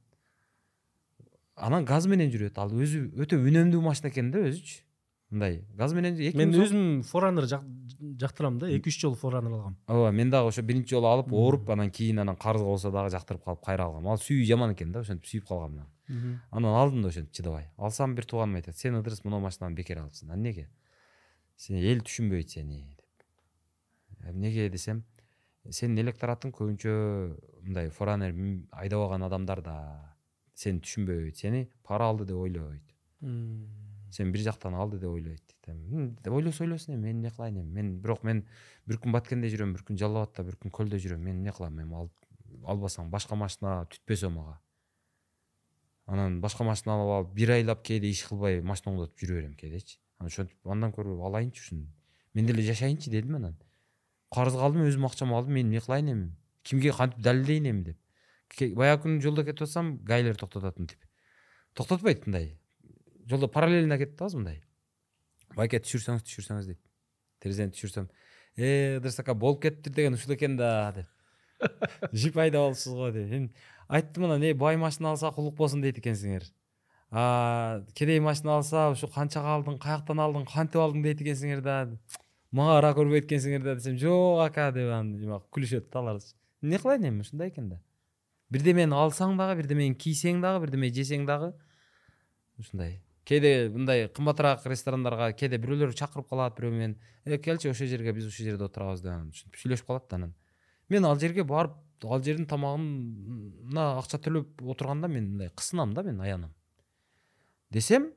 анан 1.54 1.84
газ 1.84 2.06
менен 2.06 2.30
жүрөт. 2.30 2.58
Ал 2.58 2.70
өзү 2.70 3.10
өтө 3.22 3.38
үнөмдүү 3.38 3.82
машина 3.82 4.10
экен 4.10 4.30
да 4.34 4.42
өзүчү 4.50 4.82
мындай 5.30 5.64
газ 5.78 5.94
менен 5.94 6.16
мен 6.36 6.52
өзүм 6.54 7.02
форанер 7.06 7.46
жактырам 7.46 8.58
да 8.58 8.68
эки 8.68 8.90
үч 8.90 9.00
жолу 9.00 9.14
форанер 9.14 9.52
алгам 9.52 9.76
ооба 9.86 10.10
мен 10.10 10.30
дагы 10.30 10.48
ошо 10.48 10.62
биринчи 10.62 10.94
жолу 10.94 11.06
алып 11.06 11.32
ооруп 11.32 11.70
анан 11.70 11.90
кийин 11.90 12.18
анан 12.18 12.36
карызга 12.36 12.66
болсо 12.66 12.90
дагы 12.90 13.10
жактырып 13.14 13.44
калып 13.44 13.64
кайра 13.64 13.84
алгам. 13.84 14.08
Ал 14.08 14.18
сүйүү 14.18 14.46
жаман 14.48 14.74
экен 14.74 14.92
да 14.92 15.00
ошентип 15.00 15.26
сүйүп 15.30 15.46
калгам 15.46 15.86
анан 16.50 16.74
алдым 16.74 17.02
да 17.02 17.08
ошентип 17.08 17.32
чыдабай 17.32 17.70
алсам 17.76 18.14
бир 18.14 18.24
тууганым 18.24 18.56
айтат 18.56 18.76
сен 18.76 18.98
ыдырыс 18.98 19.24
мына 19.24 19.38
машинаны 19.38 19.74
бекер 19.76 19.98
алыпсың 20.02 20.34
эмнеге 20.34 20.68
сен 21.56 21.76
эл 21.76 22.00
түшүнбөйт 22.00 22.50
сени 22.50 22.96
деп. 22.96 23.24
Эмнеге 24.26 24.68
десем 24.68 25.04
сенин 25.70 25.98
электоратың 26.02 26.50
көбүнчө 26.56 26.92
мындай 27.62 27.90
форанер 27.90 28.34
айдабаган 28.72 29.22
адамдар 29.22 29.62
да 29.62 29.76
сени 30.54 30.80
түшүнбөйт 30.80 31.36
сени 31.36 31.68
пара 31.84 32.08
алды 32.10 32.24
деп 32.26 32.36
ойлойт 32.36 32.82
сен 34.10 34.32
бир 34.32 34.42
жактан 34.42 34.74
алды 34.74 34.98
деп 34.98 35.10
ойлойт 35.10 35.54
дейт 35.66 36.28
ойлосо 36.28 36.64
ойлосун 36.64 36.94
эми 36.94 37.02
мен 37.06 37.16
эмне 37.16 37.30
кылайын 37.30 37.60
эми 37.60 37.72
мен 37.72 37.92
бирок 38.00 38.24
мен 38.24 38.46
бир 38.86 38.98
күн 38.98 39.12
баткенде 39.12 39.50
жүрөм 39.52 39.74
бир 39.74 39.84
күн 39.86 39.98
жалал 39.98 40.24
абадта 40.24 40.44
бир 40.44 40.56
күн 40.56 40.70
көлдө 40.70 40.98
жүрөм 40.98 41.22
мен 41.22 41.38
эмне 41.40 41.52
кылам 41.52 41.78
эми 41.78 42.08
албасаң 42.66 43.10
башка 43.10 43.36
машина 43.36 43.86
түтпөсө 43.92 44.30
мага 44.34 44.60
анан 46.06 46.40
башка 46.40 46.64
машина 46.64 46.96
алып 46.98 47.14
алып 47.16 47.34
бир 47.34 47.54
айлап 47.56 47.82
кээде 47.86 48.10
иш 48.10 48.24
кылбай 48.28 48.60
машина 48.62 48.94
оңдотуп 48.94 49.22
жүрө 49.22 49.40
берем 49.40 49.54
кээдечи 49.54 50.00
ошентип 50.18 50.66
андан 50.66 50.92
көрө 50.92 51.16
алайынчы 51.26 51.62
ушуну 51.62 51.86
мен 52.34 52.46
деле 52.46 52.62
жашайынчы 52.62 53.10
дедим 53.10 53.36
анан. 53.36 53.56
Карызга 54.30 54.62
алдым 54.62 54.86
өзүм 54.86 55.06
акчамы 55.08 55.34
алдым 55.36 55.54
мен 55.54 55.66
эмне 55.66 55.80
кылайын 55.80 56.12
эми 56.12 56.36
кимге 56.62 56.92
кантип 56.92 57.20
далилдейин 57.20 57.66
эми 57.70 57.82
деп. 57.84 57.98
Баягы 58.76 59.02
күнү 59.06 59.22
жолдо 59.22 59.44
кетип 59.44 59.66
атсам 59.66 59.96
гайлер 60.04 60.36
токтотот 60.36 60.78
мынтип 60.78 60.98
токтотпойт 61.74 62.26
мындай 62.26 62.59
жолдо 63.30 63.48
параллельно 63.48 63.98
кетип 63.98 64.18
атабыз 64.18 64.36
мындай 64.38 64.60
байке 65.56 65.80
түшүрсөңүз 65.82 66.24
түшүрсөңүз 66.26 66.68
дейт. 66.70 66.80
Терезени 67.42 67.74
түшүрсөм. 67.74 68.08
Э 68.56 68.98
ыдырыс 68.98 69.20
ака 69.22 69.34
болуп 69.34 69.62
кетиптир 69.64 69.94
деген 69.94 70.14
ушул 70.14 70.34
экен 70.34 70.56
да 70.56 70.92
деп. 70.94 71.08
Жип 72.12 72.36
айдап 72.36 72.70
алыпсыз 72.70 72.94
го 72.94 73.10
деп. 73.10 73.32
Эми 73.32 73.50
айттым 73.88 74.26
анан 74.28 74.42
э 74.42 74.54
бай 74.54 74.76
машина 74.76 75.10
алсак 75.10 75.38
улук 75.38 75.56
болсун 75.56 75.82
дейт 75.82 75.98
экенсиңер 75.98 76.50
а 77.10 77.82
кедей 77.94 78.20
машина 78.20 78.56
алса 78.58 78.88
ушу 78.90 79.08
канчага 79.08 79.56
алдың 79.56 79.80
каяктан 79.82 80.20
алдың 80.22 80.46
кантип 80.46 80.80
алдың 80.80 81.02
дейт 81.02 81.20
экенсиңер 81.22 81.60
да. 81.60 81.88
Мага 82.52 82.78
ара 82.78 82.94
көрбөйт 82.94 83.26
экенсиңер 83.26 83.64
да 83.64 83.74
десем 83.74 83.98
жок 83.98 84.44
ака 84.46 84.70
деп 84.70 84.92
анан 84.92 85.40
күлүшөт 85.50 85.90
да 85.90 85.98
алар. 85.98 86.22
Эмне 86.62 86.78
кылайын 86.78 87.08
эми 87.10 87.26
ушундай 87.26 87.50
экен 87.50 87.68
да. 87.74 87.82
Бирдемени 88.50 88.94
алсаң 88.94 89.36
дагы 89.38 89.62
бирдемени 89.62 89.94
кийсең 89.94 90.42
дагы 90.42 90.66
бирдеме 90.66 90.90
жесең 90.94 91.26
дагы 91.26 91.52
ушундай 92.58 93.00
кээде 93.24 93.70
мындай 93.70 94.08
кымбатыраак 94.08 94.66
ресторандарга 94.66 95.32
кээде 95.32 95.58
бирөөлөр 95.58 95.94
чакырып 95.94 96.28
калат 96.28 96.56
бирөө 96.58 96.72
менен 96.72 96.96
э 97.24 97.38
келчи 97.38 97.70
ошол 97.70 97.86
жерге 97.86 98.12
биз 98.12 98.26
ушул 98.26 98.44
жерде 98.46 98.64
отурабыз 98.64 99.02
деп 99.02 99.12
ушинтип 99.30 99.56
сүйлөшүп 99.60 99.86
калат 99.86 100.08
да 100.08 100.16
анан 100.16 100.34
мен 100.88 101.04
ал 101.04 101.18
жерге 101.18 101.44
барып 101.44 101.76
ал 102.04 102.22
жердин 102.22 102.46
тамагына 102.46 103.98
акча 103.98 104.18
төлөп 104.18 104.62
отурганда 104.62 105.08
мен 105.08 105.30
мындай 105.32 105.50
кысынам 105.50 105.94
да 105.94 106.02
мен 106.02 106.20
аянам 106.20 106.54
десем 107.70 108.12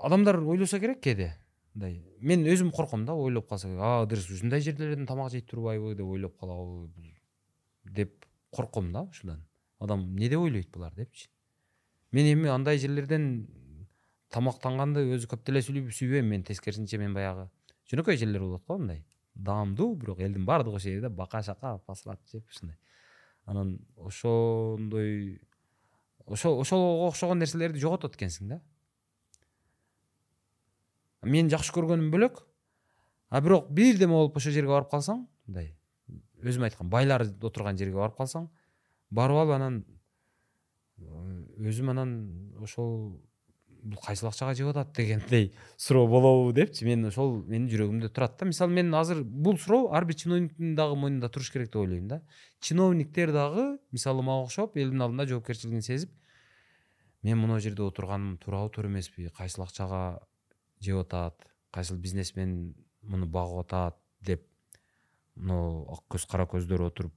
адамдар 0.00 0.40
ойлосо 0.40 0.80
керек 0.80 1.00
кээде 1.00 1.34
мындай 1.74 2.02
мен 2.20 2.44
өзүм 2.46 2.70
корком 2.72 3.04
да 3.04 3.14
ойлоп 3.14 3.48
калса 3.48 3.68
а 3.68 4.04
ыдырыс 4.04 4.30
ушундай 4.30 4.60
жерлерден 4.60 5.06
тамак 5.06 5.30
жей 5.32 5.40
турбайбы 5.42 5.94
деп 5.94 6.06
ойлоп 6.06 6.38
калабы 6.38 6.90
деп 7.84 8.26
корком 8.50 8.92
да 8.92 9.02
ушудан 9.02 9.44
адам 9.80 10.04
эмне 10.06 10.28
деп 10.28 10.40
ойлойт 10.40 10.70
булар 10.70 10.94
депчи 10.94 11.28
мен 12.12 12.28
эми 12.32 12.48
андай 12.52 12.78
жерлерден 12.78 13.48
тамактанганды 14.30 15.06
өзү 15.16 15.30
көп 15.32 15.46
деле 15.46 15.62
сүйбөйм 15.64 16.28
мен 16.34 16.44
тескерисинче 16.46 16.98
мен 17.02 17.14
баягы 17.14 17.48
жөнөкөй 17.90 18.20
жерлер 18.20 18.44
болот 18.46 18.66
го 18.66 18.78
мындай 18.78 19.04
даамдуу 19.34 19.94
бирок 19.96 20.20
элдин 20.20 20.44
баардыгы 20.46 20.76
ошол 20.76 20.92
жерде 20.92 21.08
бака 21.08 21.42
шака 21.42 21.78
посрать 21.86 22.20
жеп 22.32 22.46
ушундай 22.48 22.76
анан 23.44 23.78
ошондой 23.96 25.40
ошол 26.26 26.60
ошого 26.60 27.08
окшогон 27.08 27.38
нерселерди 27.38 27.80
жоготот 27.80 28.16
экенсиң 28.16 28.48
да. 28.48 28.60
Менин 31.22 31.50
жакшы 31.50 31.74
көргөнүм 31.74 32.10
бөлөк 32.12 32.44
а 33.30 33.40
бирок 33.40 33.70
бирдеме 33.70 34.14
болуп 34.14 34.36
ошол 34.36 34.54
жерге 34.54 34.72
барып 34.76 34.90
калсаң 34.92 35.26
мындай 35.46 35.74
өзүм 36.42 36.64
айткан 36.68 36.90
байлар 36.90 37.26
отурган 37.26 37.78
жерге 37.78 37.98
барып 37.98 38.16
калсаң 38.16 38.48
барып 39.10 39.42
алып 39.42 39.56
анан 39.56 39.82
өзүм 41.60 41.90
анан 41.92 42.14
ошол 42.62 43.20
бул 43.82 43.98
кайсыл 44.04 44.28
акчага 44.28 44.54
жеп 44.54 44.70
атат? 44.72 44.92
дегендей 44.96 45.52
суроо 45.76 46.06
болобу 46.06 46.52
депчи. 46.52 46.84
Мен 46.84 47.06
ошол 47.08 47.42
менин 47.46 47.68
жүрөгүмдө 47.70 48.10
турат 48.12 48.36
да. 48.38 48.46
Мисалы 48.46 48.72
мен 48.72 48.94
азыр 48.94 49.22
бул 49.24 49.58
суроо 49.58 49.92
ар 49.94 50.04
бир 50.04 50.14
чиновниктин 50.14 50.74
дагы 50.76 50.96
мойнунда 50.96 51.28
туруш 51.28 51.50
керек 51.50 51.72
деп 51.72 51.80
ойлойм 51.80 52.08
да. 52.08 52.22
Чиновниктер 52.60 53.32
дагы 53.32 53.78
мисалы 53.92 54.22
мага 54.22 54.44
окшоп 54.44 54.76
элдин 54.76 55.02
алдында 55.02 55.26
жоопкерчилигин 55.26 55.82
сезип 55.82 56.10
мен 57.22 57.38
мына 57.38 57.60
жерде 57.60 57.82
отурганым 57.82 58.38
туурабы 58.38 58.70
туура 58.74 58.88
эмеспи. 58.88 59.30
Кайсыл 59.36 59.64
акчага 59.64 60.20
жеп 60.80 61.06
атат? 61.06 61.34
Кайсыл 61.72 61.96
бизнесмен 61.96 62.74
муну 63.02 63.26
багып 63.26 63.64
атат? 63.64 63.96
деп 64.20 64.44
мына 65.36 65.86
ак 65.88 66.04
көз 66.12 66.26
кара 66.28 66.44
көздөр 66.44 66.84
отуруп 66.90 67.14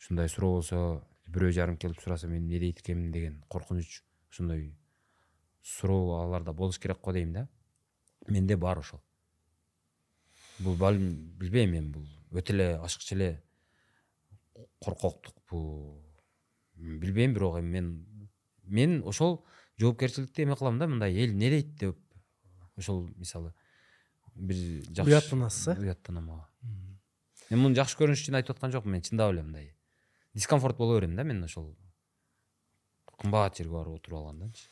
ушундай 0.00 0.28
суроо 0.28 0.56
болсо 0.56 1.04
бирөө 1.28 1.52
жарым 1.52 1.76
келип 1.76 2.00
сураса 2.00 2.28
мен 2.28 2.42
эмне 2.42 2.58
дейт 2.58 2.80
экенмин 2.80 3.12
деген 3.12 3.44
коркунуч 3.48 4.02
ошондой 4.30 4.72
суроо 5.62 6.22
аларда 6.22 6.52
болуш 6.52 6.78
керек 6.78 7.00
го 7.00 7.12
дейм 7.12 7.32
да. 7.32 7.48
Менде 8.26 8.56
бар 8.56 8.78
ошол. 8.78 9.00
Бул 10.58 10.76
билбейм 10.76 11.74
эми 11.74 11.92
бул 11.92 12.06
өтө 12.32 12.54
эле 12.54 12.68
ачыкча 12.78 13.14
эле 13.14 13.42
коркоктукпу 14.80 16.02
билбейм 16.74 17.34
бирок 17.34 17.58
эми 17.58 17.70
мен 17.70 18.28
мен 18.64 19.02
ошол 19.04 19.44
жоопкерчиликти 19.78 20.42
эме 20.42 20.56
кылам 20.56 20.78
да 20.78 20.86
мындай 20.86 21.14
эл 21.14 21.32
эмне 21.32 21.50
дейт 21.50 21.74
деп. 21.76 21.98
Ошол 22.76 23.08
мисалы 23.16 23.52
бир 24.34 24.56
жакшы 24.88 25.12
уяттанасыз 25.12 25.76
э? 25.76 25.80
Уяттанам 25.80 26.30
ооба. 26.30 26.48
Мен 27.50 27.60
муну 27.60 27.74
жакшы 27.74 27.98
көрүнүш 27.98 28.24
үчүн 28.24 28.40
айтып 28.40 28.56
аткан 28.56 28.72
жокмун 28.72 28.96
мен 28.96 29.02
чындап 29.02 29.32
эле 29.32 29.42
мындай 29.42 29.74
дискомфорт 30.34 30.76
боло 30.76 30.98
берем 30.98 31.16
да 31.16 31.24
мен 31.24 31.42
ошол 31.44 31.76
кымбат 33.18 33.56
жерге 33.56 33.72
барып 33.72 34.00
отуруп 34.00 34.18
алгандачы 34.18 34.68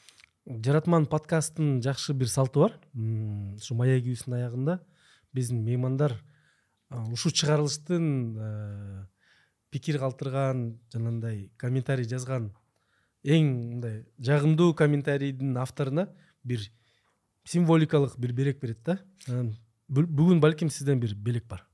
жаратман 0.48 1.06
подкасттын 1.06 1.82
жакшы 1.84 2.14
бир 2.14 2.28
салты 2.28 2.60
бар. 2.60 2.78
Ушу 2.94 3.74
маегибиздин 3.74 4.38
аягында 4.38 4.78
биздин 5.32 5.62
меймандар 5.64 6.14
ушул 7.12 7.32
чыгарылыштын 7.32 9.06
пикир 9.70 9.98
калтырган 10.00 10.78
жанагындай 10.92 11.50
комментарий 11.60 12.08
жазган 12.08 12.52
эң 13.24 13.52
мындай 13.74 14.06
жагымдуу 14.18 14.72
комментарийдин 14.74 15.56
авторуна 15.60 16.08
бир 16.44 16.64
символикалык 17.44 18.16
бир 18.18 18.32
белек 18.32 18.60
берет 18.60 18.82
да. 18.84 18.98
Анан 19.26 19.54
бүгүн 19.88 20.40
балким 20.40 20.70
сизден 20.70 21.00
бир 21.00 21.14
белек 21.14 21.44
бар. 21.48 21.66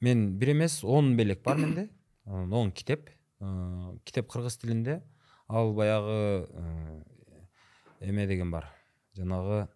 Мен 0.00 0.38
бир 0.38 0.52
эмес 0.52 0.84
он 0.84 1.16
белек 1.16 1.42
бар 1.42 1.56
менде. 1.58 1.90
Он 2.24 2.70
китеп. 2.70 3.10
Китеп 4.04 4.28
кыргыз 4.28 4.58
тилинде. 4.58 5.02
Ал 5.48 5.72
баягы 5.74 6.46
эме 8.00 8.26
деген 8.26 8.50
бар. 8.50 8.70
Жанагы 9.16 9.68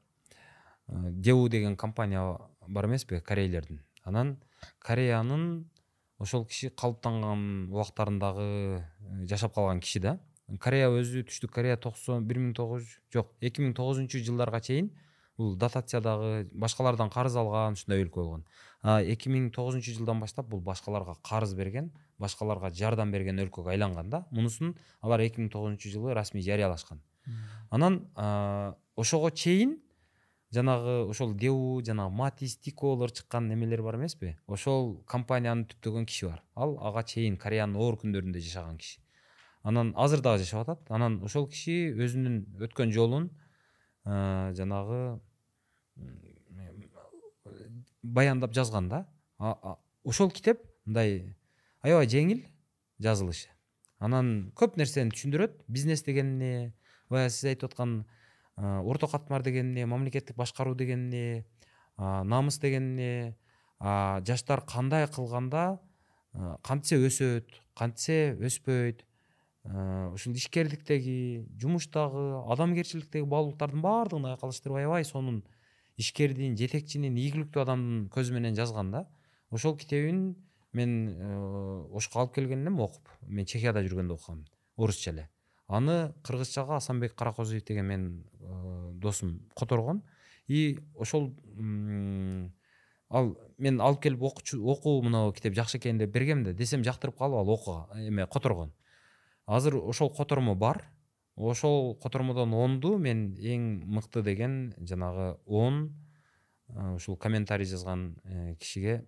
деу 0.89 1.49
деген 1.49 1.77
компания 1.77 2.39
бар 2.69 2.87
эмеспи 2.87 3.21
корейлердин 3.21 3.81
анан 4.05 4.39
кореянын 4.79 5.71
ошол 6.19 6.45
киши 6.47 6.71
калыптанган 6.71 7.71
убактарындагы 7.71 8.85
жашап 9.25 9.55
калган 9.55 9.81
киши 9.81 10.01
да. 10.01 10.19
Корея 10.61 10.91
өзү 10.93 11.25
түштүк 11.25 11.51
корея 11.51 11.77
токсон 11.81 12.27
бир 12.29 12.39
миң 12.39 12.53
тогуз 12.55 12.85
жүз 12.85 12.99
жок 13.17 13.33
эки 13.41 13.63
миң 13.65 13.73
тогузунчу 13.75 14.21
жылдарга 14.21 14.61
чейин 14.61 14.91
бул 15.39 15.57
дотациядагы 15.57 16.51
башкалардан 16.53 17.11
карыз 17.11 17.37
алган 17.37 17.73
ушундай 17.73 18.05
өлкө 18.05 18.21
болгон. 18.21 18.45
Эки 18.85 19.33
миң 19.33 19.51
тогузунчу 19.57 19.97
жылдан 19.97 20.21
баштап 20.21 20.47
бул 20.47 20.61
башкаларга 20.61 21.17
карыз 21.25 21.55
берген 21.57 21.91
башкаларга 22.19 22.71
жардам 22.71 23.11
берген 23.11 23.41
өлкөгө 23.41 23.71
айланган 23.71 24.11
да. 24.11 24.27
Мунусун 24.31 24.77
алар 25.01 25.21
эки 25.21 25.41
миң 25.41 25.51
тогузунчу 25.51 25.91
жылы 25.91 26.15
расмий 26.15 26.43
жарыялашкан 26.43 27.03
анан 27.71 28.07
ошого 28.97 29.31
чейин 29.31 29.81
жанагы 30.53 31.09
ошол 31.11 31.35
деу 31.35 31.83
жанагы 31.85 32.15
матис 32.15 32.57
тикоолор 32.59 33.11
чыккан 33.11 33.49
немелер 33.49 33.83
бар 33.83 33.97
эмеспи 33.97 34.37
ошол 34.47 35.03
компанияны 35.07 35.67
түптөгөн 35.67 36.07
киши 36.07 36.29
бар. 36.29 36.43
Ал 36.55 36.77
ага 36.81 37.03
чейин 37.03 37.37
кореянын 37.37 37.77
оор 37.77 37.99
күндөрүндө 37.99 38.41
жашаган 38.41 38.79
киши. 38.79 39.01
Анан 39.63 39.95
азыр 39.97 40.21
дагы 40.21 40.45
жашап 40.45 40.69
атат. 40.69 40.91
Анан 40.91 41.23
ошол 41.25 41.49
киши 41.49 41.91
өзүнүн 41.97 42.45
өткөн 42.69 42.93
жолун 42.93 43.31
жанагы 44.05 45.21
баяндап 48.03 48.53
жазган 48.53 48.89
да. 48.89 49.07
Ошол 50.05 50.31
китеп 50.31 50.63
мындай 50.85 51.35
аябай 51.85 52.09
жеңил 52.09 52.41
жазылышы. 53.05 53.51
Анан 54.01 54.51
көп 54.57 54.79
нерсени 54.81 55.13
түшүндүрөт. 55.13 55.61
Бизнес 55.69 56.03
деген 56.03 56.35
эмне 56.35 56.73
баягы 57.13 57.31
сиз 57.31 57.51
айтып 57.53 57.71
аткан 57.71 58.05
орто 58.57 59.09
катмар 59.09 59.43
деген 59.43 59.71
эмне 59.71 59.87
мамлекеттик 59.87 60.37
башкаруу 60.37 60.75
деген 60.75 61.07
эмне 61.07 61.45
намыс 61.99 62.59
деген 62.59 62.95
эмне 62.95 63.37
жаштар 63.81 64.65
кандай 64.67 65.07
кылганда 65.09 65.81
кантсе 66.63 66.97
өсөт 67.05 67.53
кантсе 67.77 68.37
өспөйт 68.41 69.05
ушул 69.65 70.35
ишкерликтеги 70.35 71.45
жумуштагы 71.61 72.25
адамгерчиликтеги 72.53 73.29
баалуулуктардын 73.29 73.85
баардыгын 73.85 74.31
айкалыштырып 74.33 74.81
аябай 74.81 75.05
сонун 75.05 75.43
ишкердин 75.97 76.57
жетекчинин 76.59 77.17
ийгиликтүү 77.17 77.63
адамдын 77.63 78.09
көзү 78.15 78.35
менен 78.35 78.57
жазган 78.59 78.91
да 78.93 79.07
ошол 79.51 79.77
китебин 79.79 80.35
мен 80.75 81.09
э, 81.09 81.87
ошко 81.95 82.21
алып 82.21 82.35
келген 82.35 82.63
элем 82.63 82.81
окуп. 82.81 83.09
Мен 83.23 83.47
чехияда 83.47 83.83
жүргөндө 83.87 84.19
окугам 84.19 84.45
орусча 84.77 85.11
эле. 85.13 85.29
Аны 85.67 86.13
кыргызчага 86.23 86.77
асанбек 86.77 87.15
каракозуев 87.15 87.65
деген 87.65 87.87
менин 87.87 88.25
э, 88.41 88.91
досум 88.95 89.41
которгон. 89.57 90.03
И 90.47 90.79
ошол 90.95 91.33
ал 93.09 93.37
мен 93.59 93.81
алып 93.81 94.03
келип 94.03 94.23
окучу 94.23 94.61
оку 94.69 95.01
мынау 95.03 95.33
китеп 95.33 95.55
жакшы 95.55 95.79
экен 95.79 95.99
деп 95.99 96.11
бергем 96.11 96.45
да 96.45 96.53
десем 96.53 96.85
жактырып 96.85 97.17
калып 97.19 97.39
ал 97.39 97.49
окуга 97.49 98.01
эме 98.01 98.27
которгон. 98.27 98.75
Азыр 99.47 99.77
ошол 99.77 100.11
котормо 100.11 100.55
бар. 100.55 100.85
Ошол 101.37 101.97
котормодон 101.97 102.55
онду 102.55 102.97
мен 102.99 103.35
эң 103.35 103.85
мыкты 103.87 104.23
деген 104.23 104.75
жанагы 104.79 105.39
он 105.47 105.95
ушул 106.69 107.17
комментарий 107.17 107.67
жазган 107.67 108.17
э, 108.25 108.55
кишиге 108.57 109.07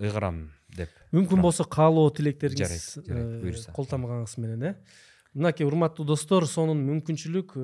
ыйгарам 0.00 0.50
деп. 0.76 0.90
Мүмкүн 1.14 1.42
болсо 1.42 1.64
каалоо 1.64 2.10
тилектериңиз 2.14 2.60
жарайт 2.64 3.08
жарайт 3.08 3.40
буюрса 3.44 3.72
кол 3.76 3.88
тамгаңыз 3.90 4.36
менен 4.38 4.66
э. 4.70 4.74
Мынакей 5.34 5.66
урматтуу 5.66 6.04
достор 6.06 6.46
сонун 6.50 6.80
мүмкүнчүлүк 6.88 7.54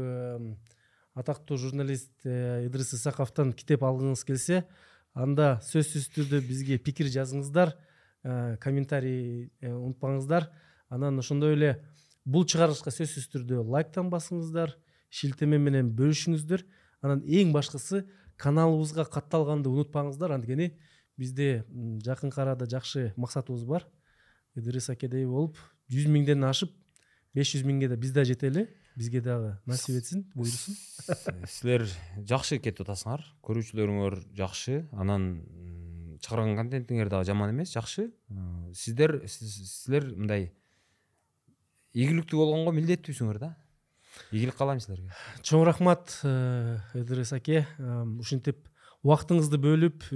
атактуу 1.16 1.56
журналист 1.56 2.12
э, 2.24 2.66
идрис 2.66 2.92
исаковдон 2.94 3.54
китеп 3.56 3.82
алгыңыз 3.88 4.22
келсе 4.28 4.62
анда 5.16 5.56
сөзсүз 5.64 6.10
түрдө 6.12 6.42
бизге 6.44 6.76
пикир 6.76 7.08
жазыңыздар 7.08 7.72
э, 7.72 8.56
комментарий 8.60 9.48
э, 9.62 9.72
унутпаңыздар. 9.72 10.50
Анан 10.92 11.18
ошондой 11.18 11.56
эле 11.56 11.70
бул 12.24 12.44
чыгарылышка 12.44 12.92
сөзсүз 12.92 13.30
түрдө 13.32 13.62
лайктан 13.64 14.10
басыңыздар 14.12 14.76
шилтеме 15.08 15.56
менен 15.58 15.88
бөлүшүңүздөр. 15.96 16.66
Анан 17.00 17.24
эң 17.24 17.56
башкысы 17.56 18.04
каналыбызга 18.36 19.08
катталганды 19.08 19.72
унутпаңыздар. 19.72 20.36
Анткени 20.36 20.74
бизде 21.16 21.64
жакынкы 22.04 22.40
арада 22.40 22.68
жакшы 22.70 23.12
максатыбыз 23.16 23.64
бар. 23.64 23.86
Идрис 24.56 24.88
акедей 24.90 25.26
болуп 25.26 25.58
жүз 25.92 26.08
миңден 26.10 26.44
ашып 26.48 26.72
беш 27.36 27.52
жүз 27.54 27.66
миңге 27.68 27.90
да 27.92 27.96
биз 28.00 28.12
да 28.16 28.24
жетели 28.24 28.66
бизге 28.96 29.20
дагы 29.20 29.56
насип 29.68 29.98
этсин 30.00 30.24
буйрусун 30.34 30.76
силер 31.46 31.84
жакшы 32.24 32.58
кетип 32.58 32.86
атасыңар 32.86 33.24
көрүүчүлөрүңөр 33.44 34.16
жакшы 34.38 34.86
анан 34.96 35.26
чыгарган 36.24 36.56
контентиңер 36.56 37.10
дагы 37.12 37.28
жаман 37.28 37.52
эмес 37.52 37.74
жакшы 37.76 38.08
сиздер 38.72 39.18
силер 39.28 40.08
мындай 40.14 40.48
ийгиликтүү 41.92 42.40
болгонго 42.40 42.72
милдеттүүсүңөр 42.76 43.40
да. 43.40 43.54
Ийгилик 44.32 44.56
каалайм 44.56 44.80
силерге 44.80 45.12
чоң 45.44 45.64
рахмат 45.68 46.16
эдрис 46.96 47.32
аке. 47.36 47.66
Ушинтип 48.20 48.64
убактыңызды 49.04 49.60
бөлүп 49.60 50.08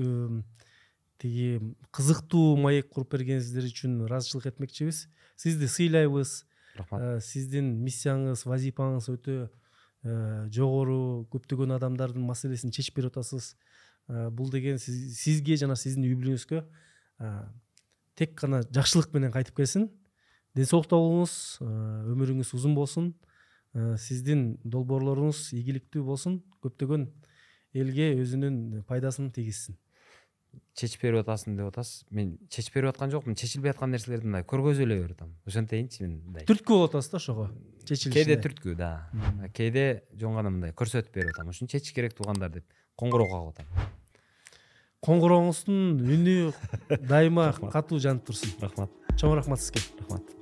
тиги 1.21 1.61
кызыктуу 1.93 2.57
маек 2.57 2.89
куруп 2.95 3.13
бергениңиздер 3.15 3.67
үчүн 3.69 3.99
ыраазычылык 4.07 4.49
этмекчибиз. 4.51 5.05
Сизди 5.37 5.69
сыйлайбыз. 5.69 6.45
Рахмат. 6.79 7.01
Э, 7.03 7.21
сиздин 7.21 7.75
миссияңыз 7.85 8.47
вазипаңыз 8.49 9.09
өтө 9.13 9.37
э, 9.45 10.15
жогору 10.55 11.27
көптөгөн 11.33 11.77
адамдардын 11.77 12.25
маселесин 12.25 12.73
чечип 12.73 12.97
берип 12.97 13.13
атасыз. 13.13 13.55
Э, 14.09 14.31
бул 14.31 14.51
деген 14.51 14.79
сизге 14.81 15.59
жана 15.61 15.77
сиздин 15.77 16.09
үй 16.09 16.17
бүлөңүзгө 16.17 16.65
тек 18.17 18.33
гана 18.41 18.63
жакшылык 18.73 19.13
менен 19.13 19.33
кайтып 19.33 19.61
келсин. 19.61 19.91
Ден 20.57 20.67
соолукта 20.67 20.97
болуңуз 20.97 21.61
өмүрүңүз 21.61 22.55
узун 22.57 22.75
болсун. 22.75 23.13
Сиздин 24.01 24.57
долбоорлоруңуз 24.65 25.51
ийгиликтүү 25.57 26.03
болсун. 26.05 26.41
Көптөгөн 26.65 27.07
элге 27.77 28.11
өзүнүн 28.19 28.83
пайдасын 28.89 29.31
тийгизсин 29.37 29.77
чечип 30.75 31.03
берип 31.05 31.23
атасың 31.23 31.57
деп 31.59 31.69
атасыз. 31.71 32.05
Мен 32.15 32.33
чечип 32.51 32.75
берип 32.75 32.91
аткан 32.93 33.13
жокмун. 33.13 33.37
Чечилбей 33.39 33.73
аткан 33.73 33.93
нерселерди 33.95 34.29
мындай 34.29 34.47
көргөзүлөй 34.49 35.03
берип 35.03 35.19
атам 35.19 35.35
ошентейинчи 35.47 36.03
мен 36.05 36.17
мындай. 36.25 36.47
Түрткү 36.49 36.77
болуп 36.77 36.95
атасыз 36.95 37.13
да 37.13 37.21
ошого? 37.21 37.47
Чечилишине 37.85 38.17
кээде 38.17 38.39
түрткү 38.47 38.75
да. 38.79 38.91
Кээде 39.57 39.87
жөн 40.21 40.41
гана 40.41 40.55
мындай 40.55 40.75
көрсөтүп 40.77 41.15
берип 41.15 41.37
атам. 41.37 41.53
Ушуну 41.53 41.71
чечиш 41.71 41.95
керек 41.97 42.17
туугандар 42.19 42.53
деп 42.57 42.67
коңгуроо 43.01 43.29
кагып 43.31 43.55
атам. 43.55 43.89
Коңгурооңуздун 45.07 46.03
үнү 46.17 46.37
дайыма 47.13 47.53
катуу 47.71 48.01
жанып 48.03 48.29
турсун. 48.29 48.57
Рахмат. 48.61 48.93
Чоң 49.17 49.39
рахмат 49.39 49.63
сизге. 49.65 49.85
Рахмат 50.03 50.40